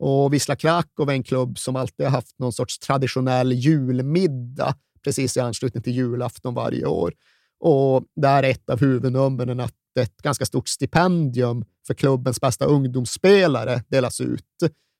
Och 0.00 0.32
Wisla 0.34 0.56
Krakow 0.56 1.08
är 1.10 1.12
en 1.12 1.22
klubb 1.22 1.58
som 1.58 1.76
alltid 1.76 2.06
har 2.06 2.10
haft 2.10 2.38
någon 2.38 2.52
sorts 2.52 2.78
traditionell 2.78 3.52
julmiddag 3.52 4.74
precis 5.04 5.36
i 5.36 5.40
anslutning 5.40 5.82
till 5.82 5.92
julafton 5.92 6.54
varje 6.54 6.86
år. 6.86 7.14
Och 7.60 8.04
där 8.16 8.42
är 8.42 8.50
ett 8.50 8.70
av 8.70 8.80
huvudnumren 8.80 9.60
att 9.60 9.74
ett 10.00 10.16
ganska 10.16 10.46
stort 10.46 10.68
stipendium 10.68 11.64
för 11.86 11.94
klubbens 11.94 12.40
bästa 12.40 12.64
ungdomsspelare 12.64 13.82
delas 13.88 14.20
ut. 14.20 14.44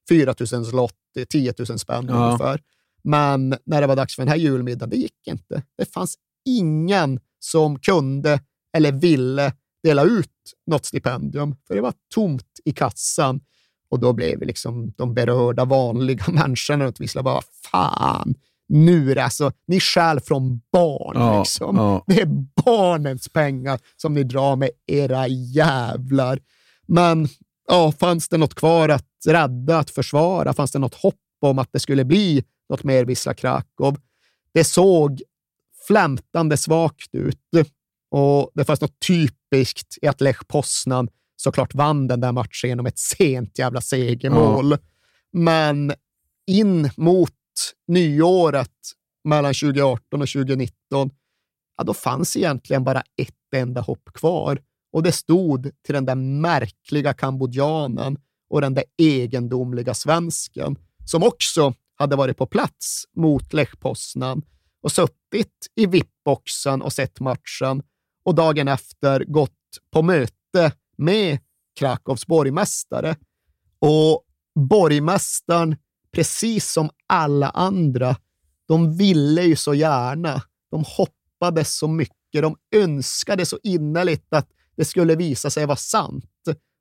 4 0.08 0.34
000 0.52 0.64
slott, 0.66 0.94
10 1.28 1.54
000 1.68 1.78
spänn 1.78 2.06
Ja. 2.08 2.26
ungefär. 2.26 2.60
Men 3.04 3.54
när 3.64 3.80
det 3.80 3.86
var 3.86 3.96
dags 3.96 4.14
för 4.16 4.22
den 4.22 4.28
här 4.28 4.36
julmiddagen, 4.36 4.90
det 4.90 4.96
gick 4.96 5.26
inte. 5.26 5.62
Det 5.78 5.92
fanns 5.92 6.14
ingen 6.48 7.20
som 7.38 7.78
kunde 7.78 8.40
eller 8.76 8.92
ville 8.92 9.52
dela 9.82 10.04
ut 10.04 10.30
något 10.66 10.86
stipendium, 10.86 11.56
för 11.66 11.74
det 11.74 11.80
var 11.80 11.94
tomt 12.14 12.46
i 12.64 12.72
kassan. 12.72 13.40
Och 13.90 14.00
då 14.00 14.12
blev 14.12 14.38
vi 14.38 14.46
liksom 14.46 14.92
de 14.96 15.14
berörda 15.14 15.64
vanliga 15.64 16.24
människorna 16.32 16.84
runt 16.84 17.00
Vissla 17.00 17.22
bara, 17.22 17.40
fan, 17.70 18.34
nu 18.68 19.10
är 19.10 19.14
det 19.14 19.24
alltså, 19.24 19.52
ni 19.66 19.80
stjäl 19.80 20.20
från 20.20 20.60
barn. 20.72 21.16
Ja, 21.16 21.38
liksom. 21.38 21.76
ja. 21.76 22.04
Det 22.06 22.20
är 22.20 22.28
barnens 22.64 23.28
pengar 23.28 23.80
som 23.96 24.14
ni 24.14 24.24
drar 24.24 24.56
med 24.56 24.70
era 24.86 25.28
jävlar. 25.28 26.38
Men 26.86 27.28
ja, 27.68 27.92
fanns 27.92 28.28
det 28.28 28.36
något 28.36 28.54
kvar 28.54 28.88
att 28.88 29.06
rädda, 29.26 29.78
att 29.78 29.90
försvara? 29.90 30.52
Fanns 30.52 30.72
det 30.72 30.78
något 30.78 30.94
hopp 30.94 31.14
om 31.40 31.58
att 31.58 31.68
det 31.72 31.80
skulle 31.80 32.04
bli 32.04 32.44
något 32.68 32.84
mer 32.84 33.04
Wisla 33.04 33.34
Krakow? 33.34 33.96
Det 34.54 34.64
såg 34.64 35.22
flämtande 35.86 36.56
svagt 36.56 37.14
ut 37.14 37.38
och 38.10 38.50
det 38.54 38.64
fanns 38.64 38.80
något 38.80 39.00
typiskt 39.06 39.98
i 40.02 40.06
att 40.06 40.20
Lech 40.20 40.46
Poznan 40.48 41.08
såklart 41.40 41.74
vann 41.74 42.06
den 42.06 42.20
där 42.20 42.32
matchen 42.32 42.68
genom 42.70 42.86
ett 42.86 42.98
sent 42.98 43.58
jävla 43.58 43.80
segermål. 43.80 44.76
Men 45.32 45.92
in 46.46 46.90
mot 46.96 47.30
nyåret 47.88 48.70
mellan 49.24 49.54
2018 49.54 50.22
och 50.22 50.28
2019, 50.28 51.10
ja, 51.76 51.84
då 51.84 51.94
fanns 51.94 52.36
egentligen 52.36 52.84
bara 52.84 53.02
ett 53.16 53.54
enda 53.56 53.80
hopp 53.80 54.12
kvar. 54.14 54.58
Och 54.92 55.02
det 55.02 55.12
stod 55.12 55.70
till 55.84 55.94
den 55.94 56.06
där 56.06 56.14
märkliga 56.14 57.12
kambodjanen 57.12 58.18
och 58.50 58.60
den 58.60 58.74
där 58.74 58.84
egendomliga 58.98 59.94
svensken 59.94 60.76
som 61.04 61.22
också 61.22 61.74
hade 61.96 62.16
varit 62.16 62.36
på 62.36 62.46
plats 62.46 63.04
mot 63.16 63.52
Lech 63.52 63.80
Poznan 63.80 64.42
och 64.82 64.92
suttit 64.92 65.66
i 65.76 65.86
VIP-boxen 65.86 66.82
och 66.82 66.92
sett 66.92 67.20
matchen 67.20 67.82
och 68.24 68.34
dagen 68.34 68.68
efter 68.68 69.24
gått 69.24 69.50
på 69.92 70.02
möte 70.02 70.72
med 71.00 71.38
Krakows 71.78 72.26
borgmästare. 72.26 73.16
Och 73.78 74.24
borgmästaren, 74.54 75.76
precis 76.12 76.72
som 76.72 76.90
alla 77.06 77.50
andra, 77.50 78.16
de 78.68 78.96
ville 78.96 79.42
ju 79.42 79.56
så 79.56 79.74
gärna. 79.74 80.42
De 80.70 80.84
hoppades 80.86 81.76
så 81.76 81.88
mycket. 81.88 82.42
De 82.42 82.56
önskade 82.74 83.46
så 83.46 83.58
innerligt 83.62 84.26
att 84.30 84.48
det 84.76 84.84
skulle 84.84 85.16
visa 85.16 85.50
sig 85.50 85.66
vara 85.66 85.76
sant. 85.76 86.24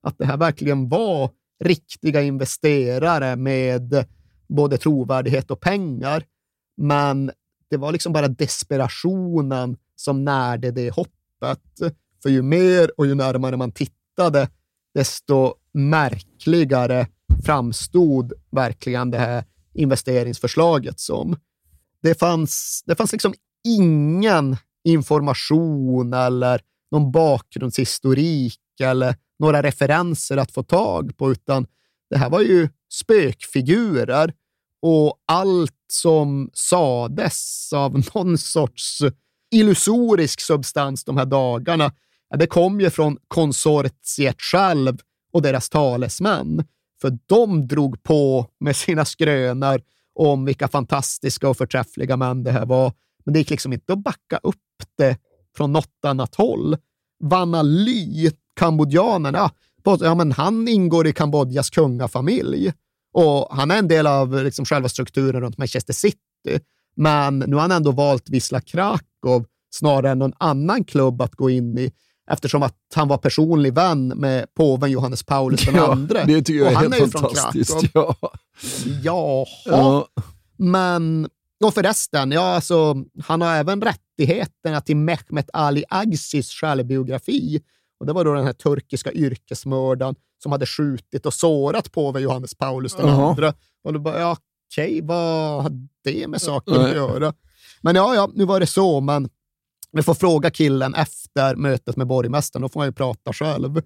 Att 0.02 0.18
det 0.18 0.26
här 0.26 0.38
verkligen 0.38 0.90
var 0.90 1.32
riktiga 1.64 2.22
investerare 2.22 3.36
med 3.36 4.06
både 4.48 4.78
trovärdighet 4.78 5.52
och 5.52 5.60
pengar. 5.60 6.24
Men 6.78 7.32
det 7.70 7.78
var 7.78 7.92
liksom 7.92 8.14
bara 8.14 8.28
desperationen 8.28 9.78
som 9.96 10.26
närde 10.26 10.72
det 10.72 10.90
hoppet. 10.90 11.94
För 12.24 12.30
ju 12.30 12.42
mer 12.42 13.00
och 13.00 13.06
ju 13.06 13.16
närmare 13.16 13.58
man 13.58 13.72
tittade, 14.20 14.50
desto 14.94 15.54
märkligare 15.74 17.08
framstod 17.46 18.34
verkligen 18.52 19.12
det 19.12 19.18
här 19.18 19.44
investeringsförslaget 19.74 21.00
som. 21.00 21.36
Det 22.02 22.20
fanns, 22.20 22.84
det 22.86 22.96
fanns 22.96 23.12
liksom 23.12 23.34
ingen 23.68 24.58
information 24.84 26.14
eller 26.14 26.62
någon 26.92 27.12
bakgrundshistorik 27.12 28.60
eller 28.82 29.16
några 29.40 29.64
referenser 29.64 30.38
att 30.38 30.52
få 30.52 30.64
tag 30.64 31.18
på, 31.18 31.32
utan 31.32 31.68
det 32.10 32.18
här 32.18 32.30
var 32.30 32.42
ju 32.42 32.70
spökfigurer 32.92 34.34
och 34.82 35.20
allt 35.26 35.76
som 35.92 36.50
sades 36.54 37.74
av 37.74 38.04
någon 38.14 38.38
sorts 38.38 39.02
illusorisk 39.52 40.42
substans 40.42 41.04
de 41.04 41.18
här 41.18 41.26
dagarna, 41.26 41.92
det 42.38 42.48
kom 42.48 42.82
ju 42.82 42.90
från 42.90 43.18
konsortiet 43.28 44.42
själv 44.42 44.98
och 45.32 45.42
deras 45.42 45.70
talesmän. 45.70 46.64
För 47.02 47.18
de 47.26 47.68
drog 47.68 48.04
på 48.04 48.48
med 48.60 48.76
sina 48.76 49.06
skrönor 49.06 49.82
om 50.16 50.46
vilka 50.46 50.68
fantastiska 50.68 51.50
och 51.50 51.58
förträffliga 51.58 52.18
män 52.18 52.44
det 52.44 52.52
här 52.52 52.66
var. 52.66 52.94
Men 53.26 53.34
det 53.34 53.40
gick 53.40 53.50
liksom 53.50 53.74
inte 53.74 53.94
att 53.94 54.04
backa 54.04 54.40
upp 54.44 54.56
det 54.98 55.18
från 55.58 55.74
något 55.74 56.06
annat 56.06 56.36
håll. 56.36 56.78
Vanna 57.24 57.62
Ly, 57.62 58.32
kambodjanerna, 58.56 59.52
ja, 59.84 60.16
men 60.16 60.32
han 60.32 60.68
ingår 60.68 61.08
i 61.08 61.14
Kambodjas 61.14 61.70
kungafamilj 61.70 62.74
och 63.14 63.48
han 63.52 63.72
är 63.72 63.78
en 63.78 63.88
del 63.88 64.08
av 64.08 64.44
liksom 64.44 64.66
själva 64.66 64.90
strukturen 64.90 65.42
runt 65.42 65.58
Manchester 65.58 65.94
City. 65.94 66.18
Men 66.96 67.40
nu 67.40 67.56
har 67.56 67.62
han 67.62 67.72
ändå 67.72 67.92
valt 67.92 68.30
Wisla 68.30 68.62
Krakow 68.62 69.46
snarare 69.70 70.12
än 70.12 70.20
någon 70.20 70.34
annan 70.38 70.84
klubb 70.84 71.22
att 71.22 71.36
gå 71.36 71.50
in 71.50 71.78
i 71.78 71.92
eftersom 72.30 72.64
att 72.64 72.76
han 72.96 73.08
var 73.08 73.18
personlig 73.18 73.74
vän 73.74 74.08
med 74.08 74.54
påven 74.54 74.92
Johannes 74.92 75.24
Paulus 75.24 75.68
II. 75.68 75.74
Ja, 75.76 75.96
det 76.26 76.42
tycker 76.42 76.54
jag 76.54 76.66
och 76.66 76.72
är 76.72 76.76
han 76.76 76.84
helt 76.84 76.96
är 76.96 77.06
ju 77.06 77.12
fantastiskt. 77.12 77.72
Från 77.72 77.82
Krakow. 77.82 78.30
Ja. 79.04 79.46
Jaha. 79.46 79.46
Ja. 79.66 80.08
Men, 80.58 81.30
och 81.64 81.74
förresten, 81.74 82.32
ja, 82.32 82.42
alltså, 82.56 82.96
han 83.24 83.42
har 83.42 83.56
även 83.56 83.82
rättigheterna 83.82 84.82
till 84.82 84.98
Mehmet 84.98 85.50
Ali 85.54 85.84
Agsis 85.90 86.52
självbiografi. 86.52 87.62
Och 88.00 88.06
det 88.06 88.14
var 88.14 88.26
då 88.26 88.34
den 88.34 88.46
här 88.46 88.54
turkiska 88.54 89.12
yrkesmördaren 89.12 90.16
som 90.44 90.52
hade 90.52 90.66
skjutit 90.66 91.26
och 91.26 91.34
sårat 91.34 91.92
påve 91.92 92.20
Johannes 92.20 92.56
Paulus 92.56 92.96
den 92.96 93.08
Jaha. 93.08 93.30
andra. 93.30 93.54
Och 93.84 93.94
då 93.94 94.00
bara, 94.00 94.20
ja, 94.20 94.38
okej, 94.72 95.02
vad 95.04 95.64
har 95.64 95.72
det 96.04 96.28
med 96.28 96.42
saken 96.42 96.82
att 96.82 96.96
göra? 96.96 97.34
Men 97.82 97.96
ja, 97.96 98.16
ja, 98.16 98.30
nu 98.34 98.46
var 98.46 98.60
det 98.60 98.68
så, 98.68 99.00
men 99.02 99.30
vi 99.92 100.04
får 100.04 100.14
fråga 100.14 100.50
killen 100.52 100.96
efter 100.96 101.56
mötet 101.56 101.96
med 101.98 102.08
borgmästaren, 102.08 102.62
då 102.62 102.70
får 102.70 102.80
han 102.80 102.88
ju 102.88 102.94
prata 102.94 103.34
själv. 103.34 103.82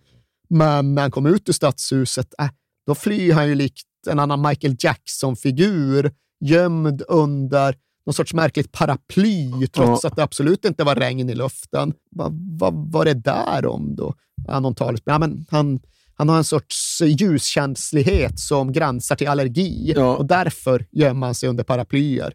Men 0.49 0.95
när 0.95 1.01
han 1.01 1.11
kom 1.11 1.25
ut 1.25 1.49
ur 1.49 1.53
stadshuset, 1.53 2.33
äh, 2.39 2.49
då 2.87 2.95
flyr 2.95 3.33
han 3.33 3.47
ju 3.47 3.55
likt 3.55 3.87
en 4.09 4.19
annan 4.19 4.41
Michael 4.47 4.75
Jackson-figur, 4.79 6.11
gömd 6.45 7.01
under 7.07 7.75
någon 8.05 8.13
sorts 8.13 8.33
märkligt 8.33 8.71
paraply, 8.71 9.67
trots 9.67 10.03
Ja. 10.03 10.09
att 10.09 10.15
det 10.15 10.23
absolut 10.23 10.65
inte 10.65 10.83
var 10.83 10.95
regn 10.95 11.29
i 11.29 11.35
luften. 11.35 11.93
Vad 12.11 12.33
vad 12.59 12.73
var 12.91 13.05
det 13.05 13.13
där 13.13 13.65
om 13.65 13.95
då? 13.95 14.13
Ja, 14.47 14.59
någon 14.59 14.75
talesman. 14.75 15.13
Ja, 15.13 15.19
men 15.19 15.45
han, 15.49 15.79
han 16.15 16.29
har 16.29 16.37
en 16.37 16.43
sorts 16.43 17.01
ljuskänslighet 17.01 18.39
som 18.39 18.71
gränsar 18.71 19.15
till 19.15 19.27
allergi 19.27 19.93
och 19.97 20.25
därför 20.25 20.85
gömmer 20.91 21.27
han 21.27 21.35
sig 21.35 21.49
under 21.49 21.63
paraplyer. 21.63 22.33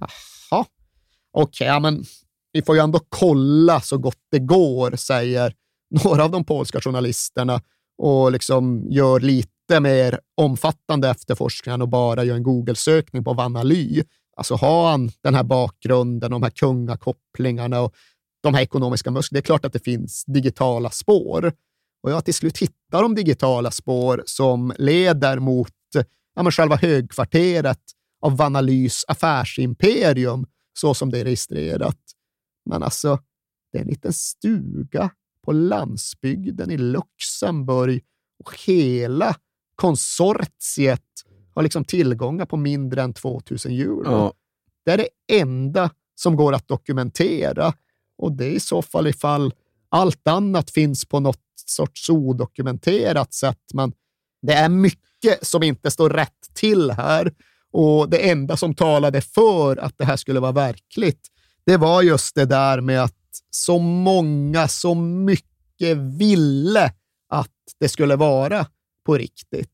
Jaha, 0.00 0.64
okej, 1.32 1.66
ja, 1.66 1.80
men 1.80 2.04
vi 2.54 2.62
får 2.62 2.76
ju 2.76 2.82
ändå 2.82 3.00
kolla 3.08 3.80
så 3.80 3.98
gott 3.98 4.18
det 4.30 4.38
går, 4.38 4.96
säger 4.96 5.54
några 6.04 6.24
av 6.24 6.30
de 6.30 6.44
polska 6.44 6.80
journalisterna 6.80 7.60
och 8.02 8.32
liksom 8.32 8.86
gör 8.90 9.20
lite 9.20 9.80
mer 9.80 10.20
omfattande 10.36 11.08
efterforskningar 11.10 11.82
och 11.82 11.88
bara 11.88 12.24
gör 12.24 12.36
en 12.36 12.42
Google-sökning 12.42 13.24
på 13.24 13.32
Vanna 13.32 13.62
Ly. 13.62 14.02
Alltså 14.36 14.54
har 14.54 14.90
han 14.90 15.10
den 15.22 15.34
här 15.34 15.44
bakgrunden, 15.44 16.30
de 16.30 16.42
här 16.42 16.50
kungakopplingarna 16.50 17.80
och 17.80 17.94
de 18.42 18.54
här 18.54 18.62
ekonomiska 18.62 19.10
musklerna, 19.10 19.40
det 19.40 19.44
är 19.44 19.46
klart 19.46 19.64
att 19.64 19.72
det 19.72 19.84
finns 19.84 20.24
digitala 20.24 20.90
spår. 20.90 21.52
Och 22.02 22.10
jag 22.10 22.24
till 22.24 22.34
slut 22.34 22.58
hittar 22.58 23.02
de 23.02 23.14
digitala 23.14 23.70
spår 23.70 24.22
som 24.26 24.74
leder 24.78 25.38
mot 25.38 25.72
ja, 26.34 26.42
men 26.42 26.52
själva 26.52 26.76
högkvarteret 26.76 27.80
av 28.22 28.36
Vanna 28.36 28.60
Lys 28.60 29.04
affärsimperium, 29.08 30.46
så 30.78 30.94
som 30.94 31.10
det 31.10 31.18
är 31.18 31.24
registrerat. 31.24 31.98
Men 32.64 32.82
alltså, 32.82 33.18
det 33.72 33.78
är 33.78 33.82
en 33.82 33.88
liten 33.88 34.12
stuga 34.12 35.10
på 35.44 35.52
landsbygden 35.52 36.70
i 36.70 36.76
Luxemburg 36.76 38.04
och 38.44 38.58
hela 38.66 39.36
konsortiet 39.74 41.02
har 41.54 41.62
liksom 41.62 41.84
tillgångar 41.84 42.46
på 42.46 42.56
mindre 42.56 43.02
än 43.02 43.12
2000 43.12 43.72
euro. 43.72 44.04
Ja. 44.04 44.32
Det 44.84 44.90
är 44.90 44.96
det 44.96 45.08
enda 45.40 45.90
som 46.14 46.36
går 46.36 46.52
att 46.52 46.68
dokumentera 46.68 47.72
och 48.18 48.32
det 48.32 48.44
är 48.44 48.50
i 48.50 48.60
så 48.60 48.82
fall 48.82 49.06
ifall 49.06 49.54
allt 49.88 50.28
annat 50.28 50.70
finns 50.70 51.04
på 51.04 51.20
något 51.20 51.40
sorts 51.66 52.10
odokumenterat 52.10 53.34
sätt. 53.34 53.62
Men 53.74 53.92
det 54.42 54.52
är 54.52 54.68
mycket 54.68 55.46
som 55.46 55.62
inte 55.62 55.90
står 55.90 56.10
rätt 56.10 56.54
till 56.54 56.90
här 56.90 57.34
och 57.72 58.10
det 58.10 58.30
enda 58.30 58.56
som 58.56 58.74
talade 58.74 59.20
för 59.20 59.76
att 59.76 59.98
det 59.98 60.04
här 60.04 60.16
skulle 60.16 60.40
vara 60.40 60.52
verkligt, 60.52 61.28
det 61.66 61.76
var 61.76 62.02
just 62.02 62.34
det 62.34 62.44
där 62.44 62.80
med 62.80 63.02
att 63.02 63.14
så 63.50 63.78
många, 63.78 64.68
så 64.68 64.94
mycket 64.94 65.96
ville 65.96 66.92
att 67.28 67.50
det 67.80 67.88
skulle 67.88 68.16
vara 68.16 68.66
på 69.06 69.14
riktigt. 69.14 69.70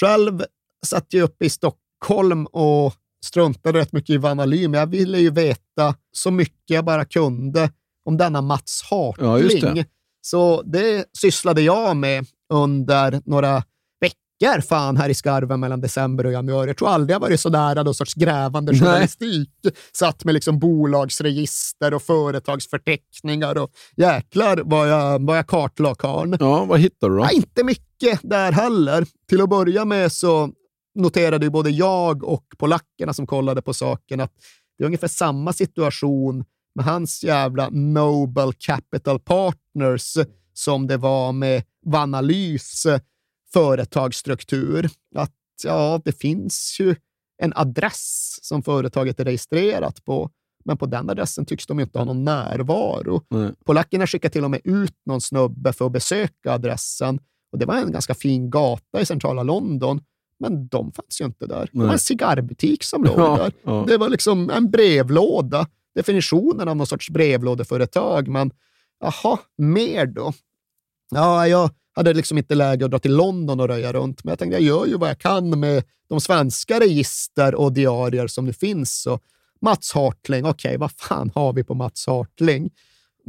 Själv 0.00 0.44
satt 0.86 1.06
jag 1.08 1.22
uppe 1.22 1.44
i 1.44 1.50
Stockholm 1.50 2.46
och 2.46 2.94
struntade 3.24 3.78
rätt 3.78 3.92
mycket 3.92 4.14
i 4.14 4.16
Vanna 4.16 4.46
men 4.46 4.80
jag 4.80 4.86
ville 4.86 5.18
ju 5.18 5.30
veta 5.30 5.94
så 6.12 6.30
mycket 6.30 6.70
jag 6.70 6.84
bara 6.84 7.04
kunde 7.04 7.70
om 8.04 8.16
denna 8.16 8.42
Mats 8.42 8.82
Ja, 8.90 9.38
just 9.38 9.60
det. 9.60 9.66
Hartling. 9.66 9.84
Så 10.20 10.62
det 10.62 11.04
sysslade 11.18 11.62
jag 11.62 11.96
med 11.96 12.26
under 12.52 13.22
några 13.24 13.62
veckor 14.40 14.60
fan 14.60 14.96
här 14.96 15.08
i 15.08 15.14
skarven 15.14 15.60
mellan 15.60 15.80
december 15.80 16.26
och 16.26 16.32
januari. 16.32 16.66
Jag 16.66 16.76
tror 16.76 16.88
aldrig 16.88 17.14
jag 17.14 17.20
varit 17.20 17.40
så 17.40 17.50
nära 17.50 17.82
någon 17.82 17.94
sorts 17.94 18.14
grävande 18.14 18.72
Nej. 18.72 18.80
journalistik. 18.80 19.50
Satt 19.92 20.24
med 20.24 20.34
liksom 20.34 20.58
bolagsregister 20.58 21.94
och 21.94 22.02
företagsförteckningar 22.02 23.58
och 23.58 23.70
jäklar 23.96 24.62
vad 24.64 24.88
jag, 24.88 25.26
vad 25.26 25.38
jag 25.38 25.46
kartlade 25.46 25.94
karln. 25.98 26.36
Ja, 26.40 26.64
vad 26.64 26.80
hittar 26.80 27.08
du 27.08 27.16
då? 27.16 27.22
Ja, 27.22 27.30
inte 27.30 27.64
mycket 27.64 28.20
där 28.22 28.52
heller. 28.52 29.06
Till 29.28 29.40
att 29.40 29.48
börja 29.48 29.84
med 29.84 30.12
så 30.12 30.50
noterade 30.94 31.46
ju 31.46 31.50
både 31.50 31.70
jag 31.70 32.24
och 32.24 32.44
polackerna 32.58 33.12
som 33.12 33.26
kollade 33.26 33.62
på 33.62 33.74
saken 33.74 34.20
att 34.20 34.32
det 34.78 34.84
är 34.84 34.86
ungefär 34.86 35.08
samma 35.08 35.52
situation 35.52 36.44
med 36.74 36.84
hans 36.84 37.24
jävla 37.24 37.68
Noble 37.70 38.52
Capital 38.58 39.20
Partners 39.20 40.16
som 40.54 40.86
det 40.86 40.96
var 40.96 41.32
med 41.32 41.62
Vanalys 41.86 42.86
företagsstruktur. 43.54 44.90
Att 45.14 45.32
ja, 45.64 46.00
det 46.04 46.12
finns 46.12 46.76
ju 46.80 46.94
en 47.42 47.52
adress 47.56 48.38
som 48.42 48.62
företaget 48.62 49.20
är 49.20 49.24
registrerat 49.24 50.04
på, 50.04 50.30
men 50.64 50.76
på 50.76 50.86
den 50.86 51.10
adressen 51.10 51.46
tycks 51.46 51.66
de 51.66 51.80
inte 51.80 51.98
ha 51.98 52.04
någon 52.04 52.24
närvaro. 52.24 53.22
Nej. 53.28 53.50
Polackerna 53.64 54.06
skickade 54.06 54.32
till 54.32 54.44
och 54.44 54.50
med 54.50 54.60
ut 54.64 54.96
någon 55.06 55.20
snubbe 55.20 55.72
för 55.72 55.86
att 55.86 55.92
besöka 55.92 56.52
adressen 56.52 57.18
och 57.52 57.58
det 57.58 57.66
var 57.66 57.74
en 57.76 57.92
ganska 57.92 58.14
fin 58.14 58.50
gata 58.50 59.00
i 59.00 59.06
centrala 59.06 59.42
London. 59.42 60.00
Men 60.40 60.68
de 60.68 60.92
fanns 60.92 61.20
ju 61.20 61.24
inte 61.24 61.46
där. 61.46 61.68
Det 61.72 61.78
var 61.78 61.92
en 61.92 61.98
cigarrbutik 61.98 62.84
som 62.84 63.04
låg 63.04 63.18
Ja, 63.18 63.36
där. 63.36 63.52
ja. 63.62 63.84
Det 63.88 63.96
var 63.96 64.08
liksom 64.08 64.50
en 64.50 64.70
brevlåda. 64.70 65.66
Definitionen 65.94 66.68
av 66.68 66.76
någon 66.76 66.86
sorts 66.86 67.10
brevlådeföretag. 67.10 68.28
Men 68.28 68.50
jaha, 69.00 69.38
mer 69.58 70.06
då? 70.06 70.32
Ja, 71.10 71.48
jag 71.48 71.70
hade 71.94 72.14
liksom 72.14 72.38
inte 72.38 72.54
läge 72.54 72.84
att 72.84 72.90
dra 72.90 72.98
till 72.98 73.16
London 73.16 73.60
och 73.60 73.68
röja 73.68 73.92
runt, 73.92 74.24
men 74.24 74.30
jag 74.30 74.38
tänkte 74.38 74.54
jag 74.54 74.62
gör 74.62 74.86
ju 74.86 74.96
vad 74.96 75.08
jag 75.08 75.18
kan 75.18 75.60
med 75.60 75.84
de 76.08 76.20
svenska 76.20 76.80
register 76.80 77.54
och 77.54 77.72
diarier 77.72 78.26
som 78.26 78.44
nu 78.44 78.52
finns. 78.52 79.06
Och 79.06 79.22
Mats 79.60 79.92
Hartling, 79.92 80.44
okej, 80.44 80.76
vad 80.76 80.92
fan 80.92 81.30
har 81.34 81.52
vi 81.52 81.64
på 81.64 81.74
Mats 81.74 82.06
Hartling? 82.06 82.70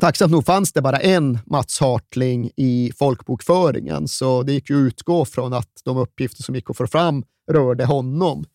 Tacksamt 0.02 0.32
nog 0.32 0.46
fanns 0.46 0.74
det 0.74 0.82
bara 0.82 0.98
en 0.98 1.40
Mats 1.46 1.80
Hartling 1.80 2.52
i 2.56 2.92
folkbokföringen, 2.96 4.08
så 4.08 4.44
det 4.44 4.54
gick 4.54 4.70
ju 4.70 4.76
att 4.76 4.88
utgå 4.88 5.26
från 5.26 5.54
att 5.54 5.82
de 5.86 5.98
uppgifter 5.98 6.44
som 6.44 6.56
gick 6.56 6.70
att 6.70 6.78
få 6.78 6.88
fram 6.88 7.24
rörde 7.52 7.86
honom. 7.86 8.46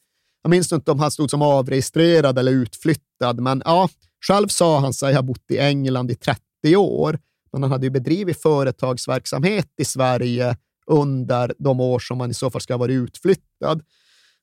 Jag 0.43 0.51
minns 0.51 0.73
inte 0.73 0.91
om 0.91 1.01
han 1.01 1.11
stod 1.11 1.31
som 1.31 1.43
avregistrerad 1.43 2.39
eller 2.39 2.53
utflyttad, 2.53 3.41
men 3.41 3.63
ja, 3.65 3.89
själv 4.27 4.49
sa 4.49 4.79
han 4.79 4.93
sig 4.93 5.15
ha 5.15 5.23
bott 5.23 5.51
i 5.51 5.59
England 5.59 6.11
i 6.11 6.15
30 6.15 6.77
år, 6.77 7.19
men 7.53 7.63
han 7.63 7.73
hade 7.73 7.87
ju 7.87 7.91
bedrivit 7.91 8.43
företagsverksamhet 8.43 9.69
i 9.77 9.85
Sverige 9.85 10.57
under 10.87 11.55
de 11.59 11.81
år 11.81 11.99
som 11.99 12.21
han 12.21 12.31
i 12.31 12.35
så 12.35 12.51
fall 12.51 12.61
ska 12.61 12.73
ha 12.75 12.79
varit 12.79 12.95
utflyttad. 12.95 13.83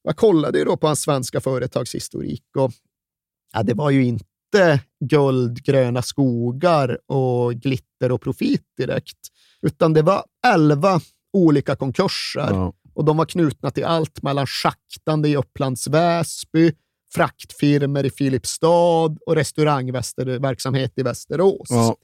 Jag 0.03 0.15
kollade 0.15 0.59
ju 0.59 0.65
då 0.65 0.77
på 0.77 0.87
hans 0.87 1.01
svenska 1.01 1.41
företagshistorik 1.41 2.43
och 2.57 2.71
ja, 3.53 3.63
det 3.63 3.73
var 3.73 3.89
ju 3.89 4.05
inte 4.05 4.79
guld, 5.05 5.63
gröna 5.63 6.01
skogar 6.01 6.97
och 7.11 7.53
glitter 7.53 8.11
och 8.11 8.21
profit 8.21 8.63
direkt, 8.77 9.17
utan 9.61 9.93
det 9.93 10.01
var 10.01 10.23
elva 10.47 11.01
olika 11.33 11.75
konkurser 11.75 12.47
Ja. 12.49 12.73
och 12.93 13.05
de 13.05 13.17
var 13.17 13.25
knutna 13.25 13.71
till 13.71 13.85
allt 13.85 14.21
mellan 14.23 14.47
schaktande 14.47 15.29
i 15.29 15.35
Upplands 15.35 15.87
Väsby, 15.87 16.71
fraktfirmor 17.13 18.05
i 18.05 18.09
Filipstad 18.09 19.17
och 19.25 19.35
restaurangverksamhet 19.35 20.93
i 20.95 21.03
Västerås. 21.03 21.67
Ja. 21.69 21.95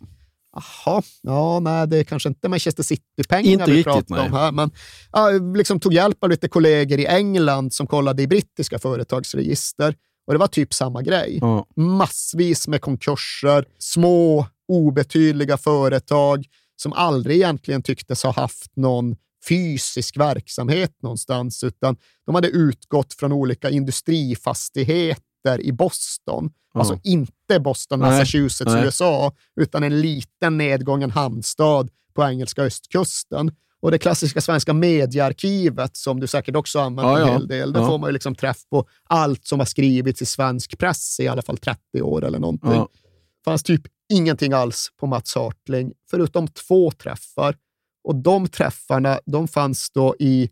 Jaha, 0.54 1.02
ja, 1.22 1.60
nej, 1.60 1.88
det 1.88 1.98
är 1.98 2.04
kanske 2.04 2.30
inte 2.30 2.50
Manchester 2.50 2.84
City-pengar 2.84 3.52
Inte 3.52 3.66
vi 3.66 3.78
riktigt, 3.78 4.08
pratar 4.08 4.26
om 4.26 4.34
här, 4.34 4.52
men 4.52 4.72
ja, 5.12 5.30
liksom 5.56 5.80
tog 5.80 5.94
hjälp 5.94 6.24
av 6.24 6.30
lite 6.30 6.48
kollegor 6.48 7.00
i 7.00 7.06
England 7.06 7.74
som 7.74 7.88
kollade 7.88 8.24
i 8.24 8.28
brittiska 8.28 8.80
företagsregister 8.80 9.96
och 10.28 10.34
det 10.34 10.40
var 10.40 10.48
typ 10.48 10.74
samma 10.74 11.02
grej. 11.02 11.38
Ja. 11.42 11.66
Massvis 11.76 12.68
med 12.68 12.82
konkurser, 12.82 13.66
små 13.80 14.48
obetydliga 14.68 15.58
företag 15.58 16.46
som 16.76 16.94
aldrig 16.94 17.36
egentligen 17.36 17.84
tycktes 17.84 18.24
ha 18.24 18.32
haft 18.32 18.76
någon 18.76 19.16
fysisk 19.50 20.18
verksamhet 20.18 20.92
någonstans, 21.02 21.64
utan 21.64 21.96
de 22.26 22.36
hade 22.36 22.48
utgått 22.48 23.14
från 23.14 23.32
olika 23.32 23.70
industrifastigheter 23.70 25.33
i 25.62 25.72
Boston. 25.72 26.52
Ja. 26.74 26.80
Alltså 26.80 27.00
inte 27.04 27.60
Boston, 27.60 28.00
Nej, 28.00 28.12
Massachusetts, 28.12 28.74
nej. 28.74 28.86
USA, 28.86 29.34
utan 29.56 29.84
en 29.84 30.02
liten 30.02 30.58
nedgången 30.58 31.12
hamnstad 31.12 31.90
på 32.14 32.24
engelska 32.24 32.62
östkusten. 32.62 33.52
Och 33.82 33.92
det 33.92 33.98
klassiska 33.98 34.42
svenska 34.42 34.74
mediearkivet, 34.74 35.98
som 35.98 36.20
du 36.20 36.28
säkert 36.28 36.56
också 36.56 36.80
använder 36.80 37.20
Ja, 37.20 37.28
en 37.28 37.34
hel 37.34 37.48
del, 37.48 37.74
där 37.74 37.86
får 37.86 37.98
man 37.98 38.10
ju 38.10 38.14
liksom 38.14 38.36
träff 38.36 38.58
på 38.70 38.88
allt 39.04 39.48
som 39.48 39.60
har 39.60 39.66
skrivits 39.66 40.22
i 40.22 40.26
svensk 40.26 40.78
press 40.78 41.20
i 41.20 41.28
alla 41.28 41.42
fall 41.42 41.58
30 41.58 42.02
år 42.02 42.26
eller 42.26 42.40
någonting. 42.40 42.72
Ja. 42.72 42.90
fanns 43.46 43.64
typ 43.64 43.82
ingenting 44.14 44.54
alls 44.54 44.90
på 45.00 45.08
Mats 45.08 45.36
Hartling, 45.36 45.94
förutom 46.10 46.48
två 46.48 46.92
träffar. 46.92 47.58
Och 48.04 48.16
de 48.16 48.48
träffarna 48.48 49.20
de 49.26 49.48
fanns 49.48 49.92
då 49.92 50.16
i 50.20 50.50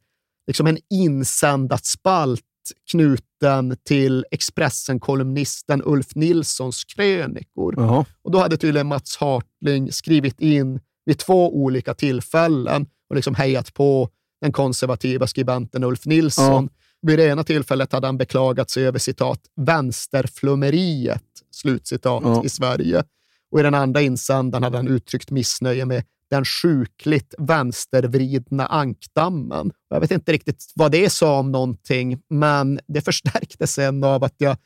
liksom 0.48 0.68
en 0.68 0.78
insändarspalt 0.90 2.44
knuten 2.92 3.78
till 3.84 4.26
Expressen-kolumnisten 4.32 5.82
Ulf 5.86 6.16
Nilssons 6.16 6.84
krönikor. 6.84 7.74
Jaha. 7.78 8.06
Och 8.22 8.32
då 8.32 8.40
hade 8.40 8.58
tydligen 8.58 8.88
Mats 8.88 9.18
Hartling 9.18 9.92
skrivit 9.92 10.42
in 10.42 10.80
vid 11.06 11.18
två 11.18 11.56
olika 11.56 11.94
tillfällen 11.94 12.86
och 13.10 13.16
liksom 13.16 13.36
hejat 13.36 13.74
på 13.74 14.10
den 14.42 14.52
konservativa 14.52 15.28
skribenten 15.28 15.84
Ulf 15.84 16.06
Nilsson. 16.06 16.70
Vid 17.02 17.20
det 17.20 17.26
ena 17.26 17.44
tillfället 17.44 17.94
hade 17.94 18.08
han 18.08 18.18
beklagat 18.18 18.70
sig 18.70 18.88
över 18.88 19.00
citat 19.00 19.40
vänsterflummeriet, 19.56 21.24
slutcitat, 21.52 22.24
Ja. 22.26 22.46
i 22.46 22.50
Sverige. 22.50 23.04
Och 23.52 23.60
i 23.60 23.64
den 23.64 23.74
andra 23.74 24.02
insändaren 24.02 24.64
hade 24.64 24.78
han 24.78 24.88
uttryckt 24.88 25.32
missnöje 25.32 25.86
med 25.86 26.04
den 26.32 26.46
sjukligt 26.46 27.36
vänstervridna 27.38 28.66
ankdammen. 28.66 29.72
Jag 29.90 30.00
vet 30.00 30.12
inte 30.12 30.32
riktigt 30.32 30.72
vad 30.76 30.92
det 30.92 31.10
sa 31.10 31.40
om 31.40 31.52
någonting, 31.52 32.22
men 32.30 32.80
det 32.88 33.02
förstärktes 33.02 33.74
sen 33.74 34.04
av 34.04 34.24
att 34.24 34.36
jag 34.38 34.58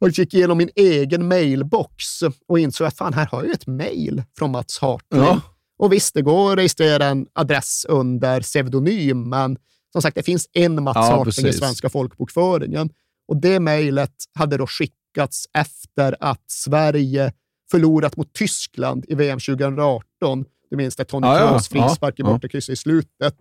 och 0.00 0.10
gick 0.10 0.34
igenom 0.34 0.58
min 0.58 0.70
egen 0.74 1.28
mailbox 1.28 2.22
och 2.48 2.58
insåg 2.58 2.86
att 2.86 2.96
fan, 2.96 3.12
här 3.12 3.26
har 3.26 3.38
jag 3.38 3.46
ju 3.46 3.52
ett 3.52 3.66
mail 3.66 4.22
från 4.38 4.50
Mats 4.50 4.78
Hartling. 4.78 5.22
Ja. 5.22 5.40
Och 5.78 5.92
visst, 5.92 6.14
det 6.14 6.22
går 6.22 6.52
att 6.52 6.58
registrera 6.58 7.04
en 7.06 7.26
adress 7.32 7.86
under 7.88 8.40
pseudonym, 8.40 9.28
men 9.28 9.56
som 9.92 10.02
sagt, 10.02 10.14
det 10.16 10.22
finns 10.22 10.48
en 10.52 10.82
Mats 10.84 10.96
Ja, 10.96 11.02
Hartling 11.02 11.46
i 11.46 11.48
precis. 11.48 11.58
svenska 11.60 11.88
folkbokföringen. 11.88 12.90
Och 13.28 13.36
det 13.36 13.60
mejlet 13.60 14.14
hade 14.34 14.56
då 14.56 14.66
skickats 14.66 15.44
efter 15.58 16.16
att 16.20 16.50
Sverige 16.50 17.32
förlorat 17.70 18.16
mot 18.16 18.32
Tyskland 18.32 19.04
i 19.08 19.14
VM 19.14 19.38
2018. 19.38 20.44
Du 20.72 20.76
minns 20.76 20.96
det, 20.96 21.04
Tony 21.04 21.26
Ja, 21.26 21.40
ja. 21.40 21.48
Kroos 21.48 21.68
frispark 21.68 22.18
i 22.18 22.22
Ja, 22.22 22.26
bortakrysset 22.26 22.72
i 22.72 22.76
slutet. 22.76 23.36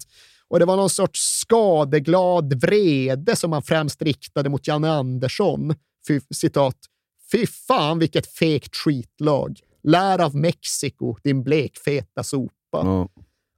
Och 0.48 0.60
det 0.60 0.66
var 0.66 0.76
någon 0.76 0.90
sorts 0.90 1.20
skadeglad 1.20 2.62
vrede 2.62 3.36
som 3.36 3.50
man 3.50 3.64
främst 3.64 4.02
riktade 4.02 4.50
mot 4.50 4.68
Janne 4.68 4.92
Andersson. 4.92 5.76
Fy, 6.08 6.20
citat. 6.30 6.76
Fy 7.32 7.48
fan 7.48 8.00
vilket 8.00 8.28
fegt 8.28 8.76
skitlag. 8.76 9.60
Lär 9.84 10.20
av 10.20 10.36
Mexiko, 10.36 11.16
din 11.24 11.44
blekfeta 11.44 12.24
sopa. 12.24 13.08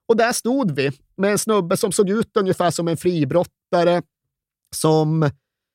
Och 0.07 0.17
där 0.17 0.33
stod 0.33 0.71
vi 0.71 0.91
med 1.17 1.31
en 1.31 1.39
snubbe 1.39 1.77
som 1.77 1.91
såg 1.91 2.09
ut 2.09 2.37
ungefär 2.37 2.71
som 2.71 2.87
en 2.87 2.97
fribrottare, 2.97 4.01
som 4.75 5.29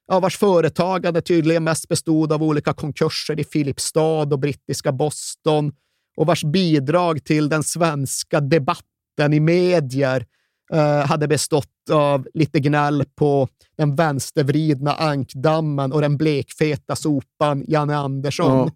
ja, 0.08 0.20
vars 0.20 0.38
företagande 0.38 1.20
tydligen 1.20 1.64
mest 1.64 1.88
bestod 1.88 2.32
av 2.32 2.42
olika 2.42 2.72
konkurser 2.72 3.40
i 3.40 3.44
Filipstad 3.44 4.32
och 4.32 4.38
brittiska 4.38 4.92
Boston 4.92 5.72
och 6.18 6.26
vars 6.26 6.44
bidrag 6.44 7.24
till 7.24 7.48
den 7.48 7.62
svenska 7.62 8.40
debatten 8.40 9.32
i 9.32 9.40
medier 9.40 10.26
eh, 10.72 11.06
hade 11.06 11.28
bestått 11.28 11.90
av 11.90 12.28
lite 12.34 12.60
gnäll 12.60 13.04
på 13.14 13.48
den 13.76 13.96
vänstervridna 13.96 14.94
ankdammen 14.94 15.92
och 15.92 16.00
den 16.00 16.16
blekfeta 16.16 16.96
sopan 16.96 17.64
Janne 17.68 17.96
Andersson. 17.96 18.58
Ja. 18.58 18.70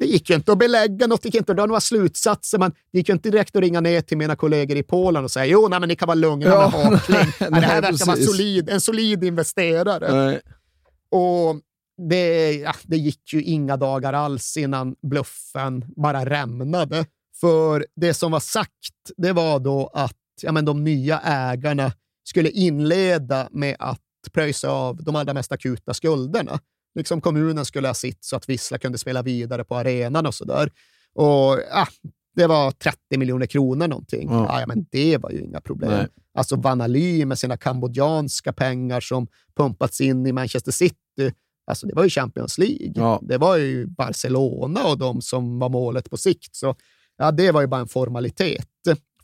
Det 0.00 0.06
gick 0.06 0.30
ju 0.30 0.36
inte 0.36 0.52
att 0.52 0.58
belägga 0.58 1.06
något, 1.06 1.22
det 1.22 1.26
gick 1.26 1.34
inte 1.34 1.52
att 1.52 1.58
dra 1.58 1.66
några 1.66 1.80
slutsatser, 1.80 2.58
men 2.58 2.70
det 2.92 2.98
gick 2.98 3.08
ju 3.08 3.12
inte 3.12 3.30
direkt 3.30 3.56
att 3.56 3.62
ringa 3.62 3.80
ner 3.80 4.00
till 4.00 4.16
mina 4.16 4.36
kollegor 4.36 4.76
i 4.76 4.82
Polen 4.82 5.24
och 5.24 5.30
säga 5.30 5.46
jo, 5.46 5.68
nej, 5.68 5.80
men 5.80 5.88
ni 5.88 5.96
kan 5.96 6.06
vara 6.06 6.14
lugna 6.14 6.46
Ja, 6.46 6.90
med 6.90 7.00
Nej, 7.50 7.60
det 7.60 7.66
här 7.66 7.82
verkar 7.82 8.06
vara 8.06 8.16
solid, 8.16 8.68
en 8.68 8.80
solid 8.80 9.24
investerare. 9.24 10.24
Nej. 10.24 10.40
Och 11.10 11.56
det, 12.08 12.52
ja, 12.52 12.74
det 12.84 12.96
gick 12.96 13.32
ju 13.32 13.42
inga 13.42 13.76
dagar 13.76 14.12
alls 14.12 14.56
innan 14.56 14.96
bluffen 15.02 15.84
bara 15.96 16.24
rämnade. 16.24 17.06
För 17.40 17.86
det 17.96 18.14
som 18.14 18.32
var 18.32 18.40
sagt, 18.40 19.10
det 19.16 19.32
var 19.32 19.58
då 19.58 19.90
att 19.94 20.16
ja, 20.42 20.52
men 20.52 20.64
de 20.64 20.84
nya 20.84 21.20
ägarna 21.24 21.92
skulle 22.24 22.50
inleda 22.50 23.48
med 23.52 23.76
att 23.78 24.00
pröjsa 24.32 24.70
av 24.70 25.04
de 25.04 25.16
allra 25.16 25.34
mest 25.34 25.52
akuta 25.52 25.94
skulderna. 25.94 26.60
Liksom 26.94 27.20
kommunen 27.20 27.64
skulle 27.64 27.88
ha 27.88 27.94
sitt 27.94 28.24
så 28.24 28.36
att 28.36 28.48
Vissla 28.48 28.78
kunde 28.78 28.98
spela 28.98 29.22
vidare 29.22 29.64
på 29.64 29.76
arenan 29.76 30.26
och 30.26 30.34
sådär. 30.34 30.70
Och 31.14 31.58
ja, 31.70 31.86
det 32.36 32.46
var 32.46 32.70
30 32.70 33.18
miljoner 33.18 33.46
kronor 33.46 33.88
någonting. 33.88 34.28
Ja. 34.30 34.60
Ja. 34.60 34.66
Men 34.66 34.86
det 34.90 35.18
var 35.18 35.30
ju 35.30 35.40
inga 35.40 35.60
problem. 35.60 35.90
Nej. 35.90 36.06
Alltså 36.34 36.56
Vanaly 36.56 37.24
med 37.24 37.38
sina 37.38 37.56
kambodjanska 37.56 38.52
pengar 38.52 39.00
som 39.00 39.26
pumpats 39.56 40.00
in 40.00 40.26
i 40.26 40.32
Manchester 40.32 40.72
City. 40.72 41.34
Alltså 41.70 41.86
det 41.86 41.94
var 41.94 42.04
ju 42.04 42.10
Champions 42.10 42.58
League. 42.58 42.92
Ja. 42.94 43.20
Det 43.22 43.38
var 43.38 43.56
ju 43.56 43.86
Barcelona 43.86 44.84
och 44.84 44.98
de 44.98 45.22
som 45.22 45.58
var 45.58 45.68
målet 45.68 46.10
på 46.10 46.16
sikt. 46.16 46.56
Så 46.56 46.74
ja, 47.16 47.30
det 47.30 47.52
var 47.52 47.60
ju 47.60 47.66
bara 47.66 47.80
en 47.80 47.88
formalitet. 47.88 48.66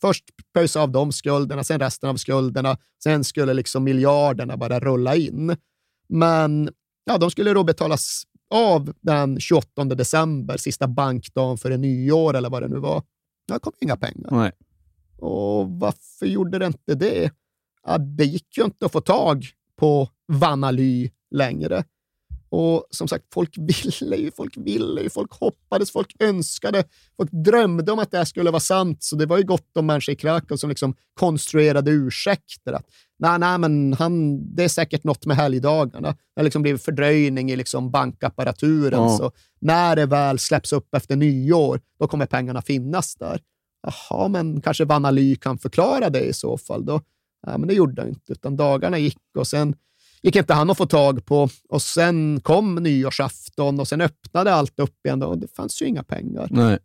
Först 0.00 0.24
pröjsa 0.54 0.80
av 0.80 0.90
de 0.90 1.12
skulderna, 1.12 1.64
sen 1.64 1.80
resten 1.80 2.10
av 2.10 2.16
skulderna. 2.16 2.78
Sen 3.02 3.24
skulle 3.24 3.54
liksom 3.54 3.84
miljarderna 3.84 4.56
bara 4.56 4.80
rulla 4.80 5.16
in. 5.16 5.56
Men 6.08 6.70
ja, 7.04 7.18
de 7.18 7.30
skulle 7.30 7.52
då 7.52 7.64
betalas 7.64 8.22
av 8.50 8.94
den 9.00 9.40
28 9.40 9.84
december, 9.84 10.56
sista 10.56 10.88
bankdagen 10.88 11.58
före 11.58 11.76
nyår 11.76 12.36
eller 12.36 12.50
vad 12.50 12.62
det 12.62 12.68
nu 12.68 12.78
var. 12.78 13.02
Det 13.48 13.58
kom 13.58 13.72
inga 13.80 13.96
pengar. 13.96 14.28
Nej. 14.30 14.52
Och 15.18 15.70
varför 15.70 16.26
gjorde 16.26 16.58
det 16.58 16.66
inte 16.66 16.94
det? 16.94 17.30
Ja, 17.86 17.98
det 17.98 18.24
gick 18.24 18.58
ju 18.58 18.64
inte 18.64 18.86
att 18.86 18.92
få 18.92 19.00
tag 19.00 19.46
på 19.76 20.08
Vanaly 20.26 21.10
längre. 21.30 21.84
Och 22.48 22.86
som 22.90 23.08
sagt, 23.08 23.24
folk 23.34 23.54
ville 23.58 24.16
ju, 24.16 24.30
folk 24.30 24.56
ville 24.56 25.02
ju, 25.02 25.10
folk 25.10 25.32
hoppades, 25.32 25.90
folk 25.90 26.16
önskade, 26.18 26.84
folk 27.16 27.30
drömde 27.32 27.92
om 27.92 27.98
att 27.98 28.10
det 28.10 28.18
här 28.18 28.24
skulle 28.24 28.50
vara 28.50 28.60
sant. 28.60 29.02
Så 29.02 29.16
det 29.16 29.26
var 29.26 29.38
ju 29.38 29.44
gott 29.44 29.76
om 29.76 29.86
människor 29.86 30.12
i 30.12 30.16
Krakow 30.16 30.56
som 30.56 30.68
liksom 30.68 30.94
konstruerade 31.14 31.90
ursäkter. 31.90 32.72
Att 32.72 32.86
nej, 33.18 33.38
nej, 33.38 33.58
men 33.58 33.92
han, 33.92 34.40
det 34.54 34.64
är 34.64 34.68
säkert 34.68 35.04
något 35.04 35.26
med 35.26 35.36
helgdagarna. 35.36 36.08
Det 36.08 36.40
har 36.40 36.44
liksom 36.44 36.62
blivit 36.62 36.82
fördröjning 36.82 37.50
i 37.50 37.56
liksom 37.56 37.90
bankapparaturen. 37.90 39.02
Ja. 39.02 39.16
Så 39.18 39.32
när 39.60 39.96
det 39.96 40.06
väl 40.06 40.38
släpps 40.38 40.72
upp 40.72 40.94
efter 40.94 41.16
nyår, 41.16 41.80
då 41.98 42.08
kommer 42.08 42.26
pengarna 42.26 42.62
finnas 42.62 43.14
där. 43.14 43.40
Jaha, 43.82 44.28
men 44.28 44.60
kanske 44.60 44.84
Vanaly 44.84 45.36
kan 45.36 45.58
förklara 45.58 46.10
det 46.10 46.24
i 46.24 46.32
så 46.32 46.58
fall. 46.58 46.84
Då. 46.86 47.00
Ja, 47.46 47.58
men 47.58 47.68
det 47.68 47.74
gjorde 47.74 48.02
han 48.02 48.08
inte, 48.08 48.32
utan 48.32 48.56
dagarna 48.56 48.98
gick 48.98 49.18
och 49.38 49.46
sen 49.46 49.74
gick 50.22 50.36
inte 50.36 50.54
han 50.54 50.70
att 50.70 50.76
få 50.76 50.86
tag 50.86 51.26
på. 51.26 51.48
Och 51.68 51.82
sen 51.82 52.40
kom 52.40 52.74
nyårsafton 52.74 53.80
och 53.80 53.88
sen 53.88 54.00
öppnade 54.00 54.54
allt 54.54 54.80
upp 54.80 55.06
igen 55.06 55.22
och 55.22 55.38
det 55.38 55.56
fanns 55.56 55.82
ju 55.82 55.86
inga 55.86 56.02
pengar. 56.02 56.48
Nej. 56.50 56.78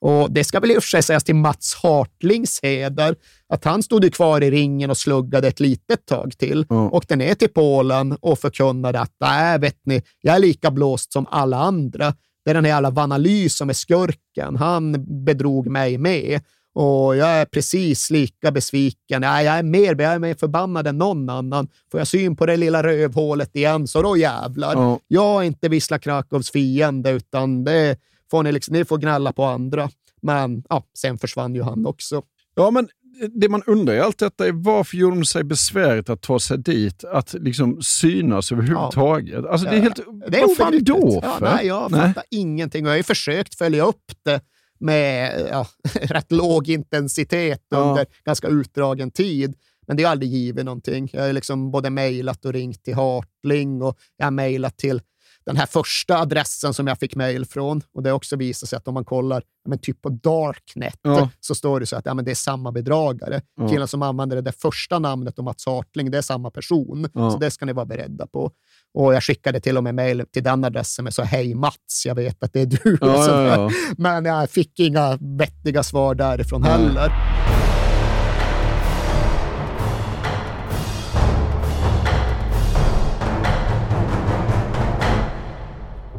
Och 0.00 0.32
det 0.32 0.44
ska 0.44 0.60
väl 0.60 0.70
i 0.70 0.78
och 0.78 0.82
för 0.82 0.88
sig 0.88 1.02
sägas 1.02 1.24
till 1.24 1.34
Mats 1.34 1.74
Hartlings 1.82 2.60
heder, 2.62 3.16
att 3.48 3.64
han 3.64 3.82
stod 3.82 4.14
kvar 4.14 4.42
i 4.42 4.50
ringen 4.50 4.90
och 4.90 4.96
sluggade 4.96 5.48
ett 5.48 5.60
litet 5.60 6.06
tag 6.06 6.38
till. 6.38 6.66
Åkte 6.68 7.16
ner 7.16 7.34
till 7.34 7.48
Polen 7.48 8.12
och 8.20 8.38
förkunnade 8.38 9.00
att, 9.00 9.12
nej, 9.20 9.58
vet 9.58 9.80
ni, 9.84 10.02
jag 10.20 10.34
är 10.36 10.38
lika 10.38 10.70
blåst 10.70 11.12
som 11.12 11.26
alla 11.30 11.58
andra. 11.58 12.14
Det 12.44 12.50
är 12.50 12.54
den 12.54 12.64
här 12.64 12.72
jävla 12.72 12.90
Vanaly 12.90 13.48
som 13.48 13.68
är 13.70 13.74
skurken. 13.74 14.56
Han 14.56 15.04
bedrog 15.24 15.66
mig 15.68 15.98
med. 15.98 16.40
Och 16.80 17.16
jag 17.16 17.28
är 17.28 17.44
precis 17.44 18.10
lika 18.10 18.50
besviken. 18.50 19.20
Nej, 19.20 19.44
jag 19.44 19.58
är 19.58 19.62
mer, 19.62 20.00
jag 20.00 20.12
är 20.12 20.18
mer 20.18 20.34
förbannad 20.34 20.86
än 20.86 20.98
någon 20.98 21.30
annan. 21.30 21.68
Får 21.90 22.00
jag 22.00 22.08
syn 22.08 22.36
på 22.36 22.46
det 22.46 22.56
lilla 22.56 22.82
rövhålet 22.82 23.56
igen, 23.56 23.86
så 23.86 24.02
då 24.02 24.16
jävlar. 24.16 24.72
Ja. 24.74 25.00
Jag 25.08 25.42
är 25.42 25.46
inte 25.46 25.68
Wisla 25.68 25.98
Krakows 25.98 26.50
fiende, 26.50 27.10
utan 27.10 27.64
det 27.64 27.96
får 28.30 28.42
ni, 28.42 28.52
liksom, 28.52 28.74
ni 28.74 28.84
får 28.84 28.98
gnälla 28.98 29.32
på 29.32 29.44
andra. 29.44 29.90
Men 30.22 30.64
ja, 30.68 30.84
sen 30.98 31.18
försvann 31.18 31.54
ju 31.54 31.62
han 31.62 31.86
också. 31.86 32.22
Ja, 32.54 32.70
men 32.70 32.88
det 33.34 33.48
man 33.48 33.62
undrar 33.66 33.94
i 33.94 34.00
allt 34.00 34.18
detta 34.18 34.46
är 34.46 34.52
varför 34.52 34.96
gjorde 34.96 35.16
de 35.16 35.24
sig 35.24 35.44
besväret 35.44 36.10
att 36.10 36.22
ta 36.22 36.40
sig 36.40 36.58
dit, 36.58 37.04
att 37.04 37.34
liksom 37.34 37.82
synas 37.82 38.52
överhuvudtaget? 38.52 39.46
Alltså, 39.46 39.70
det 39.70 39.76
är 39.76 39.80
helt... 39.80 40.00
Det 40.30 40.38
är 40.38 40.46
vad 40.46 40.56
fan 40.56 40.84
då 40.84 41.20
för? 41.20 41.46
Ja, 41.46 41.54
nej, 41.56 41.66
jag 41.66 41.90
fattar 41.90 42.24
ingenting 42.30 42.84
och 42.84 42.88
jag 42.88 42.92
har 42.92 42.98
ju 42.98 43.02
försökt 43.02 43.54
följa 43.54 43.84
upp 43.84 44.12
det 44.24 44.40
med 44.80 45.40
ja, 45.52 45.66
rätt 45.94 46.32
låg 46.32 46.68
intensitet 46.68 47.62
Ja. 47.68 47.78
under 47.78 48.06
ganska 48.24 48.48
utdragen 48.48 49.10
tid. 49.10 49.54
Men 49.86 49.96
det 49.96 50.02
har 50.04 50.10
aldrig 50.10 50.30
givit 50.30 50.64
någonting. 50.64 51.10
Jag 51.12 51.22
har 51.22 51.32
liksom 51.32 51.70
både 51.70 51.90
mejlat 51.90 52.44
och 52.44 52.52
ringt 52.52 52.84
till 52.84 52.94
Hartling 52.94 53.82
och 53.82 53.98
jag 54.16 54.26
har 54.26 54.30
mejlat 54.30 54.76
till 54.76 55.00
den 55.46 55.56
här 55.56 55.66
första 55.66 56.18
adressen 56.18 56.74
som 56.74 56.86
jag 56.86 56.98
fick 56.98 57.14
mejl 57.16 57.44
från. 57.46 57.82
Och 57.94 58.02
det 58.02 58.10
har 58.10 58.16
också 58.16 58.36
visat 58.36 58.68
sig 58.68 58.76
att 58.76 58.88
om 58.88 58.94
man 58.94 59.04
kollar 59.04 59.42
men 59.68 59.78
typ 59.78 60.02
på 60.02 60.08
Darknet 60.08 60.98
Ja. 61.02 61.30
så 61.40 61.54
står 61.54 61.80
det 61.80 61.86
så 61.86 61.96
att 61.96 62.06
ja, 62.06 62.14
men 62.14 62.24
det 62.24 62.30
är 62.30 62.34
samma 62.34 62.72
bedragare. 62.72 63.40
Ja. 63.56 63.68
Killen 63.68 63.88
som 63.88 64.02
använder 64.02 64.36
det 64.36 64.42
där 64.42 64.52
första 64.58 64.98
namnet 64.98 65.38
och 65.38 65.44
Mats 65.44 65.66
Hartling, 65.66 66.10
det 66.10 66.18
är 66.18 66.22
samma 66.22 66.50
person. 66.50 67.08
Ja. 67.14 67.30
Så 67.30 67.38
det 67.38 67.50
ska 67.50 67.66
ni 67.66 67.72
vara 67.72 67.86
beredda 67.86 68.26
på. 68.26 68.50
Och 68.94 69.14
jag 69.14 69.22
skickade 69.22 69.60
till 69.60 69.76
och 69.76 69.84
med 69.84 69.94
mejl 69.94 70.24
till 70.32 70.42
den 70.42 70.64
adressen 70.64 71.04
med 71.04 71.14
så 71.14 71.22
hej 71.22 71.54
Mats, 71.54 72.02
jag 72.06 72.14
vet 72.14 72.42
att 72.42 72.52
det 72.52 72.60
är 72.60 72.66
du. 72.66 72.98
Ja, 73.00 73.26
ja, 73.26 73.42
ja. 73.56 73.70
Men 73.96 74.24
jag 74.24 74.50
fick 74.50 74.80
inga 74.80 75.18
vettiga 75.38 75.82
svar 75.82 76.14
därifrån 76.14 76.60
Nej. 76.60 76.70
heller. 76.70 77.12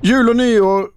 Jul 0.03 0.29
och 0.29 0.35
nyår 0.35 0.87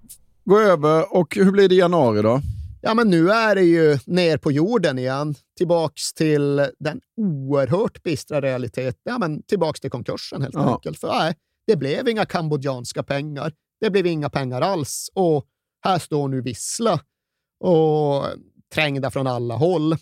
går 0.44 0.60
över 0.62 1.17
och 1.17 1.36
hur 1.36 1.52
blir 1.52 1.68
det 1.68 1.75
i 1.75 1.78
januari 1.78 2.23
då? 2.23 2.41
Ja, 2.81 2.94
men 2.94 3.10
nu 3.10 3.31
är 3.31 3.55
det 3.55 3.62
ju 3.62 3.99
ner 4.07 4.36
på 4.36 4.52
jorden 4.52 4.99
igen. 4.99 5.34
Tillbaks 5.59 6.12
till 6.15 6.57
den 6.78 7.01
oerhört 7.17 8.02
bistra 8.02 8.41
realiteten. 8.41 9.01
Ja, 9.05 9.18
men 9.18 9.42
tillbaks 9.42 9.81
till 9.81 9.91
konkursen 9.91 10.42
helt 10.42 10.55
Ja. 10.55 10.75
enkelt. 10.75 11.01
För 11.01 11.09
nej, 11.09 11.34
det 11.66 11.76
blev 11.76 12.08
inga 12.08 12.24
kambodjanska 12.24 13.02
pengar. 13.02 13.52
Det 13.81 13.91
blev 13.91 14.07
inga 14.07 14.31
pengar 14.31 14.60
alls. 14.60 15.10
Och 15.15 15.47
här 15.84 15.99
står 15.99 16.28
nu 16.28 16.41
Vissla 16.41 17.00
och 17.60 18.24
trängda 18.74 19.10
från 19.10 19.26
alla 19.26 19.57
håll. 19.57 19.97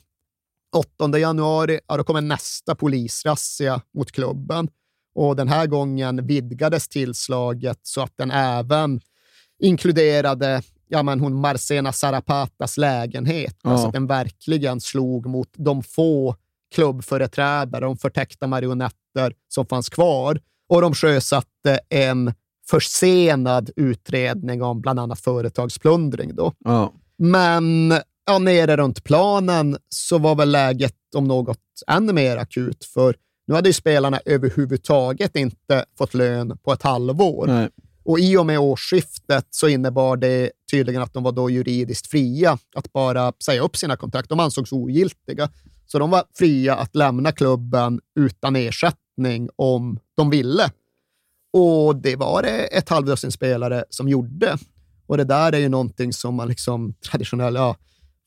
8 0.76 1.18
januari 1.18 1.80
ja, 1.88 1.96
då 1.96 2.04
kommer 2.04 2.20
nästa 2.20 2.74
polisrazzia 2.74 3.82
mot 3.94 4.12
klubben. 4.12 4.68
Och 5.14 5.36
den 5.36 5.48
här 5.48 5.66
gången 5.66 6.26
vidgades 6.26 6.88
tillslaget 6.88 7.78
så 7.82 8.00
att 8.00 8.16
den 8.16 8.30
även 8.30 9.00
inkluderade 9.58 10.62
ja, 10.90 11.02
men 11.02 11.20
hon 11.20 11.40
Marcena 11.40 11.92
Sarapatas 11.92 12.76
lägenhet. 12.76 13.56
Ja. 13.62 13.70
Alltså 13.70 13.86
att 13.86 13.92
den 13.92 14.06
verkligen 14.06 14.80
slog 14.80 15.26
mot 15.26 15.48
de 15.52 15.82
få 15.82 16.36
klubbföreträdare, 16.74 17.84
de 17.84 17.96
förtäckta 17.96 18.46
marionetter 18.46 19.34
som 19.48 19.66
fanns 19.66 19.88
kvar. 19.88 20.40
Och 20.70 20.80
de 20.80 20.94
sjösatte 20.94 21.80
en 21.88 22.34
försenad 22.70 23.70
utredning 23.76 24.62
om 24.62 24.80
bland 24.80 25.00
annat 25.00 25.20
företagsplundring. 25.20 26.34
Då. 26.34 26.52
Ja. 26.58 26.92
Men 27.18 27.94
ja, 28.26 28.38
nere 28.38 28.76
runt 28.76 29.04
planen 29.04 29.76
så 29.88 30.18
var 30.18 30.34
väl 30.34 30.50
läget 30.50 30.94
om 31.16 31.24
något 31.24 31.58
ännu 31.86 32.12
mer 32.12 32.36
akut, 32.36 32.84
för 32.84 33.14
nu 33.46 33.54
hade 33.54 33.68
ju 33.68 33.72
spelarna 33.72 34.20
överhuvudtaget 34.24 35.36
inte 35.36 35.84
fått 35.98 36.14
lön 36.14 36.58
på 36.64 36.72
ett 36.72 36.82
halvår. 36.82 37.46
Nej. 37.46 37.68
Och 38.04 38.18
i 38.18 38.36
och 38.36 38.46
med 38.46 38.58
årsskiftet 38.58 39.46
så 39.50 39.68
innebar 39.68 40.16
det 40.16 40.50
tydligen 40.70 41.02
att 41.02 41.14
de 41.14 41.22
var 41.22 41.32
då 41.32 41.50
juridiskt 41.50 42.06
fria 42.06 42.58
att 42.76 42.92
bara 42.92 43.32
säga 43.44 43.62
upp 43.62 43.76
sina 43.76 43.96
kontrakt. 43.96 44.28
De 44.28 44.40
ansågs 44.40 44.72
ogiltiga. 44.72 45.48
Så 45.86 45.98
de 45.98 46.10
var 46.10 46.24
fria 46.34 46.74
att 46.74 46.96
lämna 46.96 47.32
klubben 47.32 48.00
utan 48.20 48.56
ersättning 48.56 48.99
om 49.56 49.98
de 50.16 50.30
ville. 50.30 50.70
Och 51.52 51.96
det 51.96 52.16
var 52.16 52.42
det 52.42 52.64
ett 52.66 52.88
halvdussin 52.88 53.32
spelare 53.32 53.84
som 53.90 54.08
gjorde. 54.08 54.56
Och 55.06 55.16
det 55.16 55.24
där 55.24 55.52
är 55.52 55.58
ju 55.58 55.68
någonting 55.68 56.12
som 56.12 56.34
man 56.34 56.48
liksom 56.48 56.94
traditionellt, 57.10 57.56
ja, 57.56 57.76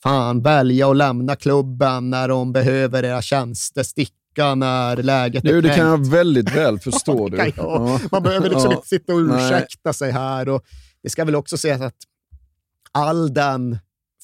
fan, 0.03 0.41
välja 0.41 0.89
att 0.91 0.97
lämna 0.97 1.35
klubben 1.35 2.09
när 2.09 2.27
de 2.27 2.53
behöver 2.53 3.03
era 3.05 3.21
tjänster, 3.21 3.83
sticka 3.83 4.55
när 4.55 4.97
läget 4.97 5.45
är 5.45 5.49
Du, 5.49 5.61
det 5.61 5.75
kan 5.75 5.87
jag 5.87 6.07
väldigt 6.09 6.55
väl 6.55 6.79
förstå. 6.79 7.29
du. 7.29 7.51
Ja. 7.57 7.99
Man 8.11 8.23
behöver 8.23 8.49
liksom 8.49 8.71
Ja. 8.71 8.75
inte 8.77 8.87
sitta 8.87 9.13
och 9.13 9.21
Nej. 9.23 9.45
ursäkta 9.45 9.93
sig 9.93 10.11
här. 10.11 10.49
Och 10.49 10.63
det 11.03 11.09
ska 11.09 11.25
väl 11.25 11.35
också 11.35 11.57
sägas 11.57 11.81
att 11.81 11.95
all 12.91 13.33
den 13.33 13.77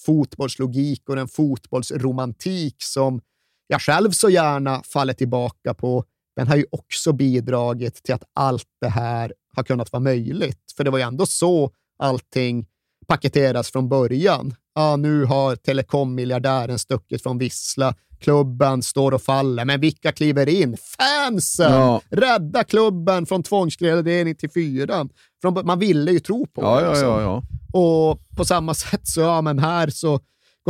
fotbollslogik 0.06 1.10
och 1.10 1.16
den 1.16 1.28
fotbollsromantik 1.28 2.76
som 2.80 3.22
jag 3.68 3.82
själv 3.82 4.12
så 4.12 4.30
gärna 4.30 4.82
faller 4.84 5.14
tillbaka 5.14 5.74
på, 5.74 6.04
den 6.40 6.48
har 6.48 6.56
ju 6.56 6.66
också 6.72 7.14
bidragit 7.14 8.04
till 8.04 8.14
att 8.16 8.24
allt 8.34 8.66
det 8.82 8.90
här 8.90 9.34
har 9.56 9.64
kunnat 9.64 9.92
vara 9.92 10.04
möjligt. 10.04 10.74
För 10.78 10.84
det 10.84 10.90
var 10.90 10.98
ju 10.98 11.04
ändå 11.04 11.26
så 11.26 11.72
allting 12.00 12.66
paketeras 13.08 13.72
från 13.72 13.90
början. 13.90 14.54
Ja, 14.76 14.96
nu 14.96 15.26
har 15.26 15.56
telekommiljardären 15.56 16.80
stuckit 16.80 17.24
från 17.24 17.38
Vissla. 17.38 17.96
Klubben 18.20 18.84
står 18.84 19.12
och 19.12 19.22
faller, 19.22 19.66
men 19.66 19.80
vilka 19.82 20.12
kliver 20.12 20.50
in? 20.50 20.78
Fansen! 20.78 21.72
Ja. 21.74 22.02
Rädda 22.10 22.64
klubben 22.64 23.26
från 23.26 23.44
tvångsgradering 23.44 24.36
till 24.36 24.50
fyran. 24.50 25.10
Från, 25.42 25.66
man 25.66 25.80
ville 25.80 26.12
ju 26.12 26.20
tro 26.20 26.46
på 26.46 26.62
Ja, 26.62 26.76
det. 26.80 26.86
ja, 26.86 26.90
också. 26.92 27.04
ja, 27.06 27.22
ja. 27.22 27.44
Och 27.80 28.22
på 28.38 28.46
samma 28.46 28.74
sätt 28.74 29.08
så, 29.08 29.22
ja 29.22 29.42
men 29.42 29.60
här 29.60 29.90
så 29.90 30.20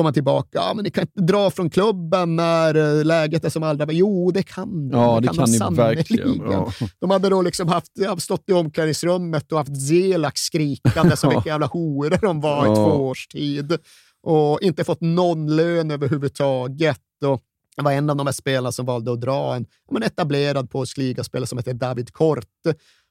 man 0.04 0.14
tillbaka. 0.14 0.50
Ja, 0.52 0.74
men 0.76 0.84
ni 0.84 0.92
kan 0.92 1.02
inte 1.02 1.22
dra 1.22 1.52
från 1.52 1.70
klubben 1.70 2.36
när 2.36 2.76
eh, 3.00 3.06
läget 3.06 3.46
är 3.46 3.50
som 3.50 3.64
allra 3.64 3.86
bäst. 3.86 3.98
Jo, 4.00 4.32
det 4.32 4.44
kan 4.44 4.90
de. 4.90 4.98
Ja, 5.00 5.20
det 5.20 5.28
de 5.28 5.36
kan 5.38 5.50
ni 5.52 5.58
sannerligen. 5.58 5.96
verkligen. 5.96 6.52
Ja. 6.52 6.72
De 7.00 7.10
hade 7.10 7.30
då 7.30 7.42
liksom 7.42 7.68
haft, 7.68 7.92
stått 8.18 8.44
i 8.50 8.54
omklädningsrummet 8.54 9.52
och 9.52 9.58
haft 9.58 9.88
Zelak 9.88 10.38
skrikande 10.38 11.18
som 11.18 11.30
vilka 11.34 11.50
jävla 11.50 11.66
horor 11.68 12.20
de 12.22 12.42
var 12.42 12.66
i 12.66 12.70
Ja. 12.70 12.76
två 12.76 13.08
års 13.08 13.28
tid. 13.28 13.78
Och 14.24 14.62
inte 14.62 14.84
fått 14.84 15.02
någon 15.02 15.56
lön 15.56 15.92
överhuvudtaget. 15.92 17.02
Och 17.26 17.42
det 17.76 17.84
var 17.84 17.92
en 17.92 18.10
av 18.10 18.16
de 18.16 18.28
här 18.28 18.34
spelarna 18.34 18.72
som 18.72 18.86
valde 18.86 19.12
att 19.14 19.22
dra 19.22 19.56
en 19.56 19.66
men 19.92 20.04
etablerad 20.04 20.70
polsk 20.70 20.98
ligaspelare 20.98 21.48
som 21.48 21.58
heter 21.58 21.74
David 21.74 22.14
Kort. 22.14 22.46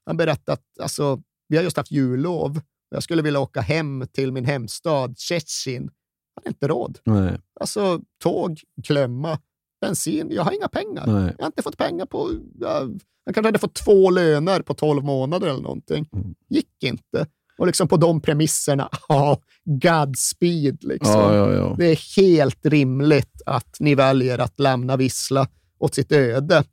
Han 0.07 0.17
berättade 0.17 0.52
att 0.52 0.83
alltså, 0.83 1.20
vi 1.49 1.57
har 1.57 1.65
just 1.65 1.76
haft 1.76 1.91
jullov 1.92 2.60
jag 2.91 3.02
skulle 3.02 3.23
vilja 3.23 3.41
åka 3.41 3.60
hem 3.60 4.05
till 4.12 4.33
min 4.33 4.44
hemstad 4.44 5.18
Tjetjin. 5.18 5.91
Jag 6.39 6.41
hade 6.41 6.49
inte 6.49 6.68
råd. 6.68 6.99
Nej. 7.05 7.39
Alltså 7.60 8.00
tåg, 8.23 8.60
klämma, 8.84 9.39
bensin. 9.81 10.28
Jag 10.31 10.42
har 10.42 10.52
inga 10.52 10.68
pengar. 10.68 11.07
Nej. 11.07 11.34
Jag 11.39 11.44
har 11.44 11.47
inte 11.47 11.62
fått 11.62 11.78
pengar 11.78 12.07
på... 12.07 12.31
Jag, 12.60 13.00
jag 13.25 13.34
kanske 13.34 13.49
hade 13.49 13.58
fått 13.58 13.75
två 13.75 14.10
löner 14.10 14.62
på 14.62 14.75
12 14.75 15.05
månader 15.05 15.47
eller 15.49 15.62
någonting. 15.62 16.08
Mm. 16.12 16.34
Gick 16.49 16.83
inte. 16.83 17.26
Och 17.58 17.67
liksom 17.67 17.89
på 17.89 17.97
de 17.97 18.20
premisserna, 18.20 18.89
ja, 19.08 19.41
Godspeed. 19.65 20.84
Liksom. 20.84 21.12
Ja, 21.12 21.34
ja, 21.34 21.52
ja. 21.52 21.75
Det 21.78 21.86
är 21.86 22.17
helt 22.17 22.67
rimligt 22.67 23.42
att 23.47 23.76
ni 23.81 23.94
väljer 23.94 24.39
att 24.39 24.60
lämna 24.60 24.97
Vissla 24.97 25.49
åt 25.78 25.94
sitt 25.94 26.12
öde. 26.12 26.65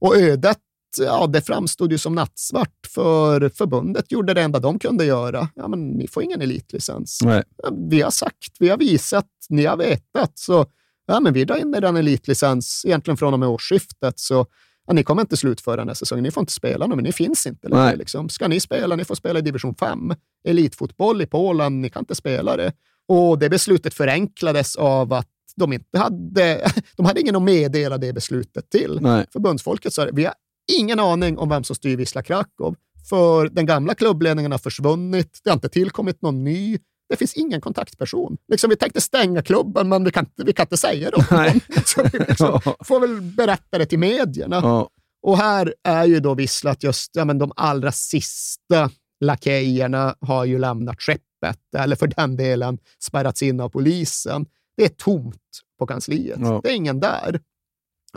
Och 0.00 0.16
ödet, 0.16 0.58
ja, 0.98 1.26
det 1.26 1.40
framstod 1.40 1.92
ju 1.92 1.98
som 1.98 2.14
nattsvart, 2.14 2.86
för 2.94 3.48
förbundet 3.48 4.12
gjorde 4.12 4.34
det 4.34 4.42
enda 4.42 4.58
de 4.58 4.78
kunde 4.78 5.04
göra. 5.04 5.48
Ja, 5.54 5.68
men 5.68 5.88
ni 5.88 6.08
får 6.08 6.22
ingen 6.22 6.42
elitlicens. 6.42 7.20
Nej. 7.22 7.42
Vi 7.90 8.02
har 8.02 8.10
sagt, 8.10 8.56
vi 8.58 8.68
har 8.68 8.76
visat, 8.76 9.26
ni 9.48 9.66
har 9.66 9.76
vetat. 9.76 10.32
Så 10.34 10.66
ja, 11.06 11.20
men 11.20 11.32
vi 11.32 11.44
drar 11.44 11.56
in 11.56 11.74
er 11.74 11.84
en 11.84 11.96
elitlicens 11.96 12.82
egentligen 12.86 13.16
från 13.16 13.32
och 13.32 13.40
med 13.40 13.48
årsskiftet. 13.48 14.18
Så 14.18 14.46
Ja, 14.88 14.94
ni 14.94 15.02
kommer 15.02 15.22
inte 15.22 15.36
slutföra 15.36 15.76
den 15.76 15.88
här 15.88 15.94
säsongen, 15.94 16.22
ni 16.22 16.30
får 16.30 16.40
inte 16.40 16.52
spela 16.52 16.86
nu, 16.86 16.94
men 16.94 17.04
ni 17.04 17.12
finns 17.12 17.46
inte 17.46 17.68
längre. 17.68 17.96
Liksom. 17.96 18.28
Ska 18.28 18.48
ni 18.48 18.60
spela, 18.60 18.96
ni 18.96 19.04
får 19.04 19.14
spela 19.14 19.38
i 19.38 19.42
division 19.42 19.74
5. 19.74 20.14
Elitfotboll 20.44 21.22
i 21.22 21.26
Polen, 21.26 21.80
ni 21.80 21.90
kan 21.90 22.02
inte 22.02 22.14
spela 22.14 22.56
det. 22.56 22.72
Och 23.08 23.38
det 23.38 23.50
beslutet 23.50 23.94
förenklades 23.94 24.76
av 24.76 25.12
att 25.12 25.28
de 25.56 25.72
inte 25.72 25.98
hade, 25.98 26.70
de 26.96 27.06
hade 27.06 27.20
ingen 27.20 27.36
att 27.36 27.42
meddela 27.42 27.98
det 27.98 28.12
beslutet 28.12 28.70
till. 28.70 28.98
Nej. 29.00 29.26
Förbundsfolket 29.32 29.92
sa 29.92 30.04
det, 30.04 30.10
vi 30.14 30.24
har 30.24 30.34
ingen 30.68 31.00
aning 31.00 31.38
om 31.38 31.48
vem 31.48 31.64
som 31.64 31.76
styr 31.76 31.96
Wisla 31.96 32.22
Krakow, 32.22 32.74
för 33.08 33.48
den 33.48 33.66
gamla 33.66 33.94
klubbledningen 33.94 34.52
har 34.52 34.58
försvunnit, 34.58 35.40
det 35.44 35.50
har 35.50 35.54
inte 35.54 35.68
tillkommit 35.68 36.22
någon 36.22 36.44
ny, 36.44 36.78
det 37.08 37.16
finns 37.16 37.34
ingen 37.34 37.60
kontaktperson. 37.60 38.36
Liksom, 38.48 38.70
vi 38.70 38.76
tänkte 38.76 39.00
stänga 39.00 39.42
klubben, 39.42 39.88
men 39.88 40.04
vi 40.04 40.10
kan, 40.10 40.26
vi 40.36 40.52
kan 40.52 40.64
inte 40.64 40.76
säga 40.76 41.10
det. 41.10 41.22
Så 41.84 42.02
vi 42.12 42.18
liksom, 42.18 42.60
får 42.84 43.00
väl 43.00 43.20
berätta 43.20 43.78
det 43.78 43.86
till 43.86 43.98
medierna. 43.98 44.56
Ja. 44.56 44.88
Och 45.22 45.38
här 45.38 45.74
är 45.84 46.04
ju 46.04 46.20
då 46.20 46.34
Wisla 46.34 46.70
att 46.70 46.82
just 46.82 47.10
ja, 47.16 47.24
men 47.24 47.38
de 47.38 47.52
allra 47.56 47.92
sista 47.92 48.90
lakejerna 49.20 50.14
har 50.20 50.44
ju 50.44 50.58
lämnat 50.58 51.02
skeppet, 51.02 51.74
eller 51.76 51.96
för 51.96 52.06
den 52.06 52.36
delen 52.36 52.78
spärrats 53.02 53.42
in 53.42 53.60
av 53.60 53.68
polisen. 53.68 54.46
Det 54.76 54.84
är 54.84 54.88
tomt 54.88 55.60
på 55.78 55.86
kansliet. 55.86 56.38
Ja. 56.40 56.60
Det 56.62 56.70
är 56.70 56.74
ingen 56.74 57.00
där. 57.00 57.40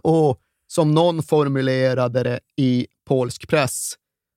Och 0.04 0.42
som 0.74 0.92
någon 0.92 1.24
formulerade 1.24 2.24
det 2.24 2.40
i 2.58 2.88
polsk 3.08 3.48
press, 3.48 3.94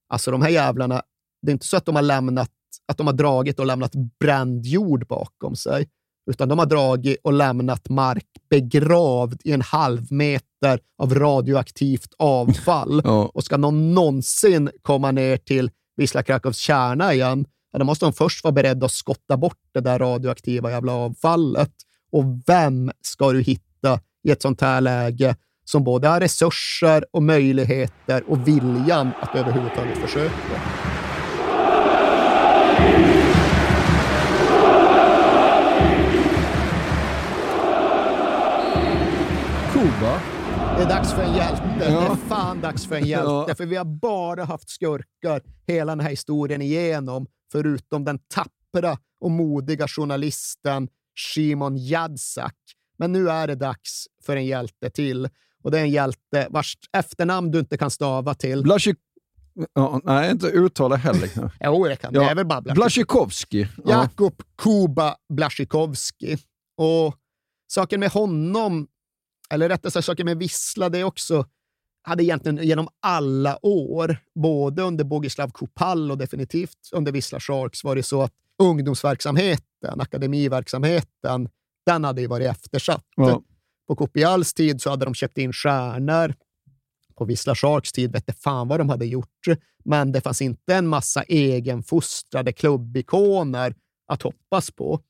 alltså 0.09 0.31
de 0.31 0.43
här 0.43 0.49
jävlarna, 0.49 1.03
det 1.43 1.51
är 1.51 1.53
inte 1.53 1.67
så 1.67 1.77
att 1.77 1.87
de 1.87 1.95
har 1.95 2.03
lämnat 2.03 2.51
att 2.89 2.99
de 2.99 3.07
har 3.07 3.15
dragit 3.15 3.59
och 3.59 3.67
lämnat 3.67 3.93
bränd 4.21 4.67
jord 4.67 5.07
bakom 5.07 5.57
sig, 5.57 5.89
utan 6.31 6.49
de 6.49 6.59
har 6.59 6.67
dragit 6.67 7.17
och 7.25 7.33
lämnat 7.33 7.89
mark 7.89 8.27
begravd 8.51 9.41
i 9.45 9.53
en 9.53 9.61
halv 9.63 10.13
meter 10.13 10.81
av 10.99 11.15
radioaktivt 11.15 12.15
avfall. 12.19 13.03
Ja. 13.05 13.31
Och 13.35 13.45
ska 13.45 13.57
någon 13.57 13.95
någonsin 13.95 14.71
komma 14.83 15.11
ner 15.11 15.37
till 15.37 15.71
Wisla 15.97 16.23
Krakows 16.23 16.57
kärna 16.57 17.15
igen, 17.15 17.47
ja, 17.73 17.79
då 17.79 17.85
måste 17.85 18.05
de 18.05 18.13
först 18.13 18.45
vara 18.45 18.53
beredda 18.53 18.87
att 18.87 18.93
skotta 18.93 19.37
bort 19.37 19.61
det 19.75 19.81
där 19.81 19.99
radioaktiva 19.99 20.71
jävla 20.71 20.93
avfallet. 20.93 21.73
Och 22.13 22.25
vem 22.47 22.91
ska 23.01 23.33
du 23.33 23.43
hitta 23.43 24.01
i 24.23 24.31
ett 24.31 24.43
sånt 24.43 24.61
här 24.61 24.81
läge 24.81 25.37
som 25.65 25.85
både 25.85 26.09
har 26.09 26.21
resurser 26.21 27.05
och 27.11 27.23
möjligheter 27.23 28.23
och 28.31 28.49
viljan 28.49 29.11
att 29.21 29.35
överhuvudtaget 29.37 29.99
försöka? 29.99 30.61
Kuba. 39.73 40.21
Det 40.77 40.83
är 40.83 40.89
dags 40.89 41.13
för 41.13 41.23
en 41.23 41.35
hjälte. 41.37 41.63
Det 41.79 41.91
Ja. 41.93 42.13
är 42.13 42.17
fan 42.17 42.61
dags 42.61 42.87
för 42.87 42.97
en 42.97 43.07
hjälte. 43.07 43.45
Ja. 43.49 43.55
För 43.55 43.67
vi 43.67 43.77
har 43.77 43.85
bara 43.85 44.45
haft 44.45 44.69
skurkar 44.71 45.43
hela 45.67 45.93
den 45.93 46.01
här 46.01 46.11
historien 46.11 46.63
igenom, 46.63 47.27
förutom 47.53 48.05
den 48.05 48.19
tappra 48.19 48.97
och 49.21 49.31
modiga 49.31 49.89
journalisten 49.89 50.89
Shimon 51.35 51.77
Jadzak. 51.77 52.55
Men 52.99 53.13
nu 53.13 53.31
är 53.31 53.47
det 53.47 53.55
dags 53.55 54.07
för 54.27 54.37
en 54.37 54.47
hjälte 54.47 54.91
till. 54.91 55.29
Och 55.65 55.71
det 55.71 55.79
är 55.79 55.83
en 55.83 55.91
hjälte 55.91 56.47
vars 56.51 56.79
efternamn 56.93 57.51
du 57.51 57.59
inte 57.59 57.77
kan 57.77 57.91
stava 57.91 58.35
till. 58.35 58.63
Blasik... 58.63 58.97
Ja, 59.75 60.01
nej, 60.05 60.31
inte 60.31 60.47
uttala 60.47 60.97
heller. 60.97 61.31
Jo, 61.61 61.85
det 61.85 61.97
kan 61.97 62.13
det. 62.13 62.25
är 62.25 62.35
väl 62.35 62.47
bara 62.47 62.61
Blasjikovskij. 62.61 63.69
Ja. 63.85 63.91
Jakub 64.03 64.43
Kuba 64.59 65.17
Blasjikovski. 65.29 66.37
Och 66.77 67.15
saken 67.67 68.01
med 68.01 68.11
honom, 68.11 68.87
eller 69.51 69.69
rättare 69.69 69.91
sagt 69.91 70.07
saken 70.07 70.27
med 70.27 70.39
Wisla, 70.39 70.89
det 70.89 70.99
är 70.99 71.05
också 71.05 71.45
hade 72.05 72.25
egentligen 72.25 72.67
genom 72.67 72.89
alla 73.01 73.67
år, 73.67 74.17
både 74.35 74.83
under 74.83 75.05
Bogislav 75.05 75.51
Kupal 75.51 76.11
och 76.11 76.19
definitivt 76.19 76.79
under 76.93 77.13
Wisla 77.13 77.41
Sharks, 77.41 77.85
varit 77.85 78.07
så 78.07 78.23
att 78.23 78.33
ungdomsverksamheten, 78.59 80.01
akademiverksamheten, 80.01 81.49
den 81.87 82.05
hade 82.05 82.21
ju 82.21 82.27
varit 82.27 82.51
eftersatt. 82.51 83.05
Ja. 83.17 83.43
På 83.87 83.97
Copials 83.97 84.55
tid 84.55 84.83
så 84.83 84.91
hade 84.91 85.05
de 85.05 85.15
köpt 85.15 85.39
in 85.39 85.53
stjärnor. 85.53 86.35
På 87.15 87.25
Wisla 87.25 87.55
Sharks 87.55 87.93
tid 87.93 88.13
vette 88.13 88.33
fan 88.33 88.69
vad 88.69 88.81
de 88.81 88.89
hade 88.89 89.07
gjort, 89.07 89.47
men 89.85 90.13
det 90.13 90.21
fanns 90.21 90.43
inte 90.43 90.75
en 90.75 90.87
massa 90.87 91.23
egenfostrade 91.23 92.53
klubbikoner 92.53 93.75
att 94.07 94.23
hoppas 94.23 94.71
på. 94.71 95.01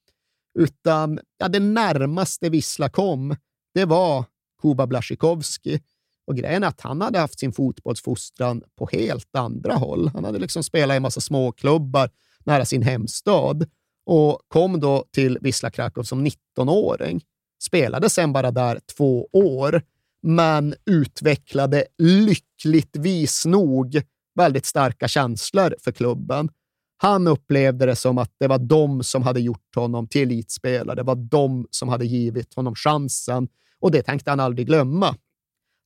Utan 0.59 1.21
ja, 1.39 1.49
det 1.49 1.61
närmaste 1.61 2.49
Wisla 2.49 2.89
kom, 2.89 3.37
det 3.75 3.85
var 3.85 4.25
Kuba 4.63 4.87
Blasjikovski. 4.87 5.81
Och 6.27 6.37
grejen 6.37 6.63
är 6.63 6.69
att 6.69 6.81
han 6.81 7.01
hade 7.01 7.19
haft 7.19 7.39
sin 7.39 7.53
fotbollsfostran 7.53 8.63
på 8.79 8.89
helt 8.93 9.37
andra 9.37 9.75
håll. 9.75 10.09
Han 10.09 10.25
hade 10.25 10.39
liksom 10.39 10.63
spelat 10.63 10.95
i 10.95 10.97
en 10.97 11.03
massa 11.03 11.21
småklubbar 11.21 12.11
nära 12.45 12.65
sin 12.65 12.83
hemstad 12.83 13.67
och 14.07 14.41
kom 14.49 14.81
då 14.81 15.05
till 15.11 15.39
Wisla 15.41 15.71
Krakow 15.71 16.03
som 16.03 16.27
19-åring. 16.27 17.21
Spelade 17.67 18.11
sen 18.11 18.33
bara 18.33 18.51
där 18.51 18.81
två 18.97 19.29
år, 19.33 19.83
men 20.23 20.75
utvecklade 20.87 21.85
lyckligtvis 21.99 23.47
nog 23.47 24.03
väldigt 24.35 24.67
starka 24.67 25.09
känslor 25.09 25.75
för 25.81 25.93
klubben. 25.93 26.49
Han 26.97 27.27
upplevde 27.27 27.87
det 27.87 27.97
som 27.97 28.19
att 28.19 28.31
det 28.41 28.47
var 28.47 28.59
de 28.59 29.03
som 29.03 29.23
hade 29.23 29.41
gjort 29.41 29.75
honom 29.75 30.07
till 30.07 30.23
elitspelare. 30.23 30.97
Det 30.97 31.03
var 31.03 31.15
de 31.15 31.67
som 31.71 31.89
hade 31.89 32.07
givit 32.07 32.55
honom 32.55 32.75
chansen 32.75 33.49
och 33.81 33.91
det 33.91 34.03
tänkte 34.03 34.31
han 34.31 34.41
aldrig 34.41 34.67
glömma. 34.67 35.17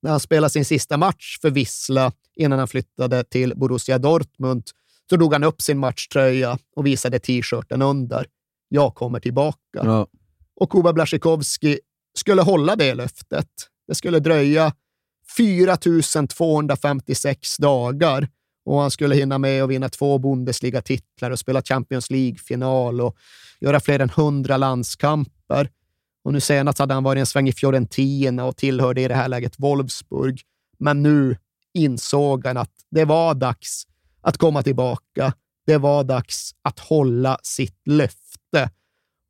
När 0.02 0.10
han 0.10 0.20
spelade 0.20 0.50
sin 0.50 0.65
sista 0.65 0.97
match 0.97 1.39
för 1.40 1.50
Vissla 1.50 2.12
innan 2.36 2.58
han 2.58 2.68
flyttade 2.68 3.24
till 3.24 3.52
Borussia 3.57 3.98
Dortmund 3.98 4.62
så 5.10 5.16
drog 5.16 5.32
han 5.32 5.44
upp 5.44 5.62
sin 5.62 5.78
matchtröja 5.78 6.58
och 6.76 6.86
visade 6.86 7.18
t-shirten 7.18 7.82
under. 7.82 8.26
Jag 8.68 8.94
kommer 8.94 9.20
tillbaka. 9.20 9.58
Ja. 9.73 10.07
Och 10.60 10.70
Kuba 10.70 10.92
Blasjikovskij 10.92 11.78
skulle 12.18 12.42
hålla 12.42 12.76
det 12.76 12.94
löftet. 12.94 13.48
Det 13.88 13.94
skulle 13.94 14.18
dröja 14.18 14.72
4 15.36 15.76
256 16.26 17.56
dagar 17.56 18.28
och 18.64 18.80
han 18.80 18.90
skulle 18.90 19.14
hinna 19.14 19.38
med 19.38 19.62
att 19.62 19.70
vinna 19.70 19.88
två 19.88 20.18
Bundesliga-titlar 20.18 21.30
och 21.30 21.38
spela 21.38 21.62
Champions 21.62 22.10
League-final 22.10 23.00
och 23.00 23.16
göra 23.60 23.80
fler 23.80 24.00
än 24.00 24.08
100 24.08 24.56
landskamper. 24.56 25.70
Och 26.24 26.32
nu 26.32 26.40
senast 26.40 26.78
hade 26.78 26.94
han 26.94 27.04
varit 27.04 27.20
en 27.20 27.26
sväng 27.26 27.48
i 27.48 27.52
Fiorentina 27.52 28.44
och 28.44 28.56
tillhörde 28.56 29.00
i 29.00 29.08
det 29.08 29.14
här 29.14 29.28
läget 29.28 29.54
Wolfsburg. 29.58 30.40
Men 30.78 31.02
nu 31.02 31.36
insåg 31.74 32.46
han 32.46 32.56
att 32.56 32.72
det 32.90 33.04
var 33.04 33.34
dags 33.34 33.84
att 34.20 34.36
komma 34.36 34.62
tillbaka. 34.62 35.32
Det 35.66 35.78
var 35.78 36.04
dags 36.04 36.50
att 36.62 36.78
hålla 36.78 37.38
sitt 37.42 37.80
löfte. 37.86 38.70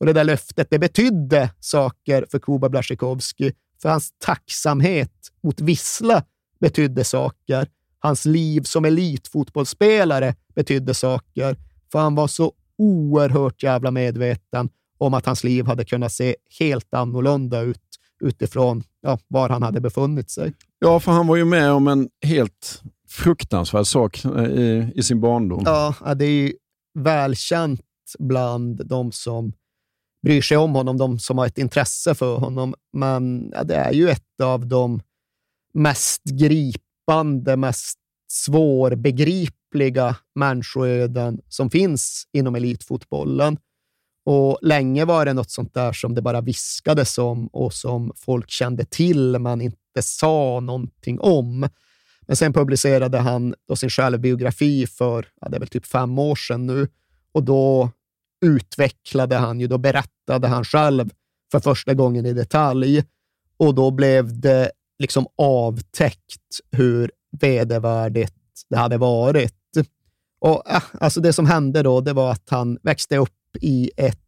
Och 0.00 0.06
det 0.06 0.12
där 0.12 0.24
löftet, 0.24 0.66
det 0.70 0.78
betydde 0.78 1.50
saker 1.60 2.26
för 2.30 2.38
Kuba 2.38 2.68
Blasjikovski. 2.68 3.52
För 3.82 3.88
hans 3.88 4.12
tacksamhet 4.18 5.12
mot 5.42 5.60
Vissla 5.60 6.22
betydde 6.60 7.04
saker. 7.04 7.68
Hans 7.98 8.24
liv 8.24 8.62
som 8.62 8.84
elitfotbollsspelare 8.84 10.34
betydde 10.54 10.94
saker. 10.94 11.56
För 11.92 11.98
han 11.98 12.14
var 12.14 12.26
så 12.26 12.52
oerhört 12.78 13.62
jävla 13.62 13.90
medveten 13.90 14.68
om 14.98 15.14
att 15.14 15.26
hans 15.26 15.44
liv 15.44 15.66
hade 15.66 15.84
kunnat 15.84 16.12
se 16.12 16.36
helt 16.60 16.94
annorlunda 16.94 17.60
ut 17.60 17.80
utifrån 18.20 18.82
ja, 19.00 19.18
var 19.28 19.48
han 19.48 19.62
hade 19.62 19.80
befunnit 19.80 20.30
sig. 20.30 20.52
Ja, 20.78 21.00
för 21.00 21.12
han 21.12 21.26
var 21.26 21.36
ju 21.36 21.44
med 21.44 21.72
om 21.72 21.88
en 21.88 22.08
helt 22.22 22.82
fruktansvärd 23.08 23.86
sak 23.86 24.24
eh, 24.24 24.44
i, 24.44 24.92
i 24.94 25.02
sin 25.02 25.20
barndom. 25.20 25.62
Ja, 25.64 25.94
ja, 26.04 26.14
det 26.14 26.24
är 26.24 26.30
ju 26.30 26.52
välkänt 26.98 27.80
bland 28.18 28.86
de 28.86 29.12
som 29.12 29.52
bryr 30.22 30.42
sig 30.42 30.56
om 30.56 30.74
honom, 30.74 30.96
de 30.96 31.18
som 31.18 31.38
har 31.38 31.46
ett 31.46 31.58
intresse 31.58 32.14
för 32.14 32.36
honom. 32.36 32.74
Men 32.92 33.52
ja, 33.54 33.64
det 33.64 33.74
är 33.74 33.92
ju 33.92 34.10
ett 34.10 34.40
av 34.42 34.66
de 34.66 35.00
mest 35.74 36.22
gripande, 36.24 37.56
mest 37.56 37.98
svårbegripliga 38.30 40.16
människoöden 40.34 41.40
som 41.48 41.70
finns 41.70 42.24
inom 42.32 42.54
elitfotbollen. 42.54 43.58
Och 44.24 44.58
länge 44.62 45.04
var 45.04 45.24
det 45.24 45.32
något 45.32 45.50
sånt 45.50 45.74
där 45.74 45.92
som 45.92 46.14
det 46.14 46.22
bara 46.22 46.40
viskades 46.40 47.18
om 47.18 47.46
och 47.46 47.72
som 47.74 48.12
folk 48.16 48.50
kände 48.50 48.84
till 48.84 49.38
men 49.38 49.60
inte 49.60 50.02
sa 50.02 50.60
någonting 50.60 51.20
om. 51.20 51.68
Men 52.20 52.36
sen 52.36 52.52
publicerade 52.52 53.18
han 53.18 53.54
då 53.68 53.76
sin 53.76 53.90
självbiografi 53.90 54.86
för, 54.86 55.26
ja, 55.40 55.48
det 55.48 55.56
är 55.56 55.60
väl 55.60 55.68
typ 55.68 55.86
fem 55.86 56.18
år 56.18 56.36
sedan 56.36 56.66
nu, 56.66 56.88
och 57.32 57.42
då 57.42 57.90
utvecklade 58.40 59.36
han 59.36 59.60
ju, 59.60 59.66
då 59.66 59.78
berättade 59.78 60.48
han 60.48 60.64
själv 60.64 61.10
för 61.52 61.60
första 61.60 61.94
gången 61.94 62.26
i 62.26 62.32
detalj 62.32 63.04
och 63.56 63.74
då 63.74 63.90
blev 63.90 64.40
det 64.40 64.70
liksom 64.98 65.26
avtäckt 65.36 66.60
hur 66.70 67.10
vedervärdigt 67.40 68.34
det 68.70 68.76
hade 68.76 68.98
varit. 68.98 69.54
Och 70.40 70.70
äh, 70.70 70.82
alltså 71.00 71.20
Det 71.20 71.32
som 71.32 71.46
hände 71.46 71.82
då, 71.82 72.00
det 72.00 72.12
var 72.12 72.32
att 72.32 72.50
han 72.50 72.78
växte 72.82 73.16
upp 73.16 73.56
i 73.60 73.90
ett 73.96 74.18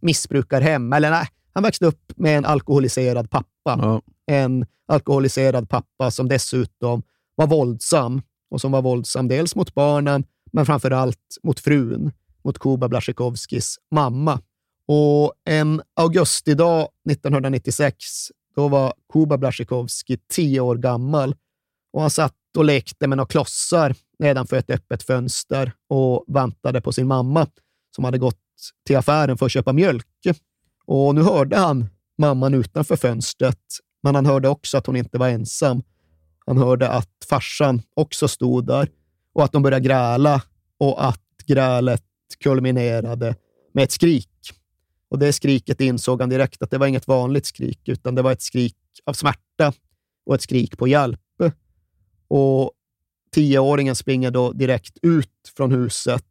missbrukarhem. 0.00 0.92
Eller 0.92 1.10
nej, 1.10 1.26
han 1.52 1.62
växte 1.62 1.86
upp 1.86 2.12
med 2.16 2.38
en 2.38 2.44
alkoholiserad 2.44 3.30
pappa. 3.30 3.46
Ja. 3.64 4.02
En 4.26 4.66
alkoholiserad 4.86 5.68
pappa 5.68 6.10
som 6.10 6.28
dessutom 6.28 7.02
var 7.34 7.46
våldsam 7.46 8.22
och 8.50 8.60
som 8.60 8.72
var 8.72 8.82
våldsam 8.82 9.28
dels 9.28 9.56
mot 9.56 9.74
barnen, 9.74 10.24
men 10.52 10.66
framför 10.66 10.90
allt 10.90 11.38
mot 11.42 11.60
frun, 11.60 12.12
mot 12.44 12.58
Kuba 12.58 12.88
Blasjikovskis 12.88 13.76
mamma. 13.90 14.40
Och 14.88 15.32
en 15.44 15.82
augustidag 15.96 16.88
1996, 17.10 17.96
då 18.56 18.68
var 18.68 18.94
Kuba 19.12 19.38
Blasjikovski 19.38 20.18
tio 20.32 20.60
år 20.60 20.76
gammal 20.76 21.34
och 21.92 22.00
han 22.00 22.10
satt 22.10 22.34
och 22.56 22.64
lekte 22.64 23.06
med 23.06 23.16
några 23.18 23.28
klossar 23.28 23.94
nedanför 24.18 24.56
ett 24.56 24.70
öppet 24.70 25.02
fönster 25.02 25.72
och 25.88 26.24
väntade 26.28 26.80
på 26.80 26.92
sin 26.92 27.06
mamma 27.06 27.46
som 27.94 28.04
hade 28.04 28.18
gått 28.18 28.38
till 28.86 28.96
affären 28.96 29.38
för 29.38 29.46
att 29.46 29.52
köpa 29.52 29.72
mjölk. 29.72 30.06
Och 30.86 31.14
nu 31.14 31.22
hörde 31.22 31.56
han 31.56 31.86
mamman 32.18 32.54
utanför 32.54 32.96
fönstret, 32.96 33.60
men 34.02 34.14
han 34.14 34.26
hörde 34.26 34.48
också 34.48 34.78
att 34.78 34.86
hon 34.86 34.96
inte 34.96 35.18
var 35.18 35.28
ensam. 35.28 35.82
Han 36.46 36.58
hörde 36.58 36.88
att 36.88 37.10
farsan 37.28 37.82
också 37.94 38.28
stod 38.28 38.66
där 38.66 38.88
och 39.34 39.44
att 39.44 39.52
de 39.52 39.62
började 39.62 39.86
gräla 39.86 40.42
och 40.78 41.06
att 41.06 41.20
grälet 41.46 42.02
kulminerade 42.38 43.36
med 43.72 43.84
ett 43.84 43.92
skrik. 43.92 44.30
Och 45.08 45.18
det 45.18 45.32
skriket 45.32 45.80
insåg 45.80 46.20
han 46.20 46.30
direkt 46.30 46.62
att 46.62 46.70
det 46.70 46.78
var 46.78 46.86
inget 46.86 47.08
vanligt 47.08 47.46
skrik, 47.46 47.88
utan 47.88 48.14
det 48.14 48.22
var 48.22 48.32
ett 48.32 48.42
skrik 48.42 48.76
av 49.04 49.12
smärta 49.12 49.72
och 50.26 50.34
ett 50.34 50.42
skrik 50.42 50.78
på 50.78 50.88
hjälp. 50.88 51.20
Och 52.28 52.72
tioåringen 53.32 53.96
springer 53.96 54.30
då 54.30 54.52
direkt 54.52 54.98
ut 55.02 55.52
från 55.56 55.72
huset 55.72 56.24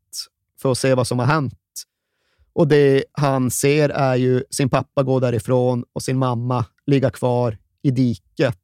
för 0.61 0.71
att 0.71 0.77
se 0.77 0.93
vad 0.93 1.07
som 1.07 1.19
har 1.19 1.25
hänt. 1.25 1.53
Och 2.53 2.67
det 2.67 3.03
han 3.11 3.51
ser 3.51 3.89
är 3.89 4.15
ju 4.15 4.43
sin 4.49 4.69
pappa 4.69 5.03
gå 5.03 5.19
därifrån 5.19 5.85
och 5.93 6.03
sin 6.03 6.17
mamma 6.17 6.65
ligga 6.85 7.09
kvar 7.09 7.57
i 7.81 7.91
diket. 7.91 8.59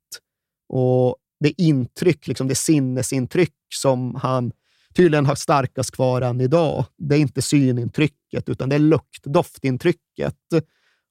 Och 0.69 1.16
det 1.40 1.61
intryck, 1.61 2.27
liksom 2.27 2.48
det 2.48 2.56
sinnesintryck 2.56 3.56
som 3.74 4.16
han 4.16 4.51
tydligen 4.95 5.26
har 5.26 5.35
starkast 5.35 5.92
kvar 5.92 6.22
än 6.22 6.42
idag, 6.42 6.85
det 6.98 7.16
är 7.16 7.19
inte 7.19 7.42
synintrycket, 7.42 8.50
utan 8.50 8.69
det 8.69 8.76
är 8.76 8.80
lukt-doftintrycket. 8.80 10.35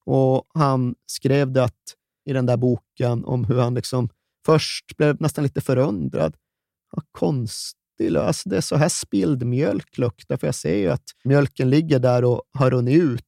Och 0.04 0.46
han 0.54 0.94
skrev 1.06 1.52
det 1.52 1.70
i 2.24 2.32
den 2.32 2.46
där 2.46 2.56
boken 2.56 3.24
om 3.24 3.44
hur 3.44 3.60
han 3.60 3.74
liksom 3.74 4.08
först 4.46 4.96
blev 4.96 5.20
nästan 5.20 5.44
lite 5.44 5.60
förundrad. 5.60 6.36
Ja, 6.92 7.02
konstig 7.12 8.16
alltså 8.16 8.48
Det 8.48 8.56
är 8.56 8.60
så 8.60 8.76
här 8.76 8.88
spilld 8.88 9.46
mjölk 9.46 9.98
luktar, 9.98 10.36
för 10.36 10.46
jag 10.46 10.54
ser 10.54 10.76
ju 10.76 10.88
att 10.88 11.04
mjölken 11.24 11.70
ligger 11.70 11.98
där 11.98 12.24
och 12.24 12.42
har 12.52 12.70
runnit 12.70 13.02
ut. 13.02 13.24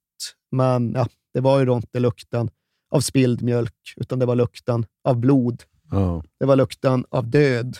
Men 0.50 0.92
ja, 0.92 1.06
det 1.34 1.40
var 1.40 1.58
ju 1.58 1.64
då 1.64 1.76
inte 1.76 2.00
lukten 2.00 2.50
av 2.90 3.00
spilld 3.00 3.42
mjölk, 3.42 3.94
utan 3.96 4.18
det 4.18 4.26
var 4.26 4.36
lukten 4.36 4.86
av 5.04 5.16
blod. 5.16 5.62
Ja. 5.90 6.24
Det 6.38 6.46
var 6.46 6.56
lukten 6.56 7.04
av 7.10 7.30
död. 7.30 7.76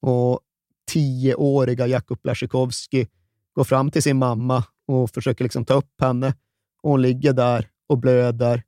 Och 0.00 0.40
tioåriga 0.86 1.86
Jakub 1.86 2.18
Blasjikovskij 2.22 3.08
går 3.54 3.64
fram 3.64 3.90
till 3.90 4.02
sin 4.02 4.18
mamma 4.18 4.64
och 4.86 5.10
försöker 5.10 5.44
liksom 5.44 5.64
ta 5.64 5.74
upp 5.74 6.00
henne. 6.00 6.34
Och 6.82 6.90
hon 6.90 7.02
ligger 7.02 7.32
där 7.32 7.68
och 7.88 7.98
blöder 7.98 8.62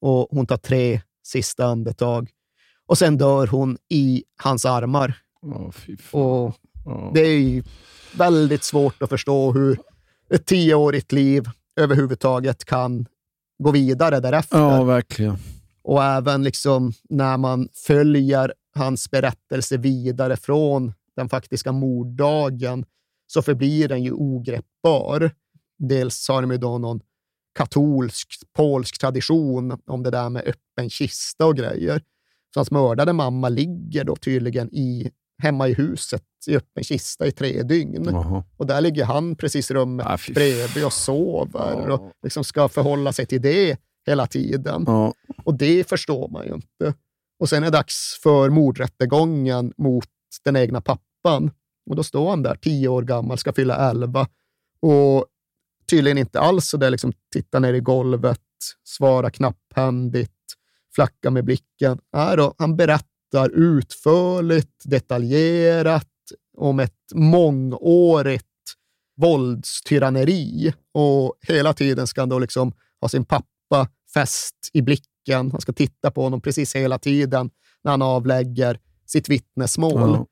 och 0.00 0.28
hon 0.30 0.46
tar 0.46 0.56
tre 0.56 1.00
sista 1.22 1.66
andetag. 1.66 2.30
Och 2.86 2.98
sen 2.98 3.18
dör 3.18 3.46
hon 3.46 3.78
i 3.88 4.24
hans 4.42 4.64
armar. 4.64 5.14
Oh, 5.42 5.70
och 6.12 6.54
Det 7.14 7.20
är 7.20 7.62
väldigt 8.16 8.64
svårt 8.64 9.02
att 9.02 9.08
förstå 9.08 9.52
hur 9.52 9.80
ett 10.30 10.46
tioårigt 10.46 11.12
liv 11.12 11.44
överhuvudtaget 11.80 12.64
kan 12.64 13.06
gå 13.58 13.70
vidare 13.70 14.20
därefter. 14.20 14.58
Ja, 14.58 14.84
verkligen. 14.84 15.36
Och 15.82 16.04
även 16.04 16.42
liksom 16.42 16.92
när 17.08 17.36
man 17.36 17.68
följer 17.72 18.54
hans 18.74 19.10
berättelse 19.10 19.76
vidare 19.76 20.36
från 20.36 20.92
den 21.16 21.28
faktiska 21.28 21.72
morddagen 21.72 22.84
så 23.26 23.42
förblir 23.42 23.88
den 23.88 24.02
ju 24.02 24.12
ogreppbar. 24.12 25.30
Dels 25.78 26.28
har 26.28 26.42
de 26.42 26.50
ju 26.50 26.56
då 26.56 26.78
någon 26.78 27.00
katolsk, 27.54 28.28
polsk 28.56 29.00
tradition 29.00 29.78
om 29.86 30.02
det 30.02 30.10
där 30.10 30.30
med 30.30 30.42
öppen 30.46 30.90
kista 30.90 31.46
och 31.46 31.56
grejer. 31.56 32.02
Så 32.54 32.60
hans 32.60 32.70
mördade 32.70 33.12
mamma 33.12 33.48
ligger 33.48 34.04
då 34.04 34.16
tydligen 34.16 34.74
i, 34.74 35.10
hemma 35.42 35.68
i 35.68 35.74
huset 35.74 36.22
i 36.46 36.56
öppen 36.56 36.84
kista 36.84 37.26
i 37.26 37.32
tre 37.32 37.62
dygn. 37.62 38.08
Aha. 38.08 38.44
Och 38.56 38.66
där 38.66 38.80
ligger 38.80 39.04
han 39.04 39.36
precis 39.36 39.70
i 39.70 39.74
rummet 39.74 40.06
Ah, 40.06 40.18
bredvid 40.34 40.84
och 40.84 40.92
sover 40.92 41.88
och 41.90 42.12
liksom 42.22 42.44
ska 42.44 42.68
förhålla 42.68 43.12
sig 43.12 43.26
till 43.26 43.42
det 43.42 43.80
hela 44.06 44.26
tiden. 44.26 44.84
Ja. 44.86 45.14
Och 45.44 45.54
det 45.54 45.88
förstår 45.88 46.28
man 46.28 46.46
ju 46.46 46.54
inte. 46.54 46.94
Och 47.40 47.48
sen 47.48 47.62
är 47.62 47.66
det 47.70 47.76
dags 47.76 48.20
för 48.22 48.50
mordrättegången 48.50 49.72
mot 49.76 50.08
den 50.44 50.56
egna 50.56 50.80
pappan. 50.80 51.50
Och 51.90 51.96
då 51.96 52.02
står 52.02 52.30
han 52.30 52.42
där, 52.42 52.54
tio 52.54 52.88
år 52.88 53.02
gammal, 53.02 53.38
ska 53.38 53.52
fylla 53.52 53.90
elva. 53.90 54.28
Och 54.82 55.26
tydligen 55.90 56.18
inte 56.18 56.40
alls 56.40 56.68
så 56.68 56.76
där 56.76 56.90
liksom 56.90 57.12
titta 57.32 57.58
ner 57.58 57.74
i 57.74 57.80
golvet, 57.80 58.40
svara 58.84 59.30
knapphändigt, 59.30 60.32
flacka 60.94 61.30
med 61.30 61.44
blicken. 61.44 61.98
Nej 62.12 62.36
då, 62.36 62.54
han 62.58 62.76
berättar 62.76 63.50
utförligt, 63.54 64.82
detaljerat 64.84 66.06
om 66.56 66.80
ett 66.80 67.12
mångårigt 67.14 68.46
våldstyranneri. 69.16 70.74
Och 70.92 71.34
hela 71.48 71.74
tiden 71.74 72.06
ska 72.06 72.20
han 72.20 72.28
då 72.28 72.38
liksom 72.38 72.72
ha 73.00 73.08
sin 73.08 73.24
pappa 73.24 73.88
fäst 74.14 74.70
i 74.72 74.82
blicken. 74.82 75.50
Han 75.50 75.60
ska 75.60 75.72
titta 75.72 76.10
på 76.10 76.22
honom 76.22 76.40
precis 76.40 76.76
hela 76.76 76.98
tiden 76.98 77.50
när 77.84 77.90
han 77.90 78.02
avlägger 78.02 78.78
sitt 79.10 79.28
vittnesmål. 79.28 80.10
Ja. 80.10 80.26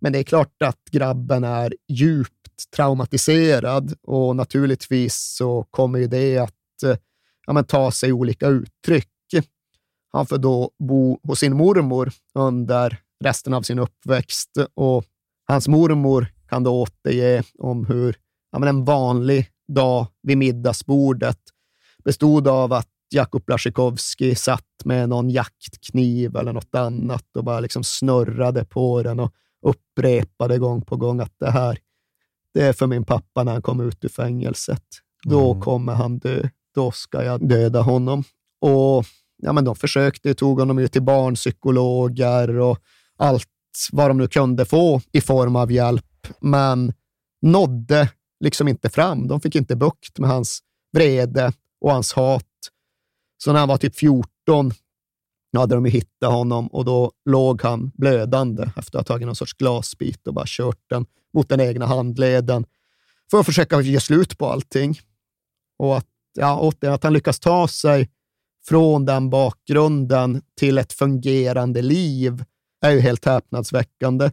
Men 0.00 0.12
det 0.12 0.18
är 0.18 0.22
klart 0.22 0.62
att 0.64 0.84
grabben 0.90 1.44
är 1.44 1.74
djupt 1.88 2.70
traumatiserad 2.76 3.94
och 4.02 4.36
naturligtvis 4.36 5.34
så 5.36 5.62
kommer 5.70 5.98
ju 5.98 6.06
det 6.06 6.38
att 6.38 6.82
eh, 6.84 6.96
ja, 7.46 7.52
men 7.52 7.64
ta 7.64 7.90
sig 7.90 8.12
olika 8.12 8.46
uttryck. 8.46 9.08
Han 10.12 10.26
får 10.26 10.38
då 10.38 10.70
bo 10.78 11.20
hos 11.22 11.38
sin 11.38 11.56
mormor 11.56 12.12
under 12.34 12.98
resten 13.24 13.54
av 13.54 13.62
sin 13.62 13.78
uppväxt 13.78 14.50
och 14.74 15.04
hans 15.48 15.68
mormor 15.68 16.26
kan 16.48 16.64
då 16.64 16.82
återge 16.82 17.42
om 17.58 17.86
hur 17.86 18.16
ja, 18.52 18.58
men 18.58 18.68
en 18.68 18.84
vanlig 18.84 19.48
dag 19.68 20.06
vid 20.22 20.38
middagsbordet 20.38 21.38
bestod 22.04 22.48
av 22.48 22.72
att 22.72 22.88
Jakub 23.10 23.44
Blasjikovskij 23.44 24.34
satt 24.34 24.64
med 24.84 25.08
någon 25.08 25.30
jaktkniv 25.30 26.36
eller 26.36 26.52
något 26.52 26.74
annat 26.74 27.36
och 27.36 27.44
bara 27.44 27.60
liksom 27.60 27.84
snurrade 27.84 28.64
på 28.64 29.02
den 29.02 29.20
och 29.20 29.32
upprepade 29.62 30.58
gång 30.58 30.82
på 30.82 30.96
gång 30.96 31.20
att 31.20 31.32
det 31.38 31.50
här, 31.50 31.78
det 32.54 32.62
är 32.62 32.72
för 32.72 32.86
min 32.86 33.04
pappa 33.04 33.44
när 33.44 33.52
han 33.52 33.62
kommer 33.62 33.84
ut 33.84 34.04
ur 34.04 34.08
fängelset. 34.08 34.82
Då 35.24 35.50
Mm. 35.50 35.62
kommer 35.62 35.94
han 35.94 36.18
dö. 36.18 36.48
Då 36.74 36.90
ska 36.90 37.24
jag 37.24 37.48
döda 37.48 37.80
honom. 37.80 38.24
Och 38.60 39.04
ja, 39.42 39.52
men 39.52 39.64
de 39.64 39.76
försökte, 39.76 40.34
tog 40.34 40.58
honom 40.60 40.78
ju 40.78 40.88
till 40.88 41.02
barnpsykologer 41.02 42.58
och 42.58 42.78
allt 43.16 43.48
vad 43.92 44.10
de 44.10 44.18
nu 44.18 44.28
kunde 44.28 44.64
få 44.64 45.00
i 45.12 45.20
form 45.20 45.56
av 45.56 45.72
hjälp, 45.72 46.26
men 46.40 46.92
nådde 47.42 48.08
liksom 48.44 48.68
inte 48.68 48.90
fram. 48.90 49.28
De 49.28 49.40
fick 49.40 49.56
inte 49.56 49.76
bukt 49.76 50.18
med 50.18 50.30
hans 50.30 50.60
vrede 50.92 51.52
och 51.80 51.92
hans 51.92 52.12
hat. 52.12 52.44
Så 53.38 53.52
när 53.52 53.60
han 53.60 53.68
var 53.68 53.76
typ 53.76 53.96
14 53.96 54.72
hade 55.56 55.74
de 55.74 55.84
hittat 55.84 56.32
honom 56.32 56.66
och 56.66 56.84
då 56.84 57.12
låg 57.24 57.62
han 57.62 57.92
blödande 57.94 58.70
efter 58.76 58.98
att 58.98 59.08
ha 59.08 59.14
tagit 59.14 59.26
någon 59.26 59.36
sorts 59.36 59.52
glasbit 59.52 60.26
och 60.26 60.34
bara 60.34 60.44
kört 60.48 60.80
den 60.90 61.06
mot 61.34 61.48
den 61.48 61.60
egna 61.60 61.86
handleden 61.86 62.66
för 63.30 63.40
att 63.40 63.46
försöka 63.46 63.80
ge 63.80 64.00
slut 64.00 64.38
på 64.38 64.46
allting. 64.46 65.00
Och 65.78 65.96
att, 65.96 66.06
ja, 66.34 66.58
återigen, 66.60 66.94
att 66.94 67.04
han 67.04 67.12
lyckas 67.12 67.40
ta 67.40 67.68
sig 67.68 68.10
från 68.66 69.04
den 69.04 69.30
bakgrunden 69.30 70.42
till 70.56 70.78
ett 70.78 70.92
fungerande 70.92 71.82
liv 71.82 72.44
är 72.80 72.90
ju 72.90 73.00
helt 73.00 73.24
häpnadsväckande. 73.24 74.30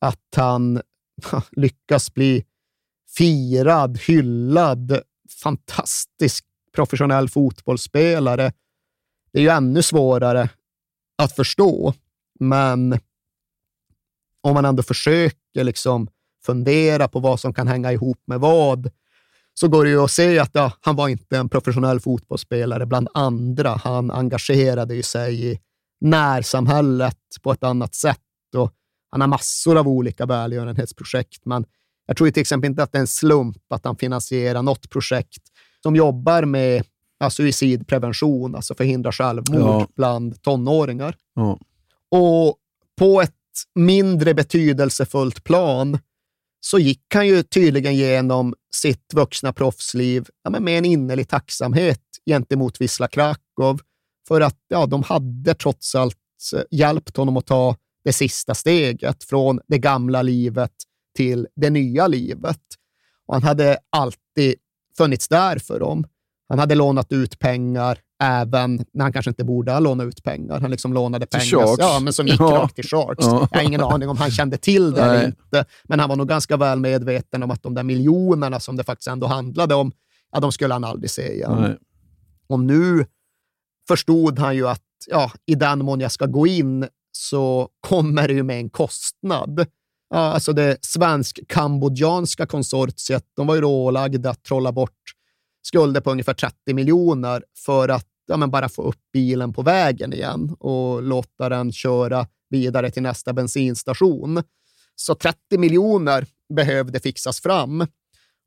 Att 0.00 0.34
han 0.36 0.80
lyckas 1.52 2.14
bli 2.14 2.44
firad, 3.16 3.98
hyllad, 3.98 5.00
fantastisk 5.42 6.44
professionell 6.74 7.28
fotbollsspelare. 7.28 8.52
Det 9.32 9.38
är 9.38 9.42
ju 9.42 9.48
ännu 9.48 9.82
svårare 9.82 10.48
att 11.22 11.36
förstå, 11.36 11.94
men 12.40 12.98
om 14.40 14.54
man 14.54 14.64
ändå 14.64 14.82
försöker 14.82 15.64
liksom 15.64 16.08
fundera 16.46 17.08
på 17.08 17.20
vad 17.20 17.40
som 17.40 17.54
kan 17.54 17.68
hänga 17.68 17.92
ihop 17.92 18.22
med 18.26 18.40
vad, 18.40 18.90
så 19.54 19.68
går 19.68 19.84
det 19.84 19.90
ju 19.90 20.00
att 20.00 20.10
se 20.10 20.38
att 20.38 20.50
ja, 20.52 20.72
han 20.80 20.96
var 20.96 21.08
inte 21.08 21.38
en 21.38 21.48
professionell 21.48 22.00
fotbollsspelare 22.00 22.86
bland 22.86 23.08
andra. 23.14 23.80
Han 23.84 24.10
engagerade 24.10 24.94
ju 24.94 25.02
sig 25.02 25.52
i 25.52 25.60
närsamhället 26.00 27.18
på 27.42 27.52
ett 27.52 27.62
annat 27.62 27.94
sätt 27.94 28.18
och 28.56 28.72
han 29.10 29.20
har 29.20 29.28
massor 29.28 29.78
av 29.78 29.88
olika 29.88 30.26
välgörenhetsprojekt, 30.26 31.46
men 31.46 31.64
jag 32.06 32.16
tror 32.16 32.30
till 32.30 32.40
exempel 32.40 32.70
inte 32.70 32.82
att 32.82 32.92
det 32.92 32.98
är 32.98 33.00
en 33.00 33.06
slump 33.06 33.72
att 33.72 33.84
han 33.84 33.96
finansierar 33.96 34.62
något 34.62 34.90
projekt 34.90 35.42
som 35.84 35.96
jobbar 35.96 36.44
med 36.44 36.84
ja, 37.18 37.30
suicidprevention, 37.30 38.54
alltså 38.54 38.74
förhindra 38.74 39.12
självmord 39.12 39.60
Ja. 39.60 39.88
bland 39.96 40.42
tonåringar. 40.42 41.16
Ja. 41.34 41.58
Och 42.10 42.56
på 42.98 43.22
ett 43.22 43.32
mindre 43.74 44.34
betydelsefullt 44.34 45.44
plan 45.44 45.98
så 46.60 46.78
gick 46.78 47.14
han 47.14 47.26
ju 47.26 47.42
tydligen 47.42 47.96
genom 47.96 48.54
sitt 48.74 49.14
vuxna 49.14 49.52
proffsliv 49.52 50.26
ja, 50.44 50.50
men 50.50 50.64
med 50.64 50.78
en 50.78 50.84
innerlig 50.84 51.28
tacksamhet 51.28 52.00
gentemot 52.26 52.80
Wisla 52.80 53.08
Krakow 53.08 53.80
för 54.28 54.40
att 54.40 54.58
ja, 54.68 54.86
de 54.86 55.02
hade 55.02 55.54
trots 55.54 55.94
allt 55.94 56.16
eh, 56.54 56.62
hjälpt 56.70 57.16
honom 57.16 57.36
att 57.36 57.46
ta 57.46 57.76
det 58.04 58.12
sista 58.12 58.54
steget 58.54 59.24
från 59.24 59.60
det 59.66 59.78
gamla 59.78 60.22
livet 60.22 60.72
till 61.16 61.46
det 61.56 61.70
nya 61.70 62.06
livet. 62.06 62.60
Och 63.26 63.34
han 63.34 63.42
hade 63.42 63.78
alltid 63.90 64.54
funnits 64.96 65.28
där 65.28 65.58
för 65.58 65.80
dem. 65.80 66.04
Han 66.48 66.58
hade 66.58 66.74
lånat 66.74 67.12
ut 67.12 67.38
pengar 67.38 67.98
även 68.22 68.84
när 68.92 69.02
han 69.04 69.12
kanske 69.12 69.30
inte 69.30 69.44
borde 69.44 69.72
ha 69.72 69.80
lånat 69.80 70.06
ut 70.06 70.22
pengar. 70.22 70.60
Han 70.60 70.70
liksom 70.70 70.92
lånade 70.92 71.26
Till 71.26 71.38
pengar 71.40 71.66
Sharks. 71.66 71.78
ja, 71.80 72.00
men 72.00 72.12
som 72.12 72.26
gick 72.26 72.40
Ja. 72.40 72.44
rakt 72.46 72.74
till 72.74 72.84
Sharks. 72.88 73.24
Ja. 73.26 73.48
Jag 73.50 73.58
har 73.58 73.64
ingen 73.66 73.80
aning 73.80 74.08
om 74.08 74.16
han 74.16 74.30
kände 74.30 74.56
till 74.56 74.92
det 74.92 75.02
eller 75.02 75.26
inte, 75.26 75.64
men 75.84 76.00
han 76.00 76.08
var 76.08 76.16
nog 76.16 76.28
ganska 76.28 76.56
väl 76.56 76.80
medveten 76.80 77.42
om 77.42 77.50
att 77.50 77.62
de 77.62 77.74
där 77.74 77.82
miljonerna 77.82 78.60
som 78.60 78.76
det 78.76 78.84
faktiskt 78.84 79.08
ändå 79.08 79.26
handlade 79.26 79.74
om, 79.74 79.92
ja, 80.32 80.40
de 80.40 80.52
skulle 80.52 80.74
han 80.74 80.84
aldrig 80.84 81.10
se 81.10 81.32
igen. 81.32 81.56
Nej. 81.60 81.76
Och 82.48 82.60
nu 82.60 83.06
förstod 83.88 84.38
han 84.38 84.56
ju 84.56 84.68
att 84.68 84.80
ja, 85.10 85.30
i 85.46 85.54
den 85.54 85.84
mån 85.84 86.00
jag 86.00 86.12
ska 86.12 86.26
gå 86.26 86.46
in 86.46 86.88
så 87.12 87.68
kommer 87.80 88.28
det 88.28 88.34
ju 88.34 88.42
med 88.42 88.58
en 88.58 88.70
kostnad. 88.70 89.66
Alltså 90.10 90.52
det 90.52 90.76
svensk-kambodjanska 90.80 92.46
konsortiet, 92.46 93.24
de 93.36 93.46
var 93.46 93.54
ju 93.54 93.60
då 93.60 93.70
ålagda 93.70 94.30
att 94.30 94.42
trolla 94.42 94.72
bort 94.72 95.00
skulder 95.62 96.00
på 96.00 96.10
ungefär 96.10 96.34
30 96.34 96.74
miljoner 96.74 97.44
för 97.64 97.88
att 97.88 98.06
ja, 98.26 98.36
men 98.36 98.50
bara 98.50 98.68
få 98.68 98.82
upp 98.82 99.00
bilen 99.12 99.52
på 99.52 99.62
vägen 99.62 100.12
igen 100.12 100.56
och 100.60 101.02
låta 101.02 101.48
den 101.48 101.72
köra 101.72 102.26
vidare 102.50 102.90
till 102.90 103.02
nästa 103.02 103.32
bensinstation. 103.32 104.42
Så 104.96 105.14
30 105.14 105.58
miljoner 105.58 106.26
behövde 106.54 107.00
fixas 107.00 107.40
fram 107.40 107.86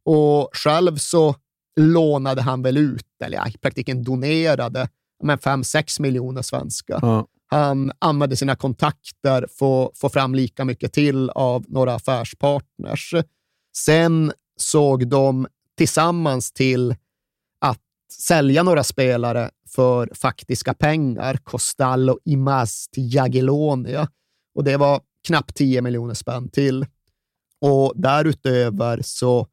och 0.06 0.50
själv 0.53 0.98
så 0.98 1.36
lånade 1.80 2.42
han 2.42 2.61
väl 2.61 2.77
ut, 2.77 3.22
eller 3.24 3.38
ja, 3.38 3.48
i 3.48 3.58
praktiken 3.58 4.03
donerade, 4.03 4.90
5-6 5.24 6.02
miljoner 6.02 6.42
svenska. 6.42 7.00
Ja. 7.02 7.27
Han 7.50 7.92
använde 8.00 8.35
sina 8.35 8.56
kontakter 8.56 9.48
för 9.59 9.85
att 9.85 9.98
få 9.98 10.09
fram 10.09 10.35
lika 10.35 10.66
mycket 10.66 10.93
till 10.93 11.30
av 11.30 11.66
några 11.67 11.95
affärspartners. 11.95 13.14
Sen 13.77 14.32
såg 14.58 15.08
de 15.08 15.48
tillsammans 15.77 16.51
till 16.51 16.95
att 17.61 17.82
sälja 18.11 18.64
några 18.64 18.84
spelare 18.84 19.51
för 19.69 20.09
faktiska 20.14 20.74
pengar, 20.74 21.38
Costal 21.43 22.09
och 22.09 22.19
Imaz 22.26 22.88
till 22.92 23.14
Jagiellonia. 23.14 24.09
Och 24.56 24.64
det 24.64 24.77
var 24.77 25.01
knappt 25.27 25.56
10 25.56 25.82
miljoner 25.82 26.14
spänn 26.14 26.50
till. 26.50 26.85
Och 27.61 27.93
därutöver 27.95 29.01
så 29.03 29.48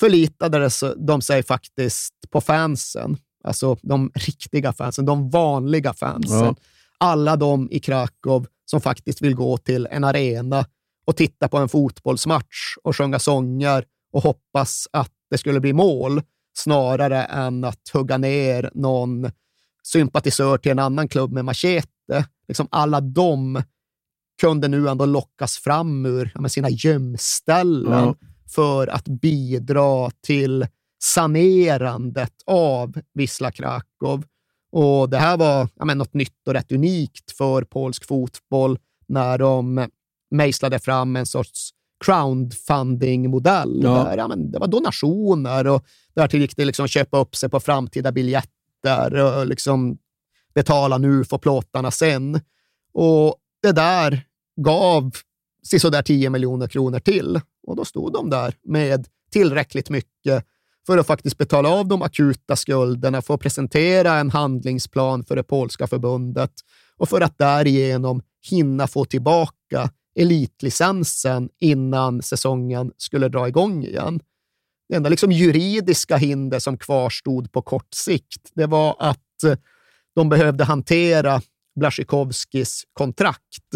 förlitade 0.00 0.70
de 0.96 1.22
sig 1.22 1.42
faktiskt 1.42 2.14
på 2.30 2.40
fansen, 2.40 3.16
alltså 3.44 3.76
de 3.82 4.10
riktiga 4.14 4.72
fansen, 4.72 5.04
de 5.04 5.30
vanliga 5.30 5.94
fansen. 5.94 6.38
Ja. 6.38 6.54
Alla 7.02 7.36
de 7.36 7.68
i 7.70 7.80
Krakow 7.80 8.46
som 8.64 8.80
faktiskt 8.80 9.22
vill 9.22 9.34
gå 9.34 9.56
till 9.56 9.88
en 9.90 10.04
arena 10.04 10.64
och 11.04 11.16
titta 11.16 11.48
på 11.48 11.58
en 11.58 11.68
fotbollsmatch 11.68 12.76
och 12.82 12.96
sjunga 12.96 13.18
sånger 13.18 13.84
och 14.12 14.22
hoppas 14.22 14.88
att 14.92 15.10
det 15.30 15.38
skulle 15.38 15.60
bli 15.60 15.72
mål 15.72 16.22
snarare 16.56 17.24
än 17.24 17.64
att 17.64 17.88
hugga 17.92 18.18
ner 18.18 18.70
någon 18.74 19.30
sympatisör 19.82 20.58
till 20.58 20.72
en 20.72 20.78
annan 20.78 21.08
klubb 21.08 21.32
med 21.32 21.44
machete. 21.44 22.26
Liksom 22.48 22.68
alla 22.70 23.00
de 23.00 23.62
kunde 24.40 24.68
nu 24.68 24.88
ändå 24.88 25.06
lockas 25.06 25.58
fram 25.58 26.06
ur 26.06 26.48
sina 26.48 26.70
gömställen 26.70 28.04
Ja. 28.04 28.16
för 28.54 28.86
att 28.86 29.08
bidra 29.08 30.10
till 30.26 30.66
sanerandet 31.02 32.32
av 32.46 33.00
Wisla 33.14 33.50
Krakow. 33.50 34.22
Och 34.72 35.10
det 35.10 35.18
här 35.18 35.36
var 35.36 35.68
ja, 35.74 35.84
men, 35.84 35.98
något 35.98 36.14
nytt 36.14 36.48
och 36.48 36.52
rätt 36.52 36.72
unikt 36.72 37.32
för 37.36 37.64
polsk 37.64 38.06
fotboll 38.06 38.78
när 39.06 39.38
de 39.38 39.88
mejslade 40.30 40.78
fram 40.78 41.16
en 41.16 41.26
sorts 41.26 41.70
crowdfunding-modell. 42.04 43.80
Ja. 43.82 44.04
Där, 44.04 44.16
ja, 44.16 44.28
men 44.28 44.50
det 44.50 44.58
var 44.58 44.66
donationer 44.66 45.66
och 45.66 45.84
därtill 46.14 46.40
gick 46.40 46.56
det 46.56 46.64
liksom 46.64 46.88
köpa 46.88 47.18
upp 47.18 47.36
sig 47.36 47.48
på 47.48 47.60
framtida 47.60 48.12
biljetter 48.12 49.14
och 49.14 49.46
liksom 49.46 49.98
betala 50.54 50.98
nu 50.98 51.24
för 51.24 51.38
plåtarna 51.38 51.90
sen. 51.90 52.40
Och 52.94 53.36
det 53.62 53.72
där 53.72 54.26
gav 54.56 55.10
sådär 55.80 56.02
10 56.02 56.30
miljoner 56.30 56.68
kronor 56.68 56.98
till. 56.98 57.40
Och 57.66 57.76
då 57.76 57.84
stod 57.84 58.12
de 58.12 58.30
där 58.30 58.54
med 58.64 59.06
tillräckligt 59.30 59.90
mycket 59.90 60.44
för 60.86 60.98
att 60.98 61.06
faktiskt 61.06 61.38
betala 61.38 61.68
av 61.68 61.88
de 61.88 62.02
akuta 62.02 62.56
skulderna, 62.56 63.22
för 63.22 63.34
att 63.34 63.40
presentera 63.40 64.14
en 64.14 64.30
handlingsplan 64.30 65.24
för 65.24 65.36
det 65.36 65.42
polska 65.42 65.86
förbundet 65.86 66.52
och 66.96 67.08
för 67.08 67.20
att 67.20 67.38
därigenom 67.38 68.22
hinna 68.50 68.86
få 68.86 69.04
tillbaka 69.04 69.90
elitlicensen 70.14 71.48
innan 71.60 72.22
säsongen 72.22 72.92
skulle 72.96 73.28
dra 73.28 73.48
igång 73.48 73.84
igen. 73.84 74.20
Det 74.88 74.96
enda 74.96 75.08
liksom 75.08 75.32
juridiska 75.32 76.16
hinder 76.16 76.58
som 76.58 76.78
kvarstod 76.78 77.52
på 77.52 77.62
kort 77.62 77.94
sikt, 77.94 78.50
det 78.54 78.66
var 78.66 78.96
att 78.98 79.42
eh, 79.46 79.56
de 80.14 80.28
behövde 80.28 80.64
hantera 80.64 81.40
Blasjikovskis 81.80 82.84
kontrakt. 82.92 83.70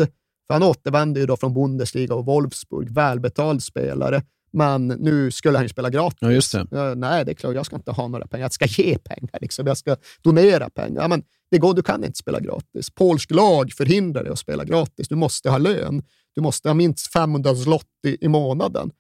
För 0.47 0.55
han 0.55 0.63
återvände 0.63 1.21
ju 1.21 1.27
då 1.27 1.37
från 1.37 1.55
Bundesliga 1.55 2.15
och 2.15 2.25
Wolfsburg, 2.25 2.91
välbetald 2.91 3.63
spelare. 3.63 4.23
Men 4.57 4.87
nu 4.87 5.31
skulle 5.31 5.59
han 5.59 5.65
ju 5.65 5.69
spela 5.69 5.91
gratis. 5.91 6.19
Ja, 6.21 6.33
just 6.33 6.53
det. 6.53 6.67
Ja, 6.71 6.95
nej, 6.95 7.25
det 7.25 7.33
är 7.33 7.35
klart, 7.35 7.55
jag 7.55 7.67
ska 7.67 7.77
inte 7.77 7.91
ha 7.91 8.09
några 8.09 8.27
pengar. 8.27 8.45
Jag 8.45 8.53
ska 8.53 8.67
ge 8.67 8.99
pengar, 8.99 9.39
liksom. 9.41 9.67
jag 9.67 9.77
ska 9.77 9.97
donera 10.23 10.71
pengar. 10.71 11.03
Ja, 11.03 11.09
men 11.09 11.23
det 11.51 11.59
går, 11.59 11.75
du 11.75 11.83
kan 11.83 12.05
inte 12.05 12.19
spela 12.19 12.41
gratis. 12.41 12.91
Polsk 12.91 13.31
lag 13.31 13.73
förhindrar 13.73 14.23
dig 14.23 14.33
att 14.33 14.39
spela 14.39 14.65
gratis. 14.65 15.09
Du 15.09 15.15
måste 15.15 15.51
ha 15.51 15.59
lön. 15.59 16.03
Du 16.35 16.41
måste 16.41 16.69
ha 16.69 16.75
minst 16.75 17.13
500 17.13 17.55
zloty 17.55 18.17
i 18.21 18.29
månaden. 18.29 18.91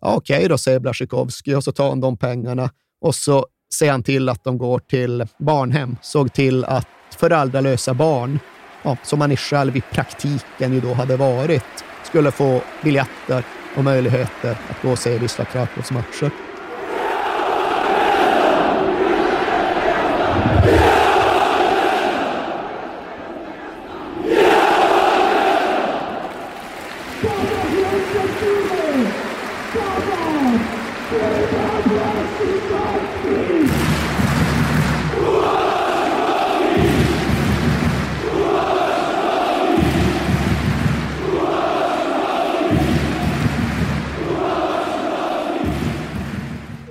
Ja, 0.00 0.14
Okej 0.16 0.48
då, 0.48 0.58
säger 0.58 0.80
Blasjikovskij 0.80 1.56
och 1.56 1.64
så 1.64 1.72
tar 1.72 1.88
han 1.88 2.00
de 2.00 2.16
pengarna 2.16 2.70
och 3.00 3.14
så 3.14 3.46
ser 3.74 3.90
han 3.90 4.02
till 4.02 4.28
att 4.28 4.44
de 4.44 4.58
går 4.58 4.78
till 4.78 5.26
barnhem. 5.38 5.96
Såg 6.02 6.32
till 6.32 6.64
att 6.64 6.88
föräldralösa 7.16 7.94
barn, 7.94 8.38
ja, 8.82 8.96
som 9.04 9.20
han 9.20 9.36
själv 9.36 9.76
i 9.76 9.80
praktiken 9.80 10.72
ju 10.72 10.80
då 10.80 10.94
hade 10.94 11.16
varit, 11.16 11.84
skulle 12.04 12.30
få 12.30 12.62
biljetter 12.82 13.44
och 13.74 13.84
möjligheter 13.84 14.56
att 14.68 14.82
gå 14.82 14.90
och 14.90 14.98
se 14.98 15.18
vissa 15.18 15.44
Krakows 15.44 15.90
matcher. 15.90 16.30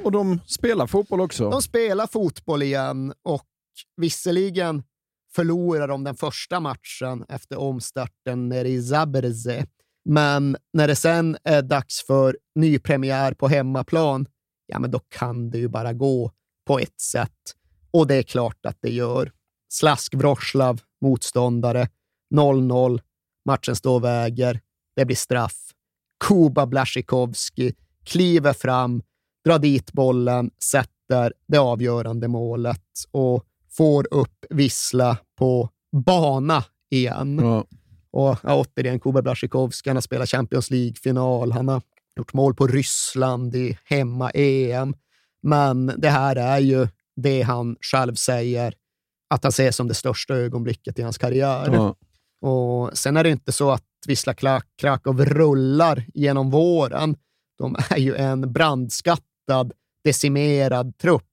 Och 0.09 0.13
de 0.13 0.39
spelar 0.45 0.87
fotboll 0.87 1.21
också. 1.21 1.49
De 1.49 1.61
spelar 1.61 2.07
fotboll 2.07 2.63
igen 2.63 3.13
och 3.23 3.45
visserligen 3.97 4.83
förlorar 5.35 5.87
de 5.87 6.03
den 6.03 6.15
första 6.15 6.59
matchen 6.59 7.25
efter 7.29 7.57
omstarten 7.59 8.49
nere 8.49 8.69
i 8.69 8.83
Zabrze. 8.83 9.65
Men 10.05 10.57
när 10.73 10.87
det 10.87 10.95
sen 10.95 11.37
är 11.43 11.61
dags 11.61 12.05
för 12.05 12.37
nypremiär 12.55 13.33
på 13.33 13.47
hemmaplan, 13.47 14.25
ja 14.65 14.79
men 14.79 14.91
då 14.91 14.99
kan 14.99 15.49
det 15.49 15.57
ju 15.57 15.67
bara 15.67 15.93
gå 15.93 16.31
på 16.67 16.79
ett 16.79 17.01
sätt. 17.01 17.55
Och 17.91 18.07
det 18.07 18.15
är 18.15 18.23
klart 18.23 18.65
att 18.65 18.77
det 18.81 18.91
gör. 18.91 19.31
Slask 19.71 20.13
Wroclaw, 20.13 20.83
motståndare, 21.01 21.87
0-0. 22.35 23.01
Matchen 23.45 23.75
står 23.75 23.95
och 23.95 24.03
väger. 24.03 24.59
Det 24.95 25.05
blir 25.05 25.15
straff. 25.15 25.71
Kuba 26.27 26.65
Blasjikovskij 26.65 27.75
kliver 28.05 28.53
fram, 28.53 29.01
drar 29.45 29.59
dit 29.59 29.91
bollen, 29.91 30.51
sätter 30.63 31.33
det 31.47 31.57
avgörande 31.57 32.27
målet 32.27 32.85
och 33.11 33.45
får 33.77 34.13
upp 34.13 34.45
Vissla 34.49 35.17
på 35.37 35.69
bana 36.05 36.63
igen. 36.91 37.39
Ja. 37.43 37.65
Och 38.11 38.37
ja, 38.43 38.55
återigen, 38.55 38.99
Kuba 38.99 39.21
Blasjikovskij, 39.21 39.89
han 39.89 39.95
har 39.95 40.01
spelat 40.01 40.29
Champions 40.29 40.71
League-final, 40.71 41.51
han 41.51 41.67
har 41.67 41.81
gjort 42.15 42.33
mål 42.33 42.55
på 42.55 42.67
Ryssland 42.67 43.55
i 43.55 43.77
hemma-EM. 43.83 44.93
Men 45.41 45.93
det 45.97 46.09
här 46.09 46.35
är 46.35 46.59
ju 46.59 46.87
det 47.15 47.41
han 47.41 47.75
själv 47.81 48.15
säger 48.15 48.73
att 49.29 49.43
han 49.43 49.51
ser 49.51 49.71
som 49.71 49.87
det 49.87 49.93
största 49.93 50.33
ögonblicket 50.33 50.99
i 50.99 51.01
hans 51.01 51.17
karriär. 51.17 51.69
Ja. 51.73 51.95
Och 52.41 52.97
sen 52.97 53.17
är 53.17 53.23
det 53.23 53.29
inte 53.29 53.51
så 53.51 53.71
att 53.71 53.83
Wisla 54.07 54.33
Krakow 54.81 55.25
rullar 55.25 56.05
genom 56.13 56.49
våren. 56.49 57.15
De 57.57 57.75
är 57.89 57.97
ju 57.97 58.15
en 58.15 58.53
brandskattad, 59.49 59.73
decimerad 60.03 60.97
trupp, 60.97 61.23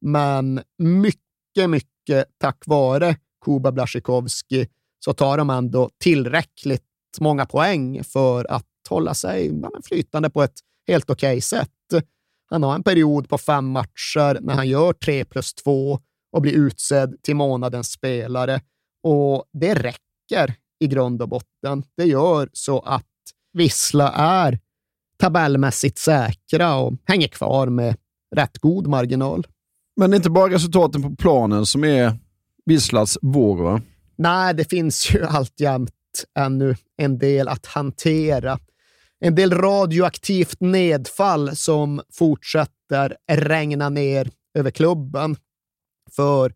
men 0.00 0.60
mycket, 0.78 1.70
mycket 1.70 2.24
tack 2.38 2.66
vare 2.66 3.16
Kuba 3.44 3.72
Blaszczykowski 3.72 4.68
så 5.04 5.12
tar 5.12 5.38
de 5.38 5.50
ändå 5.50 5.90
tillräckligt 5.98 6.82
många 7.20 7.46
poäng 7.46 8.04
för 8.04 8.50
att 8.50 8.64
hålla 8.88 9.14
sig 9.14 9.52
flytande 9.88 10.30
på 10.30 10.42
ett 10.42 10.60
helt 10.86 11.10
okej 11.10 11.28
okay 11.28 11.40
sätt. 11.40 11.70
Han 12.50 12.62
har 12.62 12.74
en 12.74 12.82
period 12.82 13.28
på 13.28 13.38
fem 13.38 13.70
matcher 13.70 14.40
när 14.40 14.54
han 14.54 14.68
gör 14.68 14.92
tre 14.92 15.24
plus 15.24 15.54
två 15.54 16.00
och 16.32 16.42
blir 16.42 16.52
utsedd 16.52 17.22
till 17.22 17.36
månadens 17.36 17.90
spelare. 17.92 18.60
Och 19.02 19.44
det 19.52 19.74
räcker 19.74 20.54
i 20.80 20.86
grund 20.86 21.22
och 21.22 21.28
botten. 21.28 21.84
Det 21.96 22.04
gör 22.04 22.48
så 22.52 22.80
att 22.80 23.04
Vissla 23.52 24.12
är 24.12 24.58
tabellmässigt 25.18 25.98
säkra 25.98 26.76
och 26.76 26.94
hänger 27.04 27.28
kvar 27.28 27.66
med 27.66 27.96
rätt 28.36 28.58
god 28.58 28.86
marginal. 28.86 29.46
Men 29.96 30.10
det 30.10 30.14
är 30.14 30.16
inte 30.18 30.30
bara 30.30 30.52
resultaten 30.54 31.02
på 31.02 31.16
planen 31.16 31.66
som 31.66 31.84
är 31.84 32.18
Visslas 32.66 33.18
vår, 33.22 33.56
va? 33.56 33.80
Nej, 34.16 34.54
det 34.54 34.70
finns 34.70 35.14
ju 35.14 35.24
alltjämt 35.24 35.90
ännu 36.38 36.76
en 36.96 37.18
del 37.18 37.48
att 37.48 37.66
hantera. 37.66 38.58
En 39.20 39.34
del 39.34 39.52
radioaktivt 39.52 40.60
nedfall 40.60 41.56
som 41.56 42.00
fortsätter 42.12 43.16
regna 43.32 43.88
ner 43.88 44.30
över 44.58 44.70
klubben. 44.70 45.36
För 46.10 46.52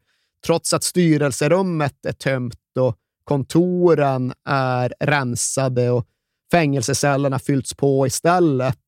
trots 0.46 0.72
att 0.72 0.84
styrelserummet 0.84 2.06
är 2.06 2.12
tömt 2.12 2.76
och 2.78 2.96
kontoren 3.24 4.32
är 4.48 4.94
rensade 5.00 5.90
och 5.90 6.06
fängelsecellerna 6.52 7.38
fyllts 7.38 7.74
på 7.74 8.06
istället, 8.06 8.78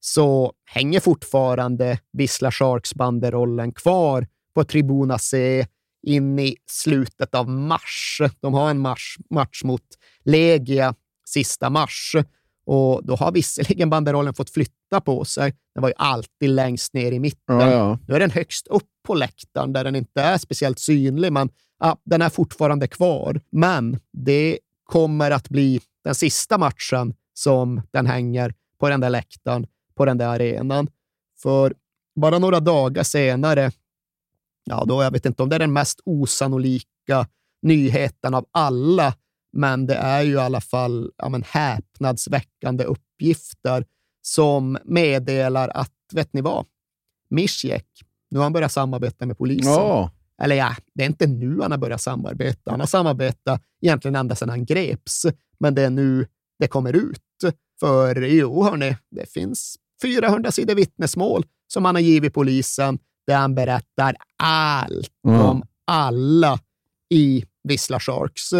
så 0.00 0.52
hänger 0.64 1.00
fortfarande 1.00 1.98
Vissla 2.12 2.50
Sharks-banderollen 2.50 3.72
kvar 3.72 4.26
på 4.54 4.64
Tribuna 4.64 5.18
C 5.18 5.66
in 6.06 6.38
i 6.38 6.56
slutet 6.70 7.34
av 7.34 7.48
mars. 7.48 8.20
De 8.40 8.54
har 8.54 8.70
en 8.70 8.78
mars, 8.78 9.16
match 9.30 9.64
mot 9.64 9.82
Legia 10.24 10.94
sista 11.28 11.70
mars 11.70 12.16
och 12.66 13.06
då 13.06 13.16
har 13.16 13.32
visserligen 13.32 13.90
banderollen 13.90 14.34
fått 14.34 14.50
flytta 14.50 15.00
på 15.00 15.24
sig. 15.24 15.54
Den 15.74 15.82
var 15.82 15.88
ju 15.88 15.94
alltid 15.98 16.50
längst 16.50 16.94
ner 16.94 17.12
i 17.12 17.18
mitten. 17.18 17.60
Ja, 17.60 17.70
ja. 17.70 17.98
Nu 18.08 18.14
är 18.14 18.20
den 18.20 18.30
högst 18.30 18.66
upp 18.66 18.88
på 19.06 19.14
läktaren 19.14 19.72
där 19.72 19.84
den 19.84 19.96
inte 19.96 20.22
är 20.22 20.38
speciellt 20.38 20.78
synlig, 20.78 21.32
men 21.32 21.48
ja, 21.78 21.96
den 22.04 22.22
är 22.22 22.28
fortfarande 22.28 22.88
kvar. 22.88 23.40
Men 23.50 24.00
det 24.12 24.58
kommer 24.84 25.30
att 25.30 25.48
bli 25.48 25.80
den 26.04 26.14
sista 26.14 26.58
matchen 26.58 27.14
som 27.34 27.82
den 27.90 28.06
hänger 28.06 28.54
på 28.78 28.88
den 28.88 29.00
där 29.00 29.10
läktaren, 29.10 29.66
på 29.94 30.04
den 30.04 30.18
där 30.18 30.28
arenan. 30.28 30.88
För 31.42 31.74
bara 32.20 32.38
några 32.38 32.60
dagar 32.60 33.02
senare, 33.02 33.72
ja, 34.64 34.84
då 34.84 35.02
jag 35.02 35.10
vet 35.10 35.26
inte 35.26 35.42
om 35.42 35.48
det 35.48 35.56
är 35.56 35.60
den 35.60 35.72
mest 35.72 36.00
osannolika 36.04 37.26
nyheten 37.62 38.34
av 38.34 38.46
alla, 38.50 39.14
men 39.52 39.86
det 39.86 39.94
är 39.94 40.22
ju 40.22 40.32
i 40.32 40.38
alla 40.38 40.60
fall 40.60 41.12
ja, 41.16 41.28
men, 41.28 41.42
häpnadsväckande 41.42 42.84
uppgifter 42.84 43.84
som 44.22 44.78
meddelar 44.84 45.68
att, 45.68 45.92
vet 46.12 46.32
ni 46.32 46.40
vad? 46.40 46.66
Mischek, 47.28 47.86
nu 48.30 48.38
har 48.38 48.44
han 48.44 48.52
börjat 48.52 48.72
samarbeta 48.72 49.26
med 49.26 49.38
polisen. 49.38 49.72
Ja. 49.72 50.10
Eller 50.42 50.56
ja, 50.56 50.76
det 50.94 51.02
är 51.02 51.06
inte 51.06 51.26
nu 51.26 51.60
han 51.60 51.70
har 51.70 51.78
börjat 51.78 52.00
samarbeta. 52.00 52.70
Han 52.70 52.80
har 52.80 52.86
samarbetat 52.86 53.62
egentligen 53.82 54.16
ända 54.16 54.34
sedan 54.34 54.48
han 54.48 54.64
greps, 54.64 55.26
men 55.60 55.74
det 55.74 55.82
är 55.82 55.90
nu 55.90 56.26
det 56.58 56.66
kommer 56.68 56.92
ut. 56.92 57.20
För 57.80 58.20
jo, 58.22 58.62
hörni, 58.62 58.96
det 59.10 59.30
finns 59.30 59.76
400 60.02 60.50
sidor 60.52 60.74
vittnesmål 60.74 61.44
som 61.66 61.84
han 61.84 61.94
har 61.94 62.02
givit 62.02 62.34
polisen 62.34 62.98
där 63.26 63.36
han 63.36 63.54
berättar 63.54 64.16
allt 64.42 65.10
Mm. 65.28 65.40
om 65.40 65.62
alla 65.86 66.58
i 67.10 67.44
Vissla 67.68 68.00
Sharks. 68.00 68.52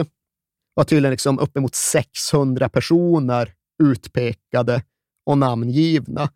Var 0.75 0.85
tydligen 0.85 1.11
liksom 1.11 1.39
uppemot 1.39 1.75
600 1.75 2.69
personer 2.69 3.53
utpekade 3.83 4.83
och 5.27 5.39
namngivna. 5.39 6.29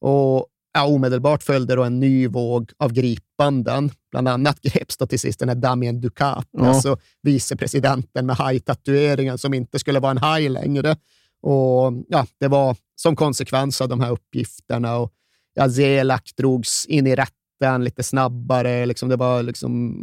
Och 0.00 0.46
ja, 0.72 0.86
omedelbart 0.86 1.42
följde 1.42 1.74
då 1.74 1.84
en 1.84 2.00
ny 2.00 2.28
våg 2.28 2.72
av 2.78 2.92
gripanden. 2.92 3.90
Bland 4.16 4.28
annat 4.28 4.60
greps 4.62 4.96
då 4.96 5.06
till 5.06 5.20
sist 5.20 5.38
den 5.38 5.48
här 5.48 5.56
Damien 5.56 6.00
Ducat, 6.00 6.48
Ja. 6.50 6.66
alltså 6.66 6.96
vicepresidenten 7.22 8.26
med 8.26 8.36
hajtatueringen 8.36 9.38
som 9.38 9.54
inte 9.54 9.78
skulle 9.78 10.00
vara 10.00 10.10
en 10.10 10.18
haj 10.18 10.48
längre. 10.48 10.96
Och 11.42 11.92
ja, 12.08 12.26
Det 12.40 12.48
var 12.48 12.76
som 12.94 13.16
konsekvens 13.16 13.80
av 13.80 13.88
de 13.88 14.00
här 14.00 14.10
uppgifterna. 14.10 14.96
Och 14.96 15.12
ja, 15.54 15.70
Zelak 15.70 16.30
drogs 16.36 16.86
in 16.86 17.06
i 17.06 17.16
rätten 17.16 17.84
lite 17.84 18.02
snabbare. 18.02 18.86
Liksom, 18.86 19.08
det 19.08 19.16
var 19.16 19.42
liksom 19.42 19.94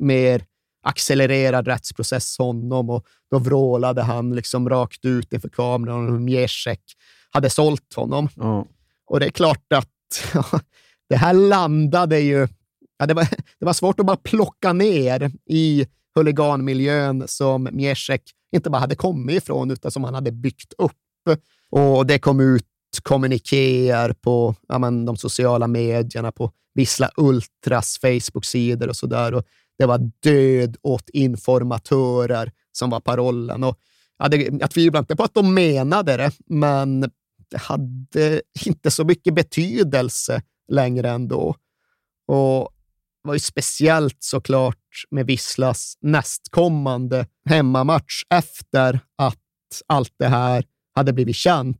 mer 0.00 0.44
accelererad 0.82 1.66
rättsprocess 1.66 2.38
honom 2.38 2.90
och 2.90 3.06
då 3.30 3.38
vrålade 3.38 4.02
han 4.02 4.34
liksom 4.34 4.68
rakt 4.68 5.04
ut 5.04 5.32
inför 5.32 5.48
kameran 5.48 6.08
hur 6.12 6.18
Mieszek 6.18 6.82
hade 7.30 7.50
sålt 7.50 7.94
honom. 7.96 8.28
Ja. 8.36 8.66
Och 9.06 9.20
det 9.20 9.26
är 9.26 9.30
klart 9.30 9.72
att 9.72 9.88
det 11.08 11.16
här 11.16 11.32
landade 11.32 12.20
ju... 12.20 12.48
Ja, 12.98 13.06
det, 13.06 13.14
var, 13.14 13.28
det 13.58 13.66
var 13.66 13.72
svårt 13.72 14.00
att 14.00 14.06
bara 14.06 14.16
plocka 14.16 14.72
ner 14.72 15.30
i 15.46 15.86
huliganmiljön 16.14 17.24
som 17.26 17.68
Miesek 17.72 18.22
inte 18.52 18.70
bara 18.70 18.78
hade 18.78 18.96
kommit 18.96 19.42
ifrån, 19.42 19.70
utan 19.70 19.90
som 19.90 20.04
han 20.04 20.14
hade 20.14 20.32
byggt 20.32 20.72
upp. 20.78 20.92
Och 21.70 22.06
det 22.06 22.18
kom 22.18 22.40
ut 22.40 22.64
kommunikéer 23.02 24.12
på 24.12 24.54
ja, 24.68 24.78
men, 24.78 25.04
de 25.04 25.16
sociala 25.16 25.66
medierna, 25.66 26.32
på 26.32 26.50
Vissla 26.74 27.10
Ultras 27.16 27.98
Facebook-sidor 28.02 28.88
och 28.88 28.96
sådär. 28.96 29.42
Det 29.78 29.86
var 29.86 30.10
död 30.22 30.76
åt 30.82 31.10
informatörer 31.10 32.52
som 32.72 32.90
var 32.90 33.00
parollen. 33.00 33.64
Och, 33.64 33.78
ja, 34.18 34.28
det, 34.28 34.36
jag 34.60 34.70
tvivlar 34.70 35.00
inte 35.00 35.16
på 35.16 35.22
att 35.22 35.34
de 35.34 35.54
menade 35.54 36.16
det, 36.16 36.32
men 36.46 37.00
det 37.50 37.58
hade 37.58 38.42
inte 38.66 38.90
så 38.90 39.04
mycket 39.04 39.34
betydelse 39.34 40.42
längre 40.68 41.10
ändå. 41.10 41.54
Och 42.26 42.68
var 43.22 43.34
ju 43.34 43.40
speciellt 43.40 44.16
såklart 44.18 44.76
med 45.10 45.26
Visslas 45.26 45.94
nästkommande 46.00 47.26
hemmamatch 47.48 48.22
efter 48.30 49.00
att 49.18 49.38
allt 49.86 50.14
det 50.18 50.28
här 50.28 50.64
hade 50.94 51.12
blivit 51.12 51.36
känt. 51.36 51.78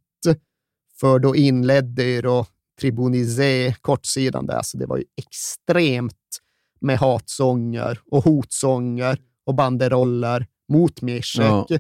För 1.01 1.19
då 1.19 1.37
inledde 1.37 2.05
ju 2.05 2.23
då 2.23 2.47
Tribunizé 2.81 3.75
kortsidan 3.81 4.47
där, 4.47 4.63
så 4.63 4.79
det 4.79 4.87
var 4.87 4.97
ju 4.97 5.05
extremt 5.17 6.15
med 6.81 6.99
hatsånger 6.99 8.01
och 8.11 8.25
hotsånger 8.25 9.19
och 9.47 9.55
banderoller 9.55 10.47
mot 10.73 11.03
Mieszek. 11.03 11.67
Ja. 11.69 11.79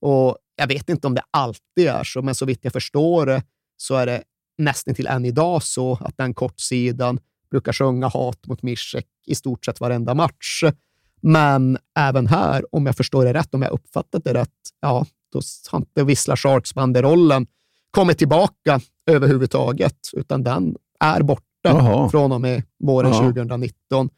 Och 0.00 0.38
jag 0.56 0.66
vet 0.66 0.88
inte 0.88 1.06
om 1.06 1.14
det 1.14 1.22
alltid 1.30 1.88
är 1.88 2.04
så, 2.04 2.22
men 2.22 2.34
så 2.34 2.46
vitt 2.46 2.60
jag 2.62 2.72
förstår 2.72 3.26
det 3.26 3.42
så 3.76 3.94
är 3.94 4.06
det 4.06 4.22
nästan 4.58 4.94
till 4.94 5.06
än 5.06 5.24
idag 5.24 5.62
så 5.62 5.98
att 6.00 6.16
den 6.16 6.34
kortsidan 6.34 7.20
brukar 7.54 7.72
sjunga 7.72 8.08
hat 8.08 8.46
mot 8.46 8.62
Mieszek 8.62 9.06
i 9.26 9.34
stort 9.34 9.64
sett 9.64 9.80
varenda 9.80 10.14
match. 10.14 10.62
Men 11.20 11.78
även 11.98 12.26
här, 12.26 12.64
om 12.74 12.86
jag 12.86 12.96
förstår 12.96 13.24
det 13.24 13.32
rätt, 13.34 13.54
om 13.54 13.62
jag 13.62 13.72
uppfattat 13.72 14.24
det 14.24 14.34
rätt, 14.34 14.50
ja, 14.80 15.06
då 15.32 15.40
har 15.70 15.78
inte 15.78 16.04
Vissla 16.04 16.36
Sharks-banderollen 16.36 17.46
kommit 17.90 18.18
tillbaka 18.18 18.80
överhuvudtaget, 19.06 19.98
utan 20.12 20.42
den 20.42 20.76
är 21.00 21.22
borta 21.22 21.42
Jaha. 21.62 22.08
från 22.08 22.32
och 22.32 22.40
med 22.40 22.62
våren 22.78 23.12
Ja. 23.12 23.18
2019. 23.18 24.08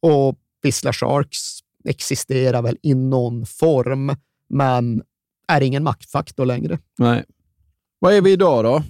Och 0.00 0.38
Vissla 0.62 0.92
Sharks 0.92 1.58
existerar 1.84 2.62
väl 2.62 2.78
i 2.82 2.94
någon 2.94 3.46
form, 3.46 4.16
men 4.48 5.02
är 5.48 5.60
ingen 5.60 5.82
maktfaktor 5.82 6.46
längre. 6.46 6.78
Nej. 6.98 7.24
Vad 7.98 8.14
är 8.14 8.20
vi 8.22 8.32
idag 8.32 8.64
då? 8.64 8.82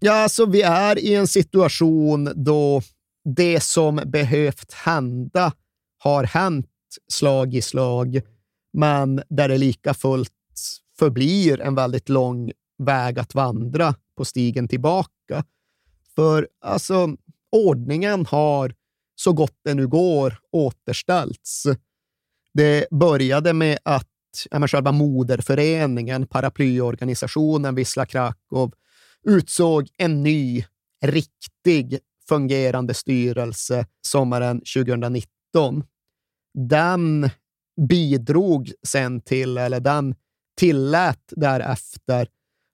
Ja, 0.00 0.22
alltså 0.22 0.46
vi 0.46 0.62
är 0.62 0.98
i 0.98 1.14
en 1.14 1.26
situation 1.26 2.32
då 2.34 2.82
det 3.24 3.60
som 3.60 4.00
behövt 4.06 4.72
hända 4.72 5.52
har 5.98 6.24
hänt 6.24 6.66
slag 7.08 7.54
i 7.54 7.62
slag, 7.62 8.20
men 8.72 9.22
där 9.28 9.48
det 9.48 9.58
lika 9.58 9.94
fullt 9.94 10.30
förblir 10.98 11.60
en 11.60 11.74
väldigt 11.74 12.08
lång 12.08 12.52
väg 12.78 13.18
att 13.18 13.34
vandra 13.34 13.94
på 14.16 14.24
stigen 14.24 14.68
tillbaka. 14.68 15.44
För 16.14 16.48
alltså, 16.60 17.16
ordningen 17.52 18.26
har 18.26 18.74
så 19.14 19.32
gott 19.32 19.56
det 19.64 19.74
nu 19.74 19.88
går 19.88 20.38
återställts. 20.52 21.66
Det 22.54 22.86
började 22.90 23.52
med 23.52 23.78
att 23.82 24.08
ja, 24.50 24.58
men 24.58 24.68
själva 24.68 24.92
moderföreningen, 24.92 26.26
paraplyorganisationen 26.26 27.74
Wisla 27.74 28.06
Krakow, 28.06 28.72
utsåg 29.24 29.88
en 29.98 30.22
ny, 30.22 30.64
riktig, 31.04 31.98
fungerande 32.28 32.94
styrelse 32.94 33.86
sommaren 34.06 34.60
2019. 34.74 35.84
Den 36.68 37.30
bidrog 37.88 38.72
sen 38.86 39.20
till, 39.20 39.58
eller 39.58 39.80
den 39.80 40.14
tillät 40.58 41.22
därefter 41.30 42.28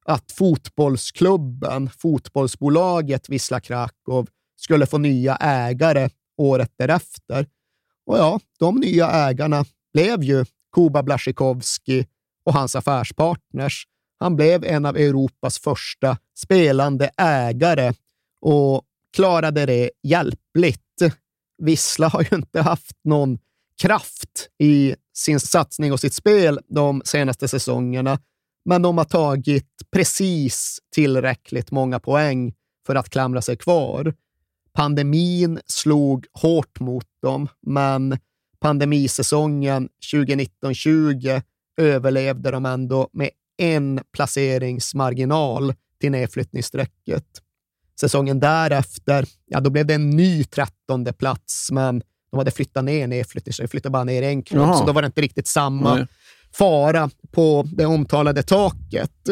att 0.05 0.33
fotbollsklubben, 0.33 1.91
fotbollsbolaget 1.91 3.29
Wisla 3.29 3.61
Krakow, 3.61 4.27
skulle 4.57 4.87
få 4.87 4.99
nya 4.99 5.37
ägare 5.37 6.09
året 6.37 6.73
därefter. 6.77 7.47
Och 8.07 8.19
ja, 8.19 8.41
de 8.59 8.77
nya 8.77 9.11
ägarna 9.11 9.65
blev 9.93 10.23
ju 10.23 10.45
Kuba 10.75 11.03
Blaszczykowski 11.03 12.07
och 12.45 12.53
hans 12.53 12.77
affärspartners. 12.77 13.85
Han 14.21 14.37
blev 14.37 14.65
en 14.65 14.87
av 14.87 14.97
Europas 14.97 15.59
första 15.59 16.19
spelande 16.39 17.11
ägare 17.17 17.93
och 18.41 18.83
klarade 19.17 19.67
det 19.67 19.91
hjälpligt. 20.03 20.83
Vissla 21.63 22.09
har 22.09 22.27
ju 22.31 22.37
inte 22.37 22.61
haft 22.61 22.97
någon 23.05 23.39
kraft 23.83 24.49
i 24.59 24.95
sin 25.15 25.41
satsning 25.41 25.93
och 25.93 26.01
sitt 26.01 26.15
spel 26.15 26.61
de 26.69 27.03
senaste 27.05 27.49
säsongerna, 27.49 28.19
men 28.65 28.83
de 28.83 28.99
har 28.99 29.05
tagit 29.05 29.71
precis 29.93 30.79
tillräckligt 30.95 31.71
många 31.71 32.01
poäng 32.01 32.55
för 32.87 32.95
att 32.95 33.11
klamra 33.11 33.43
sig 33.43 33.57
kvar. 33.57 34.15
Pandemin 34.73 35.61
slog 35.67 36.27
hårt 36.33 36.81
mot 36.81 37.07
dem, 37.23 37.49
men 37.67 38.19
pandemisäsongen 38.61 39.89
2019-20 40.13 41.43
överlevde 41.77 42.51
de 42.51 42.67
ändå 42.67 43.09
med 43.13 43.31
en 43.57 44.01
placeringsmarginal 44.13 45.75
till 46.01 46.11
nedflyttningsstrecket. 46.11 47.25
Säsongen 48.01 48.41
därefter, 48.41 49.27
ja, 49.47 49.61
då 49.61 49.71
blev 49.71 49.87
det 49.87 49.95
en 49.95 50.11
ny 50.11 50.45
trettonde 50.45 51.13
plats, 51.13 51.71
men 51.71 52.03
de 52.31 52.39
hade 52.39 52.51
flyttat 52.51 52.85
ner 52.85 53.07
nedflyttningsstrecket, 53.07 53.71
flyttade 53.71 53.91
bara 53.91 54.05
ner 54.05 54.23
en 54.23 54.43
klubb, 54.43 54.75
så 54.75 54.85
då 54.85 54.93
var 54.93 55.03
det 55.03 55.07
inte 55.07 55.21
riktigt 55.21 55.47
samma 55.47 55.95
Nej. 55.95 56.07
fara 56.53 57.11
på 57.33 57.69
det 57.73 57.87
omtalade 57.87 58.43
taket. 58.43 59.29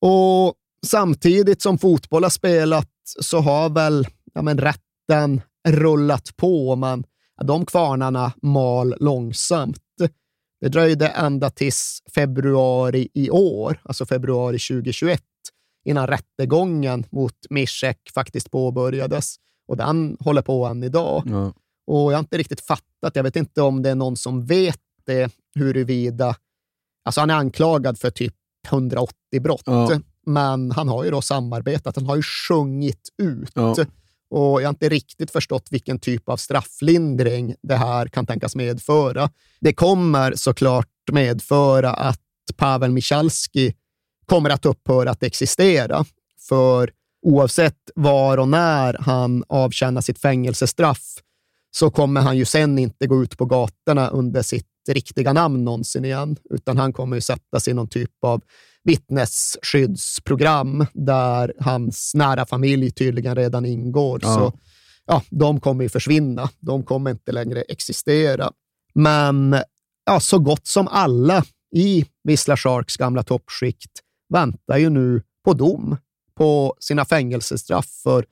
Och 0.00 0.54
samtidigt 0.86 1.62
som 1.62 1.78
fotboll 1.78 2.22
har 2.22 2.30
spelat 2.30 2.90
så 3.20 3.40
har 3.40 3.70
väl 3.70 4.06
ja, 4.34 4.42
men 4.42 4.58
rätten 4.58 5.40
rullat 5.68 6.36
på, 6.36 6.76
men 6.76 7.04
ja, 7.36 7.44
de 7.44 7.66
kvarnarna 7.66 8.32
mal 8.42 8.94
långsamt. 9.00 9.82
Det 10.60 10.68
dröjde 10.68 11.08
ända 11.08 11.50
tills 11.50 12.02
februari 12.14 13.08
i 13.14 13.30
år, 13.30 13.80
alltså 13.82 14.06
februari 14.06 14.58
2021, 14.58 15.22
innan 15.84 16.06
rättegången 16.06 17.06
mot 17.10 17.34
Mischek 17.50 17.98
faktiskt 18.14 18.50
påbörjades. 18.50 19.36
Och 19.68 19.76
den 19.76 20.16
håller 20.20 20.42
på 20.42 20.66
än 20.66 20.82
idag. 20.82 21.22
Ja. 21.26 21.52
Och 21.86 22.12
jag 22.12 22.16
har 22.16 22.20
inte 22.20 22.38
riktigt 22.38 22.60
fattat, 22.60 23.16
jag 23.16 23.22
vet 23.22 23.36
inte 23.36 23.62
om 23.62 23.82
det 23.82 23.90
är 23.90 23.94
någon 23.94 24.16
som 24.16 24.46
vet 24.46 24.80
det, 25.06 25.32
huruvida... 25.54 26.36
Alltså 27.04 27.20
han 27.20 27.30
är 27.30 27.34
anklagad 27.34 27.98
för 27.98 28.10
typ 28.10 28.34
180 28.66 29.14
brott, 29.40 29.62
ja. 29.64 30.00
men 30.26 30.70
han 30.70 30.88
har 30.88 31.04
ju 31.04 31.10
då 31.10 31.22
samarbetat, 31.22 31.96
han 31.96 32.06
har 32.06 32.16
ju 32.16 32.22
sjungit 32.22 33.08
ut. 33.22 33.50
Ja. 33.54 33.74
Och 34.30 34.62
jag 34.62 34.66
har 34.66 34.70
inte 34.70 34.88
riktigt 34.88 35.30
förstått 35.30 35.68
vilken 35.70 35.98
typ 35.98 36.28
av 36.28 36.36
strafflindring 36.36 37.54
det 37.62 37.76
här 37.76 38.06
kan 38.06 38.26
tänkas 38.26 38.56
medföra. 38.56 39.30
Det 39.60 39.72
kommer 39.72 40.34
såklart 40.34 40.88
medföra 41.12 41.90
att 41.90 42.20
Pavel 42.56 42.90
Michalski 42.90 43.74
kommer 44.28 44.50
att 44.50 44.66
upphöra 44.66 45.10
att 45.10 45.22
existera. 45.22 46.04
För 46.48 46.90
oavsett 47.22 47.90
var 47.94 48.38
och 48.38 48.48
när 48.48 48.96
han 49.00 49.44
avtjänar 49.48 50.00
sitt 50.00 50.18
fängelsestraff 50.18 51.02
så 51.70 51.90
kommer 51.90 52.20
han 52.20 52.36
ju 52.36 52.44
sen 52.44 52.78
inte 52.78 53.06
gå 53.06 53.22
ut 53.22 53.38
på 53.38 53.44
gatorna 53.44 54.08
under 54.08 54.42
sitt 54.42 54.66
riktiga 54.88 55.32
namn 55.32 55.64
någonsin 55.64 56.04
igen, 56.04 56.36
utan 56.50 56.76
han 56.76 56.92
kommer 56.92 57.16
ju 57.16 57.20
sätta 57.20 57.60
sig 57.60 57.70
i 57.70 57.74
någon 57.74 57.88
typ 57.88 58.24
av 58.24 58.42
vittnesskyddsprogram 58.84 60.86
där 60.94 61.52
hans 61.60 62.14
nära 62.14 62.46
familj 62.46 62.90
tydligen 62.90 63.36
redan 63.36 63.66
ingår. 63.66 64.20
Ja. 64.22 64.34
Så 64.34 64.52
ja, 65.06 65.22
de 65.30 65.60
kommer 65.60 65.84
ju 65.84 65.88
försvinna. 65.88 66.50
De 66.60 66.82
kommer 66.82 67.10
inte 67.10 67.32
längre 67.32 67.62
existera. 67.62 68.50
Men 68.94 69.56
ja, 70.06 70.20
så 70.20 70.38
gott 70.38 70.66
som 70.66 70.88
alla 70.88 71.44
i 71.74 72.04
Vissla 72.24 72.56
Sharks 72.56 72.96
gamla 72.96 73.22
toppskikt 73.22 73.90
väntar 74.28 74.78
ju 74.78 74.90
nu 74.90 75.22
på 75.44 75.52
dom 75.52 75.96
på 76.34 76.74
sina 76.78 77.04
fängelsestraff. 77.04 77.86
För 78.02 78.26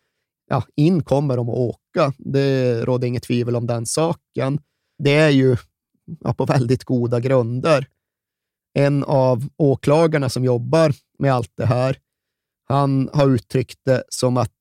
ja, 0.49 0.63
in 0.75 1.03
kommer 1.03 1.37
de 1.37 1.49
att 1.49 1.57
åka. 1.57 2.13
Det 2.19 2.81
råder 2.85 3.09
inget 3.09 3.23
tvivel 3.23 3.57
om 3.57 3.67
den 3.67 3.87
saken. 3.87 4.61
Det 4.99 5.15
är 5.15 5.31
ju 5.31 5.57
ja, 6.21 6.35
på 6.35 6.45
väldigt 6.45 6.85
goda 6.85 7.21
grunder. 7.21 7.87
En 8.75 9.05
av 9.05 9.49
åklagarna 9.57 10.29
som 10.29 10.45
jobbar 10.45 10.95
med 11.19 11.35
allt 11.35 11.53
det 11.57 11.67
här, 11.67 11.99
han 12.69 13.11
har 13.13 13.29
uttryckt 13.29 13.79
det 13.85 14.03
som 14.09 14.37
att 14.37 14.53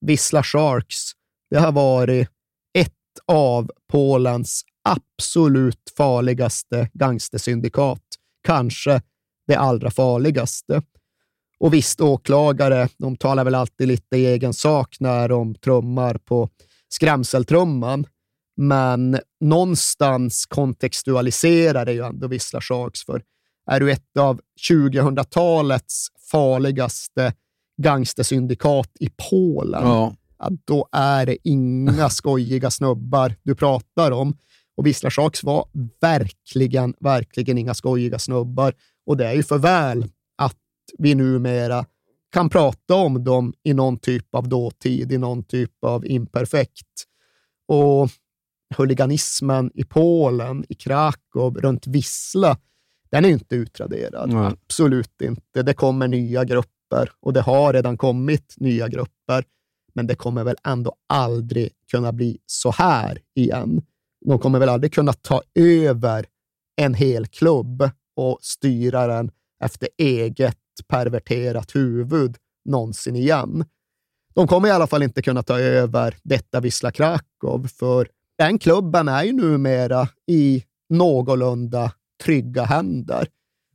Vissla 0.00 0.42
Sharks, 0.42 1.12
det 1.50 1.58
har 1.58 1.72
varit 1.72 2.28
ett 2.78 2.94
av 3.26 3.70
Polens 3.92 4.62
absolut 4.82 5.92
farligaste 5.96 6.90
gangstersyndikat. 6.92 8.02
Kanske 8.42 9.02
det 9.48 9.58
allra 9.58 9.90
farligaste. 9.90 10.82
Och 11.60 11.74
visst, 11.74 12.00
åklagare, 12.00 12.88
de 12.98 13.16
talar 13.16 13.44
väl 13.44 13.54
alltid 13.54 13.88
lite 13.88 14.16
i 14.16 14.26
egen 14.26 14.54
sak 14.54 14.96
när 15.00 15.28
de 15.28 15.54
trummar 15.54 16.14
på 16.14 16.48
skrämseltrumman. 16.88 18.06
Men 18.56 19.18
någonstans 19.40 20.46
kontextualiserar 20.46 21.86
det 21.86 21.92
ju 21.92 22.04
ändå 22.04 22.28
Vissla 22.28 22.60
Sharks, 22.60 23.04
för 23.04 23.22
är 23.70 23.80
du 23.80 23.92
ett 23.92 24.16
av 24.18 24.40
2000-talets 24.70 26.06
farligaste 26.30 27.32
gangstersyndikat 27.82 28.90
i 29.00 29.10
Polen, 29.30 29.82
ja. 29.82 30.14
Ja, 30.38 30.50
då 30.64 30.88
är 30.92 31.26
det 31.26 31.36
inga 31.44 32.10
skojiga 32.10 32.70
snubbar 32.70 33.34
du 33.42 33.54
pratar 33.54 34.10
om. 34.10 34.36
Och 34.76 34.86
Vissla 34.86 35.10
Sharks 35.10 35.44
var 35.44 35.68
verkligen, 36.00 36.94
verkligen 37.00 37.58
inga 37.58 37.74
skojiga 37.74 38.18
snubbar. 38.18 38.74
Och 39.08 39.16
det 39.16 39.26
är 39.26 39.32
ju 39.32 39.42
för 39.42 39.58
väl 39.58 40.04
att 40.38 40.56
vi 40.98 41.14
numera 41.14 41.86
kan 42.32 42.50
prata 42.50 42.94
om 42.94 43.24
dem 43.24 43.54
i 43.62 43.74
någon 43.74 43.98
typ 43.98 44.34
av 44.34 44.48
dåtid, 44.48 45.12
i 45.12 45.18
någon 45.18 45.42
typ 45.42 45.84
av 45.84 46.06
imperfekt. 46.06 47.04
Och 47.68 48.10
huliganismen 48.76 49.70
i 49.74 49.84
Polen, 49.84 50.64
i 50.68 50.74
Krakow, 50.74 51.54
runt 51.60 51.86
Vissla, 51.86 52.58
den 53.10 53.24
är 53.24 53.28
inte 53.28 53.56
utraderad. 53.56 54.32
Nej. 54.32 54.46
Absolut 54.46 55.22
inte. 55.22 55.62
Det 55.62 55.74
kommer 55.74 56.08
nya 56.08 56.44
grupper 56.44 57.10
och 57.20 57.32
det 57.32 57.40
har 57.40 57.72
redan 57.72 57.96
kommit 57.96 58.54
nya 58.56 58.88
grupper, 58.88 59.44
men 59.94 60.06
det 60.06 60.14
kommer 60.14 60.44
väl 60.44 60.56
ändå 60.64 60.94
aldrig 61.06 61.72
kunna 61.90 62.12
bli 62.12 62.38
så 62.46 62.70
här 62.70 63.18
igen. 63.34 63.82
De 64.26 64.38
kommer 64.38 64.58
väl 64.58 64.68
aldrig 64.68 64.92
kunna 64.92 65.12
ta 65.12 65.42
över 65.54 66.26
en 66.76 66.94
hel 66.94 67.26
klubb 67.26 67.90
och 68.18 68.38
styra 68.42 69.06
den 69.06 69.30
efter 69.64 69.88
eget 69.98 70.56
perverterat 70.88 71.74
huvud 71.74 72.36
någonsin 72.64 73.16
igen. 73.16 73.64
De 74.34 74.48
kommer 74.48 74.68
i 74.68 74.70
alla 74.70 74.86
fall 74.86 75.02
inte 75.02 75.22
kunna 75.22 75.42
ta 75.42 75.58
över 75.58 76.16
detta 76.22 76.60
Wisla 76.60 76.90
Krakow, 76.90 77.68
för 77.68 78.08
den 78.38 78.58
klubben 78.58 79.08
är 79.08 79.24
ju 79.24 79.32
numera 79.32 80.08
i 80.26 80.64
någorlunda 80.88 81.92
trygga 82.24 82.64
händer. 82.64 83.28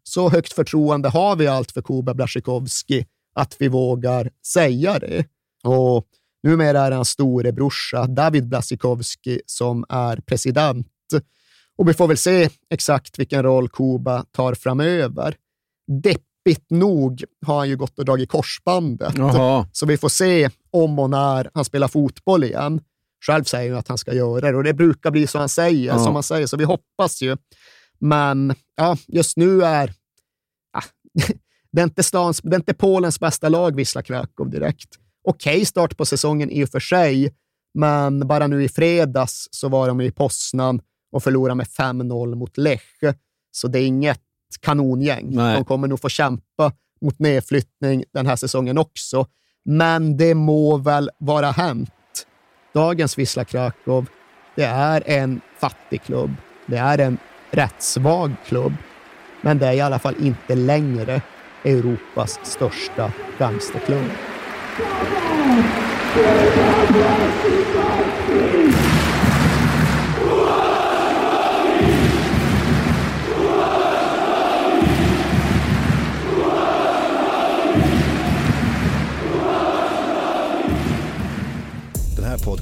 Så 0.04 0.30
högt 0.30 0.54
förtroende 0.54 1.10
har 1.10 1.36
vi 1.36 1.48
allt 1.48 1.72
för 1.72 1.82
Kuba 1.82 2.14
Blaszczykowski 2.14 3.06
att 3.34 3.56
vi 3.60 3.68
vågar 3.68 4.30
säga 4.46 5.00
det. 5.00 5.26
Och 5.64 6.08
numera 6.44 6.82
är 6.82 6.90
det 6.90 6.96
hans 6.96 7.10
storebrorsa 7.10 8.08
David 8.08 8.48
Blaszczykowski 8.48 9.42
som 9.46 9.86
är 9.90 10.18
president. 10.18 10.88
Och 11.78 11.90
vi 11.90 11.94
får 11.94 12.08
väl 12.08 12.18
se 12.18 12.50
exakt 12.70 13.20
vilken 13.20 13.44
roll 13.44 13.70
Kuba 13.70 14.26
tar 14.32 14.54
framöver. 14.54 15.36
Deppigt 16.04 16.70
nog 16.70 17.24
har 17.46 17.58
han 17.58 17.70
ju 17.70 17.78
gått 17.78 18.00
och 18.00 18.06
dragit 18.06 18.30
korsbandet, 18.30 19.18
Jaha. 19.18 19.68
så 19.72 19.86
vi 19.86 19.98
får 19.98 20.10
se 20.10 20.50
om 20.72 21.00
och 21.00 21.10
när 21.10 21.50
han 21.54 21.66
spelar 21.66 21.88
fotboll 21.88 22.44
igen. 22.44 22.82
Själv 23.26 23.44
säger 23.44 23.72
han 23.72 23.80
att 23.80 23.88
han 23.88 23.98
ska 23.98 24.14
göra 24.14 24.52
det 24.52 24.58
och 24.58 24.64
det 24.64 24.74
brukar 24.74 25.12
bli 25.12 25.28
så 25.28 25.40
han 25.40 25.50
säger, 25.50 25.88
ja. 25.88 26.00
som 26.00 26.14
han 26.14 26.24
säger, 26.24 26.48
så 26.48 26.58
vi 26.58 26.64
hoppas 26.64 27.22
ju. 27.22 27.38
Men 28.00 28.56
ja, 28.76 28.98
just 29.08 29.38
nu 29.38 29.64
är 29.64 29.94
ja, 30.74 30.82
det, 31.72 31.82
är 31.82 31.84
inte 31.84 32.04
stans, 32.04 32.42
det 32.44 32.56
är 32.56 32.60
inte 32.60 32.74
Polens 32.74 33.20
bästa 33.20 33.50
lag, 33.50 33.76
Wisla 33.76 34.02
Krakow 34.02 34.50
direkt. 34.50 34.90
Okej 35.24 35.56
okay, 35.56 35.66
start 35.66 35.98
på 35.98 36.06
säsongen 36.06 36.50
i 36.50 36.64
och 36.66 36.70
för 36.70 36.80
sig, 36.80 37.34
men 37.74 38.28
bara 38.28 38.48
nu 38.48 38.64
i 38.64 38.70
fredags 38.70 39.48
så 39.52 39.70
var 39.70 39.88
de 39.88 40.02
i 40.02 40.12
Poznan 40.12 40.82
och 41.14 41.24
förlorade 41.24 41.56
med 41.56 41.68
5-0 41.68 42.36
mot 42.36 42.58
Lech. 42.58 42.82
Så 43.52 43.68
det 43.68 43.80
är 43.80 43.86
inget 43.86 44.22
kanongäng. 44.60 45.36
Nej. 45.36 45.56
De 45.56 45.66
kommer 45.66 45.88
nog 45.88 46.00
få 46.02 46.10
kämpa 46.10 46.72
mot 47.02 47.20
nedflyttning 47.20 48.04
den 48.14 48.26
här 48.26 48.36
säsongen 48.36 48.78
också. 48.78 49.28
Men 49.66 50.18
det 50.18 50.36
må 50.36 50.78
väl 50.78 51.10
vara 51.18 51.52
hänt. 51.52 51.92
Dagens 52.74 53.18
Wisla 53.18 53.46
Krakow, 53.46 54.06
det 54.56 54.64
är 54.64 55.04
en 55.06 55.42
fattig 55.60 56.04
klubb. 56.04 56.32
Det 56.66 56.78
är 56.78 56.98
en 56.98 57.18
rätt 57.52 57.82
svag 57.82 58.32
klubb. 58.46 58.74
Men 59.42 59.58
det 59.58 59.68
är 59.68 59.74
i 59.74 59.82
alla 59.82 60.00
fall 60.00 60.16
inte 60.20 60.56
längre 60.56 61.22
Europas 61.64 62.40
största 62.44 63.12
gangsterklubb. 63.40 64.10